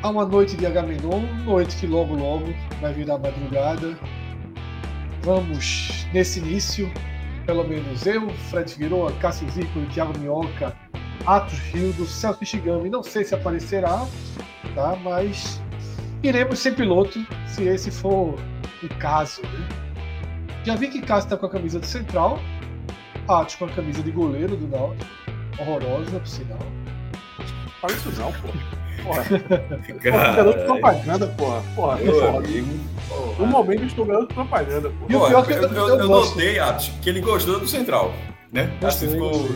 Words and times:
Há 0.00 0.08
uma 0.08 0.24
noite 0.24 0.56
de 0.56 0.64
Agamenon, 0.64 1.22
noite 1.44 1.76
que 1.76 1.88
logo 1.88 2.14
logo 2.14 2.54
vai 2.80 2.92
virar 2.92 3.18
madrugada. 3.18 3.98
Vamos 5.22 6.06
nesse 6.12 6.38
início, 6.38 6.88
pelo 7.46 7.64
menos 7.64 8.06
eu, 8.06 8.30
Fred 8.50 8.72
Figueroa, 8.72 9.10
Cássio 9.14 9.50
Zico, 9.50 9.80
Thiago 9.92 10.16
Minhoca, 10.20 10.72
Atos 11.26 11.58
Rildo, 11.72 12.06
Celso 12.06 12.44
Shigami, 12.44 12.88
não 12.88 13.02
sei 13.02 13.24
se 13.24 13.34
aparecerá, 13.34 14.06
tá? 14.76 14.96
Mas 15.02 15.60
iremos 16.22 16.60
sem 16.60 16.74
piloto, 16.74 17.26
se 17.46 17.64
esse 17.64 17.90
for 17.90 18.36
o 18.84 18.88
caso. 19.00 19.42
Né? 19.42 19.68
Já 20.62 20.76
vi 20.76 20.86
que 20.86 21.00
Cássio 21.00 21.26
está 21.26 21.36
com 21.36 21.46
a 21.46 21.50
camisa 21.50 21.80
do 21.80 21.86
Central, 21.86 22.38
Atos 23.26 23.56
com 23.56 23.64
a 23.64 23.68
camisa 23.68 24.00
de 24.00 24.12
goleiro 24.12 24.56
do 24.56 24.68
Náutico, 24.68 25.10
horrorosa 25.58 26.20
por 26.20 26.28
sinal. 26.28 26.81
Fala 27.82 27.94
isso 27.94 28.12
não, 28.12 28.32
pô. 28.32 28.48
Porra. 29.02 29.24
Cara, 30.00 30.32
garoto 30.36 30.64
propaganda, 30.64 31.26
porra. 31.26 31.62
Porra, 31.74 31.96
Meu 31.96 32.36
amigo. 32.36 32.80
No 33.40 33.46
momento 33.46 33.80
eu 33.80 33.86
estou 33.88 34.06
garoto 34.06 34.32
propaganda, 34.32 34.88
porra. 34.88 35.12
E 35.12 35.16
o 35.16 35.26
pior 35.26 35.44
que 35.44 35.52
eu, 35.52 35.62
eu, 35.62 35.88
eu, 35.88 35.98
eu 35.98 36.08
notei, 36.08 36.60
Atos, 36.60 36.92
que 37.02 37.10
ele 37.10 37.20
gostou 37.20 37.58
do 37.58 37.66
Central. 37.66 38.14
Né? 38.52 38.72
Acho 38.80 39.00
que 39.00 39.08
ficou 39.08 39.48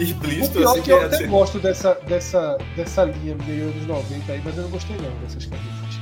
explícito. 0.00 0.58
O 0.58 0.60
pior 0.62 0.72
assim, 0.72 0.82
que 0.82 0.90
eu 0.90 1.06
até 1.06 1.16
ser... 1.18 1.28
gosto 1.28 1.60
dessa, 1.60 1.94
dessa, 2.08 2.58
dessa 2.74 3.04
linha 3.04 3.36
meio 3.46 3.66
anos 3.66 3.86
90 3.86 4.32
aí, 4.32 4.42
mas 4.44 4.56
eu 4.56 4.64
não 4.64 4.70
gostei 4.70 4.96
não 4.96 5.10
dessas 5.20 5.46
camisas. 5.46 6.00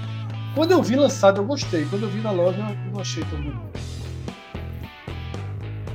Quando 0.55 0.71
eu 0.71 0.83
vi 0.83 0.97
lançado, 0.97 1.43
eu 1.43 1.45
gostei. 1.45 1.85
Quando 1.91 2.05
eu 2.05 2.09
vi 2.09 2.23
na 2.23 2.31
loja, 2.31 2.59
eu 2.59 2.93
não 2.93 3.01
achei 3.03 3.23
tão 3.25 3.39
bonito. 3.39 3.61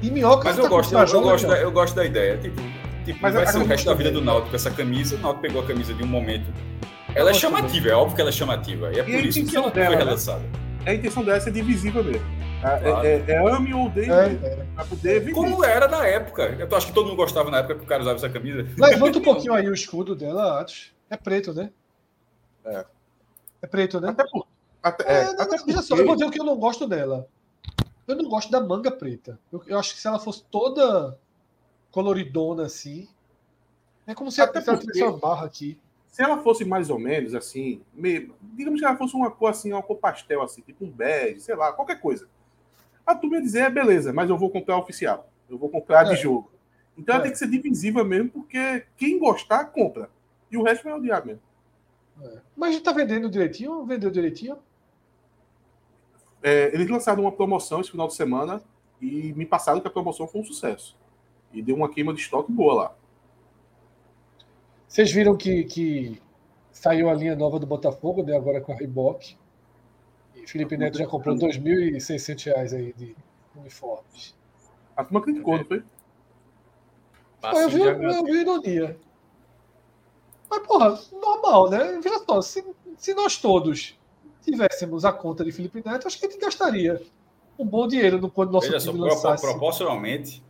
E 0.04 0.12
minhoca 0.12 0.44
Mas 0.48 0.58
eu 0.60 0.66
tá 0.66 0.70
gosto, 0.70 0.94
eu, 0.94 1.00
eu, 1.00 1.22
gosto 1.22 1.48
da, 1.48 1.58
eu 1.58 1.72
gosto 1.72 1.96
da 1.96 2.06
ideia. 2.06 2.38
Tipo, 2.38 2.62
Tipo, 3.06 3.20
mas 3.22 3.36
vai 3.36 3.46
ser 3.46 3.60
o 3.60 3.66
resto 3.66 3.86
da 3.86 3.94
vida 3.94 4.12
do 4.12 4.20
Náutico 4.20 4.50
com 4.50 4.56
essa 4.56 4.72
camisa. 4.72 5.16
O 5.16 5.20
Náutico 5.20 5.42
pegou 5.44 5.62
a 5.62 5.66
camisa 5.68 5.94
de 5.94 6.04
um 6.04 6.08
momento. 6.08 6.52
Ela 7.14 7.30
é 7.30 7.34
chamativa, 7.34 7.90
é 7.90 7.94
óbvio 7.94 8.16
que 8.16 8.22
ela 8.22 8.30
é 8.30 8.34
chamativa. 8.34 8.92
E 8.92 9.00
é 9.00 9.04
por 9.04 9.12
e 9.12 9.28
isso 9.30 9.46
que 9.46 9.56
ela 9.56 9.70
dela, 9.70 9.88
foi 9.88 9.96
né? 9.96 10.04
relançada. 10.04 10.40
Né? 10.40 10.50
A 10.88 10.94
intenção 10.94 11.24
dela 11.24 11.38
é 11.38 11.40
ser 11.40 11.52
divisível 11.52 12.04
mesmo. 12.04 12.26
É, 12.64 12.80
claro. 12.80 13.08
é, 13.08 13.24
é, 13.28 13.38
ame 13.38 13.74
ou 13.74 13.86
odeie 13.86 14.10
é, 14.10 14.26
é. 14.26 14.66
pra 14.74 14.86
poder 14.86 15.20
vender. 15.20 15.34
Como 15.34 15.64
era 15.64 15.88
na 15.88 16.06
época. 16.06 16.56
Eu 16.58 16.76
acho 16.76 16.88
que 16.88 16.94
todo 16.94 17.06
mundo 17.06 17.16
gostava 17.16 17.52
na 17.52 17.60
época 17.60 17.76
que 17.76 17.84
o 17.84 17.88
cara 17.88 18.02
usava 18.02 18.18
essa 18.18 18.30
camisa. 18.30 18.68
Levanta 18.78 19.20
um 19.20 19.22
pouquinho 19.24 19.54
aí 19.54 19.70
o 19.70 19.74
escudo 19.74 20.16
dela, 20.16 20.60
Atos. 20.60 20.92
É 21.10 21.16
preto, 21.16 21.54
né? 21.54 21.70
É. 22.66 22.86
É 23.62 23.68
preto, 23.68 24.02
né? 24.02 24.10
Até 24.10 24.24
por. 24.28 24.48
Até, 24.82 25.04
é, 25.04 25.22
é 25.22 25.42
até 25.42 25.58
porque... 25.58 25.74
só, 25.74 25.96
eu 25.96 26.06
vou 26.06 26.16
dizer 26.16 26.26
o 26.26 26.32
que 26.32 26.40
eu 26.40 26.46
não 26.46 26.58
gosto 26.58 26.88
dela. 26.88 27.28
Eu 28.08 28.16
não 28.16 28.30
gosto 28.30 28.52
da 28.52 28.62
manga 28.62 28.92
preta. 28.92 29.40
Eu, 29.52 29.64
eu 29.68 29.80
acho 29.80 29.94
que 29.94 30.02
se 30.02 30.08
ela 30.08 30.20
fosse 30.20 30.44
toda 30.52 31.18
coloridona 31.96 32.66
assim. 32.66 33.08
É 34.06 34.14
como 34.14 34.30
se 34.30 34.42
Até 34.42 34.60
ela 34.60 34.78
tivesse 34.78 35.02
uma 35.02 35.18
barra 35.18 35.46
aqui. 35.46 35.80
Se 36.10 36.22
ela 36.22 36.44
fosse 36.44 36.66
mais 36.66 36.90
ou 36.90 37.00
menos 37.00 37.34
assim, 37.34 37.82
meio, 37.94 38.36
digamos 38.42 38.82
que 38.82 38.86
ela 38.86 38.98
fosse 38.98 39.16
uma 39.16 39.32
cor 39.32 39.50
assim, 39.50 39.72
uma 39.72 39.82
cor 39.82 39.98
pastel, 39.98 40.42
assim, 40.42 40.62
tipo 40.62 40.84
um 40.84 40.92
bege, 40.92 41.40
sei 41.40 41.56
lá, 41.56 41.72
qualquer 41.72 42.02
coisa. 42.02 42.28
A 43.06 43.16
turma 43.16 43.38
ia 43.38 43.42
dizer, 43.42 43.60
é 43.62 43.70
beleza, 43.70 44.12
mas 44.12 44.30
eu 44.30 44.38
vou 44.38 44.50
comprar 44.50 44.78
oficial. 44.78 45.30
Eu 45.50 45.58
vou 45.58 45.70
comprar 45.70 46.06
é. 46.06 46.10
de 46.10 46.22
jogo. 46.22 46.52
Então 46.98 47.14
é. 47.14 47.16
ela 47.16 47.24
tem 47.24 47.32
que 47.32 47.40
ser 47.40 47.50
divisiva 47.50 48.04
mesmo, 48.04 48.30
porque 48.30 48.86
quem 48.98 49.18
gostar, 49.18 49.64
compra. 49.66 50.10
E 50.52 50.58
o 50.58 50.64
resto 50.64 50.84
vai 50.84 50.94
odiar 50.94 51.26
mesmo. 51.26 51.42
É. 52.22 52.42
Mas 52.58 52.70
a 52.70 52.74
gente 52.74 52.84
tá 52.84 52.92
vendendo 52.92 53.30
direitinho? 53.30 53.86
Vendeu 53.86 54.12
direitinho? 54.12 54.58
É, 56.44 56.74
eles 56.74 56.90
lançaram 56.90 57.22
uma 57.24 57.32
promoção 57.32 57.80
esse 57.80 57.92
final 57.92 58.08
de 58.08 58.16
semana 58.16 58.62
e 59.02 59.34
me 59.34 59.46
passaram 59.46 59.80
que 59.80 59.88
a 59.88 59.92
promoção 59.92 60.28
foi 60.28 60.42
um 60.42 60.46
sucesso. 60.46 60.98
E 61.56 61.62
deu 61.62 61.76
uma 61.76 61.90
queima 61.90 62.14
de 62.14 62.20
estoque 62.20 62.52
boa 62.52 62.74
lá. 62.74 62.96
Vocês 64.88 65.12
viram 65.12 65.36
que, 65.36 65.64
que 65.64 66.22
saiu 66.72 67.10
a 67.10 67.14
linha 67.14 67.36
nova 67.36 67.58
do 67.58 67.66
Botafogo, 67.66 68.22
né, 68.22 68.36
agora 68.36 68.62
com 68.62 68.74
a 68.74 68.76
Reebok. 68.76 69.38
E 70.36 70.48
Felipe 70.48 70.78
Neto 70.78 70.98
já 70.98 71.08
comprou 71.08 71.36
R$ 71.36 71.42
2.600 71.48 72.74
aí 72.74 72.94
de 72.94 73.16
uniformes. 73.56 74.36
A 74.96 75.04
turma 75.04 75.22
criticou, 75.22 75.58
não 75.58 75.66
foi? 75.66 75.84
Eu, 77.44 77.70
vi, 77.70 77.82
eu 77.82 78.24
vi 78.26 78.42
ironia. 78.42 78.98
Mas, 80.50 80.68
porra, 80.68 81.00
normal, 81.12 81.70
né? 81.70 82.00
Veja 82.02 82.20
só, 82.26 82.42
se, 82.42 82.66
se 82.98 83.14
nós 83.14 83.38
todos 83.38 83.98
tivéssemos 84.42 85.06
a 85.06 85.12
conta 85.12 85.44
de 85.44 85.52
Felipe 85.52 85.82
Neto, 85.86 86.08
acho 86.08 86.20
que 86.20 86.26
a 86.26 86.30
gente 86.30 86.40
gastaria 86.40 87.02
um 87.58 87.66
bom 87.66 87.88
dinheiro 87.88 88.20
no 88.20 88.30
quando 88.30 88.52
nosso 88.52 88.70
Veja 88.70 88.92
time 88.92 89.00
só, 89.00 89.06
lançasse. 89.06 89.44
Proporcionalmente, 89.44 90.44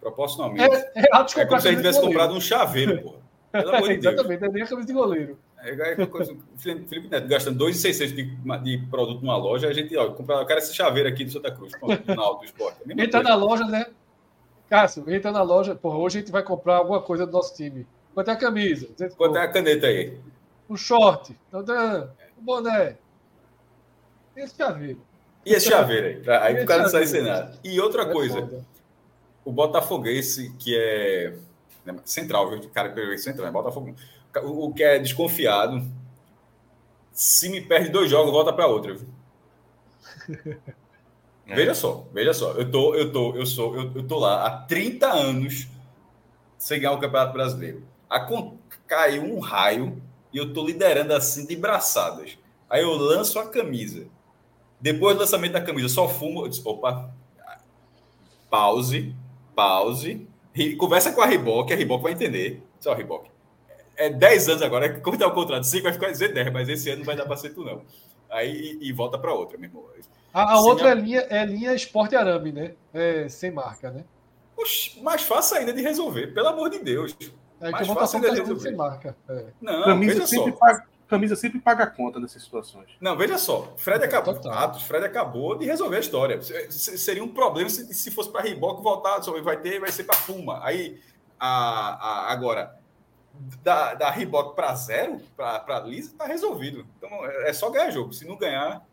Proporcionalmente. 0.00 0.74
É, 0.94 1.00
é, 1.00 1.40
é 1.40 1.46
como 1.46 1.60
se 1.60 1.68
a 1.68 1.70
gente 1.70 1.78
tivesse 1.78 2.00
comprado 2.00 2.34
um 2.34 2.40
chaveiro, 2.40 3.02
pô. 3.02 3.14
Pelo 3.52 3.76
amor 3.76 3.88
de 3.88 3.96
Deus. 3.98 4.14
Exatamente, 4.14 4.44
é 4.44 4.48
nem 4.48 4.62
a 4.62 4.66
camisa 4.66 4.86
de 4.86 4.92
goleiro. 4.92 5.38
É, 5.58 6.02
é 6.02 6.06
coisa, 6.06 6.36
Felipe 6.58 7.08
Neto 7.08 7.26
gastando 7.26 7.58
2,600 7.58 8.14
de, 8.14 8.24
de 8.62 8.86
produto 8.88 9.20
numa 9.20 9.36
loja, 9.36 9.68
a 9.68 9.72
gente, 9.72 9.96
ó, 9.96 10.12
compra, 10.12 10.36
eu 10.36 10.46
quero 10.46 10.58
esse 10.58 10.74
chaveiro 10.74 11.08
aqui 11.08 11.24
do 11.24 11.32
Santa 11.32 11.50
Cruz, 11.50 11.72
no 12.06 12.20
Alto 12.20 12.44
Esporte. 12.44 12.78
É 12.86 12.92
entra 12.92 13.22
coisa. 13.22 13.22
na 13.22 13.34
loja, 13.34 13.64
né? 13.64 13.86
Cássio, 14.68 15.10
entra 15.10 15.32
na 15.32 15.42
loja, 15.42 15.74
porra, 15.74 15.96
hoje 15.98 16.18
a 16.18 16.20
gente 16.20 16.30
vai 16.30 16.42
comprar 16.42 16.76
alguma 16.76 17.00
coisa 17.00 17.26
do 17.26 17.32
nosso 17.32 17.54
time. 17.56 17.86
Quanto 18.14 18.30
é 18.30 18.34
a 18.34 18.36
camisa? 18.36 18.88
Quanto 19.16 19.36
é 19.36 19.42
a 19.42 19.48
caneta 19.48 19.86
aí? 19.86 20.18
O 20.68 20.76
short, 20.76 21.36
o 21.52 22.42
boné. 22.42 22.96
Esse 24.36 24.56
chaveiro. 24.56 25.00
E 25.44 25.52
esse 25.52 25.68
chaveiro 25.68 26.06
aí? 26.06 26.38
Aí 26.42 26.62
o 26.62 26.66
cara 26.66 26.82
não 26.82 26.90
sai 26.90 27.06
sem 27.06 27.22
nada. 27.22 27.58
E 27.64 27.80
outra 27.80 28.02
é 28.02 28.12
coisa, 28.12 28.40
foda 28.40 28.75
o 29.46 29.52
Botafoguense, 29.52 30.52
que 30.58 30.76
é 30.76 31.38
né, 31.84 31.96
central, 32.04 32.50
viu? 32.50 32.68
Cara, 32.70 32.92
central, 33.16 33.46
é 33.46 33.50
Botafogo. 33.52 33.94
O, 34.42 34.66
o, 34.66 34.74
que 34.74 34.82
é 34.82 34.98
desconfiado, 34.98 35.88
se 37.12 37.48
me 37.48 37.60
perde 37.60 37.88
dois 37.88 38.10
jogos, 38.10 38.32
volta 38.32 38.52
para 38.52 38.66
outra. 38.66 38.98
É. 41.48 41.54
Veja 41.54 41.76
só, 41.76 42.04
veja 42.12 42.34
só. 42.34 42.54
Eu 42.54 42.68
tô, 42.68 42.92
eu 42.96 43.12
tô, 43.12 43.36
eu 43.36 43.46
sou, 43.46 43.76
eu, 43.76 43.92
eu 43.94 44.02
tô 44.04 44.18
lá 44.18 44.44
há 44.44 44.62
30 44.62 45.06
anos 45.06 45.68
sem 46.58 46.80
ganhar 46.80 46.90
o 46.90 46.98
Campeonato 46.98 47.32
Brasileiro. 47.32 47.84
A, 48.10 48.18
caiu 48.84 49.22
um 49.22 49.38
raio 49.38 50.02
e 50.32 50.38
eu 50.38 50.52
tô 50.52 50.66
liderando 50.66 51.14
assim 51.14 51.46
de 51.46 51.54
braçadas. 51.54 52.36
Aí 52.68 52.82
eu 52.82 52.92
lanço 52.94 53.38
a 53.38 53.48
camisa. 53.48 54.08
Depois 54.80 55.14
do 55.14 55.20
lançamento 55.20 55.52
da 55.52 55.60
camisa, 55.60 55.88
só 55.88 56.08
fumo. 56.08 56.44
Eu 56.44 56.48
disse, 56.48 56.62
opa, 56.64 57.14
pause 58.50 59.14
pause, 59.56 60.28
conversa 60.78 61.10
com 61.12 61.22
a 61.22 61.26
Riboc, 61.26 61.72
a 61.72 61.74
Riboc 61.74 62.02
vai 62.02 62.12
entender. 62.12 62.62
Só 62.78 62.92
a 62.92 62.94
Riboc. 62.94 63.26
É 63.96 64.10
10 64.10 64.48
anos 64.50 64.62
agora, 64.62 65.00
como 65.00 65.16
está 65.16 65.26
o 65.26 65.32
contrato 65.32 65.64
5, 65.64 65.82
vai 65.82 65.92
ficar 65.92 66.10
dizer 66.10 66.32
10, 66.32 66.52
mas 66.52 66.68
esse 66.68 66.90
ano 66.90 66.98
não 66.98 67.06
vai 67.06 67.16
dar 67.16 67.24
para 67.24 67.36
ser 67.36 67.50
tu, 67.50 67.64
não. 67.64 67.82
Aí 68.30 68.78
e, 68.80 68.88
e 68.88 68.92
volta 68.92 69.18
para 69.18 69.32
outra, 69.32 69.56
meu 69.56 69.70
irmão. 69.70 69.84
A, 70.34 70.52
a 70.52 70.60
outra 70.60 70.88
a... 70.88 70.92
é 70.92 70.94
linha, 70.94 71.20
é 71.30 71.44
linha 71.46 71.74
esporte 71.74 72.14
arame, 72.14 72.52
né? 72.52 72.74
É, 72.92 73.26
sem 73.28 73.50
marca, 73.50 73.90
né? 73.90 74.04
Oxe, 74.56 75.00
mais 75.02 75.22
fácil 75.22 75.56
ainda 75.56 75.72
de 75.72 75.80
resolver, 75.80 76.28
pelo 76.28 76.48
amor 76.48 76.68
de 76.68 76.78
Deus. 76.78 77.16
É 77.60 77.70
mais 77.70 77.86
fácil 77.86 78.16
ainda 78.16 78.32
de 78.32 78.40
resolver. 78.40 78.60
Sem 78.60 78.76
marca. 78.76 79.16
É. 79.28 79.44
Não, 79.60 79.84
Camisa 79.84 80.20
veja 80.20 80.26
só. 80.26 80.52
Paga, 80.52 80.84
camisa 81.08 81.36
sempre 81.36 81.60
paga 81.60 81.84
a 81.84 81.86
conta 81.86 82.18
nessas 82.18 82.42
situações. 82.42 82.88
Não, 83.00 83.16
veja 83.16 83.38
só. 83.38 83.72
Fred 83.76 84.04
acabou. 84.04 84.34
Atos, 84.50 84.82
Fred 84.82 85.04
acabou 85.04 85.56
de 85.56 85.64
resolver 85.64 85.96
a 85.96 86.00
história. 86.00 86.40
Seria 86.70 87.22
um 87.22 87.28
problema 87.28 87.70
se, 87.70 87.92
se 87.94 88.10
fosse 88.10 88.30
para 88.30 88.42
Reebok 88.42 88.82
voltar, 88.82 89.22
só 89.22 89.40
vai 89.40 89.56
ter, 89.56 89.80
vai 89.80 89.90
ser 89.92 90.04
para 90.04 90.18
Puma. 90.20 90.60
Aí, 90.64 91.00
a, 91.38 91.48
a, 91.48 92.32
agora, 92.32 92.78
da, 93.62 93.94
da 93.94 94.10
Reebok 94.10 94.56
para 94.56 94.74
zero, 94.74 95.20
para 95.36 95.80
Lisa, 95.86 96.10
está 96.10 96.26
resolvido. 96.26 96.86
Então, 96.96 97.10
é 97.24 97.52
só 97.52 97.70
ganhar 97.70 97.90
jogo. 97.90 98.12
Se 98.12 98.26
não 98.26 98.36
ganhar. 98.36 98.84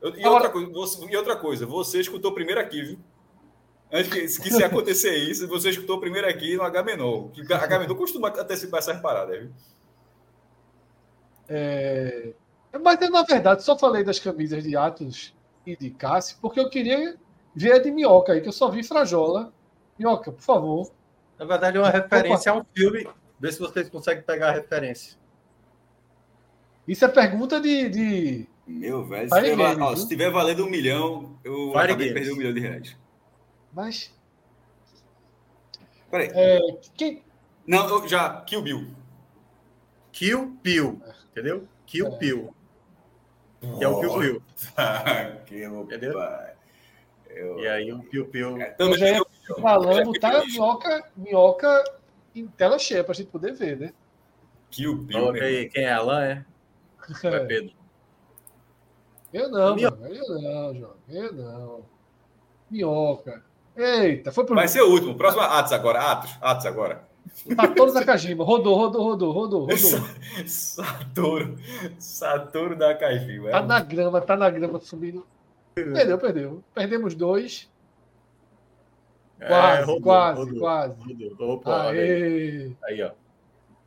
Eu, 0.00 0.16
e, 0.16 0.26
outra 0.26 0.50
coisa, 0.50 0.70
você, 0.70 1.06
e 1.06 1.16
outra 1.16 1.36
coisa, 1.36 1.66
você 1.66 2.00
escutou 2.00 2.32
primeiro 2.32 2.60
aqui, 2.60 2.82
viu? 2.82 2.98
Antes 3.92 4.38
que, 4.38 4.42
que 4.42 4.50
se 4.52 4.62
acontecer 4.64 5.14
isso, 5.16 5.46
você 5.46 5.70
escutou 5.70 6.00
primeiro 6.00 6.28
aqui 6.28 6.56
no 6.56 6.62
Agamenon. 6.62 7.28
Que 7.28 7.52
Agamenon 7.52 7.94
costuma 7.94 8.28
antecipar 8.28 8.80
essas 8.80 9.00
paradas, 9.00 9.38
viu? 9.38 9.52
É... 11.48 12.32
Mas 12.82 13.00
eu, 13.00 13.10
na 13.10 13.22
verdade, 13.22 13.62
só 13.62 13.78
falei 13.78 14.02
das 14.02 14.18
camisas 14.18 14.64
de 14.64 14.76
Atos 14.76 15.34
e 15.66 15.76
de 15.76 15.90
Cássio, 15.90 16.38
porque 16.40 16.58
eu 16.58 16.68
queria 16.68 17.16
ver 17.54 17.72
a 17.72 17.78
de 17.78 17.90
Minhoca 17.90 18.32
aí, 18.32 18.40
que 18.40 18.48
eu 18.48 18.52
só 18.52 18.70
vi 18.70 18.82
Frajola. 18.82 19.52
Minhoca, 19.98 20.32
por 20.32 20.42
favor. 20.42 20.90
Na 21.38 21.44
verdade, 21.44 21.76
é 21.76 21.80
uma 21.80 21.90
referência 21.90 22.52
Opa. 22.52 22.60
a 22.60 22.62
um 22.62 22.66
filme. 22.74 23.08
Vê 23.38 23.52
se 23.52 23.58
vocês 23.58 23.88
conseguem 23.88 24.22
pegar 24.22 24.48
a 24.48 24.52
referência. 24.52 25.16
Isso 26.86 27.04
é 27.04 27.08
pergunta 27.08 27.60
de. 27.60 27.88
de... 27.88 28.48
Meu 28.66 29.04
velho, 29.04 29.28
se, 29.28 29.42
tiver, 29.42 29.80
ó, 29.80 29.96
se 29.96 30.08
tiver 30.08 30.30
valendo 30.30 30.64
um 30.64 30.70
milhão, 30.70 31.38
eu 31.44 31.72
Fire 31.72 31.84
acabei 31.84 32.08
de 32.08 32.14
perder 32.14 32.32
um 32.32 32.36
milhão 32.36 32.54
de 32.54 32.60
reais. 32.60 32.96
Mas. 33.72 34.14
Peraí. 36.10 36.30
É, 36.32 36.60
quem... 36.96 37.22
Não, 37.66 38.08
já. 38.08 38.40
Kill 38.42 38.62
Bill. 38.62 38.86
Kill 40.12 40.46
Bill. 40.62 41.02
Entendeu? 41.34 41.66
Kill 41.84 42.06
é. 42.06 42.16
Bill. 42.16 42.54
Que 43.60 43.84
é 43.84 43.88
o 43.88 44.00
Kill 44.00 44.18
Bill. 44.18 44.42
Entendeu? 45.82 46.14
Eu... 47.28 47.58
E 47.58 47.66
aí 47.66 47.92
o 47.92 47.98
Piu 48.04 48.26
Piu. 48.26 48.56
É, 48.60 48.76
eu 48.78 48.96
já 48.96 49.08
ia 49.08 49.26
falando, 49.60 50.12
tá 50.20 50.44
minhoca, 50.44 51.04
minhoca 51.16 51.84
em 52.32 52.46
tela 52.46 52.78
cheia 52.78 53.02
pra 53.02 53.12
gente 53.12 53.26
poder 53.26 53.52
ver, 53.52 53.76
né? 53.76 53.92
Kill 54.70 54.96
Bill. 54.98 55.18
Coloca 55.18 55.44
aí, 55.44 55.68
quem 55.68 55.82
é 55.82 55.92
Alan, 55.92 56.24
é? 56.24 56.44
é 57.24 57.40
Pedro? 57.40 57.74
Eu 59.32 59.50
não, 59.50 59.76
mano. 59.76 60.06
Eu 60.06 60.40
não, 60.40 60.74
João. 60.74 60.94
Eu 61.08 61.32
não. 61.32 61.84
Minhoca. 62.70 63.42
Eita, 63.76 64.30
foi 64.30 64.46
pro. 64.46 64.54
Vai 64.54 64.68
ser 64.68 64.82
o 64.82 64.90
último. 64.90 65.16
Próximo 65.16 65.42
Atos 65.42 65.72
agora. 65.72 66.00
Atos. 66.12 66.38
Atos 66.40 66.66
agora. 66.66 67.04
Tá 67.56 67.68
todos 67.68 67.94
da 67.94 68.04
Kajima. 68.04 68.44
Rodou, 68.44 68.76
rodou, 68.76 69.02
rodou, 69.02 69.32
rodou, 69.32 69.60
rodou. 69.66 69.76
Saturo. 70.46 71.58
Saturo 71.98 72.76
da 72.76 72.94
Kajima. 72.94 73.50
Tá 73.50 73.62
na 73.62 73.80
grama, 73.80 74.20
tá 74.20 74.36
na 74.36 74.48
grama 74.48 74.78
subindo. 74.80 75.26
Perdeu, 75.74 76.18
perdeu. 76.18 76.64
Perdemos 76.72 77.14
dois. 77.14 77.68
É, 79.40 79.48
quase, 79.48 79.86
rodou, 79.86 80.00
quase, 80.00 80.40
rodou, 80.40 80.58
quase. 80.60 80.96
Rodou. 81.00 81.50
Opa, 81.50 81.90
aí. 81.90 82.76
aí, 82.84 83.02
ó. 83.02 83.10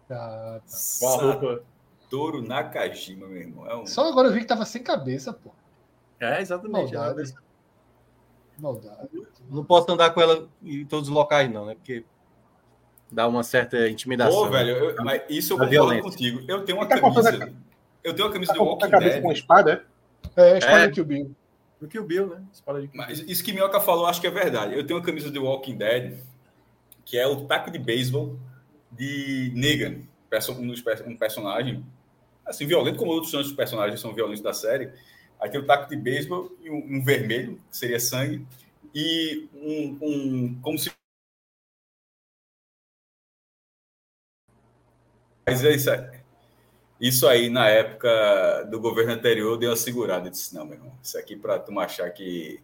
Tá, 0.08 0.60
tá. 0.60 0.78
Com 1.00 1.08
a 1.08 1.22
roupa. 1.22 1.64
Touro 2.10 2.42
Nakajima, 2.42 3.28
meu 3.28 3.42
irmão. 3.42 3.68
É 3.68 3.76
um... 3.76 3.86
Só 3.86 4.08
agora 4.08 4.30
eu 4.30 4.34
vi 4.34 4.42
que 4.42 4.46
tava 4.46 4.66
sem 4.66 4.82
cabeça, 4.82 5.34
pô. 5.34 5.52
É, 6.20 6.42
exatamente. 6.42 6.94
Maldade. 6.94 7.34
Maldade. 8.58 9.10
Não 9.50 9.64
posso 9.64 9.92
andar 9.92 10.12
com 10.12 10.22
ela 10.22 10.48
em 10.64 10.86
todos 10.86 11.10
os 11.10 11.14
locais, 11.14 11.52
não, 11.52 11.66
né? 11.66 11.76
Porque 11.76 12.06
dá 13.12 13.28
uma 13.28 13.44
certa 13.44 13.88
intimidação. 13.90 14.44
Pô, 14.46 14.50
velho, 14.50 14.72
eu, 14.72 14.96
mas 15.04 15.22
isso 15.30 15.54
eu 15.54 15.58
concordo 15.58 16.02
contigo. 16.02 16.44
Eu 16.48 16.64
tenho 16.64 16.78
uma 16.78 16.88
tá 16.88 17.00
camisa. 17.00 17.54
Eu 18.04 18.14
tenho 18.14 18.28
uma 18.28 18.34
camisa 18.34 18.54
tá 18.54 18.58
de 18.58 18.64
Walking 18.64 18.90
Dead. 18.90 19.22
com 19.22 19.32
espada, 19.32 19.86
é? 20.36 20.56
É, 20.56 20.58
espada 20.58 20.86
é. 20.86 20.92
que 20.92 21.02
o 21.02 21.06
Bill. 21.06 21.36
Do 21.80 21.88
que 21.88 22.00
o 22.00 22.04
Bill, 22.04 22.28
né? 22.28 22.42
Espada 22.52 22.82
de 22.82 22.90
Mas 22.94 23.20
isso 23.20 23.44
que 23.44 23.54
Minhoca 23.54 23.80
falou, 23.80 24.08
acho 24.08 24.20
que 24.20 24.28
é 24.28 24.32
verdade. 24.32 24.76
Eu 24.76 24.86
tenho 24.86 25.00
uma 25.00 25.06
camisa 25.06 25.30
de 25.30 25.38
Walking 25.38 25.78
Dead, 25.78 26.18
que 27.06 27.18
é 27.18 27.28
o 27.28 27.46
taco 27.46 27.70
de 27.70 27.80
beisebol 27.80 28.38
de 28.92 29.52
Negan, 29.54 30.02
um 31.06 31.18
personagem 31.18 31.84
assim, 32.48 32.66
violento, 32.66 32.98
como 32.98 33.12
outros 33.12 33.52
personagens 33.52 34.00
são 34.00 34.14
violentos 34.14 34.42
da 34.42 34.54
série. 34.54 34.92
Aí 35.40 35.50
tem 35.50 35.60
o 35.60 35.66
taco 35.66 35.90
de 35.90 35.96
beisebol 35.96 36.52
e 36.62 36.70
um, 36.70 36.98
um, 36.98 37.04
vermelho, 37.04 37.60
que 37.70 37.78
seria 37.78 38.00
sangue, 38.00 38.46
e 38.96 39.48
um, 39.54 39.98
um 40.02 40.60
como 40.62 40.80
se 40.80 40.92
Mas 45.48 45.64
é 45.64 45.72
isso 45.74 45.90
aí. 45.90 46.18
Isso 47.00 47.28
aí, 47.28 47.50
na 47.50 47.70
época 47.70 48.68
do 48.70 48.80
governo 48.80 49.14
anterior, 49.14 49.58
deu 49.58 49.70
uma 49.70 49.76
segurada. 49.76 50.28
Eu 50.28 50.32
disse, 50.32 50.54
não, 50.54 50.66
meu 50.66 50.76
irmão, 50.76 50.94
isso 51.02 51.18
aqui 51.18 51.36
para 51.36 51.60
tu 51.60 51.80
achar 51.80 52.10
que. 52.10 52.60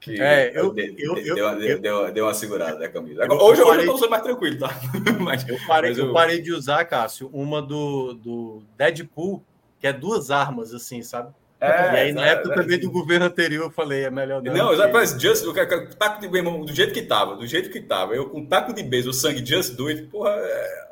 que 0.00 0.20
é, 0.20 0.50
eu, 0.50 0.64
eu, 0.64 0.72
deu, 0.72 0.84
eu, 0.96 1.14
deu, 1.34 1.80
deu, 1.80 2.12
deu, 2.12 2.24
uma 2.26 2.34
segurada 2.34 2.78
na 2.78 2.88
camisa. 2.88 3.24
Agora, 3.24 3.42
hoje, 3.42 3.62
hoje 3.62 3.86
eu 3.86 3.94
estou 3.94 4.10
mais 4.10 4.22
tranquilo, 4.22 4.58
tá? 4.58 4.68
mas, 5.20 5.48
eu, 5.48 5.56
parei, 5.66 5.90
mas 5.90 5.98
eu... 5.98 6.06
eu 6.06 6.12
parei 6.12 6.42
de 6.42 6.52
usar, 6.52 6.84
Cássio, 6.84 7.30
uma 7.32 7.62
do, 7.62 8.14
do 8.14 8.62
Deadpool, 8.76 9.42
que 9.78 9.86
é 9.86 9.92
duas 9.92 10.30
armas, 10.30 10.74
assim, 10.74 11.00
sabe? 11.00 11.32
É, 11.60 11.66
e 11.66 11.96
aí, 11.96 12.12
na 12.12 12.24
é, 12.24 12.30
época 12.30 12.52
é, 12.52 12.54
também 12.54 12.78
do 12.78 12.88
governo 12.88 13.26
anterior, 13.26 13.64
eu 13.64 13.70
falei, 13.70 14.04
é 14.04 14.10
melhor 14.10 14.40
não. 14.40 14.54
Não, 14.54 14.76
que... 14.76 14.92
parece 14.92 15.18
just, 15.18 15.44
o 15.44 15.52
taco 15.96 16.20
de 16.20 16.28
beisebol, 16.28 16.64
do 16.64 16.72
jeito 16.72 16.92
que 16.92 17.02
tava, 17.02 17.34
do 17.34 17.46
jeito 17.46 17.70
que 17.70 17.80
tava. 17.80 18.14
Eu 18.14 18.30
com 18.30 18.46
taco 18.46 18.72
de 18.72 18.82
beisebol, 18.84 19.12
sangue, 19.12 19.44
just 19.44 19.74
do 19.74 19.88
it, 19.88 20.02
porra. 20.04 20.30
É, 20.30 20.88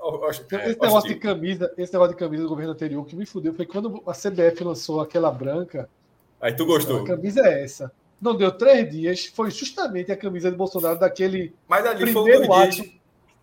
é, 0.52 0.70
esse 0.70 0.80
negócio 0.80 1.08
de 1.08 1.14
camisa, 1.16 1.72
esse 1.78 1.92
negócio 1.92 2.14
de 2.14 2.18
camisa 2.18 2.42
do 2.42 2.48
governo 2.48 2.72
anterior 2.72 3.06
que 3.06 3.14
me 3.14 3.24
fudeu 3.24 3.54
foi 3.54 3.64
quando 3.64 4.02
a 4.06 4.12
CBF 4.12 4.64
lançou 4.64 5.00
aquela 5.00 5.30
branca. 5.30 5.88
Aí 6.40 6.52
tu 6.52 6.66
gostou. 6.66 7.02
A 7.02 7.06
camisa 7.06 7.40
é 7.42 7.62
essa. 7.62 7.92
Não 8.20 8.36
deu 8.36 8.50
três 8.50 8.90
dias, 8.90 9.26
foi 9.26 9.50
justamente 9.52 10.10
a 10.10 10.16
camisa 10.16 10.50
de 10.50 10.56
Bolsonaro 10.56 10.98
daquele 10.98 11.54
Mas 11.68 11.86
ali 11.86 12.00
primeiro 12.00 12.44
foi 12.44 12.48
um 12.48 12.52
ato 12.52 12.82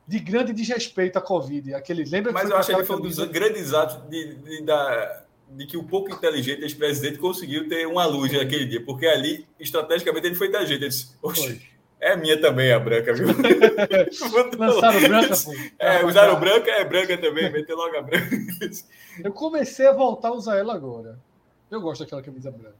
de 0.05 0.19
grande 0.19 0.51
desrespeito 0.51 1.17
à 1.17 1.21
Covid. 1.21 1.73
Aquele, 1.73 2.03
lembra 2.03 2.33
Mas 2.33 2.49
eu 2.49 2.57
acho 2.57 2.69
que 2.69 2.75
ele 2.75 2.83
foi 2.83 2.97
um 2.97 3.01
dos 3.01 3.17
grandes 3.25 3.73
atos 3.73 4.09
de, 4.09 4.35
de, 4.35 4.63
da 4.63 5.23
de 5.49 5.65
que 5.65 5.77
o 5.77 5.83
pouco 5.83 6.11
inteligente 6.11 6.61
ex-presidente 6.61 7.17
conseguiu 7.17 7.67
ter 7.67 7.85
uma 7.87 8.05
luz 8.05 8.31
naquele 8.31 8.65
dia, 8.65 8.83
porque 8.83 9.05
ali, 9.05 9.47
estrategicamente, 9.59 10.27
ele 10.27 10.35
foi 10.35 10.47
inteligente. 10.47 10.81
Ele 10.81 10.89
disse, 10.89 11.15
Oxe, 11.21 11.61
é 11.99 12.17
minha 12.17 12.39
também 12.39 12.71
a 12.71 12.79
branca, 12.79 13.13
viu? 13.13 13.27
Lançaram 14.57 15.01
branca, 15.01 15.35
pô. 15.43 15.53
É, 15.79 16.05
usaram 16.05 16.39
branca, 16.39 16.71
é 16.71 16.83
branca 16.83 17.17
também, 17.17 17.51
meteu 17.51 17.77
logo 17.77 17.95
a 17.95 18.01
branca. 18.01 18.35
Eu 19.23 19.31
comecei 19.31 19.87
a 19.87 19.93
voltar 19.93 20.29
a 20.29 20.33
usar 20.33 20.57
ela 20.57 20.73
agora. 20.73 21.19
Eu 21.71 21.81
gosto 21.81 22.03
daquela 22.03 22.21
camisa 22.21 22.51
branca. 22.51 22.75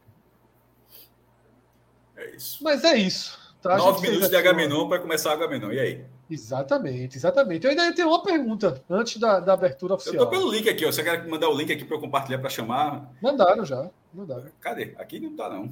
É 2.18 2.36
isso. 2.36 2.64
Mas 2.64 2.84
é 2.84 2.96
isso. 2.98 3.40
Tá? 3.62 3.78
Nove 3.78 4.02
minutos 4.02 4.30
de 4.30 4.36
Agamenon 4.36 4.90
para 4.90 5.00
começar 5.00 5.30
o 5.30 5.34
Agamenon. 5.34 5.72
E 5.72 5.80
aí? 5.80 6.06
Exatamente, 6.34 7.16
exatamente. 7.16 7.64
Eu 7.64 7.70
ainda 7.70 7.94
tenho 7.94 8.08
uma 8.08 8.24
pergunta 8.24 8.84
antes 8.90 9.18
da, 9.18 9.40
da 9.40 9.54
abertura 9.54 9.94
oficial. 9.94 10.16
Eu 10.16 10.26
tô 10.26 10.32
pelo 10.32 10.52
link 10.52 10.68
aqui, 10.68 10.84
ó. 10.84 10.92
Você 10.92 11.04
quer 11.04 11.28
mandar 11.28 11.48
o 11.48 11.56
link 11.56 11.72
aqui 11.72 11.86
para 11.86 11.96
eu 11.96 12.02
compartilhar 12.02 12.40
para 12.40 12.50
chamar? 12.50 13.14
Mandaram 13.22 13.64
já. 13.64 13.92
Mandaram. 14.12 14.52
Cadê? 14.60 14.96
Aqui 14.98 15.20
não 15.20 15.36
tá, 15.36 15.48
não. 15.48 15.68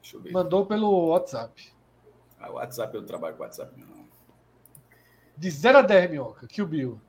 Deixa 0.00 0.16
eu 0.16 0.20
ver. 0.20 0.30
Mandou 0.30 0.64
pelo 0.66 1.08
WhatsApp. 1.08 1.72
Ah, 2.38 2.50
o 2.50 2.54
WhatsApp 2.54 2.94
eu 2.94 3.00
não 3.00 3.08
trabalho 3.08 3.36
com 3.36 3.42
WhatsApp, 3.42 3.72
não. 3.76 4.06
De 5.36 5.50
0 5.50 5.78
a 5.78 5.82
10, 5.82 6.10
Minhoca, 6.10 6.46
Kill 6.46 6.66
Bill. 6.66 7.00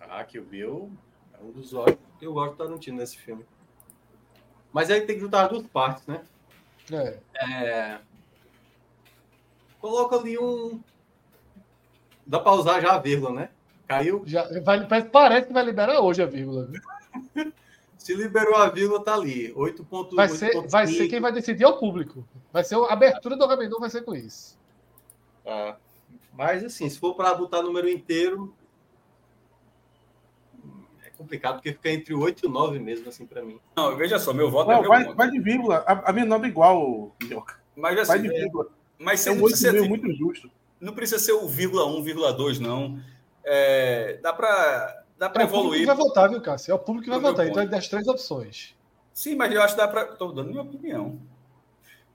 Ah, 0.00 0.24
Kill 0.24 0.44
Bill 0.46 0.90
é 1.34 1.44
um 1.44 1.50
dos 1.50 1.74
olhos 1.74 1.98
que 2.18 2.26
eu 2.26 2.32
gosto 2.32 2.52
de 2.52 2.58
Tarantino 2.58 2.96
nesse 2.96 3.18
filme. 3.18 3.44
Mas 4.72 4.90
aí 4.90 5.02
tem 5.02 5.16
que 5.16 5.20
juntar 5.20 5.44
as 5.44 5.50
duas 5.50 5.66
partes, 5.66 6.06
né? 6.06 6.24
É. 6.90 7.18
é... 7.46 8.00
Coloca 9.78 10.16
ali 10.16 10.38
um 10.38 10.80
Dá 12.26 12.38
para 12.38 12.52
usar 12.52 12.80
já 12.80 12.94
a 12.94 12.98
vírgula, 12.98 13.32
né? 13.32 13.48
Caiu? 13.86 14.22
Já, 14.24 14.48
vai, 14.62 14.86
parece 14.86 15.46
que 15.46 15.52
vai 15.52 15.64
liberar 15.64 16.00
hoje 16.00 16.22
a 16.22 16.26
vírgula. 16.26 16.68
Se 17.98 18.14
liberou 18.14 18.56
a 18.56 18.68
vírgula, 18.68 19.04
tá 19.04 19.14
ali. 19.14 19.52
8. 19.54 19.86
Vai, 20.12 20.28
ser, 20.28 20.66
vai 20.66 20.88
ser 20.88 21.06
quem 21.06 21.20
vai 21.20 21.30
decidir 21.30 21.62
é 21.62 21.68
o 21.68 21.78
público. 21.78 22.26
Vai 22.52 22.64
ser 22.64 22.74
a 22.74 22.92
abertura 22.92 23.36
do 23.36 23.44
Agamenon, 23.44 23.78
vai 23.78 23.90
ser 23.90 24.02
com 24.02 24.12
isso. 24.12 24.58
Ah, 25.46 25.76
mas 26.32 26.64
assim, 26.64 26.88
se 26.88 26.98
for 26.98 27.14
para 27.14 27.32
botar 27.34 27.62
número 27.62 27.88
inteiro, 27.88 28.52
é 31.04 31.10
complicado, 31.10 31.54
porque 31.54 31.72
fica 31.72 31.90
entre 31.90 32.12
8 32.12 32.46
e 32.46 32.48
9 32.48 32.80
mesmo, 32.80 33.08
assim, 33.08 33.24
para 33.24 33.42
mim. 33.42 33.60
Não, 33.76 33.96
veja 33.96 34.18
só, 34.18 34.32
meu 34.32 34.50
voto 34.50 34.72
é 34.72 34.74
não, 34.74 34.84
é 34.84 34.88
vai, 34.88 35.14
vai, 35.14 35.30
de 35.30 35.38
vírgula. 35.38 35.84
A, 35.86 36.10
a 36.10 36.12
minha 36.12 36.26
nome 36.26 36.46
é 36.46 36.50
igual, 36.50 37.14
Mas 37.76 37.98
assim, 38.00 38.08
vai 38.08 38.18
de 38.18 38.28
vírgula. 38.28 38.64
É, 38.64 39.04
mas 39.04 39.24
é 39.28 39.30
um 39.30 39.40
8 39.40 39.72
mil, 39.74 39.88
muito 39.88 40.12
justo 40.12 40.50
não 40.82 40.92
precisa 40.92 41.20
ser 41.20 41.32
o 41.32 41.46
vírgula 41.46 41.86
1, 41.86 42.02
vírgula 42.02 42.32
2, 42.32 42.58
não. 42.58 43.00
É, 43.44 44.18
dá 44.20 44.32
para 44.32 45.04
dá 45.16 45.32
é 45.36 45.42
evoluir. 45.42 45.84
O 45.84 45.86
vai 45.86 45.96
votar, 45.96 46.28
viu, 46.28 46.40
Cássio? 46.40 46.72
É 46.72 46.74
o 46.74 46.78
público 46.78 47.04
que 47.04 47.10
vai 47.10 47.20
votar. 47.20 47.46
Então 47.46 47.62
é 47.62 47.66
das 47.66 47.88
três 47.88 48.06
opções. 48.08 48.74
Sim, 49.14 49.36
mas 49.36 49.52
eu 49.52 49.62
acho 49.62 49.74
que 49.74 49.80
dá 49.80 49.86
para. 49.86 50.02
Estou 50.12 50.32
dando 50.32 50.50
minha 50.50 50.62
opinião. 50.62 51.18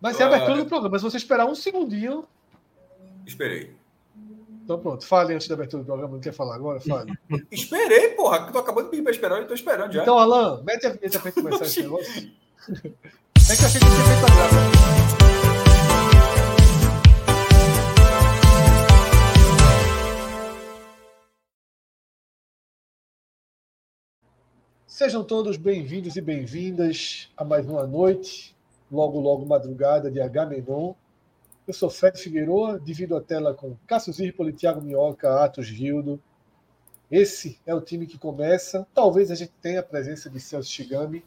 Vai 0.02 0.14
ser 0.14 0.24
a 0.24 0.28
abertura 0.28 0.58
do 0.58 0.66
programa. 0.66 1.00
Se 1.00 1.06
você 1.06 1.18
esperar 1.18 1.46
um 1.46 1.56
segundinho. 1.56 2.28
Esperei. 3.26 3.76
Então 4.64 4.80
pronto, 4.80 5.06
fale 5.06 5.34
antes 5.34 5.48
da 5.48 5.56
abertura 5.56 5.84
do 5.84 5.86
programa. 5.86 6.14
Não 6.14 6.20
quer 6.20 6.34
falar 6.34 6.56
agora? 6.56 6.82
Fale. 6.82 7.18
Esperei, 7.50 8.10
porra. 8.10 8.52
Tô 8.52 8.60
acabando 8.60 8.86
de 8.86 8.92
pedir 8.92 9.04
para 9.04 9.12
esperar, 9.14 9.40
eu 9.40 9.48
tô 9.48 9.54
esperando 9.54 9.94
já. 9.94 10.02
Então, 10.02 10.18
Alan, 10.18 10.62
mete 10.64 10.88
a 10.88 10.90
vinheta 10.90 11.20
para 11.20 11.32
começar 11.32 11.64
esse 11.64 11.82
negócio. 11.82 12.32
É 12.70 13.56
que 13.56 13.62
eu 13.62 13.66
achei 13.66 13.80
que 13.80 13.88
tinha 13.88 14.06
feito 14.06 14.26
a 14.26 14.36
graça. 14.36 14.77
Sejam 24.88 25.22
todos 25.22 25.58
bem-vindos 25.58 26.15
e 26.15 26.22
bem-vindas 26.22 27.29
a 27.36 27.44
mais 27.44 27.67
uma 27.67 27.86
noite, 27.86 28.56
logo, 28.89 29.20
logo 29.20 29.46
madrugada 29.46 30.10
de 30.10 30.22
Agamenon. 30.22 30.94
Eu 31.67 31.74
sou 31.74 31.89
Fred 31.89 32.17
Figueiredo, 32.17 32.79
divido 32.79 33.17
a 33.17 33.22
tela 33.22 33.53
com 33.53 33.75
Cássio 33.86 34.13
Zirpoli, 34.13 34.53
Thiago 34.53 34.82
Minhoca, 34.82 35.44
Atos 35.44 35.67
Gildo. 35.67 36.17
Esse 37.12 37.60
é 37.65 37.75
o 37.75 37.82
time 37.82 38.08
que 38.08 38.17
começa. 38.17 38.88
Talvez 38.94 39.29
a 39.29 39.36
gente 39.36 39.51
tenha 39.62 39.82
a 39.82 39.84
presença 39.84 40.29
de 40.29 40.39
Celso 40.39 40.72
Shigami 40.72 41.22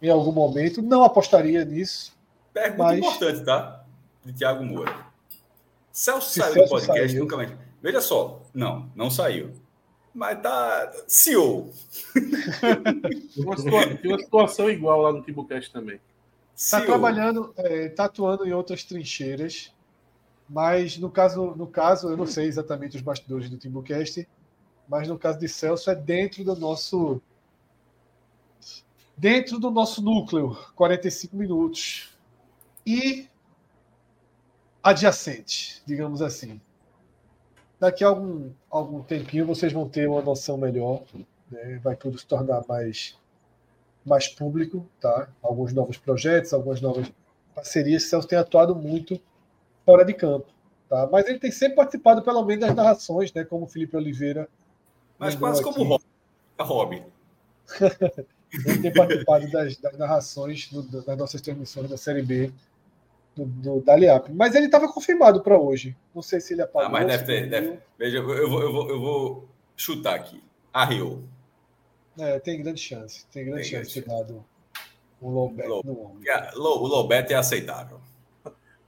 em 0.00 0.08
algum 0.08 0.32
momento. 0.32 0.80
Não 0.80 1.04
apostaria 1.04 1.66
nisso. 1.66 2.16
Pergunta 2.50 2.82
mas... 2.82 2.98
importante, 2.98 3.44
tá? 3.44 3.84
De 4.24 4.32
Thiago 4.32 4.64
Moura. 4.64 5.06
Celso 5.92 6.30
Se 6.30 6.40
saiu 6.40 6.54
Celso 6.54 6.64
do 6.64 6.80
podcast, 6.80 7.08
saiu. 7.10 7.22
nunca 7.22 7.36
mais. 7.36 7.52
Veja 7.82 8.00
só, 8.00 8.40
não, 8.54 8.90
não 8.96 9.10
saiu. 9.10 9.52
Mas 10.14 10.40
tá 10.42 10.92
CEO. 11.08 11.72
Tem 13.34 13.44
uma, 13.44 13.56
situação, 13.56 13.96
tem 13.96 14.10
uma 14.12 14.18
situação 14.18 14.70
igual 14.70 15.00
lá 15.00 15.12
no 15.12 15.22
Timbucast 15.22 15.72
também. 15.72 15.98
Está 16.54 16.82
trabalhando, 16.82 17.50
está 17.56 17.62
é, 17.62 17.88
tá 17.88 18.04
atuando 18.04 18.46
em 18.46 18.52
outras 18.52 18.84
trincheiras. 18.84 19.72
Mas 20.48 20.98
no 20.98 21.10
caso, 21.10 21.54
no 21.56 21.66
caso, 21.66 22.10
eu 22.10 22.16
não 22.16 22.26
sei 22.26 22.46
exatamente 22.46 22.96
os 22.96 23.02
bastidores 23.02 23.48
do 23.48 23.56
Timbucast, 23.56 24.28
mas 24.86 25.08
no 25.08 25.18
caso 25.18 25.38
de 25.38 25.48
Celso 25.48 25.90
é 25.90 25.94
dentro 25.94 26.44
do 26.44 26.54
nosso 26.54 27.22
dentro 29.16 29.58
do 29.58 29.70
nosso 29.70 30.02
núcleo, 30.02 30.56
45 30.74 31.36
minutos. 31.36 32.10
E 32.84 33.28
adjacente, 34.82 35.82
digamos 35.86 36.20
assim. 36.20 36.60
Daqui 37.82 38.04
a 38.04 38.06
algum, 38.06 38.48
algum 38.70 39.02
tempinho 39.02 39.44
vocês 39.44 39.72
vão 39.72 39.88
ter 39.88 40.08
uma 40.08 40.22
noção 40.22 40.56
melhor, 40.56 41.02
né? 41.50 41.80
vai 41.82 41.96
tudo 41.96 42.16
se 42.16 42.24
tornar 42.24 42.62
mais 42.68 43.18
mais 44.06 44.28
público, 44.28 44.86
tá? 45.00 45.28
Alguns 45.42 45.72
novos 45.72 45.96
projetos, 45.96 46.52
algumas 46.52 46.80
novas 46.80 47.12
parcerias. 47.52 48.04
Celso 48.04 48.28
tem 48.28 48.38
atuado 48.38 48.76
muito 48.76 49.20
fora 49.84 50.04
de 50.04 50.14
campo. 50.14 50.46
Tá? 50.88 51.08
Mas 51.10 51.26
ele 51.26 51.40
tem 51.40 51.50
sempre 51.50 51.74
participado, 51.74 52.22
pelo 52.22 52.44
menos, 52.44 52.64
das 52.64 52.74
narrações, 52.76 53.32
né? 53.32 53.44
como 53.44 53.64
o 53.64 53.68
Felipe 53.68 53.96
Oliveira. 53.96 54.48
Mas 55.18 55.34
quase 55.34 55.60
aqui. 55.60 55.74
como 55.74 56.00
hobby. 56.60 57.02
ele 58.64 58.78
tem 58.80 58.92
participado 58.92 59.50
das, 59.50 59.76
das 59.78 59.98
narrações 59.98 60.70
do, 60.70 61.02
das 61.02 61.18
nossas 61.18 61.40
transmissões 61.40 61.90
da 61.90 61.96
Série 61.96 62.22
B 62.22 62.52
do, 63.34 63.44
do 63.46 63.80
Daliap. 63.80 64.28
Mas 64.32 64.54
ele 64.54 64.66
estava 64.66 64.92
confirmado 64.92 65.42
para 65.42 65.58
hoje. 65.58 65.96
Não 66.14 66.22
sei 66.22 66.40
se 66.40 66.54
ele 66.54 66.62
apagou. 66.62 66.88
Ah, 66.88 66.90
mas 66.90 67.06
deve 67.06 67.24
ter. 67.24 67.48
Deve... 67.48 67.78
Veja, 67.98 68.18
eu 68.18 68.24
vou, 68.24 68.34
eu, 68.36 68.72
vou, 68.72 68.90
eu 68.90 69.00
vou 69.00 69.48
chutar 69.76 70.14
aqui. 70.14 70.42
Arriou. 70.72 71.22
É, 72.18 72.38
tem 72.38 72.62
grande 72.62 72.80
chance. 72.80 73.26
Tem 73.32 73.44
grande 73.44 73.62
tem 73.62 73.70
chance 73.70 73.92
de 73.92 74.02
ter 74.02 74.08
dado 74.08 74.44
um 75.20 75.30
low 75.30 75.48
bet 75.50 75.68
low, 75.68 75.82
no 75.84 76.00
homem. 76.00 76.24
O 76.56 76.86
low 76.86 77.06
bet 77.06 77.32
é 77.32 77.36
aceitável. 77.36 78.00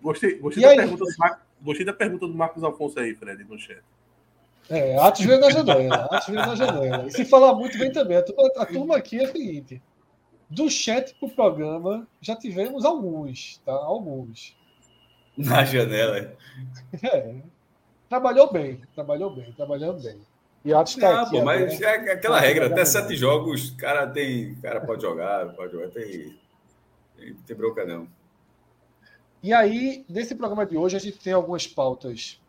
Gostei, 0.01 0.39
gostei, 0.39 0.63
da, 0.63 0.75
pergunta 0.75 1.05
do 1.05 1.19
Mar... 1.19 1.47
gostei 1.63 1.87
da 1.87 1.93
pergunta 1.93 2.27
do 2.27 2.35
Marcos 2.35 2.63
Alfonso 2.63 3.01
aí, 3.01 3.15
Fred, 3.15 3.43
no 3.45 3.59
chat. 3.59 3.83
É, 4.69 4.97
Atos 4.99 5.25
veio 5.25 5.41
na 5.41 5.51
janela. 5.51 5.95
Atos 6.11 6.27
veio 6.27 6.47
na 6.47 6.55
janela. 6.55 7.07
E 7.07 7.11
se 7.11 7.25
falar 7.25 7.55
muito, 7.55 7.79
vem 7.79 7.91
também. 7.91 8.19
A 8.19 8.23
turma, 8.23 8.51
a 8.57 8.67
turma 8.67 8.97
aqui 8.97 9.21
é 9.21 9.25
a 9.25 9.33
seguinte: 9.33 9.83
do 10.49 10.71
chat 10.71 11.15
para 11.15 11.29
o 11.29 11.31
programa, 11.31 12.07
já 12.21 12.37
tivemos 12.37 12.85
alguns, 12.85 13.61
tá? 13.65 13.73
Alguns. 13.73 14.57
Na 15.37 15.65
janela. 15.65 16.37
É. 17.03 17.35
Trabalhou 18.09 18.53
bem, 18.53 18.81
trabalhou 18.95 19.35
bem, 19.35 19.53
trabalhando 19.53 20.03
bem. 20.03 20.21
E 20.65 20.73
Atos 20.73 20.95
está 20.95 21.23
aqui. 21.23 21.39
Pô, 21.39 21.45
mas 21.45 21.81
é 21.81 22.13
aquela 22.13 22.41
regra, 22.41 22.67
até 22.67 22.85
sete 22.85 23.17
jogos, 23.17 23.71
cara 23.73 24.07
tem. 24.07 24.55
cara 24.57 24.81
pode 24.81 25.03
jogar, 25.03 25.53
pode 25.55 25.73
jogar, 25.73 25.89
tem. 25.91 26.39
Tem, 27.17 27.35
tem 27.35 27.57
bronca, 27.57 27.85
não. 27.85 28.09
E 29.43 29.53
aí, 29.53 30.05
nesse 30.09 30.35
programa 30.35 30.65
de 30.65 30.77
hoje, 30.77 30.97
a 30.97 31.01
gente 31.01 31.19
tem 31.19 31.33
algumas 31.33 31.67
pautas 31.67 32.41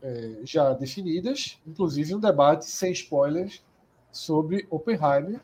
é, 0.00 0.36
já 0.44 0.72
definidas, 0.72 1.58
inclusive 1.66 2.14
um 2.14 2.20
debate 2.20 2.66
sem 2.66 2.92
spoilers 2.92 3.62
sobre 4.12 4.66
Oppenheimer. 4.70 5.40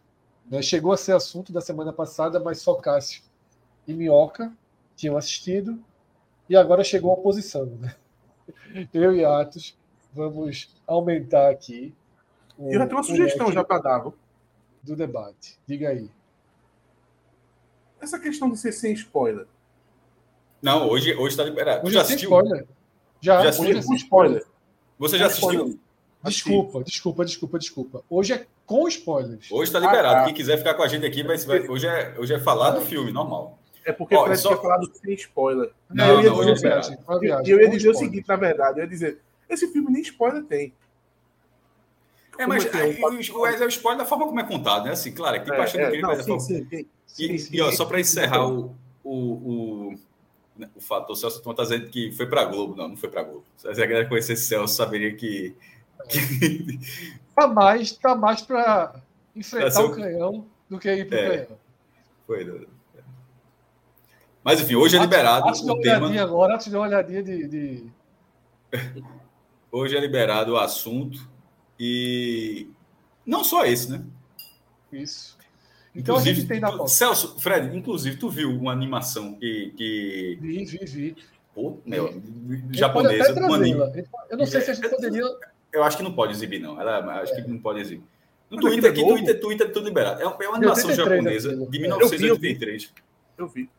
Né? 0.51 0.61
Chegou 0.61 0.93
a 0.93 0.97
ser 0.97 1.13
assunto 1.13 1.53
da 1.53 1.61
semana 1.61 1.93
passada, 1.93 2.39
mas 2.39 2.61
só 2.61 2.75
Cássio 2.75 3.23
e 3.87 3.95
Minhoca 3.95 4.53
tinham 4.97 5.17
assistido, 5.17 5.83
e 6.49 6.57
agora 6.57 6.85
chegou 6.85 7.11
a 7.13 7.15
oposição. 7.15 7.65
Né? 7.67 7.95
Eu 8.93 9.15
e 9.15 9.25
Atos 9.25 9.79
vamos 10.13 10.75
aumentar 10.87 11.49
aqui. 11.49 11.95
O, 12.59 12.73
Eu 12.73 12.81
já 12.81 12.87
tenho 12.87 12.99
uma 12.99 13.05
sugestão 13.05 13.53
já 13.53 13.65
para 13.65 13.81
dar. 13.81 14.13
Do 14.83 14.97
debate. 14.97 15.59
Diga 15.67 15.91
aí. 15.91 16.11
Essa 18.01 18.19
questão 18.19 18.51
de 18.51 18.59
ser 18.59 18.73
sem 18.73 18.95
spoiler 18.95 19.47
não, 20.63 20.89
hoje 20.89 21.15
hoje 21.15 21.29
está 21.29 21.45
liberado. 21.45 21.87
Hoje 21.87 21.95
já 21.95 22.03
assistiu? 22.03 22.29
Spoiler. 22.29 22.67
Já, 23.21 23.43
já 23.43 23.49
assistiu? 23.49 23.71
Hoje 23.71 23.79
é 23.79 23.83
com 23.83 23.95
spoiler. 23.95 24.47
Você 24.99 25.19
já 25.19 25.27
assistiu? 25.27 25.79
Desculpa, 26.23 26.85
desculpa, 26.85 27.25
desculpa, 27.25 27.59
desculpa. 27.59 28.05
Hoje 28.11 28.35
é 28.35 28.47
com 28.67 28.87
spoilers. 28.89 29.51
Hoje 29.51 29.71
está 29.71 29.79
liberado. 29.79 30.17
Ah, 30.17 30.21
tá. 30.21 30.25
Quem 30.27 30.35
quiser 30.35 30.59
ficar 30.59 30.75
com 30.75 30.83
a 30.83 30.89
gente 30.89 31.07
aqui, 31.07 31.23
vai, 31.23 31.37
vai, 31.39 31.67
hoje, 31.67 31.87
é, 31.87 32.15
hoje 32.19 32.35
é 32.35 32.39
falar 32.39 32.73
do 32.73 32.83
filme, 32.83 33.11
normal. 33.11 33.59
É 33.85 33.93
porque 33.93 34.15
o 34.15 34.25
Fred 34.25 34.39
só... 34.39 34.51
tinha 34.51 34.61
falado 34.61 34.91
sem 34.93 35.15
spoiler. 35.15 35.71
Não, 35.89 36.07
eu 36.07 36.23
ia 36.23 36.31
não, 36.31 36.55
dizer, 36.55 36.73
hoje 37.09 37.33
é 37.33 37.53
eu 37.53 37.61
ia 37.61 37.71
dizer 37.71 37.89
o 37.89 37.95
seguinte, 37.95 38.29
na 38.29 38.37
verdade, 38.37 38.81
eu 38.81 38.85
ia 38.85 38.89
dizer, 38.89 39.19
esse 39.49 39.67
filme 39.73 39.91
nem 39.91 40.03
spoiler 40.03 40.45
tem. 40.45 40.75
É, 42.39 42.47
mas 42.47 42.67
é, 42.67 42.85
um... 42.85 43.39
o, 43.39 43.47
é 43.47 43.65
o 43.65 43.69
spoiler 43.69 43.99
da 43.99 44.05
forma 44.05 44.27
como 44.27 44.41
é 44.41 44.45
contado, 44.45 44.85
né? 44.85 44.93
Assim, 44.93 45.13
claro, 45.13 45.37
aqui 45.37 45.51
é, 45.51 45.55
é, 45.55 45.67
que 45.67 45.97
ele 45.97 46.03
vai 46.03 46.23
sim, 46.23 46.39
sim, 46.39 46.87
sim, 47.07 47.25
E, 47.25 47.57
e 47.57 47.61
ó, 47.63 47.73
só 47.73 47.87
para 47.87 47.99
encerrar 47.99 48.47
o, 48.47 48.75
o, 49.03 49.15
o 49.15 49.99
né, 50.61 50.69
o 50.77 50.81
fato, 50.81 51.11
o 51.11 51.17
Celso 51.17 51.39
está 51.39 51.63
dizendo 51.63 51.89
que 51.89 52.13
foi 52.13 52.27
para 52.27 52.45
Globo. 52.45 52.77
Não, 52.77 52.89
não 52.89 52.97
foi 52.97 53.09
para 53.09 53.23
Globo. 53.23 53.45
Se 53.57 53.67
a 53.67 53.73
galera 53.73 54.07
conhecesse 54.07 54.47
Celso, 54.47 54.75
saberia 54.75 55.15
que. 55.15 55.55
Tá 57.35 57.47
mais, 57.47 57.93
tá 57.93 58.15
mais 58.15 58.43
para 58.43 59.01
enfrentar 59.35 59.83
o 59.83 59.95
canhão 59.95 60.47
do 60.69 60.79
que 60.79 60.93
ir 60.93 61.09
para 61.09 61.17
o 61.17 61.21
é, 61.21 61.39
canhão. 61.39 61.59
Foi. 62.27 62.45
Né? 62.45 62.67
Mas 64.45 64.61
enfim, 64.61 64.75
hoje 64.75 64.97
é 64.97 65.01
liberado. 65.01 65.49
Antes 65.49 65.63
o 65.63 65.81
tema... 65.81 66.21
agora, 66.21 66.55
antes 66.55 66.69
de 66.69 66.77
uma 66.77 66.87
olhadinha 66.87 67.23
de, 67.23 67.47
de. 67.49 67.85
Hoje 69.73 69.97
é 69.97 70.01
liberado 70.01 70.55
o 70.55 70.59
assunto 70.59 71.29
e 71.79 72.69
não 73.25 73.45
só 73.45 73.65
esse, 73.65 73.93
né? 73.93 74.05
Isso. 74.93 75.39
Então 75.95 76.17
inclusive, 76.17 76.31
a 76.31 76.35
gente 76.35 76.49
tem 76.49 76.61
na 76.61 76.71
pauta. 76.71 76.89
Celso, 76.89 77.39
Fred, 77.39 77.77
inclusive, 77.77 78.17
tu 78.17 78.29
viu 78.29 78.51
uma 78.51 78.73
animação 78.73 79.35
que. 79.35 79.73
que... 79.77 80.39
Vi, 80.41 80.65
vi, 80.65 80.85
vi. 80.85 81.17
Pô, 81.55 81.79
meu, 81.85 82.21
japonesa. 82.71 83.35
Um 83.41 83.55
anime. 83.55 83.81
Eu 84.29 84.39
não 84.39 84.47
sei 84.47 84.61
se 84.61 84.71
a 84.71 84.75
gente 84.75 84.89
poderia. 84.89 85.25
Eu 85.73 85.83
acho 85.85 85.97
que 85.97 86.03
não 86.03 86.13
pode 86.13 86.33
exibir, 86.33 86.61
não. 86.61 86.81
Ela, 86.81 87.21
acho 87.21 87.33
é. 87.33 87.43
que 87.43 87.49
não 87.49 87.59
pode 87.59 87.81
exibir. 87.81 88.05
No 88.51 88.57
Mas 88.57 88.65
Twitter, 88.65 88.91
aqui, 88.91 89.03
Twitter, 89.03 89.41
Twitter, 89.41 89.73
tudo 89.73 89.87
liberado. 89.87 90.21
É 90.21 90.27
uma, 90.27 90.37
é 90.43 90.47
animação 90.47 90.93
japonesa 90.93 91.55
de 91.55 91.79
1983. 91.79 92.93
Eu 93.39 93.47
vi. 93.47 93.71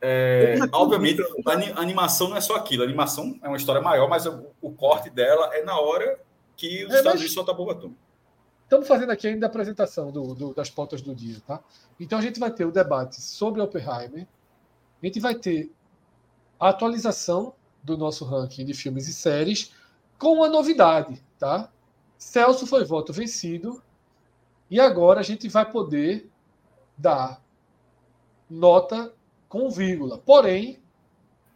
É, 0.00 0.56
obviamente, 0.72 1.22
a 1.46 1.80
animação 1.80 2.28
não 2.28 2.36
é 2.36 2.40
só 2.40 2.56
aquilo. 2.56 2.82
A 2.82 2.86
animação 2.86 3.38
é 3.42 3.48
uma 3.48 3.56
história 3.56 3.80
maior, 3.80 4.08
mas 4.08 4.26
o, 4.26 4.46
o 4.60 4.70
corte 4.70 5.10
dela 5.10 5.50
é 5.54 5.64
na 5.64 5.78
hora 5.80 6.20
que 6.56 6.84
os 6.84 6.92
é, 6.92 6.98
Estados. 6.98 7.20
Unidos 7.20 7.34
soltam 7.34 7.54
a 7.54 7.56
bomba 7.56 7.72
atômica. 7.72 8.00
Estamos 8.64 8.88
fazendo 8.88 9.10
aqui 9.10 9.26
ainda 9.26 9.46
a 9.46 9.48
apresentação 9.48 10.10
do, 10.10 10.34
do, 10.34 10.54
das 10.54 10.70
pautas 10.70 11.02
do 11.02 11.14
dia, 11.14 11.36
tá? 11.46 11.60
Então 11.98 12.18
a 12.18 12.22
gente 12.22 12.38
vai 12.38 12.50
ter 12.50 12.64
o 12.64 12.72
debate 12.72 13.20
sobre 13.20 13.60
Oppenheimer, 13.60 14.26
a 15.02 15.06
gente 15.06 15.20
vai 15.20 15.34
ter 15.34 15.70
a 16.58 16.70
atualização 16.70 17.54
do 17.82 17.96
nosso 17.96 18.24
ranking 18.24 18.64
de 18.64 18.72
filmes 18.74 19.06
e 19.06 19.12
séries 19.12 19.72
com 20.18 20.34
uma 20.34 20.48
novidade, 20.48 21.22
tá? 21.38 21.70
Celso 22.18 22.66
foi 22.66 22.84
voto 22.84 23.12
vencido 23.12 23.82
e 24.70 24.80
agora 24.80 25.20
a 25.20 25.22
gente 25.22 25.48
vai 25.48 25.70
poder 25.70 26.30
dar 26.96 27.42
nota 28.48 29.12
com 29.48 29.70
vírgula. 29.70 30.18
Porém, 30.18 30.80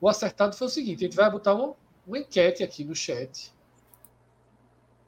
o 0.00 0.08
acertado 0.08 0.56
foi 0.56 0.66
o 0.66 0.70
seguinte: 0.70 1.04
a 1.04 1.08
gente 1.08 1.16
vai 1.16 1.30
botar 1.30 1.54
uma, 1.54 1.74
uma 2.06 2.18
enquete 2.18 2.62
aqui 2.62 2.84
no 2.84 2.94
chat 2.94 3.52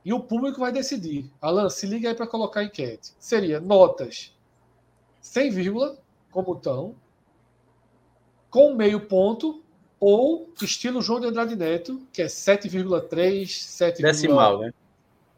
e 0.05 0.13
o 0.13 0.21
público 0.21 0.61
vai 0.61 0.73
decidir. 0.73 1.31
Alan, 1.41 1.69
se 1.69 1.87
liga 1.87 2.09
aí 2.09 2.15
para 2.15 2.27
colocar 2.27 2.61
a 2.61 2.65
enquete. 2.65 3.13
Seria 3.19 3.61
notas 3.61 4.35
sem 5.21 5.51
vírgula, 5.51 5.99
como 6.31 6.55
estão, 6.55 6.95
com 8.49 8.75
meio 8.75 9.07
ponto, 9.07 9.63
ou 10.01 10.51
estilo 10.63 11.03
João 11.03 11.21
de 11.21 11.27
Andrade 11.27 11.55
Neto, 11.55 12.01
que 12.11 12.23
é 12.23 12.27
7,3, 12.27 13.47
7, 13.47 14.03
Decimal, 14.03 14.61
né? 14.61 14.75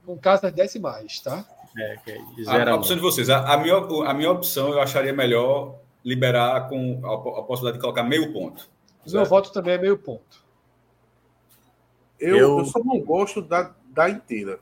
Com 0.06 0.16
casas 0.16 0.52
decimais, 0.52 1.20
tá? 1.20 1.44
É, 1.76 1.96
que 2.04 2.10
é 2.12 2.18
a, 2.46 2.70
a 2.70 2.76
opção 2.76 2.94
de 2.94 3.02
vocês. 3.02 3.28
A, 3.28 3.54
a, 3.54 3.56
minha, 3.56 3.76
a 3.76 4.14
minha 4.14 4.30
opção 4.30 4.70
eu 4.70 4.80
acharia 4.80 5.12
melhor 5.12 5.78
liberar 6.04 6.68
com 6.68 7.00
a, 7.04 7.40
a 7.40 7.42
possibilidade 7.42 7.78
de 7.78 7.80
colocar 7.80 8.04
meio 8.04 8.32
ponto. 8.32 8.70
O 9.06 9.10
meu 9.10 9.24
voto 9.24 9.52
também 9.52 9.74
é 9.74 9.78
meio 9.78 9.98
ponto. 9.98 10.44
Eu, 12.20 12.36
eu... 12.36 12.58
eu 12.58 12.64
só 12.66 12.78
não 12.78 13.00
gosto 13.00 13.42
da, 13.42 13.74
da 13.86 14.08
inteira. 14.08 14.60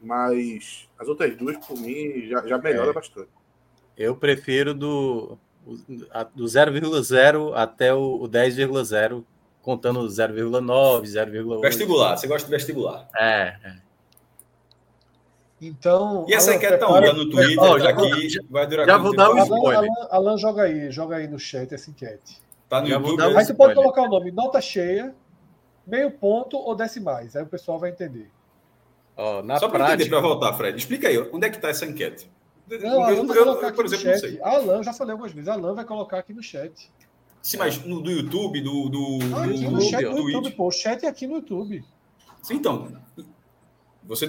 Mas 0.00 0.88
as 0.98 1.08
outras 1.08 1.36
duas, 1.36 1.56
por 1.64 1.76
mim, 1.76 2.26
já, 2.28 2.46
já 2.46 2.58
melhora 2.58 2.90
é. 2.90 2.92
bastante. 2.92 3.30
Eu 3.96 4.16
prefiro 4.16 4.74
do, 4.74 5.36
do 6.34 6.44
0,0 6.44 7.52
até 7.54 7.92
o 7.92 8.20
10,0, 8.20 9.24
contando 9.62 10.00
0,9, 10.00 11.02
0,8. 11.02 11.60
Vestibular, 11.60 12.16
você 12.16 12.26
gosta 12.26 12.48
de 12.48 12.54
vestibular. 12.54 13.08
É, 13.14 13.56
é. 13.62 13.76
Então. 15.60 16.24
E 16.28 16.34
essa 16.34 16.54
enquete 16.54 16.78
tá 16.78 16.88
onde? 16.88 17.12
No 17.12 17.28
Twitter, 17.28 17.60
oh, 17.60 17.78
já 17.78 17.90
aqui, 17.90 18.28
já, 18.28 18.40
vai 18.48 18.66
durar 18.66 18.86
Já 18.86 18.96
vou 18.96 19.14
dar 19.14 19.30
um 19.30 19.38
spoiler. 19.38 19.76
Alan, 19.76 20.08
Alan, 20.10 20.38
joga 20.38 20.62
aí, 20.62 20.90
joga 20.90 21.16
aí 21.16 21.26
no 21.26 21.38
chat 21.38 21.74
essa 21.74 21.90
enquete. 21.90 22.40
Tá 22.68 22.80
no 22.80 22.86
já 22.86 22.94
YouTube. 22.96 23.22
Aí 23.22 23.44
você 23.44 23.54
pode 23.54 23.74
colocar 23.74 24.02
o 24.02 24.08
nome 24.08 24.30
nota 24.30 24.60
cheia, 24.60 25.14
meio 25.86 26.10
ponto 26.10 26.56
ou 26.56 26.74
decimais. 26.76 27.34
Aí 27.34 27.42
o 27.42 27.46
pessoal 27.46 27.78
vai 27.78 27.90
entender. 27.90 28.30
Na 29.44 29.58
Só 29.58 29.68
para 29.68 29.94
entender, 29.94 30.08
para 30.08 30.20
voltar, 30.20 30.52
Fred, 30.52 30.78
explica 30.78 31.08
aí, 31.08 31.18
onde 31.32 31.44
é 31.44 31.50
que 31.50 31.56
está 31.56 31.68
essa 31.68 31.84
enquete? 31.84 32.30
Não, 32.68 33.02
Alan 33.02 33.26
vai 33.26 33.36
colocar 33.36 33.66
aqui 33.68 33.76
por 33.76 33.84
exemplo, 33.86 34.10
no 34.10 34.18
chat. 34.18 34.42
Alan, 34.42 34.82
já 34.82 34.92
falei 34.92 35.12
algumas 35.12 35.32
vezes, 35.32 35.48
Alan 35.48 35.74
vai 35.74 35.84
colocar 35.84 36.18
aqui 36.18 36.34
no 36.34 36.42
chat. 36.42 36.90
Sim, 37.42 37.56
mas 37.56 37.84
no, 37.84 38.02
do 38.02 38.10
YouTube, 38.10 38.60
do, 38.60 38.88
do, 38.88 39.18
ah, 39.34 39.44
aqui 39.44 39.64
do, 39.64 39.70
no 39.70 39.80
chat 39.80 40.04
do, 40.04 40.14
do 40.14 40.30
YouTube, 40.30 40.50
pô. 40.54 40.66
O 40.66 40.70
chat 40.70 41.04
é 41.04 41.08
aqui 41.08 41.26
no 41.26 41.36
YouTube. 41.36 41.84
Sim, 42.42 42.54
então. 42.54 42.92
Você, 44.04 44.26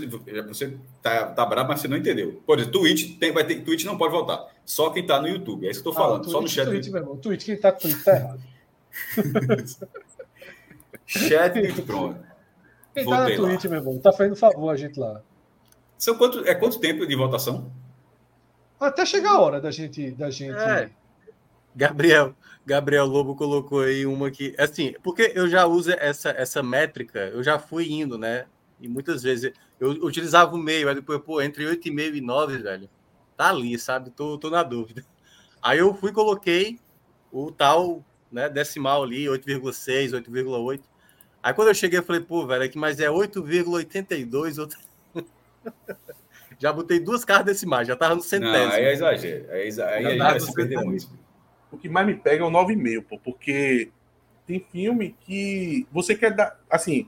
você 0.47 0.77
tá, 1.01 1.27
tá 1.27 1.45
bravo, 1.45 1.69
mas 1.69 1.79
você 1.79 1.87
não 1.87 1.97
entendeu. 1.97 2.41
Por 2.45 2.59
exemplo, 2.59 2.81
Twitch, 2.81 3.17
tem, 3.17 3.31
vai 3.31 3.45
ter, 3.45 3.63
Twitch 3.63 3.85
não 3.85 3.97
pode 3.97 4.11
voltar. 4.11 4.47
Só 4.65 4.89
quem 4.89 5.05
tá 5.05 5.21
no 5.21 5.27
YouTube. 5.27 5.67
É 5.67 5.71
isso 5.71 5.81
que 5.81 5.87
eu 5.87 5.93
tô 5.93 5.99
ah, 5.99 6.01
falando. 6.01 6.21
Twitch, 6.21 6.31
só 6.31 6.41
no 6.41 6.47
chat. 6.47 6.65
Twitch, 6.67 6.87
meu 6.87 7.01
irmão. 7.01 7.17
Twitch, 7.17 7.45
quem 7.45 7.57
tá 7.57 7.71
no 7.71 7.77
Twitch 7.77 8.03
tá 8.03 8.15
errado. 8.15 8.41
chat 11.05 11.57
e 11.57 11.81
pronto. 11.81 12.19
Quem 12.93 13.05
tá 13.05 13.29
na 13.29 13.35
Twitch, 13.35 13.65
meu 13.65 13.79
irmão, 13.79 13.97
tá 13.99 14.11
fazendo 14.11 14.35
favor 14.35 14.69
a 14.69 14.75
gente 14.75 14.99
lá. 14.99 15.21
São 15.97 16.17
quanto, 16.17 16.45
é 16.45 16.55
quanto 16.55 16.79
tempo 16.79 17.05
de 17.05 17.15
votação? 17.15 17.71
Até 18.79 19.05
chegar 19.05 19.31
a 19.31 19.39
hora 19.39 19.61
da 19.61 19.71
gente. 19.71 20.11
Da 20.11 20.29
gente... 20.29 20.55
É. 20.55 20.89
Gabriel, 21.75 22.35
Gabriel 22.65 23.05
Lobo 23.05 23.35
colocou 23.35 23.81
aí 23.81 24.05
uma 24.05 24.31
que. 24.31 24.55
Assim, 24.57 24.93
porque 25.03 25.31
eu 25.35 25.47
já 25.47 25.65
uso 25.65 25.91
essa, 25.91 26.29
essa 26.29 26.63
métrica, 26.63 27.19
eu 27.19 27.43
já 27.43 27.59
fui 27.59 27.91
indo, 27.91 28.17
né? 28.17 28.45
E 28.79 28.87
muitas 28.87 29.23
vezes 29.23 29.53
eu 29.79 29.89
utilizava 29.89 30.55
o 30.55 30.57
meio, 30.57 30.87
aí 30.87 30.95
depois, 30.95 31.21
pô, 31.21 31.41
entre 31.41 31.65
8,5 31.65 32.15
e 32.15 32.21
9, 32.21 32.57
velho. 32.57 32.89
Tá 33.35 33.49
ali, 33.49 33.77
sabe? 33.77 34.09
Tô, 34.11 34.37
tô 34.37 34.49
na 34.49 34.63
dúvida. 34.63 35.05
Aí 35.61 35.79
eu 35.79 35.93
fui 35.93 36.11
coloquei 36.11 36.79
o 37.31 37.51
tal, 37.51 38.03
né, 38.31 38.49
decimal 38.49 39.03
ali, 39.03 39.25
8,6, 39.25 40.11
8,8. 40.11 40.81
Aí 41.41 41.53
quando 41.53 41.69
eu 41.69 41.73
cheguei, 41.73 41.99
eu 41.99 42.03
falei, 42.03 42.21
pô, 42.21 42.45
velho, 42.45 42.63
aqui, 42.63 42.77
mas 42.77 42.99
é 42.99 43.07
8,82. 43.07 44.57
Outro... 44.57 44.77
já 46.59 46.73
botei 46.73 46.99
duas 46.99 47.25
cartas 47.25 47.45
decimais, 47.45 47.87
já 47.87 47.95
tava 47.95 48.15
no 48.15 48.21
centésimo. 48.21 48.57
Não, 48.57 48.71
aí 48.71 48.83
é 48.83 48.93
exagero. 48.93 49.45
Aí, 49.49 49.69
é 49.69 49.83
aí, 49.83 50.05
aí 50.05 50.17
vai 50.17 50.39
se 50.39 50.53
perder 50.53 50.77
muito. 50.83 51.09
O 51.71 51.77
que 51.77 51.87
mais 51.87 52.05
me 52.05 52.15
pega 52.15 52.43
é 52.43 52.47
o 52.47 52.51
9,5, 52.51 53.05
pô, 53.07 53.17
porque 53.17 53.89
tem 54.45 54.65
filme 54.71 55.15
que 55.21 55.87
você 55.91 56.15
quer 56.15 56.33
dar, 56.33 56.59
assim, 56.69 57.07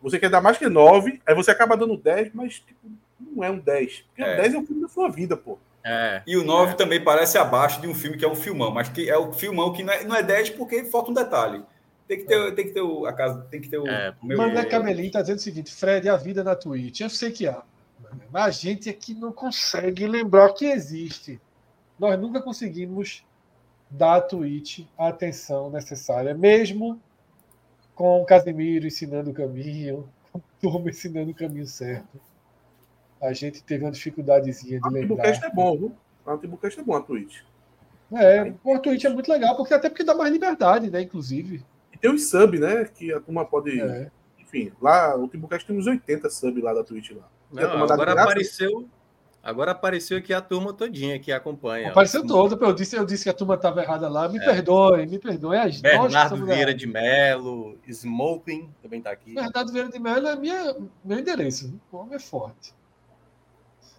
você 0.00 0.18
quer 0.18 0.30
dar 0.30 0.40
mais 0.40 0.56
que 0.56 0.68
9, 0.68 1.20
aí 1.26 1.34
você 1.34 1.50
acaba 1.50 1.76
dando 1.76 1.96
10, 1.96 2.32
mas 2.32 2.60
tipo, 2.60 2.88
não 3.20 3.44
é 3.44 3.50
um 3.50 3.58
10. 3.58 4.04
Porque 4.08 4.22
é. 4.22 4.36
10 4.36 4.54
é 4.54 4.58
o 4.58 4.66
filme 4.66 4.82
da 4.82 4.88
sua 4.88 5.08
vida, 5.10 5.36
pô. 5.36 5.58
É, 5.84 6.22
e 6.26 6.36
o 6.36 6.44
9 6.44 6.72
é. 6.72 6.74
também 6.74 7.02
parece 7.02 7.38
abaixo 7.38 7.80
de 7.80 7.86
um 7.86 7.94
filme 7.94 8.16
que 8.16 8.24
é 8.24 8.28
um 8.28 8.34
filmão, 8.34 8.70
mas 8.70 8.88
que 8.88 9.08
é 9.08 9.16
o 9.16 9.32
filmão 9.32 9.72
que 9.72 9.84
não 9.84 9.92
é, 9.92 10.04
não 10.04 10.16
é 10.16 10.22
10 10.22 10.50
porque 10.50 10.84
falta 10.84 11.10
um 11.10 11.14
detalhe. 11.14 11.62
Tem 12.08 12.18
que 12.18 12.24
ter, 12.24 12.54
tem 12.54 12.66
que 12.66 12.72
ter 12.72 12.80
o, 12.80 13.04
a 13.04 13.12
casa, 13.12 13.46
tem 13.50 13.60
que 13.60 13.68
ter 13.68 13.78
o. 13.78 13.86
É, 13.86 14.14
meu... 14.22 14.38
Mané 14.38 14.64
Camelinho 14.64 15.10
tá 15.10 15.20
dizendo 15.20 15.38
o 15.38 15.42
seguinte: 15.42 15.74
Fred, 15.74 16.08
a 16.08 16.16
vida 16.16 16.44
na 16.44 16.54
Twitch. 16.54 17.00
Eu 17.00 17.10
sei 17.10 17.32
que 17.32 17.48
há, 17.48 17.54
mas 17.56 17.64
a 18.32 18.50
gente 18.50 18.88
aqui 18.88 19.14
não 19.14 19.32
consegue 19.32 20.06
lembrar 20.06 20.52
que 20.52 20.66
existe. 20.66 21.40
Nós 21.98 22.18
nunca 22.18 22.42
conseguimos 22.42 23.24
dar 23.90 24.16
à 24.16 24.20
Twitch 24.20 24.86
a 24.98 25.08
atenção 25.08 25.70
necessária, 25.70 26.34
mesmo 26.34 27.00
com 27.94 28.20
o 28.20 28.26
Casemiro 28.26 28.86
ensinando 28.86 29.30
o 29.30 29.34
caminho, 29.34 30.08
com 30.30 30.38
o 30.38 30.42
Turma 30.60 30.90
ensinando 30.90 31.30
o 31.30 31.34
caminho 31.34 31.66
certo. 31.66 32.20
A 33.20 33.32
gente 33.32 33.62
teve 33.62 33.84
uma 33.84 33.90
dificuldadezinha 33.90 34.78
de 34.78 34.88
lembrar. 34.90 34.98
O 34.98 35.16
Timbucast 35.16 35.44
é 35.44 35.50
bom, 35.50 35.78
viu? 35.78 35.96
O 36.26 36.36
Timbucast 36.36 36.80
é 36.80 36.82
bom 36.82 36.94
a 36.94 37.00
Twitch. 37.00 37.40
É, 38.12 38.52
a 38.74 38.78
Twitch 38.78 39.04
é 39.04 39.08
muito 39.08 39.30
legal, 39.30 39.56
porque 39.56 39.74
até 39.74 39.88
porque 39.88 40.04
dá 40.04 40.14
mais 40.14 40.30
liberdade, 40.30 40.90
né, 40.90 41.00
inclusive. 41.00 41.64
E 41.92 41.98
tem 41.98 42.12
os 42.12 42.28
sub, 42.28 42.58
né? 42.58 42.84
Que 42.84 43.12
a 43.12 43.20
turma 43.20 43.44
pode. 43.44 43.80
É. 43.80 44.10
Enfim, 44.38 44.70
lá 44.80 45.16
o 45.16 45.26
Timbucast 45.26 45.66
tem 45.66 45.76
uns 45.76 45.86
80 45.86 46.28
sub 46.28 46.60
lá 46.60 46.74
da 46.74 46.84
Twitch 46.84 47.10
lá. 47.12 47.28
Não, 47.62 47.84
agora 47.84 48.12
apareceu. 48.12 48.88
Agora 49.42 49.70
apareceu 49.70 50.18
aqui 50.18 50.34
a 50.34 50.40
turma 50.40 50.72
todinha 50.72 51.20
que 51.20 51.30
acompanha. 51.30 51.90
Apareceu 51.90 52.26
toda, 52.26 52.56
eu 52.64 52.72
disse, 52.72 52.96
eu 52.96 53.06
disse 53.06 53.22
que 53.22 53.30
a 53.30 53.32
turma 53.32 53.54
estava 53.54 53.80
errada 53.80 54.08
lá. 54.08 54.28
Me 54.28 54.38
é. 54.38 54.44
perdoe, 54.44 55.06
me 55.06 55.20
perdoe. 55.20 55.56
As 55.56 55.80
Bernardo 55.80 56.44
Vieira 56.44 56.74
de 56.74 56.84
Melo, 56.84 57.78
Smoking 57.86 58.68
também 58.82 58.98
está 58.98 59.12
aqui. 59.12 59.34
Bernardo 59.34 59.72
Vieira 59.72 59.88
de 59.88 60.00
Melo 60.00 60.26
é 60.26 60.34
minha, 60.34 60.76
meu 61.04 61.18
endereço. 61.20 61.80
O 61.92 61.98
homem 61.98 62.16
é 62.16 62.18
forte. 62.18 62.74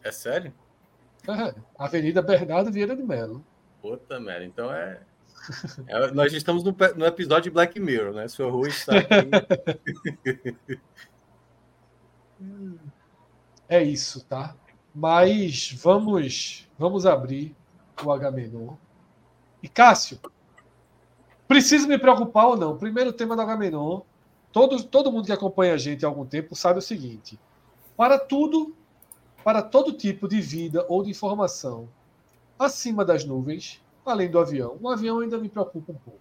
É 0.04 0.12
sério? 0.12 0.54
É, 1.26 1.56
Avenida 1.80 2.22
Bernardo 2.22 2.70
Vieira 2.70 2.93
de 2.93 3.04
Melo. 3.04 3.41
Puta 3.82 4.20
merda, 4.20 4.43
então 4.43 4.70
é 4.70 5.00
é, 5.88 6.12
nós 6.12 6.34
estamos 6.34 6.62
no, 6.63 6.76
no, 6.96 7.06
episódio 7.06 7.43
de 7.43 7.52
Black 7.52 7.80
Mirror, 7.80 8.13
né? 8.13 8.26
O 8.26 8.30
senhor 8.30 8.52
Rui 8.52 8.67
está 8.67 8.98
aqui. 8.98 9.30
é 13.69 13.84
isso, 13.84 14.23
tá? 14.25 14.56
Mas 14.93 15.71
vamos, 15.71 16.67
vamos 16.77 17.06
abrir 17.06 17.56
o 18.03 18.12
Agamenon. 18.12 18.75
E 19.62 19.67
Cássio, 19.67 20.19
preciso 21.47 21.88
me 21.88 21.97
preocupar 21.97 22.47
ou 22.47 22.58
não? 22.58 22.77
Primeiro 22.77 23.12
tema 23.12 23.36
do 23.36 23.41
Agamenon. 23.41 24.01
Todo, 24.51 24.84
todo 24.84 25.12
mundo 25.12 25.25
que 25.25 25.32
acompanha 25.32 25.73
a 25.73 25.77
gente 25.77 26.06
há 26.06 26.08
algum 26.08 26.25
tempo 26.25 26.56
sabe 26.56 26.80
o 26.80 26.82
seguinte: 26.82 27.39
para 27.95 28.17
tudo, 28.17 28.75
para 29.43 29.62
todo 29.62 29.93
tipo 29.93 30.27
de 30.27 30.41
vida 30.41 30.86
ou 30.88 31.03
de 31.03 31.12
informação 31.12 31.89
acima 32.58 33.06
das 33.06 33.23
nuvens, 33.23 33.84
além 34.06 34.32
do 34.32 34.39
avião. 34.39 34.77
O 34.82 34.89
avião 34.89 35.19
ainda 35.19 35.38
me 35.38 35.49
preocupa 35.49 35.91
um 35.91 35.95
pouco. 35.95 36.19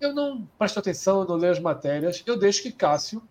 Eu 0.00 0.14
não 0.14 0.46
presto 0.58 0.78
atenção, 0.78 1.20
eu 1.20 1.28
não 1.28 1.36
leio 1.36 1.52
as 1.52 1.60
matérias, 1.60 2.22
eu 2.26 2.38
deixo 2.38 2.62
que 2.62 2.72
Cássio 2.72 3.22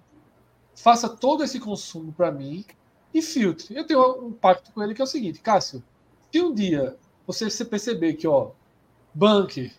faça 0.76 1.10
todo 1.10 1.44
esse 1.44 1.60
consumo 1.60 2.14
para 2.14 2.32
mim 2.32 2.66
e 3.14 3.22
filtre. 3.22 3.76
Eu 3.76 3.86
tenho 3.86 4.28
um 4.28 4.32
pacto 4.32 4.72
com 4.72 4.84
ele 4.84 4.94
que 4.94 5.02
é 5.02 5.04
o 5.04 5.08
seguinte, 5.08 5.40
Cássio, 5.40 5.84
se 6.32 6.42
um 6.42 6.54
dia 6.54 6.96
você 7.26 7.64
perceber 7.66 8.14
que, 8.14 8.28
ó, 8.28 8.52
bunker, 9.14 9.72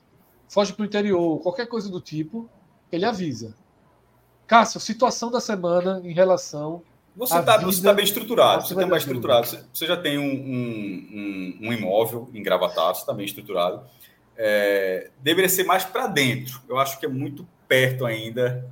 foge 0.49 0.73
para 0.73 0.83
o 0.83 0.87
interior, 0.87 1.41
qualquer 1.41 1.67
coisa 1.67 1.89
do 1.89 2.01
tipo, 2.01 2.49
ele 2.91 3.05
avisa. 3.05 3.55
Cássio, 4.47 4.81
situação 4.81 5.31
da 5.31 5.41
semana 5.41 6.01
em 6.05 6.13
relação 6.13 6.83
você 7.17 7.39
está 7.39 7.59
tá 7.59 7.93
bem 7.93 8.05
estruturado, 8.05 8.67
você 8.67 8.73
está 8.73 8.87
bem 8.87 8.97
estruturado. 8.97 9.47
Você 9.73 9.87
já 9.87 9.97
tem 9.97 10.19
um, 10.19 10.23
um, 10.25 11.59
um, 11.69 11.73
imóvel 11.73 12.31
em 12.33 12.43
Gravatá, 12.43 12.95
você 12.95 13.01
está 13.01 13.13
bem 13.13 13.27
estruturado. 13.27 13.83
É, 14.37 15.11
deveria 15.21 15.49
ser 15.49 15.65
mais 15.65 15.85
para 15.85 16.07
dentro. 16.07 16.63
Eu 16.69 16.79
acho 16.79 16.99
que 16.99 17.05
é 17.05 17.09
muito 17.09 17.47
perto 17.69 18.07
ainda, 18.07 18.67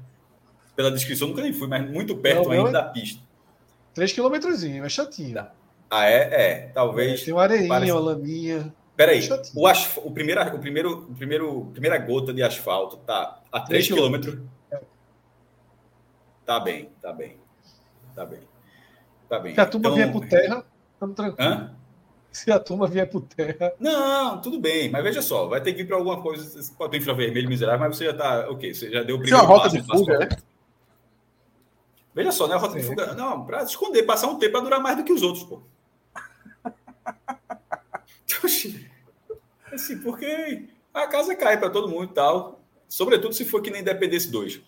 pela 0.75 0.91
descrição, 0.91 1.29
nunca 1.29 1.43
nem 1.43 1.53
fui, 1.53 1.69
mas 1.69 1.89
muito 1.91 2.17
perto 2.17 2.45
não, 2.45 2.53
ainda 2.53 2.71
é... 2.71 2.73
da 2.73 2.83
pista. 2.85 3.21
Três 3.99 4.13
quilômetros, 4.13 4.63
é 4.63 4.89
chatinho. 4.89 5.45
Ah, 5.91 6.07
é? 6.07 6.19
É, 6.31 6.71
talvez. 6.73 7.25
Tem 7.25 7.35
uma 7.35 7.43
areinha, 7.43 7.67
parece... 7.67 7.91
uma 7.91 8.01
laminha. 8.01 8.73
Peraí, 8.95 9.29
é 9.29 9.43
o, 9.57 9.67
asf... 9.67 9.99
o, 9.99 10.11
primeiro, 10.13 10.41
o 10.55 10.59
primeiro, 10.61 10.99
o 11.11 11.15
primeiro, 11.17 11.65
primeira 11.73 11.99
gota 11.99 12.33
de 12.33 12.41
asfalto 12.41 12.99
tá 12.99 13.41
a 13.51 13.59
3 13.59 13.89
quilômetros. 13.89 14.39
Tá 16.47 16.61
bem, 16.61 16.91
tá 17.03 17.13
bem. 17.13 17.39
Tá 18.15 18.25
bem. 18.25 18.41
Tá 19.29 19.41
bem. 19.41 19.55
Se 19.55 19.61
a 19.61 19.67
turma 19.67 19.89
então... 19.89 19.97
vier 19.97 20.13
por 20.13 20.29
terra, 20.29 20.65
estamos 20.95 21.17
tranquilos. 21.17 21.53
Hã? 21.53 21.75
Se 22.31 22.53
a 22.53 22.61
turma 22.61 22.87
vier 22.87 23.11
por 23.11 23.23
terra. 23.23 23.73
Não, 23.81 24.41
tudo 24.41 24.61
bem, 24.61 24.89
mas 24.91 25.03
veja 25.03 25.23
só, 25.23 25.49
vai 25.49 25.61
ter 25.61 25.73
que 25.73 25.83
ir 25.83 25.87
para 25.87 25.97
alguma 25.97 26.23
coisa. 26.23 26.45
Você 26.45 26.73
pode 26.73 26.93
ter 26.93 26.99
infravermelho 26.99 27.49
miserável, 27.49 27.81
mas 27.81 27.97
você 27.97 28.05
já 28.05 28.13
está. 28.13 28.49
Ok, 28.49 28.73
você 28.73 28.93
já 28.93 29.03
deu 29.03 29.17
o 29.17 29.19
primeiro. 29.19 29.27
Isso 29.27 29.35
é 29.35 29.39
uma 29.39 29.59
rota 29.59 29.69
de 29.69 29.83
fuga, 29.83 30.19
né? 30.21 30.29
Veja 32.15 32.33
só, 32.33 32.49
né? 32.49 32.57
Rota 32.57 32.79
de 32.79 32.85
fuga. 32.85 33.15
Não, 33.15 33.45
para 33.45 33.63
esconder, 33.63 34.05
passar 34.05 34.29
um 34.29 34.39
tempo 34.39 34.53
para 34.53 34.63
durar 34.63 34.81
mais 34.81 34.97
do 34.97 35.05
que 35.05 35.13
os 35.13 35.23
outros, 35.23 35.45
pô. 35.45 35.63
assim, 39.73 39.99
porque 39.99 40.69
a 40.93 41.07
casa 41.07 41.35
cai 41.35 41.59
para 41.59 41.71
todo 41.71 41.89
mundo 41.89 42.11
e 42.11 42.15
tal. 42.15 42.61
Sobretudo 42.89 43.35
se 43.35 43.45
for 43.45 43.61
que 43.61 43.71
nem 43.71 43.83
Independência 43.83 44.31
2. 44.31 44.61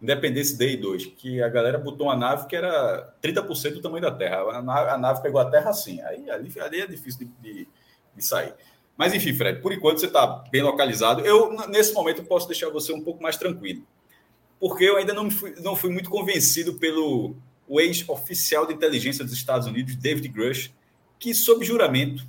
Independência 0.00 0.56
Day 0.56 0.76
2, 0.76 1.06
que 1.06 1.42
a 1.42 1.48
galera 1.48 1.78
botou 1.78 2.06
uma 2.06 2.16
nave 2.16 2.46
que 2.46 2.54
era 2.54 3.14
30% 3.22 3.74
do 3.74 3.82
tamanho 3.82 4.02
da 4.02 4.12
Terra. 4.12 4.58
A 4.58 4.62
nave, 4.62 4.90
a 4.90 4.98
nave, 4.98 5.22
pegou 5.22 5.40
a 5.40 5.50
Terra 5.50 5.70
assim. 5.70 6.00
Aí 6.02 6.30
ali, 6.30 6.52
ali 6.60 6.80
é 6.80 6.86
difícil 6.86 7.26
de, 7.26 7.32
de, 7.40 7.68
de, 8.14 8.24
sair. 8.24 8.54
Mas 8.96 9.14
enfim, 9.14 9.34
Fred, 9.34 9.60
por 9.60 9.72
enquanto 9.72 9.98
você 9.98 10.06
está 10.06 10.44
bem 10.50 10.62
localizado. 10.62 11.22
Eu, 11.22 11.52
nesse 11.68 11.92
momento, 11.94 12.24
posso 12.24 12.46
deixar 12.46 12.68
você 12.70 12.92
um 12.92 13.02
pouco 13.02 13.22
mais 13.22 13.36
tranquilo. 13.36 13.82
Porque 14.60 14.84
eu 14.84 14.96
ainda 14.96 15.14
não 15.14 15.30
fui, 15.30 15.54
não 15.60 15.76
fui 15.76 15.90
muito 15.90 16.10
convencido 16.10 16.74
pelo 16.74 17.34
ex-oficial 17.68 18.66
de 18.66 18.74
inteligência 18.74 19.24
dos 19.24 19.32
Estados 19.32 19.66
Unidos, 19.66 19.94
David 19.94 20.28
Grush, 20.28 20.70
que, 21.18 21.34
sob 21.34 21.64
juramento, 21.64 22.26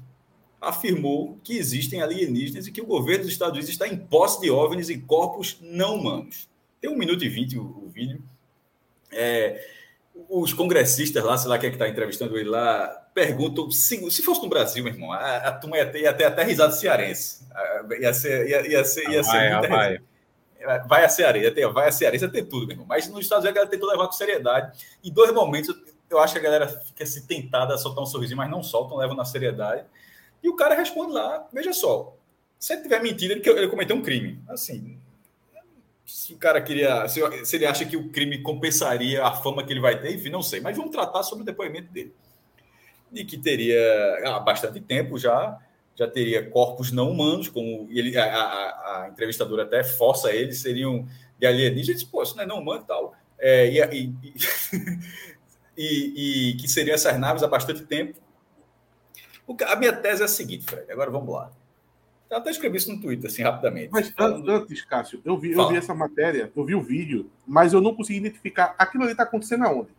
afirmou 0.62 1.40
que 1.44 1.58
existem 1.58 2.02
alienígenas 2.02 2.68
e 2.68 2.72
que 2.72 2.82
o 2.82 2.86
governo 2.86 3.24
dos 3.24 3.32
Estados 3.32 3.54
Unidos 3.54 3.70
está 3.70 3.88
em 3.88 3.98
posse 3.98 4.42
de 4.42 4.52
OVNIs 4.52 4.90
e 4.90 4.98
corpos 4.98 5.58
não 5.62 5.96
humanos. 5.96 6.50
Tem 6.82 6.90
um 6.90 6.98
minuto 6.98 7.24
e 7.24 7.30
vinte 7.30 7.58
o, 7.58 7.64
o 7.64 7.90
vídeo. 7.94 8.22
É, 9.12 9.66
os 10.30 10.54
congressistas 10.54 11.24
lá, 11.24 11.38
sei 11.38 11.50
lá 11.50 11.58
quem 11.58 11.68
é 11.68 11.70
que 11.72 11.76
está 11.76 11.88
entrevistando 11.88 12.38
ele 12.38 12.50
lá, 12.50 12.88
perguntam 13.14 13.72
se, 13.72 14.12
se 14.12 14.22
fosse 14.22 14.42
no 14.42 14.50
Brasil, 14.50 14.84
meu 14.84 14.94
irmão, 14.94 15.12
a, 15.12 15.38
a 15.38 15.52
turma 15.52 15.78
ia 15.78 15.86
ter, 15.86 16.02
ia 16.02 16.14
ter 16.14 16.26
até 16.26 16.44
risada 16.44 16.74
cearense. 16.74 17.48
Ia 18.00 18.14
ser, 18.14 18.50
ia, 18.50 18.68
ia 18.68 18.86
ser, 18.86 19.10
ia 19.10 19.24
ser 19.24 19.32
vai, 19.32 19.54
muita 19.54 19.68
vai. 19.68 20.02
Vai 20.88 21.06
a 21.06 21.10
cearense, 21.10 21.52
ter, 21.52 21.68
vai 21.72 21.88
a 21.88 21.92
cearense, 21.92 22.28
ter 22.30 22.44
tudo, 22.44 22.68
meu 22.68 22.74
irmão. 22.74 22.86
Mas 22.88 23.08
nos 23.08 23.22
Estados 23.22 23.44
Unidos 23.44 23.58
a 23.58 23.62
galera 23.62 23.72
tentou 23.72 23.90
levar 23.90 24.06
com 24.06 24.12
seriedade. 24.12 24.78
Em 25.04 25.12
dois 25.12 25.34
momentos, 25.34 25.76
eu 26.10 26.20
acho 26.20 26.34
que 26.34 26.40
a 26.40 26.44
galera 26.44 26.68
fica 26.68 27.06
se 27.06 27.26
tentada 27.26 27.74
a 27.74 27.78
soltar 27.78 28.04
um 28.04 28.08
sorrisinho, 28.08 28.38
mas 28.38 28.50
não 28.50 28.62
soltam, 28.62 28.98
levam 28.98 29.16
na 29.16 29.26
seriedade. 29.26 29.86
E 30.44 30.50
o 30.50 30.56
cara 30.56 30.76
responde 30.76 31.14
lá, 31.14 31.48
veja 31.52 31.74
só, 31.74 32.16
se 32.58 32.74
ele 32.74 32.82
tiver 32.82 33.02
mentido, 33.02 33.32
ele, 33.32 33.50
ele 33.50 33.68
cometeu 33.68 33.96
um 33.96 34.02
crime. 34.02 34.42
Assim, 34.50 35.00
se 36.06 36.34
o 36.34 36.38
cara 36.38 36.62
queria. 36.62 37.08
Se, 37.08 37.22
se, 37.46 37.56
ele 37.56 37.66
acha 37.66 37.86
que 37.86 37.96
o 37.96 38.10
crime 38.10 38.42
compensaria 38.42 39.24
a 39.24 39.32
fama 39.32 39.64
que 39.64 39.72
ele 39.72 39.80
vai 39.80 40.00
ter, 40.00 40.14
enfim, 40.14 40.30
não 40.30 40.42
sei. 40.42 40.60
Mas 40.60 40.76
vamos 40.76 40.92
tratar 40.92 41.24
sobre 41.24 41.44
o 41.44 41.46
depoimento 41.46 41.92
dele. 41.92 42.14
E 43.14 43.24
que 43.24 43.38
teria 43.38 43.80
há 44.26 44.40
bastante 44.40 44.80
tempo 44.82 45.18
já, 45.18 45.58
já 46.00 46.08
teria 46.08 46.50
corpos 46.50 46.94
não 46.94 47.12
humanos, 47.12 47.50
como 47.50 47.86
ele, 47.92 48.18
a, 48.18 48.24
a, 48.24 49.04
a 49.04 49.10
entrevistadora 49.10 49.64
até 49.64 49.84
força 49.84 50.34
ele, 50.34 50.54
seriam 50.54 51.06
de 51.38 51.46
alienígenas, 51.46 52.06
pô, 52.06 52.24
isso 52.24 52.38
não 52.38 52.44
é 52.44 52.46
não 52.46 52.60
humano 52.60 52.84
e 52.84 52.88
tal. 52.88 53.14
É, 53.38 53.70
e, 53.70 53.82
e, 53.94 54.34
e, 55.78 56.52
e, 56.52 56.54
que 56.56 56.70
seriam 56.70 56.96
essas 56.96 57.20
naves 57.20 57.44
há 57.44 57.48
bastante 57.50 57.84
tempo. 57.84 58.18
O, 59.46 59.58
a 59.66 59.76
minha 59.76 59.92
tese 59.92 60.22
é 60.22 60.26
a 60.26 60.30
seguinte, 60.30 60.64
Fred, 60.64 60.90
agora 60.90 61.12
vamos 61.12 61.34
lá. 61.34 61.52
Eu 62.30 62.38
até 62.38 62.50
escrevi 62.50 62.78
isso 62.78 62.94
no 62.94 63.02
Twitter, 63.02 63.30
assim, 63.30 63.44
rapidamente. 63.44 63.90
Mas 63.92 64.10
falando... 64.10 64.50
antes, 64.50 64.82
Cássio, 64.86 65.22
eu 65.26 65.38
vi, 65.38 65.52
eu 65.52 65.68
vi 65.68 65.76
essa 65.76 65.94
matéria, 65.94 66.50
eu 66.56 66.64
vi 66.64 66.76
o 66.76 66.82
vídeo, 66.82 67.30
mas 67.46 67.74
eu 67.74 67.82
não 67.82 67.94
consegui 67.94 68.20
identificar 68.20 68.74
aquilo 68.78 69.04
ali 69.04 69.12
está 69.12 69.24
acontecendo 69.24 69.66
aonde. 69.66 69.90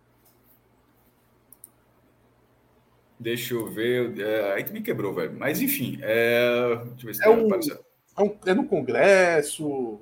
Deixa 3.20 3.52
eu 3.52 3.66
ver. 3.66 4.18
É, 4.18 4.54
aí 4.54 4.64
tu 4.64 4.72
me 4.72 4.80
quebrou, 4.80 5.12
velho. 5.12 5.36
Mas 5.38 5.60
enfim. 5.60 5.98
É, 6.00 6.76
deixa 6.96 7.02
eu 7.02 7.06
ver 7.06 7.14
se 7.14 7.24
é, 7.24 7.28
um, 7.28 7.54
é, 7.54 8.22
um, 8.22 8.38
é 8.46 8.54
no 8.54 8.64
Congresso. 8.66 10.00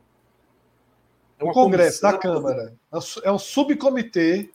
É 1.36 1.44
o 1.44 1.52
Congresso 1.52 2.00
comissão. 2.00 2.12
da 2.12 2.18
Câmara. 2.18 2.74
É 3.24 3.32
um 3.32 3.38
subcomitê 3.38 4.50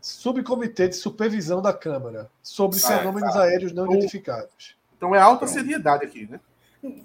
subcomitê 0.00 0.88
de 0.88 0.96
supervisão 0.96 1.62
da 1.62 1.72
Câmara 1.72 2.30
sobre 2.42 2.78
ah, 2.84 2.98
fenômenos 2.98 3.32
tá. 3.32 3.42
aéreos 3.42 3.72
não 3.72 3.84
então, 3.84 3.96
identificados. 3.96 4.76
Então 4.96 5.14
é 5.14 5.18
alta 5.18 5.46
Pronto. 5.46 5.52
seriedade 5.52 6.04
aqui, 6.04 6.28
né? 6.30 6.40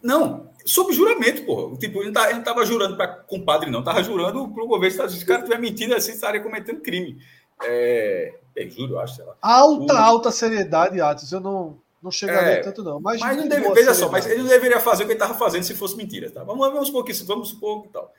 Não, 0.03 0.49
sob 0.65 0.91
juramento, 0.91 1.45
porra. 1.45 1.77
Tipo, 1.77 2.01
ele 2.01 2.11
não 2.11 2.39
estava 2.39 2.65
jurando 2.65 2.97
para 2.97 3.07
compadre, 3.07 3.71
não. 3.71 3.79
Estava 3.79 4.03
jurando 4.03 4.49
para 4.49 4.63
o 4.63 4.67
governo 4.67 4.87
Estados 4.87 5.13
Unidos. 5.13 5.19
Se 5.19 5.23
o 5.23 5.27
cara 5.27 5.39
estiver 5.39 5.59
mentindo 5.59 5.95
assim, 5.95 6.11
estaria 6.11 6.41
cometendo 6.41 6.81
crime. 6.81 7.17
É, 7.63 8.33
é, 8.63 8.69
juro, 8.69 8.93
eu 8.93 8.99
acho, 8.99 9.15
sei 9.15 9.25
lá. 9.25 9.35
Alta, 9.41 9.93
o... 9.93 9.97
alta 9.97 10.31
seriedade, 10.31 10.99
Atos. 10.99 11.31
Eu 11.31 11.39
não, 11.39 11.79
não 12.01 12.11
chegaria 12.11 12.53
é, 12.53 12.61
tanto, 12.61 12.83
não. 12.83 12.99
Mas, 12.99 13.19
mas 13.21 13.37
não 13.37 13.47
deve, 13.47 13.71
veja 13.73 13.93
só, 13.93 14.09
mas 14.09 14.25
ele 14.25 14.41
não 14.41 14.49
deveria 14.49 14.79
fazer 14.79 15.03
o 15.03 15.05
que 15.05 15.13
ele 15.13 15.21
estava 15.21 15.37
fazendo 15.37 15.63
se 15.63 15.75
fosse 15.75 15.95
mentira. 15.95 16.29
Tá? 16.29 16.43
Vamos, 16.43 16.67
vamos 16.71 16.87
supor 16.87 17.03
que 17.03 17.11
isso, 17.11 17.25
vamos 17.25 17.49
supor 17.49 17.83
que 17.83 17.89
tal. 17.89 18.13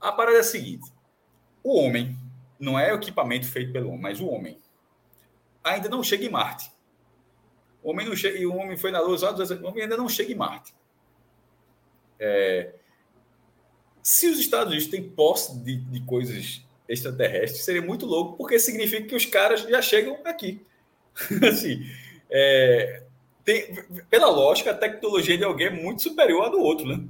A 0.00 0.12
parada 0.12 0.36
é 0.36 0.40
a 0.40 0.44
seguinte: 0.44 0.90
o 1.62 1.78
homem, 1.78 2.16
não 2.58 2.78
é 2.78 2.92
o 2.92 2.96
equipamento 2.96 3.46
feito 3.46 3.72
pelo 3.72 3.88
homem, 3.88 4.00
mas 4.00 4.20
o 4.20 4.26
homem, 4.26 4.58
ainda 5.64 5.88
não 5.88 6.02
chega 6.02 6.24
em 6.24 6.30
Marte. 6.30 6.70
O 7.82 7.90
homem 7.90 8.06
não 8.06 8.14
chega, 8.14 8.38
e 8.38 8.46
o 8.46 8.54
homem 8.54 8.76
foi 8.76 8.92
na 8.92 9.00
Lua, 9.00 9.16
o 9.16 9.66
homem 9.66 9.82
ainda 9.82 9.96
não 9.96 10.08
chega 10.08 10.32
em 10.32 10.36
Marte. 10.36 10.72
É, 12.20 12.74
se 14.02 14.28
os 14.28 14.38
Estados 14.38 14.72
Unidos 14.72 14.88
têm 14.88 15.02
posse 15.02 15.58
de, 15.58 15.76
de 15.76 16.00
coisas 16.04 16.64
extraterrestres, 16.92 17.64
seria 17.64 17.82
muito 17.82 18.06
louco, 18.06 18.36
porque 18.36 18.58
significa 18.58 19.08
que 19.08 19.14
os 19.14 19.24
caras 19.24 19.62
já 19.62 19.80
chegam 19.80 20.18
aqui. 20.24 20.64
assim, 21.48 21.86
é, 22.30 23.02
tem, 23.44 23.74
pela 24.08 24.28
lógica, 24.30 24.70
a 24.70 24.74
tecnologia 24.74 25.36
de 25.36 25.44
alguém 25.44 25.66
é 25.68 25.70
muito 25.70 26.02
superior 26.02 26.46
à 26.46 26.48
do 26.48 26.60
outro, 26.60 26.86
né? 26.86 27.02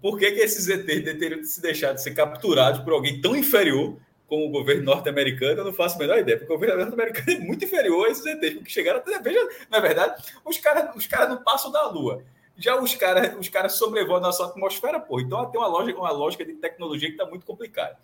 Por 0.00 0.18
que, 0.18 0.30
que 0.32 0.40
esses 0.40 0.68
ETs 0.68 1.18
teriam 1.18 1.42
se 1.42 1.60
deixar 1.62 1.92
de 1.92 2.02
ser 2.02 2.14
capturados 2.14 2.80
por 2.80 2.92
alguém 2.92 3.20
tão 3.20 3.34
inferior 3.34 3.96
como 4.26 4.46
o 4.46 4.50
governo 4.50 4.84
norte-americano? 4.84 5.60
Eu 5.60 5.64
não 5.64 5.72
faço 5.72 5.96
a 5.96 5.98
menor 5.98 6.18
ideia, 6.18 6.36
porque 6.36 6.52
o 6.52 6.56
governo 6.56 6.80
norte-americano 6.80 7.32
é 7.32 7.38
muito 7.38 7.64
inferior 7.64 8.06
a 8.06 8.10
esses 8.10 8.24
ETs, 8.26 8.54
porque 8.54 8.70
chegaram 8.70 8.98
até. 8.98 9.18
Veja, 9.18 9.40
na 9.70 9.80
verdade, 9.80 10.22
os 10.44 10.58
caras 10.58 10.94
os 10.94 11.06
cara 11.06 11.28
não 11.28 11.42
passam 11.42 11.72
da 11.72 11.88
Lua. 11.88 12.22
Já 12.56 12.80
os 12.80 12.94
caras 12.94 13.34
os 13.38 13.48
cara 13.48 13.68
sobrevoam 13.68 14.18
a 14.18 14.20
nossa 14.20 14.44
atmosfera, 14.44 15.00
pô. 15.00 15.20
Então 15.20 15.50
tem 15.50 15.60
uma 15.60 15.68
lógica, 15.68 15.98
uma 15.98 16.12
lógica 16.12 16.44
de 16.44 16.52
tecnologia 16.52 17.08
que 17.08 17.14
está 17.14 17.26
muito 17.26 17.46
complicada. 17.46 17.96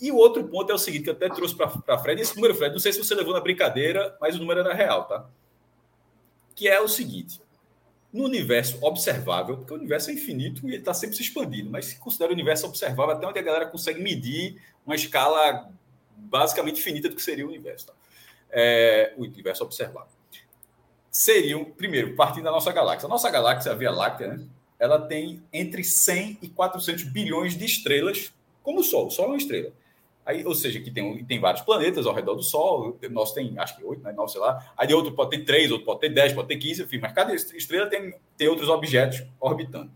E 0.00 0.12
o 0.12 0.16
outro 0.16 0.44
ponto 0.44 0.70
é 0.70 0.74
o 0.74 0.78
seguinte, 0.78 1.04
que 1.04 1.10
eu 1.10 1.14
até 1.14 1.28
trouxe 1.28 1.56
para 1.56 1.98
Fred, 1.98 2.20
esse 2.20 2.36
número, 2.36 2.54
Fred, 2.54 2.72
não 2.72 2.78
sei 2.78 2.92
se 2.92 2.98
você 2.98 3.14
levou 3.14 3.34
na 3.34 3.40
brincadeira, 3.40 4.16
mas 4.20 4.36
o 4.36 4.38
número 4.38 4.60
era 4.60 4.72
real, 4.72 5.06
tá? 5.06 5.28
Que 6.54 6.68
é 6.68 6.80
o 6.80 6.88
seguinte: 6.88 7.40
no 8.12 8.24
universo 8.24 8.78
observável, 8.80 9.56
porque 9.56 9.72
o 9.72 9.76
universo 9.76 10.10
é 10.10 10.12
infinito 10.12 10.66
e 10.66 10.70
ele 10.70 10.78
está 10.78 10.94
sempre 10.94 11.16
se 11.16 11.22
expandindo, 11.22 11.70
mas 11.70 11.86
se 11.86 11.98
considera 11.98 12.30
o 12.30 12.34
universo 12.34 12.66
observável 12.66 13.14
até 13.14 13.26
onde 13.26 13.38
a 13.38 13.42
galera 13.42 13.66
consegue 13.66 14.00
medir 14.00 14.60
uma 14.86 14.94
escala 14.94 15.68
basicamente 16.16 16.80
finita 16.80 17.08
do 17.08 17.16
que 17.16 17.22
seria 17.22 17.44
o 17.44 17.48
universo. 17.48 17.88
Tá? 17.88 17.92
É, 18.50 19.14
o 19.16 19.22
universo 19.22 19.64
observável 19.64 20.18
seriam, 21.10 21.64
primeiro, 21.64 22.14
partindo 22.14 22.44
da 22.44 22.50
nossa 22.50 22.72
galáxia. 22.72 23.06
A 23.06 23.08
nossa 23.08 23.28
galáxia, 23.28 23.72
a 23.72 23.74
Via 23.74 23.90
Láctea, 23.90 24.28
né, 24.28 24.46
ela 24.78 25.00
tem 25.00 25.42
entre 25.52 25.82
100 25.82 26.38
e 26.42 26.48
400 26.48 27.04
bilhões 27.04 27.56
de 27.56 27.64
estrelas, 27.64 28.32
como 28.62 28.80
o 28.80 28.84
Sol. 28.84 29.08
O 29.08 29.10
Sol 29.10 29.24
é 29.26 29.28
uma 29.28 29.36
estrela. 29.36 29.72
Aí, 30.28 30.44
ou 30.44 30.54
seja, 30.54 30.78
que 30.78 30.90
tem, 30.90 31.24
tem 31.24 31.40
vários 31.40 31.62
planetas 31.62 32.06
ao 32.06 32.12
redor 32.12 32.34
do 32.34 32.42
Sol. 32.42 32.98
Nosso 33.10 33.32
tem, 33.32 33.58
acho 33.58 33.78
que 33.78 33.82
oito, 33.82 34.02
né? 34.02 34.12
Não, 34.12 34.28
sei 34.28 34.38
lá. 34.38 34.62
Aí 34.76 34.92
outro 34.92 35.12
pode 35.12 35.30
ter 35.30 35.42
três, 35.42 35.72
outro 35.72 35.86
pode 35.86 36.00
ter 36.00 36.10
dez, 36.10 36.34
pode 36.34 36.48
ter 36.48 36.58
quinze, 36.58 36.82
enfim. 36.82 36.98
Mas 36.98 37.14
cada 37.14 37.34
estrela 37.34 37.86
tem, 37.86 38.14
tem 38.36 38.46
outros 38.46 38.68
objetos 38.68 39.24
orbitando. 39.40 39.90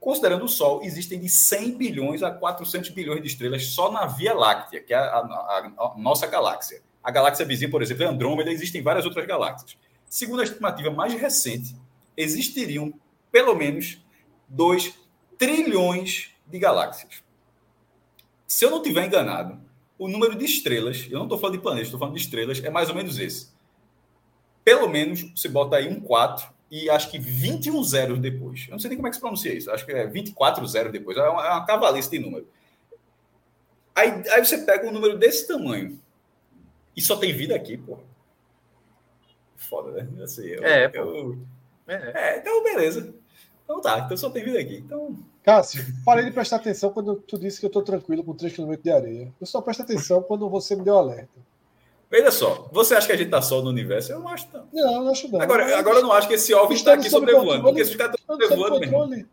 Considerando 0.00 0.46
o 0.46 0.48
Sol, 0.48 0.80
existem 0.82 1.20
de 1.20 1.28
100 1.28 1.76
bilhões 1.76 2.22
a 2.22 2.30
400 2.30 2.88
bilhões 2.88 3.20
de 3.20 3.28
estrelas 3.28 3.66
só 3.66 3.92
na 3.92 4.06
Via 4.06 4.32
Láctea, 4.32 4.80
que 4.80 4.94
é 4.94 4.96
a, 4.96 5.18
a, 5.18 5.72
a 5.76 5.94
nossa 5.98 6.26
galáxia. 6.26 6.80
A 7.04 7.10
galáxia 7.10 7.44
vizinha, 7.44 7.70
por 7.70 7.82
exemplo, 7.82 8.04
é 8.04 8.06
Andrômeda, 8.06 8.50
existem 8.50 8.80
várias 8.80 9.04
outras 9.04 9.26
galáxias. 9.26 9.76
Segundo 10.08 10.40
a 10.40 10.44
estimativa 10.44 10.90
mais 10.90 11.12
recente, 11.12 11.76
existiriam 12.16 12.90
pelo 13.30 13.54
menos 13.54 14.02
2 14.48 14.94
trilhões 15.36 16.30
de 16.46 16.58
galáxias. 16.58 17.27
Se 18.48 18.64
eu 18.64 18.70
não 18.70 18.82
tiver 18.82 19.06
enganado, 19.06 19.60
o 19.96 20.08
número 20.08 20.34
de 20.34 20.44
estrelas, 20.44 21.06
eu 21.08 21.18
não 21.18 21.26
estou 21.26 21.38
falando 21.38 21.56
de 21.56 21.62
planetas, 21.62 21.86
estou 21.86 22.00
falando 22.00 22.16
de 22.16 22.22
estrelas, 22.22 22.64
é 22.64 22.70
mais 22.70 22.88
ou 22.88 22.96
menos 22.96 23.18
esse. 23.18 23.52
Pelo 24.64 24.88
menos 24.88 25.30
você 25.36 25.48
bota 25.48 25.76
aí 25.76 25.88
um 25.88 26.00
4 26.00 26.48
e 26.70 26.90
acho 26.90 27.10
que 27.10 27.18
21 27.18 27.84
zeros 27.84 28.18
depois. 28.18 28.64
Eu 28.66 28.72
não 28.72 28.78
sei 28.80 28.88
nem 28.88 28.96
como 28.96 29.06
é 29.06 29.10
que 29.10 29.16
se 29.16 29.20
pronuncia 29.20 29.54
isso, 29.54 29.70
acho 29.70 29.86
que 29.86 29.92
é 29.92 30.06
24 30.06 30.66
zeros 30.66 30.90
depois. 30.90 31.16
É 31.16 31.28
uma, 31.28 31.46
é 31.46 31.50
uma 31.50 31.66
cavalice 31.66 32.10
de 32.10 32.18
número. 32.18 32.48
Aí, 33.94 34.22
aí 34.30 34.44
você 34.44 34.58
pega 34.58 34.88
um 34.88 34.92
número 34.92 35.16
desse 35.16 35.46
tamanho 35.46 36.00
e 36.96 37.02
só 37.02 37.16
tem 37.16 37.32
vida 37.32 37.54
aqui, 37.54 37.76
pô 37.76 37.98
foda, 39.68 39.92
né? 40.02 40.22
Assim, 40.22 40.46
eu, 40.46 40.64
é, 40.64 40.90
eu, 40.94 41.38
é. 41.86 41.94
é, 42.14 42.38
então 42.38 42.62
beleza. 42.62 43.14
Então 43.64 43.80
tá, 43.80 43.98
então 44.00 44.16
só 44.16 44.30
tem 44.30 44.42
vida 44.42 44.58
aqui. 44.58 44.78
Então... 44.78 45.18
Cássio, 45.48 45.82
parei 46.04 46.26
de 46.26 46.30
prestar 46.30 46.56
atenção 46.56 46.90
quando 46.90 47.16
tu 47.16 47.38
disse 47.38 47.58
que 47.58 47.64
eu 47.64 47.70
tô 47.70 47.80
tranquilo 47.80 48.22
com 48.22 48.34
3 48.34 48.54
km 48.54 48.74
de 48.74 48.90
areia. 48.90 49.32
Eu 49.40 49.46
só 49.46 49.62
presto 49.62 49.82
atenção 49.82 50.22
quando 50.22 50.46
você 50.46 50.76
me 50.76 50.84
deu 50.84 50.98
alerta. 50.98 51.40
Veja 52.10 52.30
só, 52.30 52.68
você 52.70 52.94
acha 52.94 53.06
que 53.06 53.14
a 53.14 53.16
gente 53.16 53.30
tá 53.30 53.40
só 53.40 53.62
no 53.62 53.70
universo? 53.70 54.12
Eu 54.12 54.20
não 54.20 54.28
acho 54.28 54.46
não. 54.52 54.68
Não, 54.70 54.94
eu 54.94 55.00
não 55.04 55.10
acho 55.10 55.32
não. 55.32 55.40
Agora, 55.40 55.78
agora 55.78 56.00
eu 56.00 56.02
não 56.02 56.12
acho 56.12 56.28
que 56.28 56.34
esse 56.34 56.52
OVNI 56.52 56.74
está 56.74 56.92
aqui 56.92 57.08
sobrevoando, 57.08 57.62
porque 57.62 57.80
esses 57.80 57.96
caras 57.96 58.16
estão 58.20 58.36
sobrevoando 58.36 58.80
mesmo. 58.80 59.26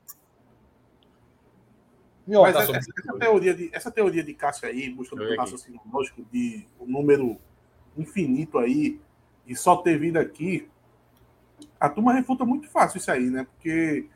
Mas 2.26 2.54
tá 2.54 2.64
essa, 2.64 2.78
essa, 2.78 3.20
teoria 3.20 3.54
de, 3.54 3.70
essa 3.74 3.92
teoria 3.92 4.24
de 4.24 4.34
Cássio 4.34 4.70
aí, 4.70 4.90
buscando 4.90 5.22
o 5.22 5.36
raciocínio 5.36 5.82
lógico 5.92 6.26
de 6.32 6.66
um 6.80 6.88
número 6.88 7.38
infinito 7.98 8.58
aí, 8.58 9.02
e 9.46 9.54
só 9.54 9.76
ter 9.76 10.00
vindo 10.00 10.16
aqui, 10.16 10.70
a 11.78 11.90
turma 11.90 12.14
refuta 12.14 12.46
muito 12.46 12.70
fácil 12.70 13.00
isso 13.00 13.12
aí, 13.12 13.30
né? 13.30 13.44
Porque 13.44 14.08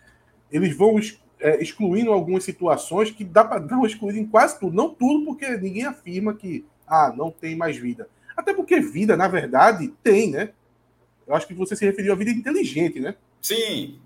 eles 0.49 0.77
vão 0.77 0.97
é, 1.39 1.61
excluindo 1.61 2.11
algumas 2.11 2.43
situações 2.43 3.11
que 3.11 3.23
dá 3.23 3.43
para 3.43 3.59
dar 3.59 3.77
uma 3.77 3.87
excluída 3.87 4.19
em 4.19 4.25
quase 4.25 4.59
tudo. 4.59 4.75
Não 4.75 4.89
tudo, 4.93 5.25
porque 5.25 5.47
ninguém 5.57 5.85
afirma 5.85 6.33
que 6.33 6.65
ah, 6.87 7.13
não 7.15 7.31
tem 7.31 7.55
mais 7.55 7.77
vida. 7.77 8.09
Até 8.35 8.53
porque 8.53 8.79
vida, 8.79 9.15
na 9.15 9.27
verdade, 9.27 9.87
tem, 10.03 10.31
né? 10.31 10.51
Eu 11.27 11.35
acho 11.35 11.47
que 11.47 11.53
você 11.53 11.75
se 11.75 11.85
referiu 11.85 12.13
à 12.13 12.15
vida 12.15 12.31
inteligente, 12.31 12.99
né? 12.99 13.15
Sim. 13.41 13.99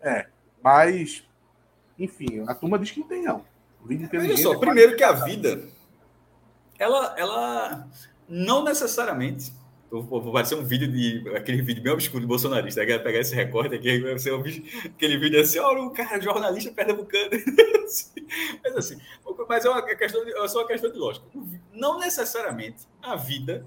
É, 0.00 0.26
mas, 0.62 1.24
enfim, 1.98 2.44
a 2.46 2.54
turma 2.54 2.78
diz 2.78 2.90
que 2.90 3.00
não 3.00 3.06
tem, 3.06 3.22
não. 3.22 3.44
Vida 3.84 4.04
inteligente. 4.04 4.34
Olha 4.34 4.42
só, 4.42 4.54
é 4.54 4.58
primeiro 4.58 4.96
que 4.96 5.04
a 5.04 5.12
vida, 5.12 5.68
ela, 6.78 7.14
ela 7.16 7.88
não 8.28 8.64
necessariamente 8.64 9.52
Vou 9.90 10.32
parecer 10.32 10.54
um 10.54 10.64
vídeo 10.64 10.86
de. 10.86 11.24
aquele 11.34 11.62
vídeo 11.62 11.82
bem 11.82 11.92
obscuro 11.92 12.20
do 12.20 12.28
bolsonarista. 12.28 12.82
Aí 12.82 12.98
pegar 12.98 13.20
esse 13.20 13.34
recorte 13.34 13.74
aqui, 13.74 13.98
vai 14.00 14.18
ser 14.18 14.34
um 14.34 14.42
aquele 14.84 15.16
vídeo 15.16 15.40
assim, 15.40 15.58
olha 15.58 15.80
o 15.80 15.90
cara, 15.90 16.20
jornalista 16.20 16.70
pernambucano. 16.72 17.30
mas 18.62 18.76
assim, 18.76 18.98
mas 19.48 19.64
é 19.64 19.70
uma 19.70 19.82
questão 19.82 20.24
de, 20.26 20.32
é 20.32 20.48
só 20.48 20.58
uma 20.58 20.66
questão 20.66 20.92
de 20.92 20.98
lógica. 20.98 21.26
Não 21.72 21.98
necessariamente 21.98 22.86
a 23.02 23.16
vida, 23.16 23.64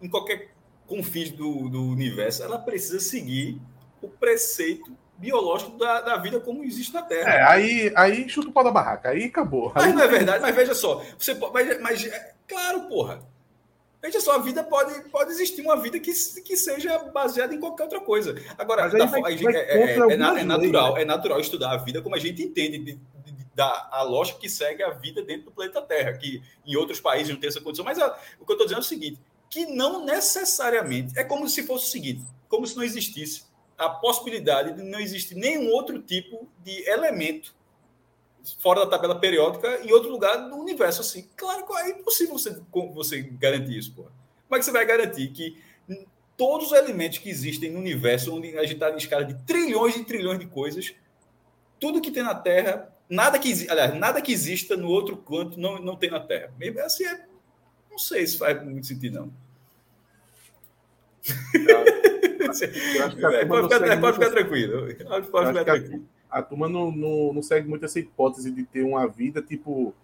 em 0.00 0.10
qualquer 0.10 0.50
confins 0.86 1.30
do, 1.30 1.70
do 1.70 1.82
universo, 1.84 2.42
ela 2.42 2.58
precisa 2.58 3.00
seguir 3.00 3.58
o 4.02 4.08
preceito 4.08 4.94
biológico 5.16 5.78
da, 5.78 6.02
da 6.02 6.16
vida 6.18 6.38
como 6.38 6.64
existe 6.64 6.92
na 6.92 7.00
Terra. 7.00 7.30
É, 7.30 7.42
aí, 7.42 7.92
aí 7.96 8.28
chuta 8.28 8.48
o 8.48 8.52
pau 8.52 8.64
da 8.64 8.70
barraca, 8.70 9.08
aí 9.08 9.24
acabou. 9.24 9.72
Mas 9.74 9.84
aí... 9.84 9.92
não 9.94 10.02
é 10.02 10.08
verdade, 10.08 10.42
mas 10.42 10.54
veja 10.54 10.74
só, 10.74 11.02
você 11.18 11.34
pode, 11.34 11.54
mas, 11.54 11.80
mas 11.80 12.04
é, 12.04 12.34
claro, 12.46 12.82
porra. 12.88 13.31
Veja 14.02 14.20
só, 14.20 14.32
a 14.32 14.38
vida 14.38 14.64
pode, 14.64 15.08
pode 15.10 15.30
existir 15.30 15.62
uma 15.62 15.76
vida 15.76 16.00
que, 16.00 16.12
que 16.42 16.56
seja 16.56 16.98
baseada 16.98 17.54
em 17.54 17.60
qualquer 17.60 17.84
outra 17.84 18.00
coisa. 18.00 18.34
Agora, 18.58 18.88
da, 18.88 19.06
vai, 19.06 19.20
vai 19.20 19.32
é, 19.34 19.58
é, 19.58 19.96
é, 19.96 20.12
é, 20.12 20.44
natural, 20.44 20.98
é 20.98 21.04
natural 21.04 21.38
estudar 21.38 21.70
a 21.70 21.76
vida 21.76 22.02
como 22.02 22.16
a 22.16 22.18
gente 22.18 22.42
entende 22.42 22.78
de, 22.78 22.92
de, 22.94 23.32
de, 23.32 23.46
da 23.54 23.88
a 23.92 24.02
lógica 24.02 24.40
que 24.40 24.48
segue 24.48 24.82
a 24.82 24.90
vida 24.90 25.22
dentro 25.22 25.44
do 25.44 25.52
planeta 25.52 25.80
Terra, 25.80 26.14
que 26.14 26.42
em 26.66 26.74
outros 26.74 27.00
países 27.00 27.32
não 27.32 27.38
tem 27.38 27.46
essa 27.46 27.60
condição. 27.60 27.84
Mas 27.84 27.96
a, 28.00 28.08
o 28.40 28.44
que 28.44 28.50
eu 28.50 28.54
estou 28.54 28.66
dizendo 28.66 28.78
é 28.78 28.80
o 28.80 28.84
seguinte: 28.84 29.20
que 29.48 29.66
não 29.66 30.04
necessariamente 30.04 31.16
é 31.16 31.22
como 31.22 31.48
se 31.48 31.62
fosse 31.62 31.86
o 31.86 31.90
seguinte, 31.90 32.24
como 32.48 32.66
se 32.66 32.76
não 32.76 32.82
existisse 32.82 33.44
a 33.78 33.88
possibilidade 33.88 34.74
de 34.74 34.82
não 34.82 34.98
existir 34.98 35.36
nenhum 35.36 35.70
outro 35.70 36.00
tipo 36.00 36.48
de 36.64 36.88
elemento 36.88 37.54
fora 38.58 38.80
da 38.80 38.86
tabela 38.86 39.18
periódica 39.18 39.80
em 39.84 39.92
outro 39.92 40.10
lugar 40.10 40.48
do 40.48 40.56
universo 40.56 41.00
assim. 41.00 41.28
Claro 41.36 41.66
que 41.66 41.72
é 41.74 41.90
impossível 41.90 42.38
você, 42.38 42.60
você 42.94 43.22
garantir 43.22 43.78
isso, 43.78 43.94
pô. 43.94 44.02
Como 44.02 44.56
é 44.56 44.58
que 44.58 44.64
você 44.64 44.72
vai 44.72 44.84
garantir 44.84 45.28
que 45.28 45.56
todos 46.36 46.68
os 46.68 46.72
elementos 46.72 47.18
que 47.18 47.28
existem 47.28 47.70
no 47.70 47.78
universo, 47.78 48.34
onde 48.34 48.56
a 48.58 48.62
gente 48.62 48.74
está 48.74 48.90
em 48.90 48.96
escala 48.96 49.24
de 49.24 49.34
trilhões 49.44 49.96
e 49.96 50.04
trilhões 50.04 50.38
de 50.38 50.46
coisas, 50.46 50.94
tudo 51.78 52.00
que 52.00 52.10
tem 52.10 52.22
na 52.22 52.34
Terra, 52.34 52.92
nada 53.08 53.38
que, 53.38 53.52
aliás, 53.68 53.94
nada 53.94 54.20
que 54.20 54.32
exista 54.32 54.76
no 54.76 54.88
outro 54.88 55.16
canto 55.16 55.58
não, 55.58 55.80
não 55.80 55.96
tem 55.96 56.10
na 56.10 56.20
Terra. 56.20 56.52
Mesmo 56.58 56.80
assim, 56.80 57.06
é, 57.06 57.26
não 57.90 57.98
sei 57.98 58.26
se 58.26 58.38
faz 58.38 58.62
muito 58.64 58.86
sentido, 58.86 59.20
não. 59.20 59.32
É, 63.32 63.44
pode, 63.46 63.68
ficar, 63.68 64.00
pode 64.00 64.18
ficar 64.18 64.30
tranquilo. 64.30 64.94
Pode 65.30 65.48
ficar 65.48 65.64
tranquilo 65.64 66.08
a 66.32 66.42
turma 66.42 66.68
não, 66.68 66.90
não, 66.90 67.32
não 67.34 67.42
segue 67.42 67.68
muito 67.68 67.84
essa 67.84 68.00
hipótese 68.00 68.50
de 68.50 68.64
ter 68.64 68.82
uma 68.82 69.06
vida, 69.06 69.42
tipo, 69.42 69.94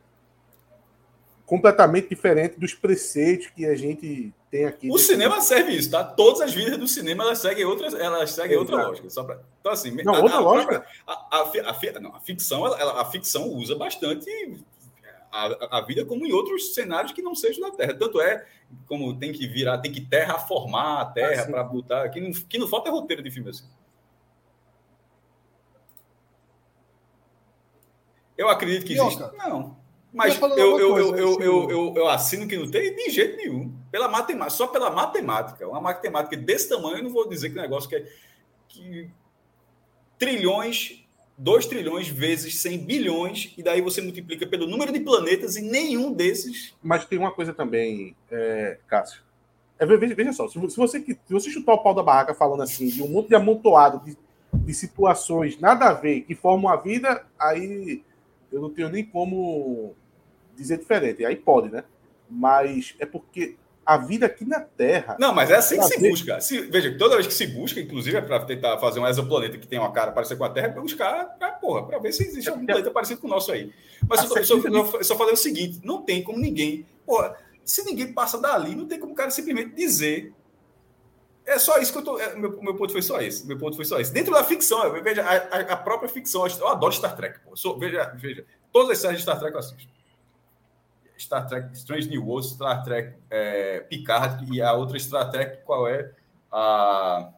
completamente 1.46 2.10
diferente 2.10 2.60
dos 2.60 2.74
preceitos 2.74 3.46
que 3.46 3.64
a 3.64 3.74
gente 3.74 4.32
tem 4.50 4.66
aqui. 4.66 4.90
O 4.90 4.98
cinema 4.98 5.40
serve 5.40 5.72
isso, 5.72 5.90
tá? 5.90 6.04
Todas 6.04 6.42
as 6.42 6.52
vidas 6.52 6.76
do 6.76 6.86
cinema 6.86 7.24
elas 7.24 7.38
seguem 7.38 7.64
outras, 7.64 7.94
elas 7.94 8.32
seguem 8.32 8.58
outra 8.58 8.76
lógica. 8.86 9.08
Só 9.08 9.24
pra, 9.24 9.40
então 9.58 9.72
assim, 9.72 9.90
não, 10.02 10.14
a, 10.14 10.20
outra 10.20 10.36
a, 10.36 10.40
lógica. 10.40 10.86
A, 11.06 11.38
a, 11.38 11.40
a, 11.40 12.00
não, 12.00 12.14
a 12.14 12.20
ficção, 12.20 12.66
ela, 12.66 13.00
a 13.00 13.04
ficção 13.06 13.48
usa 13.48 13.74
bastante 13.74 14.30
a, 15.32 15.78
a 15.78 15.80
vida 15.80 16.04
como 16.04 16.26
em 16.26 16.32
outros 16.32 16.74
cenários 16.74 17.12
que 17.12 17.22
não 17.22 17.34
sejam 17.34 17.62
da 17.62 17.74
Terra. 17.74 17.94
Tanto 17.94 18.20
é 18.20 18.46
como 18.86 19.18
tem 19.18 19.32
que 19.32 19.46
virar, 19.46 19.78
tem 19.78 19.90
que 19.90 20.02
terraformar 20.02 21.00
a 21.00 21.04
Terra 21.06 21.44
ah, 21.44 21.50
para 21.50 21.64
botar. 21.64 22.08
Que 22.10 22.20
não, 22.20 22.30
que 22.30 22.58
não 22.58 22.68
falta 22.68 22.90
roteiro 22.90 23.22
de 23.22 23.30
filme 23.30 23.48
assim. 23.48 23.64
Eu 28.38 28.48
acredito 28.48 28.86
que 28.86 28.92
existe. 28.92 29.20
Não. 29.36 29.76
Mas 30.12 30.40
eu, 30.40 30.48
eu, 30.56 30.78
eu, 30.78 30.98
eu, 30.98 31.40
eu, 31.40 31.70
eu, 31.70 31.94
eu, 31.96 32.08
assino 32.08 32.46
que 32.46 32.56
não 32.56 32.70
tem 32.70 32.94
de 32.94 33.10
jeito 33.10 33.36
nenhum. 33.36 33.74
Pela 33.90 34.08
matemática, 34.08 34.56
só 34.56 34.66
pela 34.68 34.90
matemática. 34.90 35.68
Uma 35.68 35.80
matemática 35.80 36.36
desse 36.36 36.68
tamanho, 36.68 36.98
eu 36.98 37.04
não 37.04 37.10
vou 37.10 37.28
dizer 37.28 37.50
que 37.50 37.58
o 37.58 37.60
negócio 37.60 37.88
que 37.88 37.96
é 37.96 38.06
que 38.68 39.10
trilhões, 40.18 41.04
2 41.36 41.66
trilhões 41.66 42.08
vezes 42.08 42.58
100 42.58 42.78
bilhões, 42.78 43.54
e 43.56 43.62
daí 43.62 43.80
você 43.80 44.00
multiplica 44.00 44.46
pelo 44.46 44.66
número 44.66 44.92
de 44.92 45.00
planetas 45.00 45.56
e 45.56 45.62
nenhum 45.62 46.12
desses. 46.12 46.74
Mas 46.82 47.04
tem 47.04 47.18
uma 47.18 47.32
coisa 47.32 47.52
também, 47.52 48.16
é, 48.30 48.78
Cássio. 48.86 49.22
É, 49.78 49.86
veja, 49.86 50.14
veja, 50.14 50.32
só, 50.32 50.48
se 50.48 50.58
você, 50.58 51.00
se 51.00 51.18
você 51.30 51.50
chutar 51.50 51.74
o 51.74 51.82
pau 51.82 51.94
da 51.94 52.02
barraca 52.02 52.34
falando 52.34 52.62
assim, 52.62 52.88
de 52.88 53.02
um 53.02 53.08
monte 53.08 53.28
de 53.28 53.36
amontoado 53.36 54.04
de, 54.04 54.16
de 54.52 54.74
situações 54.74 55.60
nada 55.60 55.86
a 55.86 55.92
ver 55.92 56.22
que 56.22 56.34
formam 56.34 56.72
a 56.72 56.76
vida, 56.76 57.24
aí 57.38 58.02
eu 58.52 58.60
não 58.60 58.70
tenho 58.70 58.88
nem 58.88 59.04
como 59.04 59.94
dizer 60.56 60.78
diferente. 60.78 61.24
Aí 61.24 61.36
pode, 61.36 61.70
né? 61.70 61.84
Mas 62.28 62.94
é 62.98 63.06
porque 63.06 63.56
a 63.88 63.96
vida 63.96 64.26
aqui 64.26 64.44
na 64.44 64.60
Terra. 64.60 65.16
Não, 65.18 65.34
mas 65.34 65.50
é 65.50 65.56
assim 65.56 65.78
que 65.78 65.84
se 65.84 66.10
busca. 66.10 66.40
Se, 66.42 66.60
veja, 66.60 66.94
toda 66.98 67.14
vez 67.14 67.26
que 67.26 67.32
se 67.32 67.46
busca, 67.46 67.80
inclusive 67.80 68.18
é 68.18 68.20
para 68.20 68.44
tentar 68.44 68.76
fazer 68.78 69.00
um 69.00 69.06
exoplaneta 69.06 69.56
que 69.56 69.66
tem 69.66 69.78
uma 69.78 69.90
cara 69.90 70.12
parecida 70.12 70.36
com 70.36 70.44
a 70.44 70.50
Terra, 70.50 70.66
é 70.66 70.70
para 70.70 70.82
buscar, 70.82 71.24
pra, 71.38 71.52
porra, 71.52 71.86
para 71.86 71.98
ver 71.98 72.12
se 72.12 72.22
existe 72.22 72.50
algum 72.50 72.66
planeta 72.66 72.90
parecido 72.90 73.20
com 73.20 73.26
o 73.26 73.30
nosso 73.30 73.50
aí. 73.50 73.72
Mas 74.06 74.22
eu, 74.24 74.44
só, 74.44 74.56
eu 74.58 75.04
só 75.04 75.16
falei 75.16 75.32
o 75.32 75.38
seguinte: 75.38 75.80
não 75.82 76.02
tem 76.02 76.22
como 76.22 76.38
ninguém. 76.38 76.84
Porra, 77.06 77.34
se 77.64 77.82
ninguém 77.82 78.12
passa 78.12 78.38
dali, 78.38 78.74
não 78.74 78.86
tem 78.86 78.98
como 78.98 79.12
o 79.12 79.16
cara 79.16 79.30
simplesmente 79.30 79.74
dizer. 79.74 80.34
É 81.48 81.58
só 81.58 81.78
isso 81.78 81.90
que 81.90 81.98
eu 81.98 82.04
tô. 82.04 82.18
É, 82.20 82.36
meu, 82.36 82.62
meu 82.62 82.74
ponto 82.76 82.92
foi 82.92 83.00
só 83.00 83.20
esse. 83.22 83.46
Meu 83.46 83.56
ponto 83.56 83.74
foi 83.74 83.86
só 83.86 83.98
esse. 83.98 84.12
Dentro 84.12 84.34
da 84.34 84.44
ficção, 84.44 84.92
veja, 85.02 85.22
a, 85.22 85.60
a, 85.72 85.76
própria 85.78 86.06
ficção. 86.06 86.46
Eu 86.46 86.68
adoro 86.68 86.92
Star 86.92 87.16
Trek. 87.16 87.40
Pô. 87.40 87.56
Sou, 87.56 87.78
veja, 87.78 88.12
veja. 88.16 88.44
Todas 88.70 88.90
as 88.90 88.98
séries 88.98 89.16
de 89.16 89.22
Star 89.22 89.38
Trek 89.38 89.54
eu 89.54 89.58
assisto. 89.58 89.88
Star 91.18 91.46
Trek 91.48 91.72
Strange 91.72 92.08
New 92.10 92.24
Worlds, 92.24 92.50
Star 92.50 92.84
Trek 92.84 93.14
é, 93.30 93.80
Picard 93.80 94.46
e 94.52 94.60
a 94.60 94.74
outra 94.74 94.98
Star 94.98 95.30
Trek, 95.30 95.64
qual 95.64 95.88
é? 95.88 96.12
A 96.52 97.30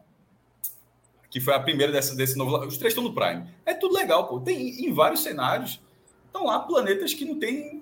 que 1.29 1.39
foi 1.39 1.53
a 1.53 1.59
primeira 1.61 1.93
dessa, 1.93 2.13
desse 2.13 2.37
novo. 2.37 2.57
Os 2.65 2.77
três 2.77 2.91
estão 2.91 3.03
no 3.05 3.15
Prime. 3.15 3.47
É 3.65 3.73
tudo 3.73 3.95
legal, 3.95 4.27
pô. 4.27 4.41
Tem 4.41 4.85
em 4.85 4.93
vários 4.93 5.23
cenários. 5.23 5.81
Estão 6.25 6.45
lá 6.45 6.59
planetas 6.59 7.13
que 7.13 7.23
não 7.23 7.39
tem 7.39 7.81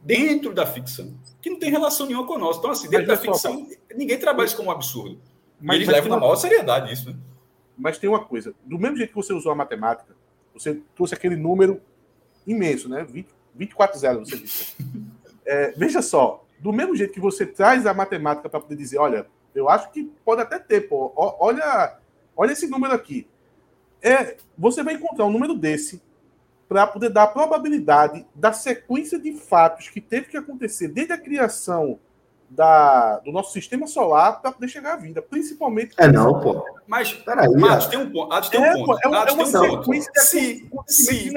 dentro 0.00 0.54
da 0.54 0.64
ficção, 0.64 1.12
que 1.42 1.50
não 1.50 1.58
tem 1.58 1.68
relação 1.68 2.06
nenhuma 2.06 2.24
com 2.24 2.38
nós. 2.38 2.56
Então, 2.56 2.70
assim, 2.70 2.88
dentro 2.88 3.08
da 3.08 3.16
ficção, 3.16 3.68
ninguém 3.92 4.16
trabalha 4.18 4.46
isso 4.46 4.56
como 4.56 4.68
um 4.68 4.72
absurdo. 4.72 5.20
Mas, 5.60 5.76
e 5.76 5.78
eles 5.78 5.88
levam 5.88 6.10
na 6.10 6.18
maior 6.18 6.36
seriedade 6.36 6.92
isso, 6.92 7.10
né? 7.10 7.16
Mas 7.76 7.98
tem 7.98 8.08
uma 8.08 8.24
coisa: 8.24 8.54
do 8.64 8.78
mesmo 8.78 8.96
jeito 8.96 9.10
que 9.10 9.16
você 9.16 9.32
usou 9.32 9.52
a 9.52 9.54
matemática, 9.54 10.14
você 10.52 10.80
trouxe 10.94 11.14
aquele 11.14 11.36
número 11.36 11.80
imenso, 12.46 12.88
né? 12.88 13.04
20, 13.04 13.28
24 13.54 13.98
zeros, 13.98 14.28
você 14.28 14.36
disse. 14.36 14.76
É, 15.48 15.70
veja 15.76 16.02
só, 16.02 16.44
do 16.58 16.72
mesmo 16.72 16.96
jeito 16.96 17.12
que 17.12 17.20
você 17.20 17.46
traz 17.46 17.86
a 17.86 17.94
matemática 17.94 18.48
para 18.48 18.58
poder 18.58 18.74
dizer, 18.74 18.98
olha, 18.98 19.28
eu 19.54 19.68
acho 19.68 19.92
que 19.92 20.02
pode 20.24 20.42
até 20.42 20.58
ter, 20.58 20.88
pô, 20.88 21.12
olha, 21.14 21.98
olha 22.36 22.50
esse 22.50 22.66
número 22.66 22.92
aqui. 22.92 23.28
É, 24.02 24.36
você 24.58 24.82
vai 24.82 24.94
encontrar 24.94 25.24
um 25.24 25.30
número 25.30 25.54
desse 25.54 26.02
para 26.68 26.86
poder 26.86 27.10
dar 27.10 27.22
a 27.22 27.28
probabilidade 27.28 28.26
da 28.34 28.52
sequência 28.52 29.18
de 29.20 29.34
fatos 29.34 29.88
que 29.88 30.00
teve 30.00 30.26
que 30.26 30.36
acontecer 30.36 30.88
desde 30.88 31.12
a 31.12 31.18
criação 31.18 32.00
da, 32.48 33.18
do 33.18 33.32
nosso 33.32 33.52
sistema 33.52 33.86
solar 33.86 34.40
para 34.40 34.52
poder 34.52 34.68
chegar 34.68 34.94
à 34.94 34.96
vida, 34.96 35.20
principalmente. 35.20 35.94
É 35.98 36.06
não, 36.06 36.40
pô. 36.40 36.64
Mas, 36.86 37.12
peraí, 37.12 37.48
Matos, 37.54 37.86
tem 37.86 37.98
um 37.98 38.10
ponto. 38.10 38.32
Atos 38.32 38.48
tem 38.48 38.60
um 38.60 38.64
é, 38.64 38.72
ponto. 38.74 38.98
É, 39.02 39.08
uma, 39.08 39.24
é 39.24 39.32
uma 39.32 39.44
um 39.44 39.52
ponto. 39.52 39.92
Se, 40.14 40.68
se, 40.86 41.32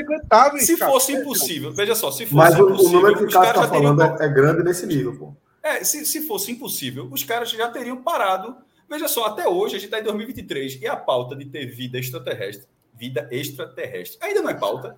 se 0.60 0.78
fosse 0.78 1.14
impossível, 1.14 1.72
veja 1.74 1.96
só, 1.96 2.12
se 2.12 2.26
fosse 2.26 2.36
Mas 2.36 2.54
impossível, 2.54 2.86
o 2.86 2.92
número 2.92 3.18
que 3.18 3.24
o 3.26 3.30
cara 3.30 3.50
está 3.50 3.68
falando 3.68 3.98
teriam... 3.98 4.18
é 4.22 4.28
grande 4.30 4.64
nesse 4.64 4.86
nível, 4.86 5.18
pô. 5.18 5.34
É, 5.62 5.84
se, 5.84 6.06
se 6.06 6.22
fosse 6.28 6.52
impossível, 6.52 7.08
os 7.12 7.24
caras 7.24 7.50
já 7.50 7.70
teriam 7.70 7.98
parado. 7.98 8.56
Veja 8.88 9.08
só, 9.08 9.26
até 9.26 9.48
hoje, 9.48 9.76
a 9.76 9.80
gente 9.80 9.86
está 9.86 10.00
em 10.00 10.04
2023, 10.04 10.82
e 10.82 10.88
a 10.88 10.96
pauta 10.96 11.36
de 11.36 11.46
ter 11.46 11.68
vida 11.68 12.00
extraterrestre, 12.00 12.68
vida 12.94 13.28
extraterrestre, 13.32 14.18
ainda 14.22 14.42
não 14.42 14.50
é 14.50 14.54
pauta. 14.56 14.98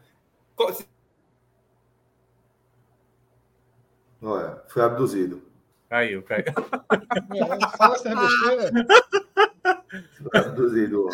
Olha, 4.22 4.62
foi 4.68 4.84
abduzido. 4.84 5.51
Caiu, 5.92 6.24
caiu. 6.24 6.46
É, 6.46 7.78
fala 7.78 7.96
essa 7.96 8.16
besteira. 8.16 8.72
Traduzido. 10.32 11.10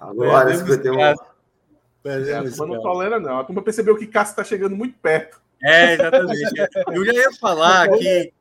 Agora, 0.00 0.56
51. 0.56 0.98
É, 0.98 1.14
a 2.34 2.42
turma 2.44 2.66
não 2.66 2.82
tolera, 2.82 3.20
não. 3.20 3.40
A 3.40 3.44
turma 3.44 3.62
percebeu 3.62 3.94
que 3.94 4.06
Cássio 4.06 4.30
está 4.30 4.42
chegando 4.42 4.74
muito 4.74 4.98
perto. 5.00 5.38
É, 5.62 5.92
exatamente. 5.92 6.42
Eu 6.94 7.04
já 7.04 7.12
ia 7.12 7.32
falar 7.34 7.90
que 7.98 8.32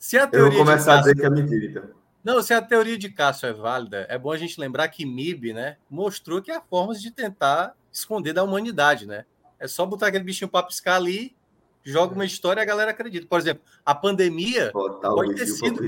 se 0.00 0.18
a 0.18 0.26
teoria. 0.26 0.48
Eu 0.48 0.56
vou 0.56 0.66
começar 0.66 0.96
Cássio... 0.96 1.10
a 1.10 1.14
dizer 1.14 1.14
que 1.14 1.24
é 1.24 1.30
mentira, 1.30 1.66
então. 1.66 1.90
Não, 2.24 2.42
se 2.42 2.52
a 2.52 2.60
teoria 2.60 2.98
de 2.98 3.08
Cássio 3.08 3.46
é 3.46 3.52
válida, 3.52 4.04
é 4.10 4.18
bom 4.18 4.32
a 4.32 4.36
gente 4.36 4.60
lembrar 4.60 4.88
que 4.88 5.06
MIB, 5.06 5.52
né, 5.52 5.76
mostrou 5.88 6.42
que 6.42 6.50
há 6.50 6.60
formas 6.60 7.00
de 7.00 7.12
tentar 7.12 7.76
esconder 7.92 8.32
da 8.32 8.42
humanidade, 8.42 9.06
né? 9.06 9.24
É 9.60 9.68
só 9.68 9.86
botar 9.86 10.08
aquele 10.08 10.24
bichinho 10.24 10.48
para 10.48 10.66
piscar 10.66 10.96
ali 10.96 11.36
joga 11.84 12.14
uma 12.14 12.24
história 12.24 12.60
e 12.60 12.62
a 12.62 12.66
galera 12.66 12.90
acredita. 12.90 13.26
Por 13.26 13.38
exemplo, 13.38 13.62
a 13.84 13.94
pandemia 13.94 14.72
pode, 14.72 15.34
ter 15.34 15.46
sido, 15.46 15.82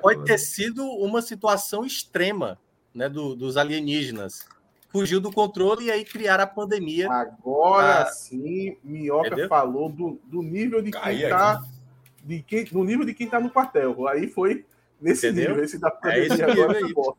pode 0.00 0.24
ter 0.24 0.38
sido 0.38 0.84
uma 0.84 1.20
situação 1.20 1.84
extrema 1.84 2.58
né, 2.94 3.08
do, 3.08 3.36
dos 3.36 3.56
alienígenas. 3.56 4.46
Fugiu 4.88 5.20
do 5.20 5.32
controle 5.32 5.86
e 5.86 5.90
aí 5.90 6.04
criaram 6.04 6.44
a 6.44 6.46
pandemia. 6.46 7.10
Agora 7.10 8.02
a... 8.02 8.06
sim, 8.06 8.76
Minhoca 8.82 9.28
Entendeu? 9.28 9.48
falou 9.48 9.88
do, 9.88 10.20
do 10.24 10.42
nível 10.42 10.82
de 10.82 10.90
quem 10.90 11.22
está 11.22 11.62
de 12.24 12.42
quem, 12.42 12.68
no 12.72 12.84
nível 12.84 13.04
de 13.04 13.14
quem 13.14 13.26
está 13.26 13.40
no 13.40 13.50
quartel. 13.50 14.06
Aí 14.06 14.28
foi 14.28 14.64
nesse 15.00 15.26
Entendeu? 15.26 15.50
nível. 15.50 15.64
Esse 15.64 15.78
da 15.78 15.88
É 16.04 16.18
esse 16.18 16.28
pandemia 16.28 16.52
agora 16.52 16.68
nível 16.68 16.80
foi 16.80 16.88
aí. 16.88 16.94
bom. 16.94 17.16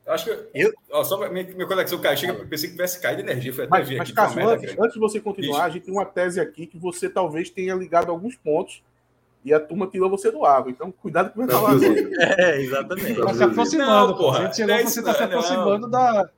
Acho 0.11 0.25
que. 0.25 0.49
Eu- 0.53 0.73
Ó, 0.91 1.03
só 1.03 1.17
minha, 1.29 1.43
minha 1.43 1.67
conexão 1.67 1.99
caiu. 1.99 2.17
Chega, 2.17 2.33
pensei 2.45 2.69
que 2.69 2.75
tivesse 2.75 2.99
caído 2.99 3.23
de 3.23 3.29
energia. 3.29 3.53
Foi 3.53 3.63
até 3.65 3.71
Mas, 3.71 3.87
ver 3.89 3.97
mas 3.97 4.09
aqui. 4.09 4.15
foi 4.15 4.23
uma 4.43 4.55
Cássio, 4.55 4.65
antes, 4.69 4.79
antes 4.79 4.93
de 4.93 4.99
você 4.99 5.19
continuar, 5.19 5.63
a 5.65 5.69
gente 5.69 5.83
tem 5.85 5.93
uma 5.93 6.05
tese 6.05 6.39
aqui 6.39 6.67
que 6.67 6.77
você 6.77 7.09
talvez 7.09 7.49
tenha 7.49 7.73
ligado 7.75 8.09
alguns 8.11 8.35
pontos 8.35 8.83
e 9.43 9.53
a 9.53 9.59
turma 9.59 9.87
tirou 9.87 10.09
você 10.09 10.29
do 10.31 10.45
água. 10.45 10.69
Então, 10.71 10.91
cuidado 10.91 11.33
com 11.33 11.41
o 11.43 11.47
que 11.47 11.53
falar 11.53 11.71
agora. 11.71 11.81
É, 12.37 12.61
exatamente. 12.61 13.21
Tá 13.21 13.33
se 13.33 13.43
aproximando, 13.43 14.11
Não, 14.11 14.17
porra, 14.17 14.39
A 14.39 14.43
gente 14.45 14.55
chegou, 14.57 14.75
é 14.75 14.77
você 14.83 14.87
isso, 14.99 15.03
tá 15.03 15.13
se 15.13 15.19
não. 15.21 15.27
aproximando 15.27 15.87
da. 15.89 16.29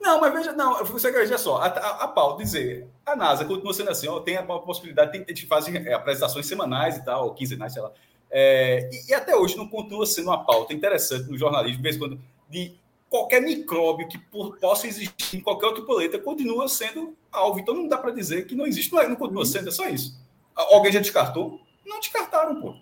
Não, 0.00 0.20
mas 0.20 0.34
veja, 0.34 0.52
não, 0.52 0.84
você 0.84 1.10
veja 1.10 1.38
só, 1.38 1.56
a, 1.56 1.66
a, 1.66 2.04
a 2.04 2.08
pauta 2.08 2.42
dizer, 2.42 2.86
a 3.06 3.16
NASA 3.16 3.44
continua 3.46 3.72
sendo 3.72 3.88
assim, 3.90 4.06
ó, 4.06 4.20
tem 4.20 4.36
a 4.36 4.42
possibilidade, 4.42 5.12
tem, 5.12 5.24
tem, 5.24 5.34
fazem 5.46 5.76
é, 5.76 5.94
apresentações 5.94 6.44
semanais 6.46 6.98
e 6.98 7.04
tal, 7.04 7.24
ou 7.24 7.34
quinzenais, 7.34 7.72
sei 7.72 7.80
lá. 7.80 7.90
É, 8.30 8.90
e, 8.92 9.10
e 9.10 9.14
até 9.14 9.34
hoje 9.34 9.56
não 9.56 9.66
continua 9.66 10.04
sendo 10.04 10.26
uma 10.28 10.44
pauta 10.44 10.74
interessante 10.74 11.30
no 11.30 11.38
jornalismo, 11.38 11.78
de 11.78 11.82
vez 11.82 11.96
em 11.96 11.98
quando, 11.98 12.20
de 12.50 12.74
qualquer 13.14 13.40
micróbio 13.40 14.08
que 14.08 14.18
por- 14.18 14.58
possa 14.58 14.88
existir 14.88 15.36
em 15.36 15.40
qualquer 15.40 15.66
outro 15.66 15.86
planeta 15.86 16.18
continua 16.18 16.66
sendo 16.66 17.16
alvo. 17.30 17.60
Então 17.60 17.72
não 17.72 17.86
dá 17.86 17.96
para 17.96 18.10
dizer 18.10 18.44
que 18.44 18.56
não 18.56 18.66
existe, 18.66 18.92
não, 18.92 19.00
é, 19.00 19.06
não 19.08 19.14
continua 19.14 19.46
sendo, 19.46 19.68
é 19.68 19.70
só 19.70 19.88
isso. 19.88 20.18
Alguém 20.52 20.90
já 20.90 20.98
descartou? 20.98 21.60
Não 21.86 22.00
descartaram, 22.00 22.60
pô. 22.60 22.74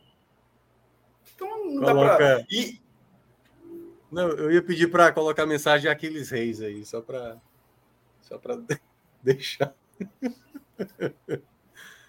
Então 1.35 1.67
não 1.67 1.81
dá 1.83 1.95
para. 1.95 2.17
Coloca- 2.17 2.47
E, 2.51 2.81
Não, 4.11 4.29
eu 4.31 4.51
ia 4.53 4.63
pedir 4.63 4.91
para 4.91 5.13
colocar 5.13 5.43
a 5.43 5.47
mensagem 5.47 5.83
de 5.83 5.89
Aquiles 5.89 6.31
Reis 6.31 6.63
aí, 6.63 6.83
só 6.87 7.03
para 7.03 7.37
só 8.23 8.39
para 8.39 8.59
deixar. 9.23 9.75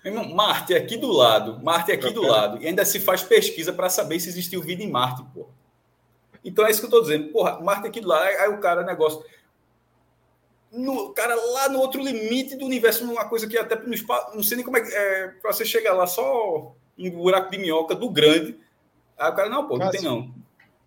Irmão, 0.06 0.34
Marte 0.34 0.74
é 0.74 0.78
aqui 0.78 0.96
do 0.96 1.12
lado, 1.12 1.62
Marte 1.62 1.92
é 1.92 1.96
aqui 1.96 2.10
do 2.12 2.22
lado, 2.22 2.62
e 2.62 2.68
ainda 2.68 2.86
se 2.86 3.00
faz 3.02 3.22
pesquisa 3.22 3.74
para 3.74 3.90
saber 3.90 4.18
se 4.22 4.30
existiu 4.30 4.62
vida 4.62 4.82
em 4.82 4.90
Marte, 4.90 5.24
porra. 5.34 5.50
Então 6.44 6.66
é 6.66 6.72
isso 6.72 6.80
que 6.82 6.88
eu 6.88 6.92
tô 6.92 7.02
dizendo. 7.02 7.30
Porra, 7.30 7.60
Marte 7.62 7.86
é 7.86 7.90
aqui 7.90 8.02
lado, 8.02 8.24
aí 8.24 8.50
o 8.50 8.60
cara, 8.60 8.84
negócio. 8.84 9.24
No, 10.72 11.14
cara, 11.14 11.36
lá 11.36 11.70
no 11.70 11.80
outro 11.80 12.02
limite 12.02 12.56
do 12.56 12.66
universo, 12.66 13.10
uma 13.10 13.30
coisa 13.30 13.48
que 13.48 13.58
até 13.58 13.76
no 13.76 13.94
espaço, 13.94 14.36
não 14.36 14.44
sei 14.44 14.58
nem 14.58 14.66
como 14.66 14.78
é 14.78 14.82
que. 14.82 14.94
É, 14.94 15.28
pra 15.42 15.54
você 15.54 15.64
chegar 15.64 15.94
lá, 15.94 16.08
só 16.08 16.76
um 16.98 17.12
buraco 17.12 17.52
de 17.52 17.58
minhoca 17.58 17.96
do 17.96 18.10
grande. 18.10 18.58
Aí 19.18 19.32
o 19.32 19.36
cara, 19.36 19.50
não, 19.50 19.68
pô, 19.68 19.78
não 19.78 19.90
tem 19.90 20.02
não. 20.02 20.34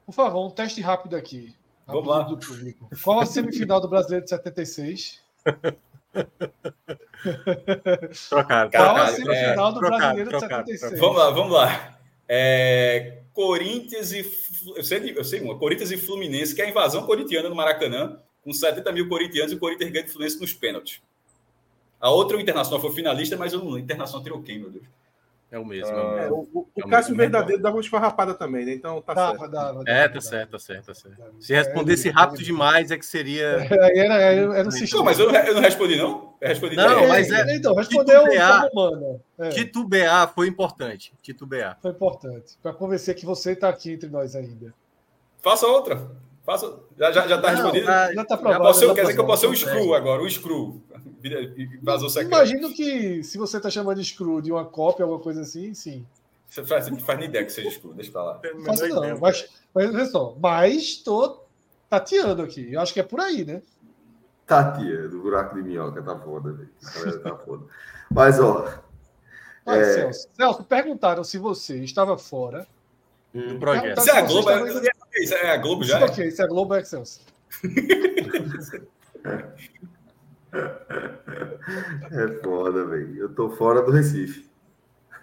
Por 0.05 0.13
favor, 0.13 0.47
um 0.47 0.51
teste 0.51 0.81
rápido 0.81 1.17
aqui. 1.17 1.55
Vamos 1.87 2.07
lá. 2.09 2.23
Do 2.23 2.37
público. 2.37 2.89
Qual 3.03 3.21
a 3.21 3.27
semifinal 3.27 3.81
do 3.81 3.89
Brasileiro 3.89 4.25
de 4.25 4.31
76? 4.31 5.23
Trocaram. 8.29 8.71
Qual 8.71 8.97
a 8.97 9.07
semifinal 9.09 9.73
do 9.73 9.79
trocaram, 9.81 10.15
Brasileiro 10.15 10.31
de 10.31 10.39
trocaram, 10.39 10.67
76? 10.67 11.01
Vamos 11.01 11.17
lá, 11.17 11.31
vamos 11.31 11.53
lá. 11.53 11.99
É, 12.29 13.23
Corinthians 13.37 14.13
e. 14.13 14.27
Eu 14.75 14.83
sei, 14.83 15.13
eu 15.15 15.23
sei 15.23 15.41
uma. 15.43 15.59
Corinthians 15.59 15.91
e 15.91 15.99
Fluminense, 15.99 16.55
que 16.55 16.63
é 16.63 16.65
a 16.65 16.71
invasão 16.71 17.05
corintiana 17.05 17.51
no 17.51 17.55
Maracanã, 17.55 18.19
com 18.43 18.51
70 18.51 18.91
mil 18.93 19.11
corintianos 19.11 19.53
e 19.53 19.57
o 19.57 19.59
Corinthians 19.59 19.91
ganha 19.91 20.05
do 20.07 20.11
Fluminense 20.11 20.41
nos 20.41 20.55
pênaltis. 20.55 21.03
A 22.01 22.11
outra, 22.11 22.39
o 22.39 22.41
Internacional, 22.41 22.81
foi 22.81 22.95
finalista, 22.95 23.37
mas 23.37 23.53
lembro. 23.53 23.79
Internacional 23.79 24.23
tirou 24.23 24.43
quem, 24.43 24.59
meu 24.59 24.71
Deus? 24.71 24.85
É 25.49 25.59
o 25.61 25.65
mesmo. 25.65 25.95
Ah, 25.97 26.23
É, 26.23 26.29
o, 26.29 26.35
o- 26.53 26.69
o 26.75 26.81
É 26.81 26.85
o 26.85 26.89
Cássio 26.89 27.13
mesmo 27.13 27.19
verdadeiro 27.31 27.63
dava 27.63 27.77
uma 27.77 27.81
esfarrapada 27.81 28.35
também, 28.35 28.67
né? 28.67 28.73
Então 28.75 29.01
tá 29.01 29.15
Dava, 29.15 29.39
certo. 29.39 29.51
dava, 29.53 29.69
É, 29.69 29.85
dava, 29.85 29.85
tá 29.85 30.09
dava. 30.09 30.21
certo, 30.21 30.51
tá 30.51 30.59
certo, 30.59 30.87
tá 30.87 30.95
certo. 30.95 31.23
Se 31.41 31.55
respondesse 31.55 32.09
É, 32.09 32.11
rápido 32.11 32.43
demais, 32.43 32.91
é 32.91 32.99
que 32.99 33.07
seria. 33.07 33.57
Aí 33.59 33.69
era, 33.97 34.17
era, 34.21 34.59
era 34.59 34.69
um 34.69 34.71
sistema. 34.73 34.99
Não, 34.99 35.05
mas 35.05 35.19
eu 35.21 35.33
não, 35.33 35.41
eu 35.41 35.55
não 35.55 35.61
respondi, 35.61 35.97
não? 35.97 36.35
Eu 36.41 36.49
respondi 36.49 36.75
Não, 36.77 36.95
três. 36.97 37.09
mas 37.09 37.31
é- 37.31 37.55
Então, 37.57 37.75
respondeu 37.77 38.19
titubear- 38.25 38.69
humana. 38.73 39.21
É, 39.39 39.49
Titubear 39.51 40.33
foi 40.35 40.49
importante. 40.49 41.15
Titubear. 41.23 41.79
foi 41.81 41.93
importante. 41.93 42.59
Para 42.61 42.73
convencer 42.73 43.15
que 43.15 43.25
você 43.25 43.53
está 43.53 43.69
aqui 43.69 43.93
entre 43.93 44.09
nós 44.09 44.35
ainda. 44.35 44.75
Faça 45.41 45.67
outra. 45.69 46.11
Faça... 46.45 46.75
Já, 46.99 47.11
já, 47.13 47.27
já 47.29 47.41
tá 47.41 47.49
Não, 47.49 47.57
respondido? 47.57 47.87
tá- 47.87 48.13
Já 48.13 48.25
tá 48.25 48.35
Já 48.35 48.41
provado. 48.41 48.65
posso, 48.65 48.87
já 48.87 48.95
quer 48.95 49.01
dizer 49.03 49.15
que 49.15 49.21
eu 49.21 49.27
posso 49.27 49.41
ser 49.43 49.47
o 49.47 49.51
provado. 49.51 49.79
Screw 49.81 49.95
agora, 49.95 50.23
o 50.23 50.29
Screw. 50.31 50.83
Vazou 51.83 52.09
secreto. 52.09 52.33
Imagino 52.33 52.73
que 52.73 53.23
se 53.23 53.39
você 53.39 53.57
está 53.57 53.71
chamando 53.71 53.99
de 54.01 54.05
screw 54.05 54.41
de 54.41 54.53
uma 54.53 54.65
cópia, 54.65 55.05
alguma 55.05 55.21
coisa 55.21 55.43
assim, 55.43 55.75
sim. 55.75 56.07
Você 56.49 56.65
faz, 56.65 56.89
você 56.89 57.01
faz 57.01 57.19
nem 57.19 57.29
ideia 57.29 57.45
que 57.45 57.53
seja 57.53 57.71
Screw, 57.71 57.93
deixa 57.93 58.11
pra 58.13 58.23
lá. 58.23 58.41
Não 58.55 58.65
faço 58.65 58.89
não. 58.89 59.19
Mas, 59.19 59.49
mas 59.75 59.95
olha 59.95 60.07
só, 60.07 60.37
mas 60.41 60.75
estou 60.75 61.47
tateando 61.89 62.43
aqui. 62.43 62.73
Eu 62.73 62.81
acho 62.81 62.95
que 62.95 63.01
é 63.01 63.03
por 63.03 63.21
aí, 63.21 63.45
né? 63.45 63.63
Tatia, 64.47 65.09
do 65.09 65.21
buraco 65.21 65.57
de 65.57 65.63
minhoca, 65.63 66.01
tá 66.03 66.17
foda, 66.19 66.53
velho. 66.53 66.71
A 66.83 67.19
Tá 67.19 67.37
foda. 67.37 67.65
Mas, 68.11 68.39
ó. 68.39 68.81
Mas, 69.65 69.89
É. 69.89 69.95
Celso, 69.95 70.29
Celso, 70.35 70.65
perguntaram 70.65 71.25
se 71.25 71.37
você 71.39 71.79
estava 71.83 72.17
fora. 72.17 72.67
Do 73.35 73.59
projeto. 73.59 73.99
Isso 73.99 74.11
é 74.11 74.19
a 74.19 74.23
Globo? 74.23 74.51
estava 74.51 74.69
É, 74.69 75.23
isso 75.23 75.35
é 75.35 75.51
a 75.51 75.57
Globo 75.57 75.83
Isso 75.83 75.91
já? 75.91 76.01
é 76.01 76.09
quê? 76.09 76.25
Isso 76.29 76.43
é 76.43 76.47
Globo 76.47 76.73
ou 76.73 76.81
é 76.81 76.85
Celso? 76.85 77.21
É 82.11 82.29
foda, 82.43 82.85
velho. 82.87 83.17
Eu 83.19 83.29
tô 83.31 83.51
fora 83.51 83.83
do 83.83 83.91
Recife. 83.91 84.47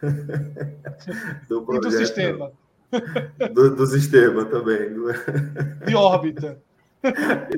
do 0.02 0.08
E 0.08 1.48
do 1.50 1.66
projeto, 1.66 1.92
sistema, 2.00 2.52
Do, 3.54 3.76
do 3.76 3.88
sistema 3.88 4.46
também. 4.46 4.94
do- 4.94 5.12
de 5.86 5.96
órbita. 5.96 6.62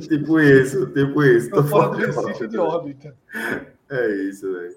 tipo 0.08 0.40
isso, 0.40 0.86
tipo 0.88 1.24
isso. 1.24 1.50
Tô 1.50 1.62
Estou 1.62 1.64
fora 1.64 1.90
do 2.08 2.14
fora 2.14 2.28
Recife 2.28 2.48
de 2.48 2.58
órbita. 2.58 3.16
É 3.90 4.16
isso, 4.24 4.52
velho. 4.54 4.76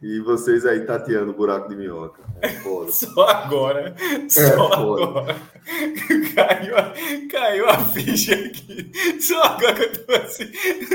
E 0.00 0.20
vocês 0.20 0.64
aí 0.64 0.80
tateando 0.86 1.32
o 1.32 1.34
buraco 1.34 1.68
de 1.68 1.74
minhoca. 1.76 2.22
É 2.40 2.48
foda. 2.48 2.90
Só 2.92 3.28
agora. 3.28 3.94
Só 4.28 4.40
É, 4.42 4.50
foda. 4.56 5.02
agora. 5.04 5.36
Caiu 6.34 6.76
a, 6.78 6.94
caiu 7.30 7.68
a 7.68 7.78
ficha 7.84 8.34
aqui. 8.34 9.20
Só 9.20 9.42
agora 9.42 9.74
que 9.74 9.82
eu 9.82 10.06
tô 10.06 10.12
assim 10.14 10.50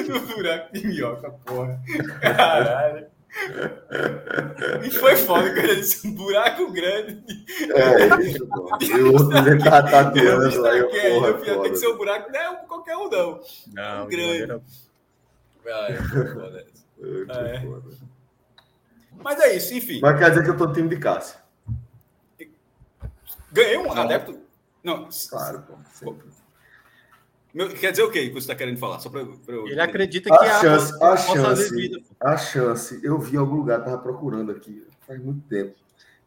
no 0.07 0.19
buraco 0.21 0.73
de 0.73 0.87
minhoca, 0.87 1.29
porra. 1.45 1.79
Caralho. 2.21 3.07
E 4.85 4.91
foi 4.91 5.15
foda 5.17 5.49
quando 5.53 5.57
ele 5.65 5.75
disse 5.81 6.07
um 6.07 6.13
buraco 6.13 6.71
grande. 6.71 7.23
É 7.73 8.21
isso, 8.23 8.47
pô. 8.47 8.77
E 8.81 8.93
o 9.01 9.13
outro 9.13 9.37
ele 9.37 9.57
tá 9.63 9.79
Eu 9.79 9.85
tateando 9.91 10.49
destaquei 10.49 10.99
aí, 11.01 11.13
porra, 11.13 11.27
eu 11.27 11.33
falei, 11.39 11.45
tem 11.45 11.55
foda. 11.55 11.69
que 11.71 11.75
ser 11.77 11.87
um 11.87 11.97
buraco, 11.97 12.31
não 12.31 12.39
é 12.39 12.55
qualquer 12.67 12.95
um, 12.97 13.09
não. 13.09 13.41
Não, 13.73 14.07
Grande. 14.07 14.15
de 14.15 14.47
maneira- 14.47 14.61
Ah, 15.67 15.87
é 15.89 15.95
foda. 15.95 16.65
É, 17.03 17.25
que 17.25 17.31
É. 17.31 17.59
foda. 17.61 18.12
Mas 19.21 19.39
é 19.39 19.55
isso, 19.55 19.73
enfim. 19.73 19.99
Mas 20.01 20.17
quer 20.19 20.29
dizer 20.29 20.43
que 20.43 20.49
eu 20.49 20.57
tô 20.57 20.67
no 20.67 20.73
time 20.73 20.89
de 20.89 20.97
Cássio. 20.97 21.37
Ganhei 23.51 23.77
um 23.77 23.91
adepto. 23.91 24.39
Não, 24.83 25.07
Claro, 25.29 25.63
pô. 26.01 26.15
meu- 27.53 27.69
quer 27.69 27.91
dizer 27.91 28.03
o 28.03 28.11
quê 28.11 28.27
que 28.27 28.31
você 28.33 28.39
está 28.39 28.55
querendo 28.55 28.77
falar? 28.79 28.99
Só 28.99 29.09
para 29.09 29.21
eu. 29.21 29.67
Ele 29.67 29.79
acredita 29.79 30.29
que 30.29 30.43
A 30.45 30.59
chance, 30.61 30.93
a 30.95 30.97
possa 30.99 31.47
haver 31.49 31.67
chance, 31.69 32.03
a 32.19 32.37
chance, 32.37 32.99
eu 33.03 33.19
vi 33.19 33.35
em 33.35 33.39
algum 33.39 33.55
lugar, 33.55 33.83
tava 33.83 33.97
procurando 33.99 34.51
aqui, 34.51 34.85
faz 35.07 35.21
muito 35.23 35.47
tempo. 35.47 35.75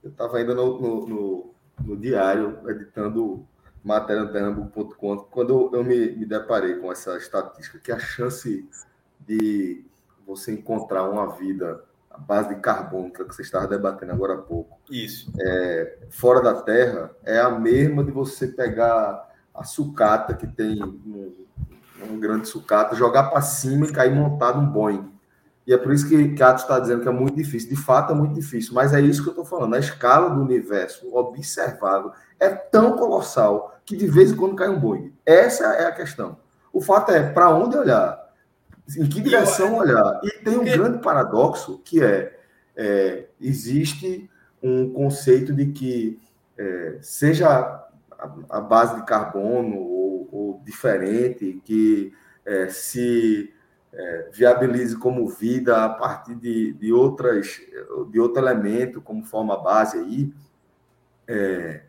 Eu 0.03 0.11
tava 0.13 0.39
ainda 0.39 0.55
no, 0.55 0.81
no, 0.81 1.07
no- 1.07 1.55
no 1.85 1.97
diário, 1.97 2.59
editando 2.71 3.47
matéria 3.85 4.23
no 4.25 4.33
Pernambuco.com, 4.33 5.19
quando 5.31 5.51
eu, 5.73 5.79
eu 5.81 5.85
me, 5.85 6.13
me 6.13 6.25
deparei 6.25 6.77
com 6.77 6.91
essa 6.91 7.17
estatística, 7.19 7.79
que 7.79 7.93
a 7.93 7.99
chance 7.99 8.67
de 9.21 9.85
você 10.27 10.53
encontrar 10.53 11.05
uma 11.09 11.27
vida 11.37 11.85
à 12.17 12.21
base 12.21 12.49
de 12.49 12.61
carbono, 12.61 13.11
que 13.11 13.23
você 13.23 13.43
estava 13.43 13.67
debatendo 13.67 14.13
agora 14.13 14.35
há 14.35 14.39
pouco, 14.39 14.79
Isso. 14.91 15.31
fora 16.11 16.41
da 16.41 16.55
Terra 16.55 17.11
é 17.25 17.39
a 17.39 17.51
mesma 17.51 18.03
de 18.03 18.11
você 18.11 18.49
pegar 18.49 19.29
a 19.55 19.65
sucata 19.65 20.35
que 20.35 20.47
tem 20.47 20.83
um, 20.83 21.33
um 22.11 22.21
grande 22.21 22.49
sucata, 22.49 22.95
jogar 22.95 23.25
para 23.25 23.41
cima 23.41 23.87
e 23.87 23.93
cair 23.93 24.15
montado 24.15 24.59
um 24.59 24.67
Boeing. 24.67 25.13
E 25.67 25.73
é 25.73 25.77
por 25.77 25.93
isso 25.93 26.09
que, 26.09 26.43
Atos 26.43 26.63
está 26.63 26.79
dizendo 26.79 27.03
que 27.03 27.09
é 27.09 27.13
muito 27.13 27.35
difícil. 27.35 27.69
De 27.69 27.77
fato, 27.77 28.13
é 28.13 28.15
muito 28.15 28.35
difícil. 28.35 28.73
Mas 28.73 28.95
é 28.95 29.01
isso 29.01 29.23
que 29.23 29.29
eu 29.29 29.33
estou 29.33 29.45
falando. 29.45 29.75
A 29.75 29.79
escala 29.81 30.31
do 30.31 30.41
universo 30.41 31.13
observável 31.13 32.13
é 32.39 32.51
tão 32.51 32.97
colossal 32.97 33.77
que 33.85 33.97
de 33.97 34.07
vez 34.07 34.31
em 34.31 34.37
quando 34.37 34.55
cai 34.55 34.69
um 34.69 34.79
Boeing. 34.79 35.13
Essa 35.25 35.65
é 35.75 35.87
a 35.87 35.93
questão. 35.93 36.37
O 36.73 36.81
fato 36.81 37.11
é 37.11 37.33
para 37.33 37.51
onde 37.51 37.77
olhar, 37.77 38.26
em 38.97 39.09
que 39.09 39.21
direção 39.21 39.77
olhar. 39.77 40.21
E 40.23 40.31
tem 40.45 40.59
um 40.59 40.65
grande 40.65 40.99
paradoxo 40.99 41.81
que 41.85 42.03
é, 42.03 42.39
é 42.77 43.27
existe 43.41 44.29
um 44.63 44.93
conceito 44.93 45.53
de 45.53 45.67
que 45.67 46.21
é, 46.59 46.99
seja 47.01 47.49
a, 47.49 48.35
a 48.51 48.61
base 48.61 48.97
de 48.97 49.07
carbono 49.07 49.77
ou, 49.77 50.29
ou 50.31 50.63
diferente, 50.65 51.61
que 51.65 52.13
é, 52.45 52.69
se 52.69 53.53
é, 53.93 54.31
viabilize 54.33 54.97
como 54.97 55.29
vida 55.29 55.85
a 55.85 55.89
partir 55.89 56.35
de, 56.35 56.73
de, 56.75 56.93
outras, 56.93 57.61
de 58.11 58.21
outro 58.21 58.43
elemento 58.43 59.01
como 59.01 59.25
forma 59.25 59.57
base 59.61 59.99
aí, 59.99 60.33
é, 61.27 61.83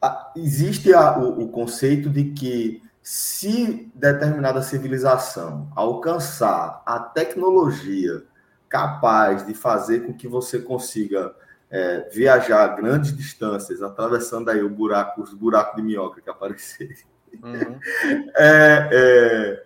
a, 0.00 0.32
existe 0.36 0.92
a, 0.92 1.18
o, 1.18 1.42
o 1.42 1.48
conceito 1.48 2.10
de 2.10 2.24
que 2.32 2.82
se 3.10 3.90
determinada 3.94 4.60
civilização 4.60 5.72
alcançar 5.74 6.82
a 6.84 7.00
tecnologia 7.00 8.22
capaz 8.68 9.46
de 9.46 9.54
fazer 9.54 10.00
com 10.00 10.12
que 10.12 10.28
você 10.28 10.58
consiga 10.58 11.34
é, 11.70 12.06
viajar 12.12 12.68
grandes 12.76 13.16
distâncias, 13.16 13.80
atravessando 13.80 14.50
aí 14.50 14.62
o 14.62 14.68
buraco, 14.68 15.22
os 15.22 15.32
buracos 15.32 15.76
de 15.76 15.82
minhoca 15.82 16.20
que 16.20 16.28
aparecerem. 16.28 16.98
Uhum. 17.42 17.80
É, 18.36 18.88
é, 18.92 19.64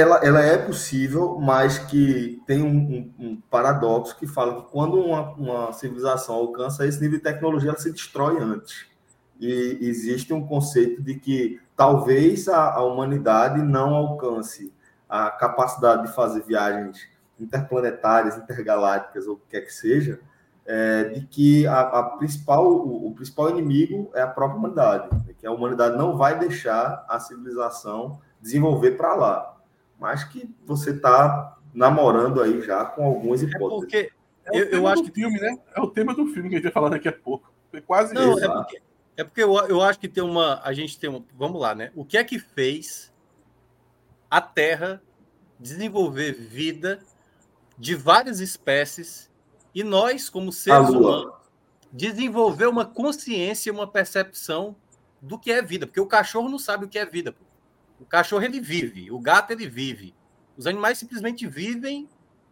ela, 0.00 0.24
ela 0.24 0.40
é 0.40 0.56
possível, 0.56 1.38
mas 1.38 1.78
que 1.78 2.40
tem 2.46 2.62
um, 2.62 2.78
um, 2.78 3.14
um, 3.18 3.40
paradoxo 3.50 4.16
que 4.16 4.26
fala 4.26 4.62
que 4.62 4.70
quando 4.70 4.98
uma, 4.98 5.32
uma 5.32 5.72
civilização 5.74 6.34
alcança 6.34 6.86
esse 6.86 6.98
nível 6.98 7.18
de 7.18 7.24
tecnologia, 7.24 7.68
ela 7.68 7.78
se 7.78 7.92
destrói 7.92 8.40
antes. 8.40 8.86
E 9.38 9.76
existe 9.82 10.32
um 10.32 10.46
conceito 10.46 11.02
de 11.02 11.16
que 11.16 11.60
talvez 11.76 12.48
a, 12.48 12.74
a 12.74 12.84
humanidade 12.84 13.62
não 13.62 13.94
alcance 13.94 14.72
a 15.08 15.30
capacidade 15.30 16.06
de 16.06 16.12
fazer 16.12 16.42
viagens 16.42 17.08
interplanetárias, 17.38 18.36
intergalácticas, 18.36 19.26
ou 19.26 19.34
o 19.34 19.36
que 19.36 19.48
quer 19.50 19.60
que 19.62 19.72
seja, 19.72 20.20
é, 20.66 21.04
de 21.04 21.26
que 21.26 21.66
a, 21.66 21.80
a 21.80 22.02
principal, 22.02 22.66
o, 22.66 23.08
o, 23.08 23.14
principal 23.14 23.50
inimigo 23.50 24.10
é 24.14 24.22
a 24.22 24.26
própria 24.26 24.58
humanidade, 24.58 25.08
que 25.38 25.46
a 25.46 25.52
humanidade 25.52 25.96
não 25.96 26.16
vai 26.16 26.38
deixar 26.38 27.04
a 27.08 27.20
civilização 27.20 28.18
desenvolver 28.40 28.92
para 28.92 29.14
lá, 29.14 29.56
mas 29.98 30.24
que 30.24 30.54
você 30.64 30.90
está 30.90 31.56
namorando 31.72 32.40
aí 32.40 32.62
já 32.62 32.84
com 32.84 33.04
algumas 33.04 33.42
é 33.42 33.46
hipóteses. 33.46 33.94
É 33.94 34.04
porque 34.04 34.12
é 34.46 34.60
eu, 34.60 34.64
eu 34.80 34.88
acho 34.88 35.02
que 35.04 35.12
filme, 35.12 35.38
né? 35.38 35.58
É 35.74 35.80
o 35.80 35.88
tema 35.88 36.14
do 36.14 36.26
filme 36.26 36.48
que 36.48 36.54
a 36.54 36.58
gente 36.58 36.64
vai 36.64 36.72
falar 36.72 36.90
daqui 36.90 37.08
a 37.08 37.12
pouco. 37.12 37.52
Foi 37.70 37.80
quase 37.80 38.14
não, 38.14 38.32
isso. 38.32 38.44
É 38.44 38.48
porque, 38.48 38.82
é 39.16 39.24
porque 39.24 39.42
eu, 39.42 39.54
eu 39.68 39.80
acho 39.80 39.98
que 39.98 40.08
tem 40.08 40.22
uma, 40.22 40.60
a 40.64 40.72
gente 40.72 40.98
tem 40.98 41.08
uma, 41.08 41.24
vamos 41.34 41.60
lá, 41.60 41.74
né? 41.74 41.92
O 41.94 42.04
que 42.04 42.16
é 42.16 42.24
que 42.24 42.38
fez 42.38 43.12
a 44.30 44.40
Terra 44.40 45.02
desenvolver 45.58 46.32
vida 46.32 47.00
de 47.78 47.94
várias 47.94 48.40
espécies 48.40 49.30
e 49.74 49.82
nós, 49.82 50.28
como 50.28 50.52
seres 50.52 50.88
humanos, 50.88 51.32
desenvolver 51.92 52.66
uma 52.66 52.84
consciência, 52.84 53.72
uma 53.72 53.86
percepção 53.86 54.76
do 55.20 55.38
que 55.38 55.50
é 55.50 55.62
vida, 55.62 55.86
porque 55.86 56.00
o 56.00 56.06
cachorro 56.06 56.48
não 56.48 56.58
sabe 56.58 56.84
o 56.84 56.88
que 56.88 56.98
é 56.98 57.06
vida. 57.06 57.32
Pô. 57.32 57.44
O 58.00 58.04
cachorro 58.04 58.42
ele 58.42 58.60
vive, 58.60 59.10
o 59.10 59.18
gato 59.18 59.52
ele 59.52 59.68
vive. 59.68 60.14
Os 60.56 60.66
animais 60.66 60.98
simplesmente 60.98 61.46
vivem 61.46 62.08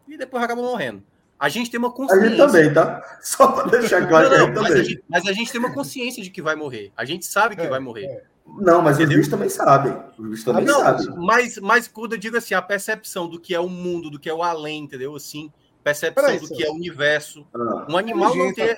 e 0.09 0.17
depois 0.17 0.43
acabam 0.43 0.65
morrendo. 0.65 1.05
A 1.43 1.49
gente 1.49 1.69
tem 1.73 1.77
uma 1.77 1.91
consciência. 1.91 2.25
A 2.25 2.29
gente 2.29 2.39
também, 2.39 2.73
tá? 2.73 3.19
Só 3.21 3.49
para 3.49 3.69
deixar 3.69 4.07
claro 4.07 4.31
não, 4.31 4.39
não, 4.39 4.53
que 4.53 4.59
a 4.61 4.63
mas, 4.63 4.73
a 4.75 4.83
gente, 4.85 5.05
mas, 5.09 5.27
a 5.27 5.33
gente, 5.33 5.51
tem 5.51 5.59
uma 5.59 5.75
consciência 5.75 6.23
de 6.23 6.31
que 6.31 6.41
vai 6.41 6.55
morrer. 6.55 6.93
A 6.97 7.05
gente 7.05 7.27
sabe 7.27 7.57
que 7.57 7.63
é, 7.63 7.69
vai 7.69 7.81
morrer. 7.81 8.05
É. 8.05 8.23
Não, 8.47 8.81
mas 8.81 8.95
Entendeu? 8.95 9.09
os 9.09 9.17
bichos 9.17 9.29
também 9.29 9.49
sabem. 9.49 9.93
Os 10.17 10.29
bichos 10.29 10.45
também 10.45 10.65
não, 10.65 10.79
sabem. 10.79 11.09
Mas, 11.17 11.59
mas 11.59 11.89
quando 11.89 12.13
eu 12.13 12.19
digo 12.19 12.37
assim, 12.37 12.55
a 12.55 12.63
percepção 12.63 13.29
do 13.29 13.41
que 13.41 13.57
é 13.57 13.59
o 13.59 13.69
mundo, 13.69 14.09
do 14.09 14.21
que 14.21 14.31
é 14.31 14.33
o 14.33 14.41
além, 14.41 14.85
entendeu? 14.85 15.17
Assim, 15.17 15.53
percepção 15.83 16.37
do 16.37 16.47
que 16.47 16.63
é 16.63 16.71
o 16.71 16.75
universo. 16.75 17.45
Ah, 17.53 17.87
um 17.89 17.97
animal 17.97 18.37
não 18.37 18.55
tem. 18.55 18.77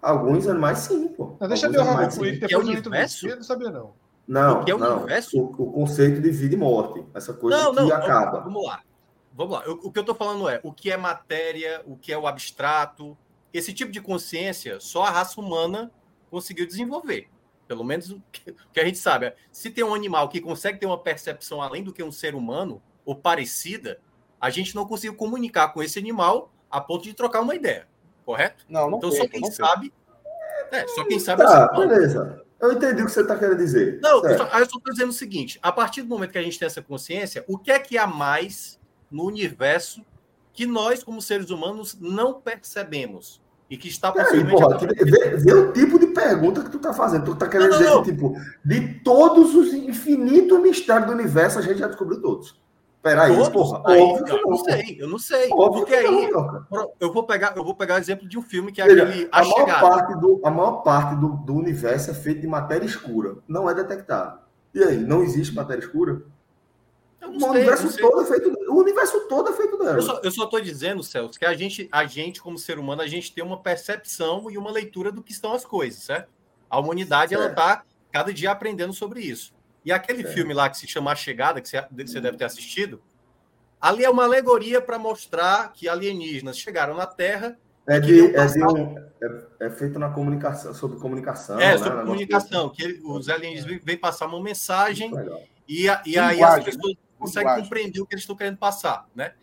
Alguns 0.00 0.46
animais 0.46 0.78
sim, 0.78 1.08
pô. 1.08 1.36
Não, 1.40 1.48
deixa 1.48 1.66
eu 1.66 1.72
ver 1.72 1.80
o 1.80 1.82
Ramon 1.82 2.08
com 2.10 2.24
isso. 2.24 2.46
Que 2.46 2.54
é 2.54 2.58
o 2.58 2.60
universo? 2.60 3.26
Eu 3.26 3.34
não 3.34 3.42
sabia, 3.42 3.72
não. 3.72 3.90
Não, 4.28 4.60
o 4.60 4.64
que 4.64 4.70
é 4.70 4.74
o 4.76 4.78
não. 4.78 4.98
universo? 4.98 5.36
O, 5.36 5.46
o, 5.46 5.72
conceito 5.72 6.20
de 6.20 6.30
vida 6.30 6.54
e 6.54 6.58
morte. 6.58 7.04
Essa 7.12 7.34
coisa 7.34 7.60
não, 7.60 7.74
que 7.74 7.80
não, 7.80 7.92
acaba. 7.92 8.38
Vamos 8.38 8.64
lá. 8.64 8.82
Vamos 9.38 9.52
lá. 9.52 9.62
O, 9.68 9.86
o 9.86 9.92
que 9.92 10.00
eu 10.00 10.02
estou 10.02 10.16
falando 10.16 10.48
é 10.48 10.58
o 10.64 10.72
que 10.72 10.90
é 10.90 10.96
matéria, 10.96 11.80
o 11.86 11.96
que 11.96 12.12
é 12.12 12.18
o 12.18 12.26
abstrato. 12.26 13.16
Esse 13.54 13.72
tipo 13.72 13.92
de 13.92 14.00
consciência 14.00 14.80
só 14.80 15.04
a 15.04 15.10
raça 15.10 15.40
humana 15.40 15.92
conseguiu 16.28 16.66
desenvolver. 16.66 17.28
Pelo 17.68 17.84
menos 17.84 18.10
o 18.10 18.20
que 18.72 18.80
a 18.80 18.84
gente 18.84 18.98
sabe. 18.98 19.32
Se 19.52 19.70
tem 19.70 19.84
um 19.84 19.94
animal 19.94 20.28
que 20.28 20.40
consegue 20.40 20.80
ter 20.80 20.86
uma 20.86 20.98
percepção 20.98 21.62
além 21.62 21.84
do 21.84 21.92
que 21.92 22.02
um 22.02 22.10
ser 22.10 22.34
humano, 22.34 22.82
ou 23.04 23.14
parecida, 23.14 24.00
a 24.40 24.50
gente 24.50 24.74
não 24.74 24.84
conseguiu 24.84 25.14
comunicar 25.14 25.68
com 25.68 25.80
esse 25.84 26.00
animal 26.00 26.52
a 26.68 26.80
ponto 26.80 27.04
de 27.04 27.14
trocar 27.14 27.40
uma 27.40 27.54
ideia. 27.54 27.86
Correto? 28.24 28.66
Não, 28.68 28.90
não 28.90 28.98
Então, 28.98 29.10
tem, 29.10 29.20
só 29.20 29.28
quem 29.28 29.50
sabe. 29.52 29.92
É, 30.72 30.88
só 30.88 31.04
quem 31.04 31.18
sabe. 31.20 31.44
Tá, 31.44 31.70
é 31.72 31.86
beleza. 31.86 32.44
Eu 32.60 32.72
entendi 32.72 33.02
o 33.02 33.06
que 33.06 33.12
você 33.12 33.20
está 33.20 33.38
querendo 33.38 33.58
dizer. 33.58 34.00
Não, 34.02 34.24
eu 34.24 34.36
só, 34.36 34.44
eu 34.44 34.50
só 34.50 34.78
estou 34.78 34.92
dizendo 34.92 35.10
o 35.10 35.12
seguinte: 35.12 35.60
a 35.62 35.70
partir 35.70 36.02
do 36.02 36.08
momento 36.08 36.32
que 36.32 36.38
a 36.38 36.42
gente 36.42 36.58
tem 36.58 36.66
essa 36.66 36.82
consciência, 36.82 37.44
o 37.46 37.56
que 37.56 37.70
é 37.70 37.78
que 37.78 37.96
há 37.96 38.06
mais 38.06 38.78
no 39.10 39.24
universo 39.24 40.04
que 40.52 40.66
nós, 40.66 41.02
como 41.02 41.22
seres 41.22 41.50
humanos, 41.50 41.96
não 42.00 42.34
percebemos? 42.40 43.40
e 43.70 43.76
que 43.76 43.88
está 43.88 44.10
possivelmente. 44.10 44.62
Aí, 44.62 44.68
porra, 44.68 44.78
vê, 44.78 45.36
vê, 45.36 45.52
o 45.52 45.72
tipo 45.72 45.98
de 45.98 46.06
pergunta 46.08 46.62
que 46.62 46.70
tu 46.70 46.78
está 46.78 46.92
fazendo. 46.92 47.26
Tu 47.26 47.32
está 47.32 47.48
querendo 47.48 47.70
não, 47.70 47.78
dizer 47.78 47.90
não, 47.90 48.02
que, 48.02 48.12
tipo, 48.12 48.34
de 48.64 48.94
todos 49.00 49.54
os 49.54 49.72
infinitos 49.74 50.58
mistérios 50.60 51.06
do 51.06 51.12
universo, 51.12 51.58
a 51.58 51.62
gente 51.62 51.78
já 51.78 51.86
descobriu 51.86 52.20
todos. 52.20 52.58
Peraí, 53.02 53.34
todos? 53.34 53.48
porra. 53.50 53.82
Aí, 53.86 54.00
óbvio 54.00 54.26
não, 54.26 54.36
eu 54.36 54.50
não 54.50 54.56
sei, 54.56 54.96
eu 54.98 55.08
não 55.08 55.18
sei. 55.18 55.48
Óbvio 55.52 55.80
porque 55.82 55.94
aí 55.94 56.30
eu 56.98 57.12
vou 57.12 57.24
pegar, 57.24 57.52
eu 57.56 57.64
vou 57.64 57.74
pegar 57.74 57.96
o 57.96 57.98
exemplo 57.98 58.26
de 58.26 58.38
um 58.38 58.42
filme 58.42 58.72
que 58.72 58.80
é 58.80 58.84
aquele 58.84 59.28
a, 59.30 59.40
a 59.40 59.44
maior 59.44 59.80
parte 59.80 60.18
do 60.18 60.40
A 60.44 60.50
maior 60.50 60.72
parte 60.82 61.16
do, 61.16 61.28
do 61.28 61.54
universo 61.54 62.10
é 62.10 62.14
feito 62.14 62.40
de 62.40 62.46
matéria 62.46 62.86
escura. 62.86 63.36
Não 63.46 63.68
é 63.68 63.74
detectável. 63.74 64.38
E 64.74 64.82
aí, 64.82 64.96
não 64.96 65.22
existe 65.22 65.54
matéria 65.54 65.80
escura? 65.80 66.22
O 67.26 67.40
sei, 67.40 67.48
universo 67.48 67.98
todo 67.98 68.20
é 68.20 68.26
feito, 68.26 68.56
o 68.68 68.78
universo 68.78 69.20
todo 69.28 69.50
é 69.50 69.52
feito 69.52 69.76
dela. 69.78 69.98
Eu 70.22 70.30
só 70.30 70.44
estou 70.44 70.60
dizendo, 70.60 71.02
Celso, 71.02 71.38
que 71.38 71.44
a 71.44 71.54
gente, 71.54 71.88
a 71.90 72.04
gente, 72.04 72.40
como 72.40 72.56
ser 72.56 72.78
humano, 72.78 73.02
a 73.02 73.06
gente 73.06 73.32
tem 73.32 73.42
uma 73.42 73.60
percepção 73.60 74.50
e 74.50 74.56
uma 74.56 74.70
leitura 74.70 75.10
do 75.10 75.22
que 75.22 75.32
estão 75.32 75.52
as 75.52 75.64
coisas, 75.64 76.02
certo? 76.02 76.28
A 76.70 76.78
humanidade, 76.78 77.30
certo. 77.30 77.42
ela 77.42 77.50
está 77.50 77.82
cada 78.12 78.32
dia 78.32 78.50
aprendendo 78.50 78.92
sobre 78.92 79.20
isso. 79.20 79.52
E 79.84 79.90
aquele 79.90 80.22
certo. 80.22 80.34
filme 80.34 80.54
lá 80.54 80.68
que 80.70 80.78
se 80.78 80.86
chama 80.86 81.10
A 81.10 81.16
Chegada, 81.16 81.60
que 81.60 81.68
você, 81.68 81.84
você 81.90 82.20
deve 82.20 82.36
ter 82.36 82.44
assistido, 82.44 83.00
ali 83.80 84.04
é 84.04 84.10
uma 84.10 84.24
alegoria 84.24 84.80
para 84.80 84.98
mostrar 84.98 85.72
que 85.72 85.88
alienígenas 85.88 86.58
chegaram 86.58 86.94
na 86.94 87.06
Terra. 87.06 87.58
É, 87.86 87.98
de, 87.98 88.36
é, 88.36 88.46
de 88.46 88.64
um, 88.64 88.98
é, 88.98 89.66
é, 89.66 89.70
feito 89.70 89.98
na 89.98 90.10
comunicação, 90.10 90.74
sobre 90.74 90.98
comunicação. 90.98 91.58
É, 91.58 91.72
né? 91.72 91.78
sobre 91.78 92.02
comunicação, 92.02 92.68
que 92.68 93.00
os 93.02 93.28
alienígenas 93.28 93.80
vêm 93.82 93.96
passar 93.96 94.26
uma 94.26 94.42
mensagem 94.42 95.10
e, 95.66 95.86
e 96.04 96.18
aí 96.18 96.42
as 96.42 96.64
pessoas 96.64 96.96
consegue 97.18 97.62
compreender 97.62 98.00
o 98.00 98.06
que 98.06 98.14
eles 98.14 98.22
estão 98.22 98.36
querendo 98.36 98.58
passar, 98.58 99.08
né? 99.14 99.34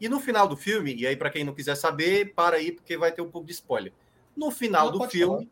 E 0.00 0.08
no 0.08 0.20
final 0.20 0.46
do 0.46 0.56
filme, 0.56 0.94
e 0.94 1.06
aí 1.06 1.16
para 1.16 1.30
quem 1.30 1.44
não 1.44 1.54
quiser 1.54 1.74
saber, 1.74 2.32
para 2.34 2.56
aí 2.56 2.72
porque 2.72 2.96
vai 2.96 3.10
ter 3.12 3.20
um 3.20 3.30
pouco 3.30 3.46
de 3.46 3.52
spoiler. 3.52 3.92
No 4.36 4.50
final 4.50 4.92
não, 4.92 4.98
do 4.98 5.08
filme, 5.08 5.48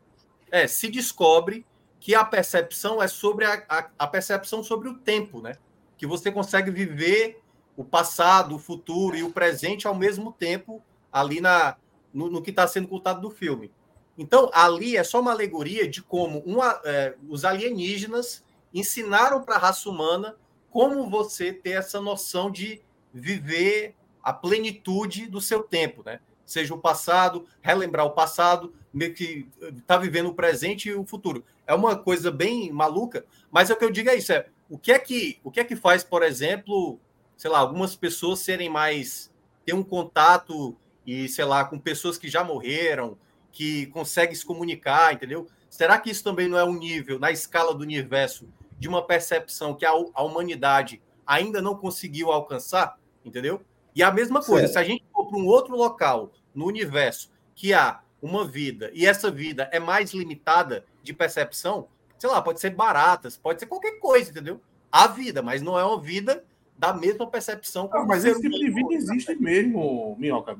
falar. 0.49 0.63
é, 0.63 0.67
se 0.67 0.89
descobre 0.89 1.65
que 1.99 2.15
a 2.15 2.23
percepção 2.23 3.01
é 3.01 3.07
sobre 3.07 3.45
a, 3.45 3.63
a, 3.67 3.89
a, 3.99 4.07
percepção 4.07 4.63
sobre 4.63 4.87
o 4.87 4.97
tempo, 4.97 5.41
né? 5.41 5.57
Que 5.97 6.07
você 6.07 6.31
consegue 6.31 6.71
viver 6.71 7.41
o 7.75 7.83
passado, 7.83 8.55
o 8.55 8.59
futuro 8.59 9.17
e 9.17 9.23
o 9.23 9.31
presente 9.31 9.87
ao 9.87 9.95
mesmo 9.95 10.31
tempo 10.31 10.81
ali 11.11 11.41
na 11.41 11.75
no, 12.13 12.29
no 12.29 12.41
que 12.41 12.49
está 12.49 12.67
sendo 12.67 12.87
contado 12.87 13.21
do 13.21 13.29
filme. 13.29 13.71
Então 14.17 14.49
ali 14.53 14.95
é 14.95 15.03
só 15.03 15.19
uma 15.19 15.31
alegoria 15.31 15.87
de 15.87 16.01
como 16.01 16.39
uma, 16.39 16.79
é, 16.85 17.15
os 17.27 17.45
alienígenas 17.45 18.43
ensinaram 18.73 19.43
para 19.43 19.55
a 19.55 19.59
raça 19.59 19.89
humana 19.89 20.35
como 20.77 21.09
você 21.09 21.51
ter 21.51 21.71
essa 21.71 21.99
noção 21.99 22.51
de 22.51 22.79
viver 23.11 23.95
a 24.21 24.31
plenitude 24.31 25.25
do 25.25 25.41
seu 25.41 25.63
tempo, 25.63 26.03
né? 26.05 26.19
Seja 26.45 26.71
o 26.71 26.77
passado, 26.77 27.47
relembrar 27.63 28.05
o 28.05 28.11
passado, 28.11 28.71
meio 28.93 29.11
que 29.11 29.49
tá 29.87 29.97
vivendo 29.97 30.27
o 30.27 30.35
presente 30.35 30.89
e 30.89 30.93
o 30.93 31.03
futuro. 31.03 31.43
É 31.65 31.73
uma 31.73 31.95
coisa 31.95 32.29
bem 32.29 32.71
maluca, 32.71 33.25
mas 33.49 33.71
é 33.71 33.73
o 33.73 33.75
que 33.75 33.85
eu 33.85 33.89
digo 33.89 34.11
é 34.11 34.17
isso, 34.17 34.31
é 34.31 34.49
o 34.69 34.77
que 34.77 34.91
é 34.91 34.99
que 34.99 35.39
o 35.43 35.49
que 35.49 35.61
é 35.61 35.63
que 35.63 35.75
faz, 35.75 36.03
por 36.03 36.21
exemplo, 36.21 36.99
sei 37.35 37.49
lá, 37.49 37.57
algumas 37.57 37.95
pessoas 37.95 38.37
serem 38.41 38.69
mais 38.69 39.33
ter 39.65 39.73
um 39.73 39.81
contato 39.81 40.77
e 41.07 41.27
sei 41.27 41.45
lá 41.45 41.65
com 41.65 41.79
pessoas 41.79 42.19
que 42.19 42.29
já 42.29 42.43
morreram, 42.43 43.17
que 43.51 43.87
conseguem 43.87 44.35
se 44.35 44.45
comunicar, 44.45 45.11
entendeu? 45.11 45.47
Será 45.71 45.97
que 45.97 46.11
isso 46.11 46.23
também 46.23 46.47
não 46.47 46.59
é 46.59 46.63
um 46.63 46.77
nível 46.77 47.17
na 47.17 47.31
escala 47.31 47.73
do 47.73 47.81
universo 47.81 48.47
de 48.77 48.87
uma 48.87 49.05
percepção 49.05 49.73
que 49.73 49.85
a, 49.85 49.91
a 49.91 50.23
humanidade 50.23 51.01
ainda 51.25 51.61
não 51.61 51.75
conseguiu 51.75 52.31
alcançar, 52.31 52.97
entendeu? 53.25 53.61
E 53.95 54.03
a 54.03 54.11
mesma 54.11 54.41
coisa, 54.41 54.67
certo. 54.67 54.73
se 54.73 54.79
a 54.79 54.83
gente 54.83 55.05
for 55.11 55.27
para 55.27 55.39
um 55.39 55.45
outro 55.45 55.75
local 55.75 56.31
no 56.53 56.65
universo 56.65 57.31
que 57.55 57.73
há 57.73 57.99
uma 58.21 58.45
vida 58.45 58.91
e 58.93 59.05
essa 59.05 59.29
vida 59.29 59.69
é 59.71 59.79
mais 59.79 60.13
limitada 60.13 60.85
de 61.03 61.13
percepção, 61.13 61.87
sei 62.17 62.29
lá, 62.29 62.41
pode 62.41 62.59
ser 62.59 62.71
baratas, 62.71 63.37
pode 63.37 63.59
ser 63.59 63.65
qualquer 63.65 63.99
coisa, 63.99 64.31
entendeu? 64.31 64.61
A 64.91 65.07
vida, 65.07 65.41
mas 65.41 65.61
não 65.61 65.77
é 65.77 65.83
uma 65.83 65.99
vida 65.99 66.43
da 66.77 66.93
mesma 66.93 67.27
percepção. 67.27 67.89
Ah, 67.91 68.05
mas 68.05 68.23
esse 68.23 68.39
tipo 68.39 68.55
de 68.55 68.69
vida 68.69 68.93
existe 68.93 69.35
mesmo, 69.35 70.15
Minhoca. 70.19 70.55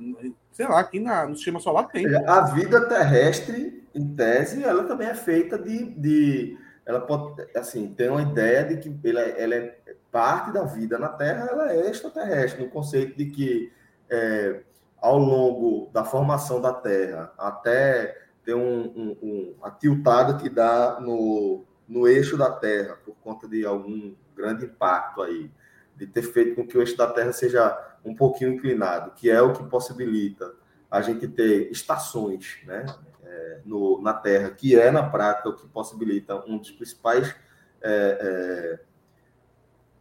Sei 0.51 0.67
lá, 0.67 0.79
aqui 0.79 0.99
na, 0.99 1.27
no 1.27 1.35
sistema 1.35 1.59
solar 1.59 1.87
tem. 1.87 2.05
A 2.25 2.41
vida 2.41 2.87
terrestre, 2.87 3.87
em 3.93 4.15
tese, 4.15 4.63
ela 4.63 4.83
também 4.85 5.07
é 5.07 5.15
feita 5.15 5.57
de, 5.57 5.91
de 5.91 6.57
ela 6.87 7.01
pode, 7.01 7.45
assim, 7.53 7.93
ter 7.93 8.09
uma 8.09 8.21
ideia 8.21 8.63
de 8.63 8.77
que 8.77 9.09
ela, 9.09 9.19
ela 9.19 9.55
é 9.55 9.77
parte 10.09 10.53
da 10.53 10.63
vida 10.63 10.97
na 10.97 11.09
Terra, 11.09 11.49
ela 11.51 11.73
é 11.73 11.89
extraterrestre, 11.89 12.63
no 12.63 12.69
conceito 12.69 13.17
de 13.17 13.25
que 13.25 13.73
é, 14.09 14.61
ao 15.01 15.17
longo 15.17 15.89
da 15.91 16.05
formação 16.05 16.61
da 16.61 16.71
Terra, 16.71 17.33
até 17.37 18.17
ter 18.45 18.55
um, 18.55 18.83
um, 18.85 19.17
um, 19.21 19.55
a 19.61 19.69
tiltada 19.69 20.37
que 20.37 20.47
dá 20.47 20.97
no, 21.01 21.65
no 21.85 22.07
eixo 22.07 22.37
da 22.37 22.49
Terra, 22.49 22.97
por 23.03 23.15
conta 23.17 23.49
de 23.49 23.65
algum 23.65 24.15
grande 24.33 24.63
impacto 24.63 25.21
aí, 25.21 25.51
de 25.93 26.07
ter 26.07 26.21
feito 26.21 26.55
com 26.55 26.65
que 26.65 26.77
o 26.77 26.81
eixo 26.81 26.95
da 26.95 27.07
Terra 27.07 27.33
seja 27.33 27.77
um 28.05 28.15
pouquinho 28.15 28.53
inclinado, 28.53 29.11
que 29.11 29.29
é 29.29 29.41
o 29.41 29.51
que 29.51 29.65
possibilita 29.65 30.53
a 30.89 31.01
gente 31.01 31.27
ter 31.27 31.71
estações 31.71 32.59
né, 32.65 32.85
é, 33.23 33.59
no, 33.65 34.01
na 34.01 34.13
Terra, 34.13 34.49
que 34.49 34.79
é, 34.79 34.89
na 34.89 35.03
prática, 35.03 35.49
o 35.49 35.55
que 35.55 35.67
possibilita 35.67 36.43
um 36.45 36.57
dos 36.57 36.71
principais 36.71 37.35
é, 37.81 38.79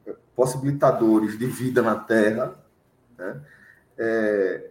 é, 0.07 0.15
possibilitadores 0.35 1.39
de 1.39 1.47
vida 1.47 1.83
na 1.83 1.97
Terra, 1.97 2.55
né, 3.19 3.41
é, 3.99 4.71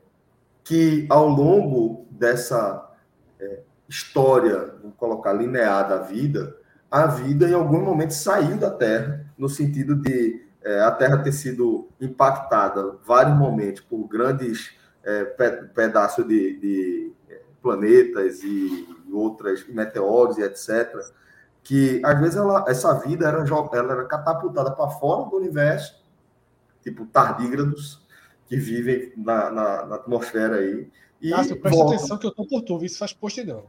que 0.63 1.05
ao 1.09 1.27
longo 1.27 2.07
dessa 2.09 2.91
é, 3.39 3.59
história, 3.87 4.73
vamos 4.81 4.95
colocar, 4.97 5.33
linear 5.33 5.87
da 5.87 5.99
vida, 5.99 6.55
a 6.89 7.07
vida 7.07 7.47
em 7.47 7.53
algum 7.53 7.81
momento 7.81 8.13
saiu 8.13 8.57
da 8.57 8.71
Terra, 8.71 9.25
no 9.37 9.49
sentido 9.49 9.95
de 9.95 10.45
é, 10.63 10.81
a 10.81 10.91
Terra 10.91 11.17
ter 11.17 11.31
sido 11.31 11.89
impactada 11.99 12.97
vários 13.05 13.37
momentos 13.37 13.81
por 13.81 14.07
grandes 14.07 14.75
é, 15.05 15.23
pedaços 15.73 16.27
de, 16.27 16.59
de, 16.59 17.13
planetas 17.61 18.43
e 18.43 18.87
outras 19.11 19.65
meteoros 19.67 20.37
e 20.37 20.43
etc. 20.43 20.93
Que 21.63 22.01
às 22.03 22.19
vezes 22.19 22.35
ela, 22.35 22.65
essa 22.67 22.93
vida 22.99 23.27
era, 23.27 23.39
ela 23.39 23.93
era 23.93 24.05
catapultada 24.05 24.71
para 24.71 24.89
fora 24.89 25.29
do 25.29 25.37
universo, 25.37 26.03
tipo 26.83 27.05
tardígrados 27.05 28.05
que 28.47 28.57
vivem 28.57 29.13
na, 29.17 29.49
na, 29.49 29.85
na 29.85 29.95
atmosfera 29.95 30.57
aí. 30.57 30.89
E 31.21 31.31
Cássio, 31.31 31.59
presta 31.59 31.79
volta... 31.79 31.95
atenção 31.95 32.17
que 32.17 32.27
eu 32.27 32.31
tô 32.31 32.45
por 32.45 32.61
tu, 32.61 32.83
isso 32.83 32.99
faz 32.99 33.13
postidão. 33.13 33.65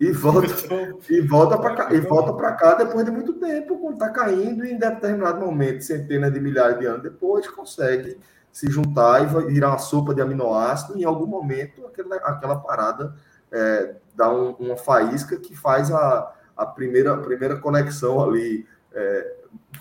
E 0.00 0.12
volta, 0.12 0.46
e 1.10 1.20
volta 1.20 1.58
para 1.58 1.74
cá, 1.74 1.94
e 1.94 2.00
volta 2.00 2.32
para 2.32 2.52
cá 2.52 2.74
depois 2.74 3.04
de 3.04 3.10
muito 3.10 3.34
tempo, 3.34 3.78
quando 3.78 3.94
está 3.94 4.10
caindo, 4.10 4.64
e 4.64 4.72
em 4.72 4.78
determinado 4.78 5.40
momento, 5.44 5.82
centenas 5.82 6.32
de 6.32 6.40
milhares 6.40 6.78
de 6.78 6.86
anos 6.86 7.02
depois, 7.02 7.46
consegue 7.48 8.16
se 8.58 8.68
juntar 8.68 9.22
e 9.22 9.52
virar 9.52 9.68
uma 9.68 9.78
sopa 9.78 10.12
de 10.12 10.20
aminoácido. 10.20 10.98
E 10.98 11.02
em 11.02 11.04
algum 11.04 11.26
momento, 11.26 11.86
aquela, 11.86 12.16
aquela 12.16 12.56
parada 12.56 13.14
é, 13.52 13.94
dá 14.16 14.34
um, 14.34 14.50
uma 14.54 14.76
faísca 14.76 15.36
que 15.36 15.54
faz 15.54 15.92
a, 15.92 16.34
a, 16.56 16.66
primeira, 16.66 17.14
a 17.14 17.18
primeira 17.18 17.56
conexão 17.60 18.20
ali 18.20 18.66
é, 18.92 19.36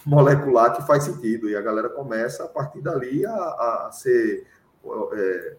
molecular 0.06 0.76
que 0.76 0.86
faz 0.86 1.06
sentido. 1.06 1.50
E 1.50 1.56
a 1.56 1.62
galera 1.62 1.90
começa, 1.90 2.44
a 2.44 2.48
partir 2.48 2.80
dali, 2.82 3.26
a, 3.26 3.34
a 3.34 3.90
ser. 3.92 4.46
É, 4.86 5.56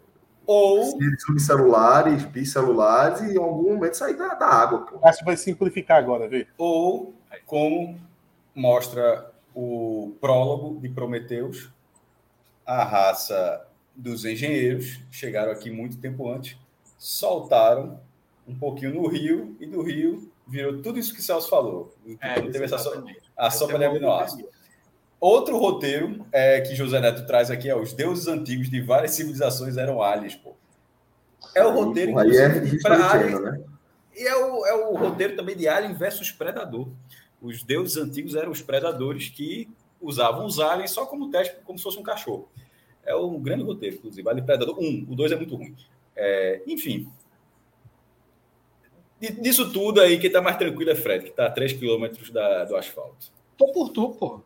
ou 0.46 0.96
unicelulares, 1.28 2.24
bicelulares 2.24 3.20
e 3.22 3.34
em 3.34 3.38
algum 3.38 3.74
momento 3.74 3.96
sair 3.96 4.16
da, 4.16 4.34
da 4.34 4.46
água. 4.46 4.86
Pô. 4.86 5.00
Acho 5.02 5.18
que 5.18 5.24
vai 5.24 5.36
simplificar 5.36 5.98
agora, 5.98 6.28
vê. 6.28 6.46
Ou 6.56 7.12
como 7.46 7.98
mostra 8.54 9.28
o 9.52 10.14
prólogo 10.20 10.80
de 10.80 10.88
Prometeus, 10.88 11.68
a 12.68 12.84
raça 12.84 13.66
dos 13.96 14.26
engenheiros 14.26 15.00
chegaram 15.10 15.50
aqui 15.50 15.70
muito 15.70 15.96
tempo 15.96 16.30
antes, 16.30 16.54
soltaram 16.98 17.98
um 18.46 18.54
pouquinho 18.54 18.92
no 18.92 19.08
rio 19.08 19.56
e 19.58 19.64
do 19.64 19.80
rio 19.80 20.30
virou 20.46 20.82
tudo 20.82 20.98
isso 20.98 21.14
que 21.14 21.20
o 21.20 21.22
Celso 21.22 21.48
falou. 21.48 21.94
É, 22.20 22.34
teve 22.42 22.64
essa 22.64 22.76
so, 22.76 23.04
a 23.34 23.50
sopa 23.50 23.78
de 23.78 23.84
aminoácidos. 23.86 24.50
Outro 25.18 25.58
roteiro 25.58 26.26
é, 26.30 26.60
que 26.60 26.74
José 26.74 27.00
Neto 27.00 27.26
traz 27.26 27.50
aqui 27.50 27.70
é 27.70 27.74
os 27.74 27.94
deuses 27.94 28.28
antigos 28.28 28.68
de 28.68 28.82
várias 28.82 29.12
civilizações 29.12 29.78
eram 29.78 30.02
aliens, 30.02 30.34
pô. 30.36 30.54
É 31.54 31.64
o 31.64 31.72
roteiro 31.72 32.18
aí 32.18 32.36
é 32.36 32.78
para 32.82 33.12
Alien, 33.12 33.40
né? 33.40 33.60
E 34.14 34.26
é 34.26 34.36
o, 34.36 34.66
é 34.66 34.74
o 34.74 34.94
roteiro 34.94 35.36
também 35.36 35.56
de 35.56 35.66
Alien 35.66 35.94
versus 35.94 36.30
Predador. 36.30 36.88
Os 37.40 37.62
deuses 37.62 37.96
antigos 37.96 38.34
eram 38.34 38.50
os 38.50 38.60
predadores 38.60 39.28
que 39.28 39.68
usavam 40.00 40.46
os 40.46 40.58
aliens 40.58 40.90
só 40.90 41.06
como 41.06 41.30
teste, 41.30 41.56
como 41.64 41.78
se 41.78 41.84
fosse 41.84 41.98
um 41.98 42.02
cachorro. 42.02 42.48
É 43.04 43.14
um 43.14 43.40
grande 43.40 43.64
roteiro, 43.64 43.96
inclusive. 43.96 44.28
Alien 44.28 44.44
Predador 44.44 44.78
1, 44.78 44.82
um, 44.82 45.06
o 45.10 45.16
2 45.16 45.32
é 45.32 45.36
muito 45.36 45.56
ruim. 45.56 45.74
É, 46.14 46.62
enfim. 46.66 47.10
Disso 49.40 49.72
tudo 49.72 50.00
aí, 50.00 50.18
quem 50.18 50.30
tá 50.30 50.40
mais 50.40 50.56
tranquilo 50.56 50.90
é 50.90 50.94
Fred, 50.94 51.24
que 51.24 51.30
tá 51.30 51.46
a 51.46 51.50
3 51.50 51.72
km 51.72 52.06
do 52.68 52.76
asfalto. 52.76 53.32
Tô 53.56 53.72
por 53.72 53.88
tu, 53.88 54.10
pô. 54.10 54.40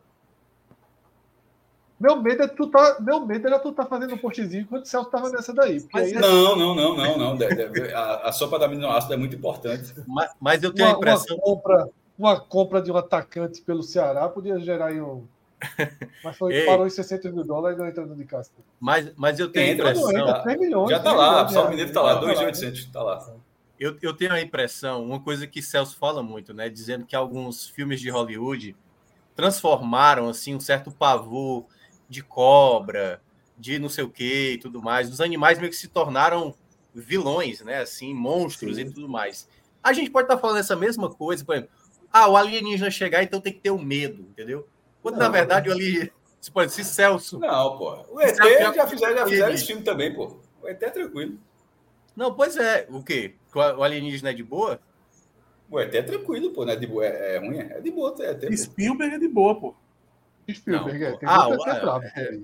Meu 1.99 2.21
medo 2.21 2.43
é 2.43 2.47
tu 2.47 2.67
tá, 2.67 2.97
meu 2.99 3.25
medo 3.25 3.47
era 3.47 3.59
tu 3.59 3.71
tá 3.71 3.85
fazendo 3.85 4.15
um 4.15 4.17
postzinho 4.17 4.67
quando 4.67 4.83
o 4.83 4.85
Celso 4.85 5.09
tava 5.09 5.29
nessa 5.29 5.53
daí. 5.53 5.85
Mas, 5.93 6.11
aí, 6.11 6.19
não, 6.19 6.55
não, 6.55 6.75
não, 6.75 6.97
não, 6.97 7.37
não, 7.37 7.47
A, 7.95 8.27
a 8.27 8.31
sopa 8.31 8.59
da 8.59 8.65
aminoácido 8.65 9.13
é 9.13 9.17
muito 9.17 9.35
importante. 9.35 9.93
Mas, 10.05 10.31
mas 10.37 10.63
eu 10.63 10.73
tenho 10.73 10.89
uma, 10.89 10.95
a 10.95 10.97
impressão. 10.97 11.37
Uma 11.37 11.43
compra, 11.43 11.89
uma 12.17 12.39
compra 12.39 12.81
de 12.81 12.91
um 12.91 12.97
atacante 12.97 13.61
pelo 13.61 13.83
Ceará 13.83 14.27
podia 14.27 14.59
gerar 14.59 14.87
aí 14.87 14.99
um. 14.99 15.25
Mas 16.23 16.37
foi, 16.37 16.53
Ei. 16.53 16.65
parou 16.65 16.85
em 16.85 16.89
60 16.89 17.31
mil 17.31 17.43
dólares 17.43 17.77
não 17.77 17.87
entrando 17.87 18.15
de 18.15 18.25
casa. 18.25 18.51
Mas, 18.79 19.11
mas 19.15 19.39
eu 19.39 19.51
tenho 19.51 19.71
a 19.71 19.73
impressão. 19.73 20.11
Entra, 20.11 20.41
3 20.41 20.59
milhões, 20.59 20.89
já 20.89 20.99
tá 20.99 21.13
lá, 21.13 21.47
só 21.47 21.65
o 21.65 21.69
Mineiro 21.69 21.91
tá 21.91 22.01
lá, 22.01 22.15
2,800, 22.15 22.85
tá 22.87 23.01
lá. 23.03 23.35
Eu, 23.79 23.97
eu 24.01 24.13
tenho 24.13 24.31
a 24.31 24.41
impressão, 24.41 25.03
uma 25.03 25.19
coisa 25.19 25.47
que 25.47 25.61
Celso 25.61 25.97
fala 25.97 26.21
muito, 26.23 26.53
né? 26.53 26.69
Dizendo 26.69 27.05
que 27.05 27.15
alguns 27.15 27.67
filmes 27.67 27.99
de 27.99 28.09
Hollywood 28.09 28.75
transformaram 29.35 30.29
assim 30.29 30.55
um 30.55 30.59
certo 30.59 30.91
pavor 30.91 31.65
de 32.07 32.21
cobra, 32.23 33.21
de 33.57 33.79
não 33.79 33.89
sei 33.89 34.03
o 34.03 34.09
que 34.09 34.53
e 34.53 34.57
tudo 34.57 34.81
mais. 34.81 35.09
Os 35.09 35.19
animais 35.19 35.57
meio 35.59 35.71
que 35.71 35.75
se 35.75 35.87
tornaram 35.87 36.53
vilões, 36.93 37.61
né? 37.61 37.81
Assim, 37.81 38.13
monstros 38.13 38.75
Sim. 38.75 38.83
e 38.83 38.85
tudo 38.91 39.09
mais. 39.09 39.49
A 39.81 39.91
gente 39.91 40.11
pode 40.11 40.25
estar 40.25 40.35
tá 40.35 40.41
falando 40.41 40.59
essa 40.59 40.75
mesma 40.75 41.09
coisa, 41.09 41.43
por 41.43 41.55
exemplo, 41.55 41.71
ah, 42.11 42.29
o 42.29 42.37
alienígena 42.37 42.91
chegar, 42.91 43.23
então 43.23 43.41
tem 43.41 43.51
que 43.51 43.59
ter 43.59 43.71
o 43.71 43.75
um 43.75 43.83
medo, 43.83 44.21
entendeu? 44.21 44.67
Quando 45.03 45.15
não, 45.15 45.23
na 45.23 45.29
verdade 45.29 45.69
o 45.69 45.73
alienígena. 45.73 46.11
Se 46.39 46.51
pode 46.51 46.71
se 46.73 46.83
Celso. 46.83 47.37
Não, 47.39 47.77
pô. 47.77 48.05
O 48.09 48.19
ET 48.19 48.35
já, 48.35 48.73
já 48.73 48.87
fizeram, 48.87 49.17
já 49.17 49.27
fizeram 49.27 49.53
esse 49.53 49.65
filme 49.65 49.83
também, 49.83 50.13
pô. 50.13 50.39
O 50.61 50.67
ET 50.67 50.81
é 50.81 50.89
tranquilo. 50.89 51.37
Não, 52.15 52.33
pois 52.33 52.57
é. 52.57 52.87
O 52.89 53.03
quê? 53.03 53.35
O 53.53 53.83
alienígena 53.83 54.31
é 54.31 54.33
de 54.33 54.43
boa? 54.43 54.79
O 55.69 55.79
ET 55.79 55.93
é 55.93 56.01
tranquilo, 56.01 56.51
pô. 56.51 56.65
Não 56.65 56.73
é, 56.73 56.75
de 56.75 56.87
boa, 56.87 57.05
é, 57.05 57.35
é 57.35 57.37
ruim? 57.37 57.59
É 57.59 57.79
de 57.81 57.91
boa. 57.91 58.15
É 58.19 58.31
ET, 58.31 58.57
Spielberg 58.57 59.15
é 59.15 59.19
de 59.19 59.27
boa, 59.27 59.59
pô. 59.59 59.75
Spielberg, 60.51 61.03
é. 61.03 61.17
Tem 61.17 61.29
ah, 61.29 61.47
o, 61.47 61.53
é, 61.53 62.09
é. 62.15 62.39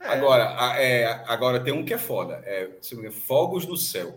Agora, 0.00 0.44
é, 0.78 1.06
agora 1.26 1.60
tem 1.60 1.72
um 1.72 1.84
que 1.84 1.94
é 1.94 1.98
foda. 1.98 2.42
É, 2.44 2.70
Fogos 3.10 3.64
do 3.64 3.76
Céu. 3.76 4.16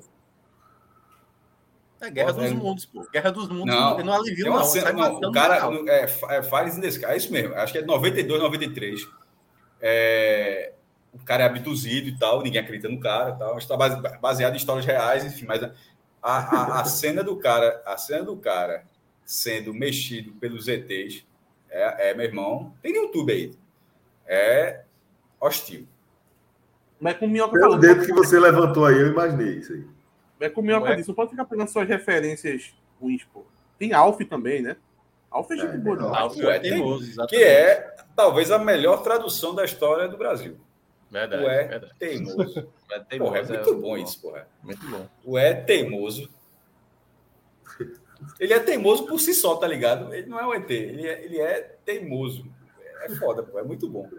É 2.00 2.10
Guerra 2.12 2.34
dos 2.34 2.54
Mundos, 2.54 2.86
pô. 2.86 3.08
Guerra 3.12 3.32
dos 3.32 3.50
Mundos 3.50 3.74
não, 3.74 3.98
não 3.98 4.14
alivia, 4.14 4.46
não. 4.46 4.64
Cena, 4.64 4.92
não 4.92 5.18
o 5.18 5.32
cara 5.32 5.58
é, 5.88 6.04
é 6.04 6.44
Fires 6.44 6.78
in 6.78 6.82
the 6.82 6.88
Sky. 6.88 7.06
É 7.06 7.18
isso 7.18 7.32
mesmo. 7.32 7.56
Acho 7.56 7.74
que 7.74 7.80
é 7.80 7.82
92, 7.82 8.42
93. 8.42 9.08
É, 9.82 10.74
o 11.12 11.20
cara 11.26 11.44
é 11.44 11.46
abduzido 11.48 12.08
e 12.10 12.18
tal, 12.18 12.44
ninguém 12.44 12.62
acredita 12.62 12.88
no 12.90 13.00
cara 13.00 13.32
e 13.32 13.40
tal. 13.40 13.58
Está 13.58 13.76
baseado 14.22 14.54
em 14.54 14.58
histórias 14.58 14.86
reais, 14.86 15.26
enfim, 15.26 15.46
mas 15.48 15.64
a, 15.64 15.72
a, 16.22 16.82
a, 16.82 16.86
cena 16.86 17.24
do 17.24 17.36
cara, 17.38 17.82
a 17.86 17.98
cena 17.98 18.24
do 18.24 18.38
cara 18.38 18.84
sendo 19.26 19.74
mexido 19.74 20.32
pelos 20.34 20.68
ETs 20.68 21.26
é, 21.70 22.12
é, 22.12 22.14
meu 22.14 22.26
irmão, 22.26 22.74
tem 22.82 22.94
no 22.94 23.04
YouTube 23.04 23.32
aí. 23.32 23.54
É 24.26 24.84
hostil. 25.40 25.88
Mas 27.00 27.18
com 27.18 27.28
minhoca 27.28 27.60
Pelo 27.60 27.78
dedo 27.78 28.06
que 28.06 28.14
você 28.14 28.40
levantou 28.40 28.86
aí, 28.86 28.96
eu 28.96 29.08
imaginei 29.08 29.58
isso 29.58 29.74
aí. 29.74 29.97
É 30.40 30.50
com 30.50 30.62
minhoca 30.62 30.92
é? 30.92 30.96
disso, 30.96 31.10
não 31.10 31.16
pode 31.16 31.32
ficar 31.32 31.46
pegando 31.46 31.70
suas 31.70 31.88
referências 31.88 32.74
ruins, 33.00 33.24
pô. 33.26 33.46
Tem 33.78 33.94
Alf 33.94 34.20
também, 34.22 34.62
né? 34.62 34.78
Alf 35.30 35.52
é 35.52 35.56
gente 35.56 35.76
é, 35.76 35.78
boa. 35.78 36.18
Alf 36.18 36.40
é 36.40 36.60
teimoso, 36.60 37.26
que 37.28 37.36
é 37.36 37.96
talvez 38.16 38.52
a 38.52 38.60
melhor 38.60 39.04
tradução 39.04 39.54
da 39.54 39.66
história 39.66 40.08
do 40.08 40.18
Brasil. 40.18 40.58
Verdade, 41.10 41.44
o 41.44 41.48
é 41.48 41.68
verdade. 41.68 41.94
teimoso. 41.98 42.68
É, 42.90 43.00
teimoso, 43.00 43.32
porra, 43.32 43.40
é 43.40 43.44
muito 43.44 43.70
é, 43.70 43.74
bom 43.74 43.98
isso, 43.98 44.22
porra. 44.22 44.48
Muito 44.64 44.88
bom. 44.88 45.08
O 45.26 45.38
é 45.38 45.54
teimoso 45.54 46.30
ele 48.40 48.54
é 48.54 48.60
teimoso 48.60 49.06
por 49.06 49.20
si 49.20 49.34
só, 49.34 49.56
tá 49.56 49.68
ligado? 49.68 50.14
Ele 50.14 50.28
não 50.28 50.40
é 50.40 50.46
um 50.46 50.54
ET, 50.54 50.70
ele 50.70 51.08
é, 51.08 51.26
ele 51.26 51.40
é 51.40 51.62
teimoso. 51.86 52.46
É 53.04 53.10
foda, 53.16 53.44
pô, 53.44 53.60
é 53.60 53.64
muito 53.64 53.88
bom. 53.88 54.10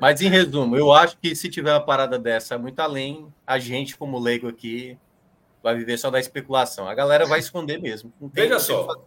Mas 0.00 0.20
em 0.20 0.28
resumo, 0.28 0.76
eu 0.76 0.92
acho 0.92 1.16
que 1.18 1.34
se 1.34 1.48
tiver 1.48 1.72
uma 1.72 1.84
parada 1.84 2.18
dessa 2.18 2.58
muito 2.58 2.80
além, 2.80 3.32
a 3.46 3.58
gente, 3.58 3.96
como 3.96 4.18
leigo 4.18 4.48
aqui, 4.48 4.98
vai 5.62 5.74
viver 5.74 5.96
só 5.98 6.10
da 6.10 6.20
especulação. 6.20 6.88
A 6.88 6.94
galera 6.94 7.26
vai 7.26 7.38
esconder 7.38 7.80
mesmo. 7.80 8.12
Veja 8.32 8.58
só, 8.58 9.06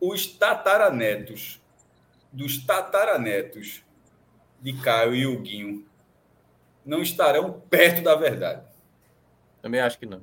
os 0.00 0.26
tataranetos 0.26 1.60
dos 2.32 2.58
tataranetos 2.64 3.84
de 4.60 4.72
Caio 4.72 5.14
e 5.14 5.26
Huguinho 5.26 5.86
não 6.84 7.00
estarão 7.00 7.62
perto 7.70 8.02
da 8.02 8.14
verdade. 8.16 8.66
Também 9.62 9.80
acho 9.80 9.98
que 9.98 10.06
não. 10.06 10.20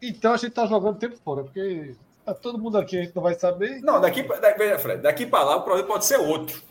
Então 0.00 0.32
a 0.32 0.36
gente 0.36 0.52
tá 0.52 0.66
jogando 0.66 0.98
tempo 0.98 1.16
fora, 1.16 1.44
porque 1.44 1.94
tá 2.24 2.32
todo 2.32 2.58
mundo 2.58 2.78
aqui, 2.78 2.98
a 2.98 3.02
gente 3.02 3.14
não 3.14 3.22
vai 3.22 3.34
saber. 3.34 3.80
Não, 3.80 4.00
daqui, 4.00 4.22
daqui, 4.22 4.78
Fred, 4.78 5.02
daqui 5.02 5.26
para 5.26 5.44
lá 5.44 5.56
o 5.56 5.62
problema 5.62 5.86
pode 5.86 6.06
ser 6.06 6.18
outro. 6.18 6.62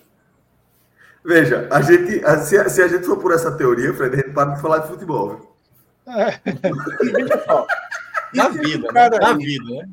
Veja, 1.28 1.68
a 1.70 1.82
gente, 1.82 2.22
se, 2.46 2.70
se, 2.70 2.82
a 2.82 2.88
gente 2.88 3.06
for 3.06 3.18
por 3.18 3.34
essa 3.34 3.52
teoria, 3.52 3.94
Fred, 3.94 4.16
a 4.16 4.18
gente 4.20 4.34
para 4.34 4.56
de 4.56 4.62
falar 4.62 4.78
de 4.78 4.88
futebol. 4.88 5.36
Viu? 5.36 6.14
É. 6.16 6.40
na 8.34 8.48
vida, 8.48 8.90
né? 8.94 9.10
na 9.10 9.34
vida, 9.34 9.66
né? 9.66 9.90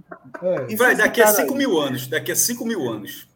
É. 0.71 0.77
Fred, 0.77 0.97
daqui 0.97 1.21
a 1.21 1.27
5 1.27 1.53
mil 1.57 1.77
anos, 1.77 2.07
daqui 2.07 2.31
a 2.31 2.37
5 2.37 2.65
mil 2.65 2.89
anos, 2.89 3.29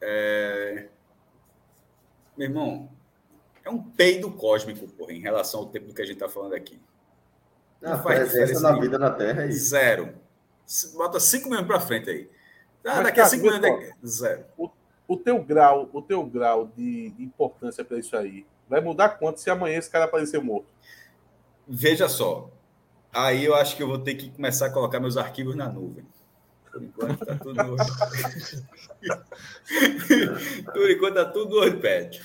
É... 0.00 0.88
Meu 2.36 2.48
irmão, 2.48 2.90
é 3.64 3.70
um 3.70 3.80
peido 3.80 4.32
cósmico, 4.32 4.88
porra, 4.88 5.12
em 5.12 5.20
relação 5.20 5.60
ao 5.60 5.66
tempo 5.66 5.94
que 5.94 6.02
a 6.02 6.04
gente 6.04 6.14
está 6.14 6.28
falando 6.28 6.54
aqui. 6.54 6.80
A 7.84 7.96
presença 7.96 8.60
da 8.60 8.72
vida 8.80 8.98
na 8.98 9.12
Terra 9.12 9.44
é 9.44 9.48
isso. 9.48 9.68
Zero. 9.68 10.12
Bota 10.96 11.20
cinco 11.20 11.48
minutos 11.48 11.68
para 11.68 11.78
frente 11.78 12.10
aí. 12.10 12.28
Ah, 12.84 13.00
daqui 13.00 13.20
a 13.20 13.26
cinco 13.26 13.44
minutos. 13.44 13.70
Daqui... 13.70 13.92
Zero. 14.04 14.44
O, 14.58 14.70
o, 15.10 15.16
teu 15.16 15.42
grau, 15.42 15.90
o 15.92 16.00
teu 16.00 16.24
grau 16.24 16.70
de, 16.76 17.12
importância 17.18 17.84
para 17.84 17.98
isso 17.98 18.16
aí 18.16 18.46
vai 18.68 18.80
mudar 18.80 19.08
quanto 19.10 19.40
se 19.40 19.50
amanhã 19.50 19.76
esse 19.76 19.90
cara 19.90 20.04
aparecer 20.04 20.40
morto? 20.40 20.68
Veja 21.66 22.08
só. 22.08 22.48
Aí 23.12 23.44
eu 23.44 23.56
acho 23.56 23.76
que 23.76 23.82
eu 23.82 23.88
vou 23.88 23.98
ter 23.98 24.14
que 24.14 24.30
começar 24.30 24.66
a 24.66 24.70
colocar 24.70 25.00
meus 25.00 25.16
arquivos 25.16 25.56
na 25.56 25.68
nuvem. 25.68 26.06
Por 26.70 26.80
enquanto 26.80 27.26
tá 27.26 27.34
tudo. 27.34 27.56
Por 30.72 30.88
enquanto 30.88 31.14
tá 31.14 31.24
tudo 31.24 31.56
no 31.56 31.66
iPad. 31.66 32.18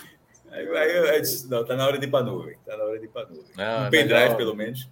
Aí, 0.51 0.77
aí 0.77 1.15
eu 1.15 1.21
disse, 1.21 1.49
não, 1.49 1.65
tá 1.65 1.75
na 1.75 1.87
hora 1.87 1.97
de 1.97 2.05
ir 2.05 2.11
para 2.11 2.23
nuvem. 2.23 2.55
Tá 2.63 2.77
na 2.77 2.83
hora 2.83 2.99
de 2.99 3.05
ir 3.05 3.09
para 3.09 3.27
nuvem. 3.27 3.51
Não, 3.57 3.87
um 3.87 3.89
pendrive, 3.89 4.35
pelo 4.35 4.55
menos. 4.55 4.87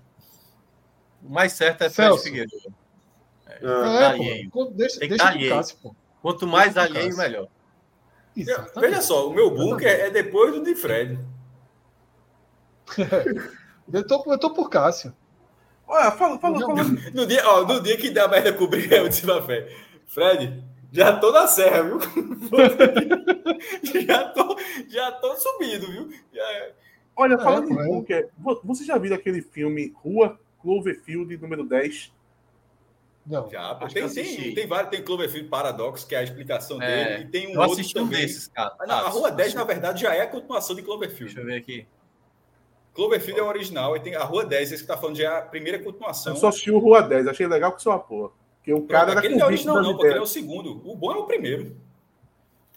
O 1.22 1.30
mais 1.30 1.54
certo 1.54 1.84
é 1.84 1.91
Fred 1.91 2.18
Figueiredo. 2.18 2.74
É, 3.46 3.58
é, 3.58 4.48
pô, 4.52 4.66
deixa, 4.66 5.00
deixa 5.00 5.28
alheio. 5.28 5.54
Cássio, 5.54 5.78
Quanto 6.24 6.48
mais 6.48 6.76
alheio, 6.76 7.16
melhor. 7.16 7.48
Exatamente. 8.36 8.79
Veja 8.79 9.01
só, 9.01 9.29
o 9.29 9.34
meu 9.34 9.51
bunker 9.51 9.88
é 9.88 10.09
depois 10.09 10.53
do 10.53 10.63
de 10.63 10.75
Fred. 10.75 11.19
eu, 13.91 14.07
tô, 14.07 14.23
eu 14.27 14.38
tô 14.38 14.53
por 14.53 14.69
Cássio. 14.69 15.13
Olha, 15.88 16.11
fala, 16.11 16.39
fala, 16.39 16.59
fala. 16.59 16.84
No 17.13 17.25
dia, 17.25 17.47
ó, 17.47 17.65
no 17.65 17.81
dia 17.81 17.97
que 17.97 18.09
dá 18.09 18.27
merda 18.27 18.53
cobrir, 18.53 18.91
eu 18.91 19.07
disse 19.07 19.25
pra 19.25 19.41
fé. 19.41 19.69
Fred, 20.07 20.63
já 20.91 21.17
tô 21.17 21.31
na 21.31 21.47
serra, 21.47 21.84
viu? 21.84 21.99
já, 24.05 24.29
tô, 24.29 24.57
já 24.88 25.11
tô 25.11 25.36
subindo, 25.36 25.88
viu? 25.88 26.09
Já... 26.31 26.71
Olha, 27.15 27.38
falando 27.38 27.69
é, 27.69 27.73
em 27.73 27.88
bunker, 27.88 28.29
você 28.63 28.84
já 28.84 28.97
viu 28.97 29.13
aquele 29.13 29.41
filme 29.41 29.93
Rua 29.95 30.39
Cloverfield 30.61 31.38
número 31.38 31.63
10? 31.63 32.11
Não. 33.26 33.49
Já, 33.49 33.76
tem, 33.76 34.09
tem, 34.09 34.53
tem, 34.53 34.67
vários, 34.67 34.89
tem 34.89 35.01
Cloverfield 35.01 35.47
Paradox, 35.47 36.03
que 36.03 36.13
é 36.13 36.19
a 36.19 36.24
explicação 36.24 36.82
é, 36.82 37.05
dele, 37.05 37.24
e 37.24 37.28
tem 37.28 37.47
um 37.47 37.53
eu 37.53 37.69
outro 37.69 37.93
também. 37.93 38.05
Um 38.05 38.21
desses, 38.21 38.47
cara. 38.49 38.76
Ah, 38.80 38.86
não, 38.86 38.95
a 38.95 39.09
Rua 39.09 39.32
10, 39.32 39.53
na 39.53 39.63
verdade, 39.63 40.01
já 40.01 40.13
é 40.13 40.21
a 40.21 40.28
continuação 40.28 40.76
de 40.76 40.82
Cloverfield. 40.82 41.34
Deixa 41.34 41.39
eu 41.39 41.45
ver 41.45 41.55
aqui. 41.55 41.88
Cloverfield 42.93 43.39
é 43.39 43.43
o 43.43 43.47
original, 43.47 43.95
e 43.95 44.01
tem 44.01 44.15
a 44.15 44.24
Rua 44.24 44.45
10, 44.45 44.74
esse 44.74 44.84
que 44.84 44.88
tá 44.88 44.97
falando 44.97 45.15
já 45.15 45.24
é 45.24 45.38
a 45.38 45.41
primeira 45.41 45.80
continuação. 45.80 46.34
Eu 46.34 46.39
só 46.39 46.49
assisti 46.49 46.69
o 46.69 46.80
Rua 46.80 47.01
10, 47.01 47.28
achei 47.28 47.47
legal 47.47 47.71
que 47.71 47.82
sou 47.82 47.93
uma 47.93 47.99
porra. 47.99 48.32
Porque 48.57 48.74
o 48.74 48.82
cara 48.84 49.05
Pronto, 49.05 49.19
aquele 49.19 49.36
não 49.36 49.45
é 49.45 49.47
original, 49.47 49.82
não, 49.82 49.91
porque 49.93 50.07
ele 50.07 50.19
é 50.19 50.21
o 50.21 50.26
segundo. 50.26 50.82
O 50.89 50.95
bom 50.95 51.11
é 51.11 51.17
o 51.17 51.24
primeiro. 51.24 51.76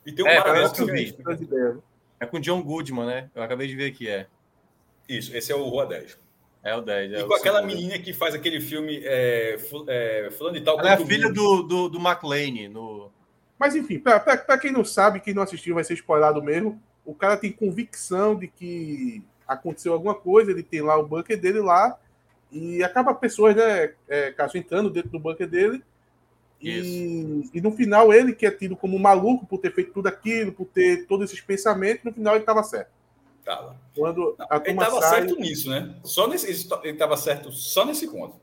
E 0.04 0.12
tem 0.12 0.24
um 0.24 0.28
é, 0.28 0.40
Paradox 0.40 0.72
que 0.72 0.82
eu 0.82 0.86
vi. 0.86 1.16
É 2.18 2.26
com 2.26 2.40
John 2.40 2.62
Goodman, 2.62 3.06
né? 3.06 3.30
Eu 3.34 3.42
acabei 3.42 3.66
de 3.66 3.74
ver 3.74 3.90
que 3.90 4.08
é. 4.08 4.26
Isso, 5.08 5.36
esse 5.36 5.52
é 5.52 5.54
o 5.54 5.64
Rua 5.68 5.86
10. 5.86 6.18
É 6.66 6.74
o 6.74 6.80
10. 6.80 7.12
É 7.12 7.20
e 7.20 7.24
com 7.24 7.34
aquela 7.34 7.60
segundo. 7.60 7.76
menina 7.76 7.96
que 7.96 8.12
faz 8.12 8.34
aquele 8.34 8.60
filme 8.60 9.00
é, 9.04 9.56
é, 9.86 10.30
Fulano 10.36 10.56
e 10.56 10.60
Tal. 10.60 10.80
Ela 10.80 10.90
é 10.90 10.94
a 10.94 11.06
filha 11.06 11.32
do, 11.32 11.62
do, 11.62 11.88
do 11.88 12.00
McLean. 12.00 12.68
No... 12.68 13.12
Mas 13.56 13.76
enfim, 13.76 14.00
para 14.00 14.58
quem 14.58 14.72
não 14.72 14.84
sabe, 14.84 15.20
quem 15.20 15.32
não 15.32 15.44
assistiu 15.44 15.76
vai 15.76 15.84
ser 15.84 15.94
spoilado 15.94 16.42
mesmo. 16.42 16.82
O 17.04 17.14
cara 17.14 17.36
tem 17.36 17.52
convicção 17.52 18.34
de 18.34 18.48
que 18.48 19.22
aconteceu 19.46 19.92
alguma 19.92 20.14
coisa, 20.14 20.50
ele 20.50 20.64
tem 20.64 20.80
lá 20.80 20.98
o 20.98 21.06
bunker 21.06 21.40
dele 21.40 21.60
lá, 21.60 21.96
e 22.50 22.82
acaba 22.82 23.14
pessoas, 23.14 23.54
né, 23.54 23.92
é, 24.08 24.32
Cássio, 24.32 24.58
entrando 24.58 24.90
dentro 24.90 25.10
do 25.10 25.20
bunker 25.20 25.46
dele. 25.46 25.84
E, 26.60 27.48
e, 27.54 27.60
no 27.60 27.70
final 27.70 28.12
ele 28.12 28.34
que 28.34 28.44
é 28.44 28.50
tido 28.50 28.74
como 28.74 28.98
maluco 28.98 29.46
por 29.46 29.58
ter 29.58 29.72
feito 29.72 29.92
tudo 29.92 30.08
aquilo, 30.08 30.50
por 30.50 30.66
ter 30.66 31.06
todos 31.06 31.30
esses 31.30 31.40
pensamentos, 31.40 32.02
no 32.02 32.12
final 32.12 32.34
ele 32.34 32.42
estava 32.42 32.64
certo. 32.64 32.95
Tava. 33.46 33.80
Quando 33.94 34.36
Não, 34.36 34.56
ele 34.64 34.72
estava 34.72 35.00
sai... 35.00 35.10
certo 35.20 35.36
nisso, 35.36 35.70
né? 35.70 35.94
Só 36.02 36.26
nesse, 36.26 36.68
ele 36.82 36.92
estava 36.92 37.16
certo 37.16 37.52
só 37.52 37.84
nesse 37.84 38.10
ponto. 38.10 38.40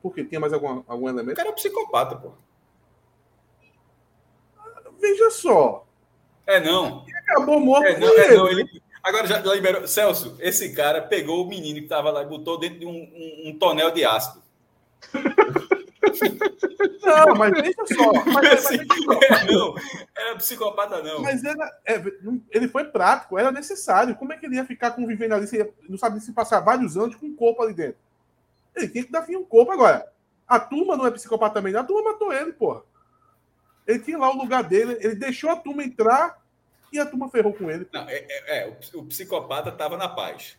Por 0.00 0.14
quê? 0.14 0.24
Tinha 0.24 0.38
mais 0.38 0.52
algum, 0.52 0.84
algum 0.86 1.08
elemento? 1.08 1.32
O 1.32 1.36
cara 1.36 1.48
é 1.48 1.52
psicopata, 1.52 2.14
pô. 2.14 2.34
Veja 5.00 5.28
só. 5.32 5.84
É 6.46 6.60
não. 6.60 7.04
Ele 7.04 7.18
acabou 7.18 7.58
morto. 7.58 7.84
É 7.84 7.98
não, 7.98 8.16
é 8.16 8.36
não. 8.36 8.48
Ele... 8.48 8.82
Agora 9.02 9.26
já, 9.26 9.42
já 9.42 9.54
liberou. 9.54 9.88
Celso, 9.88 10.36
esse 10.38 10.72
cara 10.72 11.02
pegou 11.02 11.44
o 11.44 11.48
menino 11.48 11.78
que 11.80 11.86
estava 11.86 12.12
lá 12.12 12.22
e 12.22 12.26
botou 12.26 12.56
dentro 12.56 12.78
de 12.78 12.86
um, 12.86 12.92
um, 12.92 13.42
um 13.48 13.58
tonel 13.58 13.90
de 13.90 14.04
ácido. 14.04 14.40
Não, 17.02 17.34
mas 17.36 17.52
veja 17.52 17.74
só. 17.94 18.12
Mas, 18.32 18.52
assim, 18.52 18.78
mas, 19.06 19.46
não, 19.50 19.74
era 20.16 20.36
psicopata, 20.36 21.02
não. 21.02 21.22
Mas 21.22 21.44
era, 21.44 21.80
é, 21.84 22.02
ele 22.50 22.68
foi 22.68 22.84
prático, 22.84 23.38
era 23.38 23.52
necessário. 23.52 24.16
Como 24.16 24.32
é 24.32 24.36
que 24.36 24.46
ele 24.46 24.56
ia 24.56 24.64
ficar 24.64 24.92
convivendo 24.92 25.34
ali? 25.34 25.46
Se, 25.46 25.72
não 25.88 25.98
sabe 25.98 26.20
se 26.20 26.32
passar 26.32 26.60
vários 26.60 26.96
anos 26.96 27.16
com 27.16 27.26
um 27.26 27.36
corpo 27.36 27.62
ali 27.62 27.74
dentro. 27.74 28.00
Ele 28.74 28.88
tinha 28.88 29.04
que 29.04 29.12
dar 29.12 29.22
fim 29.22 29.34
a 29.34 29.38
um 29.38 29.44
corpo 29.44 29.72
agora. 29.72 30.10
A 30.46 30.58
turma 30.58 30.96
não 30.96 31.06
é 31.06 31.10
psicopata 31.10 31.54
também, 31.54 31.74
a 31.74 31.84
turma 31.84 32.12
matou 32.12 32.32
ele, 32.32 32.52
porra. 32.52 32.82
Ele 33.86 33.98
tinha 33.98 34.18
lá 34.18 34.30
o 34.30 34.36
lugar 34.36 34.62
dele, 34.62 34.96
ele 35.00 35.14
deixou 35.14 35.50
a 35.50 35.56
turma 35.56 35.82
entrar 35.82 36.40
e 36.92 36.98
a 36.98 37.06
turma 37.06 37.28
ferrou 37.30 37.52
com 37.52 37.70
ele. 37.70 37.88
Não, 37.92 38.08
é, 38.08 38.26
é, 38.28 38.58
é 38.58 38.68
o, 38.68 38.98
o, 39.00 39.06
psicopata 39.06 39.70
estava 39.70 39.96
na 39.96 40.08
paz. 40.08 40.58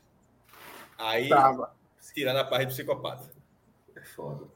Aí 0.97 1.29
tava. 1.29 1.75
tirando 2.13 2.37
a 2.37 2.43
paz 2.43 2.65
do 2.65 2.69
psicopata. 2.69 3.31
É 3.95 4.01
foda. 4.01 4.47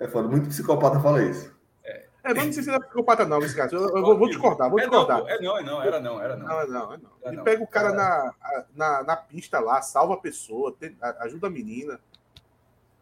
É 0.00 0.08
foda. 0.08 0.26
Muito 0.26 0.48
psicopata 0.48 0.98
fala 0.98 1.22
isso. 1.22 1.54
É, 1.84 2.06
é 2.24 2.34
não 2.34 2.52
sei 2.52 2.62
se 2.62 2.70
era 2.70 2.80
psicopata, 2.80 3.26
não, 3.26 3.38
esse 3.40 3.54
cara. 3.54 3.70
Eu, 3.70 3.82
eu 3.82 4.02
vou, 4.02 4.18
vou, 4.18 4.28
discordar, 4.28 4.70
vou 4.70 4.80
é 4.80 4.82
discordar. 4.82 5.18
Não, 5.20 5.28
é 5.28 5.40
não, 5.40 5.58
é 5.58 5.62
não, 5.62 5.82
era 5.82 6.00
não, 6.00 6.20
era 6.22 6.36
não. 6.36 6.46
Não, 6.46 6.60
é 6.60 6.66
não, 6.66 6.92
é 6.94 6.96
não. 6.96 7.10
Ele 7.22 7.36
não. 7.36 7.44
pega 7.44 7.62
o 7.62 7.66
cara 7.66 7.92
na, 7.92 8.34
na, 8.74 9.02
na 9.02 9.16
pista 9.16 9.60
lá, 9.60 9.82
salva 9.82 10.14
a 10.14 10.16
pessoa, 10.16 10.72
tem, 10.72 10.96
ajuda 11.20 11.48
a 11.48 11.50
menina. 11.50 12.00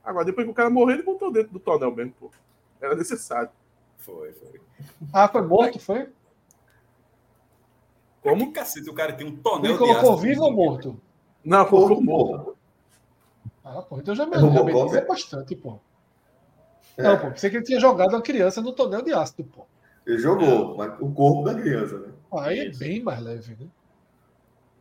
Agora, 0.05 0.25
depois 0.25 0.45
que 0.45 0.51
o 0.51 0.55
cara 0.55 0.69
morreu, 0.69 0.97
ele 0.97 1.05
voltou 1.05 1.31
dentro 1.31 1.53
do 1.53 1.61
tonel 1.61 1.95
mesmo, 1.95 2.13
pô. 2.19 2.31
Era 2.81 2.97
necessário. 2.97 3.51
Foi, 3.99 4.33
foi. 4.33 4.61
Ah, 5.13 5.29
foi 5.29 5.43
morto, 5.43 5.79
foi? 5.79 6.09
Como? 8.23 8.47
Que 8.47 8.53
cacete, 8.53 8.91
o 8.91 8.95
cara 8.95 9.13
tem 9.13 9.27
um 9.27 9.37
tonel 9.37 9.71
ele 9.71 9.79
colocou 9.79 10.17
vivo 10.17 10.43
ou 10.43 10.53
morto? 10.53 11.01
Não, 11.45 11.65
colocou 11.65 12.03
morto. 12.03 12.57
Ah, 13.65 13.83
pô, 13.83 13.99
então 13.99 14.15
já 14.15 14.27
me, 14.27 14.37
já 14.37 14.65
me 14.65 15.07
bastante, 15.07 15.55
pô. 15.55 15.79
É. 16.99 17.03
Não, 17.05 17.17
pô, 17.17 17.31
pensei 17.31 17.49
que 17.49 17.57
ele 17.57 17.65
tinha 17.65 17.81
jogado 17.81 18.17
a 18.17 18.21
criança 18.21 18.61
no 18.61 18.73
tonel 18.73 19.03
de 19.03 19.13
ácido, 19.13 19.45
pô. 19.45 19.65
Ele 20.05 20.19
jogou, 20.19 20.77
mas 20.77 20.93
o 21.01 21.11
corpo 21.13 21.45
da 21.45 21.55
criança, 21.55 21.99
né? 21.99 22.09
Aí 22.33 22.59
é 22.59 22.71
bem 22.71 23.03
mais 23.03 23.21
leve, 23.21 23.57
né? 23.59 23.67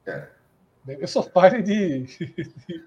É. 0.05 0.27
Eu 0.99 1.07
sou 1.07 1.23
pai 1.23 1.61
de. 1.61 2.05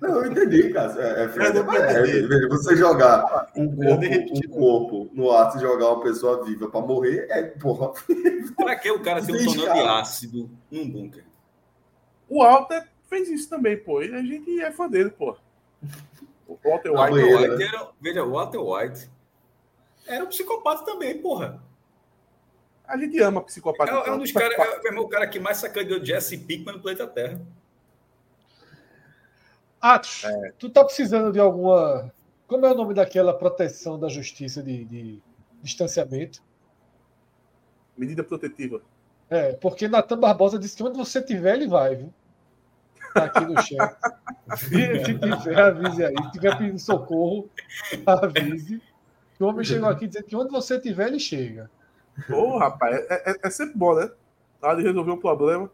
Não, 0.00 0.22
eu 0.22 0.30
entendi, 0.30 0.72
cara. 0.72 0.92
É, 1.02 1.22
é, 1.22 1.24
é, 1.24 2.48
você 2.48 2.76
jogar 2.76 3.50
um 3.56 3.74
corpo, 3.74 4.04
um 4.04 4.48
corpo 4.48 5.10
no 5.12 5.32
ácido 5.32 5.64
e 5.64 5.66
jogar 5.66 5.92
uma 5.92 6.02
pessoa 6.02 6.44
viva 6.44 6.68
para 6.68 6.80
morrer, 6.80 7.26
é 7.30 7.42
porra. 7.42 7.92
Para 8.54 8.76
que 8.76 8.90
o 8.90 9.02
cara 9.02 9.20
tem 9.26 9.34
um 9.34 9.44
tonel 9.44 9.72
de 9.74 9.80
ácido 9.80 10.50
num 10.70 10.88
bunker? 10.88 11.24
O 12.28 12.42
Alter 12.42 12.86
fez 13.08 13.28
isso 13.28 13.48
também, 13.48 13.76
pô. 13.76 14.02
E 14.02 14.14
a 14.14 14.22
gente 14.22 14.60
é 14.60 14.70
fã 14.70 14.88
dele, 14.88 15.10
pô. 15.10 15.36
O 16.46 16.58
Walter 16.64 16.90
White, 16.90 17.12
White 17.12 17.62
era, 17.62 17.90
veja, 18.00 18.24
o 18.24 18.30
Walter 18.32 18.58
White 18.58 19.10
era 20.06 20.24
um 20.24 20.28
psicopata 20.28 20.84
também, 20.84 21.20
porra. 21.20 21.60
A 22.86 22.96
gente 22.96 23.20
ama 23.20 23.42
psicopata. 23.42 23.90
É, 23.90 24.08
é 24.08 24.12
um 24.12 24.18
dos 24.18 24.30
caras, 24.30 24.56
é, 24.56 24.88
é 24.88 24.98
o 24.98 25.08
cara 25.08 25.26
que 25.26 25.40
mais 25.40 25.56
sacaneou 25.56 26.04
Jesse 26.04 26.38
Pickman 26.38 26.76
no 26.76 26.80
planeta 26.80 27.06
Terra. 27.06 27.40
Atos, 29.80 30.24
é. 30.24 30.52
tu 30.58 30.70
tá 30.70 30.84
precisando 30.84 31.32
de 31.32 31.40
alguma. 31.40 32.12
Como 32.46 32.64
é 32.64 32.70
o 32.70 32.76
nome 32.76 32.94
daquela 32.94 33.34
proteção 33.34 33.98
da 33.98 34.08
justiça 34.08 34.62
de, 34.62 34.84
de 34.84 35.22
distanciamento? 35.60 36.40
Medida 37.96 38.22
protetiva. 38.22 38.80
É, 39.28 39.54
porque 39.54 39.88
Natan 39.88 40.18
Barbosa 40.18 40.58
disse 40.58 40.76
que 40.76 40.82
onde 40.84 40.96
você 40.96 41.20
tiver, 41.20 41.54
ele 41.54 41.66
vai, 41.66 41.96
viu? 41.96 42.14
Tá 43.16 43.24
aqui 43.24 43.44
no 43.46 43.62
chat. 43.62 43.96
Se 44.58 45.18
tiver, 45.18 45.58
avise 45.58 46.04
aí. 46.04 46.14
Se 46.24 46.32
tiver 46.32 46.58
pedindo 46.58 46.78
socorro, 46.78 47.48
avise. 48.04 48.82
O 49.40 49.46
homem 49.46 49.64
chegou 49.64 49.88
aqui 49.88 50.06
dizendo 50.06 50.24
que 50.24 50.36
onde 50.36 50.50
você 50.50 50.78
tiver, 50.78 51.08
ele 51.08 51.18
chega. 51.18 51.70
Pô, 52.28 52.58
rapaz, 52.58 52.94
é, 52.94 53.30
é, 53.30 53.36
é 53.44 53.50
sempre 53.50 53.76
bom, 53.76 53.94
né? 53.94 54.10
Na 54.60 54.68
hora 54.68 54.76
de 54.78 54.82
resolver 54.82 55.10
um 55.10 55.18
problema. 55.18 55.70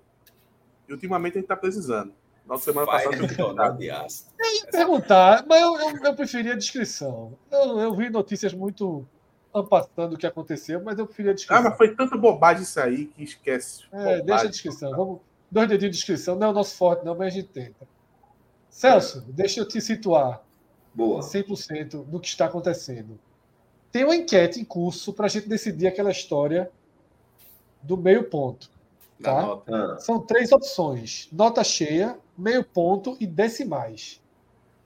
E 0.88 0.92
ultimamente 0.92 1.38
a 1.38 1.40
gente 1.40 1.48
tá 1.48 1.56
precisando. 1.56 2.12
Nossa 2.46 2.64
semana 2.64 2.86
Vai 2.86 3.04
passada. 3.04 3.70
De 3.72 3.90
aço. 3.90 4.26
Eu 4.38 4.56
ia 4.56 4.66
perguntar, 4.66 5.44
mas 5.48 5.62
eu, 5.62 5.80
eu, 5.80 6.04
eu 6.04 6.14
preferia 6.14 6.52
a 6.52 6.56
descrição. 6.56 7.36
Eu, 7.50 7.78
eu 7.78 7.94
vi 7.94 8.10
notícias 8.10 8.52
muito 8.52 9.06
ampastando 9.54 10.14
o 10.14 10.18
que 10.18 10.26
aconteceu, 10.26 10.82
mas 10.82 10.98
eu 10.98 11.06
preferia 11.06 11.32
a 11.32 11.34
descrição. 11.34 11.64
Ah, 11.64 11.68
mas 11.68 11.76
foi 11.76 11.94
tanta 11.94 12.16
bobagem 12.16 12.62
isso 12.62 12.80
aí 12.80 13.06
que 13.06 13.22
esquece. 13.22 13.84
É, 13.92 13.96
bobagem, 13.96 14.24
deixa 14.24 14.44
a 14.44 14.50
descrição. 14.50 14.90
Vamos, 14.90 15.20
dois 15.52 15.68
dedinhos 15.68 15.94
de 15.94 15.98
descrição. 15.98 16.34
Não 16.34 16.48
é 16.48 16.50
o 16.50 16.54
nosso 16.54 16.74
forte, 16.74 17.04
não, 17.04 17.14
mas 17.14 17.28
a 17.28 17.30
gente 17.30 17.48
tenta. 17.48 17.86
Celso, 18.70 19.18
é. 19.28 19.32
deixa 19.32 19.60
eu 19.60 19.68
te 19.68 19.80
situar. 19.80 20.42
Boa. 20.94 21.20
100% 21.20 22.04
do 22.04 22.18
que 22.18 22.28
está 22.28 22.46
acontecendo. 22.46 23.18
tem 23.90 24.04
uma 24.04 24.16
enquete 24.16 24.60
em 24.60 24.64
curso 24.64 25.12
para 25.12 25.26
a 25.26 25.28
gente 25.28 25.48
decidir 25.48 25.86
aquela 25.86 26.10
história 26.10 26.70
do 27.82 27.96
meio 27.96 28.24
ponto. 28.24 28.70
Tá? 29.22 29.62
São 29.98 30.20
três 30.20 30.50
opções: 30.52 31.28
nota 31.30 31.62
cheia, 31.62 32.18
meio 32.36 32.64
ponto 32.64 33.16
e 33.20 33.26
decimais. 33.26 34.20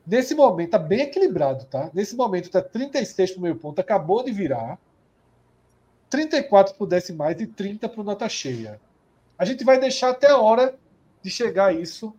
Nesse 0.07 0.35
momento 0.35 0.67
está 0.67 0.79
bem 0.79 1.01
equilibrado, 1.01 1.65
tá? 1.65 1.91
Nesse 1.93 2.15
momento 2.15 2.45
está 2.45 2.63
36 2.63 3.33
para 3.33 3.39
o 3.39 3.43
meio 3.43 3.57
ponto, 3.57 3.81
acabou 3.81 4.23
de 4.23 4.31
virar. 4.31 4.79
34 6.09 6.75
para 6.75 6.85
o 6.85 6.87
decimais 6.87 7.41
e 7.41 7.47
30 7.47 7.89
para 7.89 8.01
o 8.01 8.05
nota 8.05 8.29
cheia. 8.29 8.81
A 9.39 9.45
gente 9.45 9.65
vai 9.65 9.79
deixar 9.79 10.11
até 10.11 10.31
a 10.31 10.39
hora 10.39 10.75
de 11.23 11.31
chegar 11.31 11.67
a 11.67 11.73
isso 11.73 12.15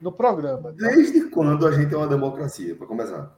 no 0.00 0.10
programa. 0.10 0.70
tá? 0.72 0.88
Desde 0.88 1.28
quando 1.30 1.66
a 1.66 1.72
gente 1.72 1.92
é 1.94 1.96
uma 1.96 2.06
democracia, 2.08 2.74
para 2.74 2.86
começar? 2.86 3.30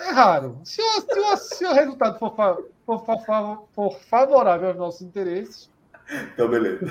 É 0.00 0.10
raro. 0.10 0.58
Se 0.64 0.80
o, 0.80 1.00
se 1.00 1.18
o- 1.20 1.36
se 1.36 1.64
o 1.66 1.72
resultado 1.72 2.18
for, 2.18 2.34
fa- 2.34 2.56
for 2.86 3.04
fa- 3.24 3.58
for 3.74 3.98
favorável 4.08 4.68
aos 4.68 4.76
nossos 4.78 5.02
interesses, 5.02 5.70
Então, 6.32 6.48
beleza. 6.48 6.86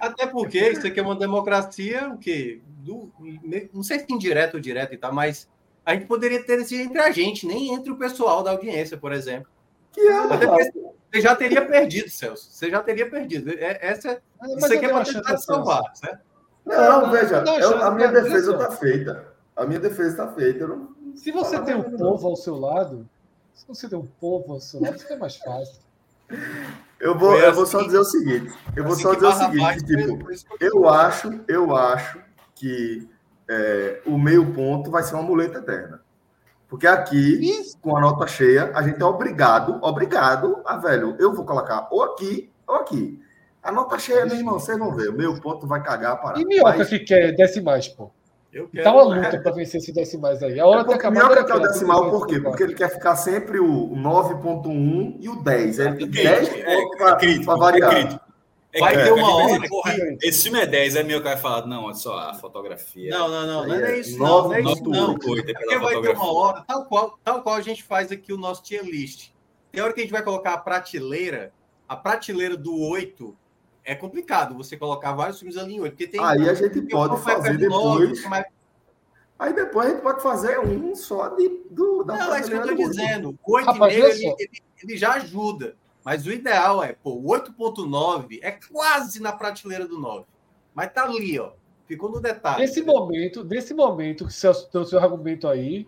Até 0.00 0.26
porque 0.26 0.58
isso 0.70 0.86
aqui 0.86 0.98
é 0.98 1.02
uma 1.02 1.14
democracia, 1.16 2.08
o 2.08 2.16
quê? 2.18 2.60
Do, 2.78 3.12
não 3.72 3.82
sei 3.82 3.98
se 3.98 4.06
indireto 4.10 4.54
ou 4.54 4.60
direto 4.60 4.94
e 4.94 4.96
tal, 4.96 5.12
mas 5.12 5.46
a 5.84 5.92
gente 5.94 6.06
poderia 6.06 6.42
ter 6.42 6.58
esse 6.60 6.80
entre 6.80 6.98
a 7.00 7.10
gente, 7.10 7.46
nem 7.46 7.74
entre 7.74 7.90
o 7.92 7.96
pessoal 7.96 8.42
da 8.42 8.50
audiência, 8.52 8.96
por 8.96 9.12
exemplo. 9.12 9.48
Que 9.92 10.00
é, 10.00 10.18
Até 10.18 10.46
porque 10.46 10.72
você 11.12 11.20
já 11.20 11.36
teria 11.36 11.66
perdido, 11.66 12.08
Celso. 12.08 12.48
Você 12.50 12.70
já 12.70 12.82
teria 12.82 13.08
perdido. 13.10 13.50
É- 13.52 13.78
Essa, 13.82 14.20
mas 14.40 14.50
isso 14.56 14.66
aqui 14.74 14.84
é 14.86 14.88
para 14.88 15.04
tentar 15.04 15.36
salvar, 15.38 15.82
certo? 15.94 16.20
Não, 16.64 17.10
veja, 17.10 17.42
Não, 17.42 17.58
eu- 17.58 17.82
a 17.82 17.90
minha 17.90 18.08
defesa 18.08 18.52
está 18.52 18.70
feita. 18.70 19.26
A 19.54 19.66
minha 19.66 19.80
defesa 19.80 20.08
está 20.10 20.28
feita. 20.32 20.66
Não... 20.66 20.88
Se 21.14 21.30
você 21.30 21.60
tem 21.60 21.74
um 21.74 21.82
nada, 21.82 21.98
povo 21.98 22.28
ao 22.28 22.36
seu 22.36 22.56
lado, 22.58 23.06
se 23.52 23.66
você 23.68 23.88
tem 23.88 23.98
um 23.98 24.06
povo 24.20 24.54
ao 24.54 24.60
seu 24.60 24.80
lado, 24.80 24.98
fica 24.98 25.16
mais 25.16 25.36
fácil. 25.36 25.82
Eu 26.98 27.18
vou, 27.18 27.36
eu 27.38 27.52
vou 27.52 27.66
só 27.66 27.78
assim- 27.78 27.86
dizer 27.86 27.98
o 27.98 28.04
seguinte. 28.04 28.52
Eu 28.74 28.84
vou 28.84 28.92
Assim 28.94 29.02
só 29.02 29.14
dizer 29.14 29.26
o 29.26 29.32
seguinte, 29.32 29.84
tipo, 29.84 30.28
eu 30.60 30.88
acho, 30.88 31.40
eu 31.46 31.76
acho 31.76 32.20
que 32.54 33.06
é, 33.50 34.00
o 34.06 34.16
meio 34.16 34.50
ponto 34.54 34.90
vai 34.90 35.02
ser 35.02 35.14
uma 35.14 35.22
muleta 35.24 35.58
eterna. 35.58 36.00
Porque 36.72 36.86
aqui, 36.86 37.50
Isso. 37.60 37.76
com 37.82 37.94
a 37.94 38.00
nota 38.00 38.26
cheia, 38.26 38.70
a 38.74 38.80
gente 38.82 38.98
é 38.98 39.04
obrigado, 39.04 39.78
obrigado 39.82 40.62
a, 40.64 40.78
velho, 40.78 41.14
eu 41.18 41.30
vou 41.34 41.44
colocar 41.44 41.86
ou 41.90 42.02
aqui 42.02 42.50
ou 42.66 42.76
aqui. 42.76 43.20
A 43.62 43.70
nota 43.70 43.98
cheia, 43.98 44.24
meu 44.24 44.36
irmão, 44.36 44.58
vocês 44.58 44.78
vão 44.78 44.90
ver. 44.96 45.10
O 45.10 45.12
meio 45.12 45.38
ponto 45.38 45.66
vai 45.66 45.82
cagar 45.82 46.12
a 46.12 46.16
parada. 46.16 46.40
E 46.40 46.46
Minhoca 46.46 46.78
Mas- 46.78 46.88
que 46.88 47.00
quer 47.00 47.32
decimais, 47.36 47.88
pô. 47.88 48.10
Eu 48.50 48.70
E 48.72 48.80
tá 48.82 48.90
uma 48.90 49.14
é, 49.18 49.20
luta 49.26 49.38
para 49.42 49.52
vencer 49.52 49.82
esses 49.82 49.94
decimais 49.94 50.42
aí. 50.42 50.58
A 50.58 50.66
hora 50.66 50.80
É 50.80 50.84
porque. 50.84 51.10
Minhoca 51.10 51.44
quer 51.44 51.54
o 51.56 51.60
decimal, 51.60 52.00
32, 52.00 52.10
por 52.10 52.26
quê? 52.26 52.40
Porque 52.40 52.62
ele 52.62 52.74
quer 52.74 52.88
ficar 52.88 53.16
sempre 53.16 53.60
o 53.60 53.94
9.1 53.94 55.18
e 55.20 55.28
o 55.28 55.42
10. 55.42 55.78
Ele 55.78 55.96
tem 55.96 56.06
É 56.06 56.10
10 56.38 56.48
crítico, 56.48 56.70
é- 56.70 56.74
pontos 56.76 56.94
é 56.94 56.96
pra, 57.04 57.16
crítico, 57.16 57.44
pra 57.44 57.54
é 57.54 57.58
variar. 57.58 57.90
crítico. 57.90 58.31
É 58.74 58.80
Vai 58.80 58.96
que- 58.96 59.02
ter 59.02 59.08
é 59.08 59.12
uma 59.12 59.26
que- 59.26 59.52
hora 59.52 59.68
Porra, 59.68 59.92
que... 59.94 60.18
Esse 60.28 60.44
filme 60.44 60.58
é 60.60 60.66
10, 60.66 60.96
é 60.96 61.02
meu 61.02 61.22
cara 61.22 61.36
falar, 61.36 61.66
não, 61.66 61.90
é 61.90 61.94
só 61.94 62.16
a 62.18 62.34
fotografia. 62.34 63.10
Não, 63.10 63.28
não, 63.28 63.46
não, 63.46 63.66
não 63.66 63.74
é 63.74 63.92
é 63.92 64.00
isso, 64.00 64.18
não, 64.18 64.44
não 64.44 64.54
é 64.54 64.60
isso, 64.62 64.82
nove 64.84 64.90
não. 64.90 65.12
é 65.12 65.18
Porque 65.18 65.78
vai 65.78 66.00
ter 66.00 66.16
uma 66.16 66.32
hora, 66.32 66.64
tal 66.66 66.84
qual, 66.86 67.18
tal 67.22 67.42
qual 67.42 67.54
a 67.56 67.60
gente 67.60 67.82
faz 67.82 68.10
aqui 68.10 68.32
o 68.32 68.38
nosso 68.38 68.62
tier 68.62 68.82
list. 68.82 69.30
Tem 69.70 69.82
hora 69.82 69.92
que 69.92 70.00
a 70.00 70.02
gente 70.04 70.12
vai 70.12 70.22
colocar 70.22 70.54
a 70.54 70.58
prateleira, 70.58 71.52
a 71.86 71.94
prateleira 71.96 72.56
do 72.56 72.74
8 72.80 73.36
é 73.84 73.94
complicado 73.94 74.54
você 74.56 74.74
colocar 74.76 75.12
vários 75.12 75.38
filmes 75.38 75.58
ali 75.58 75.74
em 75.74 75.80
8, 75.80 75.92
porque 75.92 76.06
tem 76.06 76.20
Aí 76.24 76.48
a 76.48 76.54
gente 76.54 76.80
pode 76.82 77.14
um 77.14 77.16
que 77.18 77.24
vai 77.24 77.36
fazer 77.36 77.68
nove, 77.68 78.00
depois. 78.00 78.20
que 78.22 78.28
vai- 78.28 78.44
Aí 79.38 79.52
depois 79.52 79.86
a 79.86 79.90
gente 79.90 80.02
pode 80.02 80.22
fazer 80.22 80.60
um 80.60 80.94
só 80.94 81.28
de, 81.28 81.60
do, 81.68 82.04
da 82.04 82.16
Não, 82.16 82.34
é 82.34 82.40
isso 82.40 82.48
que 82.50 82.56
eu 82.56 82.60
oito. 82.62 82.76
dizendo. 82.76 83.38
O 83.44 83.52
8,5 83.58 83.64
Rapaz, 83.66 83.94
olha 83.94 84.12
ele, 84.14 84.34
ele, 84.38 84.50
ele 84.82 84.96
já 84.96 85.12
ajuda. 85.14 85.76
Mas 86.04 86.26
o 86.26 86.32
ideal 86.32 86.82
é, 86.82 86.92
pô, 86.92 87.12
o 87.14 87.24
8.9 87.24 88.40
é 88.42 88.52
quase 88.52 89.20
na 89.20 89.32
prateleira 89.32 89.86
do 89.86 89.98
9. 89.98 90.26
Mas 90.74 90.92
tá 90.92 91.04
ali, 91.04 91.38
ó. 91.38 91.52
Ficou 91.86 92.10
no 92.10 92.20
detalhe. 92.20 92.62
Nesse 92.62 92.82
momento, 92.82 93.44
nesse 93.44 93.74
momento 93.74 94.26
que 94.26 94.32
Celso 94.32 94.68
deu 94.72 94.82
o 94.82 94.86
seu 94.86 94.98
argumento 94.98 95.46
aí, 95.46 95.86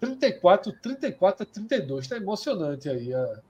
34, 0.00 0.72
34 0.80 1.42
a 1.42 1.46
32. 1.46 2.04
Está 2.04 2.16
emocionante 2.16 2.88
aí 2.88 3.12
a, 3.12 3.40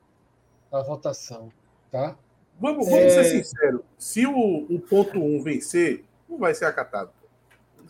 a 0.72 0.82
votação, 0.82 1.52
tá? 1.90 2.16
Vamos, 2.58 2.88
É. 2.88 2.90
vamos 2.90 3.12
ser 3.12 3.24
sinceros. 3.24 3.80
Se 3.96 4.26
o 4.26 4.66
1.1 4.68 5.42
vencer, 5.42 6.04
não 6.28 6.38
vai 6.38 6.54
ser 6.54 6.64
acatado. 6.66 7.10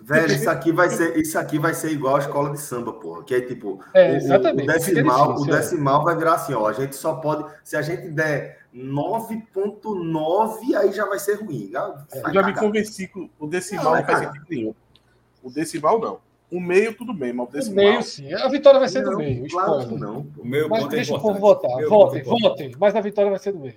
Velho, 0.02 0.32
isso 0.32 0.48
aqui 0.50 0.72
vai 0.72 0.88
ser, 0.90 1.16
isso 1.18 1.38
aqui 1.38 1.58
vai 1.58 1.74
ser 1.74 1.90
igual 1.92 2.16
a 2.16 2.20
escola 2.20 2.50
de 2.50 2.60
samba, 2.60 2.92
porra. 2.92 3.22
Que 3.24 3.34
é 3.34 3.40
tipo, 3.40 3.80
É, 3.94 4.12
o- 4.12 4.14
o, 4.14 4.50
o 4.50 4.66
decimal, 4.66 5.38
o 5.38 5.46
é. 5.46 5.50
decimal 5.56 6.04
vai 6.04 6.16
virar 6.16 6.34
assim, 6.34 6.54
ó. 6.54 6.66
A 6.66 6.72
gente 6.72 6.96
só 6.96 7.14
pode. 7.16 7.44
Se 7.62 7.76
a 7.76 7.82
gente 7.82 8.08
der 8.08 8.60
9.9, 8.74 10.74
aí 10.76 10.92
já 10.92 11.06
vai 11.06 11.18
ser 11.18 11.34
ruim. 11.34 11.68
Já, 11.70 11.86
vai 11.88 12.30
Eu 12.30 12.34
já 12.34 12.42
me 12.42 12.54
convenci 12.54 13.08
que 13.08 13.30
o 13.38 13.46
decimal 13.46 13.84
Não, 13.84 13.90
não, 13.92 13.98
é 13.98 14.04
faz 14.04 14.18
sentido 14.20 14.46
nenhum. 14.48 14.74
O 15.42 15.50
decimal 15.50 15.98
não. 16.00 16.18
O 16.50 16.60
meio, 16.60 16.94
tudo 16.96 17.14
bem, 17.14 17.32
mas 17.32 17.48
o 17.48 17.52
decimal. 17.52 17.84
meio, 17.84 18.02
sim. 18.02 18.32
A 18.32 18.48
vitória 18.48 18.80
vai 18.80 18.88
ser 18.88 19.02
do 19.02 19.12
Não, 19.12 19.18
meio. 19.18 19.48
Claro 19.48 19.86
que 19.88 19.94
não. 19.94 20.26
O 20.36 20.44
meu 20.44 20.68
Mas 20.68 20.84
é 20.84 20.88
deixa 20.88 21.14
o 21.14 21.20
povo 21.20 21.38
votar. 21.38 21.76
Meu 21.76 21.88
Votem, 21.88 22.20
é 22.20 22.24
votem. 22.24 22.72
Mas 22.78 22.96
a 22.96 23.00
vitória 23.00 23.30
vai 23.30 23.38
ser 23.38 23.52
do 23.52 23.60
meio. 23.60 23.74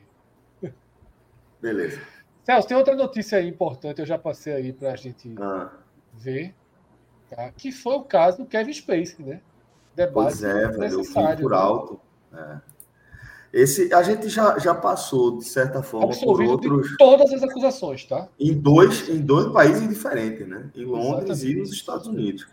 Beleza. 1.62 2.02
Celso, 2.44 2.68
tem 2.68 2.76
outra 2.76 2.96
notícia 2.96 3.38
aí 3.38 3.48
importante, 3.48 4.00
eu 4.00 4.06
já 4.06 4.18
passei 4.18 4.54
aí 4.54 4.74
para 4.74 4.92
a 4.92 4.96
gente 4.98 5.34
Ah, 5.40 5.70
ver, 6.14 6.54
tá? 7.30 7.52
que 7.52 7.72
foi 7.72 7.96
o 7.96 8.04
caso 8.04 8.40
do 8.40 8.46
Kevin 8.46 8.74
Spacey, 8.74 9.26
né? 9.26 9.42
Debate 9.96 10.14
pois 10.14 10.44
é, 10.44 10.68
velho. 10.70 11.00
Eu 11.00 11.04
fui 11.04 11.36
por 11.36 11.52
né? 11.52 11.58
alto. 11.58 12.00
É. 12.34 12.74
Esse, 13.54 13.94
a 13.94 14.02
gente 14.02 14.30
já, 14.30 14.58
já 14.58 14.74
passou, 14.74 15.38
de 15.38 15.46
certa 15.46 15.84
forma, 15.84 16.08
por 16.08 16.14
Absolvido 16.16 16.52
outros. 16.52 16.90
de 16.90 16.98
todas 16.98 17.32
as 17.32 17.44
acusações, 17.44 18.04
tá? 18.04 18.28
em 18.40 18.52
dois, 18.52 19.08
em 19.08 19.22
dois 19.22 19.54
países 19.54 19.88
diferentes, 19.88 20.48
né? 20.48 20.72
Em 20.76 20.86
Londres 20.86 21.42
Exatamente. 21.42 21.52
e 21.52 21.60
nos 21.60 21.72
Estados 21.72 22.08
Unidos. 22.08 22.48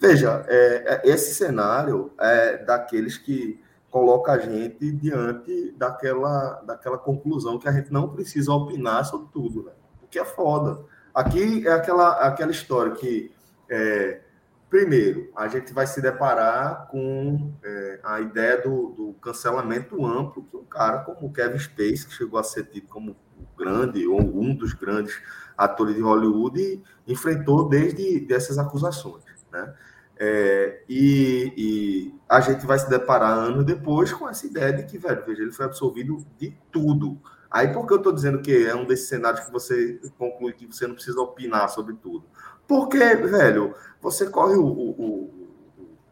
Veja, 0.00 0.44
é, 0.48 1.02
é, 1.04 1.08
esse 1.08 1.34
cenário 1.34 2.10
é 2.18 2.56
daqueles 2.64 3.16
que 3.16 3.60
coloca 3.90 4.32
a 4.32 4.38
gente 4.38 4.90
diante 4.90 5.72
daquela, 5.76 6.54
daquela 6.66 6.98
conclusão 6.98 7.58
que 7.58 7.68
a 7.68 7.72
gente 7.72 7.92
não 7.92 8.08
precisa 8.08 8.52
opinar 8.52 9.04
sobre 9.04 9.28
tudo, 9.32 9.64
né? 9.64 9.72
O 10.02 10.08
que 10.08 10.18
é 10.18 10.24
foda. 10.24 10.84
Aqui 11.14 11.66
é 11.66 11.72
aquela, 11.72 12.12
aquela 12.26 12.50
história 12.50 12.92
que, 12.92 13.32
é, 13.68 14.20
primeiro, 14.68 15.30
a 15.36 15.48
gente 15.48 15.72
vai 15.72 15.86
se 15.86 16.00
deparar 16.00 16.86
com 16.88 17.52
é, 17.62 18.00
a 18.02 18.20
ideia 18.20 18.60
do, 18.62 18.88
do 18.90 19.12
cancelamento 19.20 20.04
amplo 20.06 20.44
que 20.44 20.56
um 20.56 20.64
cara 20.64 20.98
como 20.98 21.26
o 21.26 21.32
Kevin 21.32 21.58
Spacey, 21.58 22.06
que 22.06 22.14
chegou 22.14 22.38
a 22.38 22.44
ser 22.44 22.64
tido 22.64 22.86
como 22.88 23.16
grande 23.58 24.06
ou 24.06 24.20
um 24.20 24.54
dos 24.54 24.72
grandes 24.72 25.20
atores 25.56 25.94
de 25.94 26.00
Hollywood, 26.00 26.82
enfrentou 27.06 27.68
desde 27.68 28.20
dessas 28.20 28.58
acusações, 28.58 29.24
né? 29.52 29.74
É, 30.22 30.82
e, 30.86 31.54
e 31.56 32.14
a 32.28 32.40
gente 32.42 32.66
vai 32.66 32.78
se 32.78 32.90
deparar 32.90 33.32
anos 33.32 33.64
depois 33.64 34.12
com 34.12 34.28
essa 34.28 34.46
ideia 34.46 34.70
de 34.70 34.82
que, 34.84 34.98
velho, 34.98 35.24
veja, 35.26 35.40
ele 35.42 35.50
foi 35.50 35.64
absolvido 35.64 36.18
de 36.38 36.54
tudo. 36.70 37.18
Aí 37.50 37.68
por 37.72 37.86
que 37.86 37.92
eu 37.94 37.98
estou 37.98 38.12
dizendo 38.12 38.40
que 38.40 38.66
é 38.66 38.74
um 38.74 38.84
desses 38.86 39.08
cenários 39.08 39.44
que 39.44 39.50
você 39.52 40.00
conclui 40.18 40.52
que 40.52 40.66
você 40.66 40.86
não 40.86 40.94
precisa 40.94 41.20
opinar 41.20 41.68
sobre 41.68 41.94
tudo? 41.96 42.24
Porque, 42.68 42.98
velho, 42.98 43.74
você 44.00 44.28
corre 44.30 44.54
o, 44.54 44.64
o- 44.64 44.90
o- 45.00 45.50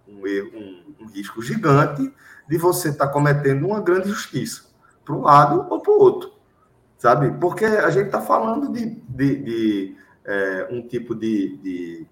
um, 0.08 0.26
erro- 0.26 0.50
um- 0.58 0.94
um 1.04 1.06
risco 1.06 1.40
gigante 1.42 2.12
de 2.48 2.58
você 2.58 2.88
estar 2.88 3.08
cometendo 3.08 3.66
uma 3.66 3.80
grande 3.80 4.08
justiça 4.08 4.64
para 5.04 5.14
um 5.14 5.20
lado 5.22 5.66
ou 5.70 5.80
para 5.80 5.92
o 5.92 5.98
outro, 5.98 6.32
sabe? 6.98 7.30
Porque 7.38 7.64
a 7.64 7.90
gente 7.90 8.06
está 8.06 8.20
falando 8.20 8.72
de, 8.72 8.86
de- 9.08 9.36
de, 9.36 9.96
é, 10.24 10.68
um 10.70 10.86
tipo 10.86 11.14
de, 11.14 11.56
de 11.58 12.06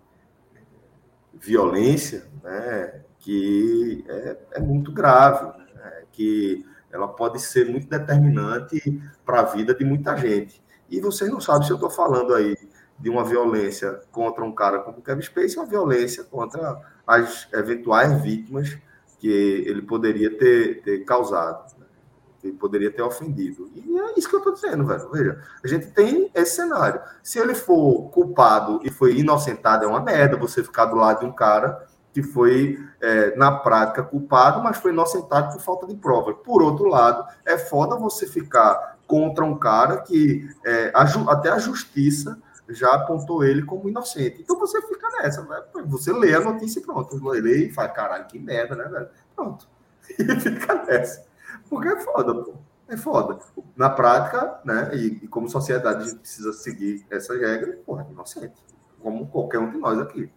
violência 1.34 2.26
né, 2.42 3.00
que 3.18 4.04
é, 4.08 4.36
é 4.52 4.60
muito 4.60 4.92
grave, 4.92 5.46
né, 5.74 6.02
que 6.12 6.64
ela 6.96 7.08
pode 7.08 7.40
ser 7.40 7.68
muito 7.70 7.88
determinante 7.88 9.00
para 9.24 9.40
a 9.40 9.44
vida 9.44 9.74
de 9.74 9.84
muita 9.84 10.16
gente. 10.16 10.62
E 10.88 11.00
vocês 11.00 11.30
não 11.30 11.40
sabem 11.40 11.66
se 11.66 11.72
eu 11.72 11.76
estou 11.76 11.90
falando 11.90 12.34
aí 12.34 12.56
de 12.98 13.10
uma 13.10 13.24
violência 13.24 14.00
contra 14.10 14.42
um 14.42 14.52
cara 14.52 14.78
como 14.80 15.02
Kevin 15.02 15.22
Spacey, 15.22 15.58
uma 15.58 15.66
violência 15.66 16.24
contra 16.24 16.80
as 17.06 17.46
eventuais 17.52 18.22
vítimas 18.22 18.76
que 19.18 19.28
ele 19.28 19.82
poderia 19.82 20.36
ter, 20.36 20.82
ter 20.82 21.04
causado, 21.04 21.76
né, 21.78 22.52
poderia 22.58 22.90
ter 22.90 23.02
ofendido. 23.02 23.70
E 23.74 23.98
é 23.98 24.18
isso 24.18 24.28
que 24.28 24.36
eu 24.36 24.38
estou 24.38 24.54
dizendo, 24.54 24.86
velho. 24.86 25.10
Veja, 25.10 25.42
a 25.62 25.68
gente 25.68 25.88
tem 25.88 26.30
esse 26.34 26.56
cenário. 26.56 27.00
Se 27.22 27.38
ele 27.38 27.54
for 27.54 28.10
culpado 28.10 28.80
e 28.82 28.90
foi 28.90 29.18
inocentado, 29.18 29.84
é 29.84 29.88
uma 29.88 30.00
merda 30.00 30.36
você 30.36 30.62
ficar 30.62 30.86
do 30.86 30.96
lado 30.96 31.20
de 31.20 31.26
um 31.26 31.32
cara 31.32 31.86
que 32.16 32.22
foi, 32.22 32.82
é, 32.98 33.36
na 33.36 33.52
prática, 33.52 34.02
culpado, 34.02 34.62
mas 34.62 34.78
foi 34.78 34.90
inocentado 34.90 35.52
por 35.52 35.60
falta 35.60 35.86
de 35.86 35.94
prova. 35.94 36.32
Por 36.32 36.62
outro 36.62 36.88
lado, 36.88 37.26
é 37.44 37.58
foda 37.58 37.94
você 37.94 38.26
ficar 38.26 38.96
contra 39.06 39.44
um 39.44 39.58
cara 39.58 39.98
que 39.98 40.48
é, 40.64 40.90
até 41.28 41.50
a 41.50 41.58
justiça 41.58 42.40
já 42.70 42.94
apontou 42.94 43.44
ele 43.44 43.62
como 43.66 43.86
inocente. 43.86 44.40
Então 44.40 44.58
você 44.58 44.80
fica 44.80 45.10
nessa, 45.10 45.42
né? 45.42 45.62
você 45.84 46.10
lê 46.10 46.34
a 46.34 46.40
notícia 46.40 46.80
e 46.80 46.82
pronto. 46.82 47.22
Lê 47.22 47.66
e 47.66 47.70
fala, 47.70 47.90
caralho, 47.90 48.26
que 48.28 48.38
merda, 48.38 48.74
né, 48.74 48.84
velho? 48.84 49.08
Pronto. 49.34 49.68
E 50.18 50.40
fica 50.40 50.84
nessa. 50.84 51.26
Porque 51.68 51.88
é 51.88 52.00
foda, 52.00 52.34
pô. 52.34 52.54
É 52.88 52.96
foda. 52.96 53.38
Na 53.76 53.90
prática, 53.90 54.58
né? 54.64 54.90
E, 54.94 55.24
e 55.24 55.28
como 55.28 55.50
sociedade 55.50 56.02
a 56.02 56.04
gente 56.06 56.20
precisa 56.20 56.54
seguir 56.54 57.04
essas 57.10 57.38
regras, 57.38 57.76
porra, 57.84 58.06
é 58.08 58.10
inocente. 58.10 58.56
Como 59.02 59.26
qualquer 59.26 59.58
um 59.58 59.68
de 59.68 59.76
nós 59.76 59.98
aqui. 59.98 60.30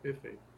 Perfeito. 0.00 0.49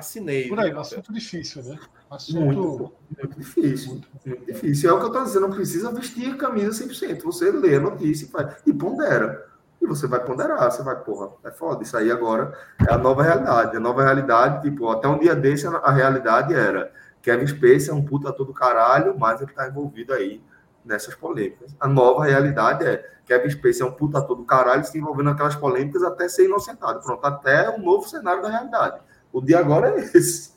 Assinei. 0.00 0.48
Por 0.48 0.58
aí, 0.58 0.74
um 0.74 0.80
assunto 0.80 1.12
difícil, 1.12 1.62
né? 1.62 1.78
Assunto. 2.10 2.40
Muito, 2.40 2.92
muito 3.18 3.38
difícil. 3.38 4.00
Muito 4.26 4.46
difícil. 4.46 4.90
É 4.90 4.92
o 4.92 4.98
que 4.98 5.04
eu 5.04 5.08
estou 5.08 5.24
dizendo, 5.24 5.48
não 5.48 5.54
precisa 5.54 5.92
vestir 5.92 6.32
a 6.32 6.36
camisa 6.36 6.84
100%. 6.84 7.22
Você 7.22 7.50
lê 7.50 7.76
a 7.76 7.80
notícia 7.80 8.24
e 8.24 8.28
faz. 8.28 8.56
E 8.66 8.72
pondera. 8.72 9.48
E 9.80 9.86
você 9.86 10.06
vai 10.06 10.22
ponderar, 10.22 10.70
você 10.70 10.82
vai, 10.82 10.96
porra, 10.96 11.30
é 11.44 11.50
foda. 11.50 11.82
Isso 11.82 11.96
aí 11.96 12.10
agora 12.10 12.52
é 12.86 12.92
a 12.92 12.98
nova 12.98 13.22
realidade. 13.22 13.76
A 13.76 13.80
nova 13.80 14.02
realidade, 14.02 14.62
tipo, 14.62 14.88
até 14.90 15.08
um 15.08 15.18
dia 15.18 15.34
desse 15.34 15.66
a 15.66 15.90
realidade 15.90 16.52
era 16.52 16.92
Kevin 17.22 17.46
Spacey 17.46 17.90
é 17.90 17.94
um 17.94 18.04
puta 18.04 18.28
ator 18.28 18.46
do 18.46 18.52
caralho, 18.52 19.18
mas 19.18 19.40
ele 19.40 19.50
está 19.50 19.68
envolvido 19.68 20.12
aí 20.12 20.42
nessas 20.84 21.14
polêmicas. 21.14 21.74
A 21.80 21.88
nova 21.88 22.24
realidade 22.24 22.84
é 22.84 23.08
Kevin 23.24 23.48
Spacey 23.48 23.82
é 23.82 23.86
um 23.86 23.92
puta 23.92 24.18
ator 24.18 24.36
do 24.36 24.44
caralho 24.44 24.84
se 24.84 24.98
envolvendo 24.98 25.30
naquelas 25.30 25.56
polêmicas 25.56 26.02
até 26.02 26.28
ser 26.28 26.44
inocentado. 26.44 27.00
Pronto, 27.00 27.24
até 27.24 27.70
um 27.70 27.78
novo 27.82 28.06
cenário 28.06 28.42
da 28.42 28.50
realidade. 28.50 29.00
O 29.32 29.40
de 29.40 29.54
agora 29.54 29.98
é 29.98 30.00
esse. 30.00 30.52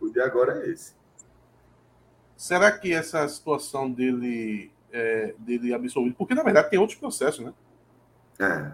O 0.00 0.08
de 0.10 0.20
agora 0.20 0.64
é 0.64 0.70
esse. 0.70 0.94
Será 2.36 2.70
que 2.70 2.92
essa 2.92 3.26
situação 3.28 3.90
dele, 3.90 4.70
é, 4.92 5.34
dele 5.38 5.72
absolvido, 5.72 6.14
porque 6.16 6.34
na 6.34 6.42
verdade 6.42 6.70
tem 6.70 6.78
outros 6.78 6.98
processos, 6.98 7.44
né? 7.44 7.54
É. 8.38 8.72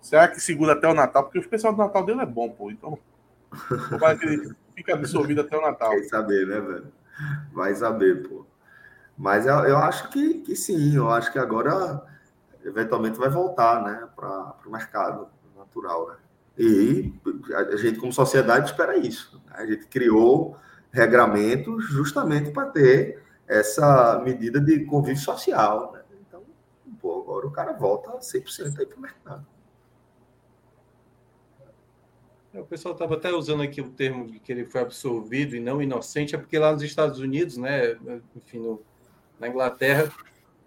Será 0.00 0.28
que 0.28 0.40
segura 0.40 0.72
até 0.72 0.88
o 0.88 0.94
Natal? 0.94 1.24
Porque 1.24 1.38
o 1.38 1.42
especial 1.42 1.72
do 1.72 1.78
Natal 1.78 2.04
dele 2.04 2.22
é 2.22 2.26
bom, 2.26 2.48
pô. 2.50 2.70
Então, 2.70 2.98
vai 3.98 4.16
que 4.16 4.24
ele 4.24 4.54
fica 4.74 4.94
absolvido 4.94 5.42
até 5.42 5.56
o 5.56 5.60
Natal. 5.60 5.90
Vai 5.90 6.04
saber, 6.04 6.46
né, 6.46 6.60
velho? 6.60 6.92
Vai 7.52 7.74
saber, 7.74 8.26
pô. 8.26 8.46
Mas 9.16 9.46
eu, 9.46 9.54
eu 9.66 9.76
acho 9.76 10.08
que, 10.08 10.40
que 10.40 10.56
sim, 10.56 10.96
eu 10.96 11.10
acho 11.10 11.30
que 11.30 11.38
agora 11.38 12.02
eventualmente 12.64 13.18
vai 13.18 13.28
voltar, 13.28 13.82
né, 13.82 14.08
para 14.16 14.54
o 14.66 14.70
mercado 14.70 15.28
natural, 15.56 16.08
né? 16.08 16.16
E 16.62 17.10
a 17.54 17.76
gente, 17.76 17.98
como 17.98 18.12
sociedade, 18.12 18.70
espera 18.70 18.94
isso. 18.94 19.40
Né? 19.46 19.52
A 19.54 19.64
gente 19.64 19.86
criou 19.86 20.58
regramentos 20.92 21.86
justamente 21.86 22.50
para 22.50 22.66
ter 22.66 23.22
essa 23.48 24.20
medida 24.22 24.60
de 24.60 24.84
convívio 24.84 25.22
social. 25.22 25.90
Né? 25.94 26.02
Então, 26.28 26.42
pô, 27.00 27.22
agora 27.22 27.46
o 27.46 27.50
cara 27.50 27.72
volta 27.72 28.10
100% 28.10 28.78
aí 28.78 28.84
para 28.84 28.98
o 28.98 29.00
mercado. 29.00 29.46
É, 32.52 32.60
o 32.60 32.64
pessoal 32.66 32.92
estava 32.92 33.14
até 33.14 33.32
usando 33.32 33.62
aqui 33.62 33.80
o 33.80 33.88
termo 33.88 34.26
de 34.26 34.38
que 34.38 34.52
ele 34.52 34.66
foi 34.66 34.82
absolvido 34.82 35.56
e 35.56 35.60
não 35.60 35.80
inocente, 35.80 36.34
é 36.34 36.38
porque 36.38 36.58
lá 36.58 36.72
nos 36.72 36.82
Estados 36.82 37.20
Unidos, 37.20 37.56
né, 37.56 37.96
enfim, 38.36 38.58
no, 38.58 38.82
na 39.38 39.48
Inglaterra, 39.48 40.12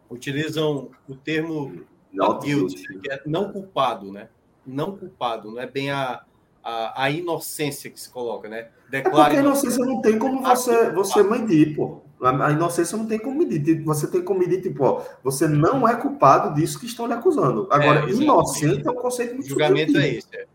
utilizam 0.09 0.89
o 1.07 1.15
termo 1.15 1.85
Not 2.11 2.43
guilty, 2.43 2.87
guilty. 2.87 2.99
que 2.99 3.11
é 3.11 3.21
não 3.27 3.51
culpado, 3.51 4.11
né? 4.11 4.29
Não 4.65 4.95
culpado, 4.97 5.51
não 5.51 5.59
é 5.59 5.67
bem 5.67 5.91
a, 5.91 6.23
a, 6.63 7.03
a 7.03 7.09
inocência 7.11 7.89
que 7.89 7.99
se 7.99 8.09
coloca, 8.09 8.47
né? 8.47 8.59
É 8.59 9.01
porque 9.01 9.09
Declara 9.09 9.33
a 9.33 9.37
inocência 9.37 9.85
não 9.85 10.01
tem 10.01 10.19
como 10.19 10.41
você, 10.43 10.91
você 10.91 11.23
medir, 11.23 11.75
pô. 11.75 12.01
A 12.21 12.51
inocência 12.51 12.97
não 12.97 13.05
tem 13.05 13.19
como 13.19 13.37
medir. 13.39 13.83
Você 13.83 14.07
tem 14.07 14.23
como 14.23 14.39
medir, 14.39 14.61
tipo, 14.61 14.83
ó, 14.85 15.03
você 15.21 15.45
não 15.47 15.85
é 15.87 15.95
culpado 15.95 16.53
disso 16.53 16.79
que 16.79 16.85
estão 16.85 17.05
lhe 17.05 17.13
acusando. 17.13 17.67
Agora, 17.69 17.99
exatamente. 18.07 18.23
inocente 18.23 18.87
é 18.87 18.91
um 18.91 18.95
conceito 18.95 19.31
O 19.31 19.35
muito 19.35 19.49
julgamento 19.49 19.97
é 19.97 20.01
subjetivo. 20.01 20.17
esse. 20.19 20.47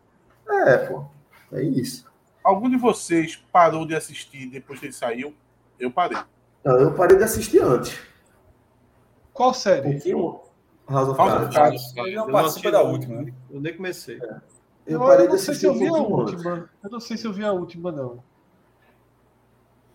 é. 0.48 0.72
É, 0.74 0.76
pô. 0.78 1.04
É 1.52 1.62
isso. 1.62 2.06
Algum 2.42 2.70
de 2.70 2.76
vocês 2.78 3.36
parou 3.52 3.84
de 3.86 3.94
assistir 3.94 4.46
depois 4.46 4.80
que 4.80 4.86
ele 4.86 4.92
saiu? 4.94 5.34
Eu 5.78 5.90
parei. 5.90 6.16
Não, 6.64 6.76
eu 6.76 6.94
parei 6.94 7.18
de 7.18 7.24
assistir 7.24 7.60
antes. 7.62 7.98
Qual 9.32 9.50
Um 9.50 9.54
série? 9.54 9.92
pouquinho. 9.92 10.40
House 10.88 11.08
of 11.08 11.16
Cards. 11.16 11.54
Cards. 11.54 11.96
Ele 11.96 12.16
Eu 12.16 12.26
não 12.26 12.32
participa 12.32 12.68
assisti, 12.68 12.70
da 12.70 12.82
não. 12.82 12.92
última, 12.92 13.22
né? 13.22 13.32
Eu 13.50 13.60
nem 13.60 13.76
comecei. 13.76 14.18
Eu 14.86 15.00
parei 15.00 15.26
eu 15.26 15.30
de 15.30 15.36
não 15.36 15.38
sei 15.38 15.54
se 15.54 15.66
assistir 15.66 15.66
eu 15.66 15.74
vi 15.74 15.86
a 15.88 15.92
última. 15.92 16.70
Eu 16.82 16.90
não 16.90 17.00
sei 17.00 17.16
se 17.16 17.26
eu 17.26 17.32
vi 17.32 17.44
a 17.44 17.52
última, 17.52 17.92
não. 17.92 18.22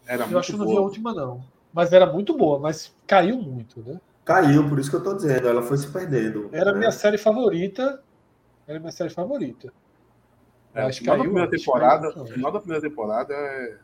Era 0.06 0.24
Eu 0.24 0.28
muito 0.28 0.38
acho 0.40 0.48
que 0.50 0.54
eu 0.56 0.60
não 0.60 0.68
vi 0.68 0.78
a 0.78 0.82
última, 0.82 1.14
não. 1.14 1.44
Mas 1.74 1.92
era 1.92 2.06
muito 2.06 2.38
boa, 2.38 2.60
mas 2.60 2.96
caiu 3.08 3.38
muito, 3.42 3.82
né? 3.82 4.00
Caiu, 4.24 4.70
por 4.70 4.80
isso 4.80 4.90
que 4.90 4.96
eu 4.96 5.04
tô 5.04 5.16
dizendo. 5.16 5.48
Ela 5.48 5.62
foi 5.64 5.78
se 5.78 5.88
perdendo. 5.88 6.50
Era 6.52 6.70
a 6.70 6.74
né? 6.74 6.80
minha 6.80 6.92
série 6.92 7.18
favorita. 7.18 8.02
Era 8.68 8.78
a 8.78 8.80
minha 8.80 8.92
série 8.92 9.10
favorita. 9.10 9.74
É, 10.74 10.84
Mas 10.84 11.00
no 11.00 11.06
da 11.06 11.12
caiu 11.12 11.24
primeira 11.24 11.48
antes, 11.48 11.60
temporada, 11.66 12.10
caiu 12.10 12.22
antes. 12.22 12.34
final 12.34 12.52
da 12.52 12.60
primeira 12.60 12.82
temporada 12.88 13.34
é 13.34 13.78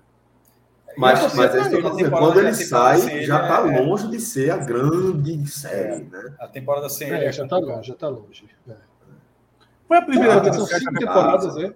Mas, 0.98 1.34
mas 1.34 1.56
é 1.56 1.62
isso 1.62 1.70
que 1.70 1.76
eu 1.76 1.82
tô 1.82 1.90
dizendo. 1.92 2.12
Quando 2.12 2.40
ele 2.40 2.54
sai, 2.54 2.98
sem 2.98 3.24
já 3.24 3.40
ele 3.40 3.48
tá 3.48 3.68
é- 3.68 3.80
longe 3.82 4.08
de 4.10 4.20
ser 4.20 4.52
a 4.52 4.58
grande 4.58 5.48
série, 5.50 6.04
né? 6.04 6.36
A 6.40 6.48
temporada 6.48 6.90
sem 6.90 7.12
É, 7.12 7.32
já 7.32 7.48
tá 7.48 7.58
longe, 7.58 7.88
já 7.88 7.96
tá 7.96 8.08
longe. 8.10 8.50
É. 8.68 8.76
Foi 9.88 9.98
a 9.98 10.02
primeira 10.02 10.34
Ah, 10.40 10.54
são 10.54 10.66
série 10.66 10.80
cinco 10.82 10.94
da 10.94 11.00
temporadas, 11.00 11.58
é? 11.58 11.74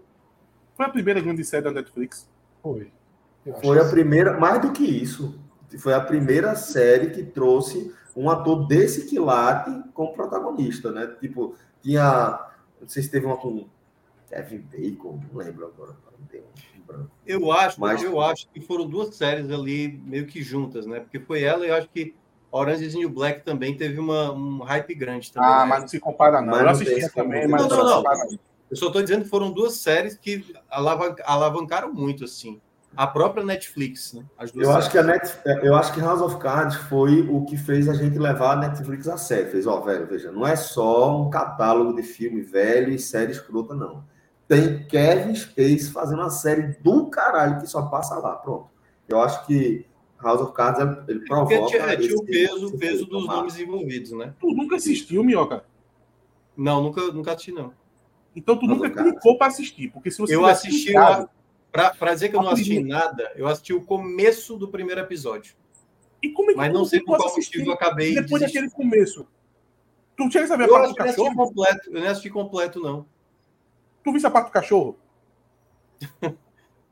Foi 0.76 0.86
a 0.86 0.90
primeira 0.90 1.22
grande 1.22 1.44
série 1.44 1.64
da 1.64 1.72
Netflix. 1.72 2.30
Foi. 2.62 2.92
Foi 3.62 3.80
a 3.80 3.84
que 3.84 3.90
primeira, 3.92 4.40
mais 4.40 4.62
do 4.62 4.72
que 4.72 4.84
isso, 4.84 5.40
foi 5.78 5.94
a 5.94 6.00
primeira 6.02 6.56
série 6.56 7.10
que 7.10 7.24
trouxe 7.24 7.94
um 8.16 8.30
ator 8.30 8.68
desse 8.68 9.06
quilate 9.06 9.72
como 9.94 10.14
protagonista, 10.14 10.92
né? 10.92 11.08
Tipo, 11.20 11.56
tinha, 11.82 12.40
não 12.80 12.88
sei 12.88 13.04
se 13.04 13.10
teve 13.10 13.26
uma 13.26 13.38
com 13.38 13.66
Kevin 14.30 14.66
Bacon, 14.72 15.20
não 15.32 15.40
lembro 15.40 15.68
agora. 15.68 15.96
Eu 17.26 17.52
acho, 17.52 17.80
Mas- 17.80 18.04
eu 18.04 18.20
acho 18.20 18.48
que 18.50 18.60
foram 18.60 18.88
duas 18.88 19.16
séries 19.16 19.50
ali 19.50 20.02
meio 20.06 20.26
que 20.26 20.42
juntas, 20.42 20.86
né? 20.86 21.00
Porque 21.00 21.20
foi 21.20 21.42
ela 21.44 21.66
e 21.66 21.70
eu 21.70 21.76
acho 21.76 21.88
que 21.90 22.14
Orange 22.52 22.86
is 22.86 22.94
the 22.94 23.00
New 23.00 23.10
Black 23.10 23.44
também 23.44 23.76
teve 23.76 24.00
uma, 24.00 24.32
um 24.32 24.60
hype 24.60 24.94
grande 24.94 25.32
também. 25.32 25.50
Ah, 25.50 25.60
né? 25.64 25.66
mas 25.66 25.82
não 25.82 25.88
se 25.88 26.00
compara, 26.00 26.42
não. 26.42 26.52
Mas 26.52 26.62
Eu 26.62 26.70
assisti 26.70 27.14
também, 27.14 27.48
mas 27.48 27.62
Não, 27.62 27.70
não, 27.70 28.04
não. 28.04 28.28
Eu 28.70 28.78
só 28.78 28.88
estou 28.88 29.02
dizendo 29.02 29.24
que 29.24 29.30
foram 29.30 29.52
duas 29.52 29.76
séries 29.78 30.18
que 30.18 30.46
alavan- 30.70 31.16
alavancaram 31.26 31.94
muito, 31.94 32.26
assim. 32.26 32.60
A 32.96 33.08
própria 33.08 33.44
Netflix, 33.44 34.14
né? 34.14 34.24
As 34.38 34.52
duas 34.52 34.68
Eu 34.68 34.76
acho 34.76 34.92
que 34.92 34.98
a 35.00 35.04
séries. 35.04 35.40
Net, 35.46 35.66
eu 35.66 35.76
acho 35.76 35.94
que 35.94 36.00
House 36.00 36.22
of 36.22 36.38
Cards 36.38 36.76
foi 36.76 37.22
o 37.22 37.44
que 37.46 37.58
fez 37.58 37.90
a 37.90 37.94
gente 37.94 38.20
levar 38.20 38.52
a 38.54 38.56
Netflix 38.56 39.08
a 39.08 39.18
sério. 39.18 39.50
Fez, 39.50 39.66
ó, 39.66 39.80
velho, 39.82 40.06
veja, 40.06 40.32
não 40.32 40.46
é 40.46 40.56
só 40.56 41.20
um 41.20 41.30
catálogo 41.30 41.96
de 41.96 42.04
filme 42.04 42.42
velho 42.42 42.92
e 42.92 43.00
série 43.00 43.32
escrota, 43.32 43.74
não. 43.74 44.04
Tem 44.54 44.84
Kevin 44.86 45.34
Space 45.34 45.92
fazendo 45.92 46.20
uma 46.20 46.30
série 46.30 46.76
do 46.82 47.08
caralho 47.08 47.60
que 47.60 47.66
só 47.66 47.88
passa 47.88 48.16
lá. 48.20 48.36
Pronto. 48.36 48.70
Eu 49.08 49.20
acho 49.20 49.48
que 49.48 49.84
House 50.22 50.42
of 50.42 50.54
Cards 50.54 50.80
ele 51.08 51.26
provoca. 51.26 51.58
Porque 51.60 51.78
tinha, 51.78 51.98
tinha 51.98 52.16
o 52.16 52.24
peso, 52.24 52.78
peso 52.78 53.06
dos 53.06 53.22
formato. 53.22 53.40
nomes 53.40 53.58
envolvidos, 53.58 54.12
né? 54.12 54.36
Tu 54.40 54.48
nunca 54.54 54.76
assistiu, 54.76 55.24
Minhoca? 55.24 55.66
Não, 56.56 56.84
nunca, 56.84 57.02
nunca 57.12 57.34
assisti, 57.34 57.52
não. 57.52 57.74
Então 58.36 58.56
tu 58.56 58.68
Mas, 58.68 58.78
nunca 58.78 59.04
clicou 59.04 59.40
pra 59.40 59.48
assistir. 59.48 59.90
Porque 59.90 60.12
se 60.12 60.20
você 60.20 60.36
Eu 60.36 60.46
assisti 60.46 60.94
Para 61.72 62.14
dizer 62.14 62.30
que 62.30 62.36
eu 62.36 62.44
não 62.44 62.52
assisti 62.52 62.80
nada, 62.84 63.32
eu 63.36 63.48
assisti 63.48 63.74
o 63.74 63.84
começo 63.84 64.56
do 64.56 64.68
primeiro 64.68 65.02
episódio. 65.02 65.56
E 66.22 66.30
como 66.30 66.52
é 66.52 66.54
que 66.54 66.60
Mas 66.60 66.72
não 66.72 66.86
sei 66.86 67.00
por 67.02 67.18
qual 67.18 67.36
motivo 67.36 67.70
eu 67.70 67.74
acabei 67.74 68.14
depois 68.14 68.42
daquele 68.42 68.70
começo? 68.70 69.28
Tu 70.16 70.32
chega 70.32 70.46
a 70.46 70.48
saber 70.48 70.66
a 70.66 70.68
parte 70.68 70.90
do 70.90 70.94
que 70.94 71.02
eu 71.02 71.06
nem 71.06 71.12
assisti 71.12 71.30
cachorro? 71.30 71.48
completo. 71.48 71.90
Eu 71.90 72.00
nem 72.00 72.08
assisti 72.08 72.30
completo, 72.30 72.80
não. 72.80 73.13
Tu 74.04 74.12
viste 74.12 74.26
a 74.26 74.32
parte 74.32 74.48
do 74.48 74.52
cachorro? 74.52 74.98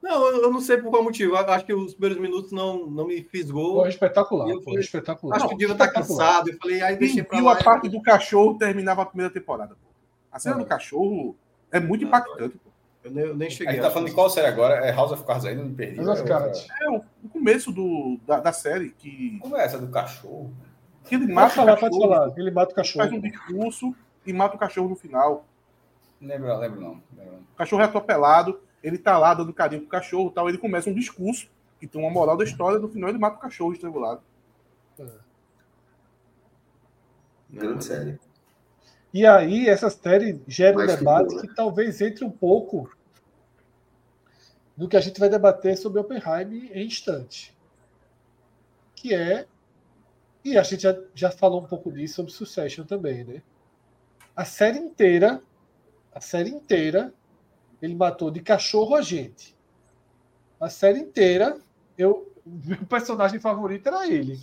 Não, 0.01 0.25
eu, 0.29 0.51
não 0.51 0.59
sei 0.59 0.77
por 0.77 0.89
qual 0.89 1.03
motivo. 1.03 1.35
Eu 1.35 1.49
acho 1.51 1.65
que 1.65 1.73
os 1.73 1.93
primeiros 1.93 2.19
minutos 2.21 2.51
não, 2.51 2.87
não 2.87 3.05
me 3.07 3.21
fisgou. 3.23 3.81
Foi 3.81 3.89
espetacular. 3.89 4.49
Eu 4.49 4.61
Foi 4.61 4.79
espetacular. 4.79 5.35
acho 5.37 5.47
que 5.49 5.53
o 5.53 5.57
dia 5.57 5.75
tá 5.75 5.87
cansado. 5.87 6.49
Eu 6.49 6.57
falei, 6.57 6.81
aí 6.81 6.95
deixei 6.97 7.21
pra 7.23 7.37
viu 7.37 7.45
lá. 7.45 7.53
a 7.53 7.63
parte 7.63 7.87
do 7.87 8.01
cachorro 8.01 8.57
terminava 8.57 9.03
a 9.03 9.05
primeira 9.05 9.31
temporada. 9.31 9.75
pô. 9.75 9.91
A 10.31 10.39
cena 10.39 10.55
É. 10.55 10.59
do 10.59 10.65
cachorro 10.65 11.35
é 11.71 11.79
muito 11.79 12.03
impactante. 12.05 12.57
pô. 12.57 12.71
Eu 13.03 13.11
nem, 13.11 13.23
eu 13.25 13.35
nem 13.35 13.47
A 13.47 13.51
cheguei. 13.51 13.73
gente 13.73 13.81
tá 13.83 13.91
falando 13.91 14.09
de 14.09 14.15
qual 14.15 14.29
série 14.29 14.47
agora? 14.47 14.75
É 14.85 14.91
House 14.91 15.11
of 15.11 15.23
Cards 15.23 15.45
ainda? 15.45 15.61
Não 15.61 15.69
me 15.69 15.75
perdi. 15.75 15.97
House 15.97 16.19
of 16.19 16.21
É 16.23 16.27
Cards. 16.27 16.67
É 16.81 16.89
o, 16.89 17.01
começo 17.31 17.71
do, 17.71 18.19
da, 18.25 18.39
da 18.39 18.53
série 18.53 18.91
que, 18.91 19.37
Como 19.39 19.55
é 19.57 19.65
essa 19.65 19.77
do 19.77 19.87
cachorro? 19.87 20.51
que 21.05 21.15
ele 21.15 21.31
mata 21.31 21.49
falar, 21.55 21.73
o 21.73 21.79
cachorro. 21.79 22.33
Ele 22.37 22.51
mata 22.51 22.71
o 22.71 22.75
faz 22.75 22.91
cachorro. 22.93 23.15
um 23.17 23.21
discurso 23.21 23.95
e 24.25 24.31
mata 24.33 24.55
o 24.55 24.59
cachorro 24.59 24.89
no 24.89 24.95
final. 24.95 25.45
Lembro, 26.21 26.55
lembro 26.57 26.79
não. 26.79 27.03
Lembro. 27.17 27.39
O 27.53 27.55
cachorro 27.57 27.81
é 27.81 27.85
atropelado, 27.85 28.61
ele 28.83 28.97
tá 28.97 29.17
lá 29.17 29.33
dando 29.33 29.53
carinho 29.53 29.81
pro 29.81 29.89
cachorro 29.89 30.29
e 30.29 30.33
tal. 30.33 30.47
Ele 30.47 30.57
começa 30.57 30.89
um 30.89 30.93
discurso 30.93 31.49
que 31.79 31.87
tem 31.87 31.99
uma 31.99 32.11
moral 32.11 32.37
da 32.37 32.43
história. 32.43 32.79
No 32.79 32.89
final 32.89 33.09
ele 33.09 33.17
mata 33.17 33.37
o 33.37 33.41
cachorro 33.41 33.73
estrangulado. 33.73 34.21
Grande 37.49 37.83
série. 37.83 38.19
E 39.13 39.25
aí, 39.25 39.67
essa 39.67 39.89
série 39.89 40.41
gera 40.47 40.77
um 40.77 40.85
debate 40.85 41.35
né? 41.35 41.41
que 41.41 41.53
talvez 41.53 41.99
entre 41.99 42.23
um 42.23 42.31
pouco 42.31 42.89
no 44.77 44.87
que 44.87 44.95
a 44.95 45.01
gente 45.01 45.19
vai 45.19 45.29
debater 45.29 45.77
sobre 45.77 45.99
Oppenheimer 45.99 46.71
em 46.75 46.85
instante. 46.85 47.55
Que 48.95 49.13
é. 49.13 49.45
E 50.43 50.57
a 50.57 50.63
gente 50.63 50.83
já, 50.83 50.97
já 51.13 51.29
falou 51.29 51.61
um 51.61 51.67
pouco 51.67 51.91
disso 51.91 52.15
sobre 52.15 52.31
Succession 52.31 52.85
também, 52.85 53.23
né? 53.23 53.43
A 54.35 54.45
série 54.45 54.79
inteira, 54.79 55.41
a 56.13 56.19
série 56.21 56.49
inteira, 56.49 57.13
ele 57.81 57.95
matou 57.95 58.29
de 58.31 58.41
cachorro 58.41 58.95
a 58.95 59.01
gente. 59.01 59.55
a 60.59 60.69
série 60.69 60.99
inteira, 60.99 61.57
eu, 61.97 62.31
meu 62.45 62.77
personagem 62.87 63.39
favorito 63.39 63.87
era 63.87 64.07
ele. 64.07 64.39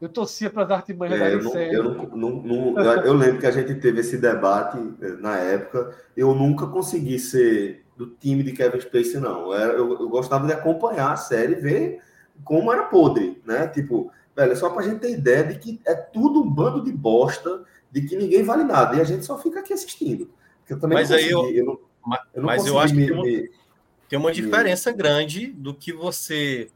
Eu 0.00 0.08
torcia 0.08 0.50
para 0.50 0.62
as 0.64 0.70
artimanhas 0.70 1.18
É, 1.20 1.34
eu, 1.34 1.42
não, 1.42 1.50
série. 1.52 1.74
eu, 1.74 1.82
não- 1.84 2.42
não- 2.42 2.78
eu- 3.02 3.14
lembro 3.14 3.40
que 3.40 3.46
a 3.46 3.50
gente 3.50 3.74
teve 3.76 4.00
esse 4.00 4.18
debate 4.18 4.76
eh, 5.00 5.12
na 5.18 5.36
época. 5.38 5.96
Eu 6.16 6.34
nunca 6.34 6.66
consegui 6.66 7.18
ser 7.18 7.84
do 7.96 8.06
time 8.08 8.42
de 8.42 8.52
Kevin 8.52 8.78
Spacey, 8.80 9.18
não. 9.18 9.52
Eu, 9.52 9.72
eu- 9.72 10.00
eu 10.02 10.08
gostava 10.10 10.46
de 10.46 10.52
acompanhar 10.52 11.12
a 11.12 11.16
série 11.16 11.54
e 11.54 11.60
ver 11.60 12.02
como 12.44 12.70
era 12.72 12.84
podre, 12.84 13.42
né? 13.44 13.66
Tipo, 13.68 14.12
velho, 14.36 14.52
é 14.52 14.54
só 14.54 14.68
pra 14.70 14.82
gente 14.82 15.00
ter 15.00 15.10
ideia 15.12 15.42
de 15.44 15.58
que 15.58 15.80
é 15.86 15.94
tudo 15.94 16.42
um 16.42 16.48
bando 16.50 16.84
de 16.84 16.92
bosta, 16.92 17.64
de 17.90 18.02
que 18.02 18.16
ninguém 18.16 18.42
vale 18.44 18.62
nada. 18.64 18.96
E 18.96 19.00
a 19.00 19.04
gente 19.04 19.24
só 19.24 19.36
fica 19.38 19.60
aqui 19.60 19.72
assistindo. 19.72 20.30
Eu 20.68 20.78
também 20.78 20.98
Mas 20.98 21.10
não 21.10 21.16
aí 21.16 21.30
eu- 21.30 21.40
consegui, 21.40 21.58
eu, 21.58 21.64
não, 21.66 21.80
Ma- 22.04 22.26
eu 22.34 22.42
Mas 22.42 22.66
eu 22.66 22.74
consegui 22.74 22.84
acho 22.84 22.94
que 22.94 23.00
me- 23.00 23.06
tem 23.06 23.14
uma, 23.16 23.24
me- 23.24 23.50
tem 24.08 24.18
uma 24.18 24.32
diferença 24.32 24.92
grande 24.92 25.46
do 25.48 25.74
que 25.74 25.92
você. 25.92 26.70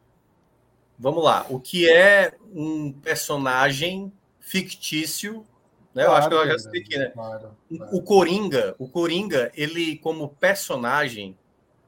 Vamos 0.99 1.25
lá, 1.25 1.47
o 1.49 1.59
que 1.59 1.89
é 1.91 2.35
um 2.55 2.93
personagem 2.93 4.13
fictício, 4.41 5.45
né? 5.95 6.05
eu 6.05 6.13
acho 6.13 6.29
que 6.29 6.35
eu 6.35 6.39
já 6.39 6.45
Claro, 6.45 6.57
expliquei, 6.61 6.99
né? 6.99 7.07
claro, 7.09 7.57
claro. 7.77 7.97
O 7.97 8.03
Coringa, 8.03 8.75
o 8.79 8.89
Coringa, 8.89 9.51
ele 9.55 9.97
como 9.99 10.29
personagem, 10.29 11.37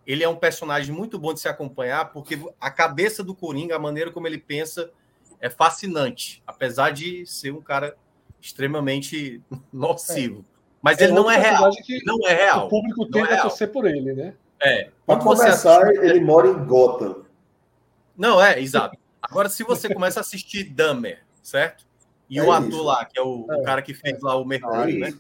ele 0.06 0.24
é 0.24 0.28
um 0.28 0.36
personagem 0.36 0.94
muito 0.94 1.18
bom 1.18 1.32
de 1.32 1.40
se 1.40 1.48
acompanhar, 1.48 2.12
porque 2.12 2.38
a 2.60 2.70
cabeça 2.70 3.22
do 3.22 3.34
Coringa, 3.34 3.76
a 3.76 3.78
maneira 3.78 4.10
como 4.10 4.26
ele 4.26 4.38
pensa, 4.38 4.90
é 5.40 5.48
fascinante, 5.50 6.42
apesar 6.46 6.90
de 6.90 7.24
ser 7.26 7.52
um 7.52 7.60
cara 7.60 7.96
extremamente 8.40 9.42
nocivo. 9.72 10.44
Mas 10.84 11.00
ele 11.00 11.12
não 11.12 11.30
é 11.30 11.38
real. 11.38 11.70
Não 12.04 12.28
é 12.28 12.34
real. 12.34 12.66
O 12.66 12.68
público 12.68 13.04
Não 13.04 13.10
tende 13.10 13.30
é 13.32 13.38
a 13.38 13.42
torcer 13.42 13.72
por 13.72 13.86
ele, 13.86 14.12
né? 14.12 14.34
É. 14.62 14.90
Você 15.06 15.20
começar, 15.22 15.82
assiste- 15.82 16.04
ele 16.04 16.20
mora 16.20 16.46
em 16.48 16.64
Gotham. 16.66 17.24
Não, 18.16 18.40
é, 18.40 18.60
exato. 18.60 18.96
Agora, 19.22 19.48
se 19.48 19.62
você 19.64 19.92
começa 19.92 20.20
a 20.20 20.22
assistir 20.22 20.64
Dahmer, 20.64 21.24
certo? 21.42 21.86
E 22.28 22.38
É 22.38 22.42
o 22.42 22.52
ator 22.52 22.68
isso. 22.68 22.82
lá, 22.82 23.04
que 23.04 23.18
é 23.18 23.22
o, 23.22 23.46
o 23.46 23.52
É. 23.52 23.62
cara 23.62 23.80
que 23.82 23.94
fez 23.94 24.20
lá 24.20 24.36
o 24.36 24.44
Mercúrio, 24.44 24.98
né? 25.00 25.12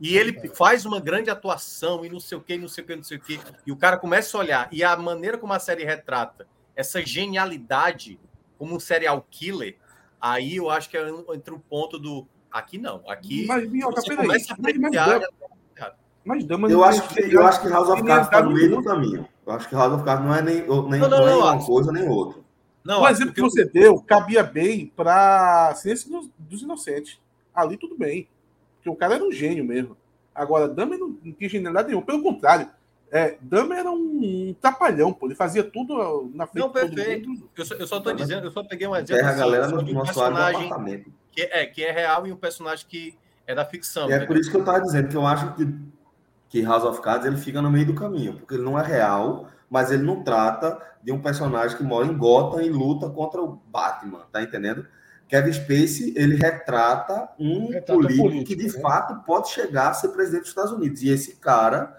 E 0.00 0.16
ele 0.16 0.48
faz 0.48 0.84
uma 0.84 1.00
grande 1.00 1.30
atuação 1.30 2.04
e 2.04 2.08
não 2.08 2.18
sei 2.20 2.36
o 2.38 2.40
que, 2.40 2.56
não 2.56 2.68
sei 2.68 2.84
o 2.84 2.86
que, 2.86 2.96
não 2.96 3.02
sei 3.02 3.16
o 3.16 3.20
que. 3.20 3.40
E 3.66 3.72
o 3.72 3.76
cara 3.76 3.96
começa 3.96 4.36
a 4.36 4.40
olhar. 4.40 4.68
E 4.72 4.82
a 4.84 4.96
maneira 4.96 5.36
como 5.38 5.52
a 5.52 5.58
série 5.58 5.84
retrata 5.84 6.46
essa 6.76 7.04
genialidade 7.04 8.18
como 8.58 8.74
um 8.74 8.80
serial 8.80 9.24
killer, 9.30 9.76
aí 10.20 10.56
eu 10.56 10.70
acho 10.70 10.88
que 10.90 10.96
é 10.96 11.08
entre 11.34 11.54
o 11.54 11.58
ponto 11.58 11.98
do. 11.98 12.26
Aqui 12.54 12.78
não. 12.78 13.02
Aqui 13.08 13.46
Mas, 13.48 13.68
Minhoca, 13.68 14.00
você 14.00 14.10
peraí. 14.10 14.26
começa 14.28 14.54
a 14.54 14.56
Mas, 14.60 14.76
mas, 14.76 14.96
apreciar. 14.96 15.18
Dama- 15.18 15.94
mas 16.24 16.44
Dama 16.46 16.68
Eu 16.70 16.78
não 16.78 16.84
acho, 16.84 17.08
que, 17.08 17.20
eu 17.34 17.46
acho 17.46 17.60
que 17.60 17.68
House 17.68 17.88
of 17.90 18.02
Cards 18.04 18.26
está 18.28 18.42
no 18.42 18.52
meio 18.52 18.76
do 18.76 18.82
caminho. 18.84 19.28
Eu 19.44 19.52
acho 19.52 19.68
que 19.68 19.74
House 19.74 19.92
of 19.92 20.04
Cards 20.04 20.24
não 20.24 20.34
é 20.34 20.40
nem, 20.40 20.56
nem, 20.60 20.66
Não, 20.68 20.82
não, 20.88 21.08
não, 21.08 21.22
é 21.28 21.30
não, 21.32 21.38
uma 21.40 21.56
acho. 21.56 21.66
coisa 21.66 21.90
nem 21.92 22.08
outra. 22.08 22.40
Não, 22.84 23.02
o 23.02 23.08
exemplo 23.08 23.34
que 23.34 23.40
eu- 23.40 23.50
você 23.50 23.64
deu 23.64 24.00
cabia 24.00 24.42
bem 24.44 24.86
para 24.94 25.74
Ciência 25.74 26.08
dos, 26.08 26.30
dos 26.38 26.62
Inocentes. 26.62 27.18
Ali 27.52 27.76
tudo 27.76 27.96
bem. 27.98 28.28
Porque 28.76 28.88
o 28.88 28.94
cara 28.96 29.16
era 29.16 29.24
um 29.24 29.32
gênio 29.32 29.64
mesmo. 29.64 29.96
Agora, 30.32 30.68
Dahmer 30.68 30.98
não, 30.98 31.08
não 31.24 31.32
tinha 31.32 31.50
genialidade 31.50 31.88
nenhuma. 31.88 32.06
Pelo 32.06 32.22
contrário, 32.22 32.68
é, 33.10 33.36
Dahmer 33.40 33.78
era 33.80 33.90
um, 33.90 33.96
um 34.50 34.54
trapalhão, 34.60 35.12
pô. 35.12 35.26
Ele 35.26 35.34
fazia 35.34 35.62
tudo 35.64 36.30
na 36.34 36.46
frente 36.46 36.64
Não, 36.64 36.70
perfeito. 36.72 37.28
mundo. 37.28 37.50
Eu 37.56 37.64
só, 37.64 37.74
eu 37.74 37.86
só 37.86 38.00
tô 38.00 38.12
dizendo, 38.12 38.46
eu 38.46 38.50
só 38.52 38.62
peguei 38.62 38.86
um 38.86 38.94
exemplo 38.94 39.16
Terra 39.16 39.28
a 39.28 39.30
assim, 39.32 39.40
galera 39.40 39.68
no 39.68 39.80
um 39.80 39.84
do 39.84 40.02
personagem 40.02 40.64
apartamento. 40.66 41.12
Que 41.34 41.42
é, 41.42 41.66
que 41.66 41.82
é 41.82 41.90
real 41.90 42.26
e 42.26 42.32
um 42.32 42.36
personagem 42.36 42.86
que 42.88 43.18
é 43.46 43.54
da 43.54 43.64
ficção. 43.64 44.08
E 44.08 44.12
é 44.12 44.16
entendeu? 44.16 44.28
por 44.28 44.36
isso 44.36 44.50
que 44.50 44.56
eu 44.56 44.60
estava 44.60 44.80
dizendo 44.80 45.08
que 45.08 45.16
eu 45.16 45.26
acho 45.26 45.54
que, 45.54 45.74
que 46.48 46.62
House 46.62 46.84
of 46.84 47.00
Cards 47.02 47.26
ele 47.26 47.36
fica 47.36 47.60
no 47.60 47.70
meio 47.70 47.86
do 47.86 47.94
caminho, 47.94 48.34
porque 48.34 48.54
ele 48.54 48.62
não 48.62 48.78
é 48.78 48.86
real, 48.86 49.48
mas 49.68 49.90
ele 49.90 50.02
não 50.02 50.22
trata 50.22 50.80
de 51.02 51.12
um 51.12 51.20
personagem 51.20 51.76
que 51.76 51.82
mora 51.82 52.06
em 52.06 52.16
Gotham 52.16 52.62
e 52.62 52.70
luta 52.70 53.10
contra 53.10 53.42
o 53.42 53.60
Batman, 53.66 54.22
tá 54.32 54.42
entendendo? 54.42 54.86
Kevin 55.28 55.52
Spacey, 55.52 56.14
ele 56.16 56.36
retrata 56.36 57.28
um 57.38 57.68
Retrata 57.68 57.94
político, 57.94 58.22
político, 58.22 58.46
que 58.46 58.56
de 58.56 58.76
né? 58.76 58.80
fato 58.80 59.24
pode 59.24 59.48
chegar 59.48 59.88
a 59.88 59.94
ser 59.94 60.08
presidente 60.08 60.42
dos 60.42 60.50
Estados 60.50 60.72
Unidos. 60.72 61.02
E 61.02 61.08
esse 61.08 61.36
cara, 61.36 61.98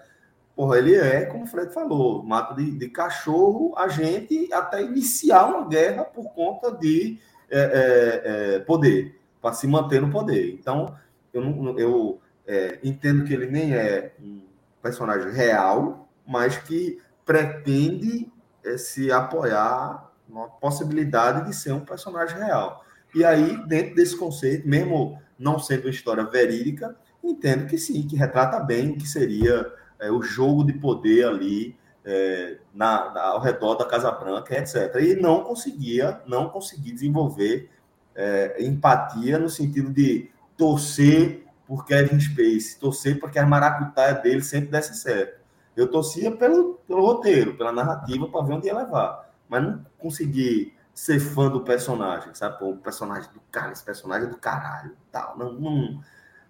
porra, 0.54 0.78
ele 0.78 0.94
é, 0.94 1.26
como 1.26 1.44
o 1.44 1.46
Fred 1.46 1.72
falou, 1.72 2.22
mata 2.22 2.54
de, 2.54 2.70
de 2.70 2.88
cachorro 2.88 3.74
a 3.76 3.88
gente 3.88 4.52
até 4.52 4.82
iniciar 4.82 5.46
uma 5.46 5.68
guerra 5.68 6.04
por 6.04 6.32
conta 6.32 6.72
de 6.72 7.18
é, 7.50 7.58
é, 7.58 8.54
é, 8.54 8.58
poder, 8.60 9.20
para 9.46 9.52
se 9.54 9.68
manter 9.68 10.02
no 10.02 10.10
poder. 10.10 10.54
Então, 10.54 10.92
eu, 11.32 11.78
eu 11.78 12.20
é, 12.44 12.80
entendo 12.82 13.24
que 13.24 13.32
ele 13.32 13.46
nem 13.46 13.72
é 13.76 14.12
um 14.20 14.42
personagem 14.82 15.30
real, 15.30 16.08
mas 16.26 16.58
que 16.58 16.98
pretende 17.24 18.28
é, 18.64 18.76
se 18.76 19.12
apoiar 19.12 20.10
na 20.28 20.46
possibilidade 20.48 21.46
de 21.46 21.54
ser 21.54 21.70
um 21.70 21.78
personagem 21.84 22.36
real. 22.38 22.84
E 23.14 23.24
aí, 23.24 23.56
dentro 23.68 23.94
desse 23.94 24.16
conceito, 24.16 24.66
mesmo 24.66 25.16
não 25.38 25.60
sendo 25.60 25.82
uma 25.84 25.90
história 25.90 26.24
verídica, 26.24 26.96
entendo 27.22 27.68
que 27.68 27.78
sim, 27.78 28.04
que 28.04 28.16
retrata 28.16 28.58
bem 28.58 28.90
o 28.90 28.96
que 28.98 29.06
seria 29.06 29.72
é, 30.00 30.10
o 30.10 30.22
jogo 30.22 30.64
de 30.64 30.72
poder 30.72 31.24
ali 31.24 31.76
é, 32.04 32.58
na, 32.74 33.12
na- 33.14 33.22
ao 33.22 33.40
redor 33.40 33.76
da 33.76 33.84
Casa 33.84 34.10
Branca, 34.10 34.58
etc. 34.58 34.96
E 35.00 35.14
não 35.14 35.44
conseguia, 35.44 36.20
não 36.26 36.48
consegui 36.48 36.90
desenvolver 36.90 37.70
é, 38.16 38.64
empatia 38.64 39.38
no 39.38 39.48
sentido 39.48 39.92
de 39.92 40.30
torcer 40.56 41.44
por 41.66 41.84
Kevin 41.84 42.18
Space, 42.18 42.78
torcer 42.78 43.20
para 43.20 43.28
que 43.30 43.38
a 43.38 43.46
maracutaia 43.46 44.14
dele 44.14 44.42
sempre 44.42 44.70
desse 44.70 44.94
certo. 44.94 45.40
Eu 45.76 45.88
torcia 45.90 46.34
pelo, 46.34 46.74
pelo 46.88 47.04
roteiro, 47.04 47.56
pela 47.56 47.70
narrativa, 47.72 48.26
para 48.28 48.44
ver 48.46 48.54
onde 48.54 48.66
ia 48.66 48.76
levar. 48.76 49.30
Mas 49.48 49.62
não 49.62 49.84
consegui 49.98 50.74
ser 50.94 51.20
fã 51.20 51.50
do 51.50 51.60
personagem, 51.60 52.34
sabe? 52.34 52.58
Pô, 52.58 52.70
o 52.70 52.76
personagem 52.78 53.30
do 53.32 53.40
cara, 53.52 53.72
esse 53.72 53.84
personagem 53.84 54.26
é 54.28 54.30
do 54.30 54.38
caralho. 54.38 54.96
Tal. 55.12 55.36
Não, 55.36 55.52
não, 55.52 56.00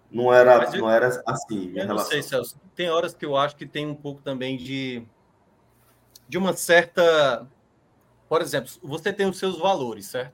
não, 0.09 0.33
era, 0.33 0.63
eu- 0.73 0.81
não 0.81 0.89
era 0.89 1.21
assim 1.27 1.67
minha 1.67 1.83
Eu 1.83 1.87
não 1.87 1.95
relação. 1.95 2.11
sei, 2.11 2.23
Celso. 2.23 2.57
Tem 2.73 2.89
horas 2.89 3.13
que 3.13 3.25
eu 3.25 3.35
acho 3.35 3.57
que 3.57 3.65
tem 3.65 3.85
um 3.85 3.95
pouco 3.95 4.21
também 4.21 4.55
de. 4.55 5.05
de 6.29 6.37
uma 6.37 6.53
certa. 6.53 7.45
Por 8.29 8.41
exemplo, 8.41 8.71
você 8.81 9.11
tem 9.11 9.27
os 9.27 9.37
seus 9.37 9.57
valores, 9.59 10.05
certo? 10.05 10.33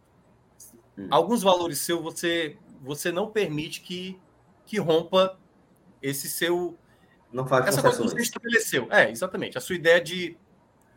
Hum. 0.97 1.07
Alguns 1.09 1.41
valores 1.41 1.79
seus 1.79 2.01
você, 2.01 2.57
você 2.81 3.11
não 3.11 3.27
permite 3.29 3.81
que, 3.81 4.19
que 4.65 4.79
rompa 4.79 5.37
esse 6.01 6.29
seu. 6.29 6.77
Não 7.31 7.47
faz 7.47 7.67
Essa 7.67 7.81
coisa 7.81 7.97
que 7.97 8.09
você 8.09 8.21
estabeleceu. 8.21 8.87
É, 8.91 9.09
exatamente. 9.09 9.57
A 9.57 9.61
sua 9.61 9.75
ideia 9.75 9.99
de, 9.99 10.37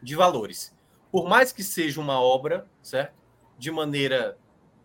de 0.03 0.15
valores. 0.15 0.75
Por 1.11 1.29
mais 1.29 1.53
que 1.53 1.63
seja 1.63 2.01
uma 2.01 2.21
obra, 2.21 2.69
certo? 2.83 3.15
De 3.57 3.71
maneira 3.71 4.37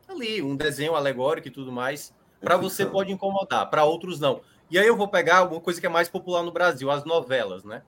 ali, 0.07 0.41
um 0.41 0.55
desenho 0.55 0.95
alegórico 0.95 1.47
e 1.47 1.51
tudo 1.51 1.71
mais, 1.71 2.13
É 2.41 2.45
para 2.45 2.57
você 2.57 2.85
pode 2.85 3.11
incomodar, 3.11 3.69
para 3.69 3.83
outros 3.83 4.19
não. 4.19 4.41
E 4.69 4.77
aí 4.77 4.87
eu 4.87 4.95
vou 4.95 5.07
pegar 5.07 5.43
uma 5.43 5.59
coisa 5.59 5.79
que 5.79 5.85
é 5.85 5.89
mais 5.89 6.07
popular 6.07 6.43
no 6.43 6.51
Brasil, 6.51 6.89
as 6.89 7.03
novelas, 7.03 7.63
né? 7.63 7.83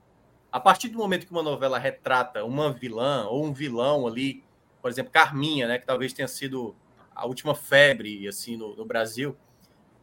A 0.52 0.60
partir 0.60 0.88
do 0.88 0.98
momento 0.98 1.26
que 1.26 1.32
uma 1.32 1.42
novela 1.42 1.78
retrata 1.78 2.44
uma 2.44 2.70
vilã 2.70 3.26
ou 3.26 3.44
um 3.44 3.52
vilão 3.52 4.06
ali, 4.06 4.44
por 4.80 4.90
exemplo, 4.90 5.10
Carminha, 5.10 5.66
né, 5.66 5.78
que 5.78 5.86
talvez 5.86 6.12
tenha 6.12 6.28
sido 6.28 6.76
a 7.14 7.26
última 7.26 7.54
febre 7.54 8.26
assim 8.28 8.56
no, 8.56 8.74
no 8.74 8.84
Brasil, 8.84 9.36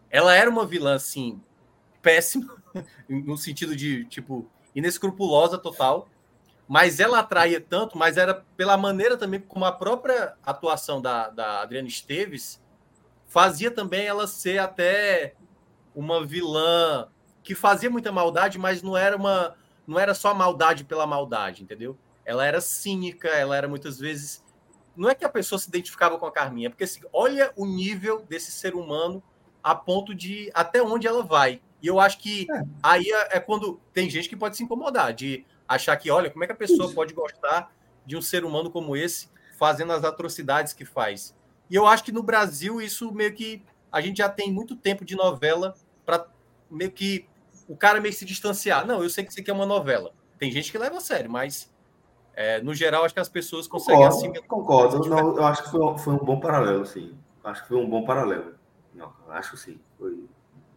ela 0.10 0.36
era 0.36 0.50
uma 0.50 0.66
vilã 0.66 0.96
assim 0.96 1.42
péssima 2.02 2.56
no 3.08 3.38
sentido 3.38 3.76
de 3.76 4.06
tipo 4.06 4.50
inescrupulosa 4.74 5.58
total, 5.58 6.08
mas 6.68 7.00
ela 7.00 7.20
atraía 7.20 7.60
tanto, 7.60 7.98
mas 7.98 8.18
era 8.18 8.46
pela 8.56 8.78
maneira 8.78 9.18
também 9.18 9.40
como 9.40 9.66
a 9.66 9.72
própria 9.72 10.36
atuação 10.44 11.02
da, 11.02 11.30
da 11.30 11.62
Adriana 11.62 11.88
Esteves 11.88 12.62
fazia 13.28 13.72
também 13.72 14.06
ela 14.06 14.28
ser 14.28 14.60
até 14.60 15.36
uma 15.96 16.26
vilã 16.26 17.08
que 17.44 17.56
fazia 17.56 17.90
muita 17.90 18.12
maldade, 18.12 18.58
mas 18.58 18.82
não 18.82 18.96
era 18.96 19.16
uma 19.16 19.56
não 19.86 20.00
era 20.00 20.14
só 20.14 20.34
maldade 20.34 20.84
pela 20.84 21.08
maldade, 21.08 21.64
entendeu? 21.64 21.98
Ela 22.24 22.46
era 22.46 22.62
cínica, 22.62 23.28
ela 23.28 23.58
era 23.58 23.68
muitas 23.68 24.00
vezes 24.00 24.44
não 24.96 25.10
é 25.10 25.16
que 25.16 25.26
a 25.26 25.30
pessoa 25.30 25.58
se 25.58 25.68
identificava 25.68 26.18
com 26.18 26.26
a 26.26 26.32
Carminha, 26.32 26.68
é 26.68 26.70
porque 26.70 26.84
assim, 26.84 27.02
olha 27.14 27.52
o 27.56 27.66
nível 27.66 28.22
desse 28.28 28.52
ser 28.52 28.76
humano 28.76 29.24
a 29.64 29.76
ponto 29.76 30.14
de 30.14 30.52
até 30.54 30.82
onde 30.82 31.08
ela 31.08 31.24
vai. 31.24 31.62
E 31.82 31.88
eu 31.88 32.00
acho 32.00 32.20
que 32.20 32.48
aí 32.82 33.06
é, 33.10 33.38
é 33.38 33.40
quando 33.40 33.80
tem 33.94 34.10
gente 34.10 34.30
que 34.30 34.36
pode 34.36 34.58
se 34.58 34.64
incomodar 34.64 35.14
de 35.14 35.46
achar 35.68 35.96
que, 35.98 36.12
olha, 36.12 36.30
como 36.30 36.44
é 36.44 36.48
que 36.48 36.54
a 36.54 36.56
pessoa 36.56 36.86
Isso. 36.86 36.96
pode 36.96 37.14
gostar 37.14 37.72
de 38.06 38.18
um 38.18 38.22
ser 38.22 38.44
humano 38.44 38.70
como 38.70 38.96
esse 38.96 39.30
fazendo 39.58 39.94
as 39.94 40.04
atrocidades 40.04 40.74
que 40.74 40.84
faz. 40.84 41.36
E 41.70 41.76
eu 41.76 41.88
acho 41.88 42.04
que 42.04 42.12
no 42.12 42.24
Brasil 42.24 42.82
isso 42.82 43.12
meio 43.12 43.34
que 43.34 43.64
a 43.92 44.02
gente 44.02 44.18
já 44.18 44.28
tem 44.28 44.52
muito 44.52 44.76
tempo 44.76 45.06
de 45.06 45.16
novela 45.16 45.76
para 46.06 46.28
meio 46.70 46.92
que 46.92 47.28
o 47.68 47.76
cara 47.76 48.02
meio 48.02 48.14
que 48.14 48.20
se 48.20 48.26
distanciar. 48.26 48.86
Não, 48.86 49.02
eu 49.02 49.10
sei 49.10 49.24
que 49.24 49.32
isso 49.32 49.40
aqui 49.40 49.50
é 49.50 49.54
uma 49.54 49.66
novela. 49.66 50.14
Tem 50.38 50.52
gente 50.52 50.72
que 50.72 50.78
leva 50.78 50.98
a 50.98 51.02
sério, 51.02 51.30
mas 51.30 51.71
é, 52.42 52.62
no 52.62 52.74
geral 52.74 53.04
acho 53.06 53.14
que 53.14 53.20
as 53.20 53.30
pessoas 53.30 53.68
conseguem 53.68 54.02
Concordo, 54.02 54.18
assimilar. 54.18 54.48
concordo. 54.48 54.96
Eu, 55.06 55.10
não- 55.10 55.38
eu 55.38 55.46
acho 55.46 55.64
que 55.64 55.72
foi, 55.72 55.80
um- 55.82 55.98
foi 55.98 56.14
um 56.14 56.18
bom 56.18 56.40
paralelo, 56.40 56.86
sim. 56.86 57.14
Acho 57.44 57.62
que 57.64 57.68
foi 57.70 57.78
um 57.78 57.90
bom 57.90 58.04
paralelo. 58.06 58.54
Não, 58.94 59.12
acho 59.30 59.56
sim. 59.58 59.80
Foi 59.98 60.24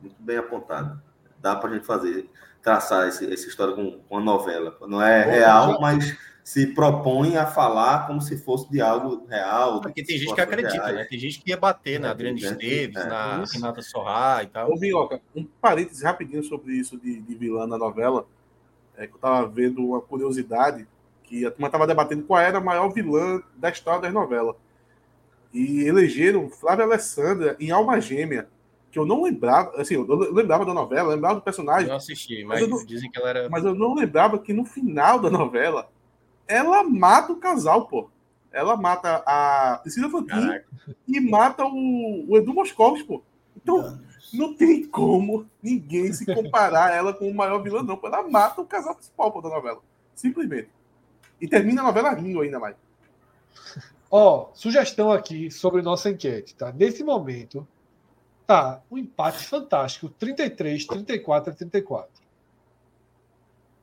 muito 0.00 0.16
bem 0.20 0.36
apontado. 0.38 1.00
dá 1.40 1.54
pra 1.56 1.68
gente 1.74 1.84
fazer, 1.84 2.30
traçar 2.62 3.06
esse, 3.06 3.30
essa 3.30 3.46
história 3.46 3.74
com, 3.74 4.00
uma 4.08 4.20
novela. 4.22 4.74
Não 4.88 5.02
é 5.02 5.24
real, 5.24 5.78
mas 5.78 6.16
se 6.42 6.66
propõe 6.68 7.36
a 7.36 7.46
falar 7.46 8.06
como 8.06 8.20
se 8.22 8.38
fosse 8.38 8.70
de 8.70 8.80
algo 8.80 9.26
real. 9.28 9.80
Porque 9.82 10.02
tem 10.02 10.16
gente 10.18 10.34
que 10.34 10.40
acredita, 10.40 10.72
reais. 10.74 10.94
né? 10.96 11.04
Tem 11.04 11.18
gente 11.18 11.40
que 11.42 11.50
ia 11.50 11.56
bater 11.58 12.00
na 12.00 12.10
Adriana 12.12 12.38
Esteves, 12.38 12.96
é, 12.96 13.06
na 13.06 13.42
isso. 13.42 13.54
Renata 13.56 13.82
Sorra 13.82 14.42
e 14.42 14.46
tal. 14.46 14.70
Ô, 14.72 14.76
Minhoca, 14.78 15.20
um 15.36 15.44
parênteses 15.60 16.02
rapidinho 16.02 16.42
sobre 16.44 16.72
isso 16.72 16.96
de, 16.98 17.20
de 17.20 17.34
vilã 17.34 17.66
na 17.66 17.76
novela. 17.76 18.26
É 18.96 19.06
que 19.06 19.14
eu 19.14 19.18
tava 19.18 19.46
vendo 19.46 19.84
uma 19.86 20.00
curiosidade 20.00 20.86
que 21.24 21.44
a 21.44 21.50
turma 21.50 21.70
tava 21.70 21.86
debatendo 21.86 22.22
qual 22.22 22.40
era 22.40 22.58
a 22.58 22.60
maior 22.60 22.88
vilã 22.90 23.42
da 23.56 23.70
história 23.70 24.02
das 24.02 24.12
novelas. 24.12 24.54
E 25.52 25.84
elegeram 25.84 26.50
Flávia 26.50 26.84
Alessandra 26.84 27.56
em 27.58 27.70
Alma 27.70 28.00
Gêmea, 28.00 28.48
que 28.90 28.98
eu 28.98 29.06
não 29.06 29.22
lembrava, 29.22 29.80
assim, 29.80 29.94
eu 29.94 30.32
lembrava 30.32 30.64
da 30.64 30.74
novela, 30.74 31.14
lembrava 31.14 31.36
do 31.36 31.42
personagem. 31.42 31.88
Eu 31.88 31.96
assisti, 31.96 32.44
mas, 32.44 32.60
mas 32.60 32.62
eu 32.62 32.68
não, 32.68 32.86
dizem 32.86 33.10
que 33.10 33.18
ela 33.18 33.28
era. 33.28 33.48
Mas 33.48 33.64
eu 33.64 33.74
não 33.74 33.94
lembrava 33.94 34.38
que 34.38 34.52
no 34.52 34.64
final 34.64 35.18
da 35.18 35.30
novela 35.30 35.88
ela 36.46 36.84
mata 36.84 37.32
o 37.32 37.36
casal, 37.36 37.86
pô. 37.86 38.08
Ela 38.52 38.76
mata 38.76 39.22
a 39.26 39.80
Priscila 39.82 40.08
Fantin 40.08 40.60
e 41.08 41.18
mata 41.20 41.64
o, 41.64 42.26
o 42.28 42.36
Edu 42.36 42.54
Moscovitz, 42.54 43.04
pô. 43.04 43.22
Então, 43.56 43.98
não 44.32 44.54
tem 44.54 44.84
como 44.84 45.46
ninguém 45.62 46.12
se 46.12 46.24
comparar 46.32 46.94
ela 46.94 47.12
com 47.12 47.28
o 47.28 47.34
maior 47.34 47.58
vilão, 47.62 47.82
não. 47.82 47.98
Ela 48.04 48.28
mata 48.28 48.60
o 48.60 48.66
casal 48.66 48.94
principal 48.94 49.32
pô, 49.32 49.40
da 49.40 49.48
novela. 49.48 49.80
Simplesmente. 50.14 50.68
E 51.44 51.48
termina 51.48 51.82
a 51.82 51.84
novela 51.84 52.14
rindo 52.14 52.40
ainda 52.40 52.58
mais. 52.58 52.74
Ó, 54.10 54.48
oh, 54.50 54.54
sugestão 54.54 55.12
aqui 55.12 55.50
sobre 55.50 55.82
nossa 55.82 56.08
enquete, 56.08 56.54
tá? 56.54 56.72
Nesse 56.72 57.04
momento, 57.04 57.68
tá 58.46 58.80
um 58.90 58.96
empate 58.96 59.44
fantástico: 59.44 60.08
33, 60.08 60.86
34 60.86 61.52
a 61.52 61.54
34. 61.54 62.10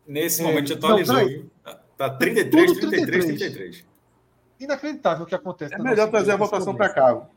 Nesse 0.08 0.42
é, 0.42 0.44
momento 0.44 0.74
atualizou. 0.74 1.16
Não, 1.16 1.78
tá 1.96 2.10
33, 2.10 2.80
33, 2.80 3.26
33, 3.26 3.26
33. 3.26 3.86
Inacreditável 4.60 5.24
o 5.26 5.28
que 5.28 5.36
acontece. 5.36 5.76
É 5.76 5.78
melhor 5.78 6.10
trazer 6.10 6.32
a 6.32 6.38
votação 6.38 6.74
para 6.74 6.90
cá. 6.92 7.28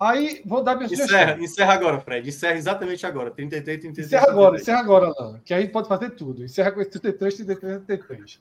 Aí, 0.00 0.40
vou 0.46 0.62
dar 0.62 0.74
minha 0.74 0.86
encerra, 0.86 1.06
sugestão. 1.06 1.44
Encerra 1.44 1.74
agora, 1.74 2.00
Fred. 2.00 2.26
Encerra 2.26 2.56
exatamente 2.56 3.04
agora. 3.04 3.30
33, 3.30 3.78
33. 3.78 4.06
Encerra 4.06 4.32
agora, 4.32 4.56
encerra 4.56 4.80
agora, 4.80 5.12
Alain. 5.18 5.40
Que 5.44 5.52
a 5.52 5.60
gente 5.60 5.70
pode 5.70 5.86
fazer 5.86 6.12
tudo. 6.12 6.42
Encerra 6.42 6.72
com 6.72 6.80
esse 6.80 6.92
33, 6.92 7.34
33, 7.34 7.84
33. 7.84 8.40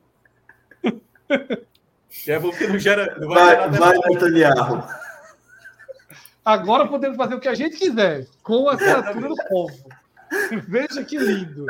É 2.27 2.38
bom 2.38 2.51
que 2.51 2.67
não 2.67 2.77
gera. 2.77 3.17
Não 3.19 3.27
vai, 3.27 3.69
vai, 3.69 3.79
vai 3.79 3.97
Netanyahu. 3.97 4.84
Agora 6.45 6.88
podemos 6.88 7.17
fazer 7.17 7.36
o 7.36 7.39
que 7.39 7.47
a 7.47 7.55
gente 7.55 7.75
quiser, 7.75 8.27
com 8.43 8.69
a 8.69 8.73
assinatura 8.73 9.29
do 9.29 9.36
povo. 9.49 9.89
Veja 10.67 11.03
que 11.03 11.17
lindo. 11.17 11.65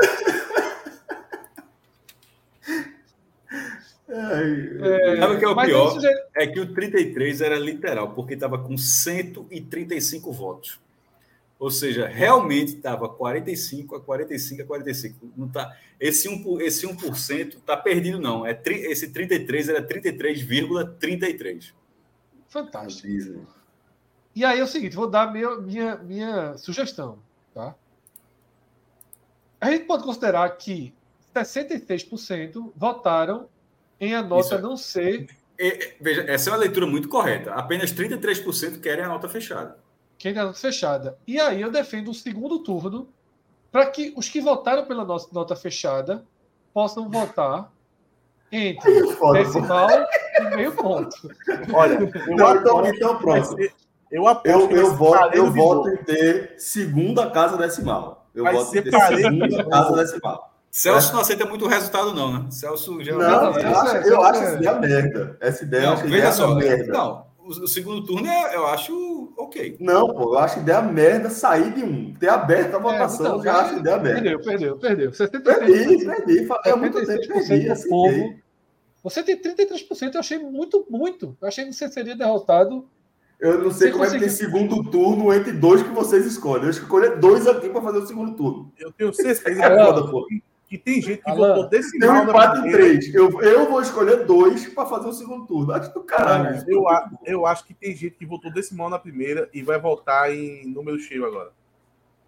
É, 4.10 5.18
Sabe 5.20 5.36
o 5.36 5.40
que 5.40 5.46
é 5.46 5.48
o 5.48 5.56
pior? 5.56 6.00
Já... 6.00 6.10
É 6.36 6.48
que 6.48 6.60
o 6.60 6.74
33 6.74 7.42
era 7.42 7.58
literal, 7.58 8.14
porque 8.14 8.34
estava 8.34 8.58
com 8.60 8.78
135 8.78 10.32
votos. 10.32 10.80
Ou 11.60 11.72
seja, 11.72 12.08
realmente 12.08 12.76
estava 12.76 13.08
45 13.08 13.96
a 13.96 14.02
45 14.02 14.62
a 14.62 14.66
45. 14.66 15.34
Não 15.38 15.48
tá, 15.48 15.76
esse 16.00 16.28
1%, 16.28 16.62
esse 16.62 16.88
1% 16.88 17.58
tá 17.66 17.78
perdido, 17.78 18.20
não. 18.20 18.46
É, 18.46 18.60
esse 18.66 19.12
33 19.12 19.70
era 19.70 19.82
33,33. 19.82 20.98
33. 21.00 21.74
Fantástico. 22.50 23.48
E 24.36 24.44
aí 24.44 24.60
é 24.60 24.64
o 24.64 24.68
seguinte, 24.68 24.96
vou 24.96 25.10
dar 25.10 25.32
minha, 25.32 25.56
minha, 25.58 25.96
minha 25.98 26.58
sugestão. 26.58 27.20
Tá? 27.54 27.76
A 29.62 29.72
gente 29.72 29.86
pode 29.86 30.04
considerar 30.04 30.50
que 30.58 30.94
66% 31.34 32.74
votaram 32.76 33.48
em 34.00 34.14
a 34.14 34.22
nota 34.22 34.56
Isso. 34.56 34.62
não 34.62 34.76
ser. 34.76 35.28
veja, 36.02 36.24
essa 36.24 36.50
é 36.50 36.54
uma 36.54 36.60
leitura 36.60 36.86
muito 36.86 37.08
correta. 37.08 37.54
Apenas 37.54 37.94
33% 37.94 38.82
querem 38.82 39.06
a 39.06 39.08
nota 39.08 39.30
fechada 39.30 39.83
quem 40.24 40.34
tem 40.34 40.42
nota 40.42 40.58
fechada. 40.58 41.18
E 41.28 41.38
aí 41.38 41.62
eu 41.62 41.70
defendo 41.70 42.10
um 42.10 42.14
segundo 42.14 42.60
turno 42.60 43.10
para 43.70 43.86
que 43.88 44.14
os 44.16 44.30
que 44.30 44.40
votaram 44.40 44.86
pela 44.86 45.04
nossa 45.04 45.28
nota 45.34 45.54
fechada 45.54 46.24
possam 46.74 47.10
votar 47.10 47.70
entre 48.50 48.90
decimal 49.34 49.90
e 50.40 50.56
meio 50.56 50.72
ponto. 50.72 51.30
Olha, 51.74 51.96
eu 51.96 52.38
não, 52.38 52.56
então, 52.56 52.86
então 52.86 53.18
pronto. 53.18 53.58
Eu, 54.10 54.24
eu, 54.46 54.72
eu, 54.72 54.96
voto, 54.96 55.36
eu 55.36 55.52
voto 55.52 55.90
em 55.90 55.98
ter 55.98 56.56
segunda 56.58 57.30
casa 57.30 57.58
decimal. 57.58 58.26
Eu 58.34 58.46
vai 58.46 58.54
voto 58.54 58.78
em 58.78 58.82
ter 58.82 58.92
segunda 59.08 59.64
casa 59.66 59.96
decimal. 59.98 60.54
Celso 60.72 61.10
é. 61.10 61.14
não 61.16 61.20
aceita 61.20 61.46
muito 61.46 61.66
o 61.66 61.68
resultado, 61.68 62.16
não, 62.16 62.32
né? 62.32 62.46
Celso 62.50 63.04
já. 63.04 63.14
Não, 63.14 63.60
eu 63.60 63.78
acho, 63.78 63.96
eu 64.08 64.24
acho 64.24 64.42
essa 64.42 64.56
ideia 64.56 64.80
merda. 64.80 65.38
Essa 65.42 65.64
ideia, 65.66 65.90
não, 65.90 65.98
veja 65.98 66.32
só, 66.32 66.56
merda. 66.56 66.94
Não, 66.94 67.33
o, 67.46 67.68
segundo 67.68 68.06
turno 68.06 68.28
é, 68.28 68.56
eu 68.56 68.66
acho 68.68 69.34
ok. 69.38 69.78
Não, 69.80 70.14
pô, 70.14 70.36
eu 70.36 70.40
acho 70.40 70.60
ideia 70.60 70.82
merda 70.82 71.30
sair 71.30 71.72
de 71.74 71.84
um. 71.84 72.14
Ter 72.14 72.30
aberto 72.30 72.76
a 72.76 72.78
é, 72.78 72.82
votação, 72.82 73.26
é, 73.26 73.30
então, 73.30 73.44
já 73.44 73.58
acho 73.58 73.80
ideia 73.80 73.98
merda. 73.98 74.22
Perdeu, 74.22 74.40
perdeu, 74.42 74.78
perdeu. 74.78 75.14
Você 75.14 75.28
tem 75.28 75.42
perdi, 75.42 76.06
perdi. 76.06 76.48
É 76.66 76.76
muito 76.76 77.06
tempo 77.06 77.28
perdi, 77.28 77.70
do 77.70 77.90
povo. 77.90 78.36
Você 79.04 79.24
tem 79.24 79.38
33%, 79.38 80.14
eu 80.14 80.20
achei 80.20 80.40
muito, 80.40 80.86
muito. 80.90 81.38
Eu 81.42 81.48
achei 81.48 81.66
que 81.66 81.74
você 81.74 81.90
seria 81.90 82.16
derrotado. 82.16 82.88
Eu 83.40 83.62
não 83.62 83.72
sei 83.72 83.92
como 83.92 84.06
conseguir... 84.06 84.24
é 84.24 84.28
que 84.30 84.36
tem 84.36 84.46
segundo 84.46 84.90
turno 84.90 85.34
entre 85.34 85.52
dois 85.52 85.84
que 85.84 85.90
vocês 85.90 86.26
escolhem. 86.26 86.64
Eu 86.64 86.70
escolher 86.70 87.20
dois 87.20 87.46
aqui 87.46 87.70
para 87.70 87.82
fazer 87.82 87.98
o 87.98 88.08
segundo 88.08 88.36
turno. 88.38 88.72
Eu 88.80 88.92
tenho 88.94 89.14
certeza. 89.14 89.62
É 89.66 89.86
foda, 89.86 90.10
pô 90.10 90.26
que 90.68 90.78
tem 90.78 91.02
gente 91.02 91.22
que 91.22 91.30
Alan, 91.30 91.50
votou 91.50 91.70
desse 91.70 91.98
Tem 92.00 92.10
um 92.10 92.24
empate 92.24 92.68
em 92.68 92.72
três. 92.72 93.14
Eu, 93.14 93.42
eu 93.42 93.70
vou 93.70 93.82
escolher 93.82 94.26
dois 94.26 94.68
para 94.74 94.86
fazer 94.86 95.08
o 95.08 95.14
segundo 95.14 95.46
turno. 95.46 95.72
Acho 95.74 95.94
do 95.94 96.04
caralho. 96.04 96.64
Eu, 96.68 96.86
eu 97.26 97.46
acho 97.46 97.66
que 97.66 97.74
tem 97.74 97.96
gente 97.96 98.16
que 98.16 98.26
votou 98.26 98.52
decimal 98.52 98.90
na 98.90 98.98
primeira 98.98 99.50
e 99.54 99.62
vai 99.62 99.80
voltar 99.80 100.34
em 100.34 100.66
número 100.68 100.98
cheio 101.00 101.26
agora. 101.26 101.52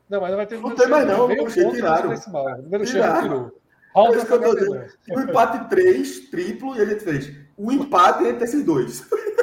Não, 0.09 0.21
mas 0.21 0.29
não 0.29 0.37
vai 0.37 0.45
ter 0.45 0.59
Não 0.59 0.75
tem 0.75 0.87
mais, 0.87 1.07
não. 1.07 1.25
O 1.25 1.49
cheio 1.49 1.71
tiraram. 1.71 2.09
Decimal. 2.09 2.61
Número 2.61 2.85
cheio 2.85 3.03
tirou. 3.21 3.51
É 3.95 5.17
o 5.17 5.21
empate 5.21 5.69
três, 5.69 6.29
triplo, 6.29 6.75
e 6.75 6.81
a 6.81 6.85
gente 6.85 7.03
fez. 7.03 7.31
O 7.57 7.71
empate 7.71 8.25
entre 8.25 8.43
esses 8.43 8.63
dois. 8.63 9.07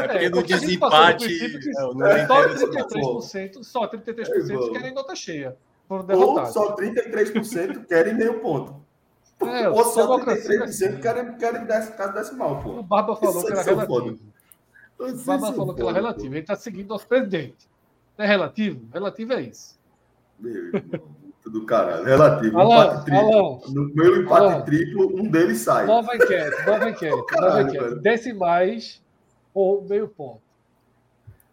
É 0.00 0.08
porque 0.08 0.30
no 0.30 0.42
desempate. 0.42 1.28
Que, 1.28 1.68
é, 1.68 2.26
só 2.26 2.48
33%, 2.48 3.62
só 3.62 3.86
33% 3.86 4.68
é, 4.68 4.72
querem 4.72 4.94
nota 4.94 5.14
cheia 5.14 5.54
foram 5.90 6.04
derrotados. 6.04 6.54
Ou 6.54 6.66
só 6.68 6.76
33% 6.76 7.84
querem 7.86 8.14
meio 8.14 8.38
ponto. 8.38 8.76
É, 9.40 9.66
Ou 9.68 9.84
só 9.86 10.20
33% 10.20 10.62
assim. 10.62 11.00
querem, 11.00 11.36
querem 11.36 11.66
caso 11.66 12.12
decimal, 12.12 12.60
pô. 12.60 12.78
O 12.78 12.82
Barba 12.84 13.16
falou 13.16 13.44
que 13.44 13.50
era 13.50 13.62
relativo. 13.62 14.20
O 15.00 15.24
Barba 15.24 15.52
falou 15.52 15.74
que 15.74 15.82
era 15.82 15.92
relativo. 15.92 16.34
Ele 16.34 16.40
está 16.42 16.54
seguindo 16.54 16.90
nosso 16.90 17.08
presidente. 17.08 17.68
É 18.16 18.24
relativo? 18.24 18.88
Relativo 18.92 19.32
é 19.32 19.42
isso. 19.42 19.80
Meu 20.38 20.70
do 21.46 21.66
caralho. 21.66 22.04
Relativo. 22.04 22.60
Alô, 22.60 22.82
empate 22.82 23.04
triplo. 23.06 23.62
No 23.74 23.94
meu 23.94 24.22
empate 24.22 24.54
alô. 24.54 24.62
triplo, 24.62 25.20
um 25.20 25.28
deles 25.28 25.58
sai. 25.58 25.86
Nova 25.86 26.14
enquete, 26.14 26.66
nova 26.66 26.88
enquete. 26.88 27.26
Caralho, 27.26 27.66
nova 27.66 27.76
enquete. 27.76 28.00
Decimais 28.02 29.02
ou 29.52 29.82
meio 29.82 30.06
ponto. 30.06 30.40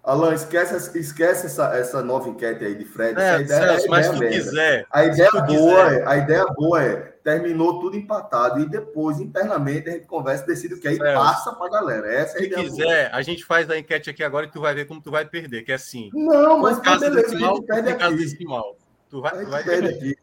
Alan, 0.08 0.34
esquece, 0.34 0.98
esquece 0.98 1.48
essa, 1.48 1.76
essa 1.76 2.02
nova 2.02 2.30
enquete 2.30 2.64
aí 2.64 2.76
de 2.76 2.86
Fred. 2.86 3.20
É, 3.20 3.42
ideia, 3.42 3.74
Celso, 3.74 3.90
mas 3.90 4.06
se 4.06 4.14
tu 4.14 4.20
quiser. 4.20 4.88
A 4.90 5.04
ideia, 5.04 5.30
boa 5.30 5.94
é, 5.94 6.08
a 6.08 6.16
ideia 6.16 6.46
boa 6.46 6.82
é, 6.82 6.96
terminou 7.22 7.82
tudo 7.82 7.98
empatado 7.98 8.62
e 8.62 8.70
depois, 8.70 9.20
internamente, 9.20 9.90
a 9.90 9.92
gente 9.92 10.08
conversa 10.08 10.46
e 10.46 10.48
decide 10.48 10.76
o 10.76 10.80
que 10.80 10.88
aí 10.88 10.96
Celso, 10.96 11.14
passa 11.14 11.52
pra 11.56 11.70
galera. 11.70 12.08
Essa 12.10 12.38
é 12.38 12.40
a 12.40 12.44
se 12.44 12.50
quiser, 12.50 13.10
boa. 13.10 13.20
a 13.20 13.22
gente 13.22 13.44
faz 13.44 13.70
a 13.70 13.78
enquete 13.78 14.10
aqui 14.10 14.24
agora 14.24 14.46
e 14.46 14.50
tu 14.50 14.62
vai 14.62 14.74
ver 14.74 14.86
como 14.86 15.02
tu 15.02 15.12
vai 15.12 15.26
perder, 15.26 15.64
que 15.64 15.74
é 15.74 15.76
assim. 15.76 16.10
Não, 16.14 16.58
mas 16.60 16.80
caso 16.80 17.02
beleza, 17.02 17.24
decimal, 17.24 17.52
a 17.52 17.56
gente 17.58 17.66
perde 17.66 17.90
aqui. 17.90 18.16
Decimal. 18.16 18.78
Tu 19.10 19.22
vai, 19.22 19.34
a 19.34 19.40
gente 19.40 19.50
vai 19.50 19.64
perde 19.66 19.90
aqui. 19.90 20.18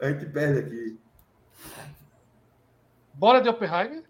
A 0.00 0.08
gente 0.08 0.26
perde 0.26 0.58
aqui. 0.58 0.98
Bora 3.14 3.40
de 3.40 3.48
Oppenheimer? 3.48 4.02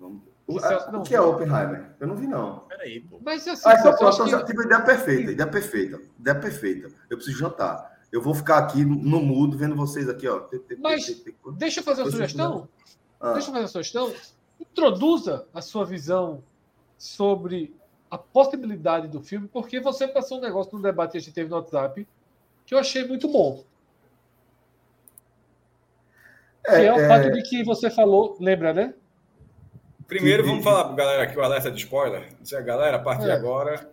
Vamos. 0.00 0.31
O, 0.54 0.64
a, 0.64 0.98
o 0.98 1.02
que 1.02 1.14
é 1.14 1.20
Oppenheimer? 1.20 1.94
Eu 1.98 2.06
não 2.06 2.16
vi, 2.16 2.26
não. 2.26 2.60
Peraí, 2.60 3.00
pô. 3.00 3.20
Mas 3.24 3.46
assim, 3.46 3.68
ah, 3.68 3.76
então, 3.78 3.96
pronto, 3.96 4.24
que... 4.24 4.44
tipo, 4.44 4.62
ideia 4.62 4.80
perfeita, 4.82 5.32
ideia 5.32 5.50
perfeita, 5.50 6.00
ideia 6.18 6.40
perfeita. 6.40 6.88
Eu 7.08 7.16
preciso 7.16 7.38
jantar. 7.38 7.92
Eu 8.10 8.20
vou 8.20 8.34
ficar 8.34 8.58
aqui 8.58 8.84
no 8.84 9.20
mudo 9.20 9.56
vendo 9.56 9.74
vocês 9.74 10.08
aqui, 10.08 10.28
ó. 10.28 10.46
Mas 10.78 11.22
deixa 11.56 11.80
eu 11.80 11.84
fazer 11.84 12.02
uma 12.02 12.10
sugestão. 12.10 12.68
Ah. 13.18 13.32
Deixa 13.32 13.48
eu 13.48 13.52
fazer 13.52 13.64
uma 13.64 13.68
sugestão. 13.68 14.12
Introduza 14.60 15.46
a 15.54 15.62
sua 15.62 15.84
visão 15.84 16.42
sobre 16.98 17.74
a 18.10 18.18
possibilidade 18.18 19.08
do 19.08 19.22
filme, 19.22 19.48
porque 19.48 19.80
você 19.80 20.06
passou 20.06 20.38
um 20.38 20.42
negócio 20.42 20.76
no 20.76 20.82
debate 20.82 21.12
que 21.12 21.18
a 21.18 21.20
gente 21.20 21.32
teve 21.32 21.48
no 21.48 21.56
WhatsApp 21.56 22.06
que 22.66 22.74
eu 22.74 22.78
achei 22.78 23.06
muito 23.06 23.28
bom. 23.28 23.64
É, 26.66 26.76
que 26.76 26.86
é 26.86 26.92
o 26.92 27.00
é... 27.00 27.08
fato 27.08 27.32
de 27.32 27.42
que 27.42 27.64
você 27.64 27.90
falou, 27.90 28.36
lembra, 28.38 28.72
né? 28.72 28.94
Primeiro, 30.12 30.44
vamos 30.44 30.62
falar 30.62 30.84
para 30.84 30.94
galera 30.94 31.22
aqui 31.22 31.38
o 31.38 31.42
alerta 31.42 31.70
de 31.70 31.80
spoiler. 31.80 32.28
Dizer, 32.40 32.62
galera, 32.62 32.96
a 32.98 33.00
partir 33.00 33.24
de 33.24 33.30
é. 33.30 33.34
agora, 33.34 33.90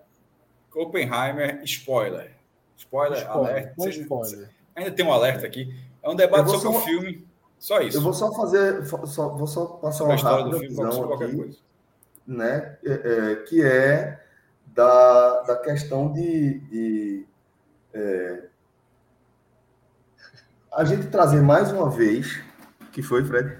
Oppenheimer, 0.76 1.62
spoiler. 1.64 2.32
Spoiler, 2.78 3.20
spoiler 3.20 3.74
alerta. 3.76 3.90
spoiler. 3.90 4.50
Ainda 4.76 4.92
tem 4.92 5.06
um 5.06 5.14
alerta 5.14 5.46
aqui. 5.46 5.74
É 6.04 6.10
um 6.10 6.16
debate 6.16 6.50
sobre 6.52 6.68
o 6.68 6.74
só- 6.74 6.82
filme. 6.82 7.28
Só 7.58 7.82
isso. 7.82 7.98
Eu 7.98 8.02
vou 8.02 8.14
só 8.14 8.34
fazer, 8.34 8.86
só, 8.86 9.30
vou 9.30 9.48
só 9.48 9.66
passar 9.66 10.04
uma 10.06 10.14
a 10.14 10.16
história 10.16 10.46
do 10.46 10.60
filme, 10.60 10.76
sobre 10.76 10.90
visão 10.92 11.08
qualquer 11.08 11.26
aqui, 11.26 11.36
coisa. 11.36 11.58
né? 12.26 12.78
é, 12.86 12.92
é, 12.92 13.36
que 13.48 13.62
é 13.62 14.20
da, 14.68 15.42
da 15.42 15.56
questão 15.58 16.12
de, 16.14 16.60
de, 16.60 17.26
é, 17.94 18.44
a 20.72 20.86
gente 20.86 21.08
trazer 21.08 21.42
mais 21.42 21.72
uma 21.72 21.90
vez, 21.90 22.42
que 22.94 23.02
foi, 23.02 23.26
Fred? 23.26 23.58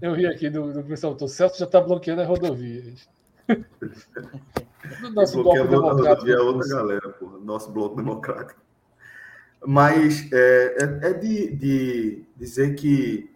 Eu 0.00 0.14
ri 0.14 0.26
aqui 0.26 0.50
do, 0.50 0.72
do 0.72 0.82
pessoal. 0.82 1.16
O 1.20 1.28
Celso 1.28 1.58
já 1.58 1.64
está 1.64 1.80
bloqueando 1.80 2.22
as 2.22 2.28
rodovias. 2.28 3.08
No 5.00 5.10
nosso 5.10 5.42
bloco 5.42 5.66
democrático. 5.66 6.08
rodovia, 6.08 6.34
é 6.34 6.40
outra 6.40 6.68
galera, 6.68 7.08
porra, 7.10 7.38
nosso 7.38 7.72
bloco 7.72 7.96
democrático. 7.96 8.60
Mas 9.66 10.30
é, 10.30 10.76
é- 10.78 11.08
é 11.08 11.12
de, 11.14 11.56
de 11.56 12.24
dizer 12.36 12.74
que 12.74 13.30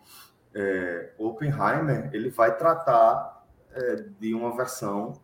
é, 0.54 1.10
Oppenheimer 1.16 2.10
ele 2.12 2.28
vai 2.28 2.54
tratar 2.56 3.46
é, 3.72 4.04
de 4.20 4.34
uma 4.34 4.54
versão 4.54 5.14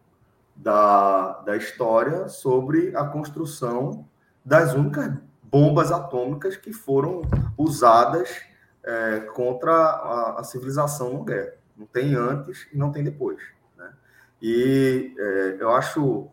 da, 0.57 1.43
da 1.43 1.57
história 1.59 2.27
sobre 2.29 2.97
a 2.97 3.05
construção 3.05 4.07
das 4.43 4.73
únicas 4.73 5.13
bombas 5.43 5.93
atômicas 5.93 6.57
que 6.57 6.73
foram 6.73 7.21
usadas 7.59 8.31
é, 8.85 9.21
contra 9.35 9.73
a, 9.73 10.41
a 10.41 10.45
civilização 10.45 11.13
no 11.15 11.25
guerra. 11.25 11.55
Não 11.77 11.87
tem 11.87 12.15
antes 12.15 12.69
e 12.73 12.77
não 12.79 12.93
tem 12.93 13.03
depois. 13.03 13.41
né? 13.77 13.93
E 14.41 15.15
é, 15.19 15.57
eu 15.59 15.71
acho 15.71 16.29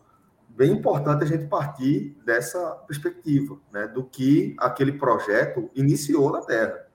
bem 0.50 0.72
importante 0.72 1.24
a 1.24 1.28
gente 1.28 1.48
partir 1.48 2.16
dessa 2.26 2.60
perspectiva, 2.88 3.58
né, 3.72 3.88
do 3.88 4.04
que 4.04 4.54
aquele 4.60 4.92
projeto 4.92 5.72
iniciou 5.74 6.32
na 6.32 6.42
Terra, 6.42 6.86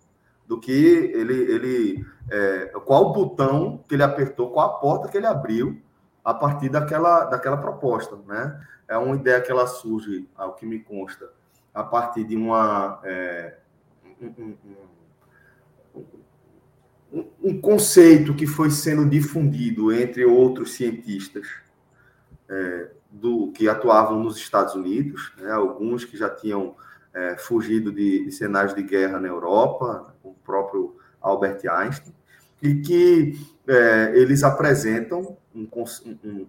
do 0.46 0.60
que 0.60 0.70
ele, 0.72 1.34
ele 1.50 2.06
é, 2.30 2.66
qual 2.84 3.06
o 3.06 3.12
botão 3.12 3.82
que 3.88 3.94
ele 3.94 4.02
apertou, 4.02 4.52
qual 4.52 4.66
a 4.68 4.78
porta 4.78 5.08
que 5.08 5.16
ele 5.16 5.26
abriu 5.26 5.80
a 6.24 6.34
partir 6.34 6.68
daquela, 6.68 7.24
daquela 7.24 7.56
proposta, 7.56 8.16
né? 8.26 8.60
É 8.88 8.96
uma 8.96 9.16
ideia 9.16 9.40
que 9.40 9.50
ela 9.50 9.66
surge, 9.66 10.28
ao 10.36 10.54
que 10.54 10.66
me 10.66 10.78
consta, 10.80 11.30
a 11.74 11.82
partir 11.82 12.24
de 12.24 12.36
uma 12.36 13.00
é, 13.04 13.56
um- 14.20 14.26
um- 14.38 14.56
um- 17.42 17.60
conceito 17.60 18.34
que 18.34 18.46
foi 18.46 18.70
sendo 18.70 19.08
difundido 19.08 19.92
entre 19.92 20.24
outros 20.24 20.72
cientistas 20.74 21.46
é, 22.48 22.90
do 23.10 23.50
que 23.52 23.68
atuavam 23.68 24.22
nos 24.22 24.36
Estados 24.36 24.74
Unidos, 24.74 25.32
né, 25.38 25.50
alguns 25.50 26.04
que 26.04 26.16
já 26.16 26.28
tinham 26.28 26.74
é, 27.14 27.36
fugido 27.38 27.90
de, 27.90 28.26
de 28.26 28.32
cenários 28.32 28.74
de 28.74 28.82
guerra 28.82 29.18
na 29.18 29.26
Europa, 29.28 30.14
o 30.22 30.34
próprio 30.44 30.96
Albert 31.20 31.60
Einstein, 31.66 32.14
e 32.62 32.74
que 32.76 33.38
é, 33.66 34.12
eles 34.14 34.42
apresentam 34.44 35.36
um- 35.54 35.66
um- 36.04 36.46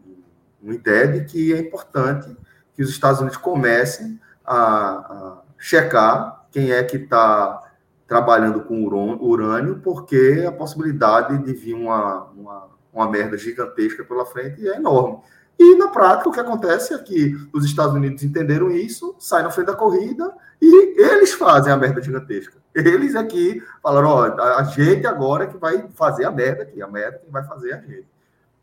uma 0.61 0.73
ideia 0.73 1.07
de 1.07 1.23
que 1.26 1.53
é 1.53 1.60
importante 1.60 2.35
que 2.76 2.84
os 2.84 2.89
Estados 2.89 3.19
Unidos 3.22 3.38
comecem 3.38 4.19
a, 4.45 4.57
a 4.57 5.41
checar 5.57 6.45
quem 6.52 6.72
é 6.72 6.84
que 6.84 6.98
está 6.98 7.66
trabalhando 8.07 8.61
com 8.61 8.85
urânio, 8.85 9.81
porque 9.84 10.45
a 10.47 10.51
possibilidade 10.51 11.38
de 11.39 11.53
vir 11.53 11.73
uma, 11.73 12.23
uma, 12.31 12.67
uma 12.93 13.09
merda 13.09 13.38
gigantesca 13.38 14.03
pela 14.03 14.25
frente 14.25 14.67
é 14.67 14.77
enorme. 14.77 15.19
E 15.59 15.75
na 15.75 15.88
prática, 15.88 16.29
o 16.29 16.31
que 16.31 16.39
acontece 16.39 16.93
é 16.93 16.97
que 16.99 17.35
os 17.51 17.65
Estados 17.65 17.95
Unidos 17.95 18.23
entenderam 18.23 18.69
isso, 18.71 19.15
saem 19.19 19.43
na 19.43 19.49
frente 19.49 19.67
da 19.67 19.75
corrida 19.75 20.31
e 20.61 21.01
eles 21.01 21.34
fazem 21.34 21.73
a 21.73 21.77
merda 21.77 22.01
gigantesca. 22.01 22.57
Eles 22.73 23.15
aqui 23.15 23.61
falaram: 23.81 24.09
ó, 24.09 24.23
a 24.25 24.59
a 24.59 24.63
gente 24.63 25.05
agora 25.07 25.45
é 25.45 25.47
que 25.47 25.57
vai 25.57 25.88
fazer 25.89 26.25
a 26.25 26.31
merda 26.31 26.63
aqui, 26.63 26.81
a 26.81 26.88
merda 26.88 27.17
que 27.17 27.31
vai 27.31 27.43
fazer 27.43 27.73
a 27.73 27.81
gente. 27.81 28.07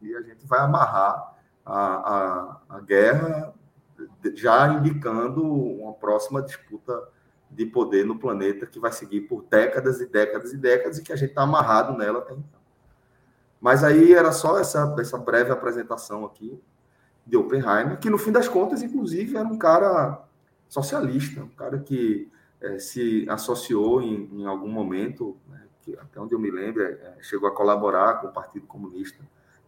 E 0.00 0.14
a 0.14 0.22
gente 0.22 0.46
vai 0.46 0.60
amarrar 0.60 1.34
a, 1.66 1.76
a, 1.76 2.60
a 2.76 2.80
guerra, 2.80 3.52
já 4.34 4.68
indicando 4.68 5.42
uma 5.44 5.92
próxima 5.94 6.42
disputa 6.42 7.02
de 7.54 7.66
poder 7.66 8.04
no 8.04 8.18
planeta 8.18 8.66
que 8.66 8.80
vai 8.80 8.92
seguir 8.92 9.22
por 9.22 9.44
décadas 9.44 10.00
e 10.00 10.06
décadas 10.06 10.52
e 10.52 10.56
décadas 10.56 10.98
e 10.98 11.02
que 11.02 11.12
a 11.12 11.16
gente 11.16 11.30
está 11.30 11.42
amarrado 11.42 11.96
nela 11.96 12.18
até 12.18 12.32
então. 12.32 12.60
Mas 13.60 13.84
aí 13.84 14.12
era 14.12 14.32
só 14.32 14.58
essa, 14.58 14.94
essa 14.98 15.16
breve 15.16 15.50
apresentação 15.50 16.24
aqui 16.24 16.60
de 17.26 17.36
Oppenheimer, 17.36 17.98
que 17.98 18.10
no 18.10 18.18
fim 18.18 18.32
das 18.32 18.48
contas, 18.48 18.82
inclusive, 18.82 19.36
era 19.36 19.48
um 19.48 19.56
cara 19.56 20.22
socialista, 20.68 21.42
um 21.42 21.48
cara 21.48 21.78
que 21.78 22.30
eh, 22.60 22.78
se 22.78 23.24
associou 23.30 24.02
em, 24.02 24.28
em 24.40 24.46
algum 24.46 24.68
momento, 24.68 25.36
né, 25.48 25.62
que 25.80 25.96
até 25.96 26.20
onde 26.20 26.34
eu 26.34 26.38
me 26.38 26.50
lembro, 26.50 26.82
eh, 26.82 27.16
chegou 27.22 27.48
a 27.48 27.54
colaborar 27.54 28.20
com 28.20 28.26
o 28.26 28.32
Partido 28.32 28.66
Comunista 28.66 29.22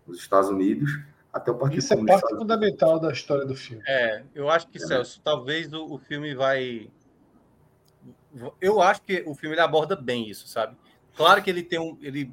nos 0.06 0.18
Estados 0.18 0.50
Unidos, 0.50 0.90
até 1.32 1.50
o 1.50 1.54
Partido 1.54 1.78
Isso 1.78 1.92
é 1.92 1.96
Comunista. 1.96 2.20
parte 2.20 2.38
fundamental 2.38 2.98
da 2.98 3.12
história 3.12 3.44
do 3.46 3.54
filme. 3.54 3.82
É, 3.86 4.22
eu 4.34 4.50
acho 4.50 4.68
que, 4.68 4.78
Celso, 4.78 5.20
talvez 5.22 5.72
o, 5.72 5.94
o 5.94 5.98
filme 5.98 6.34
vai. 6.34 6.90
Eu 8.60 8.80
acho 8.82 9.02
que 9.02 9.22
o 9.26 9.34
filme 9.34 9.54
ele 9.54 9.62
aborda 9.62 9.96
bem 9.96 10.28
isso, 10.28 10.46
sabe? 10.48 10.76
Claro 11.16 11.42
que 11.42 11.48
ele 11.50 11.62
tem 11.62 11.78
um. 11.78 11.96
Ele... 12.02 12.32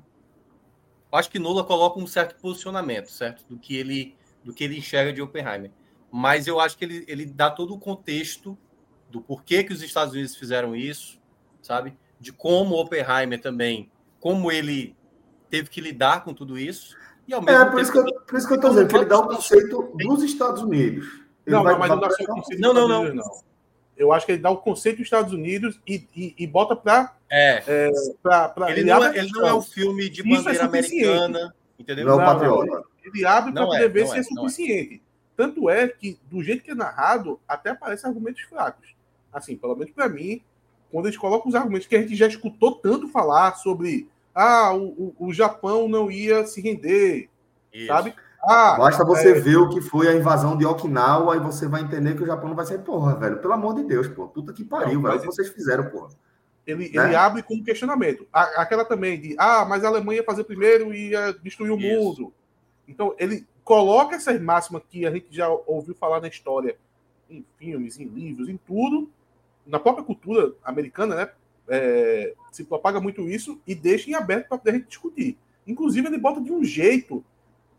eu 1.11 1.17
Acho 1.17 1.29
que 1.29 1.39
Nola 1.39 1.63
coloca 1.63 1.99
um 1.99 2.07
certo 2.07 2.39
posicionamento, 2.41 3.09
certo? 3.09 3.45
Do 3.47 3.57
que 3.57 3.75
ele, 3.75 4.15
do 4.43 4.53
que 4.53 4.63
ele 4.63 4.77
enxerga 4.77 5.13
de 5.13 5.21
Oppenheimer. 5.21 5.71
Mas 6.11 6.45
eu 6.47 6.59
acho 6.59 6.77
que 6.77 6.85
ele, 6.85 7.05
ele 7.07 7.25
dá 7.25 7.49
todo 7.49 7.73
o 7.73 7.79
contexto 7.79 8.57
do 9.09 9.21
porquê 9.21 9.63
que 9.63 9.73
os 9.73 9.81
Estados 9.81 10.13
Unidos 10.13 10.35
fizeram 10.35 10.75
isso, 10.75 11.19
sabe? 11.61 11.97
De 12.19 12.31
como 12.31 12.75
Oppenheimer 12.75 13.39
também, 13.39 13.89
como 14.19 14.51
ele 14.51 14.95
teve 15.49 15.69
que 15.69 15.79
lidar 15.81 16.23
com 16.23 16.33
tudo 16.33 16.57
isso. 16.57 16.95
E 17.27 17.33
ao 17.33 17.41
mesmo 17.41 17.61
É, 17.61 17.69
por 17.69 17.79
isso, 17.79 17.91
que 17.91 17.97
eu, 17.99 18.03
por 18.03 18.37
isso 18.37 18.47
que 18.47 18.53
eu 18.53 18.55
estou 18.55 18.69
dizendo 18.71 18.87
que 18.89 18.95
ele 18.95 19.05
dá 19.05 19.19
o 19.19 19.27
conceito 19.27 19.93
dos 19.97 20.23
Estados 20.23 20.61
Unidos. 20.61 21.05
Ele 21.45 21.55
Não, 21.55 21.63
vai- 21.63 21.73
não, 21.73 21.79
mas 21.79 21.89
não 21.89 21.99
dá 21.99 22.09
só 22.09 22.23
o 22.23 22.27
conceito 22.27 22.61
Não, 22.61 22.73
não, 22.73 23.01
Unidos, 23.01 23.15
não. 23.25 23.52
Eu 23.97 24.11
acho 24.11 24.25
que 24.25 24.31
ele 24.31 24.41
dá 24.41 24.49
o 24.49 24.57
conceito 24.57 24.97
dos 24.97 25.05
Estados 25.05 25.33
Unidos 25.33 25.79
e, 25.87 26.07
e, 26.15 26.35
e 26.37 26.47
bota 26.47 26.75
para. 26.75 27.15
É, 27.29 27.91
Pra, 28.21 28.49
pra, 28.49 28.71
ele, 28.71 28.83
não 28.83 29.01
abre 29.01 29.17
é, 29.19 29.21
ele 29.21 29.31
não 29.31 29.47
é 29.47 29.53
um 29.53 29.61
filme 29.61 30.09
de 30.09 30.21
Isso 30.21 30.49
é 30.49 30.53
bandeira 30.53 30.65
suficiente. 30.65 31.05
americana, 31.05 31.55
entendeu? 31.79 32.05
Não 32.05 32.13
é 32.13 32.15
o 32.15 32.19
Não, 32.19 32.25
patriota. 32.25 32.87
Ele 33.03 33.25
abre 33.25 33.51
para 33.51 33.61
Não 33.61 33.69
poder 33.69 33.85
é, 33.85 33.87
ver 33.87 34.05
não 34.05 34.07
se 34.07 34.17
é, 34.17 34.19
é, 34.19 34.23
não 34.31 34.45
é. 34.45 34.49
suficiente. 34.49 35.01
Tanto 35.35 35.69
é 35.69 35.87
que, 35.87 36.19
do 36.29 36.43
jeito 36.43 36.63
que 36.63 36.71
é 36.71 36.75
narrado, 36.75 37.39
até 37.47 37.71
aparecem 37.71 38.07
argumentos 38.07 38.41
fracos. 38.43 38.93
Assim, 39.31 39.55
pelo 39.55 39.75
menos 39.75 39.93
para 39.93 40.07
mim, 40.07 40.41
quando 40.91 41.07
eles 41.07 41.17
colocam 41.17 41.49
os 41.49 41.55
argumentos 41.55 41.87
que 41.87 41.95
a 41.95 42.01
gente 42.01 42.15
já 42.15 42.27
escutou 42.27 42.75
tanto 42.75 43.07
falar 43.07 43.55
sobre 43.55 44.07
ah, 44.33 44.73
o, 44.73 45.13
o, 45.17 45.27
o 45.27 45.33
Japão 45.33 45.87
não 45.87 46.11
ia 46.11 46.45
se 46.45 46.61
render, 46.61 47.29
Isso. 47.73 47.87
sabe? 47.87 48.13
Ah, 48.45 48.75
Basta 48.77 49.05
você 49.05 49.29
é, 49.29 49.39
ver 49.39 49.55
o 49.57 49.69
que 49.69 49.79
foi 49.79 50.07
a 50.07 50.13
invasão 50.15 50.57
de 50.57 50.65
Okinawa 50.65 51.35
e 51.37 51.39
você 51.39 51.67
vai 51.67 51.81
entender 51.81 52.15
que 52.15 52.23
o 52.23 52.25
Japão 52.25 52.49
não 52.49 52.55
vai 52.55 52.65
ser, 52.65 52.79
porra, 52.79 53.15
velho, 53.15 53.37
pelo 53.39 53.53
amor 53.53 53.73
de 53.75 53.83
Deus, 53.83 54.07
pô. 54.07 54.27
Puta 54.27 54.51
que 54.51 54.65
pariu, 54.65 54.95
Não, 54.95 55.03
velho. 55.03 55.15
O 55.17 55.19
que 55.21 55.25
vocês 55.27 55.49
fizeram, 55.49 55.89
porra. 55.89 56.09
ele, 56.67 56.89
né? 56.89 57.05
ele 57.05 57.15
abre 57.15 57.41
como 57.41 57.63
questionamento. 57.63 58.27
A- 58.33 58.61
aquela 58.61 58.83
também 58.83 59.19
de, 59.19 59.35
ah, 59.37 59.65
mas 59.65 59.83
a 59.83 59.87
Alemanha 59.87 60.19
ia 60.19 60.25
fazer 60.25 60.43
primeiro 60.43 60.93
e 60.93 61.11
ia 61.11 61.31
destruir 61.41 61.71
o 61.71 61.79
Isso. 61.79 61.87
mundo. 61.87 62.33
Então, 62.87 63.15
ele 63.17 63.47
coloca 63.63 64.15
essas 64.17 64.41
máximas 64.41 64.81
que 64.89 65.05
a 65.05 65.11
gente 65.11 65.27
já 65.31 65.47
ouviu 65.65 65.95
falar 65.95 66.19
na 66.19 66.27
história, 66.27 66.75
em 67.29 67.45
filmes, 67.57 67.97
em 67.97 68.05
livros, 68.05 68.49
em 68.49 68.57
tudo, 68.57 69.09
na 69.65 69.79
própria 69.79 70.03
cultura 70.03 70.51
americana, 70.65 71.15
né? 71.15 71.29
é, 71.69 72.33
se 72.51 72.65
propaga 72.65 72.99
muito 72.99 73.21
isso 73.29 73.59
e 73.65 73.73
deixa 73.73 74.09
em 74.09 74.13
aberto 74.15 74.49
para 74.49 74.59
a 74.65 74.71
gente 74.75 74.87
discutir. 74.87 75.37
Inclusive, 75.65 76.07
ele 76.07 76.17
bota 76.17 76.41
de 76.41 76.51
um 76.51 76.61
jeito 76.61 77.23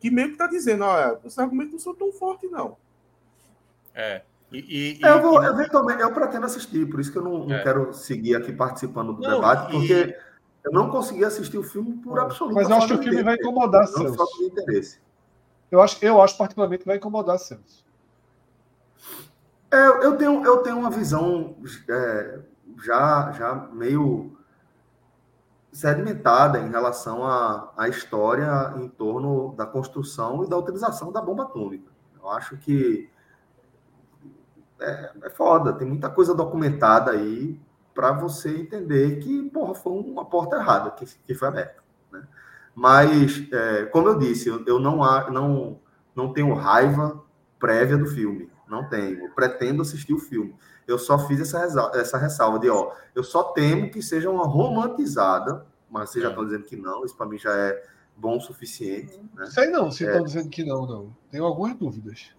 que 0.04 0.10
meio 0.10 0.28
que 0.28 0.34
está 0.34 0.46
dizendo, 0.46 0.84
olha, 0.84 1.18
esses 1.24 1.38
argumentos 1.38 1.72
não 1.72 1.78
são 1.78 1.94
tão 1.94 2.12
fortes, 2.12 2.50
não. 2.50 2.76
É. 3.94 4.20
E, 4.52 4.98
e- 4.98 5.02
Eu, 5.02 5.22
vou, 5.22 5.42
e- 5.42 5.46
eventualmente, 5.46 6.02
eu 6.02 6.12
pretendo 6.12 6.44
assistir, 6.44 6.86
por 6.90 7.00
isso 7.00 7.10
que 7.10 7.16
eu 7.16 7.22
não, 7.22 7.46
não 7.46 7.54
É. 7.56 7.62
quero 7.62 7.90
seguir 7.94 8.36
aqui 8.36 8.52
participando 8.52 9.14
do 9.14 9.22
Não, 9.22 9.36
debate, 9.36 9.70
e- 9.70 9.72
porque 9.78 10.16
eu 10.62 10.72
não 10.72 10.90
consegui 10.90 11.24
assistir 11.24 11.56
o 11.56 11.62
filme 11.62 11.94
por 12.02 12.20
absoluto. 12.20 12.54
Mas 12.54 12.68
eu 12.68 12.76
acho 12.76 12.86
que 12.88 12.94
o 12.94 13.02
filme 13.02 13.22
vai 13.22 13.36
incomodar, 13.36 13.80
Não 13.86 13.88
Celso. 13.88 14.14
falta 14.14 14.36
de 14.36 14.44
interesse. 14.44 15.00
Eu 15.70 15.80
acho, 15.80 16.04
eu 16.04 16.20
acho 16.20 16.36
particularmente 16.36 16.80
que 16.82 16.86
vai 16.86 16.98
incomodar, 16.98 17.38
Celso. 17.38 17.82
É, 19.70 19.86
eu, 20.04 20.16
tenho, 20.18 20.44
eu 20.44 20.58
tenho 20.58 20.76
uma 20.78 20.90
visão 20.90 21.56
é, 21.88 22.40
já, 22.82 23.32
já 23.32 23.54
meio 23.72 24.33
sedimentada 25.74 26.60
em 26.60 26.70
relação 26.70 27.26
à, 27.26 27.72
à 27.76 27.88
história 27.90 28.74
em 28.78 28.88
torno 28.88 29.54
da 29.56 29.66
construção 29.66 30.44
e 30.44 30.48
da 30.48 30.58
utilização 30.58 31.12
da 31.12 31.22
bomba 31.22 31.44
atômica. 31.44 31.92
Eu 32.22 32.30
acho 32.30 32.56
que 32.58 33.10
é, 34.80 35.10
é 35.24 35.30
foda, 35.30 35.72
tem 35.72 35.86
muita 35.86 36.10
coisa 36.10 36.34
documentada 36.34 37.10
aí 37.12 37.58
para 37.94 38.12
você 38.12 38.60
entender 38.60 39.18
que, 39.20 39.48
porra, 39.50 39.74
foi 39.74 39.92
uma 39.92 40.24
porta 40.24 40.56
errada 40.56 40.90
que, 40.90 41.06
que 41.06 41.34
foi 41.34 41.48
aberta. 41.48 41.82
Né? 42.12 42.22
Mas, 42.74 43.46
é, 43.52 43.84
como 43.86 44.08
eu 44.08 44.18
disse, 44.18 44.48
eu, 44.48 44.64
eu 44.66 44.80
não, 44.80 45.02
há- 45.02 45.30
não, 45.30 45.78
não 46.14 46.32
tenho 46.32 46.52
raiva 46.54 47.22
prévia 47.58 47.96
do 47.96 48.06
filme. 48.06 48.50
Não 48.68 48.88
tenho. 48.88 49.24
Eu 49.26 49.30
pretendo 49.30 49.82
assistir 49.82 50.12
o 50.12 50.18
filme. 50.18 50.54
Eu 50.86 50.98
só 50.98 51.18
fiz 51.18 51.40
essa, 51.40 51.60
ressalva, 51.60 51.96
essa 51.98 52.18
ressalva 52.18 52.58
de, 52.58 52.68
ó, 52.68 52.92
eu 53.14 53.24
só 53.24 53.42
temo 53.44 53.90
que 53.90 54.02
seja 54.02 54.30
uma 54.30 54.44
romantizada, 54.46 55.66
mas 55.90 56.10
vocês 56.10 56.22
já 56.22 56.30
estão 56.30 56.44
dizendo 56.44 56.64
que 56.64 56.76
não, 56.76 57.04
isso 57.04 57.16
para 57.16 57.26
mim 57.26 57.38
já 57.38 57.52
é 57.52 57.82
bom 58.16 58.36
o 58.36 58.40
suficiente. 58.40 59.18
Né? 59.34 59.46
Sei 59.46 59.68
não, 59.68 59.90
se 59.90 60.04
estão 60.04 60.20
é. 60.20 60.24
dizendo 60.24 60.48
que 60.50 60.64
não, 60.64 60.86
não. 60.86 61.16
Tenho 61.30 61.44
algumas 61.44 61.74
dúvidas. 61.76 62.34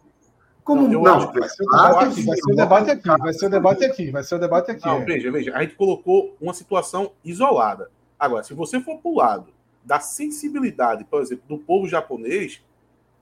Como 0.64 0.88
não? 0.88 1.04
não 1.04 1.32
vai, 1.32 1.48
ser 1.48 1.64
debate, 1.64 2.24
vai 2.24 2.36
ser 2.36 2.52
o 2.52 2.56
debate 2.56 2.92
aqui, 2.92 3.18
vai 3.18 3.34
ser 3.34 3.46
o 3.46 3.50
debate 3.50 3.86
aqui, 3.86 4.12
vai 4.12 4.24
ser 4.24 4.36
o 4.36 4.40
debate 4.40 4.72
aqui. 4.72 4.86
Não, 4.86 4.98
é. 4.98 5.06
veja, 5.06 5.32
veja, 5.32 5.56
a 5.56 5.62
gente 5.62 5.76
colocou 5.76 6.36
uma 6.42 6.54
situação 6.54 7.12
isolada. 7.24 7.92
Agora, 8.18 8.44
se 8.44 8.54
você 8.54 8.80
for 8.82 8.98
para 8.98 9.12
o 9.12 9.16
lado 9.16 9.54
da 9.84 10.00
sensibilidade, 10.00 11.06
por 11.06 11.22
exemplo, 11.22 11.44
do 11.48 11.60
povo 11.60 11.88
japonês, 11.88 12.64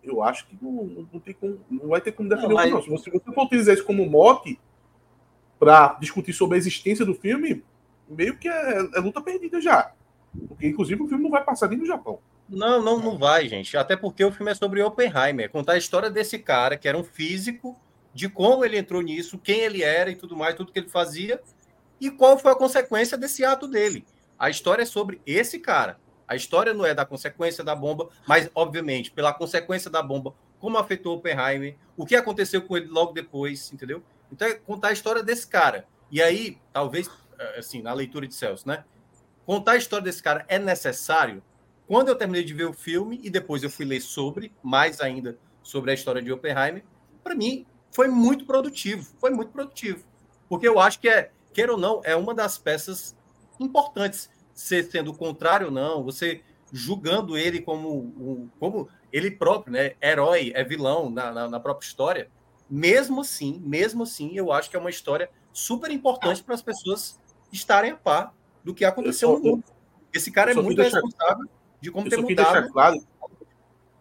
eu 0.01 0.23
acho 0.23 0.47
que 0.47 0.57
não, 0.61 1.05
não, 1.11 1.19
tem 1.19 1.33
como, 1.33 1.59
não 1.69 1.89
vai 1.89 1.99
ter 1.99 2.13
como 2.13 2.29
defender 2.29 2.47
não, 2.47 2.55
mas... 2.55 2.71
não. 2.71 2.81
Se 2.81 2.89
você, 2.89 3.11
você 3.11 3.31
for 3.33 3.45
utilizar 3.45 3.73
isso 3.73 3.85
como 3.85 4.09
mote 4.09 4.57
para 5.63 5.97
discutir 5.99 6.33
sobre 6.33 6.55
a 6.55 6.57
existência 6.57 7.05
do 7.05 7.15
filme, 7.15 7.63
meio 8.09 8.37
que 8.37 8.49
é, 8.49 8.79
é, 8.95 8.99
luta 8.99 9.21
perdida 9.21 9.61
já. 9.61 9.93
Porque, 10.47 10.67
inclusive, 10.67 11.01
o 11.01 11.07
filme 11.07 11.23
não 11.23 11.31
vai 11.31 11.43
passar 11.43 11.69
nem 11.69 11.77
no 11.77 11.85
Japão. 11.85 12.19
Não, 12.49 12.81
não, 12.81 12.99
não 12.99 13.17
vai, 13.17 13.47
gente. 13.47 13.77
Até 13.77 13.95
porque 13.95 14.25
o 14.25 14.31
filme 14.31 14.51
é 14.51 14.55
sobre 14.55 14.81
Oppenheimer. 14.81 15.49
Contar 15.49 15.73
a 15.73 15.77
história 15.77 16.09
desse 16.09 16.37
cara, 16.37 16.75
que 16.75 16.87
era 16.87 16.97
um 16.97 17.03
físico, 17.03 17.79
de 18.13 18.27
como 18.27 18.65
ele 18.65 18.77
entrou 18.77 19.01
nisso, 19.01 19.37
quem 19.37 19.61
ele 19.61 19.81
era 19.81 20.11
e 20.11 20.15
tudo 20.15 20.35
mais, 20.35 20.55
tudo 20.55 20.71
que 20.71 20.79
ele 20.79 20.89
fazia, 20.89 21.41
e 21.99 22.11
qual 22.11 22.37
foi 22.37 22.51
a 22.51 22.55
consequência 22.55 23.17
desse 23.17 23.45
ato 23.45 23.67
dele. 23.67 24.05
A 24.37 24.49
história 24.49 24.83
é 24.83 24.85
sobre 24.85 25.21
esse 25.25 25.59
cara. 25.59 25.97
A 26.27 26.35
história 26.35 26.73
não 26.73 26.85
é 26.85 26.93
da 26.93 27.05
consequência 27.05 27.63
da 27.63 27.73
bomba, 27.73 28.09
mas, 28.27 28.49
obviamente, 28.53 29.11
pela 29.11 29.33
consequência 29.33 29.89
da 29.89 30.01
bomba, 30.01 30.33
como 30.59 30.77
afetou 30.77 31.15
Oppenheimer, 31.15 31.75
o 31.95 32.05
que 32.05 32.15
aconteceu 32.15 32.61
com 32.61 32.75
ele 32.75 32.87
logo 32.87 33.13
depois, 33.13 33.71
entendeu? 33.71 34.03
Então, 34.31 34.47
é 34.47 34.53
contar 34.53 34.89
a 34.89 34.93
história 34.93 35.23
desse 35.23 35.47
cara. 35.47 35.85
E 36.11 36.21
aí, 36.21 36.57
talvez, 36.71 37.09
eh, 37.39 37.59
assim, 37.59 37.81
na 37.81 37.93
leitura 37.93 38.27
de 38.27 38.33
Celso, 38.33 38.67
né? 38.67 38.83
Contar 39.45 39.73
a 39.73 39.77
história 39.77 40.03
desse 40.03 40.23
cara 40.23 40.45
é 40.47 40.57
necessário? 40.57 41.43
Quando 41.87 42.07
eu 42.07 42.15
terminei 42.15 42.43
de 42.43 42.53
ver 42.53 42.65
o 42.65 42.73
filme 42.73 43.19
e 43.23 43.29
depois 43.29 43.61
eu 43.61 43.69
fui 43.69 43.85
ler 43.85 44.01
sobre, 44.01 44.53
mais 44.63 45.01
ainda, 45.01 45.37
sobre 45.61 45.91
a 45.91 45.93
história 45.93 46.21
de 46.21 46.31
Oppenheimer, 46.31 46.83
para 47.23 47.35
mim 47.35 47.65
foi 47.91 48.07
muito 48.07 48.45
produtivo. 48.45 49.13
Foi 49.19 49.29
muito 49.29 49.51
produtivo. 49.51 50.03
Porque 50.49 50.67
eu 50.67 50.79
acho 50.79 50.99
que 50.99 51.07
é, 51.07 51.31
queira 51.53 51.73
ou 51.73 51.77
não, 51.77 52.01
é 52.03 52.15
uma 52.15 52.33
das 52.33 52.57
peças 52.57 53.15
importantes 53.59 54.29
ser 54.53 54.83
sendo 54.85 55.11
o 55.11 55.17
contrário 55.17 55.67
ou 55.67 55.71
não, 55.71 56.03
você 56.03 56.41
julgando 56.71 57.37
ele 57.37 57.61
como, 57.61 58.49
como 58.59 58.89
ele 59.11 59.29
próprio, 59.29 59.73
né? 59.73 59.93
Herói, 60.01 60.51
é 60.55 60.63
vilão 60.63 61.09
na, 61.09 61.31
na, 61.31 61.47
na, 61.47 61.59
própria 61.59 61.85
história. 61.85 62.29
Mesmo 62.75 63.21
assim, 63.21 63.61
mesmo 63.63 64.01
assim, 64.01 64.31
eu 64.33 64.51
acho 64.51 64.67
que 64.67 64.75
é 64.75 64.79
uma 64.79 64.89
história 64.89 65.29
super 65.51 65.91
importante 65.91 66.41
para 66.41 66.55
as 66.55 66.61
pessoas 66.63 67.19
estarem 67.51 67.91
a 67.91 67.95
par 67.95 68.33
do 68.63 68.73
que 68.73 68.83
aconteceu 68.83 69.29
só, 69.29 69.37
no 69.37 69.43
mundo. 69.43 69.63
Esse 70.11 70.31
cara 70.31 70.49
é 70.49 70.55
muito 70.55 70.81
deixar, 70.81 70.99
responsável 70.99 71.45
de 71.79 71.91
como 71.91 72.09
ter 72.09 72.17
mudado. 72.17 72.35
deixar 72.35 72.71
claro 72.71 72.99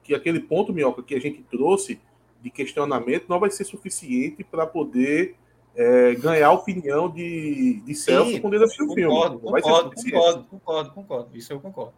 que 0.02 0.14
aquele 0.14 0.40
ponto, 0.40 0.72
Minhoca, 0.72 1.02
que 1.02 1.14
a 1.14 1.20
gente 1.20 1.42
trouxe 1.42 2.00
de 2.40 2.48
questionamento 2.48 3.26
não 3.28 3.38
vai 3.38 3.50
ser 3.50 3.64
suficiente 3.64 4.42
para 4.42 4.66
poder 4.66 5.36
é, 5.76 6.14
ganhar 6.14 6.48
a 6.48 6.52
opinião 6.52 7.10
de, 7.10 7.82
de 7.84 7.94
Celso 7.94 8.30
Sim, 8.30 8.40
quando 8.40 8.54
ele 8.54 8.64
assistir 8.64 8.84
o 8.84 8.94
filme. 8.94 9.14
Concordo, 9.14 9.38
concordo, 9.38 10.44
concordo, 10.48 10.92
concordo, 10.92 11.36
Isso 11.36 11.52
eu 11.52 11.60
concordo. 11.60 11.92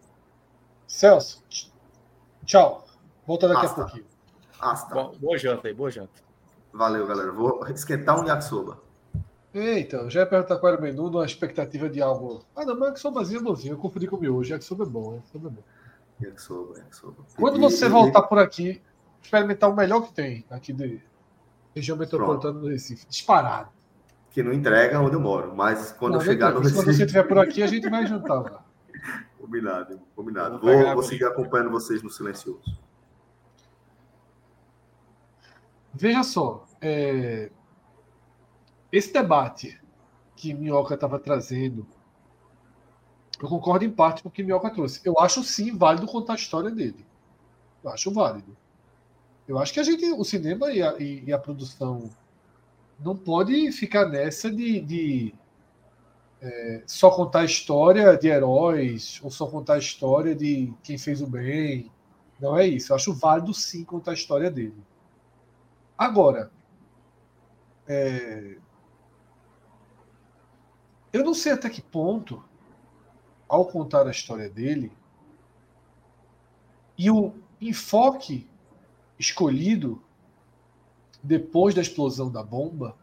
Celso, 0.89 1.41
tchau. 2.45 2.85
Volta 3.25 3.47
daqui 3.47 3.65
Asta. 3.65 3.81
a 3.81 3.85
pouquinho. 3.85 4.07
Asta. 4.59 4.93
Boa, 4.93 5.13
boa 5.21 5.39
janta 5.39 5.69
aí, 5.69 5.73
boa 5.73 5.89
janta. 5.89 6.25
Valeu, 6.75 7.07
galera. 7.07 7.31
Vou 7.31 7.65
esquentar 7.69 8.21
um 8.21 8.27
yakisoba. 8.27 8.83
Eita, 9.55 10.11
já 10.11 10.21
ia 10.21 10.27
perguntar 10.27 10.57
qual 10.57 10.73
era 10.73 10.81
o 10.81 10.83
menu, 10.83 11.09
numa 11.09 11.25
expectativa 11.25 11.89
de 11.89 12.03
algo. 12.03 12.45
Ah, 12.57 12.65
não, 12.65 12.77
mas 12.77 12.89
yakisobazinho 12.89 13.39
é 13.39 13.43
bonzinho. 13.43 13.75
Eu 13.75 13.79
confundi 13.79 14.09
com 14.09 14.17
o 14.17 14.21
miojo. 14.21 14.53
Yakisoba 14.53 14.83
é 14.83 14.87
bom, 14.87 15.15
yakisoba 15.15 15.49
é 15.49 15.53
bom. 15.53 15.63
Yakisoba, 16.21 16.79
yakisoba. 16.79 17.17
Quando 17.37 17.61
você 17.61 17.89
voltar 17.89 18.23
por 18.23 18.41
aqui, 18.41 18.83
experimentar 19.23 19.71
o 19.71 19.77
melhor 19.77 20.01
que 20.01 20.13
tem 20.13 20.45
aqui 20.51 20.73
de 20.73 21.01
região 21.73 21.97
metropolitana 21.97 22.59
do 22.59 22.67
Recife. 22.67 23.07
Disparado. 23.09 23.69
Que 24.33 24.43
não 24.43 24.53
entrega 24.53 25.01
onde 25.01 25.15
eu 25.15 25.21
moro, 25.21 25.55
mas 25.55 25.93
quando 25.93 26.15
não, 26.15 26.21
eu 26.21 26.25
chegar 26.25 26.53
no 26.53 26.59
Recife. 26.59 26.75
Quando 26.75 26.93
você 26.93 27.05
estiver 27.05 27.23
por 27.23 27.39
aqui, 27.39 27.63
a 27.63 27.69
gente 27.69 27.89
vai 27.89 28.05
juntar 28.05 28.41
lá. 28.41 28.65
combinado, 29.41 30.01
combinado. 30.17 30.59
Vou, 30.59 30.95
vou 30.95 31.03
seguir 31.05 31.27
acompanhando 31.27 31.71
vocês 31.71 32.03
no 32.03 32.11
silencioso. 32.11 32.63
Veja 35.95 36.23
só, 36.25 36.67
é... 36.81 37.51
esse 38.91 39.13
debate 39.13 39.81
que 40.35 40.53
Minhoca 40.53 40.95
estava 40.95 41.19
trazendo, 41.21 41.87
eu 43.41 43.49
concordo 43.49 43.85
em 43.85 43.91
parte 43.91 44.23
com 44.23 44.29
o 44.29 44.33
que 44.33 44.43
Minhoca 44.43 44.71
trouxe. 44.71 45.01
Eu 45.05 45.19
acho 45.19 45.43
sim 45.45 45.77
válido 45.77 46.07
contar 46.07 46.33
a 46.33 46.37
história 46.37 46.71
dele. 46.71 47.07
Eu 47.83 47.91
acho 47.91 48.11
válido. 48.11 48.57
Eu 49.47 49.59
acho 49.59 49.73
que 49.73 49.81
a 49.81 49.83
gente, 49.83 50.05
o 50.13 50.25
cinema 50.25 50.73
e 50.73 50.83
a, 50.83 50.97
e, 50.99 51.33
a 51.33 51.39
produção 51.39 52.11
não 52.99 53.15
pode 53.15 53.71
ficar 53.73 54.09
nessa 54.09 54.51
de, 54.51 54.81
de 54.81 55.35
é, 56.41 56.83
só 56.87 57.11
contar 57.11 57.41
a 57.41 57.45
história 57.45 58.17
de 58.17 58.29
heróis 58.29 59.21
ou 59.23 59.31
só 59.31 59.47
contar 59.47 59.75
a 59.75 59.79
história 59.79 60.35
de 60.35 60.73
quem 60.83 60.97
fez 60.97 61.21
o 61.21 61.27
bem. 61.27 61.91
Não 62.41 62.57
é 62.57 62.67
isso. 62.67 62.93
Eu 62.93 62.97
acho 62.97 63.13
válido 63.13 63.53
sim 63.53 63.85
contar 63.85 64.13
a 64.13 64.15
história 64.15 64.51
dele. 64.51 64.83
Agora, 65.97 66.51
é, 67.87 68.57
eu 71.13 71.25
não 71.25 71.35
sei 71.35 71.53
até 71.53 71.71
que 71.71 71.81
ponto, 71.81 72.43
ao 73.49 73.67
contar 73.67 74.07
a 74.07 74.11
história 74.11 74.51
dele, 74.51 74.93
e 76.99 77.11
o 77.11 77.33
enfoque 77.61 78.49
escolhido 79.19 80.03
depois 81.23 81.75
da 81.75 81.81
explosão 81.81 82.31
da 82.31 82.43
bomba, 82.43 82.97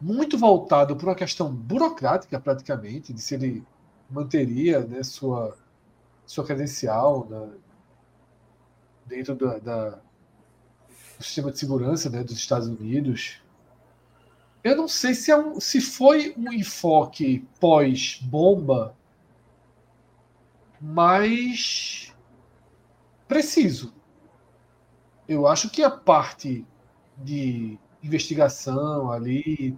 muito 0.00 0.36
voltado 0.36 0.96
para 0.96 1.06
uma 1.06 1.14
questão 1.14 1.52
burocrática, 1.52 2.38
praticamente, 2.38 3.12
de 3.12 3.20
se 3.20 3.34
ele 3.34 3.66
manteria 4.10 4.80
né, 4.80 5.02
sua, 5.02 5.56
sua 6.26 6.44
credencial 6.44 7.26
na, 7.28 7.48
dentro 9.06 9.34
da, 9.34 9.58
da, 9.58 10.00
do 11.18 11.24
sistema 11.24 11.50
de 11.50 11.58
segurança 11.58 12.08
né, 12.08 12.22
dos 12.22 12.36
Estados 12.36 12.68
Unidos. 12.68 13.42
Eu 14.62 14.76
não 14.76 14.88
sei 14.88 15.14
se, 15.14 15.30
é 15.30 15.36
um, 15.36 15.60
se 15.60 15.80
foi 15.80 16.34
um 16.36 16.52
enfoque 16.52 17.46
pós-bomba, 17.60 18.94
mas 20.80 22.14
preciso. 23.26 23.92
Eu 25.28 25.46
acho 25.46 25.68
que 25.70 25.82
a 25.82 25.90
parte 25.90 26.64
de 27.16 27.78
investigação 28.02 29.10
ali 29.10 29.76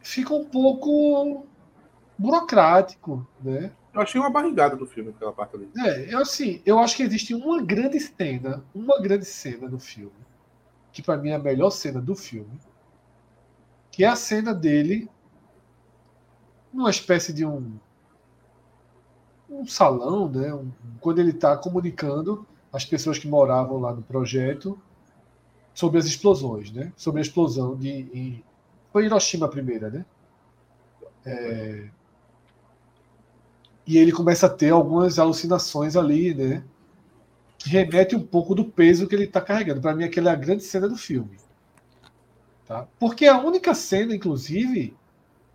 fica 0.00 0.34
um 0.34 0.44
pouco 0.44 1.46
burocrático, 2.18 3.26
né? 3.42 3.72
Eu 3.94 4.00
achei 4.00 4.20
uma 4.20 4.30
barrigada 4.30 4.74
do 4.74 4.86
filme 4.86 5.10
aquela 5.10 5.32
parte 5.32 5.56
ali. 5.56 5.70
É, 5.78 6.14
eu 6.14 6.20
assim, 6.20 6.62
eu 6.64 6.78
acho 6.78 6.96
que 6.96 7.02
existe 7.02 7.34
uma 7.34 7.60
grande 7.60 8.00
cena, 8.00 8.64
uma 8.74 9.00
grande 9.00 9.26
cena 9.26 9.68
no 9.68 9.78
filme, 9.78 10.12
que 10.92 11.02
para 11.02 11.18
mim 11.18 11.30
é 11.30 11.34
a 11.34 11.38
melhor 11.38 11.70
cena 11.70 12.00
do 12.00 12.14
filme, 12.14 12.58
que 13.90 14.04
é 14.04 14.08
a 14.08 14.16
cena 14.16 14.54
dele 14.54 15.10
numa 16.72 16.90
espécie 16.90 17.32
de 17.32 17.44
um 17.44 17.78
um 19.52 19.66
salão, 19.66 20.30
né? 20.30 20.54
Um, 20.54 20.70
quando 21.00 21.18
ele 21.18 21.30
está 21.30 21.56
comunicando 21.56 22.46
as 22.72 22.86
pessoas 22.86 23.18
que 23.18 23.28
moravam 23.28 23.78
lá 23.78 23.92
no 23.92 24.02
projeto 24.02 24.80
sobre 25.74 25.98
as 25.98 26.06
explosões, 26.06 26.72
né? 26.72 26.92
Sobre 26.96 27.20
a 27.20 27.22
explosão 27.22 27.76
de 27.76 27.90
em, 27.90 28.44
foi 28.90 29.04
Hiroshima 29.04 29.46
a 29.46 29.48
primeira, 29.50 29.90
né? 29.90 30.06
É, 31.24 31.88
e 33.86 33.98
ele 33.98 34.12
começa 34.12 34.46
a 34.46 34.50
ter 34.50 34.70
algumas 34.70 35.18
alucinações 35.18 35.96
ali, 35.96 36.34
né? 36.34 36.64
Que 37.58 37.68
remete 37.68 38.16
um 38.16 38.22
pouco 38.22 38.54
do 38.54 38.64
peso 38.64 39.06
que 39.06 39.14
ele 39.14 39.24
está 39.24 39.40
carregando. 39.40 39.80
Para 39.80 39.94
mim, 39.94 40.04
aquela 40.04 40.30
é 40.30 40.32
a 40.32 40.36
grande 40.36 40.62
cena 40.62 40.88
do 40.88 40.96
filme. 40.96 41.36
Tá? 42.66 42.86
Porque 42.98 43.24
é 43.24 43.28
a 43.28 43.40
única 43.40 43.74
cena, 43.74 44.14
inclusive, 44.14 44.96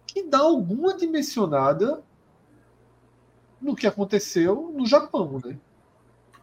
que 0.05 0.23
dá 0.23 0.39
alguma 0.39 0.95
dimensionada 0.95 2.03
no 3.61 3.75
que 3.75 3.87
aconteceu 3.87 4.73
no 4.75 4.85
Japão, 4.85 5.41
né? 5.43 5.57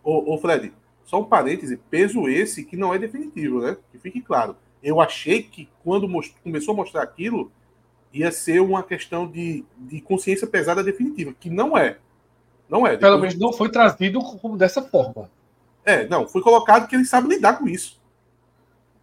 Ô, 0.02 0.34
ô 0.34 0.38
Fred, 0.38 0.72
só 1.04 1.20
um 1.20 1.24
parêntese, 1.24 1.76
peso 1.76 2.28
esse 2.28 2.64
que 2.64 2.76
não 2.76 2.92
é 2.92 2.98
definitivo, 2.98 3.60
né? 3.60 3.76
Que 3.92 3.98
fique 3.98 4.20
claro. 4.20 4.56
Eu 4.82 5.00
achei 5.00 5.42
que 5.42 5.68
quando 5.82 6.08
começou 6.42 6.74
a 6.74 6.76
mostrar 6.76 7.02
aquilo, 7.02 7.50
ia 8.14 8.30
ser 8.32 8.60
uma 8.60 8.82
questão 8.82 9.26
de, 9.26 9.64
de 9.76 10.00
consciência 10.00 10.46
pesada 10.46 10.82
definitiva, 10.82 11.34
que 11.38 11.50
não 11.50 11.76
é. 11.76 11.98
Não 12.68 12.86
é. 12.86 12.96
Pelo 12.96 13.18
menos 13.18 13.38
não 13.38 13.52
foi 13.52 13.68
trazido 13.70 14.20
como 14.40 14.56
dessa 14.56 14.80
forma. 14.80 15.30
É, 15.84 16.06
não, 16.08 16.26
foi 16.26 16.40
colocado 16.40 16.88
que 16.88 16.94
ele 16.96 17.04
sabe 17.04 17.28
lidar 17.28 17.58
com 17.58 17.68
isso. 17.68 18.00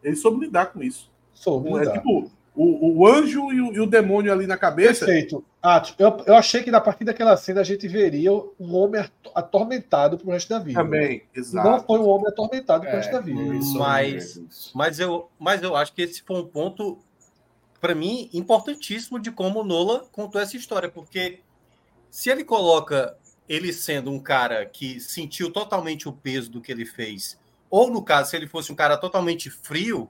Ele 0.03 0.15
soube 0.15 0.45
lidar 0.45 0.67
com 0.67 0.81
isso. 0.81 1.11
Soube 1.33 1.69
É 1.69 1.79
lidar. 1.79 1.93
tipo, 1.93 2.31
o, 2.55 2.99
o 3.01 3.07
anjo 3.07 3.51
e 3.51 3.61
o, 3.61 3.73
e 3.73 3.79
o 3.79 3.85
demônio 3.85 4.31
ali 4.33 4.47
na 4.47 4.57
cabeça. 4.57 5.05
Perfeito. 5.05 5.43
Atos, 5.61 5.93
eu, 5.99 6.17
eu 6.25 6.35
achei 6.35 6.63
que 6.63 6.71
a 6.73 6.81
partir 6.81 7.03
daquela 7.05 7.37
cena 7.37 7.61
a 7.61 7.63
gente 7.63 7.87
veria 7.87 8.31
um 8.33 8.75
homem 8.75 9.01
ato- 9.01 9.31
atormentado 9.35 10.17
pro 10.17 10.31
resto 10.31 10.49
da 10.49 10.57
vida. 10.57 10.81
Também, 10.81 11.23
exato. 11.35 11.69
não 11.69 11.79
foi 11.83 11.99
um 11.99 12.07
homem 12.07 12.27
atormentado 12.27 12.81
pro 12.81 12.89
É, 12.89 12.95
resto 12.95 13.11
da 13.11 13.19
vida. 13.19 13.39
isso, 13.55 13.77
Mas-. 13.77 14.71
Mas 14.73 14.99
eu, 14.99 15.29
mas 15.37 15.61
eu 15.61 15.75
acho 15.75 15.93
que 15.93 16.01
esse 16.01 16.23
foi 16.23 16.41
um 16.41 16.47
ponto, 16.47 16.97
para 17.81 17.95
mim, 17.95 18.29
importantíssimo 18.31 19.19
de 19.19 19.31
como 19.31 19.61
o 19.61 19.63
Nola 19.63 20.07
contou 20.11 20.39
essa 20.39 20.55
história, 20.55 20.87
porque 20.87 21.41
se 22.11 22.29
ele 22.29 22.43
coloca 22.43 23.17
ele 23.49 23.73
sendo 23.73 24.11
um 24.11 24.19
cara 24.19 24.65
que 24.67 24.99
sentiu 24.99 25.51
totalmente 25.51 26.07
o 26.07 26.13
peso 26.13 26.51
do 26.51 26.61
que 26.61 26.71
ele 26.71 26.85
fez, 26.85 27.39
ou 27.71 27.89
no 27.89 28.03
caso, 28.03 28.29
se 28.29 28.37
ele 28.37 28.47
fosse 28.47 28.71
um 28.71 28.75
cara 28.75 28.97
totalmente 28.97 29.49
frio, 29.49 30.07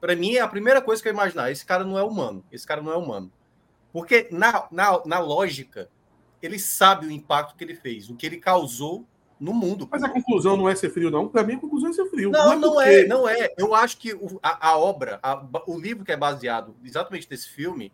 para 0.00 0.16
mim 0.16 0.34
é 0.34 0.40
a 0.40 0.48
primeira 0.48 0.82
coisa 0.82 1.00
que 1.00 1.08
eu 1.08 1.12
imaginar: 1.12 1.52
esse 1.52 1.64
cara 1.64 1.84
não 1.84 1.96
é 1.96 2.02
humano, 2.02 2.44
esse 2.50 2.66
cara 2.66 2.82
não 2.82 2.90
é 2.90 2.96
humano. 2.96 3.30
Porque 3.92 4.26
na, 4.32 4.66
na, 4.72 5.00
na 5.06 5.18
lógica, 5.20 5.88
ele 6.42 6.58
sabe 6.58 7.06
o 7.06 7.12
impacto 7.12 7.54
que 7.54 7.62
ele 7.62 7.76
fez, 7.76 8.10
o 8.10 8.16
que 8.16 8.26
ele 8.26 8.38
causou 8.38 9.06
no 9.42 9.52
mundo. 9.52 9.88
Mas 9.90 10.04
a 10.04 10.08
conclusão 10.08 10.56
não 10.56 10.68
é 10.68 10.74
ser 10.76 10.88
frio, 10.90 11.10
não. 11.10 11.26
Pra 11.28 11.42
mim, 11.42 11.54
a 11.54 11.58
conclusão 11.58 11.90
é 11.90 11.92
ser 11.92 12.06
frio. 12.08 12.30
Não, 12.30 12.58
não 12.58 12.74
porque- 12.74 12.88
é, 12.88 13.06
não 13.08 13.28
é. 13.28 13.52
Eu 13.58 13.74
acho 13.74 13.98
que 13.98 14.14
o- 14.14 14.38
a, 14.40 14.68
a 14.70 14.78
obra, 14.78 15.18
a- 15.20 15.44
o 15.66 15.76
livro 15.78 16.04
que 16.04 16.12
é 16.12 16.16
baseado 16.16 16.76
exatamente 16.84 17.26
nesse 17.28 17.48
filme, 17.48 17.92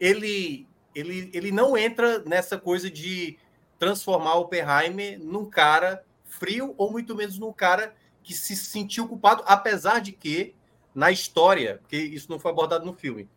ele, 0.00 0.66
ele, 0.94 1.30
ele 1.34 1.52
não 1.52 1.76
entra 1.76 2.20
nessa 2.20 2.56
coisa 2.56 2.90
de 2.90 3.38
transformar 3.78 4.36
o 4.36 4.40
Oppenheimer 4.42 5.18
num 5.22 5.44
cara 5.44 6.02
frio 6.24 6.74
ou 6.78 6.90
muito 6.90 7.14
menos 7.14 7.38
num 7.38 7.52
cara 7.52 7.94
que 8.22 8.32
se 8.34 8.56
sentiu 8.56 9.06
culpado, 9.06 9.42
apesar 9.46 10.00
de 10.00 10.12
que 10.12 10.54
na 10.94 11.10
história, 11.12 11.78
porque 11.82 11.96
isso 11.96 12.30
não 12.30 12.38
foi 12.38 12.50
abordado 12.50 12.84
no 12.84 12.92
filme, 12.94 13.28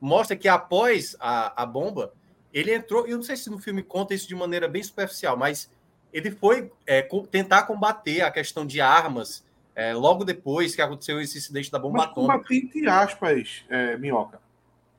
mostra 0.00 0.36
que 0.36 0.48
após 0.48 1.16
a, 1.18 1.62
a 1.62 1.66
bomba, 1.66 2.12
ele 2.52 2.74
entrou, 2.74 3.06
eu 3.06 3.16
não 3.16 3.24
sei 3.24 3.36
se 3.36 3.50
no 3.50 3.58
filme 3.58 3.82
conta 3.82 4.14
isso 4.14 4.28
de 4.28 4.34
maneira 4.34 4.68
bem 4.68 4.82
superficial, 4.82 5.36
mas 5.36 5.70
ele 6.12 6.30
foi 6.30 6.70
é, 6.86 7.02
tentar 7.30 7.64
combater 7.64 8.22
a 8.22 8.30
questão 8.30 8.66
de 8.66 8.80
armas 8.80 9.44
é, 9.74 9.94
logo 9.94 10.24
depois 10.24 10.74
que 10.74 10.82
aconteceu 10.82 11.20
esse 11.20 11.38
incidente 11.38 11.70
da 11.70 11.78
bomba 11.78 11.98
Mas 11.98 12.06
atômica. 12.08 12.32
combater 12.34 12.56
entre 12.56 12.88
aspas, 12.88 13.64
é, 13.68 13.96
Minhoca. 13.96 14.40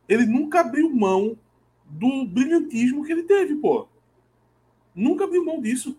Ele 0.08 0.26
nunca 0.26 0.62
abriu 0.62 0.90
mão 0.90 1.38
do 1.86 2.26
brilhantismo 2.26 3.04
que 3.06 3.12
ele 3.12 3.24
teve, 3.24 3.56
pô. 3.56 3.88
Nunca 4.96 5.26
abriu 5.26 5.46
mão 5.46 5.62
disso. 5.62 5.98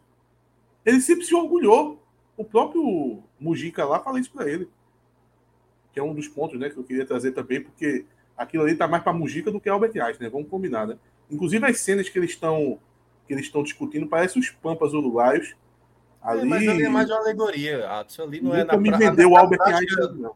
Ele 0.84 1.00
sempre 1.00 1.24
se 1.24 1.34
orgulhou. 1.34 2.02
O 2.36 2.44
próprio 2.44 3.22
Mujica 3.38 3.84
lá 3.84 4.00
fala 4.00 4.18
isso 4.18 4.32
pra 4.32 4.48
ele. 4.48 4.68
Que 5.92 6.00
é 6.00 6.02
um 6.02 6.14
dos 6.14 6.28
pontos 6.28 6.58
né, 6.58 6.70
que 6.70 6.76
eu 6.76 6.84
queria 6.84 7.06
trazer 7.06 7.32
também, 7.32 7.60
porque 7.60 8.06
aquilo 8.36 8.64
ali 8.64 8.74
tá 8.74 8.88
mais 8.88 9.02
pra 9.02 9.12
Mujica 9.12 9.50
do 9.50 9.60
que 9.60 9.68
Albert 9.68 9.92
Einstein, 9.94 10.26
né? 10.26 10.30
Vamos 10.30 10.48
combinar, 10.48 10.86
né? 10.86 10.98
Inclusive 11.30 11.64
as 11.64 11.78
cenas 11.80 12.08
que 12.08 12.18
eles 12.18 12.30
estão 12.30 12.78
que 13.32 13.36
eles 13.36 13.46
estão 13.46 13.62
discutindo 13.62 14.06
parecem 14.06 14.40
os 14.40 14.50
pampas 14.50 14.92
uruguaios. 14.92 15.54
É, 16.22 16.28
Ali, 16.28 16.48
mas 16.48 16.68
ali 16.68 16.84
é 16.84 16.88
mais 16.88 17.10
uma 17.10 17.18
alegoria, 17.18 17.88
Atos. 17.90 18.20
Ali 18.20 18.40
não 18.42 18.54
é 18.54 18.62
na 18.62 18.76
me 18.76 18.90
pra- 18.90 18.98
vendeu 18.98 19.30
o 19.30 19.32
na 19.32 19.40
Albert 19.40 19.60
Einstein, 19.62 20.30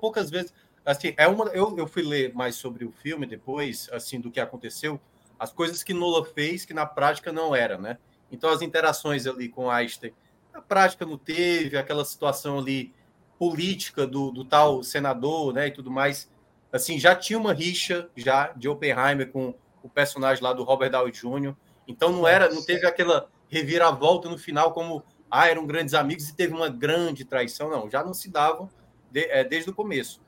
poucas 0.00 0.30
vezes 0.30 0.52
assim 0.84 1.14
é 1.16 1.26
uma 1.28 1.46
eu, 1.46 1.76
eu 1.76 1.86
fui 1.86 2.02
ler 2.02 2.34
mais 2.34 2.54
sobre 2.54 2.84
o 2.84 2.90
filme 2.90 3.26
depois 3.26 3.88
assim 3.92 4.20
do 4.20 4.30
que 4.30 4.38
aconteceu 4.38 5.00
as 5.38 5.52
coisas 5.52 5.82
que 5.82 5.92
Nola 5.94 6.24
fez 6.24 6.64
que 6.64 6.74
na 6.74 6.84
prática 6.84 7.32
não 7.32 7.56
era 7.56 7.78
né 7.78 7.96
então 8.30 8.50
as 8.50 8.60
interações 8.60 9.26
ali 9.26 9.48
com 9.48 9.70
Einstein 9.70 10.12
na 10.52 10.60
prática 10.60 11.06
não 11.06 11.16
teve 11.16 11.78
aquela 11.78 12.04
situação 12.04 12.58
ali 12.58 12.92
política 13.38 14.06
do, 14.06 14.30
do 14.30 14.44
tal 14.44 14.82
senador 14.82 15.54
né 15.54 15.68
e 15.68 15.70
tudo 15.70 15.90
mais 15.90 16.30
assim 16.70 16.98
já 16.98 17.16
tinha 17.16 17.38
uma 17.38 17.54
rixa 17.54 18.08
já 18.14 18.52
de 18.54 18.68
Oppenheimer 18.68 19.30
com 19.30 19.54
o 19.82 19.88
personagem 19.88 20.44
lá 20.44 20.52
do 20.52 20.62
Robert 20.64 20.90
Downey 20.90 21.12
Jr. 21.12 21.54
então 21.86 22.10
não 22.12 22.26
era 22.26 22.48
não 22.52 22.62
teve 22.64 22.86
aquela 22.86 23.28
reviravolta 23.48 24.28
no 24.28 24.38
final 24.38 24.72
como 24.72 25.02
ah, 25.30 25.48
eram 25.48 25.66
grandes 25.66 25.94
amigos 25.94 26.28
e 26.28 26.34
teve 26.34 26.54
uma 26.54 26.68
grande 26.68 27.24
traição 27.24 27.68
não 27.70 27.90
já 27.90 28.02
não 28.04 28.14
se 28.14 28.30
davam 28.30 28.68
de- 29.10 29.24
é, 29.30 29.42
desde 29.44 29.70
o 29.70 29.74
começo. 29.74 30.20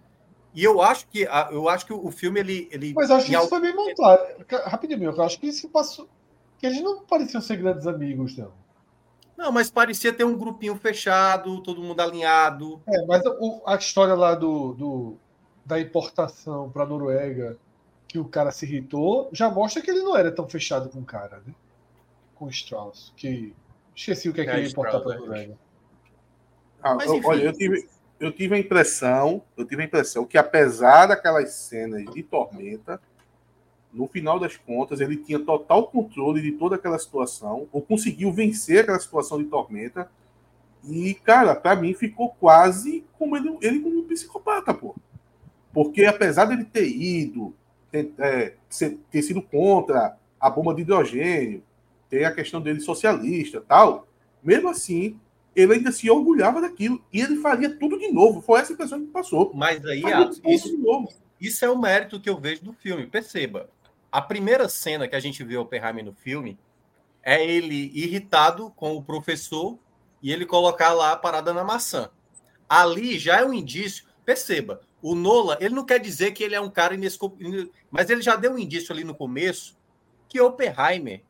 E 0.54 0.64
eu 0.64 0.80
acho 0.80 1.06
que 1.08 1.26
a- 1.26 1.48
eu 1.52 1.68
acho 1.68 1.84
que 1.86 1.92
o 1.92 2.10
filme 2.10 2.40
ele, 2.40 2.68
ele 2.72 2.92
Mas 2.94 3.10
acho 3.10 3.26
que 3.26 3.36
isso 3.36 3.48
foi 3.48 3.60
bem 3.60 3.74
montado. 3.74 4.44
Rapidinho, 4.64 5.10
eu 5.10 5.22
acho 5.22 5.38
que 5.38 5.46
isso 5.46 5.68
passou. 5.68 6.08
Que 6.58 6.66
eles 6.66 6.80
não 6.82 7.04
pareciam 7.04 7.40
ser 7.40 7.56
grandes 7.56 7.86
amigos, 7.86 8.36
não. 8.36 8.50
não, 9.36 9.52
mas 9.52 9.70
parecia 9.70 10.12
ter 10.12 10.24
um 10.24 10.36
grupinho 10.36 10.74
fechado, 10.74 11.62
todo 11.62 11.80
mundo 11.82 12.00
alinhado. 12.00 12.80
É, 12.88 13.04
mas 13.06 13.22
o- 13.26 13.62
a 13.66 13.76
história 13.76 14.14
lá 14.14 14.34
do, 14.34 14.72
do- 14.72 15.16
da 15.64 15.78
importação 15.78 16.70
para 16.70 16.82
a 16.82 16.86
Noruega, 16.86 17.56
que 18.08 18.18
o 18.18 18.24
cara 18.24 18.50
se 18.50 18.64
irritou, 18.64 19.28
já 19.32 19.50
mostra 19.50 19.82
que 19.82 19.90
ele 19.90 20.02
não 20.02 20.16
era 20.16 20.32
tão 20.32 20.48
fechado 20.48 20.88
com 20.88 21.00
o 21.00 21.04
cara, 21.04 21.42
né? 21.46 21.54
Com 22.34 22.46
o 22.46 22.50
Strauss. 22.50 23.12
Que 23.16 23.54
esqueci 23.94 24.30
o 24.30 24.32
que 24.32 24.40
é 24.40 24.44
que 24.44 24.50
É, 24.50 24.54
ele 24.54 24.62
ia 24.62 24.68
importar 24.68 25.00
para 25.00 25.36
é. 25.36 25.50
Ah, 26.82 26.94
Mas, 26.94 27.06
eu- 27.06 27.16
enfim. 27.16 27.28
olha, 27.28 27.42
eu 27.44 27.52
tive, 27.52 27.88
eu 28.18 28.32
tive 28.32 28.54
a 28.54 28.58
impressão, 28.58 29.42
eu 29.56 29.64
tive 29.66 29.82
a 29.82 29.84
impressão 29.84 30.24
que 30.24 30.38
apesar 30.38 31.06
daquelas 31.06 31.52
cenas 31.52 32.04
de 32.14 32.22
tormenta, 32.22 33.00
no 33.92 34.06
final 34.08 34.38
das 34.38 34.56
contas 34.56 35.00
ele 35.00 35.16
tinha 35.16 35.38
total 35.38 35.88
controle 35.88 36.40
de 36.40 36.52
toda 36.52 36.76
aquela 36.76 36.98
situação, 36.98 37.68
ou 37.72 37.82
conseguiu 37.82 38.32
vencer 38.32 38.80
aquela 38.80 38.98
situação 38.98 39.38
de 39.38 39.44
tormenta. 39.44 40.10
E, 40.84 41.12
cara, 41.14 41.54
pra 41.56 41.74
mim 41.76 41.92
ficou 41.92 42.30
quase 42.30 43.04
como 43.18 43.36
ele, 43.36 43.58
ele 43.60 43.80
como 43.80 43.98
um 43.98 44.06
psicopata, 44.06 44.72
pô. 44.72 44.94
Porque 45.72 46.04
apesar 46.04 46.44
dele 46.46 46.64
ter 46.64 46.86
ido, 46.88 47.52
ter, 47.90 48.12
é, 48.18 48.54
ter 49.10 49.22
sido 49.22 49.42
contra 49.42 50.16
a 50.40 50.50
bomba 50.50 50.74
de 50.74 50.82
hidrogênio, 50.82 51.62
tem 52.08 52.24
a 52.24 52.32
questão 52.32 52.60
dele 52.60 52.80
socialista 52.80 53.60
tal, 53.60 54.06
mesmo 54.42 54.68
assim, 54.68 55.18
ele 55.54 55.74
ainda 55.74 55.90
se 55.90 56.08
orgulhava 56.08 56.60
daquilo. 56.60 57.02
E 57.12 57.20
ele 57.20 57.36
faria 57.36 57.68
tudo 57.76 57.98
de 57.98 58.10
novo. 58.12 58.40
Foi 58.40 58.60
essa 58.60 58.72
impressão 58.72 59.00
que 59.00 59.10
passou. 59.10 59.52
Mas 59.54 59.84
aí, 59.84 60.04
Atos, 60.04 60.38
tudo 60.38 60.50
isso, 60.50 61.08
isso 61.40 61.64
é 61.64 61.70
o 61.70 61.78
mérito 61.78 62.20
que 62.20 62.30
eu 62.30 62.38
vejo 62.38 62.64
do 62.64 62.72
filme. 62.72 63.06
Perceba, 63.06 63.68
a 64.10 64.22
primeira 64.22 64.68
cena 64.68 65.08
que 65.08 65.16
a 65.16 65.20
gente 65.20 65.42
vê 65.42 65.56
o 65.56 65.62
Oppenheimer 65.62 66.04
no 66.04 66.12
filme 66.12 66.58
é 67.22 67.44
ele 67.44 67.90
irritado 67.94 68.70
com 68.70 68.96
o 68.96 69.02
professor 69.02 69.78
e 70.22 70.32
ele 70.32 70.46
colocar 70.46 70.92
lá 70.92 71.12
a 71.12 71.16
parada 71.16 71.52
na 71.52 71.64
maçã. 71.64 72.10
Ali 72.68 73.18
já 73.18 73.40
é 73.40 73.44
um 73.44 73.52
indício. 73.52 74.06
Perceba, 74.24 74.80
o 75.00 75.14
Nola, 75.14 75.56
ele 75.60 75.74
não 75.74 75.84
quer 75.84 75.98
dizer 76.00 76.32
que 76.32 76.42
ele 76.42 76.54
é 76.54 76.60
um 76.60 76.70
cara 76.70 76.94
inescrupulhoso, 76.94 77.70
mas 77.90 78.10
ele 78.10 78.20
já 78.22 78.36
deu 78.36 78.52
um 78.52 78.58
indício 78.58 78.92
ali 78.92 79.04
no 79.04 79.14
começo 79.14 79.76
que 80.28 80.40
Oppenheimer, 80.40 81.22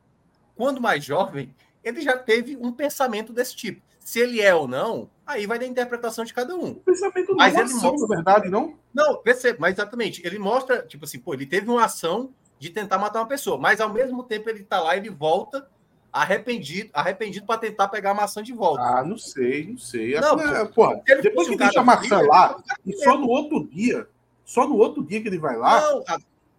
quando 0.55 0.81
mais 0.81 1.03
jovem, 1.03 1.53
ele 1.83 2.01
já 2.01 2.17
teve 2.17 2.57
um 2.57 2.71
pensamento 2.71 3.31
desse 3.31 3.55
tipo. 3.55 3.81
Se 3.99 4.19
ele 4.19 4.41
é 4.41 4.53
ou 4.55 4.67
não, 4.67 5.09
aí 5.25 5.45
vai 5.45 5.59
da 5.59 5.65
interpretação 5.67 6.25
de 6.25 6.33
cada 6.33 6.55
um. 6.55 6.71
O 6.71 6.75
pensamento 6.75 7.35
Mas 7.35 7.53
não 7.53 7.61
ele 7.61 7.71
ação, 7.73 7.91
mostra- 7.91 8.07
na 8.07 8.15
verdade, 8.15 8.49
não? 8.49 8.77
Não, 8.93 9.21
mas 9.59 9.73
exatamente. 9.73 10.25
Ele 10.25 10.39
mostra, 10.39 10.81
tipo 10.81 11.05
assim, 11.05 11.19
pô, 11.19 11.33
ele 11.33 11.45
teve 11.45 11.69
uma 11.69 11.85
ação 11.85 12.33
de 12.57 12.69
tentar 12.71 12.97
matar 12.97 13.19
uma 13.19 13.27
pessoa, 13.27 13.57
mas 13.57 13.79
ao 13.79 13.93
mesmo 13.93 14.23
tempo 14.23 14.49
ele 14.49 14.63
tá 14.63 14.81
lá, 14.81 14.97
ele 14.97 15.09
volta 15.09 15.69
arrependido, 16.11 16.89
arrependido 16.93 17.45
para 17.45 17.59
tentar 17.59 17.87
pegar 17.87 18.11
a 18.11 18.13
maçã 18.13 18.41
de 18.41 18.53
volta. 18.53 18.81
Ah, 18.81 19.03
não 19.03 19.17
sei, 19.17 19.67
não 19.67 19.77
sei. 19.77 20.19
Não, 20.19 20.39
É, 20.39 20.61
ele 21.07 21.21
depois 21.21 21.47
que 21.47 21.55
deixa 21.55 21.79
a 21.79 21.83
maçã 21.83 22.17
frio, 22.17 22.27
lá, 22.27 22.61
e 22.85 22.93
só 22.97 23.17
no 23.17 23.27
outro 23.27 23.67
dia, 23.67 24.07
só 24.45 24.67
no 24.67 24.75
outro 24.77 25.03
dia 25.03 25.21
que 25.21 25.27
ele 25.27 25.37
vai 25.39 25.55
lá, 25.57 25.81
Não, 25.81 26.03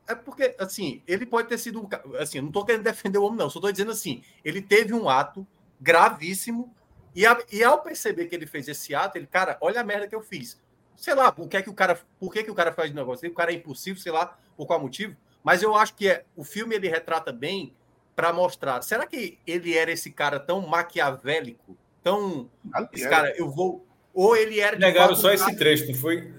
é 0.08 0.14
porque, 0.14 0.56
assim, 0.58 1.02
ele 1.06 1.24
pode 1.24 1.48
ter 1.48 1.58
sido 1.58 1.80
um. 1.80 2.16
Assim, 2.18 2.38
eu 2.38 2.44
não 2.44 2.50
tô 2.50 2.64
querendo 2.64 2.82
defender 2.82 3.18
o 3.18 3.24
homem, 3.24 3.38
não. 3.38 3.48
Só 3.48 3.60
tô 3.60 3.70
dizendo 3.70 3.92
assim, 3.92 4.22
ele 4.44 4.60
teve 4.60 4.92
um 4.92 5.08
ato 5.08 5.46
gravíssimo 5.80 6.74
e, 7.14 7.26
a- 7.26 7.38
e 7.52 7.62
ao 7.62 7.80
perceber 7.82 8.26
que 8.26 8.34
ele 8.34 8.46
fez 8.46 8.68
esse 8.68 8.94
ato, 8.94 9.16
ele, 9.18 9.26
cara, 9.26 9.56
olha 9.60 9.80
a 9.80 9.84
merda 9.84 10.06
que 10.08 10.14
eu 10.14 10.20
fiz. 10.22 10.60
Sei 10.96 11.14
lá, 11.14 11.32
por 11.32 11.48
que, 11.48 11.56
é 11.56 11.62
que 11.62 11.70
o 11.70 11.74
cara, 11.74 11.98
por 12.18 12.32
que, 12.32 12.42
que 12.44 12.50
o 12.50 12.54
cara 12.54 12.72
faz 12.72 12.90
o 12.90 12.94
negócio? 12.94 13.28
O 13.28 13.34
cara 13.34 13.52
é 13.52 13.54
impulsivo, 13.54 13.98
sei 13.98 14.12
lá, 14.12 14.36
por 14.56 14.66
qual 14.66 14.80
motivo. 14.80 15.16
Mas 15.42 15.62
eu 15.62 15.74
acho 15.74 15.94
que 15.94 16.08
é, 16.08 16.24
o 16.36 16.44
filme 16.44 16.74
ele 16.74 16.88
retrata 16.88 17.32
bem 17.32 17.72
para 18.14 18.32
mostrar. 18.32 18.82
Será 18.82 19.06
que 19.06 19.38
ele 19.46 19.76
era 19.76 19.90
esse 19.90 20.10
cara 20.10 20.38
tão 20.40 20.60
maquiavélico, 20.66 21.76
tão 22.02 22.48
esse 22.92 23.08
cara, 23.08 23.34
eu 23.36 23.50
vou 23.50 23.84
ou 24.12 24.36
ele 24.36 24.58
era 24.60 24.76
Negaram 24.76 25.10
fato 25.10 25.20
só 25.20 25.28
um 25.28 25.32
esse 25.32 25.56
trecho, 25.56 25.86
não 25.86 25.94
foi? 25.94 26.32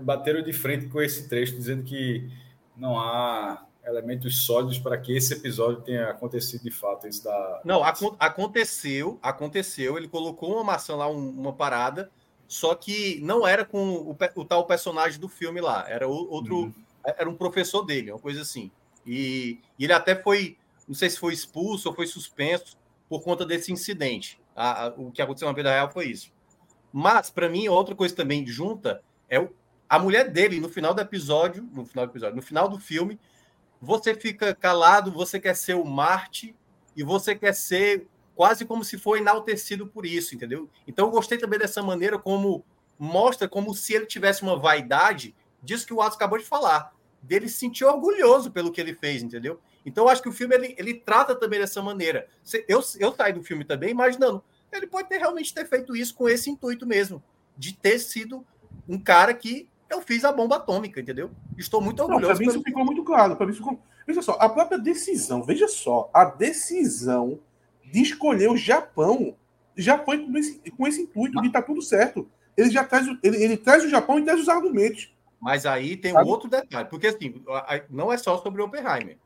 Bateram 0.00 0.42
de 0.42 0.52
frente 0.52 0.86
com 0.88 1.00
esse 1.00 1.28
trecho, 1.28 1.54
dizendo 1.54 1.82
que 1.84 2.28
não 2.76 2.98
há 2.98 3.64
elementos 3.84 4.44
sólidos 4.44 4.78
para 4.78 4.96
que 4.98 5.16
esse 5.16 5.34
episódio 5.34 5.82
tenha 5.82 6.08
acontecido 6.10 6.62
de 6.62 6.70
fato. 6.70 7.06
Esse 7.06 7.22
da... 7.24 7.60
Não, 7.64 7.82
acon- 7.84 8.16
aconteceu, 8.18 9.18
aconteceu. 9.22 9.96
Ele 9.96 10.08
colocou 10.08 10.54
uma 10.54 10.64
maçã 10.64 10.94
lá, 10.96 11.08
um- 11.08 11.30
uma 11.30 11.52
parada, 11.52 12.10
só 12.46 12.74
que 12.74 13.20
não 13.22 13.46
era 13.46 13.64
com 13.64 13.78
o, 13.92 14.16
o 14.34 14.44
tal 14.44 14.66
personagem 14.66 15.20
do 15.20 15.28
filme 15.28 15.60
lá, 15.60 15.84
era 15.88 16.08
o- 16.08 16.30
outro, 16.30 16.56
Uhum. 16.62 16.74
era 17.04 17.28
um 17.28 17.34
professor 17.34 17.82
dele, 17.82 18.10
uma 18.10 18.18
coisa 18.20 18.40
assim. 18.42 18.70
E, 19.06 19.58
e 19.78 19.84
ele 19.84 19.92
até 19.92 20.14
foi, 20.14 20.56
não 20.88 20.94
sei 20.94 21.10
se 21.10 21.18
foi 21.18 21.34
expulso 21.34 21.88
ou 21.88 21.94
foi 21.94 22.06
suspenso 22.06 22.76
por 23.08 23.22
conta 23.22 23.46
desse 23.46 23.72
incidente. 23.72 24.40
A- 24.56 24.86
a- 24.86 24.94
o 24.96 25.12
que 25.12 25.22
aconteceu 25.22 25.48
na 25.48 25.54
vida 25.54 25.70
real 25.70 25.90
foi 25.90 26.06
isso. 26.06 26.32
Mas, 26.92 27.30
para 27.30 27.48
mim, 27.48 27.68
outra 27.68 27.94
coisa 27.94 28.14
também 28.16 28.46
junta 28.46 29.02
É 29.30 29.38
o, 29.38 29.50
a 29.88 29.98
mulher 29.98 30.30
dele, 30.30 30.58
no 30.60 30.70
final 30.70 30.94
do 30.94 31.02
episódio, 31.02 31.62
no 31.72 31.84
final 31.84 32.06
do 32.06 32.10
episódio, 32.12 32.36
no 32.36 32.42
final 32.42 32.68
do 32.68 32.78
filme, 32.78 33.20
você 33.80 34.14
fica 34.14 34.54
calado, 34.54 35.12
você 35.12 35.38
quer 35.38 35.54
ser 35.54 35.74
o 35.74 35.84
Marte 35.84 36.54
e 36.96 37.02
você 37.02 37.34
quer 37.34 37.54
ser 37.54 38.06
quase 38.34 38.64
como 38.64 38.84
se 38.84 38.98
for 38.98 39.16
enaltecido 39.18 39.86
por 39.86 40.06
isso, 40.06 40.34
entendeu? 40.34 40.68
Então 40.86 41.06
eu 41.06 41.10
gostei 41.12 41.38
também 41.38 41.58
dessa 41.58 41.82
maneira 41.82 42.18
como 42.18 42.64
mostra 42.98 43.48
como 43.48 43.74
se 43.74 43.94
ele 43.94 44.06
tivesse 44.06 44.42
uma 44.42 44.58
vaidade 44.58 45.34
disso 45.62 45.86
que 45.86 45.94
o 45.94 46.00
Atos 46.00 46.16
acabou 46.16 46.38
de 46.38 46.44
falar, 46.44 46.92
dele 47.22 47.48
se 47.48 47.58
sentir 47.58 47.84
orgulhoso 47.84 48.50
pelo 48.50 48.72
que 48.72 48.80
ele 48.80 48.94
fez, 48.94 49.22
entendeu? 49.22 49.60
Então 49.88 50.04
eu 50.04 50.10
acho 50.10 50.22
que 50.22 50.28
o 50.28 50.32
filme 50.32 50.54
ele, 50.54 50.74
ele 50.78 50.94
trata 50.94 51.34
também 51.34 51.58
dessa 51.58 51.82
maneira. 51.82 52.28
Eu, 52.68 52.82
eu 52.98 53.12
saí 53.12 53.32
do 53.32 53.42
filme 53.42 53.64
também 53.64 53.90
imaginando, 53.90 54.42
ele 54.72 54.86
pode 54.86 55.08
ter 55.08 55.18
realmente 55.18 55.52
ter 55.54 55.66
feito 55.66 55.96
isso 55.96 56.14
com 56.14 56.28
esse 56.28 56.50
intuito 56.50 56.86
mesmo, 56.86 57.22
de 57.56 57.74
ter 57.74 57.98
sido 57.98 58.44
um 58.88 58.98
cara 58.98 59.34
que 59.34 59.68
eu 59.90 60.02
fiz 60.02 60.24
a 60.24 60.32
bomba 60.32 60.56
atômica, 60.56 61.00
entendeu? 61.00 61.30
Estou 61.56 61.80
muito 61.80 62.00
orgulhoso. 62.00 62.26
Para 62.26 62.38
mim 62.38 62.46
isso 62.46 62.62
ficou 62.62 62.84
muito 62.84 63.02
claro. 63.02 63.36
Para 63.36 63.46
mim 63.46 63.54
ficou... 63.54 63.80
Veja 64.06 64.22
só, 64.22 64.36
a 64.40 64.48
própria 64.48 64.78
decisão, 64.78 65.42
veja 65.42 65.68
só, 65.68 66.10
a 66.14 66.24
decisão 66.24 67.40
de 67.84 68.00
escolher 68.02 68.50
o 68.50 68.56
Japão 68.56 69.34
já 69.76 69.98
foi 69.98 70.26
com 70.26 70.36
esse, 70.36 70.58
com 70.76 70.86
esse 70.86 71.02
intuito 71.02 71.40
de 71.40 71.48
estar 71.48 71.60
tá 71.60 71.66
tudo 71.66 71.80
certo. 71.82 72.28
Ele 72.56 72.70
já 72.70 72.84
traz, 72.84 73.06
ele, 73.22 73.42
ele 73.42 73.56
traz 73.56 73.84
o 73.84 73.88
Japão 73.88 74.18
e 74.18 74.24
traz 74.24 74.40
os 74.40 74.48
argumentos. 74.48 75.14
Mas 75.40 75.64
aí 75.64 75.96
tem 75.96 76.12
um 76.12 76.26
outro 76.26 76.48
detalhe, 76.48 76.88
porque 76.88 77.06
assim, 77.06 77.42
não 77.88 78.12
é 78.12 78.18
só 78.18 78.36
sobre 78.38 78.60
o 78.60 78.64
Oppenheimer. 78.64 79.16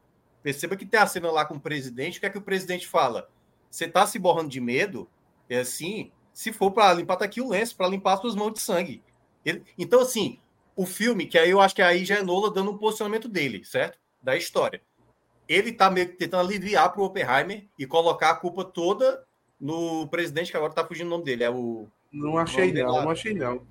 Perceba 0.43 0.77
que 0.77 0.87
tem 0.87 0.99
a 1.01 1.07
cena 1.07 1.31
lá 1.31 1.45
com 1.45 1.55
o 1.55 1.61
presidente, 1.61 2.19
o 2.19 2.21
que 2.21 2.27
é 2.27 2.31
que 2.31 2.39
o 2.39 2.43
presidente 2.43 2.87
fala? 2.87 3.29
Você 3.71 3.85
está 3.85 4.07
se 4.07 4.19
borrando 4.19 4.49
de 4.49 4.61
medo? 4.61 5.09
É 5.49 5.61
assim, 5.61 6.11
se 6.33 6.53
for 6.53 6.71
para 6.71 6.93
limpar, 6.95 7.17
tá 7.17 7.25
aqui 7.25 7.41
o 7.41 7.49
lenço, 7.49 7.77
para 7.77 7.89
limpar 7.89 8.17
suas 8.17 8.35
mãos 8.35 8.53
de 8.53 8.61
sangue. 8.61 9.03
Ele, 9.45 9.63
então, 9.79 10.01
assim, 10.01 10.39
o 10.75 10.87
filme, 10.87 11.27
que 11.27 11.39
aí 11.39 11.51
eu 11.51 11.61
acho 11.61 11.75
que 11.75 11.83
aí 11.83 12.05
já 12.05 12.17
é 12.17 12.23
Nola 12.23 12.51
dando 12.51 12.71
um 12.71 12.79
posicionamento 12.79 13.29
dele, 13.29 13.65
certo? 13.65 13.99
Da 14.23 14.37
história. 14.37 14.81
Ele 15.49 15.73
tá 15.73 15.91
meio 15.91 16.09
que 16.09 16.17
tentando 16.17 16.49
aliviar 16.49 16.93
pro 16.93 17.05
Oppenheimer 17.05 17.67
e 17.79 17.87
colocar 17.87 18.31
a 18.31 18.37
culpa 18.37 18.65
toda 18.65 19.25
no 19.61 20.07
presidente, 20.09 20.51
que 20.51 20.57
agora 20.57 20.73
tá 20.73 20.87
fugindo 20.87 21.07
o 21.07 21.11
nome 21.11 21.25
dele. 21.25 21.45
É 21.45 21.51
o. 21.51 21.87
Não 22.11 22.39
achei, 22.39 22.73
não, 22.73 23.03
não 23.03 23.11
achei, 23.11 23.35
não. 23.35 23.67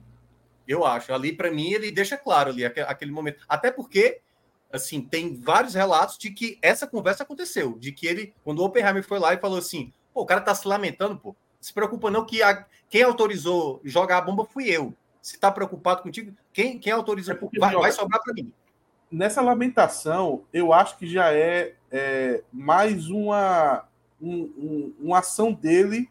Eu 0.67 0.85
acho. 0.85 1.13
Ali, 1.13 1.33
para 1.33 1.51
mim, 1.51 1.71
ele 1.71 1.91
deixa 1.91 2.17
claro 2.17 2.49
ali 2.49 2.65
aquele 2.65 3.11
momento. 3.11 3.43
Até 3.47 3.71
porque, 3.71 4.21
assim, 4.71 5.01
tem 5.01 5.35
vários 5.35 5.73
relatos 5.73 6.17
de 6.17 6.31
que 6.31 6.57
essa 6.61 6.87
conversa 6.87 7.23
aconteceu. 7.23 7.77
De 7.77 7.91
que 7.91 8.07
ele, 8.07 8.33
quando 8.43 8.59
o 8.59 8.65
Oppenheimer 8.65 9.03
foi 9.03 9.19
lá 9.19 9.33
e 9.33 9.39
falou 9.39 9.57
assim: 9.57 9.91
pô, 10.13 10.21
o 10.21 10.25
cara 10.25 10.41
tá 10.41 10.53
se 10.55 10.67
lamentando, 10.67 11.17
pô. 11.17 11.35
Se 11.59 11.73
preocupa 11.73 12.09
não 12.09 12.25
que 12.25 12.41
a, 12.41 12.65
quem 12.89 13.03
autorizou 13.03 13.79
jogar 13.83 14.17
a 14.17 14.21
bomba 14.21 14.45
fui 14.45 14.69
eu. 14.69 14.93
Se 15.21 15.39
tá 15.39 15.51
preocupado 15.51 16.01
contigo, 16.01 16.35
quem, 16.51 16.79
quem 16.79 16.91
autorizou? 16.91 17.35
É 17.35 17.59
vai, 17.59 17.75
vai 17.75 17.91
sobrar 17.91 18.21
para 18.21 18.33
mim. 18.33 18.51
Nessa 19.11 19.41
lamentação, 19.41 20.43
eu 20.51 20.73
acho 20.73 20.97
que 20.97 21.05
já 21.05 21.31
é, 21.31 21.75
é 21.91 22.43
mais 22.51 23.09
uma, 23.09 23.85
um, 24.19 24.33
um, 24.33 24.93
uma 24.99 25.19
ação 25.19 25.53
dele 25.53 26.09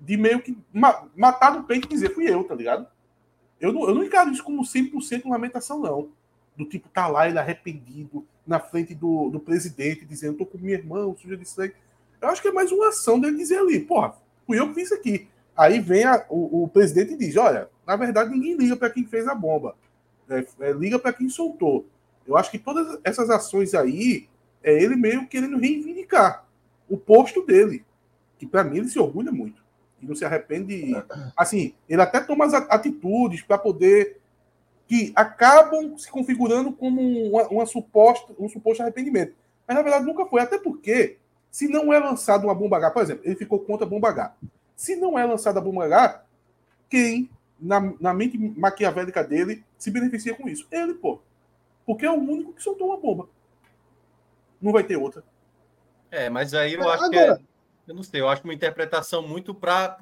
de 0.00 0.16
meio 0.16 0.40
que 0.40 0.56
ma 0.72 1.06
matar 1.14 1.52
no 1.52 1.64
peito 1.64 1.86
e 1.86 1.90
dizer 1.90 2.14
fui 2.14 2.28
eu, 2.28 2.42
tá 2.44 2.54
ligado? 2.54 2.86
Eu 3.60 3.72
não, 3.72 3.88
eu 3.88 3.94
não 3.94 4.04
encaro 4.04 4.30
isso 4.30 4.42
como 4.42 4.62
100% 4.62 5.28
lamentação, 5.28 5.78
não. 5.78 6.08
Do 6.58 6.64
tipo, 6.64 6.88
tá 6.88 7.06
lá 7.06 7.28
ele 7.28 7.38
arrependido 7.38 8.26
na 8.44 8.58
frente 8.58 8.94
do, 8.94 9.30
do 9.30 9.38
presidente, 9.38 10.04
dizendo, 10.04 10.38
tô 10.38 10.44
com 10.44 10.58
minha 10.58 10.76
irmã, 10.76 11.14
suja 11.16 11.36
disso 11.36 11.60
aí. 11.62 11.72
Eu 12.20 12.28
acho 12.28 12.42
que 12.42 12.48
é 12.48 12.52
mais 12.52 12.72
uma 12.72 12.88
ação 12.88 13.20
dele 13.20 13.36
dizer 13.36 13.58
ali, 13.58 13.78
porra, 13.78 14.14
fui 14.44 14.58
eu 14.58 14.68
que 14.68 14.74
fiz 14.74 14.90
aqui. 14.90 15.28
Aí 15.56 15.78
vem 15.78 16.04
a, 16.04 16.24
o, 16.28 16.64
o, 16.64 16.68
presidente 16.68 17.12
e 17.12 17.16
diz, 17.16 17.36
olha, 17.36 17.68
na 17.86 17.94
verdade 17.94 18.30
ninguém 18.30 18.56
liga 18.56 18.76
para 18.76 18.90
quem 18.90 19.04
fez 19.04 19.28
a 19.28 19.34
bomba. 19.34 19.76
É, 20.28 20.44
é, 20.60 20.72
liga 20.72 20.98
para 20.98 21.12
quem 21.12 21.28
soltou. 21.28 21.86
Eu 22.26 22.36
acho 22.36 22.50
que 22.50 22.58
todas 22.58 22.98
essas 23.04 23.30
ações 23.30 23.74
aí 23.74 24.28
é 24.62 24.82
ele 24.82 24.96
meio 24.96 25.26
querendo 25.28 25.56
reivindicar 25.58 26.44
o 26.88 26.96
posto 26.96 27.44
dele, 27.44 27.84
que 28.38 28.46
para 28.46 28.64
mim 28.64 28.78
ele 28.78 28.88
se 28.88 28.98
orgulha 28.98 29.30
muito 29.30 29.62
e 30.00 30.06
não 30.06 30.14
se 30.14 30.24
arrepende. 30.24 30.94
Assim, 31.36 31.74
ele 31.88 32.02
até 32.02 32.20
toma 32.20 32.44
as 32.44 32.54
atitudes 32.54 33.42
para 33.42 33.58
poder 33.58 34.18
que 34.88 35.12
acabam 35.14 35.96
se 35.98 36.10
configurando 36.10 36.72
como 36.72 37.00
uma, 37.28 37.46
uma, 37.48 37.66
suposta, 37.66 38.34
um 38.38 38.48
suposto 38.48 38.82
arrependimento. 38.82 39.34
Mas 39.66 39.76
na 39.76 39.82
verdade 39.82 40.06
nunca 40.06 40.26
foi, 40.26 40.40
até 40.40 40.58
porque 40.58 41.18
se 41.50 41.68
não 41.68 41.92
é 41.92 41.98
lançada 41.98 42.44
uma 42.44 42.54
bomba 42.54 42.78
H, 42.78 42.90
por 42.90 43.02
exemplo, 43.02 43.22
ele 43.24 43.36
ficou 43.36 43.60
contra 43.60 43.86
a 43.86 43.88
bomba 43.88 44.08
H. 44.08 44.34
Se 44.74 44.96
não 44.96 45.18
é 45.18 45.24
lançada 45.24 45.58
a 45.58 45.62
bomba 45.62 45.84
H, 45.84 46.24
quem, 46.88 47.30
na, 47.60 47.92
na 48.00 48.14
mente 48.14 48.38
maquiavélica 48.38 49.22
dele, 49.22 49.62
se 49.76 49.90
beneficia 49.90 50.34
com 50.34 50.48
isso? 50.48 50.66
Ele, 50.70 50.94
pô. 50.94 51.20
Porque 51.84 52.06
é 52.06 52.10
o 52.10 52.14
único 52.14 52.54
que 52.54 52.62
soltou 52.62 52.88
uma 52.88 52.96
bomba. 52.96 53.28
Não 54.60 54.72
vai 54.72 54.82
ter 54.84 54.96
outra. 54.96 55.22
É, 56.10 56.30
mas 56.30 56.54
aí 56.54 56.74
eu 56.74 56.88
acho 56.88 57.04
Agora, 57.04 57.36
que 57.36 57.42
é 57.42 57.48
eu 57.88 57.94
não 57.94 58.02
sei, 58.02 58.20
eu 58.20 58.28
acho 58.28 58.44
uma 58.44 58.52
interpretação 58.52 59.26
muito 59.26 59.54
para 59.54 59.98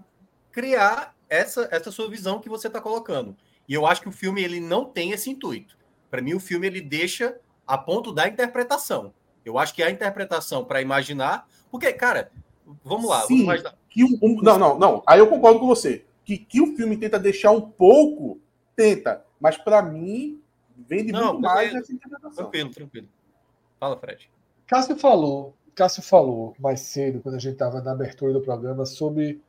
criar 0.51 1.15
essa, 1.29 1.69
essa 1.71 1.93
sua 1.93 2.11
visão 2.11 2.41
que 2.41 2.49
você 2.49 2.67
está 2.67 2.81
colocando. 2.81 3.37
E 3.69 3.75
eu 3.75 3.87
acho 3.87 4.03
que 4.03 4.09
o 4.09 4.13
filme 4.13 4.43
ele 4.43 4.61
não 4.61 4.85
tem 4.85 5.13
esse 5.13 5.31
intuito. 5.31 5.77
Para 6.11 6.23
mim, 6.23 6.35
o 6.35 6.41
filme 6.41 6.67
ele 6.67 6.81
deixa 6.81 7.39
a 7.67 7.77
ponto 7.77 8.13
da 8.13 8.29
interpretação. 8.29 9.13
Eu 9.45 9.59
acho 9.59 9.75
que 9.75 9.83
a 9.83 9.91
interpretação 9.91 10.65
para 10.65 10.81
imaginar. 10.81 11.49
Porque, 11.71 11.93
cara, 11.93 12.31
vamos 12.85 13.09
lá. 13.09 13.23
Sim, 13.23 13.45
vamos 13.47 13.63
que 13.89 14.05
um, 14.05 14.19
um, 14.23 14.43
não, 14.43 14.59
não, 14.59 14.79
não. 14.79 15.03
Aí 15.07 15.19
eu 15.19 15.29
concordo 15.29 15.61
com 15.61 15.67
você. 15.67 16.05
Que, 16.25 16.37
que 16.37 16.61
o 16.61 16.77
filme 16.77 16.97
tenta 16.97 17.19
deixar 17.19 17.53
um 17.53 17.61
pouco, 17.61 18.41
tenta. 18.75 19.25
Mas 19.41 19.57
para 19.57 19.83
mim, 19.83 20.41
vende 20.77 21.13
não, 21.13 21.35
muito 21.35 21.43
mais 21.43 21.75
essa 21.75 21.93
interpretação. 21.93 22.45
Tranquilo, 22.45 22.71
tranquilo. 22.71 23.09
Fala, 23.79 23.97
Fred. 23.97 24.31
Cássio 24.67 24.97
falou 24.97 25.55
Cássio 25.77 26.03
falou 26.03 26.57
mais 26.59 26.81
cedo, 26.81 27.21
quando 27.21 27.35
a 27.35 27.39
gente 27.39 27.53
estava 27.53 27.83
na 27.83 27.93
abertura 27.93 28.33
do 28.33 28.41
programa, 28.41 28.87
sobre 28.87 29.43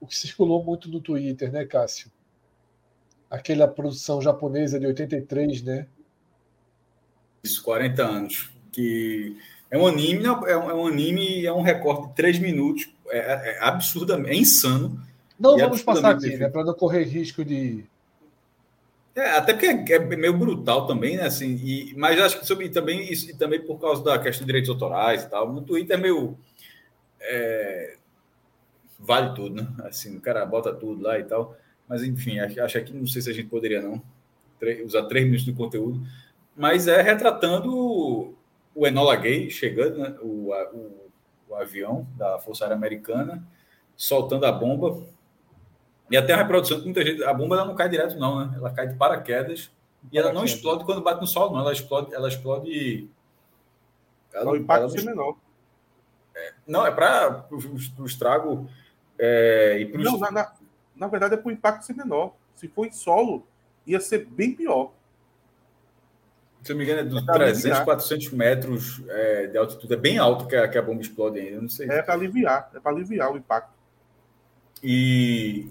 o 0.00 0.06
que 0.06 0.16
circulou 0.16 0.62
muito 0.62 0.88
no 0.88 1.00
Twitter, 1.00 1.50
né, 1.50 1.66
Cássio? 1.66 2.12
Aquela 3.30 3.68
produção 3.68 4.20
japonesa 4.22 4.80
de 4.80 4.86
83, 4.86 5.62
né? 5.62 5.86
Isso, 7.42 7.62
40 7.62 8.02
anos. 8.02 8.50
Que 8.72 9.36
é 9.70 9.76
um 9.76 9.86
anime, 9.86 10.24
é 10.24 10.32
um, 10.32 10.46
é 10.46 10.74
um 10.74 10.86
anime, 10.86 11.46
é 11.46 11.52
um 11.52 11.62
recorte 11.62 12.08
de 12.08 12.14
3 12.14 12.38
minutos. 12.38 12.88
É, 13.10 13.18
é, 13.18 13.50
é 13.50 13.58
absurdamente, 13.62 14.30
é 14.30 14.36
insano. 14.36 15.00
Não 15.38 15.56
vamos 15.56 15.82
passar 15.82 16.10
aqui, 16.10 16.36
né? 16.36 16.48
Para 16.48 16.64
não 16.64 16.74
correr 16.74 17.04
risco 17.04 17.44
de 17.44 17.84
é, 19.18 19.30
até 19.30 19.52
porque 19.52 19.92
é, 19.92 19.96
é, 19.96 19.98
meio 19.98 20.32
brutal 20.32 20.86
também, 20.86 21.16
né? 21.16 21.24
Assim, 21.24 21.56
e, 21.56 21.92
mas 21.96 22.20
acho 22.20 22.38
que 22.38 22.46
sobre 22.46 22.68
também 22.68 23.12
isso 23.12 23.28
e 23.28 23.34
também 23.34 23.60
por 23.60 23.76
causa 23.80 24.00
da 24.04 24.16
questão 24.16 24.42
de 24.42 24.46
direitos 24.46 24.70
autorais 24.70 25.24
e 25.24 25.28
tal. 25.28 25.52
No 25.52 25.60
Twitter 25.60 25.98
é 25.98 26.00
meio. 26.00 26.38
É, 27.20 27.96
vale 28.96 29.34
tudo, 29.34 29.56
né? 29.56 29.68
Assim, 29.82 30.16
o 30.16 30.20
cara 30.20 30.46
bota 30.46 30.72
tudo 30.72 31.02
lá 31.02 31.18
e 31.18 31.24
tal. 31.24 31.56
Mas 31.88 32.02
enfim, 32.02 32.38
acho, 32.38 32.84
que 32.84 32.92
não 32.92 33.06
sei 33.06 33.22
se 33.22 33.30
a 33.30 33.32
gente 33.32 33.48
poderia 33.48 33.80
não 33.80 34.02
usar 34.84 35.04
três 35.04 35.24
minutos 35.24 35.44
de 35.44 35.52
conteúdo. 35.52 36.00
Mas 36.56 36.88
é 36.88 37.00
retratando 37.00 38.34
o 38.74 38.86
Enola 38.86 39.16
Gay 39.16 39.50
chegando, 39.50 39.98
né? 39.98 40.16
o, 40.20 40.52
o, 40.52 41.10
o 41.48 41.54
avião 41.54 42.06
da 42.16 42.38
Força 42.38 42.64
Aérea 42.64 42.76
Americana, 42.76 43.42
soltando 43.96 44.44
a 44.44 44.52
bomba 44.52 45.02
e 46.10 46.16
até 46.16 46.32
a 46.32 46.36
reprodução, 46.36 46.80
muita 46.82 47.04
gente, 47.04 47.22
a 47.22 47.32
bomba 47.34 47.56
ela 47.56 47.66
não 47.66 47.74
cai 47.74 47.88
direto, 47.88 48.18
não, 48.18 48.44
né? 48.44 48.54
Ela 48.56 48.70
cai 48.70 48.88
de 48.88 48.94
paraquedas 48.94 49.70
e 50.10 50.18
ela 50.18 50.32
não 50.32 50.44
explode 50.44 50.84
quando 50.84 51.02
bate 51.02 51.20
no 51.20 51.26
solo, 51.26 51.52
não. 51.52 51.60
Ela 51.60 51.72
explode. 51.72 52.14
Ela 52.14 52.28
explode. 52.28 53.10
Ela, 54.32 54.52
o 54.52 54.56
impacto 54.56 54.82
ela, 54.84 54.90
ser 54.90 55.04
menor. 55.04 55.36
É, 56.34 56.54
não, 56.66 56.86
é 56.86 56.90
para 56.90 57.46
o 57.50 58.06
estrago. 58.06 58.68
É, 59.18 59.78
e 59.80 59.86
pros... 59.86 60.04
Não, 60.04 60.18
na, 60.18 60.30
na, 60.30 60.52
na, 60.98 61.06
verdade 61.06 61.34
é 61.34 61.36
para 61.36 61.48
o 61.48 61.52
impacto 61.52 61.84
ser 61.84 61.94
menor. 61.94 62.34
Se 62.54 62.68
for 62.68 62.86
em 62.86 62.92
solo, 62.92 63.46
ia 63.86 64.00
ser 64.00 64.26
bem 64.26 64.52
pior. 64.52 64.92
Se 66.62 66.72
eu 66.72 66.74
não 66.74 66.78
me 66.78 66.84
engano, 66.84 67.00
é 67.00 67.04
dos 67.04 67.22
é 67.22 67.32
300, 67.32 67.64
aliviar. 67.64 67.84
400 67.84 68.30
metros 68.32 69.02
é, 69.08 69.46
de 69.46 69.56
altitude. 69.56 69.94
É 69.94 69.96
bem 69.96 70.18
alto 70.18 70.46
que 70.46 70.56
a, 70.56 70.68
que 70.68 70.76
a 70.76 70.82
bomba 70.82 71.00
explode 71.00 71.38
ainda. 71.38 71.60
Não 71.60 71.68
sei. 71.68 71.88
É 71.88 72.02
para 72.02 72.14
aliviar, 72.14 72.70
é 72.74 72.80
para 72.80 72.92
aliviar 72.92 73.32
o 73.32 73.36
impacto. 73.36 73.72
E, 74.82 75.70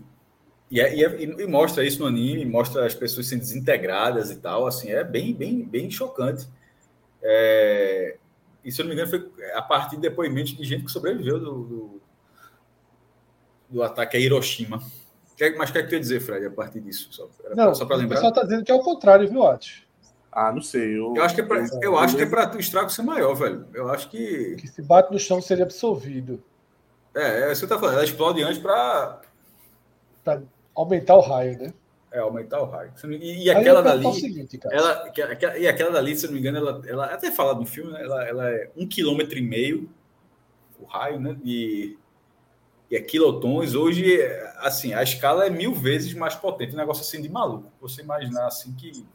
e, 0.69 0.81
é, 0.81 0.95
e, 0.95 1.03
é, 1.03 1.21
e, 1.21 1.47
mostra 1.47 1.83
isso 1.85 1.99
no 1.99 2.07
anime, 2.07 2.45
mostra 2.45 2.85
as 2.85 2.93
pessoas 2.93 3.27
sendo 3.27 3.39
desintegradas 3.39 4.31
e 4.31 4.37
tal, 4.37 4.67
assim, 4.67 4.89
é 4.89 5.03
bem, 5.03 5.33
bem, 5.33 5.63
bem 5.63 5.89
chocante. 5.89 6.47
É, 7.21 8.17
e 8.63 8.71
se 8.71 8.81
eu 8.81 8.85
não 8.85 8.89
me 8.89 8.95
engano, 8.95 9.09
foi 9.09 9.31
a 9.53 9.61
partir 9.61 9.95
de 9.95 10.01
depoimentos 10.01 10.55
de 10.55 10.63
gente 10.63 10.85
que 10.85 10.91
sobreviveu 10.91 11.39
do, 11.39 11.63
do, 11.63 12.01
do 13.69 13.83
ataque 13.83 14.17
a 14.17 14.19
Hiroshima. 14.19 14.81
Mas 15.57 15.69
o 15.69 15.73
que 15.73 15.79
é 15.79 15.83
que 15.83 15.89
tu 15.89 15.93
ia 15.93 15.99
dizer, 15.99 16.19
Fred, 16.19 16.45
a 16.45 16.51
partir 16.51 16.79
disso? 16.79 17.09
Só, 17.11 17.29
não, 17.55 17.73
só 17.75 17.85
para 17.85 17.97
lembrar. 17.97 18.15
O 18.15 18.17
pessoal 18.17 18.31
está 18.31 18.43
dizendo 18.43 18.63
que 18.63 18.71
é 18.71 18.75
o 18.75 18.79
contrário, 18.79 19.29
viu, 19.29 19.45
Atos? 19.45 19.87
Ah, 20.31 20.51
não 20.51 20.61
sei. 20.61 20.97
Eu, 20.97 21.13
eu 21.15 21.23
acho 21.23 21.35
que 21.35 21.41
é 21.41 21.43
para 21.43 21.65
eu 21.81 21.97
acho 21.97 22.15
que 22.15 22.21
é 22.23 22.25
para 22.25 22.55
o 22.55 22.59
estrago 22.59 22.89
ser 22.89 23.01
maior, 23.03 23.33
velho. 23.33 23.67
Eu 23.73 23.89
acho 23.89 24.09
que. 24.09 24.55
Que 24.55 24.67
se 24.67 24.81
bate 24.81 25.11
no 25.11 25.19
chão 25.19 25.41
seria 25.41 25.63
absorvido. 25.63 26.43
É, 27.15 27.49
é 27.49 27.51
isso 27.51 27.61
que 27.61 27.67
você 27.67 27.73
tá 27.73 27.79
falando. 27.79 27.95
Ela 27.95 28.03
explode 28.03 28.43
antes 28.43 28.59
para 28.59 29.21
aumentar 30.75 31.15
o 31.15 31.21
raio, 31.21 31.57
né? 31.57 31.73
É, 32.11 32.19
aumentar 32.19 32.61
o 32.61 32.65
raio. 32.65 32.93
E, 33.19 33.45
e 33.45 33.49
aquela 33.49 33.81
dali. 33.81 34.13
Seguinte, 34.13 34.59
ela, 34.71 35.11
e 35.57 35.67
aquela 35.67 35.91
dali, 35.91 36.15
se 36.15 36.25
eu 36.25 36.29
não 36.29 36.35
me 36.35 36.39
engano, 36.39 36.57
ela, 36.57 36.81
ela 36.87 37.05
até 37.07 37.31
fala 37.31 37.55
no 37.55 37.65
filme, 37.65 37.91
né? 37.91 38.03
ela, 38.03 38.27
ela 38.27 38.49
é 38.49 38.69
um 38.77 38.87
quilômetro 38.87 39.37
e 39.37 39.41
meio, 39.41 39.89
o 40.79 40.85
raio, 40.85 41.19
né? 41.19 41.35
E, 41.43 41.97
e 42.89 42.95
é 42.95 43.01
quilotons. 43.01 43.75
Hoje, 43.75 44.17
assim, 44.57 44.93
a 44.93 45.03
escala 45.03 45.45
é 45.45 45.49
mil 45.49 45.73
vezes 45.73 46.13
mais 46.13 46.35
potente. 46.35 46.73
Um 46.73 46.77
negócio 46.77 47.01
assim 47.01 47.21
de 47.21 47.29
maluco. 47.29 47.71
Você 47.81 48.01
imaginar 48.01 48.47
assim 48.47 48.73
que. 48.73 49.05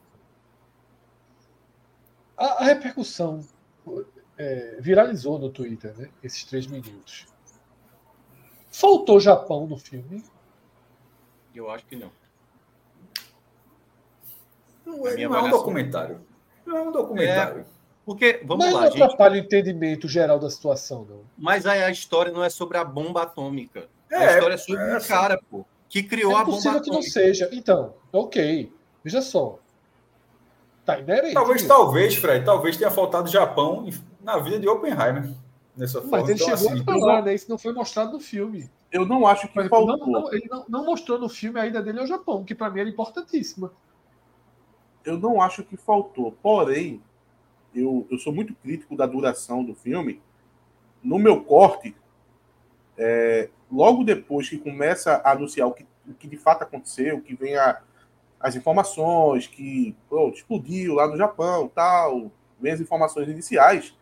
A, 2.36 2.62
a 2.62 2.64
repercussão 2.64 3.46
é, 4.36 4.76
viralizou 4.80 5.38
no 5.38 5.50
Twitter, 5.50 5.96
né? 5.96 6.10
Esses 6.22 6.44
três 6.44 6.66
minutos. 6.66 7.26
Faltou 8.70 9.20
Japão 9.20 9.66
no 9.66 9.76
filme? 9.76 10.24
Eu 11.54 11.70
acho 11.70 11.84
que 11.86 11.96
não. 11.96 12.10
Não 14.84 15.06
é, 15.06 15.16
não 15.16 15.36
é 15.36 15.42
um 15.42 15.50
documentário. 15.50 16.20
Não 16.66 16.76
é 16.76 16.82
um 16.82 16.92
documentário. 16.92 17.60
É, 17.60 17.64
porque, 18.12 18.42
vamos 18.44 18.66
Mas 18.66 18.74
lá, 18.74 18.80
não 18.82 18.88
atrapalha 18.88 19.36
gente... 19.36 19.44
o 19.44 19.46
entendimento 19.46 20.06
geral 20.06 20.38
da 20.38 20.50
situação, 20.50 21.06
não. 21.08 21.20
Mas 21.38 21.64
aí 21.64 21.82
a 21.82 21.90
história 21.90 22.30
não 22.30 22.44
é 22.44 22.50
sobre 22.50 22.76
a 22.76 22.84
bomba 22.84 23.22
atômica. 23.22 23.88
É, 24.10 24.16
a 24.16 24.34
história 24.34 24.54
é 24.54 24.58
sobre 24.58 24.82
é, 24.82 24.98
um 24.98 25.00
cara, 25.00 25.40
pô, 25.50 25.64
que 25.88 26.02
criou 26.02 26.32
é 26.32 26.34
a 26.34 26.44
bomba 26.44 26.58
atômica. 26.58 26.68
É 26.68 26.78
possível 26.78 26.82
que 26.82 26.90
não 26.90 27.02
seja. 27.02 27.48
Então, 27.52 27.94
ok. 28.12 28.70
Veja 29.02 29.22
só. 29.22 29.58
Tá 30.84 30.98
inerente. 30.98 31.32
Talvez, 31.32 31.66
talvez, 31.66 32.14
Fred, 32.16 32.44
talvez 32.44 32.76
tenha 32.76 32.90
faltado 32.90 33.30
Japão 33.30 33.88
na 34.20 34.36
vida 34.38 34.60
de 34.60 34.68
Oppenheimer. 34.68 35.32
Nessa 35.74 36.02
forma. 36.02 36.18
Mas 36.18 36.28
ele 36.28 36.42
então, 36.42 36.56
chegou 36.56 36.72
assim, 36.72 36.82
a 36.82 36.84
falar, 36.84 37.22
né? 37.22 37.34
Isso 37.34 37.48
não 37.48 37.56
foi 37.56 37.72
mostrado 37.72 38.12
no 38.12 38.20
filme. 38.20 38.70
Eu 38.90 39.06
não 39.06 39.26
acho 39.26 39.48
que 39.48 39.54
faltou. 39.54 39.96
Não, 39.96 40.06
não, 40.06 40.34
ele 40.34 40.46
não, 40.50 40.64
não, 40.68 40.84
mostrou 40.84 41.18
no 41.18 41.30
filme 41.30 41.58
a 41.58 41.66
ida 41.66 41.80
dele 41.80 42.00
ao 42.00 42.06
Japão, 42.06 42.44
que 42.44 42.54
para 42.54 42.68
mim 42.68 42.80
era 42.80 42.90
importantíssima. 42.90 43.72
Eu 45.02 45.18
não 45.18 45.40
acho 45.40 45.64
que 45.64 45.78
faltou. 45.78 46.32
Porém, 46.42 47.00
eu, 47.74 48.06
eu 48.10 48.18
sou 48.18 48.32
muito 48.32 48.54
crítico 48.54 48.96
da 48.96 49.06
duração 49.06 49.64
do 49.64 49.74
filme. 49.74 50.20
No 51.02 51.18
meu 51.18 51.42
corte, 51.42 51.96
é, 52.96 53.48
logo 53.70 54.04
depois 54.04 54.48
que 54.48 54.58
começa 54.58 55.14
a 55.24 55.32
anunciar 55.32 55.66
o 55.66 55.72
que, 55.72 55.86
o 56.06 56.14
que 56.14 56.28
de 56.28 56.36
fato 56.36 56.62
aconteceu, 56.62 57.20
que 57.20 57.34
vem 57.34 57.56
a, 57.56 57.80
as 58.38 58.54
informações, 58.54 59.46
que 59.46 59.96
pô, 60.08 60.28
explodiu 60.28 60.94
lá 60.94 61.06
no 61.06 61.16
Japão, 61.16 61.70
tal, 61.74 62.30
vem 62.60 62.72
as 62.72 62.80
informações 62.80 63.28
iniciais, 63.28 63.96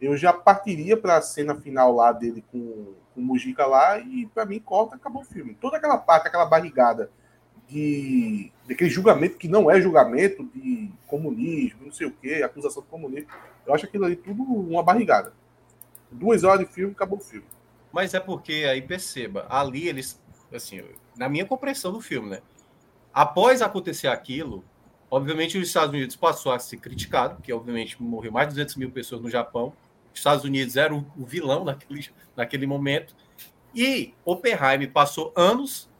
eu 0.00 0.16
já 0.16 0.32
partiria 0.32 0.96
para 0.96 1.16
a 1.16 1.22
cena 1.22 1.54
final 1.54 1.94
lá 1.94 2.10
dele 2.10 2.44
com, 2.50 2.94
com 3.14 3.20
o 3.20 3.24
Mujica 3.24 3.64
lá 3.64 3.98
e 3.98 4.26
para 4.26 4.44
mim 4.44 4.58
corta, 4.58 4.96
acabou 4.96 5.22
o 5.22 5.24
filme. 5.24 5.54
Toda 5.54 5.76
aquela 5.76 5.96
parte, 5.96 6.26
aquela 6.26 6.44
barrigada 6.44 7.10
de 7.72 8.52
daquele 8.68 8.90
julgamento 8.90 9.38
que 9.38 9.48
não 9.48 9.70
é 9.70 9.80
julgamento 9.80 10.44
de 10.54 10.90
comunismo, 11.06 11.86
não 11.86 11.92
sei 11.92 12.06
o 12.06 12.12
que, 12.12 12.42
acusação 12.42 12.82
de 12.82 12.88
comunismo. 12.88 13.28
Eu 13.66 13.74
acho 13.74 13.86
aquilo 13.86 14.04
ali 14.04 14.16
tudo 14.16 14.42
uma 14.42 14.82
barrigada. 14.82 15.32
Duas 16.10 16.44
horas 16.44 16.66
de 16.66 16.72
filme, 16.72 16.92
acabou 16.92 17.18
o 17.18 17.22
filme. 17.22 17.46
Mas 17.90 18.14
é 18.14 18.20
porque 18.20 18.66
aí 18.68 18.82
perceba, 18.82 19.46
ali 19.48 19.88
eles, 19.88 20.20
assim, 20.52 20.82
na 21.16 21.28
minha 21.28 21.44
compreensão 21.46 21.92
do 21.92 22.00
filme, 22.00 22.30
né? 22.30 22.42
Após 23.12 23.60
acontecer 23.62 24.08
aquilo, 24.08 24.64
obviamente 25.10 25.58
os 25.58 25.66
Estados 25.66 25.94
Unidos 25.94 26.16
passou 26.16 26.52
a 26.52 26.58
ser 26.58 26.76
criticado, 26.78 27.36
porque 27.36 27.52
obviamente 27.52 28.02
morreu 28.02 28.32
mais 28.32 28.48
de 28.48 28.54
200 28.54 28.76
mil 28.76 28.90
pessoas 28.90 29.20
no 29.20 29.30
Japão. 29.30 29.72
Os 30.12 30.20
Estados 30.20 30.44
Unidos 30.44 30.76
era 30.76 30.94
o, 30.94 31.04
vilão 31.18 31.64
naquele, 31.64 32.08
naquele 32.36 32.66
momento. 32.66 33.14
E 33.74 34.14
Oppenheimer 34.24 34.90
passou 34.90 35.32
anos 35.34 35.90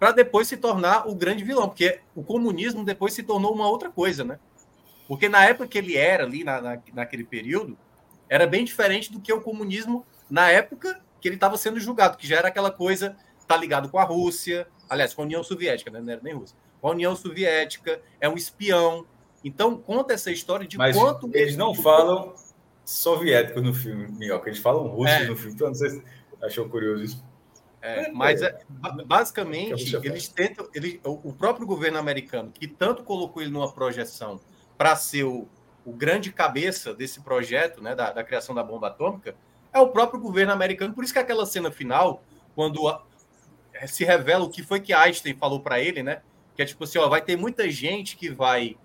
para 0.00 0.12
depois 0.12 0.48
se 0.48 0.56
tornar 0.56 1.06
o 1.06 1.14
grande 1.14 1.44
vilão, 1.44 1.68
porque 1.68 2.00
o 2.16 2.24
comunismo 2.24 2.82
depois 2.82 3.12
se 3.12 3.22
tornou 3.22 3.52
uma 3.52 3.68
outra 3.68 3.90
coisa, 3.90 4.24
né? 4.24 4.40
Porque 5.06 5.28
na 5.28 5.44
época 5.44 5.68
que 5.68 5.76
ele 5.76 5.94
era 5.94 6.24
ali, 6.24 6.42
na, 6.42 6.58
na 6.58 6.82
naquele 6.94 7.22
período, 7.22 7.76
era 8.26 8.46
bem 8.46 8.64
diferente 8.64 9.12
do 9.12 9.20
que 9.20 9.30
o 9.30 9.42
comunismo 9.42 10.06
na 10.30 10.50
época 10.50 10.98
que 11.20 11.28
ele 11.28 11.34
estava 11.34 11.58
sendo 11.58 11.78
julgado, 11.78 12.16
que 12.16 12.26
já 12.26 12.38
era 12.38 12.48
aquela 12.48 12.70
coisa, 12.70 13.14
tá 13.46 13.54
ligado 13.58 13.90
com 13.90 13.98
a 13.98 14.04
Rússia, 14.04 14.66
aliás, 14.88 15.12
com 15.12 15.20
a 15.20 15.24
União 15.26 15.44
Soviética, 15.44 15.90
né? 15.90 16.00
não 16.00 16.10
era 16.10 16.22
nem 16.24 16.32
Rússia, 16.32 16.56
com 16.80 16.88
a 16.88 16.92
União 16.92 17.14
Soviética, 17.14 18.00
é 18.18 18.26
um 18.26 18.36
espião. 18.36 19.04
Então, 19.44 19.76
conta 19.76 20.14
essa 20.14 20.30
história 20.30 20.66
de 20.66 20.78
Mas 20.78 20.96
quanto. 20.96 21.28
Eles 21.34 21.58
não 21.58 21.74
falam 21.74 22.34
soviético 22.86 23.60
no 23.60 23.74
filme, 23.74 24.08
Minhoca, 24.08 24.48
eles 24.48 24.60
falam 24.60 24.86
russo 24.86 25.12
é. 25.12 25.26
no 25.26 25.36
filme, 25.36 25.54
então 25.54 25.68
não 25.68 25.74
sei 25.74 25.90
se 25.90 26.02
achou 26.42 26.68
curioso 26.70 27.04
isso. 27.04 27.29
É, 27.82 28.04
é, 28.04 28.12
mas 28.12 28.42
é, 28.42 28.58
basicamente 29.06 29.96
eles 30.04 30.28
tentam, 30.28 30.68
ele, 30.74 31.00
o 31.02 31.32
próprio 31.32 31.66
governo 31.66 31.98
americano 31.98 32.52
que 32.52 32.66
tanto 32.68 33.02
colocou 33.02 33.40
ele 33.40 33.50
numa 33.50 33.72
projeção 33.72 34.38
para 34.76 34.94
ser 34.96 35.24
o, 35.24 35.48
o, 35.84 35.92
grande 35.92 36.30
cabeça 36.30 36.92
desse 36.92 37.22
projeto, 37.22 37.82
né, 37.82 37.94
da, 37.94 38.12
da, 38.12 38.22
criação 38.22 38.54
da 38.54 38.62
bomba 38.62 38.88
atômica, 38.88 39.34
é 39.72 39.78
o 39.78 39.88
próprio 39.88 40.20
governo 40.20 40.52
americano. 40.52 40.92
Por 40.92 41.04
isso 41.04 41.12
que 41.12 41.18
aquela 41.18 41.46
cena 41.46 41.70
final, 41.70 42.22
quando 42.54 42.86
a, 42.86 43.02
é, 43.72 43.86
se 43.86 44.04
revela 44.04 44.44
o 44.44 44.50
que 44.50 44.62
foi 44.62 44.80
que 44.80 44.92
Einstein 44.92 45.34
falou 45.34 45.60
para 45.60 45.80
ele, 45.80 46.02
né, 46.02 46.20
que 46.54 46.62
é 46.62 46.66
tipo 46.66 46.84
assim, 46.84 46.98
ó, 46.98 47.08
vai 47.08 47.22
ter 47.22 47.36
muita 47.36 47.70
gente 47.70 48.14
que 48.16 48.28
vai 48.28 48.76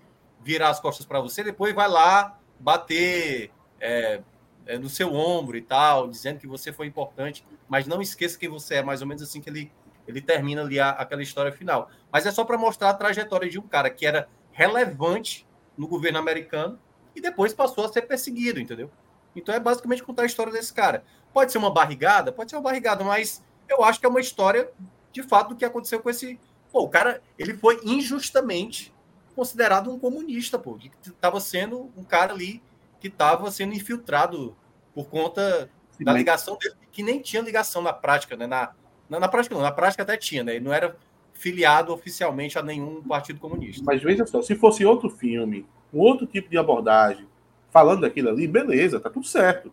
virar 0.42 0.70
as 0.70 0.80
costas 0.80 1.04
para 1.04 1.20
você, 1.20 1.42
depois 1.42 1.74
vai 1.74 1.88
lá 1.88 2.38
bater 2.58 3.50
é, 3.78 4.22
é, 4.66 4.78
no 4.78 4.88
seu 4.88 5.14
ombro 5.14 5.56
e 5.56 5.62
tal, 5.62 6.08
dizendo 6.08 6.38
que 6.38 6.46
você 6.46 6.72
foi 6.72 6.86
importante, 6.86 7.46
mas 7.68 7.86
não 7.86 8.02
esqueça 8.02 8.38
que 8.38 8.48
você 8.48 8.76
é 8.76 8.82
mais 8.82 9.00
ou 9.00 9.06
menos 9.06 9.22
assim 9.22 9.40
que 9.40 9.48
ele, 9.48 9.72
ele 10.06 10.20
termina 10.20 10.62
ali 10.62 10.80
a, 10.80 10.90
aquela 10.90 11.22
história 11.22 11.52
final. 11.52 11.88
Mas 12.12 12.26
é 12.26 12.32
só 12.32 12.44
para 12.44 12.58
mostrar 12.58 12.90
a 12.90 12.94
trajetória 12.94 13.48
de 13.48 13.58
um 13.58 13.66
cara 13.66 13.88
que 13.88 14.04
era 14.04 14.28
relevante 14.52 15.46
no 15.76 15.86
governo 15.86 16.18
americano 16.18 16.78
e 17.14 17.20
depois 17.20 17.54
passou 17.54 17.84
a 17.84 17.88
ser 17.92 18.02
perseguido, 18.02 18.60
entendeu? 18.60 18.90
Então 19.34 19.54
é 19.54 19.60
basicamente 19.60 20.02
contar 20.02 20.22
a 20.22 20.26
história 20.26 20.52
desse 20.52 20.72
cara. 20.72 21.04
Pode 21.32 21.52
ser 21.52 21.58
uma 21.58 21.70
barrigada, 21.70 22.32
pode 22.32 22.50
ser 22.50 22.56
uma 22.56 22.62
barrigada, 22.62 23.04
mas 23.04 23.44
eu 23.68 23.84
acho 23.84 24.00
que 24.00 24.06
é 24.06 24.08
uma 24.08 24.20
história 24.20 24.70
de 25.12 25.22
fato 25.22 25.50
do 25.50 25.56
que 25.56 25.64
aconteceu 25.64 26.00
com 26.00 26.10
esse. 26.10 26.40
Pô, 26.72 26.82
o 26.82 26.88
cara, 26.88 27.22
ele 27.38 27.54
foi 27.54 27.80
injustamente 27.84 28.94
considerado 29.34 29.92
um 29.92 29.98
comunista, 29.98 30.58
pô, 30.58 30.74
que 30.74 30.90
estava 31.06 31.38
sendo 31.40 31.92
um 31.96 32.02
cara 32.02 32.32
ali 32.32 32.62
que 33.08 33.14
estava 33.14 33.50
sendo 33.50 33.74
infiltrado 33.74 34.56
por 34.94 35.06
conta 35.06 35.70
Sim, 35.92 36.04
da 36.04 36.12
ligação 36.12 36.58
dele, 36.58 36.74
que 36.90 37.02
nem 37.02 37.20
tinha 37.20 37.42
ligação 37.42 37.82
na 37.82 37.92
prática, 37.92 38.36
né? 38.36 38.46
Na, 38.46 38.72
na, 39.08 39.20
na, 39.20 39.28
prática 39.28 39.54
não, 39.54 39.62
na 39.62 39.70
prática 39.70 40.02
até 40.02 40.16
tinha, 40.16 40.42
né? 40.42 40.56
Ele 40.56 40.64
não 40.64 40.72
era 40.72 40.96
filiado 41.32 41.92
oficialmente 41.92 42.58
a 42.58 42.62
nenhum 42.62 43.02
partido 43.02 43.38
comunista. 43.38 43.82
Mas 43.84 44.02
veja 44.02 44.26
só, 44.26 44.42
se 44.42 44.54
fosse 44.54 44.84
outro 44.84 45.10
filme, 45.10 45.66
um 45.92 46.00
outro 46.00 46.26
tipo 46.26 46.48
de 46.48 46.58
abordagem, 46.58 47.26
falando 47.70 48.00
daquilo 48.02 48.30
ali, 48.30 48.48
beleza, 48.48 48.98
tá 48.98 49.10
tudo 49.10 49.26
certo. 49.26 49.72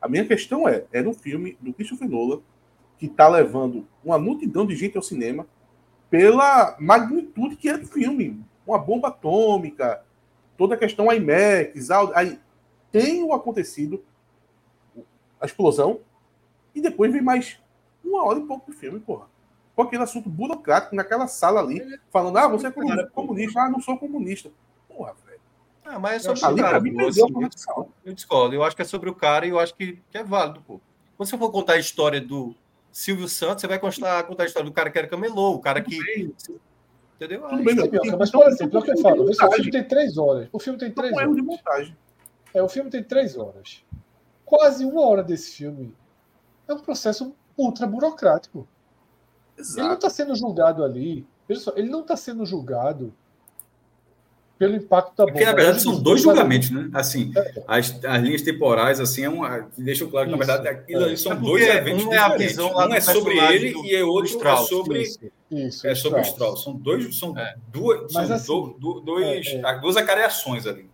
A 0.00 0.08
minha 0.08 0.26
questão 0.26 0.68
é, 0.68 0.84
era 0.92 1.08
um 1.08 1.14
filme 1.14 1.56
do 1.60 1.72
Christopher 1.72 2.08
Nolan 2.08 2.40
que 2.98 3.06
está 3.06 3.28
levando 3.28 3.86
uma 4.04 4.18
multidão 4.18 4.66
de 4.66 4.76
gente 4.76 4.96
ao 4.96 5.02
cinema 5.02 5.46
pela 6.10 6.76
magnitude 6.78 7.56
que 7.56 7.68
é 7.68 7.78
do 7.78 7.86
filme. 7.86 8.40
Uma 8.66 8.78
bomba 8.78 9.08
atômica, 9.08 10.02
toda 10.56 10.74
a 10.74 10.78
questão 10.78 11.12
IMAX, 11.12 11.90
aí 12.14 12.38
tem 12.94 13.24
o 13.24 13.32
acontecido, 13.32 14.04
a 15.40 15.46
explosão, 15.46 15.98
e 16.72 16.80
depois 16.80 17.12
vem 17.12 17.20
mais 17.20 17.58
uma 18.04 18.24
hora 18.24 18.38
e 18.38 18.46
pouco 18.46 18.70
de 18.70 18.76
filme, 18.76 19.00
porra. 19.00 19.26
Com 19.74 19.82
aquele 19.82 20.04
assunto 20.04 20.28
burocrático 20.28 20.94
naquela 20.94 21.26
sala 21.26 21.58
ali, 21.58 21.82
falando, 22.12 22.38
ah, 22.38 22.46
você 22.46 22.68
é 22.68 22.70
comunista, 22.70 23.62
ah, 23.62 23.68
não 23.68 23.80
sou 23.80 23.98
comunista. 23.98 24.48
Porra, 24.86 25.12
velho. 25.26 25.40
Ah, 25.84 25.98
mas 25.98 26.24
é 26.24 26.36
sobre 26.36 26.60
o 26.60 26.64
cara. 26.64 26.78
Mim, 26.78 27.02
assim, 27.02 27.20
eu, 27.20 27.90
eu 28.04 28.12
discordo. 28.12 28.54
Eu 28.54 28.62
acho 28.62 28.76
que 28.76 28.82
é 28.82 28.84
sobre 28.84 29.10
o 29.10 29.14
cara 29.14 29.44
e 29.44 29.50
eu 29.50 29.58
acho 29.58 29.74
que, 29.74 30.00
que 30.08 30.16
é 30.16 30.22
válido, 30.22 30.60
pô. 30.60 30.80
Quando 31.16 31.28
você 31.28 31.36
for 31.36 31.50
contar 31.50 31.72
a 31.72 31.78
história 31.78 32.20
do 32.20 32.54
Silvio 32.92 33.26
Santos, 33.26 33.62
você 33.62 33.66
vai 33.66 33.80
contar, 33.80 34.22
contar 34.22 34.44
a 34.44 34.46
história 34.46 34.70
do 34.70 34.72
cara 34.72 34.88
que 34.88 34.98
era 34.98 35.08
camelô, 35.08 35.54
o 35.54 35.58
cara 35.58 35.82
que. 35.82 35.98
Entendeu? 37.16 37.42
Tudo 37.42 37.64
bem, 37.64 37.74
mas, 38.16 38.30
por 38.30 38.46
exemplo, 38.46 38.78
é 38.78 38.80
o 38.80 38.84
que 38.84 38.90
eu 38.92 38.98
falo. 38.98 39.28
O 39.28 39.34
filme 39.34 39.70
tem 39.72 39.82
três 39.82 40.16
horas. 40.16 40.48
O 40.52 40.60
filme 40.60 40.78
tem 40.78 40.92
três 40.92 41.10
não 41.10 41.18
horas. 41.18 41.32
É 41.32 41.34
de 41.34 41.42
montagem. 41.42 41.96
É, 42.54 42.62
o 42.62 42.68
filme 42.68 42.88
tem 42.88 43.02
três 43.02 43.36
horas. 43.36 43.84
Quase 44.44 44.84
uma 44.84 45.04
hora 45.04 45.24
desse 45.24 45.50
filme 45.56 45.92
é 46.68 46.72
um 46.72 46.78
processo 46.78 47.34
ultra 47.58 47.86
burocrático. 47.86 48.66
Exato. 49.58 49.80
Ele 49.80 49.88
não 49.88 49.94
está 49.94 50.10
sendo 50.10 50.36
julgado 50.36 50.84
ali. 50.84 51.26
Veja 51.48 51.60
só, 51.60 51.72
ele 51.76 51.90
não 51.90 52.00
está 52.00 52.16
sendo 52.16 52.46
julgado 52.46 53.12
pelo 54.56 54.76
impacto 54.76 55.16
da 55.16 55.24
bomba. 55.24 55.32
Porque, 55.32 55.44
na 55.44 55.52
verdade, 55.52 55.82
são 55.82 56.00
dois 56.00 56.22
julgamentos, 56.22 56.70
né? 56.70 56.88
Assim, 56.92 57.32
é. 57.36 57.64
as, 57.66 58.04
as 58.04 58.22
linhas 58.22 58.42
temporais, 58.42 59.00
assim, 59.00 59.24
é 59.24 59.28
uma, 59.28 59.68
deixam 59.76 60.08
claro 60.08 60.26
que, 60.26 60.32
na 60.32 60.38
verdade, 60.38 60.68
aquilo 60.68 61.04
ali 61.04 61.18
são 61.18 61.32
é 61.32 61.36
dois 61.36 61.66
eventos 61.66 62.04
um 62.04 62.12
é 62.12 62.18
a 62.18 62.36
visão 62.36 62.72
lá 62.72 62.86
um 62.86 62.94
é 62.94 63.00
sobre 63.00 63.36
ele 63.36 63.72
do, 63.72 63.84
e 63.84 63.96
é 63.96 64.04
outro 64.04 64.26
Strauss, 64.26 64.62
é 64.62 64.68
sobre... 64.68 65.02
Isso, 65.02 65.30
isso, 65.50 65.86
é 65.86 65.94
sobre 65.94 66.20
o 66.20 66.22
Strauss. 66.22 66.62
São 66.62 66.76
dois... 66.76 67.16
São 67.16 67.36
é. 67.36 67.56
duas... 67.66 68.12
Mas, 68.12 68.28
são 68.28 68.36
assim, 68.36 68.46
do, 68.46 68.78
do, 68.78 69.00
dois, 69.00 69.46
é, 69.48 69.56
é. 69.56 69.78
duas 69.80 69.96
acareações 69.96 70.66
ali 70.66 70.88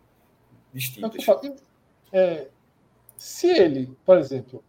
distintas. 0.73 1.25
É, 2.13 2.49
se 3.17 3.49
ele, 3.49 3.97
por 4.05 4.19
exemplo, 4.19 4.65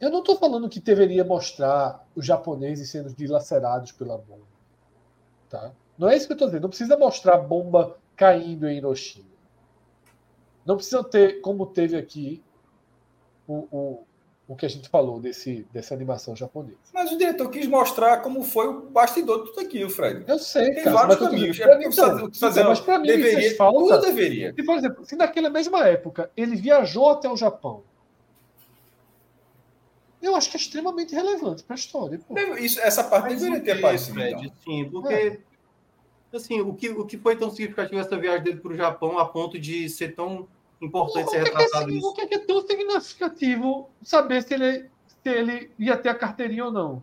eu 0.00 0.10
não 0.10 0.18
estou 0.18 0.36
falando 0.36 0.68
que 0.68 0.80
deveria 0.80 1.24
mostrar 1.24 2.04
os 2.16 2.26
japoneses 2.26 2.90
sendo 2.90 3.14
dilacerados 3.14 3.92
pela 3.92 4.18
bomba. 4.18 4.46
Tá? 5.48 5.72
Não 5.96 6.08
é 6.08 6.16
isso 6.16 6.26
que 6.26 6.32
eu 6.32 6.36
estou 6.36 6.48
dizendo. 6.48 6.62
Não 6.62 6.68
precisa 6.68 6.96
mostrar 6.96 7.38
bomba 7.38 7.96
caindo 8.16 8.66
em 8.66 8.78
Hiroshima. 8.78 9.30
Não 10.64 10.76
precisa 10.76 11.04
ter, 11.04 11.40
como 11.40 11.66
teve 11.66 11.96
aqui, 11.96 12.42
o, 13.46 13.68
o, 13.70 14.06
o 14.52 14.56
que 14.56 14.66
a 14.66 14.68
gente 14.68 14.88
falou 14.88 15.18
desse, 15.18 15.66
dessa 15.72 15.94
animação 15.94 16.36
japonesa. 16.36 16.76
Mas 16.92 17.10
o 17.10 17.16
diretor 17.16 17.48
quis 17.50 17.66
mostrar 17.66 18.18
como 18.18 18.42
foi 18.42 18.68
o 18.68 18.82
bastidor 18.90 19.44
de 19.44 19.50
tudo 19.50 19.60
aquilo, 19.60 19.88
Fred. 19.88 20.24
Eu 20.28 20.38
sei, 20.38 20.74
Tem 20.74 20.84
cara, 20.84 20.96
vários 20.96 21.16
caminhos. 21.18 21.56
dizendo, 21.56 21.70
É 21.72 21.86
então, 21.86 22.30
fazer, 22.34 22.60
então, 22.60 22.70
mas 22.70 22.80
para 22.80 22.98
mim 22.98 23.06
deveria, 23.06 23.56
falta. 23.56 23.78
tudo 23.78 24.00
deveria. 24.06 24.54
Se, 24.54 24.62
por 24.62 24.76
exemplo, 24.76 25.04
se 25.06 25.16
naquela 25.16 25.48
mesma 25.48 25.86
época 25.88 26.30
ele 26.36 26.54
viajou 26.56 27.08
até 27.10 27.28
o 27.30 27.36
Japão, 27.36 27.82
eu 30.20 30.36
acho 30.36 30.50
que 30.50 30.56
é 30.56 30.60
extremamente 30.60 31.14
relevante 31.14 31.62
para 31.64 31.74
a 31.74 31.78
história. 31.78 32.20
pô. 32.28 32.38
Isso, 32.56 32.80
essa 32.80 33.02
parte 33.04 33.30
Mas 33.30 33.40
deveria 33.40 33.64
ter 33.64 33.72
aparecido. 33.78 34.14
Fred? 34.14 34.34
então. 34.34 34.52
Sim, 34.64 34.88
porque 34.90 35.40
assim, 36.32 36.60
o 36.60 36.74
que, 36.74 36.90
o 36.90 37.04
que 37.06 37.18
foi 37.18 37.36
tão 37.36 37.50
significativo 37.50 38.00
essa 38.00 38.16
viagem 38.16 38.44
dele 38.44 38.60
para 38.60 38.72
o 38.72 38.76
Japão 38.76 39.18
a 39.18 39.24
ponto 39.26 39.58
de 39.58 39.88
ser 39.88 40.14
tão 40.14 40.46
importante 40.86 41.26
O 41.26 41.30
ser 41.30 41.36
é 41.38 41.44
retratado 41.44 41.90
é, 41.90 41.92
o 41.92 41.96
isso? 41.96 42.12
que 42.14 42.20
é 42.20 42.26
que 42.26 42.34
é 42.34 42.38
tão 42.38 42.60
significativo 42.66 43.90
saber 44.02 44.42
se 44.42 44.54
ele, 44.54 44.90
se 45.06 45.28
ele 45.28 45.70
ia 45.78 45.96
ter 45.96 46.08
a 46.08 46.14
carteirinha 46.14 46.66
ou 46.66 46.72
não? 46.72 47.02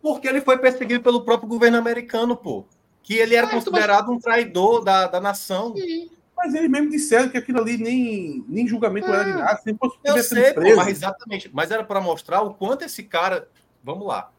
Porque 0.00 0.28
ele 0.28 0.40
foi 0.40 0.58
perseguido 0.58 1.02
pelo 1.02 1.22
próprio 1.22 1.48
governo 1.48 1.76
americano, 1.76 2.36
pô. 2.36 2.64
Que 3.02 3.14
ele 3.14 3.34
era 3.34 3.46
então, 3.46 3.58
considerado 3.58 4.10
um 4.10 4.18
traidor 4.18 4.82
da, 4.82 5.06
da 5.06 5.20
nação. 5.20 5.74
E, 5.76 6.10
Mas 6.36 6.54
eles 6.54 6.70
mesmo 6.70 6.90
disseram 6.90 7.28
que 7.28 7.38
aquilo 7.38 7.60
ali 7.60 7.76
nem, 7.76 8.44
nem 8.48 8.66
julgamento 8.66 9.08
era 9.08 9.24
de 9.24 9.32
nada. 9.32 9.60
Se 9.62 9.74
fosse 9.74 9.98
Eu 10.04 10.22
sei, 10.22 10.52
pô, 10.52 10.76
mas 10.76 10.88
exatamente. 10.88 11.50
Mas 11.52 11.70
era 11.70 11.84
para 11.84 12.00
mostrar 12.00 12.42
o 12.42 12.54
quanto 12.54 12.84
esse 12.84 13.02
cara. 13.02 13.48
Vamos 13.82 14.06
lá. 14.06 14.30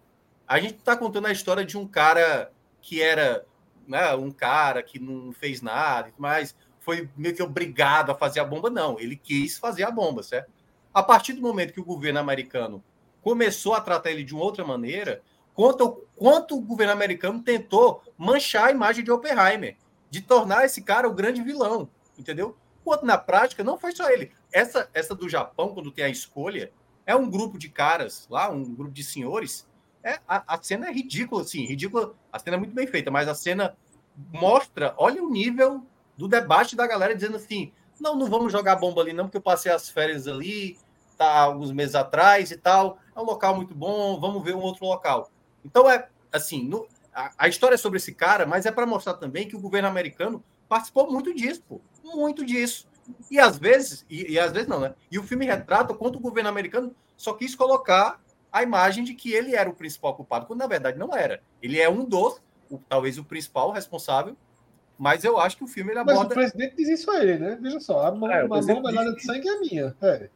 A 0.48 0.60
gente 0.60 0.76
está 0.76 0.96
contando 0.96 1.28
a 1.28 1.32
história 1.32 1.66
de 1.66 1.78
um 1.78 1.88
cara 1.88 2.52
que 2.82 3.02
era 3.02 3.46
né, 3.88 4.14
um 4.16 4.32
cara 4.32 4.84
que 4.84 5.00
não 5.00 5.32
fez 5.32 5.62
nada, 5.62 6.12
mas 6.18 6.56
foi 6.88 7.10
meio 7.18 7.36
que 7.36 7.44
obrigado 7.44 8.14
a 8.14 8.16
fazer 8.16 8.40
a 8.40 8.46
bomba. 8.46 8.70
Não, 8.70 8.98
ele 8.98 9.18
quis 9.18 9.58
fazer 9.58 9.84
a 9.84 9.92
bomba, 9.92 10.24
certo? 10.24 10.50
A 10.94 11.04
partir 11.04 11.34
do 11.34 11.42
momento 11.42 11.74
que 11.74 11.82
o 11.82 11.86
governo 11.86 12.18
americano 12.18 12.82
começou 13.22 13.74
a 13.74 13.82
tratar 13.82 14.10
ele 14.10 14.24
de 14.24 14.34
uma 14.34 14.46
outra 14.46 14.64
maneira, 14.64 15.22
conta 15.54 15.84
o 15.84 15.98
quanto 16.16 16.56
o 16.56 16.62
governo 16.62 16.94
americano 16.94 17.44
tentou 17.44 18.02
manchar 18.18 18.70
a 18.70 18.72
imagem 18.72 19.04
de 19.04 19.12
Oppenheimer, 19.12 19.76
de 20.10 20.22
tornar 20.22 20.64
esse 20.64 20.82
cara 20.82 21.10
o 21.10 21.14
grande 21.14 21.44
vilão, 21.44 21.90
entendeu? 22.18 22.56
Quanto 22.86 23.06
na 23.06 23.18
prática 23.18 23.66
não 23.66 23.78
foi 23.78 23.92
só 23.92 24.10
ele. 24.10 24.32
Essa, 24.50 24.90
essa 24.94 25.14
do 25.14 25.28
Japão, 25.28 25.74
quando 25.74 25.92
tem 25.92 26.06
a 26.06 26.10
escolha, 26.10 26.72
é 27.06 27.14
um 27.14 27.30
grupo 27.30 27.58
de 27.58 27.68
caras 27.68 28.26
lá, 28.30 28.50
um 28.50 28.64
grupo 28.64 28.94
de 28.94 29.04
senhores. 29.04 29.68
É, 30.02 30.22
a, 30.26 30.56
a 30.56 30.64
cena 30.64 30.88
é 30.88 30.92
ridícula, 30.94 31.42
assim, 31.42 31.66
ridícula. 31.66 32.16
A 32.32 32.40
cena 32.40 32.56
é 32.56 32.60
muito 32.60 32.74
bem 32.74 32.88
feita, 32.88 33.12
mas 33.12 33.28
a 33.28 33.36
cena 33.36 33.76
mostra, 34.32 34.96
olha 34.98 35.22
o 35.22 35.30
nível 35.30 35.86
do 36.18 36.28
debate 36.28 36.76
da 36.76 36.88
galera 36.88 37.16
dizendo 37.16 37.38
assim: 37.38 37.72
não, 38.00 38.16
não 38.16 38.28
vamos 38.28 38.52
jogar 38.52 38.76
bomba 38.76 39.02
ali, 39.02 39.14
não, 39.14 39.26
porque 39.26 39.38
eu 39.38 39.42
passei 39.42 39.72
as 39.72 39.90
férias 39.90 40.28
ali, 40.28 40.78
tá 41.18 41.40
alguns 41.42 41.72
meses 41.72 41.96
atrás 41.96 42.52
e 42.52 42.58
tal. 42.58 42.98
É 43.16 43.20
um 43.20 43.24
local 43.24 43.56
muito 43.56 43.74
bom, 43.76 44.20
vamos 44.20 44.44
ver 44.44 44.56
um 44.56 44.62
outro 44.62 44.86
local. 44.86 45.30
Então 45.64 45.90
é 45.90 46.08
assim, 46.32 46.64
no- 46.68 46.88
a, 47.14 47.32
a 47.38 47.48
história 47.48 47.76
é 47.76 47.78
sobre 47.78 47.98
esse 47.98 48.14
cara, 48.14 48.46
mas 48.46 48.66
é 48.66 48.72
para 48.72 48.86
mostrar 48.86 49.16
também 49.16 49.48
que 49.48 49.56
o 49.56 49.60
governo 49.60 49.88
americano 49.88 50.44
participou 50.70 51.12
muito 51.12 51.34
disso, 51.34 51.64
pô, 51.68 51.82
muito 52.04 52.46
disso. 52.46 52.88
E 53.32 53.40
às 53.40 53.58
vezes, 53.58 54.06
e, 54.10 54.34
e 54.34 54.40
às 54.40 54.52
vezes 54.52 54.68
não, 54.68 54.80
né? 54.82 54.94
E 55.10 55.18
o 55.18 55.24
filme 55.24 55.46
retrata 55.46 55.94
quanto 55.94 56.18
o 56.18 56.22
governo 56.22 56.50
americano 56.50 56.94
só 57.16 57.34
quis 57.34 57.56
colocar 57.56 58.20
a 58.52 58.64
imagem 58.64 59.04
de 59.04 59.14
que 59.14 59.32
ele 59.34 59.56
era 59.56 59.70
o 59.70 59.74
principal 59.74 60.16
culpado, 60.16 60.46
quando 60.46 60.60
na 60.60 60.68
verdade 60.68 60.98
não 60.98 61.16
era. 61.16 61.42
Ele 61.62 61.80
é 61.80 61.90
um 61.90 62.04
dos, 62.04 62.42
o- 62.70 62.78
talvez 62.90 63.18
o 63.18 63.24
principal 63.24 63.72
responsável, 63.72 64.36
mas 64.98 65.24
eu 65.24 65.40
acho 65.40 65.58
que 65.58 65.64
o 65.64 65.68
filme 65.68 65.92
ele 65.92 66.00
mas 66.04 66.08
o 66.18 66.22
aborda. 66.22 66.34
presidente 66.36 66.76
diz 66.76 66.90
isso 66.90 67.12
a 67.12 67.22
ele, 67.24 67.38
né? 67.38 67.58
Veja 67.62 67.80
só, 67.80 68.08
a 68.08 68.12
mão, 68.12 68.32
É, 68.32 68.44
o 68.44 68.54
a 68.54 68.62
mão 68.62 68.82
melhorada 68.82 69.14
diz 69.14 69.22
de 69.22 69.26
sangue 69.26 69.48
é 69.48 69.60
minha. 69.60 69.96
É. 70.02 70.30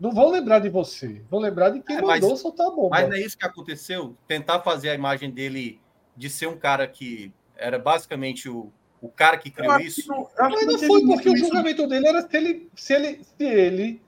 Não 0.00 0.10
vão 0.12 0.30
lembrar 0.30 0.58
de 0.58 0.68
você, 0.68 1.22
vão 1.30 1.40
lembrar 1.40 1.70
de 1.70 1.80
quem 1.80 1.96
É, 1.96 2.02
mas- 2.02 2.20
mandou 2.20 2.36
soltar 2.36 2.66
a 2.66 2.70
bomba. 2.70 2.88
Mas 2.90 3.08
não 3.08 3.16
é 3.16 3.20
isso 3.20 3.38
que 3.38 3.46
aconteceu? 3.46 4.16
Tentar 4.26 4.60
fazer 4.60 4.90
a 4.90 4.94
imagem 4.94 5.30
dele 5.30 5.80
de 6.16 6.28
ser 6.28 6.46
um 6.46 6.56
cara 6.56 6.86
que 6.86 7.32
era 7.56 7.78
basicamente 7.78 8.48
o, 8.48 8.72
o 9.00 9.08
cara 9.08 9.36
que 9.38 9.50
criou 9.50 9.78
isso. 9.80 10.02
que 10.02 10.08
não, 10.08 10.28
Mas 10.38 10.66
não 10.66 10.78
foi 10.78 11.04
porque 11.06 11.28
o 11.28 11.34
isso. 11.34 11.44
julgamento 11.46 11.86
dele 11.86 12.08
era 12.08 12.22
se 12.28 12.36
ele. 12.36 12.68
Se 12.74 12.92
ele. 12.94 13.24
Se 13.24 13.44
ele. 13.44 14.02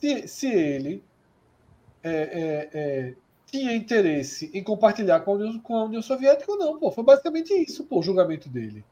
Se, 0.00 0.28
se 0.28 0.46
ele 0.48 1.04
é, 2.02 2.10
é, 2.10 2.70
é, 2.72 3.14
tinha 3.50 3.74
interesse 3.74 4.50
em 4.54 4.62
compartilhar 4.62 5.20
com 5.20 5.32
a, 5.32 5.34
União, 5.34 5.58
com 5.58 5.76
a 5.76 5.84
União 5.84 6.02
Soviética 6.02 6.50
ou 6.52 6.58
não, 6.58 6.78
pô. 6.78 6.90
Foi 6.92 7.02
basicamente 7.04 7.52
isso, 7.54 7.84
pô, 7.84 7.98
o 7.98 8.02
julgamento 8.02 8.48
dele. 8.48 8.84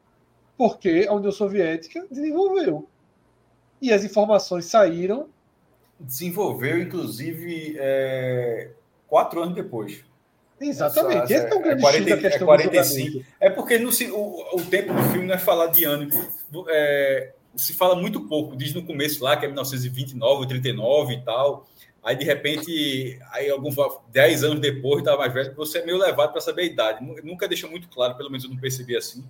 Porque 0.57 1.07
a 1.09 1.13
União 1.15 1.31
Soviética 1.33 2.05
desenvolveu. 2.11 2.89
E 3.81 3.93
as 3.93 4.03
informações 4.05 4.65
saíram. 4.67 5.29
Desenvolveu, 6.01 6.81
inclusive, 6.81 7.77
é, 7.79 8.71
quatro 9.07 9.41
anos 9.43 9.55
depois. 9.55 10.05
Exatamente. 10.61 11.33
Essa- 11.33 11.47
Esse 11.47 11.55
é 11.55 11.57
o 11.57 11.63
grande 11.63 11.85
é 11.85 11.87
X 11.93 12.05
da 12.05 12.17
40, 12.17 12.17
questão 12.17 12.37
é 12.37 12.39
do 12.41 12.45
45. 12.63 13.05
julgamento. 13.07 13.27
É 13.41 13.51
porque 13.51 13.79
no, 13.79 13.93
se- 13.93 14.11
o, 14.11 14.57
o 14.57 14.63
tempo 14.65 14.93
do 14.93 15.03
filme 15.05 15.27
não 15.27 15.35
é 15.35 15.39
falar 15.39 15.67
de 15.69 15.85
ano. 15.85 16.09
É, 16.69 17.33
se 17.57 17.73
fala 17.75 17.95
muito 17.95 18.21
pouco. 18.29 18.57
Diz 18.57 18.75
no 18.75 18.85
começo 18.85 19.23
lá 19.23 19.37
que 19.37 19.45
é 19.45 19.49
1929, 19.49 20.47
39 20.49 21.15
e 21.15 21.21
tal. 21.23 21.67
Aí, 22.03 22.17
de 22.17 22.25
repente, 22.25 23.19
aí 23.33 23.51
alguns 23.51 23.75
10 24.11 24.45
anos 24.45 24.61
depois, 24.61 25.01
estava 25.01 25.19
mais 25.19 25.33
velho, 25.35 25.55
você 25.55 25.79
é 25.79 25.85
meio 25.85 25.99
levado 25.99 26.33
para 26.33 26.41
saber 26.41 26.63
a 26.63 26.67
idade. 26.67 27.05
Nu- 27.05 27.17
Nunca 27.23 27.47
deixa 27.49 27.67
muito 27.69 27.89
claro, 27.89 28.17
pelo 28.17 28.31
menos 28.31 28.45
eu 28.45 28.51
não 28.51 28.57
percebi 28.57 28.97
assim. 28.97 29.25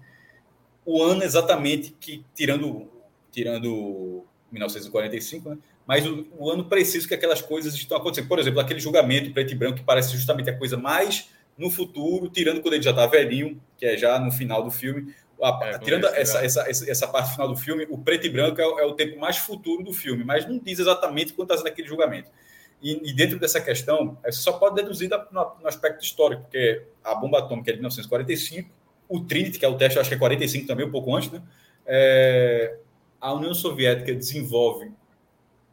O 0.84 1.02
ano 1.02 1.22
exatamente 1.22 1.94
que, 1.98 2.24
tirando, 2.34 2.88
tirando 3.32 4.24
1945, 4.52 5.50
né? 5.50 5.58
mas 5.86 6.06
o, 6.06 6.26
o 6.38 6.50
ano 6.50 6.64
preciso 6.66 7.08
que 7.08 7.14
aquelas 7.14 7.40
coisas 7.42 7.74
estão 7.74 7.96
acontecendo. 7.96 8.28
Por 8.28 8.38
exemplo, 8.38 8.60
aquele 8.60 8.80
julgamento 8.80 9.32
preto 9.32 9.52
e 9.52 9.56
branco 9.56 9.78
que 9.78 9.84
parece 9.84 10.12
justamente 10.16 10.50
a 10.50 10.56
coisa 10.56 10.76
mais 10.76 11.30
no 11.56 11.70
futuro, 11.70 12.28
tirando 12.30 12.60
quando 12.60 12.74
ele 12.74 12.82
já 12.82 12.90
está 12.90 13.06
velhinho, 13.06 13.60
que 13.76 13.84
é 13.86 13.96
já 13.96 14.18
no 14.18 14.30
final 14.30 14.62
do 14.62 14.70
filme. 14.70 15.14
A- 15.42 15.58
É, 15.62 15.78
tirando 15.78 16.06
essa, 16.06 16.44
essa, 16.44 16.90
essa, 16.90 17.08
parte 17.08 17.32
final 17.32 17.48
do 17.48 17.56
filme, 17.56 17.86
o 17.90 17.98
preto 17.98 18.26
e 18.26 18.30
branco 18.30 18.60
é, 18.60 18.66
o- 18.66 18.78
é 18.78 18.84
o 18.86 18.94
tempo 18.94 19.18
mais 19.18 19.36
futuro 19.38 19.82
do 19.82 19.92
filme, 19.92 20.24
mas 20.24 20.46
não 20.46 20.58
diz 20.58 20.78
exatamente 20.78 21.32
quando 21.32 21.48
está 21.50 21.58
sendo 21.58 21.68
aquele 21.72 21.88
julgamento. 21.88 22.30
E, 22.82 23.10
e 23.10 23.12
dentro 23.12 23.38
dessa 23.38 23.60
questão, 23.60 24.16
é, 24.24 24.30
você 24.30 24.40
só 24.40 24.52
pode 24.52 24.76
deduzir 24.76 25.08
da- 25.08 25.26
no, 25.32 25.56
no 25.60 25.68
aspecto 25.68 26.02
histórico, 26.04 26.42
porque 26.42 26.82
a 27.02 27.14
bomba 27.14 27.38
atômica 27.40 27.70
é 27.70 27.74
de 27.74 27.78
1945, 27.80 28.70
o 29.08 29.20
Trinity, 29.20 29.58
que 29.58 29.64
é 29.64 29.68
o 29.68 29.76
teste, 29.76 29.98
acho 29.98 30.08
que 30.08 30.14
é 30.14 30.18
45 30.18 30.66
também, 30.66 30.86
um 30.86 30.90
pouco 30.90 31.14
antes, 31.14 31.30
né? 31.30 31.42
É, 31.86 32.76
a 33.20 33.32
União 33.32 33.52
Soviética 33.54 34.14
desenvolve 34.14 34.92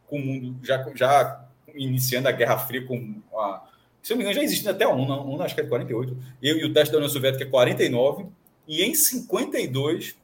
com 0.08 0.18
o 0.18 0.26
mundo 0.26 0.56
já, 0.66 0.84
já 0.96 1.46
iniciando 1.74 2.28
a 2.28 2.32
Guerra 2.32 2.58
Fria 2.60 2.86
com 2.86 3.22
a. 3.38 3.64
Se 4.02 4.14
eu 4.14 4.16
não 4.16 4.20
me 4.20 4.24
engano, 4.24 4.36
já 4.40 4.44
existe 4.44 4.68
até 4.70 4.86
a 4.86 4.90
ONU, 4.90 5.12
a 5.14 5.22
ONU 5.22 5.42
acho 5.44 5.56
que 5.56 5.62
é 5.62 5.66
48, 5.66 6.18
e, 6.42 6.50
e 6.50 6.66
o 6.66 6.74
teste 6.74 6.92
da 6.92 6.98
União 7.00 7.10
Soviética 7.12 7.44
é 7.44 7.48
49, 7.48 8.26
e 8.68 8.84
em 8.84 8.94
52 8.96 10.16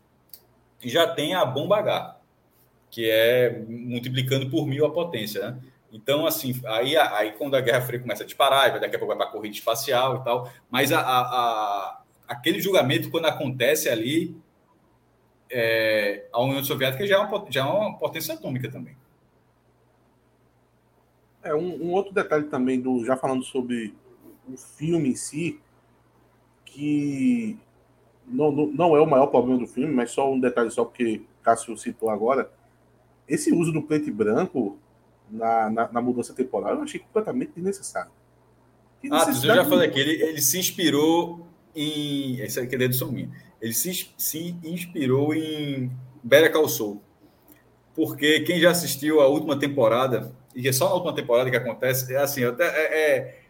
já 0.83 1.07
tem 1.07 1.33
a 1.33 1.45
bomba 1.45 1.77
H, 1.79 2.17
que 2.89 3.09
é 3.09 3.63
multiplicando 3.67 4.49
por 4.49 4.67
mil 4.67 4.85
a 4.85 4.91
potência, 4.91 5.51
né? 5.51 5.59
Então, 5.91 6.25
assim, 6.25 6.53
aí, 6.65 6.95
aí 6.97 7.33
quando 7.33 7.55
a 7.55 7.61
Guerra 7.61 7.81
Fria 7.81 7.99
começa 7.99 8.23
a 8.23 8.25
disparar, 8.25 8.79
daqui 8.79 8.95
a 8.95 8.99
pouco 8.99 9.07
vai 9.13 9.17
para 9.17 9.27
a 9.27 9.31
corrida 9.31 9.55
espacial 9.55 10.17
e 10.17 10.23
tal, 10.23 10.49
mas 10.69 10.91
a, 10.91 10.99
a, 11.01 11.19
a- 11.21 12.01
aquele 12.27 12.61
julgamento, 12.61 13.09
quando 13.11 13.25
acontece 13.25 13.89
ali, 13.89 14.35
é, 15.49 16.25
a 16.31 16.41
União 16.41 16.63
Soviética 16.63 17.05
já 17.05 17.15
é, 17.15 17.19
uma, 17.19 17.45
já 17.51 17.61
é 17.61 17.63
uma 17.63 17.97
potência 17.97 18.33
atômica 18.33 18.69
também. 18.71 18.95
É, 21.43 21.55
um, 21.55 21.83
um 21.87 21.91
outro 21.93 22.13
detalhe 22.13 22.45
também, 22.45 22.79
do, 22.79 23.03
já 23.03 23.17
falando 23.17 23.43
sobre 23.43 23.93
o 24.47 24.55
filme 24.57 25.09
em 25.09 25.15
si, 25.15 25.59
que 26.65 27.57
não, 28.27 28.51
não, 28.51 28.67
não 28.67 28.97
é 28.97 29.01
o 29.01 29.07
maior 29.09 29.27
problema 29.27 29.59
do 29.59 29.67
filme, 29.67 29.93
mas 29.93 30.11
só 30.11 30.31
um 30.31 30.39
detalhe 30.39 30.71
só 30.71 30.85
porque 30.85 31.23
Cássio 31.43 31.77
citou 31.77 32.09
agora. 32.09 32.51
Esse 33.27 33.53
uso 33.53 33.71
do 33.73 33.83
preto 33.83 34.09
e 34.09 34.13
branco 34.13 34.77
na, 35.31 35.69
na, 35.69 35.91
na 35.91 36.01
mudança 36.01 36.33
temporal 36.33 36.75
eu 36.75 36.81
achei 36.81 36.99
completamente 36.99 37.53
desnecessário. 37.55 38.11
Ah, 39.09 39.25
eu 39.27 39.33
já 39.33 39.65
falei 39.65 39.89
que 39.89 39.99
ele, 39.99 40.21
ele 40.21 40.41
se 40.41 40.59
inspirou 40.59 41.47
em. 41.75 42.39
Essa 42.41 42.61
aqui 42.61 42.75
é 42.75 42.77
dedução 42.77 43.11
minha. 43.11 43.29
Ele 43.59 43.73
se, 43.73 44.09
se 44.17 44.55
inspirou 44.63 45.33
em 45.33 45.91
Better 46.23 46.51
Call 46.51 46.69
Saul. 46.69 47.01
Porque 47.95 48.41
quem 48.41 48.59
já 48.59 48.71
assistiu 48.71 49.21
a 49.21 49.27
última 49.27 49.57
temporada, 49.57 50.33
e 50.55 50.67
é 50.67 50.71
só 50.71 50.85
na 50.85 50.93
última 50.95 51.13
temporada 51.13 51.49
que 51.49 51.57
acontece, 51.57 52.13
é 52.13 52.17
assim, 52.17 52.43
até, 52.43 52.65
é, 52.65 52.99
é, 52.99 53.41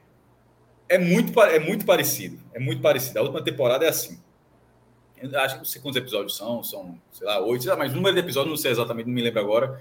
é 0.89 0.97
muito, 0.97 1.39
é 1.41 1.59
muito 1.59 1.85
parecido. 1.85 2.39
É 2.53 2.59
muito 2.59 2.81
parecido. 2.81 3.19
A 3.19 3.21
última 3.21 3.43
temporada 3.43 3.85
é 3.85 3.89
assim. 3.89 4.19
Eu 5.21 5.39
acho 5.39 5.55
que 5.55 5.59
não 5.59 5.65
sei 5.65 5.81
quantos 5.81 5.97
episódios 5.97 6.35
são, 6.35 6.63
são, 6.63 6.99
sei 7.11 7.27
lá, 7.27 7.39
oito, 7.45 7.63
sei 7.63 7.71
lá, 7.71 7.77
mas 7.77 7.91
o 7.91 7.95
número 7.95 8.15
de 8.15 8.21
episódios 8.21 8.49
não 8.49 8.57
sei 8.57 8.71
exatamente, 8.71 9.05
não 9.05 9.13
me 9.13 9.21
lembro 9.21 9.39
agora. 9.39 9.79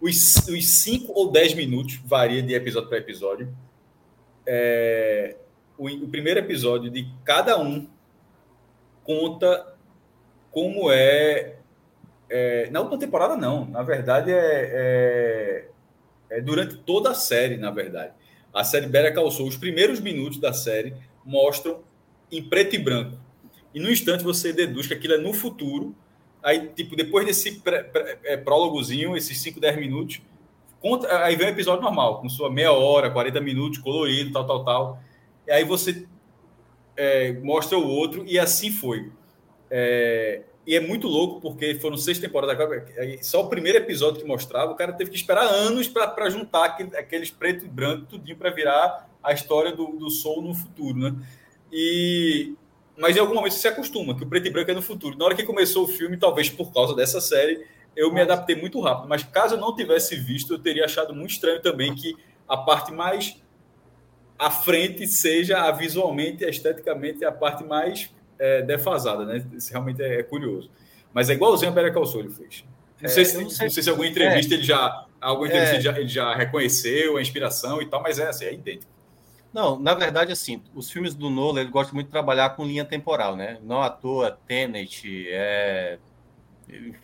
Os, 0.00 0.36
os 0.48 0.68
cinco 0.68 1.12
ou 1.14 1.30
dez 1.30 1.54
minutos, 1.54 2.00
varia 2.04 2.42
de 2.42 2.54
episódio 2.54 2.88
para 2.88 2.98
episódio, 2.98 3.54
é, 4.46 5.36
o, 5.76 5.88
o 5.88 6.08
primeiro 6.08 6.40
episódio 6.40 6.90
de 6.90 7.08
cada 7.24 7.58
um 7.58 7.88
conta 9.02 9.74
como 10.50 10.90
é, 10.90 11.56
é, 12.28 12.70
na 12.70 12.80
última 12.80 12.98
temporada 12.98 13.36
não, 13.36 13.66
na 13.66 13.82
verdade 13.82 14.32
é, 14.32 14.38
é, 14.40 15.68
é, 16.30 16.40
durante 16.40 16.76
toda 16.78 17.10
a 17.10 17.14
série, 17.14 17.56
na 17.56 17.70
verdade. 17.70 18.12
A 18.52 18.64
série 18.64 18.88
Call 19.12 19.30
Saul, 19.30 19.48
os 19.48 19.56
primeiros 19.56 20.00
minutos 20.00 20.38
da 20.38 20.52
série 20.52 20.94
mostram 21.24 21.82
em 22.32 22.42
preto 22.42 22.74
e 22.74 22.78
branco. 22.78 23.18
E 23.74 23.78
no 23.78 23.90
instante 23.90 24.24
você 24.24 24.52
deduz 24.52 24.86
que 24.86 24.94
aquilo 24.94 25.14
é 25.14 25.18
no 25.18 25.34
futuro. 25.34 25.94
Aí, 26.46 26.68
tipo, 26.68 26.94
depois 26.94 27.26
desse 27.26 27.58
pré, 27.58 27.82
pré, 27.82 28.20
é, 28.22 28.36
prólogozinho, 28.36 29.16
esses 29.16 29.36
5, 29.40 29.58
10 29.58 29.78
minutos, 29.78 30.22
conta, 30.78 31.24
aí 31.24 31.34
vem 31.34 31.48
o 31.48 31.50
episódio 31.50 31.82
normal, 31.82 32.20
com 32.20 32.28
sua 32.28 32.48
meia 32.48 32.70
hora, 32.70 33.10
40 33.10 33.40
minutos, 33.40 33.78
colorido, 33.80 34.32
tal, 34.32 34.46
tal, 34.46 34.64
tal. 34.64 35.02
E 35.44 35.50
aí 35.50 35.64
você 35.64 36.06
é, 36.96 37.32
mostra 37.32 37.76
o 37.76 37.84
outro, 37.84 38.24
e 38.28 38.38
assim 38.38 38.70
foi. 38.70 39.10
É, 39.68 40.42
e 40.64 40.76
é 40.76 40.80
muito 40.80 41.08
louco, 41.08 41.40
porque 41.40 41.74
foram 41.80 41.96
seis 41.96 42.20
temporadas. 42.20 42.56
Só 43.22 43.44
o 43.44 43.48
primeiro 43.48 43.78
episódio 43.78 44.20
que 44.20 44.28
mostrava, 44.28 44.70
o 44.70 44.76
cara 44.76 44.92
teve 44.92 45.10
que 45.10 45.16
esperar 45.16 45.48
anos 45.48 45.88
para 45.88 46.30
juntar 46.30 46.76
aqueles 46.96 47.28
preto 47.28 47.64
e 47.64 47.68
branco, 47.68 48.06
tudinho, 48.06 48.36
para 48.36 48.50
virar 48.50 49.10
a 49.20 49.32
história 49.32 49.72
do, 49.72 49.96
do 49.96 50.08
Soul 50.10 50.42
no 50.42 50.54
futuro, 50.54 50.96
né? 50.96 51.12
E, 51.72 52.54
mas 52.96 53.16
em 53.16 53.20
algum 53.20 53.34
momento 53.34 53.52
você 53.52 53.60
se 53.60 53.68
acostuma, 53.68 54.16
que 54.16 54.24
o 54.24 54.26
preto 54.26 54.46
e 54.46 54.50
branco 54.50 54.70
é 54.70 54.74
no 54.74 54.82
futuro. 54.82 55.16
Na 55.18 55.24
hora 55.26 55.34
que 55.34 55.42
começou 55.42 55.84
o 55.84 55.88
filme, 55.88 56.16
talvez 56.16 56.48
por 56.48 56.72
causa 56.72 56.94
dessa 56.94 57.20
série, 57.20 57.66
eu 57.94 58.12
me 58.12 58.20
adaptei 58.20 58.56
muito 58.56 58.80
rápido. 58.80 59.08
Mas 59.08 59.22
caso 59.22 59.54
eu 59.54 59.60
não 59.60 59.74
tivesse 59.74 60.16
visto, 60.16 60.54
eu 60.54 60.58
teria 60.58 60.84
achado 60.84 61.14
muito 61.14 61.30
estranho 61.30 61.60
também 61.60 61.94
que 61.94 62.16
a 62.48 62.56
parte 62.56 62.92
mais 62.92 63.40
à 64.38 64.50
frente 64.50 65.06
seja 65.06 65.62
a 65.62 65.72
visualmente, 65.72 66.44
esteticamente, 66.44 67.24
a 67.24 67.32
parte 67.32 67.64
mais 67.64 68.14
é, 68.38 68.62
defasada, 68.62 69.24
né? 69.24 69.44
Isso 69.54 69.70
realmente 69.70 70.02
é, 70.02 70.20
é, 70.20 70.22
curioso. 70.22 70.70
Mas 71.12 71.30
é 71.30 71.32
igualzinho 71.32 71.72
a 71.72 71.74
Better 71.74 71.92
Call 71.92 72.06
Saul 72.06 72.30
fez. 72.30 72.64
Não, 73.00 73.06
é, 73.06 73.08
sei 73.08 73.24
se, 73.24 73.42
não, 73.42 73.48
sei, 73.48 73.66
não 73.66 73.72
sei 73.72 73.82
se 73.82 73.90
alguma 73.90 74.08
entrevista 74.08 74.54
é. 74.54 74.56
ele 74.56 74.64
já 74.64 75.06
alguma 75.20 75.48
entrevista 75.48 75.74
é. 75.74 75.76
ele 75.76 75.84
já, 75.84 75.98
ele 75.98 76.08
já 76.08 76.34
reconheceu 76.34 77.16
a 77.16 77.22
inspiração 77.22 77.80
e 77.80 77.86
tal, 77.86 78.02
mas 78.02 78.18
é 78.18 78.28
assim, 78.28 78.44
é 78.44 78.54
idêntico. 78.54 78.95
Não, 79.56 79.80
na 79.80 79.94
verdade, 79.94 80.30
assim, 80.32 80.62
os 80.74 80.90
filmes 80.90 81.14
do 81.14 81.30
Nolan, 81.30 81.62
ele 81.62 81.70
gosta 81.70 81.94
muito 81.94 82.08
de 82.08 82.12
trabalhar 82.12 82.50
com 82.50 82.66
linha 82.66 82.84
temporal, 82.84 83.34
né? 83.34 83.58
Não 83.62 83.80
à 83.80 83.88
toa, 83.88 84.38
Tenet, 84.46 85.26
é... 85.30 85.98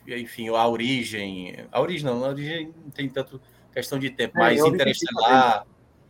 enfim, 0.07 0.51
a 0.51 0.69
origem... 0.69 1.57
A 1.73 1.81
origem 1.81 2.05
não, 2.05 2.23
a 2.23 2.29
origem 2.29 2.71
não 2.85 2.91
tem 2.91 3.09
tanto 3.09 3.41
questão 3.73 3.99
de 3.99 4.11
tempo, 4.11 4.37
é, 4.37 4.41
mas 4.43 4.61
Interestelar... 4.61 5.65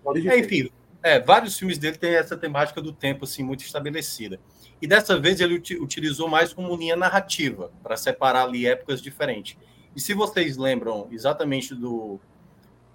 É, 0.05 0.39
enfim, 0.41 0.69
é, 1.01 1.21
vários 1.21 1.57
filmes 1.57 1.79
dele 1.79 1.97
têm 1.97 2.17
essa 2.17 2.37
temática 2.37 2.83
do 2.83 2.93
tempo, 2.93 3.23
assim, 3.23 3.45
muito 3.45 3.61
estabelecida. 3.61 4.41
E 4.81 4.87
dessa 4.89 5.21
vez 5.21 5.41
ele 5.41 5.55
utilizou 5.55 6.29
mais 6.29 6.53
como 6.53 6.75
linha 6.75 6.97
narrativa, 6.97 7.71
para 7.85 7.97
separar 7.97 8.43
ali 8.43 8.67
épocas 8.67 9.01
diferentes. 9.01 9.57
E 9.95 10.01
se 10.01 10.13
vocês 10.13 10.57
lembram 10.57 11.07
exatamente 11.13 11.73
do, 11.73 12.19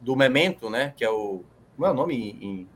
do 0.01 0.17
Memento, 0.17 0.69
né? 0.69 0.93
Que 0.97 1.05
é 1.05 1.09
o. 1.09 1.45
Como 1.77 1.87
é 1.87 1.91
o 1.91 1.93
nome 1.93 2.37
em, 2.41 2.67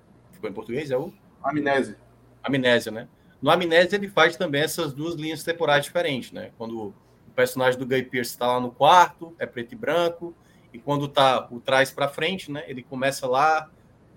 ficou 0.41 0.49
em 0.49 0.53
português? 0.53 0.89
É 0.89 0.97
o. 0.97 1.13
Amnésia. 1.43 1.97
Amnésia, 2.43 2.91
né? 2.91 3.07
No 3.41 3.49
Amnésia 3.49 3.95
ele 3.95 4.07
faz 4.07 4.35
também 4.35 4.61
essas 4.61 4.93
duas 4.93 5.15
linhas 5.15 5.43
temporais 5.43 5.85
diferentes, 5.85 6.31
né? 6.31 6.51
Quando 6.57 6.87
o 6.87 6.93
personagem 7.35 7.79
do 7.79 7.85
Guy 7.85 8.03
Pearce 8.03 8.31
está 8.31 8.47
lá 8.47 8.59
no 8.59 8.71
quarto, 8.71 9.33
é 9.39 9.45
preto 9.45 9.73
e 9.73 9.75
branco, 9.75 10.35
e 10.73 10.79
quando 10.79 11.07
tá 11.07 11.47
o 11.51 11.59
trás 11.59 11.91
para 11.91 12.07
frente, 12.07 12.51
né? 12.51 12.63
Ele 12.67 12.83
começa 12.83 13.27
lá. 13.27 13.69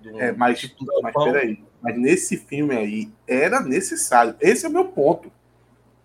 Do, 0.03 0.21
é, 0.21 0.33
mas, 0.33 0.61
tipo, 0.61 0.85
mas 1.03 1.15
peraí. 1.15 1.63
Mas 1.81 1.99
nesse 1.99 2.37
filme 2.39 2.75
aí 2.75 3.13
era 3.27 3.61
necessário. 3.61 4.35
Esse 4.41 4.65
é 4.65 4.69
o 4.69 4.73
meu 4.73 4.87
ponto. 4.87 5.31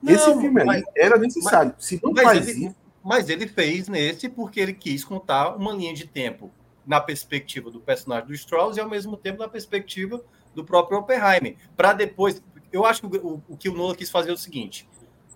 Não, 0.02 0.14
Esse 0.14 0.26
filme 0.26 0.64
mas, 0.64 0.78
aí 0.78 0.84
era 0.96 1.18
necessário. 1.18 1.74
Mas, 1.76 1.86
Se 1.86 2.00
não 2.04 2.16
faz 2.16 2.48
ele, 2.48 2.68
isso. 2.68 2.76
Mas 3.04 3.30
ele 3.30 3.48
fez 3.48 3.88
nesse 3.88 4.28
porque 4.30 4.60
ele 4.60 4.74
quis 4.74 5.04
contar 5.04 5.56
uma 5.56 5.72
linha 5.74 5.94
de 5.94 6.06
tempo 6.06 6.52
na 6.90 7.00
perspectiva 7.00 7.70
do 7.70 7.80
personagem 7.80 8.26
do 8.26 8.34
Strauss 8.34 8.76
e 8.76 8.80
ao 8.80 8.90
mesmo 8.90 9.16
tempo 9.16 9.38
na 9.38 9.48
perspectiva 9.48 10.20
do 10.56 10.66
próprio 10.66 10.98
Oppenheimer. 10.98 11.56
Para 11.78 11.94
depois. 11.94 12.42
Eu 12.74 12.84
acho 12.84 13.08
que 13.08 13.18
o, 13.18 13.44
o, 13.48 13.56
que 13.56 13.70
o 13.70 13.76
Nolan 13.76 13.94
quis 13.94 14.10
fazer 14.10 14.32
é 14.32 14.34
o 14.34 14.38
seguinte: 14.38 14.90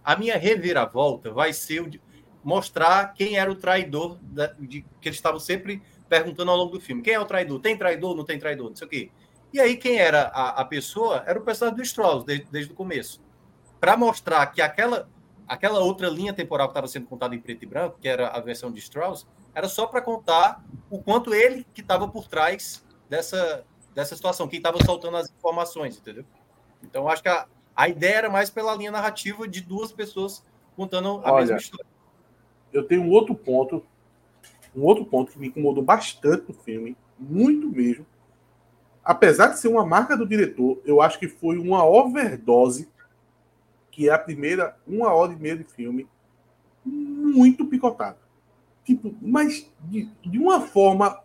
a 0.04 0.16
minha 0.16 0.36
reviravolta 0.36 1.32
vai 1.32 1.54
ser 1.54 2.02
mostrar 2.44 3.14
quem 3.14 3.38
era 3.38 3.52
o 3.52 3.56
traidor 3.56 4.18
da, 4.20 4.48
de, 4.60 4.82
que 5.00 5.08
eles 5.08 5.18
estavam 5.18 5.40
sempre 5.40 5.80
perguntando 6.10 6.50
ao 6.50 6.58
longo 6.58 6.72
do 6.72 6.82
filme. 6.82 7.04
Quem 7.04 7.14
é 7.14 7.20
o 7.20 7.26
traidor? 7.26 7.60
Tem 7.60 7.78
traidor? 7.78 8.16
Não 8.16 8.26
tem 8.26 8.40
traidor? 8.40 8.70
Não 8.70 8.76
sei 8.76 8.88
o 8.88 8.90
quê. 8.90 9.12
E 9.54 9.60
aí, 9.60 9.78
quem 9.78 10.00
era 10.00 10.24
a, 10.30 10.62
a 10.62 10.66
pessoa 10.66 11.24
era 11.28 11.38
o 11.38 11.44
personagem 11.44 11.78
do 11.78 11.84
Strauss, 11.84 12.24
desde, 12.24 12.48
desde 12.50 12.74
o 12.74 12.76
começo. 12.76 13.22
Para 13.80 13.96
mostrar 13.96 14.48
que 14.48 14.60
aquela, 14.60 15.08
aquela 15.48 15.82
outra 15.82 16.10
linha 16.10 16.34
temporal 16.34 16.68
que 16.68 16.72
estava 16.72 16.88
sendo 16.88 17.06
contada 17.06 17.36
em 17.36 17.40
preto 17.40 17.62
e 17.62 17.68
branco, 17.68 18.00
que 18.02 18.08
era 18.08 18.30
a 18.30 18.40
versão 18.40 18.72
de 18.72 18.80
Strauss, 18.80 19.28
era 19.54 19.68
só 19.68 19.86
para 19.86 20.02
contar 20.02 20.64
o 20.90 21.00
quanto 21.02 21.34
ele 21.34 21.66
que 21.74 21.82
estava 21.82 22.08
por 22.08 22.28
trás 22.28 22.84
dessa, 23.10 23.66
dessa 23.94 24.16
situação, 24.16 24.48
quem 24.48 24.58
estava 24.58 24.84
soltando 24.84 25.18
as 25.18 25.30
informações, 25.30 25.98
entendeu? 25.98 26.26
Então, 26.82 27.08
acho 27.08 27.22
que 27.22 27.30
a, 27.30 27.48
a 27.76 27.88
ideia 27.88 28.16
era 28.16 28.30
mais 28.30 28.50
pela 28.50 28.76
linha 28.76 28.92
narrativa 28.92 29.48
de 29.48 29.62
duas 29.62 29.92
pessoas 29.92 30.44
contando 30.76 31.22
a 31.24 31.32
Olha, 31.32 31.46
mesma 31.46 31.58
história. 31.58 31.86
Eu 32.72 32.88
tenho 32.88 33.04
um 33.04 33.12
outro 33.12 33.36
ponto, 33.36 33.86
um 34.76 34.84
outro 34.84 35.06
ponto 35.06 35.32
que 35.32 35.40
me 35.40 35.48
incomodou 35.48 35.84
bastante 35.84 36.46
no 36.48 36.54
filme, 36.54 36.98
muito 37.20 37.68
mesmo, 37.70 38.06
apesar 39.04 39.48
de 39.48 39.60
ser 39.60 39.68
uma 39.68 39.86
marca 39.86 40.16
do 40.16 40.26
diretor, 40.26 40.82
eu 40.86 41.02
acho 41.02 41.20
que 41.20 41.28
foi 41.28 41.58
uma 41.58 41.86
overdose, 41.86 42.90
que 43.92 44.10
é 44.10 44.14
a 44.14 44.18
primeira 44.18 44.76
uma 44.88 45.14
hora 45.14 45.34
e 45.34 45.36
meia 45.36 45.58
de 45.58 45.64
filme, 45.64 46.08
muito 46.84 47.66
picotado. 47.66 48.18
Tipo, 48.86 49.16
mas 49.22 49.70
de, 49.82 50.10
de 50.26 50.40
uma 50.40 50.62
forma 50.62 51.20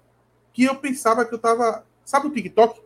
que 0.53 0.65
eu 0.65 0.77
pensava 0.77 1.25
que 1.25 1.35
eu 1.35 1.39
tava. 1.39 1.85
Sabe 2.05 2.27
o 2.27 2.31
TikTok? 2.31 2.81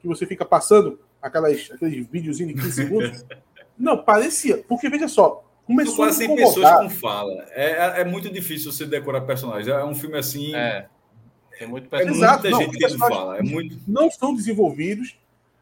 Que 0.00 0.08
você 0.08 0.26
fica 0.26 0.44
passando 0.44 1.00
aquelas, 1.20 1.70
aqueles 1.72 2.06
videozinhos 2.06 2.54
de 2.54 2.60
15 2.60 2.72
segundos? 2.72 3.24
Não, 3.78 4.02
parecia. 4.02 4.58
Porque 4.68 4.88
veja 4.88 5.08
só, 5.08 5.44
começou 5.66 5.96
quase 5.96 6.24
a 6.24 6.34
pessoas 6.34 6.70
com 6.82 6.90
fala. 6.90 7.46
É, 7.50 7.70
é, 7.70 8.00
é, 8.00 8.04
muito 8.04 8.30
difícil 8.30 8.72
você 8.72 8.86
decorar 8.86 9.22
personagens. 9.22 9.68
É 9.68 9.84
um 9.84 9.94
filme 9.94 10.18
assim. 10.18 10.54
É. 10.54 10.88
Tem 11.58 11.68
muito 11.68 11.94
é 11.94 12.04
muita 12.04 12.50
não, 12.50 12.60
gente 12.60 12.78
que 12.78 12.98
fala. 12.98 13.38
É 13.38 13.42
muito... 13.42 13.78
Não 13.86 14.10
são 14.10 14.34
desenvolvidos. 14.34 15.16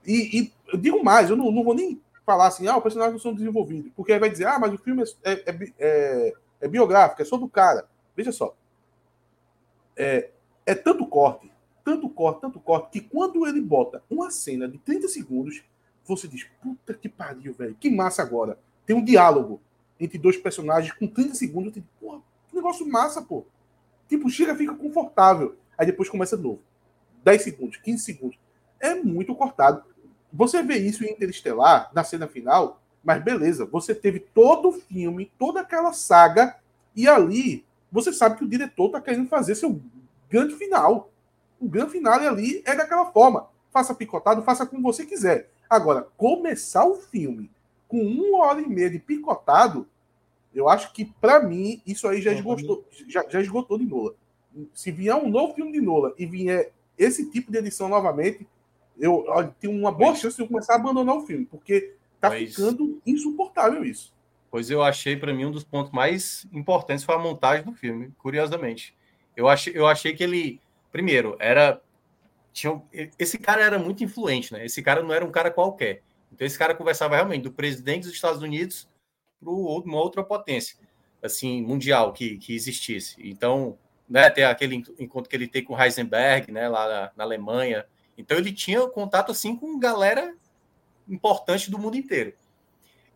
E, 0.07 0.41
e, 0.41 0.53
eu 0.73 0.79
digo 0.79 1.05
mais, 1.05 1.29
eu 1.29 1.37
não, 1.37 1.51
não 1.51 1.63
vou 1.63 1.75
nem 1.75 2.01
falar 2.25 2.47
assim, 2.47 2.67
ah, 2.67 2.77
os 2.77 2.83
personagens 2.83 3.13
não 3.13 3.21
são 3.21 3.35
desenvolvidos. 3.35 3.91
Porque 3.95 4.13
aí 4.13 4.19
vai 4.19 4.31
dizer, 4.31 4.47
ah, 4.47 4.59
mas 4.59 4.73
o 4.73 4.79
filme 4.79 5.03
é, 5.25 5.33
é, 5.33 5.73
é, 5.79 6.33
é 6.63 6.69
biográfico, 6.69 7.21
é 7.21 7.25
só 7.25 7.37
do 7.37 7.49
cara. 7.49 7.87
Veja 8.17 8.33
só. 8.33 8.57
É, 9.97 10.31
é 10.67 10.75
tanto 10.75 11.07
corte, 11.07 11.51
tanto 11.85 12.09
corte, 12.09 12.41
tanto 12.41 12.61
corte, 12.61 12.91
que 12.91 13.01
quando 13.01 13.47
ele 13.47 13.61
bota 13.61 14.03
uma 14.09 14.31
cena 14.31 14.69
de 14.69 14.79
30 14.79 15.09
segundos, 15.09 15.63
você 16.05 16.27
diz, 16.27 16.47
puta 16.63 16.95
que 16.95 17.09
pariu, 17.09 17.55
velho, 17.55 17.77
que 17.79 17.91
massa 17.91 18.23
agora. 18.23 18.59
Tem 18.87 18.97
um 18.97 19.05
diálogo 19.05 19.61
entre 19.99 20.19
dois 20.19 20.37
personagens 20.37 20.93
com 20.93 21.07
30 21.07 21.35
segundos. 21.35 21.83
Porra, 22.01 22.21
que 22.49 22.57
negócio 22.57 22.89
massa, 22.89 23.23
pô. 23.23 23.45
Tipo, 24.09 24.29
chega, 24.29 24.57
fica 24.57 24.75
confortável 24.75 25.57
aí 25.81 25.87
depois 25.87 26.11
começa 26.11 26.37
de 26.37 26.43
novo. 26.43 26.61
10 27.25 27.43
segundos, 27.43 27.77
15 27.79 28.05
segundos. 28.05 28.39
É 28.79 28.95
muito 28.95 29.35
cortado. 29.35 29.83
Você 30.31 30.63
vê 30.63 30.77
isso 30.77 31.03
em 31.03 31.11
Interestelar, 31.11 31.91
na 31.95 32.05
cena 32.05 32.29
final, 32.29 32.83
mas 33.03 33.25
beleza, 33.25 33.65
você 33.65 33.95
teve 33.95 34.21
todo 34.21 34.69
o 34.69 34.73
filme, 34.73 35.33
toda 35.39 35.61
aquela 35.61 35.95
saga, 35.95 36.59
e 36.95 37.09
ali 37.09 37.65
você 37.91 38.13
sabe 38.13 38.37
que 38.37 38.45
o 38.45 38.49
diretor 38.49 38.87
está 38.87 39.01
querendo 39.01 39.29
fazer 39.29 39.55
seu 39.55 39.81
grande 40.29 40.55
final. 40.55 41.11
O 41.61 41.69
grande 41.69 41.93
final 41.93 42.15
ali 42.15 42.63
é 42.65 42.75
daquela 42.75 43.07
forma. 43.07 43.49
Faça 43.73 43.95
picotado, 43.95 44.43
faça 44.43 44.67
como 44.67 44.83
você 44.83 45.05
quiser. 45.05 45.51
Agora, 45.69 46.07
começar 46.17 46.85
o 46.85 46.97
filme 46.97 47.51
com 47.87 48.03
uma 48.03 48.47
hora 48.47 48.61
e 48.61 48.69
meia 48.69 48.91
de 48.91 48.99
picotado, 48.99 49.87
eu 50.55 50.69
acho 50.69 50.93
que, 50.93 51.05
para 51.05 51.41
mim, 51.43 51.81
isso 51.87 52.09
aí 52.09 52.21
já 52.21 52.33
esgotou, 52.33 52.85
já, 53.09 53.25
já 53.29 53.41
esgotou 53.41 53.79
de 53.79 53.85
Nola 53.85 54.15
se 54.75 54.91
vier 54.91 55.15
um 55.15 55.29
novo 55.29 55.55
filme 55.55 55.73
de 55.73 55.81
Nola 55.81 56.15
e 56.19 56.27
vier 56.27 56.73
esse 56.99 57.31
tipo 57.31 57.51
de 57.51 57.59
edição 57.59 57.89
novamente, 57.89 58.47
eu, 58.99 59.25
eu 59.27 59.49
tenho 59.61 59.73
uma 59.73 59.93
boa 59.93 60.15
chance 60.15 60.37
de 60.37 60.43
eu 60.43 60.49
começar 60.49 60.75
a 60.75 60.77
abandonar 60.77 61.17
o 61.17 61.27
filme, 61.27 61.47
porque 61.47 61.95
tá 62.21 62.29
pois, 62.29 62.51
ficando 62.51 63.01
insuportável 63.07 63.85
isso. 63.85 64.13
Pois 64.51 64.71
eu 64.71 64.83
achei, 64.83 65.17
para 65.17 65.33
mim, 65.33 65.45
um 65.45 65.51
dos 65.51 65.65
pontos 65.65 65.93
mais 65.93 66.47
importantes 66.53 67.05
foi 67.05 67.15
a 67.15 67.19
montagem 67.19 67.65
do 67.65 67.73
filme, 67.73 68.13
curiosamente. 68.19 68.97
Eu 69.37 69.49
achei, 69.49 69.73
eu 69.77 69.87
achei 69.87 70.13
que 70.15 70.25
ele, 70.25 70.61
primeiro, 70.91 71.37
era. 71.39 71.81
Tinha, 72.53 72.83
esse 73.17 73.39
cara 73.39 73.63
era 73.63 73.79
muito 73.79 74.03
influente, 74.03 74.53
né? 74.53 74.67
Esse 74.67 74.83
cara 74.83 75.03
não 75.03 75.15
era 75.15 75.25
um 75.25 75.31
cara 75.31 75.51
qualquer. 75.53 76.03
Então, 76.33 76.45
esse 76.45 76.59
cara 76.59 76.75
conversava 76.75 77.15
realmente 77.15 77.43
do 77.43 77.53
presidente 77.53 78.05
dos 78.05 78.13
Estados 78.13 78.43
Unidos 78.43 78.89
para 79.41 79.51
uma 79.51 79.99
outra 79.99 80.23
potência, 80.25 80.77
assim, 81.23 81.63
mundial 81.63 82.13
que, 82.13 82.37
que 82.39 82.55
existisse. 82.55 83.17
Então, 83.19 83.79
né, 84.11 84.29
ter 84.29 84.43
aquele 84.43 84.83
encontro 84.99 85.31
que 85.31 85.37
ele 85.37 85.47
tem 85.47 85.63
com 85.63 85.81
Heisenberg, 85.81 86.51
né, 86.51 86.69
lá 86.69 86.89
na, 86.89 87.13
na, 87.17 87.25
Alemanha. 87.25 87.87
Então 88.19 88.37
ele 88.37 88.53
tinha 88.53 88.85
contato 88.89 89.31
assim 89.31 89.55
com 89.57 89.79
galera 89.79 90.35
importante 91.09 91.71
do 91.71 91.79
mundo 91.79 91.97
inteiro. 91.97 92.35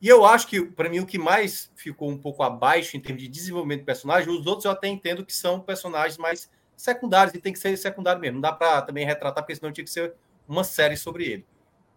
E 0.05 0.09
eu 0.11 0.23
acho 0.27 0.49
que, 0.49 0.61
para 0.61 0.91
mim, 0.91 1.01
o 1.01 1.07
que 1.07 1.17
mais 1.17 1.73
ficou 1.75 2.11
um 2.11 2.19
pouco 2.19 2.43
abaixo 2.43 2.95
em 2.95 3.01
termos 3.01 3.23
de 3.23 3.27
desenvolvimento 3.27 3.79
de 3.79 3.87
personagem, 3.87 4.29
os 4.29 4.45
outros 4.45 4.67
eu 4.67 4.71
até 4.71 4.87
entendo 4.87 5.25
que 5.25 5.33
são 5.33 5.59
personagens 5.59 6.19
mais 6.19 6.51
secundários 6.77 7.35
e 7.35 7.41
tem 7.41 7.55
que 7.55 7.59
ser 7.59 7.75
secundário 7.79 8.21
mesmo. 8.21 8.35
Não 8.35 8.43
dá 8.43 8.53
para 8.53 8.83
também 8.83 9.07
retratar, 9.07 9.43
porque 9.43 9.57
senão 9.57 9.73
tinha 9.73 9.83
que 9.83 9.91
ser 9.91 10.15
uma 10.47 10.63
série 10.63 10.95
sobre 10.95 11.25
ele. 11.25 11.47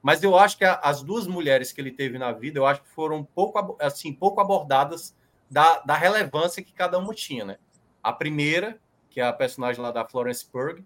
Mas 0.01 0.23
eu 0.23 0.37
acho 0.37 0.57
que 0.57 0.63
a, 0.63 0.75
as 0.75 1.03
duas 1.03 1.27
mulheres 1.27 1.73
que 1.73 1.81
ele 1.81 1.91
teve 1.91 2.17
na 2.17 2.31
vida, 2.31 2.57
eu 2.57 2.65
acho 2.65 2.81
que 2.81 2.87
foram 2.87 3.25
pouco, 3.25 3.75
assim, 3.77 4.13
pouco 4.13 4.39
abordadas 4.39 5.13
da, 5.51 5.81
da 5.81 5.95
relevância 5.95 6.63
que 6.63 6.71
cada 6.71 6.97
uma 6.97 7.13
tinha, 7.13 7.43
né? 7.43 7.57
A 8.01 8.13
primeira, 8.13 8.79
que 9.09 9.19
é 9.19 9.25
a 9.25 9.33
personagem 9.33 9.81
lá 9.81 9.91
da 9.91 10.07
Florence 10.07 10.45
Pugh, 10.45 10.81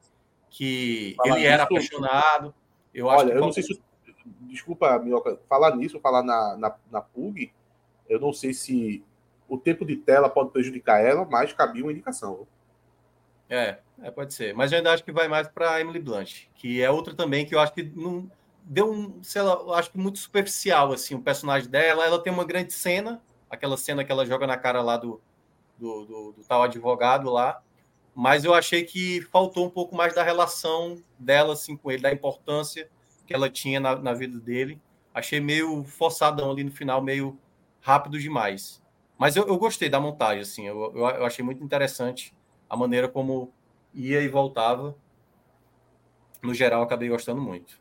que 0.50 1.14
Fala 1.18 1.38
ele 1.38 1.46
era 1.46 1.62
apaixonado. 1.62 2.52
Eu 2.92 3.06
Olha, 3.06 3.26
acho 3.26 3.38
eu 3.38 3.42
não 3.42 3.54
sei 3.54 3.62
se 3.62 3.80
desculpa, 4.42 4.98
Minhoca, 5.00 5.40
falar 5.48 5.76
nisso, 5.76 6.00
falar 6.00 6.24
na, 6.24 6.58
na, 6.58 6.76
na 6.92 7.02
PUG, 7.02 7.52
eu 8.10 8.20
não 8.20 8.34
sei 8.34 8.54
se 8.54 9.04
o 9.48 9.58
tempo 9.58 9.86
de 9.86 9.96
tela 9.96 10.30
pode 10.30 10.52
prejudicar 10.52 11.04
ela, 11.04 11.26
mas 11.26 11.54
cabia 11.54 11.84
uma 11.84 11.92
indicação. 11.92 12.48
É, 13.50 13.80
é, 14.02 14.10
pode 14.10 14.34
ser. 14.34 14.54
Mas 14.54 14.72
eu 14.72 14.78
ainda 14.78 14.94
acho 14.94 15.04
que 15.04 15.12
vai 15.12 15.28
mais 15.28 15.48
para 15.48 15.82
Emily 15.82 16.00
Blunt, 16.00 16.46
que 16.56 16.82
é 16.82 16.90
outra 16.90 17.14
também 17.14 17.46
que 17.46 17.54
eu 17.54 17.60
acho 17.60 17.74
que 17.74 17.84
não 17.84 18.32
deu 18.64 18.90
um, 18.90 19.22
sei 19.22 19.42
lá, 19.42 19.54
eu 19.54 19.74
acho 19.74 19.92
que 19.92 19.98
muito 19.98 20.20
superficial 20.20 20.94
assim, 20.94 21.16
o 21.16 21.22
personagem 21.22 21.70
dela. 21.70 22.06
Ela 22.06 22.24
tem 22.24 22.32
uma 22.32 22.46
grande 22.46 22.72
cena, 22.72 23.22
aquela 23.50 23.76
cena 23.76 24.06
que 24.06 24.12
ela 24.12 24.26
joga 24.26 24.48
na 24.48 24.56
cara 24.56 24.82
lá 24.82 24.96
do, 24.96 25.20
do, 25.78 26.06
do, 26.06 26.32
do 26.32 26.44
tal 26.46 26.64
advogado 26.64 27.30
lá. 27.30 27.62
Mas 28.16 28.46
eu 28.46 28.54
achei 28.54 28.84
que 28.84 29.22
faltou 29.24 29.66
um 29.66 29.70
pouco 29.70 29.96
mais 29.96 30.16
da 30.16 30.24
relação 30.24 31.02
dela 31.20 31.54
assim 31.54 31.76
com 31.76 31.92
ele, 31.92 32.02
da 32.02 32.12
importância 32.12 32.90
que 33.32 33.36
ela 33.36 33.50
tinha 33.50 33.80
na, 33.80 33.96
na 33.96 34.14
vida 34.14 34.38
dele. 34.40 34.80
Achei 35.14 35.40
meio 35.40 35.84
forçadão 35.84 36.52
ali 36.52 36.64
no 36.64 36.72
final, 36.72 37.02
meio 37.02 37.40
rápido 37.80 38.20
demais. 38.20 38.82
Mas 39.18 39.36
eu, 39.36 39.48
eu 39.48 39.58
gostei 39.58 39.90
da 39.90 40.00
montagem, 40.00 40.42
assim, 40.42 40.68
eu, 40.68 40.92
eu, 40.96 41.08
eu, 41.08 41.26
achei 41.26 41.44
muito 41.44 41.64
interessante 41.64 42.34
a 42.70 42.76
maneira 42.76 43.08
como 43.08 43.52
ia 43.94 44.22
e 44.22 44.28
voltava. 44.28 44.96
No 46.42 46.54
geral, 46.54 46.82
acabei 46.82 47.08
gostando 47.08 47.42
muito. 47.42 47.80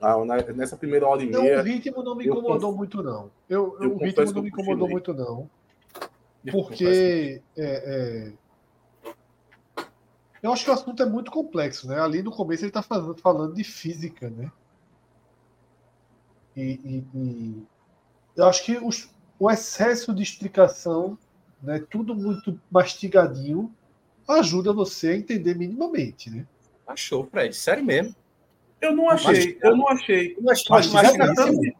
Ah, 0.00 0.16
nessa 0.54 0.76
primeira 0.76 1.06
hora 1.06 1.22
e 1.22 1.30
meia. 1.30 1.60
o 1.60 1.62
ritmo 1.62 2.02
não 2.02 2.14
me 2.14 2.26
incomodou 2.26 2.70
conf... 2.70 2.76
muito, 2.76 3.02
não. 3.02 3.30
Eu, 3.48 3.76
eu 3.80 3.94
o 3.94 3.98
ritmo 3.98 4.32
não 4.32 4.42
me 4.42 4.48
incomodou 4.48 4.88
muito, 4.88 5.14
não. 5.14 5.48
Porque 6.52 7.42
é, 7.56 8.28
é, 8.28 8.32
eu 10.42 10.52
acho 10.52 10.64
que 10.64 10.70
o 10.70 10.74
assunto 10.74 11.02
é 11.02 11.06
muito 11.06 11.30
complexo, 11.30 11.88
né? 11.88 12.00
Ali 12.00 12.22
no 12.22 12.30
começo 12.30 12.62
ele 12.64 12.70
está 12.70 12.82
falando 12.82 13.54
de 13.54 13.64
física, 13.64 14.30
né? 14.30 14.50
E, 16.56 16.80
e, 16.84 17.04
e 17.14 17.66
eu 18.36 18.46
acho 18.46 18.64
que 18.64 18.78
os, 18.78 19.10
o 19.38 19.50
excesso 19.50 20.14
de 20.14 20.22
explicação, 20.22 21.18
né, 21.62 21.84
tudo 21.90 22.14
muito 22.14 22.58
mastigadinho, 22.70 23.74
ajuda 24.28 24.72
você 24.72 25.08
a 25.08 25.16
entender 25.16 25.54
minimamente, 25.54 26.30
né? 26.30 26.46
Achou, 26.86 27.26
Fred? 27.26 27.54
Sério 27.54 27.84
mesmo? 27.84 28.14
Eu 28.80 28.94
não 28.94 29.10
achei, 29.10 29.58
eu 29.62 29.76
não 29.76 29.88
achei. 29.88 30.36
Achei 30.48 30.92
mastigadinho. 30.92 31.75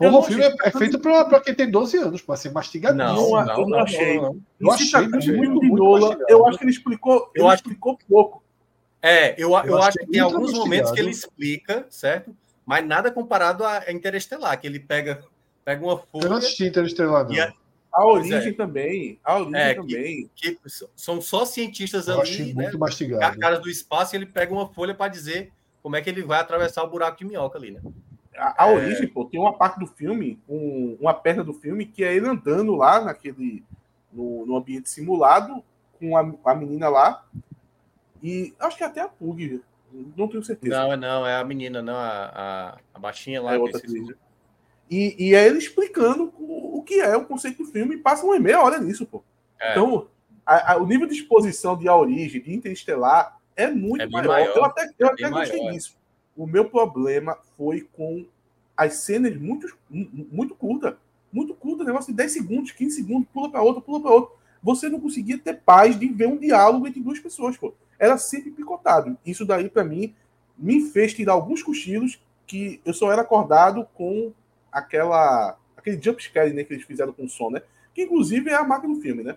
Porra, 0.00 0.18
o 0.18 0.22
filme 0.22 0.42
é, 0.42 0.54
é 0.64 0.70
feito 0.70 0.98
para 0.98 1.40
quem 1.40 1.54
tem 1.54 1.70
12 1.70 1.98
anos, 1.98 2.22
para 2.22 2.34
ser 2.34 2.50
mastigado. 2.50 2.96
Não, 2.96 3.14
não, 3.14 3.38
eu 3.38 3.44
não, 3.44 3.68
não 3.68 3.78
achei. 3.80 4.16
Não, 4.16 4.22
não. 4.22 4.42
Eu 4.58 4.72
achei 4.72 5.06
muito, 5.06 5.26
muito, 5.36 5.62
muito 5.62 6.24
Eu 6.26 6.46
acho 6.46 6.56
que 6.56 6.64
ele 6.64 6.70
explicou, 6.70 7.30
eu 7.34 7.44
ele 7.44 7.52
acho 7.52 7.56
explicou 7.56 7.98
pouco. 8.08 8.42
É, 9.02 9.32
eu, 9.32 9.50
eu, 9.50 9.64
eu 9.66 9.82
acho 9.82 9.98
que 9.98 10.06
tem 10.06 10.20
alguns 10.22 10.54
momentos 10.54 10.90
que 10.90 11.00
ele 11.00 11.10
explica, 11.10 11.84
certo? 11.90 12.34
Mas 12.64 12.86
nada 12.86 13.10
comparado 13.10 13.62
a 13.62 13.92
Interestelar, 13.92 14.58
que 14.58 14.66
ele 14.66 14.80
pega, 14.80 15.22
pega 15.66 15.84
uma 15.84 15.98
folha. 15.98 16.24
Eu 16.24 16.30
não 16.30 16.36
assisti 16.38 16.64
Interestelar, 16.64 17.28
não. 17.28 17.38
A, 17.38 17.52
a, 17.92 18.06
origem 18.06 18.52
é. 18.52 18.52
também. 18.54 19.20
A 19.22 19.38
origem 19.38 19.60
é, 19.60 19.74
também. 19.74 20.30
Que, 20.34 20.54
que 20.54 20.60
são 20.96 21.20
só 21.20 21.44
cientistas 21.44 22.08
eu 22.08 22.18
ali, 22.18 22.54
né? 22.54 22.62
Muito 22.62 22.78
mastigado. 22.78 23.38
Caras 23.38 23.60
do 23.60 23.68
espaço, 23.68 24.14
e 24.14 24.16
ele 24.16 24.26
pega 24.26 24.50
uma 24.50 24.66
folha 24.66 24.94
para 24.94 25.08
dizer 25.10 25.52
como 25.82 25.94
é 25.96 26.00
que 26.00 26.08
ele 26.08 26.22
vai 26.22 26.40
atravessar 26.40 26.84
o 26.84 26.88
buraco 26.88 27.18
de 27.18 27.26
minhoca 27.26 27.58
ali, 27.58 27.72
né? 27.72 27.82
A, 28.36 28.64
a 28.64 28.68
é... 28.68 28.74
origem, 28.74 29.08
pô, 29.08 29.24
tem 29.24 29.40
uma 29.40 29.52
parte 29.52 29.78
do 29.78 29.86
filme, 29.86 30.40
um, 30.48 30.96
uma 31.00 31.14
perna 31.14 31.42
do 31.42 31.52
filme, 31.52 31.86
que 31.86 32.04
é 32.04 32.14
ele 32.14 32.28
andando 32.28 32.74
lá 32.76 33.00
naquele. 33.04 33.64
no, 34.12 34.46
no 34.46 34.56
ambiente 34.56 34.88
simulado, 34.88 35.62
com 35.98 36.16
a, 36.16 36.34
a 36.44 36.54
menina 36.54 36.88
lá. 36.88 37.24
E 38.22 38.54
acho 38.58 38.76
que 38.76 38.84
até 38.84 39.00
a 39.00 39.08
Pug, 39.08 39.62
não 40.16 40.28
tenho 40.28 40.42
certeza. 40.42 40.78
Não, 40.78 40.96
não, 40.96 41.26
é 41.26 41.36
a 41.36 41.44
menina, 41.44 41.82
não, 41.82 41.94
a, 41.96 42.32
a, 42.34 42.78
a 42.94 42.98
baixinha 42.98 43.40
lá. 43.40 43.54
É 43.54 43.58
outra 43.58 43.80
e, 44.90 45.14
e 45.18 45.34
é 45.36 45.46
ele 45.46 45.58
explicando 45.58 46.34
o, 46.36 46.78
o, 46.78 46.82
que 46.82 47.00
é 47.00 47.16
o 47.16 47.24
conceito 47.24 47.62
do 47.62 47.70
filme 47.70 47.94
e 47.94 47.98
passa 47.98 48.26
uma 48.26 48.38
meia 48.40 48.60
hora 48.60 48.80
nisso, 48.80 49.06
pô. 49.06 49.22
É. 49.60 49.70
Então, 49.70 50.08
a, 50.44 50.72
a, 50.72 50.76
o 50.78 50.86
nível 50.86 51.06
de 51.06 51.14
exposição 51.14 51.78
de 51.78 51.88
A 51.88 51.94
Origem, 51.94 52.42
de 52.42 52.52
Interestelar, 52.52 53.38
é 53.54 53.68
muito 53.68 54.02
é 54.02 54.08
maior. 54.08 54.26
maior. 54.26 54.56
Eu 54.56 54.64
até, 54.64 54.90
eu 54.98 55.06
até 55.06 55.30
gostei 55.30 55.70
disso. 55.70 55.96
O 56.40 56.46
meu 56.46 56.64
problema 56.64 57.36
foi 57.54 57.86
com 57.92 58.24
as 58.74 58.94
cenas 58.94 59.36
muito, 59.36 59.76
muito 59.90 60.54
curtas. 60.54 60.94
Muito 61.30 61.52
curta, 61.52 61.84
negócio 61.84 62.10
de 62.10 62.16
10 62.16 62.32
segundos, 62.32 62.72
15 62.72 62.96
segundos, 62.96 63.28
pula 63.30 63.50
para 63.50 63.60
outra, 63.60 63.82
pula 63.82 64.00
para 64.00 64.10
outra. 64.10 64.34
Você 64.62 64.88
não 64.88 64.98
conseguia 64.98 65.36
ter 65.36 65.60
paz 65.60 66.00
de 66.00 66.08
ver 66.08 66.28
um 66.28 66.38
diálogo 66.38 66.88
entre 66.88 67.02
duas 67.02 67.18
pessoas, 67.18 67.58
pô. 67.58 67.74
Era 67.98 68.16
sempre 68.16 68.50
picotado. 68.52 69.18
Isso 69.24 69.44
daí, 69.44 69.68
para 69.68 69.84
mim, 69.84 70.14
me 70.56 70.80
fez 70.80 71.12
tirar 71.12 71.34
alguns 71.34 71.62
cochilos 71.62 72.18
que 72.46 72.80
eu 72.86 72.94
só 72.94 73.12
era 73.12 73.20
acordado 73.20 73.86
com 73.92 74.32
aquela 74.72 75.58
aquele 75.76 76.00
jump 76.00 76.22
scare 76.22 76.54
né, 76.54 76.64
que 76.64 76.72
eles 76.72 76.86
fizeram 76.86 77.12
com 77.12 77.26
o 77.26 77.28
som, 77.28 77.50
né? 77.50 77.60
Que 77.94 78.04
inclusive 78.04 78.48
é 78.48 78.54
a 78.54 78.64
marca 78.64 78.88
do 78.88 78.98
filme, 79.02 79.22
né? 79.22 79.36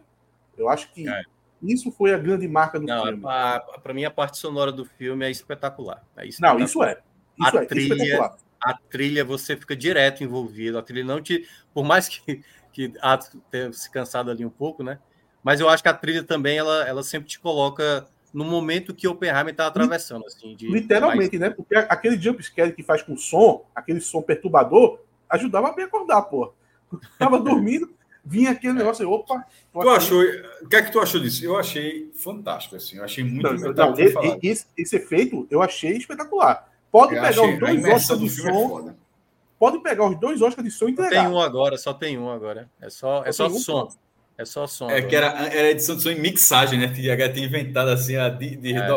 Eu 0.57 0.69
acho 0.69 0.89
que 0.93 1.05
é. 1.09 1.21
Isso 1.63 1.91
foi 1.91 2.13
a 2.13 2.17
grande 2.17 2.47
marca 2.47 2.79
do 2.79 2.85
não, 2.85 3.03
filme. 3.03 3.21
Para 3.21 3.93
mim, 3.93 4.03
a 4.03 4.11
parte 4.11 4.37
sonora 4.37 4.71
do 4.71 4.83
filme 4.83 5.25
é 5.25 5.31
espetacular. 5.31 6.03
É 6.17 6.27
espetacular. 6.27 6.59
Não, 6.59 6.65
isso 6.65 6.83
é. 6.83 6.99
Isso 7.39 7.57
a 7.57 7.63
é, 7.63 7.65
trilha, 7.65 8.31
a 8.61 8.73
trilha 8.89 9.25
você 9.25 9.55
fica 9.55 9.75
direto 9.75 10.23
envolvido. 10.23 10.77
A 10.77 10.83
trilha 10.83 11.05
não 11.05 11.21
te. 11.21 11.47
Por 11.73 11.83
mais 11.83 12.07
que, 12.07 12.43
que 12.71 12.93
ah, 13.01 13.17
tenha 13.49 13.71
se 13.71 13.89
cansado 13.89 14.29
ali 14.29 14.45
um 14.45 14.49
pouco, 14.49 14.83
né? 14.83 14.99
Mas 15.43 15.59
eu 15.59 15.69
acho 15.69 15.81
que 15.81 15.89
a 15.89 15.93
trilha 15.93 16.23
também 16.23 16.57
ela, 16.57 16.87
ela 16.87 17.03
sempre 17.03 17.27
te 17.27 17.39
coloca 17.39 18.07
no 18.33 18.43
momento 18.43 18.95
que 18.95 19.07
o 19.07 19.11
Oppenheimer 19.11 19.51
está 19.51 19.67
atravessando. 19.67 20.25
Assim, 20.25 20.55
de, 20.55 20.67
Literalmente, 20.67 21.37
mais... 21.37 21.49
né? 21.51 21.55
Porque 21.55 21.75
aquele 21.75 22.19
jump 22.19 22.41
scare 22.41 22.73
que 22.73 22.83
faz 22.83 23.01
com 23.01 23.15
som, 23.15 23.65
aquele 23.75 24.01
som 24.01 24.21
perturbador, 24.21 24.99
ajudava 25.29 25.69
a 25.69 25.75
me 25.75 25.83
acordar, 25.83 26.23
pô. 26.23 26.53
tava 27.19 27.39
dormindo, 27.41 27.93
vinha 28.23 28.51
aquele 28.51 28.73
negócio, 28.73 29.09
opa. 29.09 29.45
Tu 29.71 29.89
achou, 29.89 30.21
o 30.61 30.69
que 30.69 30.75
é 30.75 30.81
que 30.81 30.91
tu 30.91 30.99
achou 30.99 31.19
disso? 31.19 31.43
Eu 31.43 31.57
achei 31.57 32.11
fantástico, 32.13 32.75
assim, 32.75 32.97
eu 32.97 33.03
achei 33.03 33.23
muito 33.23 33.53
não, 33.53 33.73
não, 33.73 33.95
esse, 34.41 34.65
esse, 34.77 34.95
efeito 34.95 35.47
eu 35.49 35.61
achei 35.61 35.97
espetacular. 35.97 36.69
Pode 36.91 37.15
eu 37.15 37.21
pegar 37.21 37.41
os 37.41 37.59
dois 37.59 37.83
Oscars 37.83 38.19
de 38.19 38.25
é 38.25 38.29
som. 38.29 38.89
É 38.89 38.93
pode 39.59 39.79
pegar 39.79 40.09
os 40.09 40.19
dois 40.19 40.41
Oscars 40.41 40.63
de 40.63 40.71
som 40.71 40.87
e 40.87 40.91
entregar. 40.91 41.25
Tem 41.25 41.33
um 41.33 41.39
agora, 41.39 41.77
só 41.77 41.93
tem 41.93 42.17
um 42.17 42.29
agora. 42.29 42.69
É 42.81 42.89
só, 42.89 43.23
é 43.25 43.31
só, 43.31 43.49
só 43.49 43.59
som. 43.59 43.89
É 44.37 44.45
só 44.45 44.67
som. 44.67 44.89
É 44.89 44.97
agora. 44.97 45.07
que 45.07 45.15
era, 45.15 45.27
era 45.53 45.71
edição 45.71 45.95
de 45.95 46.03
som 46.03 46.09
em 46.09 46.19
mixagem, 46.19 46.79
né? 46.79 46.87
Que 46.87 47.09
a 47.09 47.33
tinha 47.33 47.45
inventado 47.45 47.89
assim, 47.89 48.15
a 48.15 48.29
de, 48.29 48.55
de 48.55 48.73
é. 48.73 48.87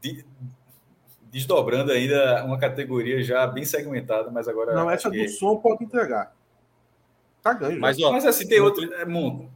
de, 0.00 0.24
desdobrando 1.30 1.92
ainda 1.92 2.44
uma 2.44 2.58
categoria 2.58 3.22
já 3.22 3.46
bem 3.46 3.64
segmentada, 3.64 4.30
mas 4.30 4.48
agora. 4.48 4.74
Não, 4.74 4.90
essa 4.90 5.10
do 5.10 5.28
som 5.28 5.56
pode 5.56 5.84
entregar. 5.84 6.34
Tá 7.42 7.52
ganho. 7.52 7.80
Mas, 7.80 8.00
ó, 8.00 8.12
mas 8.12 8.24
assim, 8.24 8.46
tem 8.46 8.60
outro. 8.60 8.92
É, 8.94 9.04
mundo. 9.04 9.50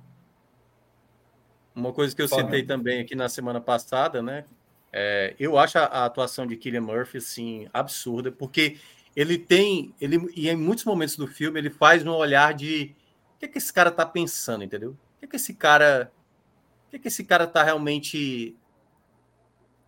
Uma 1.75 1.93
coisa 1.93 2.15
que 2.17 2.23
eu 2.23 2.29
Fala, 2.29 2.45
citei 2.45 2.65
também 2.65 3.01
aqui 3.01 3.15
na 3.15 3.29
semana 3.29 3.61
passada, 3.61 4.23
né? 4.23 4.45
É, 4.93 5.35
eu 5.39 5.59
acho 5.59 5.79
a, 5.79 5.85
a, 5.85 6.05
atuação 6.07 6.47
de 6.47 6.57
Killian 6.57 6.81
Murphy, 6.81 7.19
assim, 7.19 7.69
absurda, 7.73 8.33
porque 8.33 8.79
ele 9.15 9.39
tem, 9.39 9.95
ele, 10.01 10.31
e 10.35 10.49
em 10.49 10.57
muitos 10.57 10.85
momentos 10.85 11.17
do 11.17 11.27
filme, 11.27 11.61
ele 11.61 11.71
faz 11.71 12.05
um 12.05 12.11
olhar 12.11 12.55
de 12.55 12.95
o 13.35 13.39
que, 13.39 13.45
é 13.45 13.49
que 13.49 13.59
esse 13.59 13.73
cara 13.73 13.91
tá 13.91 14.07
pensando, 14.07 14.65
entendeu? 14.65 14.91
O 14.91 15.19
que, 15.19 15.27
é 15.27 15.29
que 15.29 15.37
esse 15.37 15.53
cara, 15.55 16.11
o 16.87 16.91
que, 16.91 16.97
é 16.97 16.99
que 16.99 17.09
esse 17.09 17.25
cara 17.25 17.47
tá 17.47 17.63
realmente 17.63 18.57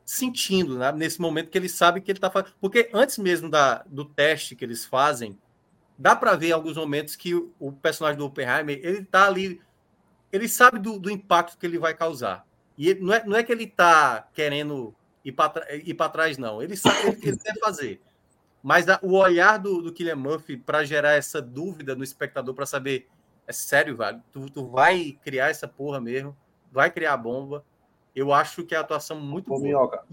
sentindo, 0.04 0.78
né? 0.78 0.92
nesse 0.92 1.20
momento 1.20 1.50
que 1.50 1.58
ele 1.58 1.68
sabe 1.68 2.00
que 2.00 2.10
ele 2.10 2.18
tá 2.18 2.30
fazendo. 2.30 2.54
Porque 2.60 2.90
antes 2.92 3.18
mesmo 3.18 3.50
da, 3.50 3.82
do 3.86 4.04
teste 4.04 4.54
que 4.54 4.64
eles 4.64 4.84
fazem, 4.84 5.38
dá 5.98 6.14
para 6.14 6.36
ver 6.36 6.48
em 6.48 6.52
alguns 6.52 6.76
momentos 6.76 7.16
que 7.16 7.34
o, 7.34 7.52
o, 7.58 7.72
personagem 7.72 8.16
do 8.16 8.24
Oppenheimer 8.24 8.78
ele 8.82 9.04
tá 9.04 9.26
ali, 9.26 9.60
ele 10.32 10.48
sabe 10.48 10.78
do, 10.78 10.98
do 10.98 11.10
impacto 11.10 11.58
que 11.58 11.66
ele 11.66 11.78
vai 11.78 11.92
causar. 11.92 12.46
E 12.76 12.90
ele, 12.90 13.00
não, 13.00 13.12
é, 13.12 13.24
não 13.26 13.36
é 13.36 13.42
que 13.42 13.50
ele 13.50 13.66
tá 13.66 14.28
querendo 14.32 14.94
ir 15.24 15.32
para 15.32 16.08
trás, 16.08 16.38
não. 16.38 16.62
Ele 16.62 16.76
sabe 16.76 17.08
o 17.08 17.16
que 17.16 17.28
ele 17.28 17.36
quer 17.36 17.58
fazer. 17.58 18.00
Mas 18.62 18.88
a, 18.88 19.00
o 19.02 19.14
olhar 19.16 19.58
do, 19.58 19.82
do 19.82 19.92
Killian 19.92 20.16
Murphy 20.16 20.56
para 20.56 20.84
gerar 20.84 21.14
essa 21.14 21.42
dúvida 21.42 21.96
no 21.96 22.04
espectador 22.04 22.54
para 22.54 22.66
saber, 22.66 23.08
é 23.46 23.52
sério, 23.52 23.96
velho, 23.96 24.22
tu, 24.32 24.48
tu 24.48 24.66
vai 24.68 25.18
criar 25.24 25.48
essa 25.48 25.66
porra 25.66 26.00
mesmo, 26.00 26.36
vai 26.70 26.90
criar 26.90 27.14
a 27.14 27.16
bomba. 27.16 27.64
Eu 28.14 28.32
acho 28.32 28.64
que 28.64 28.74
é 28.74 28.78
a 28.78 28.82
atuação 28.82 29.20
muito 29.20 29.48
Ô, 29.48 29.56
boa. 29.56 29.62
Minhoca, 29.62 30.04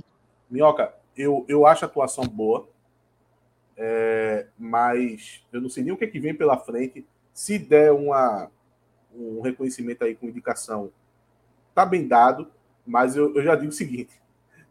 Minhoca 0.49 0.93
eu, 1.15 1.45
eu 1.47 1.65
acho 1.65 1.85
a 1.85 1.87
atuação 1.87 2.25
boa 2.25 2.67
É, 3.77 4.47
mas 4.57 5.43
eu 5.51 5.59
não 5.61 5.69
sei 5.69 5.83
nem 5.83 5.93
o 5.93 5.97
que, 5.97 6.05
é 6.05 6.07
que 6.07 6.19
vem 6.19 6.33
pela 6.33 6.57
frente. 6.57 7.05
Se 7.33 7.59
der 7.59 7.91
uma, 7.91 8.49
um 9.13 9.41
reconhecimento 9.41 10.03
aí 10.03 10.15
com 10.15 10.27
indicação, 10.27 10.91
tá 11.73 11.85
bem 11.85 12.07
dado. 12.07 12.47
Mas 12.85 13.15
eu, 13.15 13.35
eu 13.35 13.43
já 13.43 13.55
digo 13.55 13.69
o 13.69 13.75
seguinte: 13.75 14.21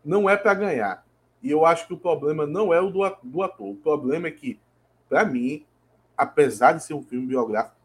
não 0.05 0.29
é 0.29 0.37
para 0.37 0.55
ganhar. 0.55 1.05
E 1.43 1.51
eu 1.51 1.67
acho 1.67 1.87
que 1.87 1.95
o 1.95 1.99
problema 1.99 2.47
não 2.47 2.73
é 2.73 2.81
o 2.81 2.91
do, 2.91 3.01
do 3.23 3.43
ator. 3.43 3.69
O 3.69 3.77
problema 3.77 4.29
é 4.29 4.31
que, 4.31 4.59
para 5.09 5.25
mim, 5.25 5.67
apesar 6.17 6.73
de 6.73 6.83
ser 6.83 6.95
um 6.95 7.03
filme 7.03 7.27
biográfico, 7.27 7.77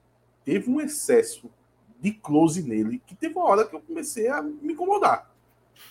teve 0.46 0.70
um 0.70 0.80
excesso 0.80 1.52
de 2.00 2.12
close 2.12 2.64
nele 2.64 3.02
que 3.06 3.16
teve 3.16 3.36
uma 3.36 3.46
hora 3.46 3.66
que 3.66 3.76
eu 3.76 3.82
comecei 3.82 4.30
a 4.30 4.42
me 4.42 4.74
incomodar. 4.74 5.30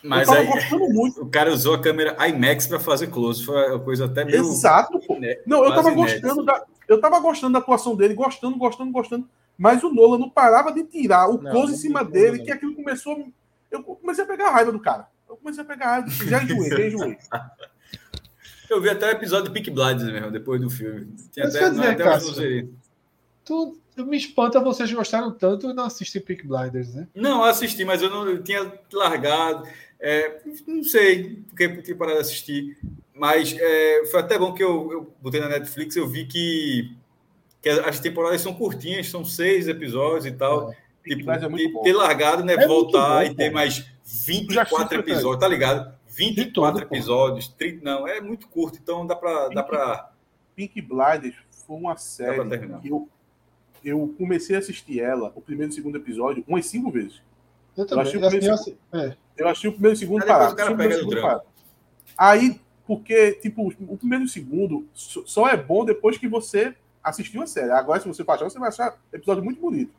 Mas 0.03 0.29
aí, 0.29 0.47
o 1.19 1.27
cara 1.27 1.53
usou 1.53 1.75
a 1.75 1.81
câmera 1.81 2.17
IMAX 2.29 2.67
para 2.67 2.79
fazer 2.79 3.09
close, 3.09 3.45
foi 3.45 3.71
uma 3.71 3.81
coisa 3.81 4.07
até 4.07 4.25
meio. 4.25 4.39
Exato, 4.39 4.99
pô. 5.01 5.19
Não, 5.47 5.65
eu 5.65 5.75
tava 5.75 5.91
gostando 5.91 6.45
da, 6.45 6.65
eu 6.87 7.01
tava 7.01 7.21
gostando 7.21 7.53
da 7.53 7.59
atuação 7.59 7.97
dele, 7.97 8.15
gostando, 8.15 8.57
gostando, 8.57 8.93
gostando, 8.93 9.29
mas 9.57 9.83
o 9.83 9.93
Nola 9.93 10.19
não 10.19 10.31
parava 10.31 10.73
de 10.73 10.85
tirar 10.85 11.29
o 11.29 11.41
não, 11.41 11.51
close 11.51 11.75
em 11.75 11.77
cima 11.77 12.05
dele, 12.05 12.41
que 12.41 12.51
aquilo 12.51 12.75
começou. 12.75 13.29
Eu 13.71 13.83
comecei 13.83 14.25
a 14.25 14.27
pegar 14.27 14.49
a 14.49 14.53
raiva 14.53 14.73
do 14.73 14.81
cara. 14.81 15.09
Eu 15.29 15.37
comecei 15.37 15.63
a 15.63 15.67
pegar 15.67 15.87
a 15.87 15.91
raiva, 15.91 16.09
já 16.09 16.43
enjoei, 16.43 16.71
já 16.71 16.87
enjoei. 16.87 17.19
Eu 18.71 18.83
vi 18.83 18.91
até 18.91 19.07
o 19.07 19.13
episódio 19.13 19.47
de 19.47 19.53
Peak 19.53 19.71
Blinders 19.71 20.13
mesmo, 20.13 20.31
depois 20.31 20.61
do 20.61 20.69
filme. 20.69 21.11
Tinha 21.33 21.47
até, 21.47 21.71
dizer, 21.71 21.87
até 21.87 22.05
Cássio, 22.05 22.71
tu, 23.43 23.79
me 24.07 24.17
espanta 24.17 24.61
vocês 24.61 24.93
gostaram 24.93 25.33
tanto 25.33 25.71
e 25.71 25.73
não 25.73 25.85
assistem 25.85 26.23
Peak 26.23 26.47
Blinders, 26.47 26.95
né? 26.95 27.09
Não, 27.15 27.45
assisti, 27.45 27.85
mas 27.85 28.03
eu 28.03 28.11
não 28.11 28.29
eu 28.29 28.43
tinha 28.43 28.73
largado. 28.93 29.67
É, 30.01 30.41
não 30.67 30.85
sei 30.85 31.43
porque, 31.49 31.69
porque 31.69 31.95
parar 31.95 32.15
de 32.15 32.21
assistir. 32.21 32.79
Mas 33.15 33.57
é, 33.59 34.07
foi 34.11 34.21
até 34.21 34.39
bom 34.39 34.53
que 34.53 34.63
eu, 34.63 34.93
eu 34.93 35.13
botei 35.21 35.41
na 35.41 35.49
Netflix, 35.49 35.97
eu 35.97 36.07
vi 36.07 36.25
que, 36.27 36.95
que 37.61 37.69
as 37.69 37.99
temporadas 37.99 38.41
são 38.41 38.55
curtinhas, 38.55 39.09
são 39.09 39.25
seis 39.25 39.67
episódios 39.67 40.27
e 40.27 40.33
tal. 40.33 40.71
É. 40.73 40.77
Tipo, 41.05 41.31
é 41.31 41.39
ter, 41.39 41.73
ter, 41.83 41.93
largado, 41.93 42.45
né? 42.45 42.55
É 42.55 42.67
voltar 42.67 43.25
bom, 43.25 43.33
e 43.33 43.35
ter 43.35 43.51
mais 43.51 43.87
24 44.05 45.01
episódios, 45.01 45.41
tá 45.41 45.49
ligado? 45.49 45.93
24 46.07 46.83
episódios, 46.83 47.49
30, 47.49 47.85
não, 47.85 48.07
é 48.07 48.21
muito 48.21 48.49
curto, 48.49 48.79
então 48.83 49.07
dá 49.07 49.17
para. 49.17 49.45
Pink, 49.45 49.55
dá 49.55 49.63
pra... 49.63 50.11
Pink 50.55 50.83
Blinders 50.83 51.37
foi 51.67 51.77
uma 51.77 51.97
série 51.97 52.43
que 52.81 52.89
eu, 52.89 53.09
eu 53.85 54.15
comecei 54.19 54.57
a 54.57 54.59
assistir 54.59 55.01
ela, 55.01 55.33
o 55.35 55.41
primeiro 55.41 55.71
e 55.71 55.73
o 55.73 55.75
segundo 55.75 55.97
episódio, 55.97 56.45
umas 56.47 56.67
cinco 56.67 56.91
vezes. 56.91 57.21
Eu 57.77 57.87
também. 57.87 58.13
Eu, 58.13 58.27
achei 58.27 58.51
assim, 58.51 58.77
é. 58.93 59.17
eu 59.37 59.49
achei 59.49 59.71
o 59.71 59.73
primeiro 59.73 59.95
e 59.95 59.97
o 59.97 59.99
segundo 59.99 60.27
parado. 60.27 60.57
Aí, 62.17 62.61
porque, 62.87 63.33
tipo, 63.33 63.69
o 63.69 63.97
primeiro 63.97 64.25
e 64.25 64.27
o 64.27 64.31
segundo 64.31 64.87
só 64.95 65.49
é 65.49 65.57
bom 65.57 65.85
depois 65.85 66.19
que 66.19 66.27
você 66.27 66.75
assistiu 67.03 67.43
a 67.43 67.47
série. 67.47 67.71
Agora, 67.71 68.01
se 68.01 68.09
você 68.09 68.25
baixar, 68.25 68.45
você 68.45 68.59
vai 68.59 68.69
achar 68.69 68.99
episódio 69.13 69.45
muito 69.45 69.61
bonito. 69.61 69.93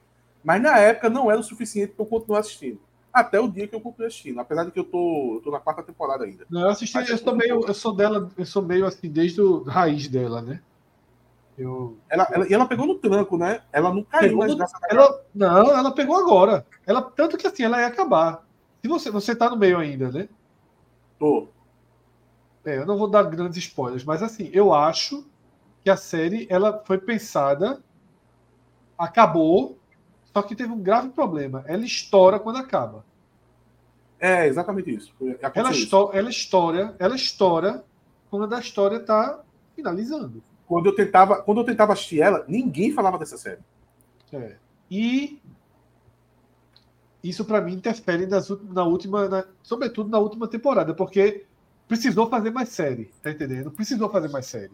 Mas 0.44 0.62
na 0.62 0.78
época 0.78 1.10
não 1.10 1.30
era 1.30 1.40
o 1.40 1.44
suficiente 1.44 1.94
para 1.94 2.04
eu 2.04 2.10
continuar 2.10 2.40
assistindo. 2.40 2.80
Até 3.12 3.40
o 3.40 3.48
dia 3.48 3.68
que 3.68 3.76
eu 3.76 3.82
continuei 3.82 4.08
assistindo, 4.08 4.40
apesar 4.40 4.66
de 4.66 4.72
que 4.72 4.80
eu 4.80 4.84
tô, 4.84 5.36
eu 5.36 5.42
tô 5.42 5.52
na 5.52 5.60
quarta 5.60 5.82
temporada 5.82 6.26
ainda. 6.26 6.46
Não, 6.50 6.62
eu 6.62 6.70
assisti, 6.70 6.98
eu 6.98 7.18
sou 7.18 7.36
meio, 7.36 7.66
eu 7.66 7.74
sou 7.74 7.94
dela, 7.94 8.30
eu 8.38 8.46
sou 8.46 8.62
meio 8.62 8.86
assim, 8.86 9.10
desde 9.10 9.42
o 9.42 9.64
raiz 9.64 10.08
dela, 10.08 10.42
né? 10.42 10.62
Eu... 11.60 11.98
Ela, 12.10 12.26
ela, 12.31 12.48
e 12.48 12.53
ela 12.53 12.65
pegou 12.65 12.88
no 12.88 12.95
tranco, 12.95 13.38
né? 13.38 13.61
Ela 13.73 13.94
não 13.94 14.02
caiu 14.02 14.38
mais 14.38 14.56
no, 14.56 14.65
ela, 14.90 15.22
Não, 15.36 15.77
ela 15.77 15.91
pegou 15.91 16.15
agora. 16.15 16.65
Ela, 16.88 17.02
tanto 17.02 17.38
que 17.38 17.45
assim, 17.45 17.64
ela 17.64 17.81
ia 17.81 17.88
acabar. 17.88 18.48
Se 18.81 18.88
você, 18.88 19.11
você 19.11 19.36
tá 19.36 19.49
no 19.49 19.57
meio 19.57 19.77
ainda, 19.77 20.10
né? 20.10 20.30
Tô. 21.19 21.49
É, 22.64 22.77
eu 22.77 22.86
não 22.86 22.98
vou 22.98 23.10
dar 23.10 23.23
grandes 23.23 23.57
spoilers, 23.57 24.06
mas 24.06 24.23
assim, 24.23 24.49
eu 24.53 24.73
acho 24.73 25.26
que 25.84 25.90
a 25.90 25.98
série 25.98 26.48
ela 26.49 26.81
foi 26.86 26.98
pensada, 26.98 27.84
acabou, 28.98 29.77
só 30.34 30.41
que 30.41 30.56
teve 30.56 30.72
um 30.72 30.80
grave 30.80 31.10
problema. 31.10 31.65
Ela 31.68 31.84
estoura 31.84 32.40
quando 32.40 32.57
acaba. 32.57 33.03
É, 34.18 34.48
exatamente 34.48 34.94
isso. 34.94 35.14
Ela, 35.41 35.72
isso. 35.72 36.10
ela 36.14 36.30
estoura, 36.30 36.95
ela 36.99 37.15
estoura 37.15 37.84
quando 38.30 38.53
a 38.53 38.60
história 38.60 38.98
está 38.98 39.41
finalizando 39.76 40.41
quando 40.70 40.86
eu 40.86 40.94
tentava, 40.94 41.41
quando 41.41 41.62
eu 41.62 41.66
tentava 41.66 41.94
assistir 41.94 42.22
ela, 42.22 42.46
ninguém 42.48 42.94
falava 42.94 43.18
dessa 43.18 43.40
série. 43.40 43.60
É. 44.32 44.56
E 44.90 45.41
isso 47.24 47.44
para 47.44 47.60
mim 47.60 47.74
interfere 47.74 48.28
nas, 48.28 48.48
na 48.50 48.84
última, 48.84 49.28
na, 49.28 49.46
sobretudo 49.64 50.12
na 50.12 50.20
última 50.20 50.48
temporada, 50.48 50.94
porque 50.94 51.48
precisou 51.88 52.30
fazer 52.30 52.52
mais 52.52 52.70
série, 52.70 53.12
tá 53.24 53.32
entendendo? 53.32 53.72
Precisou 53.72 54.12
fazer 54.12 54.30
mais 54.30 54.46
série. 54.46 54.72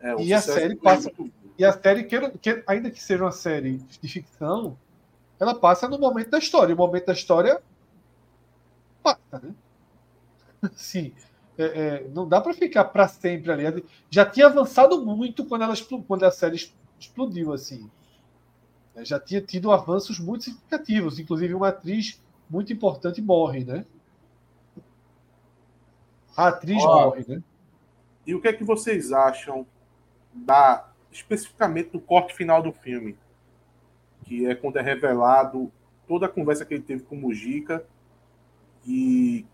É, 0.00 0.22
e 0.22 0.32
a 0.32 0.40
série 0.40 0.74
passa, 0.74 1.12
e 1.58 1.64
a 1.66 1.72
série 1.74 2.04
que, 2.04 2.30
que, 2.38 2.64
ainda 2.66 2.90
que 2.90 3.02
seja 3.02 3.22
uma 3.22 3.30
série 3.30 3.76
de 3.76 4.08
ficção, 4.08 4.74
ela 5.38 5.54
passa 5.54 5.86
no 5.86 5.98
momento 5.98 6.30
da 6.30 6.38
história. 6.38 6.74
O 6.74 6.78
momento 6.78 7.04
da 7.04 7.12
história 7.12 7.60
passa, 9.02 9.38
né? 9.42 9.54
Sim 10.74 11.12
é, 11.60 11.64
é, 11.64 12.08
não 12.08 12.28
dá 12.28 12.40
para 12.40 12.54
ficar 12.54 12.84
para 12.86 13.06
sempre 13.06 13.52
ali. 13.52 13.84
Já 14.08 14.24
tinha 14.24 14.46
avançado 14.46 15.04
muito 15.04 15.44
quando, 15.44 15.62
ela, 15.62 15.74
quando 16.06 16.24
a 16.24 16.30
série 16.30 16.70
explodiu, 16.98 17.52
assim. 17.52 17.90
É, 18.94 19.04
já 19.04 19.20
tinha 19.20 19.40
tido 19.40 19.70
avanços 19.70 20.18
muito 20.18 20.44
significativos, 20.44 21.18
inclusive 21.18 21.54
uma 21.54 21.68
atriz 21.68 22.22
muito 22.48 22.72
importante 22.72 23.20
morre, 23.20 23.64
né? 23.64 23.84
A 26.36 26.48
atriz 26.48 26.82
Ó, 26.82 27.06
morre, 27.06 27.24
né? 27.28 27.42
E 28.26 28.34
o 28.34 28.40
que 28.40 28.48
é 28.48 28.52
que 28.52 28.64
vocês 28.64 29.12
acham 29.12 29.66
da 30.32 30.88
especificamente 31.12 31.90
do 31.90 32.00
corte 32.00 32.34
final 32.34 32.62
do 32.62 32.72
filme? 32.72 33.16
Que 34.24 34.46
é 34.46 34.54
quando 34.54 34.78
é 34.78 34.82
revelado 34.82 35.70
toda 36.06 36.26
a 36.26 36.28
conversa 36.28 36.64
que 36.64 36.74
ele 36.74 36.82
teve 36.82 37.02
com 37.02 37.16
o 37.16 37.18
Mujica 37.18 37.84
e 38.86 39.44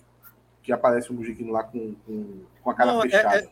que 0.67 0.73
aparece 0.73 1.11
o 1.11 1.15
Mujiquinho 1.15 1.53
lá 1.53 1.63
com, 1.63 1.95
com, 2.05 2.41
com 2.61 2.71
a 2.71 2.75
cara 2.75 2.93
Não, 2.93 3.05
é, 3.05 3.09
fechada. 3.09 3.51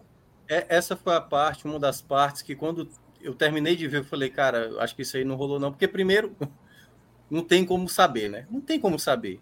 É, 0.49 0.57
é, 0.57 0.67
essa 0.69 0.97
foi 0.97 1.15
a 1.15 1.21
parte, 1.21 1.65
uma 1.65 1.79
das 1.79 2.03
partes 2.03 2.43
que 2.43 2.57
quando 2.57 2.89
eu 3.21 3.33
terminei 3.33 3.77
de 3.77 3.87
ver, 3.87 3.99
eu 3.99 4.05
falei, 4.05 4.29
cara, 4.29 4.75
acho 4.81 4.97
que 4.97 5.03
isso 5.03 5.17
aí 5.17 5.25
não 5.25 5.37
rolou 5.37 5.61
não, 5.61 5.71
porque 5.71 5.87
primeiro 5.87 6.37
não 7.31 7.45
tem 7.45 7.65
como 7.65 7.89
saber, 7.89 8.29
né? 8.29 8.47
Não 8.51 8.61
tem 8.61 8.81
como 8.81 8.99
saber. 8.99 9.41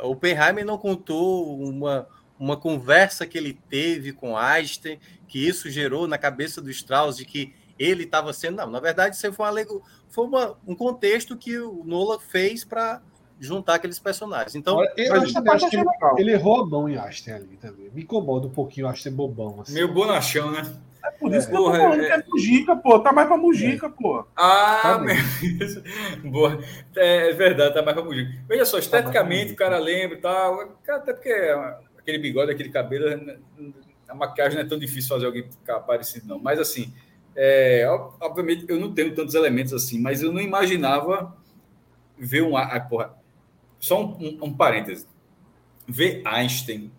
O 0.00 0.12
Oppenheimer 0.12 0.64
não 0.64 0.78
contou 0.78 1.58
uma, 1.58 2.06
uma 2.38 2.56
conversa 2.56 3.26
que 3.26 3.36
ele 3.36 3.60
teve 3.68 4.12
com 4.12 4.36
Einstein, 4.36 5.00
que 5.26 5.44
isso 5.44 5.68
gerou 5.68 6.06
na 6.06 6.16
cabeça 6.16 6.62
do 6.62 6.70
Strauss 6.70 7.16
de 7.16 7.24
que 7.24 7.52
ele 7.76 8.04
estava 8.04 8.32
sendo. 8.32 8.58
Não, 8.58 8.70
na 8.70 8.78
verdade, 8.78 9.16
isso 9.16 9.32
foi, 9.32 9.50
uma, 9.50 9.82
foi 10.08 10.24
uma, 10.24 10.56
um 10.64 10.74
contexto 10.76 11.36
que 11.36 11.58
o 11.58 11.82
Nola 11.84 12.20
fez 12.20 12.64
para 12.64 13.02
juntar 13.38 13.74
aqueles 13.74 13.98
personagens. 13.98 14.54
Então, 14.54 14.82
eu 14.96 15.14
acho 15.14 15.70
que 15.70 15.76
ele, 15.76 15.86
ele, 16.18 16.32
errou 16.32 16.62
a 16.62 16.66
mão 16.66 16.88
em 16.88 16.96
Ashton 16.96 17.32
ali 17.32 17.56
também. 17.60 17.90
Me 17.94 18.02
incomoda 18.02 18.46
um 18.46 18.50
pouquinho 18.50 18.86
o 18.86 18.90
Ashton 18.90 19.12
bobão. 19.12 19.60
Assim. 19.60 19.74
Meio 19.74 19.92
bonachão, 19.92 20.50
né? 20.50 20.62
É 21.04 21.10
por 21.12 21.32
isso 21.32 21.46
é, 21.46 21.50
que 21.50 21.56
eu 21.56 21.64
tô 21.64 21.72
falando 21.72 22.02
é... 22.02 22.06
que 22.06 22.12
é 22.12 22.24
Mujica, 22.28 22.76
pô. 22.76 22.98
Tá 22.98 23.12
mais 23.12 23.28
pra 23.28 23.36
Mujica, 23.36 23.86
é. 23.86 23.88
pô. 23.88 24.24
Ah, 24.36 24.80
tá 24.82 24.98
meu... 24.98 25.14
Boa. 26.30 26.60
É, 26.96 27.30
é, 27.30 27.32
verdade, 27.32 27.74
tá 27.74 27.82
mais 27.82 27.96
pra 27.96 28.04
Mujica. 28.04 28.30
Veja 28.48 28.64
só, 28.64 28.76
tá 28.76 28.80
esteticamente 28.80 29.48
tá 29.48 29.52
o 29.52 29.56
cara 29.56 29.78
lembra 29.78 30.18
e 30.18 30.20
tal. 30.20 30.76
Até 30.86 31.12
porque 31.12 31.32
aquele 31.98 32.18
bigode, 32.18 32.50
aquele 32.50 32.70
cabelo, 32.70 33.16
né, 33.16 33.36
a 34.08 34.14
maquiagem 34.14 34.58
não 34.58 34.64
é 34.64 34.68
tão 34.68 34.78
difícil 34.78 35.08
fazer 35.08 35.26
alguém 35.26 35.48
ficar 35.50 35.80
parecido, 35.80 36.26
não. 36.26 36.38
Mas 36.38 36.58
assim, 36.58 36.92
é, 37.36 37.86
obviamente 38.20 38.66
eu 38.68 38.80
não 38.80 38.92
tenho 38.92 39.14
tantos 39.14 39.34
elementos 39.34 39.72
assim, 39.72 40.00
mas 40.00 40.22
eu 40.22 40.32
não 40.32 40.40
imaginava 40.40 41.36
ver 42.18 42.42
um. 42.42 42.56
Ah, 42.56 42.80
porra, 42.80 43.14
só 43.78 44.02
um, 44.02 44.16
um, 44.18 44.38
um 44.44 44.52
parêntese. 44.52 45.06
Ver 45.86 46.22
Einstein 46.24 46.92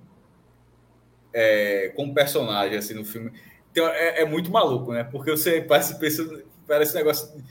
é, 1.34 1.92
como 1.96 2.14
personagem 2.14 2.78
assim 2.78 2.94
no 2.94 3.06
filme 3.06 3.32
então, 3.72 3.88
é, 3.88 4.22
é, 4.22 4.26
muito 4.26 4.52
maluco, 4.52 4.92
né? 4.92 5.04
Porque 5.04 5.32
você 5.32 5.62
parece, 5.62 6.00
pensa, 6.00 6.44
parece 6.68 6.94
um 6.94 6.98
negócio. 6.98 7.44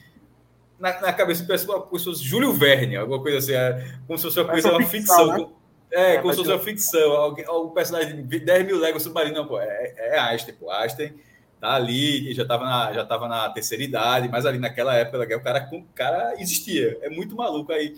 Na, 0.79 1.01
na 1.01 1.13
cabeça 1.13 1.45
parece 1.47 1.65
uma 1.67 1.81
pessoa, 1.81 2.15
Júlio 2.15 2.53
Verne, 2.53 2.97
alguma 2.97 3.21
coisa 3.21 3.39
assim, 3.39 3.53
é, 3.53 3.97
como 4.07 4.19
se 4.19 4.25
fosse 4.25 4.41
uma 4.41 4.51
coisa, 4.51 4.71
uma 4.71 4.83
ficção. 4.85 5.31
ficção 5.31 5.39
né? 5.39 5.55
É, 5.91 6.15
é, 6.15 6.19
como 6.19 6.33
se 6.33 6.39
fosse 6.39 6.51
uma 6.51 6.59
ficção. 6.59 7.13
Alguém, 7.13 7.45
algum 7.47 7.71
personagem 7.71 8.27
de 8.27 8.41
10 8.41 8.67
mil 8.67 8.79
léguas 8.79 9.03
submarino, 9.03 9.37
não, 9.37 9.47
pô, 9.47 9.61
é, 9.61 9.95
é 9.97 10.19
Einstein, 10.19 10.55
pô. 10.57 10.71
Einstein 10.71 11.15
tá 11.61 11.75
ali, 11.75 12.33
já 12.35 12.43
estava 12.43 12.65
na, 12.65 12.93
já 12.93 13.05
tava 13.05 13.27
na 13.27 13.49
terceira 13.51 13.83
idade, 13.83 14.29
mas 14.29 14.47
ali 14.47 14.59
naquela 14.59 14.95
época 14.95 15.37
o 15.37 15.41
cara, 15.41 15.69
o 15.73 15.83
cara 15.95 16.35
existia. 16.39 16.99
É 17.03 17.09
muito 17.09 17.35
maluco 17.37 17.73
aí. 17.73 17.97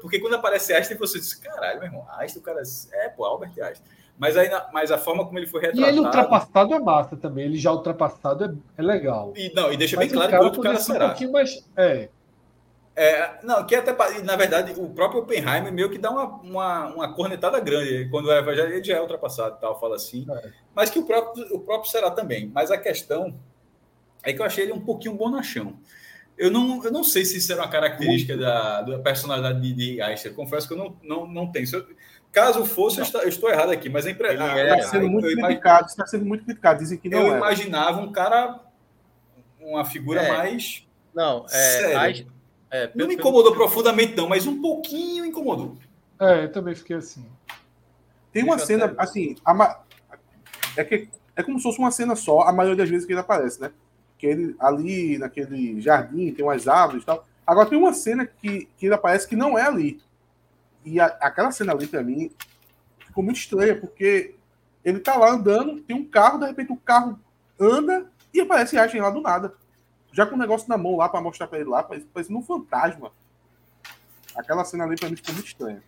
Porque 0.00 0.18
quando 0.18 0.34
aparece 0.34 0.72
Einstein, 0.72 0.98
você 0.98 1.18
diz, 1.18 1.34
caralho, 1.34 1.78
meu 1.78 1.88
irmão, 1.88 2.06
Einstein, 2.18 2.40
o 2.40 2.44
cara. 2.44 2.62
É, 2.92 3.08
pô, 3.08 3.24
Albert 3.24 3.52
Einstein. 3.60 3.88
Mas, 4.16 4.36
aí, 4.36 4.48
mas 4.72 4.92
a 4.92 4.98
forma 4.98 5.24
como 5.24 5.38
ele 5.38 5.46
foi 5.46 5.60
retratado. 5.60 5.86
E 5.86 5.88
ele 5.88 6.00
ultrapassado 6.00 6.74
é 6.74 6.78
massa 6.78 7.16
também. 7.16 7.46
Ele 7.46 7.58
já 7.58 7.72
ultrapassado 7.72 8.44
é, 8.44 8.80
é 8.80 8.82
legal. 8.82 9.32
E, 9.36 9.52
não, 9.54 9.72
e 9.72 9.76
deixa 9.76 9.96
mas 9.96 10.06
bem 10.06 10.14
claro 10.14 10.30
que 10.30 10.44
outro 10.44 10.62
cara 10.62 10.78
será. 10.78 11.06
Um 11.06 11.08
pouquinho 11.08 11.32
mais, 11.32 11.68
é. 11.76 12.08
É, 12.96 13.40
não, 13.42 13.66
que 13.66 13.74
até 13.74 13.92
na 14.22 14.36
verdade 14.36 14.72
o 14.80 14.88
próprio 14.88 15.22
Oppenheimer 15.22 15.72
meio 15.72 15.90
que 15.90 15.98
dá 15.98 16.12
uma, 16.12 16.26
uma, 16.26 16.86
uma 16.94 17.12
cornetada 17.12 17.58
grande 17.58 18.08
quando 18.08 18.26
o 18.26 18.32
Evangelho 18.32 18.72
ele 18.72 18.84
já 18.84 18.96
é 18.96 19.00
ultrapassado, 19.00 19.58
tal, 19.60 19.80
fala 19.80 19.96
assim. 19.96 20.24
É. 20.30 20.50
Mas 20.72 20.90
que 20.90 21.00
o 21.00 21.04
próprio, 21.04 21.44
o 21.56 21.58
próprio 21.58 21.90
será 21.90 22.08
também. 22.08 22.52
Mas 22.54 22.70
a 22.70 22.78
questão 22.78 23.34
é 24.22 24.32
que 24.32 24.40
eu 24.40 24.46
achei 24.46 24.64
ele 24.64 24.72
um 24.72 24.80
pouquinho 24.80 25.16
bonachão. 25.16 25.74
Eu 26.36 26.50
não, 26.50 26.84
eu 26.84 26.90
não 26.90 27.04
sei 27.04 27.24
se 27.24 27.38
isso 27.38 27.52
era 27.52 27.62
uma 27.62 27.70
característica 27.70 28.36
da, 28.36 28.82
da 28.82 28.98
personalidade 28.98 29.60
de, 29.60 29.72
de 29.72 30.02
Einstein. 30.02 30.34
Confesso 30.34 30.66
que 30.66 30.74
eu 30.74 30.78
não, 30.78 30.96
não, 31.02 31.26
não 31.26 31.52
tenho. 31.52 31.66
Eu, 31.72 31.86
caso 32.32 32.64
fosse, 32.64 32.98
eu 32.98 33.04
estou, 33.04 33.22
eu 33.22 33.28
estou, 33.28 33.48
errado 33.48 33.70
aqui, 33.70 33.88
mas 33.88 34.04
a 34.06 34.10
empresa. 34.10 34.44
Está 34.74 34.88
sendo 34.88 35.08
muito 35.08 35.28
criticado, 35.28 35.86
está 35.86 36.06
sendo 36.06 36.24
muito 36.24 36.44
criticado. 36.44 36.80
Dizem 36.80 36.98
que 36.98 37.08
não 37.08 37.26
Eu 37.26 37.34
é. 37.34 37.36
imaginava 37.36 38.00
um 38.00 38.10
cara, 38.10 38.60
uma 39.60 39.84
figura 39.84 40.22
é. 40.22 40.28
mais. 40.28 40.86
Não, 41.14 41.46
é, 41.52 42.24
é, 42.70 42.90
não 42.92 43.06
me 43.06 43.14
incomodou 43.14 43.52
pelo... 43.52 43.64
profundamente, 43.64 44.16
não, 44.16 44.28
mas 44.28 44.48
um 44.48 44.60
pouquinho 44.60 45.24
incomodou. 45.24 45.76
É, 46.20 46.44
eu 46.44 46.52
também 46.52 46.74
fiquei 46.74 46.96
assim. 46.96 47.24
Tem 48.32 48.42
uma 48.42 48.56
Deixa 48.56 48.66
cena, 48.66 48.86
até... 48.86 49.00
assim, 49.00 49.36
a, 49.44 49.80
é, 50.76 50.82
que, 50.82 51.08
é 51.36 51.42
como 51.44 51.56
se 51.58 51.62
fosse 51.62 51.78
uma 51.78 51.92
cena 51.92 52.16
só, 52.16 52.40
a 52.40 52.52
maioria 52.52 52.78
das 52.78 52.90
vezes 52.90 53.06
que 53.06 53.12
ele 53.12 53.20
aparece, 53.20 53.60
né? 53.60 53.70
Que 54.24 54.30
ele 54.30 54.56
ali 54.58 55.18
naquele 55.18 55.80
jardim 55.80 56.32
tem 56.32 56.44
umas 56.44 56.66
árvores 56.66 57.02
e 57.02 57.06
tal. 57.06 57.26
Agora 57.46 57.68
tem 57.68 57.78
uma 57.78 57.92
cena 57.92 58.26
que, 58.26 58.68
que 58.78 58.86
ele 58.86 58.94
aparece 58.94 59.28
que 59.28 59.36
não 59.36 59.58
é 59.58 59.62
ali. 59.62 60.00
E 60.82 60.98
a, 60.98 61.06
aquela 61.20 61.50
cena 61.50 61.72
ali, 61.72 61.86
pra 61.86 62.02
mim, 62.02 62.30
ficou 63.06 63.22
muito 63.22 63.36
estranha, 63.36 63.78
porque 63.78 64.34
ele 64.84 65.00
tá 65.00 65.16
lá 65.16 65.30
andando, 65.30 65.80
tem 65.82 65.96
um 65.96 66.04
carro, 66.04 66.38
de 66.38 66.46
repente 66.46 66.72
o 66.72 66.76
carro 66.76 67.18
anda 67.60 68.10
e 68.32 68.40
aparece 68.40 68.78
Einstein 68.78 69.02
lá 69.02 69.10
do 69.10 69.20
nada 69.20 69.54
já 70.14 70.24
com 70.24 70.36
o 70.36 70.38
negócio 70.38 70.68
na 70.68 70.78
mão 70.78 70.96
lá 70.96 71.08
para 71.08 71.20
mostrar 71.20 71.48
para 71.48 71.58
ele 71.58 71.68
lá, 71.68 71.82
parecendo 71.82 72.38
um 72.38 72.42
fantasma. 72.42 73.10
Aquela 74.36 74.64
cena 74.64 74.84
ali 74.84 74.96
para 74.96 75.10
mim 75.10 75.16
ficou 75.16 75.34
muito 75.34 75.48
estranha. 75.48 75.82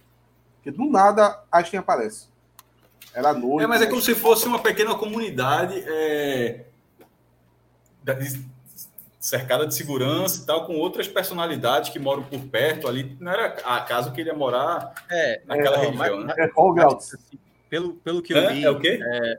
Porque 0.56 0.72
do 0.72 0.84
nada 0.90 1.44
Einstein 1.50 1.78
aparece. 1.78 2.28
Era 3.14 3.32
noite. 3.32 3.62
É, 3.62 3.66
mas 3.68 3.80
é 3.80 3.86
como 3.86 4.02
se 4.02 4.16
fosse 4.16 4.46
uma 4.46 4.58
pequena 4.58 4.96
comunidade 4.96 5.82
é... 5.86 6.66
cercada 9.18 9.66
de 9.66 9.74
segurança 9.74 10.42
e 10.42 10.46
tal, 10.46 10.66
com 10.66 10.76
outras 10.76 11.08
personalidades 11.08 11.90
que 11.90 11.98
moram 11.98 12.22
por 12.22 12.40
perto 12.40 12.86
ali. 12.86 13.16
Não 13.18 13.32
era 13.32 13.46
a 13.64 13.80
casa 13.80 14.10
que 14.12 14.20
ele 14.20 14.30
ia 14.30 14.36
morar 14.36 14.94
é, 15.10 15.42
naquela 15.44 15.76
é, 15.76 15.86
região, 15.86 15.96
mas, 15.96 16.24
né? 16.26 16.34
É, 16.38 16.48
pelo, 17.68 17.94
pelo 17.94 18.22
que 18.22 18.32
eu 18.32 18.38
é, 18.38 18.52
li. 18.52 18.64
É 18.64 18.70
o 18.70 18.78
quê? 18.78 19.00
É, 19.02 19.38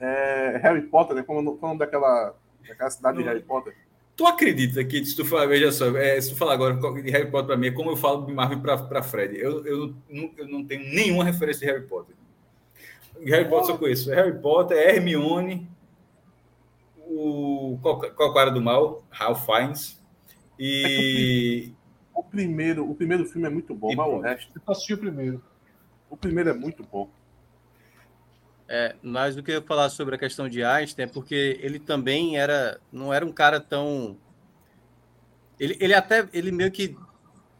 é 0.00 0.60
Harry 0.62 0.82
Potter, 0.82 1.14
né? 1.14 1.22
Como 1.22 1.40
o 1.40 1.58
nome 1.60 1.78
daquela, 1.78 2.34
daquela 2.66 2.90
cidade 2.90 3.18
de 3.18 3.24
Harry 3.24 3.42
Potter. 3.42 3.74
Tu 4.16 4.26
acredita 4.26 4.82
que, 4.82 5.04
se 5.04 5.14
tu 5.14 5.26
falar, 5.26 5.44
veja 5.44 5.70
só, 5.70 5.94
é, 5.94 6.18
se 6.18 6.30
tu 6.30 6.36
falar 6.36 6.54
agora 6.54 6.74
de 6.74 7.10
Harry 7.10 7.30
Potter 7.30 7.48
para 7.48 7.56
mim, 7.56 7.66
é 7.66 7.70
como 7.70 7.90
eu 7.90 7.96
falo 7.96 8.24
de 8.24 8.32
Marvel 8.32 8.60
para 8.60 9.02
Fred. 9.02 9.38
Eu, 9.38 9.66
eu, 9.66 9.94
não, 10.08 10.30
eu 10.38 10.48
não 10.48 10.64
tenho 10.64 10.82
nenhuma 10.94 11.22
referência 11.22 11.66
de 11.66 11.70
Harry 11.70 11.86
Potter. 11.86 12.16
Harry 13.26 13.46
Potter 13.46 13.74
eu 13.74 13.78
conheço. 13.78 14.10
Harry 14.10 14.38
Potter, 14.40 14.78
Hermione, 14.78 15.68
o 17.08 17.78
qual, 17.80 18.00
qual 18.12 18.34
cara 18.34 18.50
do 18.50 18.60
mal, 18.60 19.04
Ralph 19.10 19.44
Fiennes. 19.44 20.02
E. 20.58 21.72
O 22.16 22.22
primeiro, 22.22 22.90
o 22.90 22.94
primeiro 22.94 23.26
filme 23.26 23.46
é 23.46 23.50
muito 23.50 23.74
bom, 23.74 23.94
mas 23.94 24.06
o 24.06 24.20
resto. 24.20 24.50
Eu 24.54 24.72
assisti 24.72 24.94
o 24.94 24.98
primeiro. 24.98 25.44
O 26.08 26.16
primeiro 26.16 26.48
é 26.48 26.54
muito 26.54 26.82
bom. 26.82 27.10
É, 28.66 28.96
mais 29.02 29.36
do 29.36 29.42
que 29.42 29.52
eu 29.52 29.62
falar 29.62 29.90
sobre 29.90 30.14
a 30.14 30.18
questão 30.18 30.48
de 30.48 30.64
Einstein, 30.64 31.04
é 31.04 31.08
porque 31.08 31.60
ele 31.60 31.78
também 31.78 32.38
era, 32.38 32.80
não 32.90 33.12
era 33.12 33.24
um 33.24 33.30
cara 33.30 33.60
tão. 33.60 34.16
Ele, 35.60 35.76
ele 35.78 35.92
até, 35.92 36.26
ele 36.32 36.50
meio 36.50 36.72
que 36.72 36.96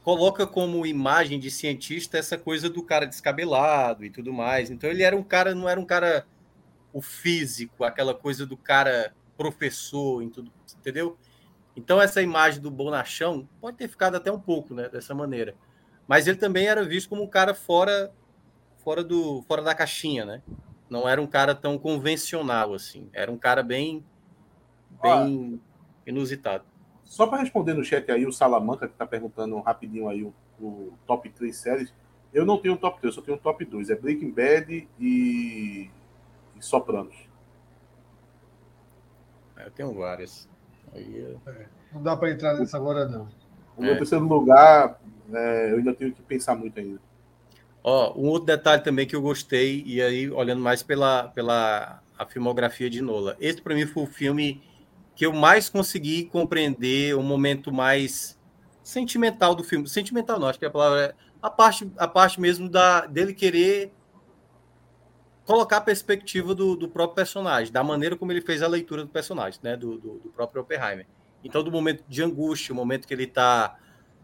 coloca 0.03 0.47
como 0.47 0.87
imagem 0.87 1.39
de 1.39 1.51
cientista 1.51 2.17
essa 2.17 2.39
coisa 2.39 2.71
do 2.71 2.83
cara 2.83 3.07
descabelado 3.07 4.07
e 4.07 4.11
tudo 4.11 4.33
mais. 4.33 4.71
Então 4.71 4.89
ele 4.89 5.03
era 5.03 5.15
um 5.15 5.23
cara, 5.23 5.55
não 5.55 5.69
era 5.69 5.79
um 5.79 5.85
cara 5.85 6.27
o 6.93 7.03
físico, 7.03 7.85
aquela 7.85 8.15
coisa 8.15 8.47
do 8.47 8.57
cara 8.57 9.15
professor 9.37 10.23
em 10.23 10.29
tudo, 10.29 10.53
entendeu? 10.79 11.17
Então 11.77 12.01
essa 12.01 12.23
imagem 12.23 12.61
do 12.61 12.71
bonachão 12.71 13.49
pode 13.61 13.77
ter 13.77 13.89
ficado 13.89 14.17
até 14.17 14.33
um 14.33 14.41
pouco, 14.41 14.75
né, 14.75 14.89
dessa 14.89 15.15
maneira. 15.15 15.55
Mas 16.09 16.27
ele 16.27 16.37
também 16.37 16.67
era 16.67 16.85
visto 16.85 17.09
como 17.09 17.23
um 17.23 17.29
cara 17.29 17.55
fora 17.55 18.13
fora 18.79 19.03
do 19.03 19.43
fora 19.43 19.63
da 19.63 19.75
caixinha, 19.75 20.25
né? 20.25 20.43
não 20.89 21.09
era 21.09 21.21
um 21.21 21.27
cara 21.27 21.55
tão 21.55 21.79
convencional 21.79 22.75
assim. 22.75 23.09
Era 23.13 23.31
um 23.31 23.37
cara 23.37 23.63
bem, 23.63 24.05
bem 25.03 25.61
ah, 25.61 26.09
inusitado. 26.09 26.65
Só 27.05 27.27
para 27.27 27.39
responder 27.39 27.75
no 27.75 27.85
chat 27.85 28.11
aí, 28.11 28.27
o 28.27 28.33
Salamanca, 28.33 28.87
que 28.87 28.95
está 28.95 29.07
perguntando 29.07 29.59
rapidinho 29.61 30.09
aí 30.09 30.23
o, 30.23 30.33
o, 30.61 30.93
top 31.07 31.29
3 31.31 31.57
séries. 31.57 31.95
Eu 32.33 32.45
não 32.45 32.59
tenho 32.59 32.77
top 32.77 33.01
3, 33.01 33.15
eu 33.15 33.21
só 33.21 33.25
tenho 33.25 33.39
top 33.39 33.65
2. 33.65 33.91
É 33.91 33.95
Breaking 33.95 34.31
Bad 34.31 34.89
e, 34.99 35.91
e 36.57 36.61
Sopranos. 36.61 37.17
Eu 39.65 39.71
tenho 39.71 39.95
várias. 39.95 40.49
Aí, 40.93 41.27
é, 41.47 41.67
não 41.93 42.03
dá 42.03 42.17
para 42.17 42.31
entrar 42.31 42.55
nessa 42.55 42.77
agora, 42.77 43.07
não. 43.07 43.29
O 43.77 43.83
meu 43.83 43.95
é. 43.95 43.97
terceiro 43.97 44.25
lugar, 44.25 45.01
é, 45.33 45.73
eu 45.73 45.79
ainda 45.79 45.95
tenho 45.95 46.13
que 46.13 46.23
pensar 46.23 46.55
muito 46.55 46.79
ainda. 46.79 47.01
Ó, 47.83 48.19
um 48.19 48.29
outro 48.29 48.47
detalhe 48.47 48.83
também 48.83 49.07
que 49.07 49.15
eu 49.15 49.23
gostei, 49.23 49.83
e 49.87 50.03
aí 50.03 50.31
olhando 50.31 50.61
mais 50.61 50.83
pela, 50.83 51.29
pela 51.29 52.03
a 52.19 52.27
filmografia 52.27 52.91
de 52.91 53.01
Nola. 53.01 53.37
Esse 53.39 53.61
para 53.61 53.75
mim 53.75 53.87
foi 53.87 54.03
o 54.03 54.07
filme 54.07 54.63
que 55.15 55.25
eu 55.25 55.33
mais 55.33 55.69
consegui 55.69 56.25
compreender 56.25 57.15
o 57.15 57.23
momento 57.23 57.73
mais 57.73 58.39
sentimental 58.83 59.55
do 59.55 59.63
filme. 59.63 59.89
Sentimental 59.89 60.39
não, 60.39 60.49
acho 60.49 60.59
que 60.59 60.67
a 60.67 60.71
palavra 60.71 61.01
é 61.01 61.15
a 61.43 61.51
parte, 61.51 61.91
a 61.97 62.09
parte 62.09 62.41
mesmo 62.41 62.69
da, 62.69 63.07
dele 63.07 63.33
querer 63.33 63.93
colocar 65.47 65.77
a 65.79 65.81
perspectiva 65.81 66.55
do, 66.55 66.77
do 66.77 66.89
próprio 66.89 67.15
personagem, 67.15 67.73
da 67.73 67.83
maneira 67.83 68.17
como 68.17 68.33
ele 68.33 68.41
fez 68.43 68.63
a 68.63 68.67
leitura 68.67 69.05
do 69.05 69.09
personagem, 69.09 69.61
né, 69.63 69.77
do, 69.77 69.97
do, 69.97 70.19
do 70.19 70.29
próprio 70.31 70.61
Oppenheimer. 70.61 71.07
Então, 71.43 71.63
do 71.63 71.71
momento 71.71 72.03
de 72.09 72.23
angústia, 72.23 72.73
o 72.73 72.77
momento 72.77 73.07
que 73.07 73.15
ele 73.15 73.25
está 73.25 73.79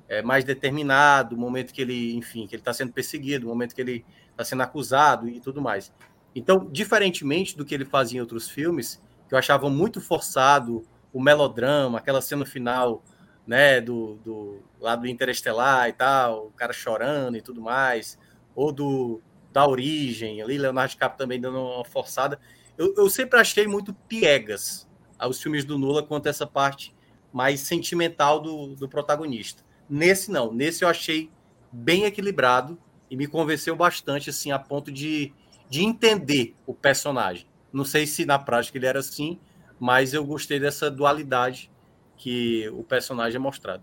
é, 0.09 0.21
mais 0.21 0.45
determinado, 0.45 1.37
o 1.37 1.39
momento 1.39 1.73
que 1.73 1.81
ele, 1.81 2.17
enfim, 2.17 2.47
que 2.49 2.57
ele 2.57 2.61
está 2.61 2.73
sendo 2.73 2.93
perseguido, 2.93 3.47
o 3.47 3.49
momento 3.51 3.75
que 3.75 3.81
ele 3.81 4.05
está 4.33 4.45
sendo 4.45 4.63
acusado 4.65 5.29
e 5.29 5.39
tudo 5.41 5.63
mais. 5.63 5.93
Então, 6.35 6.69
diferentemente 6.71 7.57
do 7.57 7.65
que 7.65 7.75
ele 7.75 7.85
fazia 7.85 8.19
em 8.19 8.21
outros 8.21 8.51
filmes, 8.51 9.01
que 9.29 9.35
eu 9.35 9.39
achava 9.39 9.71
muito 9.71 10.01
forçado, 10.01 10.85
o 11.13 11.23
melodrama, 11.23 11.99
aquela 11.99 12.21
cena 12.21 12.45
final, 12.45 13.05
né, 13.47 13.81
do, 13.81 14.17
do 14.25 14.63
lado 14.81 15.03
do 15.03 15.09
Interestelar 15.09 15.89
e 15.89 15.93
tal, 15.93 16.47
o 16.47 16.51
cara 16.51 16.73
chorando 16.73 17.37
e 17.37 17.43
tudo 17.43 17.61
mais, 17.61 18.19
ou 18.57 18.73
do 18.73 19.23
da 19.53 19.67
origem, 19.67 20.41
ali 20.41 20.57
Leonardo 20.59 20.91
DiCaprio 20.91 21.19
também 21.19 21.41
dando 21.41 21.59
uma 21.59 21.85
forçada. 21.85 22.41
Eu, 22.77 22.95
eu 22.97 23.11
sempre 23.11 23.39
achei 23.39 23.67
muito 23.67 23.93
piegas 23.93 24.89
os 25.29 25.41
filmes 25.41 25.65
do 25.65 25.79
Nula 25.79 26.03
quanto 26.03 26.27
essa 26.27 26.47
parte 26.47 26.95
mais 27.33 27.61
sentimental 27.61 28.41
do, 28.41 28.75
do 28.75 28.89
protagonista. 28.89 29.63
Nesse 29.89 30.31
não, 30.31 30.53
nesse 30.53 30.85
eu 30.85 30.89
achei 30.89 31.31
bem 31.71 32.05
equilibrado 32.05 32.79
e 33.11 33.17
me 33.17 33.27
convenceu 33.27 33.77
bastante 33.77 34.31
assim 34.31 34.51
a 34.53 34.59
ponto 34.59 34.91
de, 34.91 35.33
de 35.69 35.83
entender 35.83 36.55
o 36.67 36.75
personagem. 36.75 37.47
Não 37.73 37.85
sei 37.85 38.07
se 38.07 38.25
na 38.25 38.39
prática 38.39 38.77
ele 38.79 38.87
era 38.87 38.99
assim, 38.99 39.39
mas 39.79 40.13
eu 40.13 40.25
gostei 40.25 40.59
dessa 40.59 40.91
dualidade 40.91 41.71
que 42.17 42.69
o 42.71 42.83
personagem 42.83 43.37
é 43.37 43.39
mostrado. 43.39 43.83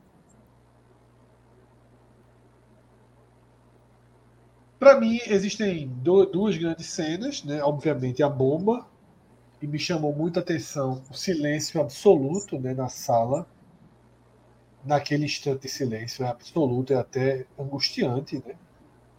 Para 4.79 4.99
mim, 4.99 5.19
existem 5.27 5.87
duas 5.87 6.57
grandes 6.57 6.87
cenas, 6.87 7.43
né? 7.43 7.61
Obviamente, 7.61 8.23
a 8.23 8.29
bomba, 8.29 8.87
e 9.61 9.67
me 9.67 9.79
chamou 9.79 10.13
muita 10.15 10.41
atenção 10.41 11.03
o 11.11 11.15
silêncio 11.15 11.81
absoluto 11.81 12.59
né, 12.59 12.73
na 12.73 12.89
sala 12.89 13.47
naquele 14.83 15.25
instante 15.25 15.63
de 15.63 15.69
silêncio 15.69 16.23
é 16.25 16.29
absoluto, 16.29 16.93
é 16.93 16.97
até 16.97 17.45
angustiante, 17.57 18.41
né? 18.45 18.55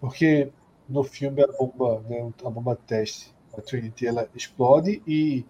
Porque 0.00 0.50
no 0.88 1.04
filme 1.04 1.42
a 1.42 1.48
bomba, 1.48 2.00
né, 2.08 2.32
a 2.44 2.50
bomba 2.50 2.76
teste, 2.76 3.34
a 3.56 3.62
Trinity, 3.62 4.06
ela 4.06 4.28
explode 4.34 5.02
e 5.06 5.44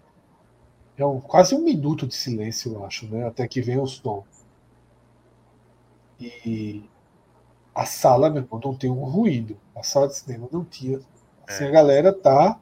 é 0.97 1.05
um, 1.05 1.19
quase 1.19 1.53
um 1.55 1.61
minuto 1.63 2.07
de 2.07 2.15
silêncio, 2.15 2.73
eu 2.73 2.85
acho, 2.85 3.05
né? 3.07 3.27
Até 3.27 3.47
que 3.47 3.61
vem 3.61 3.77
o 3.79 3.87
som. 3.87 4.23
E 6.19 6.83
a 7.75 7.85
sala, 7.85 8.29
meu 8.29 8.43
irmão, 8.43 8.61
não 8.63 8.75
tem 8.75 8.89
um 8.89 9.03
ruído. 9.05 9.57
A 9.81 9.83
sala 9.83 10.07
de 10.07 10.15
cinema 10.15 10.47
não 10.51 10.63
tinha. 10.63 10.99
Assim, 11.47 11.63
é. 11.63 11.67
a 11.67 11.71
galera 11.71 12.13
tá 12.13 12.59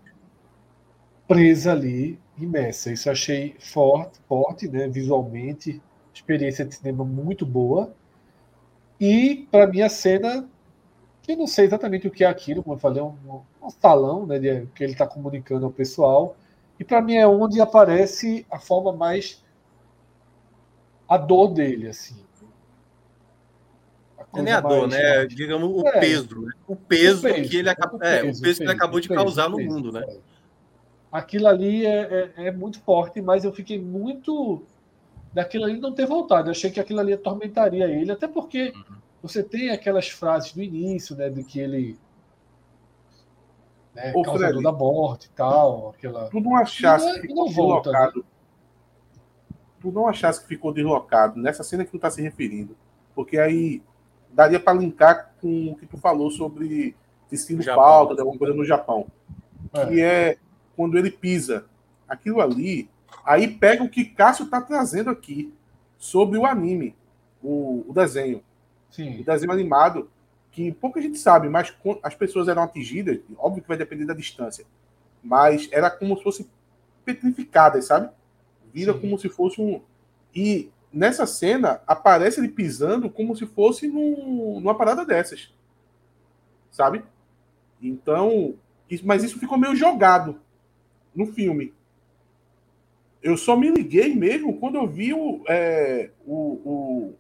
presa 1.27 1.73
ali, 1.73 2.17
imersa. 2.37 2.93
Isso 2.93 3.09
eu 3.09 3.11
achei 3.11 3.57
forte, 3.59 4.17
forte, 4.25 4.69
né? 4.69 4.87
Visualmente, 4.87 5.81
experiência 6.13 6.63
de 6.63 6.73
cinema 6.73 7.03
muito 7.03 7.45
boa. 7.45 7.93
E, 8.97 9.45
para 9.51 9.67
mim, 9.67 9.81
a 9.81 9.89
cena, 9.89 10.49
que 11.21 11.33
eu 11.33 11.37
não 11.37 11.45
sei 11.45 11.65
exatamente 11.65 12.07
o 12.07 12.11
que 12.11 12.23
é 12.23 12.27
aquilo, 12.27 12.63
como 12.63 12.75
eu 12.75 12.79
falei, 12.79 13.01
é 13.01 13.03
um, 13.03 13.41
um 13.61 13.69
salão 13.69 14.25
né, 14.25 14.39
de, 14.39 14.65
que 14.67 14.81
ele 14.81 14.93
está 14.93 15.05
comunicando 15.05 15.65
ao 15.65 15.71
pessoal. 15.73 16.37
E, 16.79 16.85
para 16.85 17.01
mim, 17.01 17.15
é 17.15 17.27
onde 17.27 17.59
aparece 17.59 18.45
a 18.49 18.59
forma 18.59 18.93
mais. 18.93 19.43
a 21.05 21.17
dor 21.17 21.49
dele, 21.49 21.89
assim. 21.89 22.15
Saneador, 24.35 24.88
mais- 24.88 24.93
né? 24.93 25.26
Digamos 25.26 25.69
o 25.84 25.88
É. 25.88 25.99
peso, 25.99 26.41
né? 26.41 26.51
O 26.68 26.76
peso, 26.76 27.19
O 27.27 27.31
peso, 27.34 27.49
que 27.49 27.57
ele 27.57 27.69
acabou, 27.69 27.99
é, 28.03 28.22
o 28.23 28.39
peso, 28.39 28.57
que 28.57 28.64
ele 28.64 28.72
acabou 28.72 28.99
de 28.99 29.07
o 29.07 29.10
peso, 29.10 29.22
causar 29.23 29.49
no 29.49 29.57
peso, 29.57 29.69
mundo, 29.69 29.91
né? 29.91 30.06
é. 30.07 30.18
Aquilo 31.11 31.47
ali 31.47 31.85
é, 31.85 32.31
é, 32.38 32.47
é 32.47 32.51
muito 32.51 32.80
forte, 32.81 33.19
mas 33.22 33.43
eu 33.43 33.51
fiquei 33.51 33.81
muito 33.81 34.61
daquilo 35.34 35.65
ali 35.65 35.80
não 35.80 35.91
ter 35.93 36.06
voltado. 36.06 36.47
Eu 36.49 36.51
achei 36.51 36.69
que 36.69 36.80
aquilo 36.80 36.99
ali 36.99 37.14
atormentaria 37.14 37.88
ele, 37.88 38.11
até 38.11 38.27
porque 38.27 38.72
Uhum. 38.76 38.95
você 39.23 39.41
tem 39.41 39.72
aquelas 39.72 40.07
frases 40.10 40.53
do 40.53 40.61
início, 40.61 41.15
né, 41.15 41.27
de 41.30 41.43
que 41.43 41.60
ele 41.60 41.97
né, 43.95 44.14
Ô, 44.15 44.22
causador 44.22 44.49
Fred. 44.49 44.64
da 44.64 44.72
morte 44.72 45.26
e 45.26 45.30
tal, 45.31 45.89
aquela. 45.89 46.30
Tu 46.30 46.39
não 46.39 46.56
achasse 46.56 47.06
não- 47.07 47.15
que 47.15 47.22
ficou 47.22 47.45
não 47.47 47.51
volta, 47.51 47.91
né? 47.91 47.97
deslocado. 47.97 48.26
Tu 49.81 49.91
não 49.91 50.07
achasse 50.07 50.41
que 50.41 50.47
ficou 50.47 50.72
deslocado 50.73 51.39
nessa 51.39 51.64
cena 51.64 51.84
que 51.84 51.91
tu 51.91 51.97
tá 51.99 52.11
se 52.11 52.22
referindo. 52.22 52.77
Porque 53.15 53.38
aí 53.39 53.81
daria 54.31 54.60
pra 54.60 54.73
linkar 54.73 55.34
com 55.41 55.72
o 55.72 55.76
que 55.76 55.85
tu 55.85 55.97
falou 55.97 56.31
sobre 56.31 56.95
Japão. 57.60 57.84
falta, 57.84 58.22
alguma 58.22 58.38
coisa 58.38 58.53
no 58.53 58.65
Japão. 58.65 59.07
É. 59.73 59.85
Que 59.85 60.01
é 60.01 60.38
quando 60.76 60.97
ele 60.97 61.11
pisa. 61.11 61.65
Aquilo 62.07 62.41
ali. 62.41 62.89
Aí 63.26 63.47
pega 63.47 63.84
o 63.84 63.89
que 63.89 64.06
Cássio 64.06 64.47
tá 64.47 64.61
trazendo 64.61 65.10
aqui 65.10 65.53
sobre 65.97 66.38
o 66.38 66.45
anime, 66.45 66.95
o, 67.43 67.85
o 67.88 67.93
desenho. 67.93 68.38
o 68.38 68.93
Sim, 68.93 69.22
desenho 69.23 69.51
animado, 69.51 70.10
que 70.51 70.72
pouca 70.72 71.01
gente 71.01 71.18
sabe, 71.18 71.49
mas 71.49 71.73
as 72.01 72.15
pessoas 72.15 72.47
eram 72.47 72.64
atingidas, 72.64 73.19
óbvio 73.38 73.61
que 73.61 73.68
vai 73.68 73.77
depender 73.77 74.06
da 74.06 74.14
distância, 74.14 74.65
mas 75.22 75.69
era 75.72 75.91
como 75.91 76.18
se 76.18 76.23
fosse 76.23 76.49
petrificadas, 77.06 77.85
sabe? 77.85 78.10
Vira 78.73 78.93
Sim. 78.93 78.99
como 78.99 79.19
se 79.19 79.30
fosse 79.30 79.61
um. 79.61 79.81
E 80.34 80.69
nessa 80.91 81.26
cena 81.26 81.82
aparece 81.86 82.40
ele 82.40 82.49
pisando 82.49 83.10
como 83.10 83.36
se 83.36 83.45
fosse 83.45 83.88
num, 83.88 84.60
numa 84.60 84.76
parada 84.76 85.06
dessas, 85.06 85.53
sabe? 86.72 87.03
Então, 87.82 88.56
isso- 88.90 89.06
mas 89.06 89.24
isso 89.24 89.40
ficou 89.40 89.57
meio 89.57 89.76
jogado 89.76 90.40
no 91.16 91.28
filme. 91.28 91.74
Eu 93.22 93.36
só 93.38 93.56
me 93.56 93.70
liguei 93.70 94.16
mesmo 94.16 94.57
quando 94.60 94.76
eu 94.76 94.88
vi 94.88 95.14
o, 95.14 95.44
é, 95.48 96.10
o, 96.26 97.14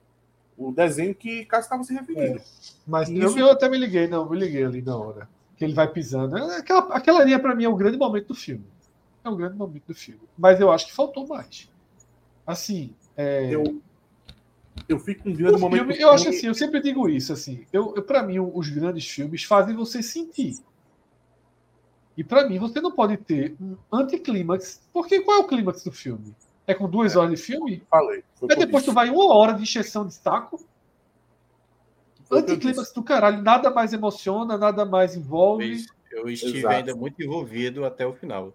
o, 0.57 0.67
o 0.67 0.71
desenho 0.71 1.13
que 1.13 1.45
Cássio 1.45 1.65
estava 1.65 1.83
se 1.83 1.93
referindo. 1.93 2.41
mas 2.87 3.09
Isso- 3.09 3.37
eu, 3.37 3.47
eu 3.47 3.51
até 3.51 3.67
me 3.69 3.77
liguei, 3.77 4.07
não, 4.07 4.29
me 4.29 4.37
liguei 4.37 4.63
ali 4.63 4.81
na 4.81 4.95
hora. 4.97 5.29
Que 5.57 5.65
ele 5.65 5.73
vai 5.73 5.87
pisando. 5.89 6.37
É, 6.37 6.57
Aquela, 6.57 6.95
aquela 6.95 7.23
linha, 7.25 7.37
para 7.37 7.53
mim, 7.53 7.65
é 7.65 7.69
um 7.69 7.75
grande 7.75 7.97
momento 7.97 8.27
do 8.27 8.35
filme. 8.35 8.63
É 9.25 9.29
um 9.29 9.35
grande 9.35 9.57
momento 9.57 9.83
do 9.87 9.93
filme. 9.93 10.21
Mas 10.37 10.57
eu 10.61 10.71
acho 10.71 10.87
que 10.87 10.93
faltou 10.93 11.27
mais. 11.27 11.69
Assim, 12.47 12.93
é, 13.19 13.53
Eu, 13.53 13.81
eu 14.87 14.97
fico 14.97 15.23
com 15.23 15.29
um 15.29 15.33
grande 15.33 15.55
O 15.57 15.59
momento. 15.59 15.79
filme, 15.79 15.99
eu 15.99 16.09
acho 16.09 16.29
assim, 16.29 16.47
eu 16.47 16.55
sempre 16.55 16.81
digo 16.81 17.09
isso, 17.09 17.33
assim, 17.33 17.65
eu, 17.73 17.93
eu 17.95 18.01
para 18.01 18.23
mim 18.23 18.39
os 18.39 18.69
grandes 18.69 19.07
filmes 19.07 19.43
fazem 19.43 19.75
você 19.75 20.01
sentir. 20.01 20.57
E 22.15 22.23
para 22.23 22.47
mim 22.47 22.57
você 22.57 22.79
não 22.79 22.91
pode 22.91 23.17
ter 23.17 23.55
um 23.59 23.75
anticlímax, 23.91 24.81
porque 24.93 25.19
qual 25.21 25.37
é 25.37 25.41
o 25.41 25.47
clímax 25.47 25.83
do 25.83 25.91
filme? 25.91 26.33
É 26.65 26.73
com 26.73 26.89
duas 26.89 27.15
horas 27.15 27.31
de 27.31 27.37
filme? 27.37 27.83
Falei. 27.89 28.23
Aí 28.49 28.55
depois 28.57 28.83
isso. 28.83 28.91
tu 28.91 28.95
vai 28.95 29.09
uma 29.09 29.35
hora 29.35 29.53
de 29.53 29.63
encheção 29.63 30.07
de 30.07 30.13
saco. 30.13 30.63
Anticlímax 32.31 32.93
do 32.93 33.03
caralho, 33.03 33.41
nada 33.41 33.69
mais 33.71 33.91
emociona, 33.91 34.57
nada 34.57 34.85
mais 34.85 35.15
envolve. 35.15 35.85
Eu 36.11 36.29
estive 36.29 36.59
Exato. 36.59 36.75
ainda 36.75 36.95
muito 36.95 37.21
envolvido 37.21 37.83
até 37.85 38.05
o 38.05 38.13
final. 38.13 38.53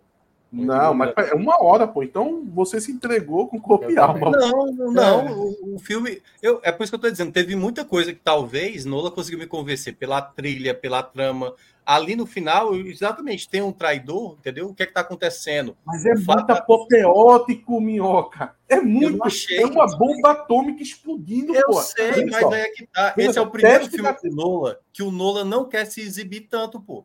Muito 0.54 0.68
Não, 0.68 0.94
mas 0.94 1.10
envolvido. 1.10 1.36
é 1.36 1.40
uma 1.40 1.62
hora, 1.62 1.86
pô. 1.88 2.02
Então 2.02 2.44
você 2.54 2.80
se 2.80 2.92
entregou 2.92 3.48
com 3.48 3.60
corpo 3.60 3.90
e 3.90 3.98
alma. 3.98 4.30
Não, 4.30 4.66
não, 4.92 5.20
É. 5.28 5.32
o, 5.32 5.74
o 5.74 5.78
filme. 5.80 6.22
Eu, 6.40 6.60
é 6.62 6.70
por 6.70 6.84
isso 6.84 6.92
que 6.92 6.96
eu 6.96 7.00
tô 7.00 7.10
dizendo, 7.10 7.32
teve 7.32 7.56
muita 7.56 7.84
coisa 7.84 8.12
que 8.12 8.20
talvez 8.22 8.84
Nola 8.84 9.10
conseguiu 9.10 9.38
me 9.40 9.46
convencer 9.46 9.96
pela 9.96 10.22
trilha, 10.22 10.72
pela 10.74 11.02
trama. 11.02 11.54
Ali 11.86 12.16
no 12.16 12.24
final, 12.24 12.74
exatamente, 12.74 13.46
tem 13.46 13.60
um 13.60 13.70
traidor, 13.72 14.36
entendeu? 14.38 14.68
O 14.68 14.74
que 14.74 14.82
é 14.82 14.86
que 14.86 14.94
tá 14.94 15.00
acontecendo? 15.02 15.76
Mas 15.84 16.06
é 16.06 16.14
O 16.14 16.22
fato 16.24 16.38
muito 16.48 16.50
apoteótico, 16.52 17.80
minhoca. 17.80 18.54
É 18.68 18.80
muito. 18.80 19.22
achei. 19.24 19.58
É 19.62 19.66
uma 19.66 19.86
bomba 19.98 20.30
atômica 20.32 20.82
explodindo, 20.82 21.54
Eu 21.54 21.66
pô. 21.66 21.82
sei, 21.82 22.10
Olha 22.12 22.26
mas 22.30 22.44
aí 22.52 22.60
é 22.60 22.68
que 22.70 22.86
tá. 22.86 23.14
Esse 23.18 23.28
é 23.28 23.32
só, 23.34 23.42
o 23.42 23.50
primeiro 23.50 23.86
filme 23.86 24.02
da- 24.04 24.12
do 24.12 24.30
Nola 24.34 24.80
que 24.92 25.02
o 25.02 25.10
Nola 25.10 25.44
não 25.44 25.64
quer 25.68 25.84
se 25.84 26.00
exibir 26.00 26.42
tanto, 26.48 26.80
pô. 26.80 27.04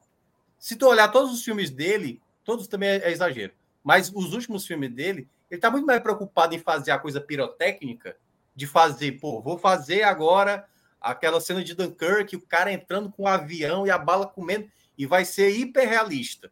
Se 0.58 0.76
tu 0.76 0.88
olhar 0.88 1.08
todos 1.10 1.34
os 1.34 1.44
filmes 1.44 1.70
dele, 1.70 2.22
todos 2.50 2.68
também 2.68 2.90
é, 2.90 2.96
é 2.98 3.12
exagero. 3.12 3.54
Mas 3.84 4.12
os 4.12 4.34
últimos 4.34 4.66
filmes 4.66 4.92
dele, 4.92 5.30
ele 5.52 5.62
tá 5.62 5.70
muito 5.70 5.86
mais 5.86 6.02
preocupado 6.02 6.56
em 6.56 6.60
fazer 6.60 6.90
a 6.90 6.98
coisa 6.98 7.22
pirotécnica, 7.22 8.18
de 8.56 8.66
fazer, 8.66 9.20
pô, 9.20 9.40
vou 9.40 9.56
fazer 9.56 10.02
agora 10.02 10.66
aquela 11.00 11.40
cena 11.40 11.64
de 11.64 11.76
Dunkirk, 11.76 12.36
o 12.36 12.42
cara 12.42 12.72
entrando 12.74 13.12
com 13.12 13.24
o 13.24 13.28
avião 13.28 13.86
e 13.86 13.92
a 13.92 14.00
bala 14.00 14.26
comendo, 14.26 14.68
e 14.98 15.06
vai 15.06 15.26
ser 15.26 15.52
hiperrealista. 15.52 16.52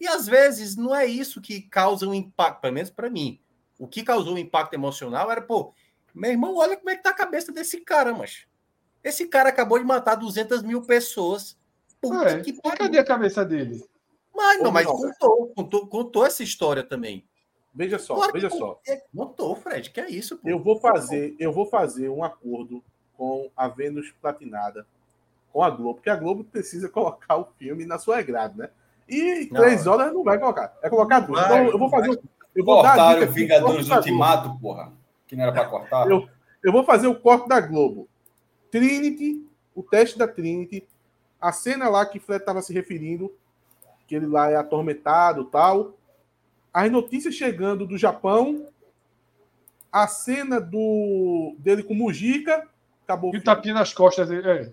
E 0.00 0.08
às 0.08 0.26
vezes 0.26 0.74
não 0.74 0.94
é 0.96 1.04
isso 1.04 1.42
que 1.42 1.60
causa 1.60 2.08
um 2.08 2.14
impacto, 2.14 2.62
pelo 2.62 2.72
menos 2.72 2.88
para 2.88 3.10
mim. 3.10 3.38
O 3.78 3.86
que 3.86 4.02
causou 4.02 4.36
um 4.36 4.38
impacto 4.38 4.72
emocional 4.72 5.30
era, 5.30 5.42
pô, 5.42 5.74
meu 6.14 6.30
irmão, 6.30 6.56
olha 6.56 6.78
como 6.78 6.88
é 6.88 6.96
que 6.96 7.02
tá 7.02 7.10
a 7.10 7.14
cabeça 7.14 7.52
desse 7.52 7.82
cara, 7.82 8.14
mas 8.14 8.46
esse 9.04 9.28
cara 9.28 9.50
acabou 9.50 9.78
de 9.78 9.84
matar 9.84 10.14
200 10.14 10.62
mil 10.62 10.80
pessoas. 10.80 11.58
Puta 12.00 12.30
É, 12.30 12.40
que 12.40 12.54
pariu. 12.54 12.78
cadê 12.78 12.98
a 12.98 13.04
cabeça 13.04 13.44
dele? 13.44 13.86
Mas, 14.36 14.62
não, 14.62 14.70
mas 14.70 14.86
não. 14.86 14.96
contou, 14.96 15.46
contou, 15.54 15.86
contou 15.86 16.26
essa 16.26 16.42
história 16.42 16.82
também. 16.82 17.24
Veja 17.74 17.98
só, 17.98 18.14
Claro 18.14 18.32
veja 18.32 18.48
contou. 18.50 18.80
só. 18.86 18.94
Contou, 19.14 19.56
Fred, 19.56 19.90
que 19.90 20.00
é 20.00 20.08
isso, 20.10 20.36
pô. 20.38 20.48
Eu 20.48 20.58
vou 20.62 20.78
fazer, 20.80 21.34
eu 21.38 21.52
vou 21.52 21.66
fazer 21.66 22.08
um 22.08 22.22
acordo 22.24 22.82
com 23.16 23.50
a 23.56 23.68
Vênus 23.68 24.12
Platinada, 24.20 24.86
com 25.52 25.62
a 25.62 25.70
Globo, 25.70 25.94
porque 25.94 26.10
a 26.10 26.16
Globo 26.16 26.44
precisa 26.44 26.88
colocar 26.90 27.36
o 27.36 27.48
filme 27.58 27.84
na 27.86 27.98
sua 27.98 28.22
grade, 28.22 28.56
né? 28.58 28.70
E 29.08 29.48
Não. 29.52 29.60
três 29.60 29.86
horas 29.86 30.12
não 30.12 30.22
vai 30.24 30.38
colocar. 30.38 30.76
É 30.82 30.88
colocar 30.90 31.20
duas. 31.20 31.40
Vai, 31.48 31.62
Então 31.62 31.72
eu 31.72 31.78
vou 31.78 31.88
fazer. 31.90 32.20
Eu 32.54 32.64
vou 32.64 32.82
dar 32.82 32.94
Cortaram 32.96 33.22
aqui, 33.22 33.32
Vingadores 33.32 33.76
corte 33.76 33.88
da 33.88 33.94
Globo. 33.96 34.08
Ultimato, 34.08 34.60
porra. 34.60 34.92
Que 35.26 35.36
não 35.36 35.42
era 35.44 35.52
pra 35.52 35.66
cortar. 35.66 36.08
Eu- 36.10 36.28
Eu 36.62 36.72
vou 36.72 36.82
fazer 36.84 37.06
o 37.06 37.14
corte 37.20 37.46
da 37.48 37.60
Globo. 37.60 38.08
Trinity, 38.70 39.46
o 39.74 39.82
teste 39.82 40.18
da 40.18 40.26
Trinity, 40.26 40.86
a 41.40 41.52
cena 41.52 41.88
lá 41.88 42.04
que 42.04 42.18
Fred 42.18 42.40
estava 42.42 42.60
se 42.62 42.72
referindo, 42.72 43.32
que 44.06 44.14
ele 44.14 44.26
lá 44.26 44.50
é 44.50 44.56
atormentado 44.56 45.44
tal. 45.44 45.94
As 46.72 46.90
notícias 46.90 47.34
chegando 47.34 47.86
do 47.86 47.96
Japão, 47.96 48.66
a 49.90 50.06
cena 50.06 50.60
do 50.60 51.54
dele 51.58 51.82
com 51.82 51.94
Mujica, 51.94 52.68
acabou. 53.04 53.34
E 53.34 53.38
o 53.38 53.42
tapinha 53.44 53.74
nas 53.74 53.92
costas 53.94 54.28
dele. 54.28 54.48
É. 54.48 54.72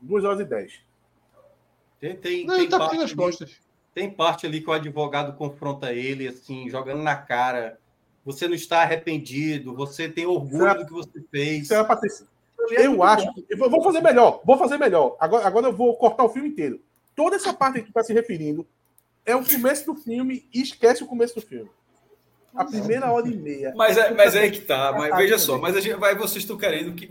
2 0.00 0.24
horas 0.24 0.40
e 0.40 0.44
10. 0.44 0.80
Tem, 2.00 2.16
tem, 2.16 2.46
Não, 2.46 2.56
tem 2.56 2.68
tapinha 2.68 3.02
nas 3.02 3.10
ali- 3.10 3.16
costas. 3.16 3.60
Tem 3.94 4.10
parte 4.10 4.46
ali 4.46 4.60
que 4.60 4.68
o 4.68 4.72
advogado 4.72 5.36
confronta 5.36 5.92
ele, 5.92 6.26
assim, 6.26 6.68
jogando 6.68 7.02
na 7.02 7.14
cara. 7.16 7.78
Você 8.24 8.48
não 8.48 8.54
está 8.54 8.82
arrependido, 8.82 9.74
você 9.74 10.08
tem 10.08 10.26
orgulho 10.26 10.64
Certo. 10.64 10.80
do 10.80 10.86
que 10.86 10.92
você 10.92 11.20
fez. 11.30 11.70
Ali 11.70 12.76
é 12.76 12.86
Eu 12.86 12.90
muito 12.92 13.02
acho. 13.04 13.34
que- 13.34 13.44
Eu 13.50 13.58
vou- 13.58 13.70
vou 13.70 13.82
fazer 13.84 14.00
melhor. 14.00 14.40
Vou 14.44 14.56
fazer 14.58 14.78
melhor. 14.78 15.16
Agora, 15.20 15.46
agora 15.46 15.66
eu 15.66 15.72
vou 15.76 15.94
cortar 15.96 16.24
o 16.24 16.28
filme 16.30 16.48
inteiro. 16.48 16.80
Toda 17.14 17.36
essa 17.36 17.52
parte 17.52 17.78
que 17.78 17.84
tu 17.84 17.88
está 17.88 18.02
se 18.02 18.12
referindo 18.12 18.66
é 19.24 19.34
o 19.34 19.44
começo 19.44 19.86
do 19.86 19.94
filme 19.94 20.48
e 20.52 20.62
esquece 20.62 21.02
o 21.02 21.06
começo 21.06 21.34
do 21.34 21.40
filme. 21.40 21.70
A 22.54 22.64
primeira 22.64 23.10
hora 23.10 23.26
e 23.26 23.36
meia. 23.36 23.72
Mas 23.74 23.96
é, 23.96 24.12
mas 24.12 24.36
é 24.36 24.48
que 24.48 24.60
tá. 24.60 24.92
Mas 24.92 25.16
veja 25.16 25.38
só, 25.38 25.58
mas 25.58 25.76
a 25.76 25.80
gente, 25.80 25.96
vai, 25.96 26.14
vocês 26.14 26.42
estão 26.42 26.56
querendo 26.56 26.94
que. 26.94 27.08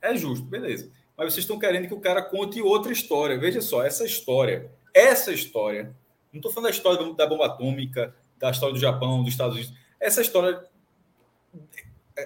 É 0.00 0.14
justo, 0.16 0.46
beleza. 0.46 0.90
Mas 1.16 1.32
vocês 1.32 1.44
estão 1.44 1.58
querendo 1.58 1.88
que 1.88 1.94
o 1.94 2.00
cara 2.00 2.22
conte 2.22 2.62
outra 2.62 2.92
história. 2.92 3.38
Veja 3.38 3.60
só, 3.60 3.82
essa 3.82 4.04
história, 4.04 4.70
essa 4.94 5.32
história, 5.32 5.94
não 6.32 6.38
estou 6.38 6.52
falando 6.52 6.70
da 6.70 6.76
história 6.76 7.14
da 7.14 7.26
bomba 7.26 7.46
atômica, 7.46 8.14
da 8.38 8.50
história 8.50 8.74
do 8.74 8.80
Japão, 8.80 9.22
dos 9.22 9.32
Estados 9.32 9.56
Unidos. 9.56 9.74
Essa 9.98 10.20
história, 10.20 10.62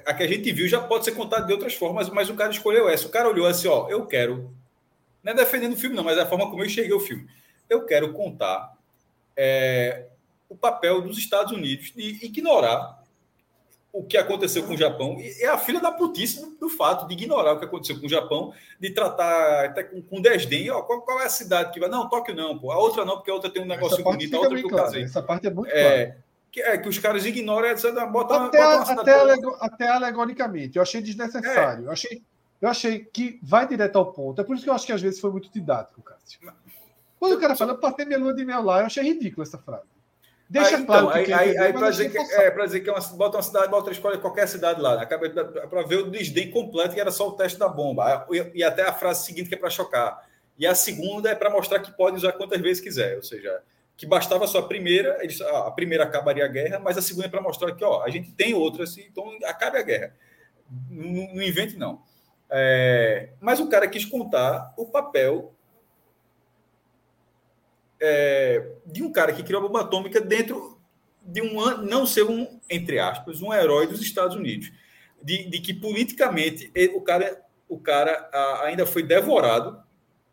a 0.05 0.15
que 0.15 0.23
a 0.23 0.29
gente 0.29 0.53
viu, 0.53 0.69
já 0.69 0.81
pode 0.81 1.05
ser 1.05 1.13
contada 1.13 1.47
de 1.47 1.53
outras 1.53 1.75
formas, 1.75 2.09
mas 2.09 2.29
o 2.29 2.35
cara 2.35 2.51
escolheu 2.51 2.89
essa. 2.89 3.07
O 3.07 3.11
cara 3.11 3.29
olhou 3.29 3.47
assim, 3.47 3.69
ó, 3.69 3.89
eu 3.89 4.07
quero. 4.07 4.55
Não 5.23 5.33
é 5.33 5.37
defendendo 5.37 5.75
o 5.75 5.77
filme, 5.77 5.97
não, 5.97 6.05
mas 6.05 6.19
é 6.19 6.23
a 6.23 6.27
forma 6.27 6.49
como 6.49 6.63
eu 6.63 6.67
enxerguei 6.67 6.95
o 6.95 7.01
filme. 7.01 7.29
Eu 7.69 7.85
quero 7.85 8.13
contar 8.13 8.77
é, 9.37 10.07
o 10.49 10.57
papel 10.57 11.03
dos 11.03 11.19
Estados 11.19 11.53
Unidos 11.53 11.93
de 11.95 12.25
ignorar 12.25 13.01
o 13.93 14.05
que 14.05 14.17
aconteceu 14.17 14.65
com 14.65 14.75
o 14.75 14.77
Japão. 14.77 15.17
E 15.19 15.43
é 15.43 15.49
a 15.49 15.59
filha 15.59 15.81
da 15.81 15.91
putice 15.91 16.41
do, 16.41 16.51
do 16.57 16.69
fato 16.69 17.07
de 17.07 17.15
ignorar 17.15 17.53
o 17.53 17.59
que 17.59 17.65
aconteceu 17.65 17.99
com 17.99 18.07
o 18.07 18.09
Japão, 18.09 18.53
de 18.79 18.91
tratar 18.91 19.67
até 19.67 19.83
com, 19.83 20.01
com 20.03 20.21
desdém. 20.21 20.71
Ó, 20.71 20.83
qual, 20.83 21.03
qual 21.03 21.21
é 21.21 21.27
a 21.27 21.31
cidade 21.31 21.73
que 21.73 21.81
vai? 21.81 21.89
Não, 21.89 22.09
Tóquio 22.09 22.35
não, 22.35 22.59
pô. 22.59 22.71
A 22.71 22.79
outra 22.79 23.05
não, 23.05 23.17
porque 23.17 23.31
a 23.31 23.35
outra 23.35 23.51
tem 23.51 23.63
um 23.63 23.67
negócio 23.67 24.03
bonito, 24.03 24.37
a 24.37 24.41
outra 24.41 24.59
que 24.59 24.65
eu 24.65 24.69
clara. 24.69 24.85
casei. 24.85 25.03
Essa 25.03 25.23
parte 25.23 25.47
é 25.47 25.51
muito 25.51 25.71
clara. 25.71 25.87
É, 25.87 26.17
que, 26.51 26.61
é 26.61 26.79
que 26.79 26.89
os 26.89 26.99
caras 26.99 27.25
ignoram, 27.25 27.69
é, 27.69 27.75
bota, 28.07 28.37
Até, 28.37 28.59
bota 28.63 28.93
até, 28.93 29.13
até 29.61 29.89
alegoricamente. 29.89 30.77
Eu 30.77 30.83
achei 30.83 31.01
desnecessário. 31.01 31.85
Eu, 31.85 31.91
achei, 31.91 32.23
eu 32.61 32.69
achei 32.69 33.05
que 33.05 33.39
vai 33.43 33.67
direto 33.67 33.97
ao 33.97 34.13
ponto. 34.13 34.41
É 34.41 34.45
por 34.45 34.55
isso 34.55 34.65
que 34.65 34.71
eu 34.71 34.75
acho 34.75 34.87
que 34.87 34.93
às 34.93 35.01
vezes 35.01 35.21
foi 35.21 35.31
muito 35.31 35.51
didático, 35.51 36.03
Cássio. 36.03 36.41
Quando 37.19 37.37
o 37.37 37.41
cara 37.41 37.57
fala, 37.57 37.73
eu 37.73 37.79
passei 37.79 38.05
minha 38.05 38.19
lua 38.19 38.35
de 38.35 38.45
mel 38.45 38.63
lá, 38.63 38.81
eu 38.81 38.87
achei 38.87 39.03
ridículo 39.03 39.43
essa 39.43 39.59
frase. 39.59 39.89
Deixa 40.49 40.79
aí, 40.79 40.85
claro 40.85 41.07
então, 41.07 41.17
aí, 41.17 41.25
que 41.25 41.33
aí, 41.33 41.57
aí 41.57 41.73
deixa 41.73 41.91
dizer 41.91 42.17
é, 42.33 42.65
dizer 42.65 42.81
que 42.81 42.91
é 42.91 42.93
uma, 42.93 43.01
bota 43.01 43.37
uma 43.37 43.43
cidade, 43.43 43.69
bota 43.69 43.91
escolhe 43.93 44.19
qualquer 44.19 44.49
cidade 44.49 44.81
lá. 44.81 45.01
Acaba 45.01 45.31
para 45.31 45.83
ver 45.85 45.99
o 45.99 46.11
desdém 46.11 46.51
completo 46.51 46.95
que 46.95 47.01
era 47.01 47.13
só 47.13 47.29
o 47.29 47.33
teste 47.33 47.57
da 47.57 47.69
bomba. 47.69 48.27
E, 48.31 48.59
e 48.59 48.65
até 48.65 48.83
a 48.83 48.93
frase 48.93 49.25
seguinte 49.25 49.49
que 49.49 49.55
é 49.55 49.59
para 49.59 49.71
chocar. 49.71 50.29
E 50.59 50.67
a 50.67 50.75
segunda 50.75 51.31
é 51.31 51.37
para 51.37 51.51
mostrar 51.51 51.79
que 51.79 51.93
pode 51.93 52.17
usar 52.17 52.33
quantas 52.33 52.61
vezes 52.61 52.83
quiser. 52.83 53.17
Ou 53.17 53.23
seja, 53.23 53.63
que 53.97 54.07
bastava 54.07 54.47
só 54.49 54.59
a 54.59 54.67
primeira, 54.67 55.19
eles, 55.23 55.41
a 55.41 55.71
primeira 55.71 56.03
acabaria 56.03 56.45
a 56.45 56.49
guerra, 56.49 56.81
mas 56.81 56.99
a 56.99 57.03
segunda 57.03 57.27
é 57.27 57.31
para 57.31 57.41
mostrar 57.41 57.73
que 57.73 57.85
ó, 57.85 58.03
a 58.03 58.11
gente 58.11 58.33
tem 58.33 58.53
outras, 58.53 58.99
então 58.99 59.31
acabe 59.45 59.79
a 59.79 59.83
guerra. 59.83 60.17
Não, 60.91 61.35
não 61.35 61.43
invente, 61.43 61.77
não. 61.77 62.03
É, 62.51 63.31
mas 63.41 63.61
o 63.61 63.69
cara 63.69 63.87
quis 63.87 64.05
contar 64.05 64.75
o 64.77 64.87
papel 64.87 65.55
é, 68.01 68.73
de 68.87 69.03
um 69.03 69.13
cara 69.13 69.33
que 69.33 69.43
criou 69.43 69.63
a 69.63 69.67
bomba 69.67 69.83
atômica 69.83 70.21
dentro 70.21 70.81
de 71.23 71.43
um 71.43 71.77
não 71.83 72.07
ser 72.07 72.25
um 72.25 72.59
entre 72.69 72.99
aspas 72.99 73.41
um 73.43 73.53
herói 73.53 73.87
dos 73.87 74.01
Estados 74.01 74.35
Unidos, 74.35 74.73
de, 75.23 75.45
de 75.49 75.61
que 75.61 75.75
politicamente 75.75 76.71
ele- 76.75 76.95
o 76.95 77.03
cara 77.03 77.41
o 77.69 77.79
cara 77.79 78.29
ah, 78.33 78.63
ainda 78.65 78.85
foi 78.85 79.03
devorado 79.03 79.81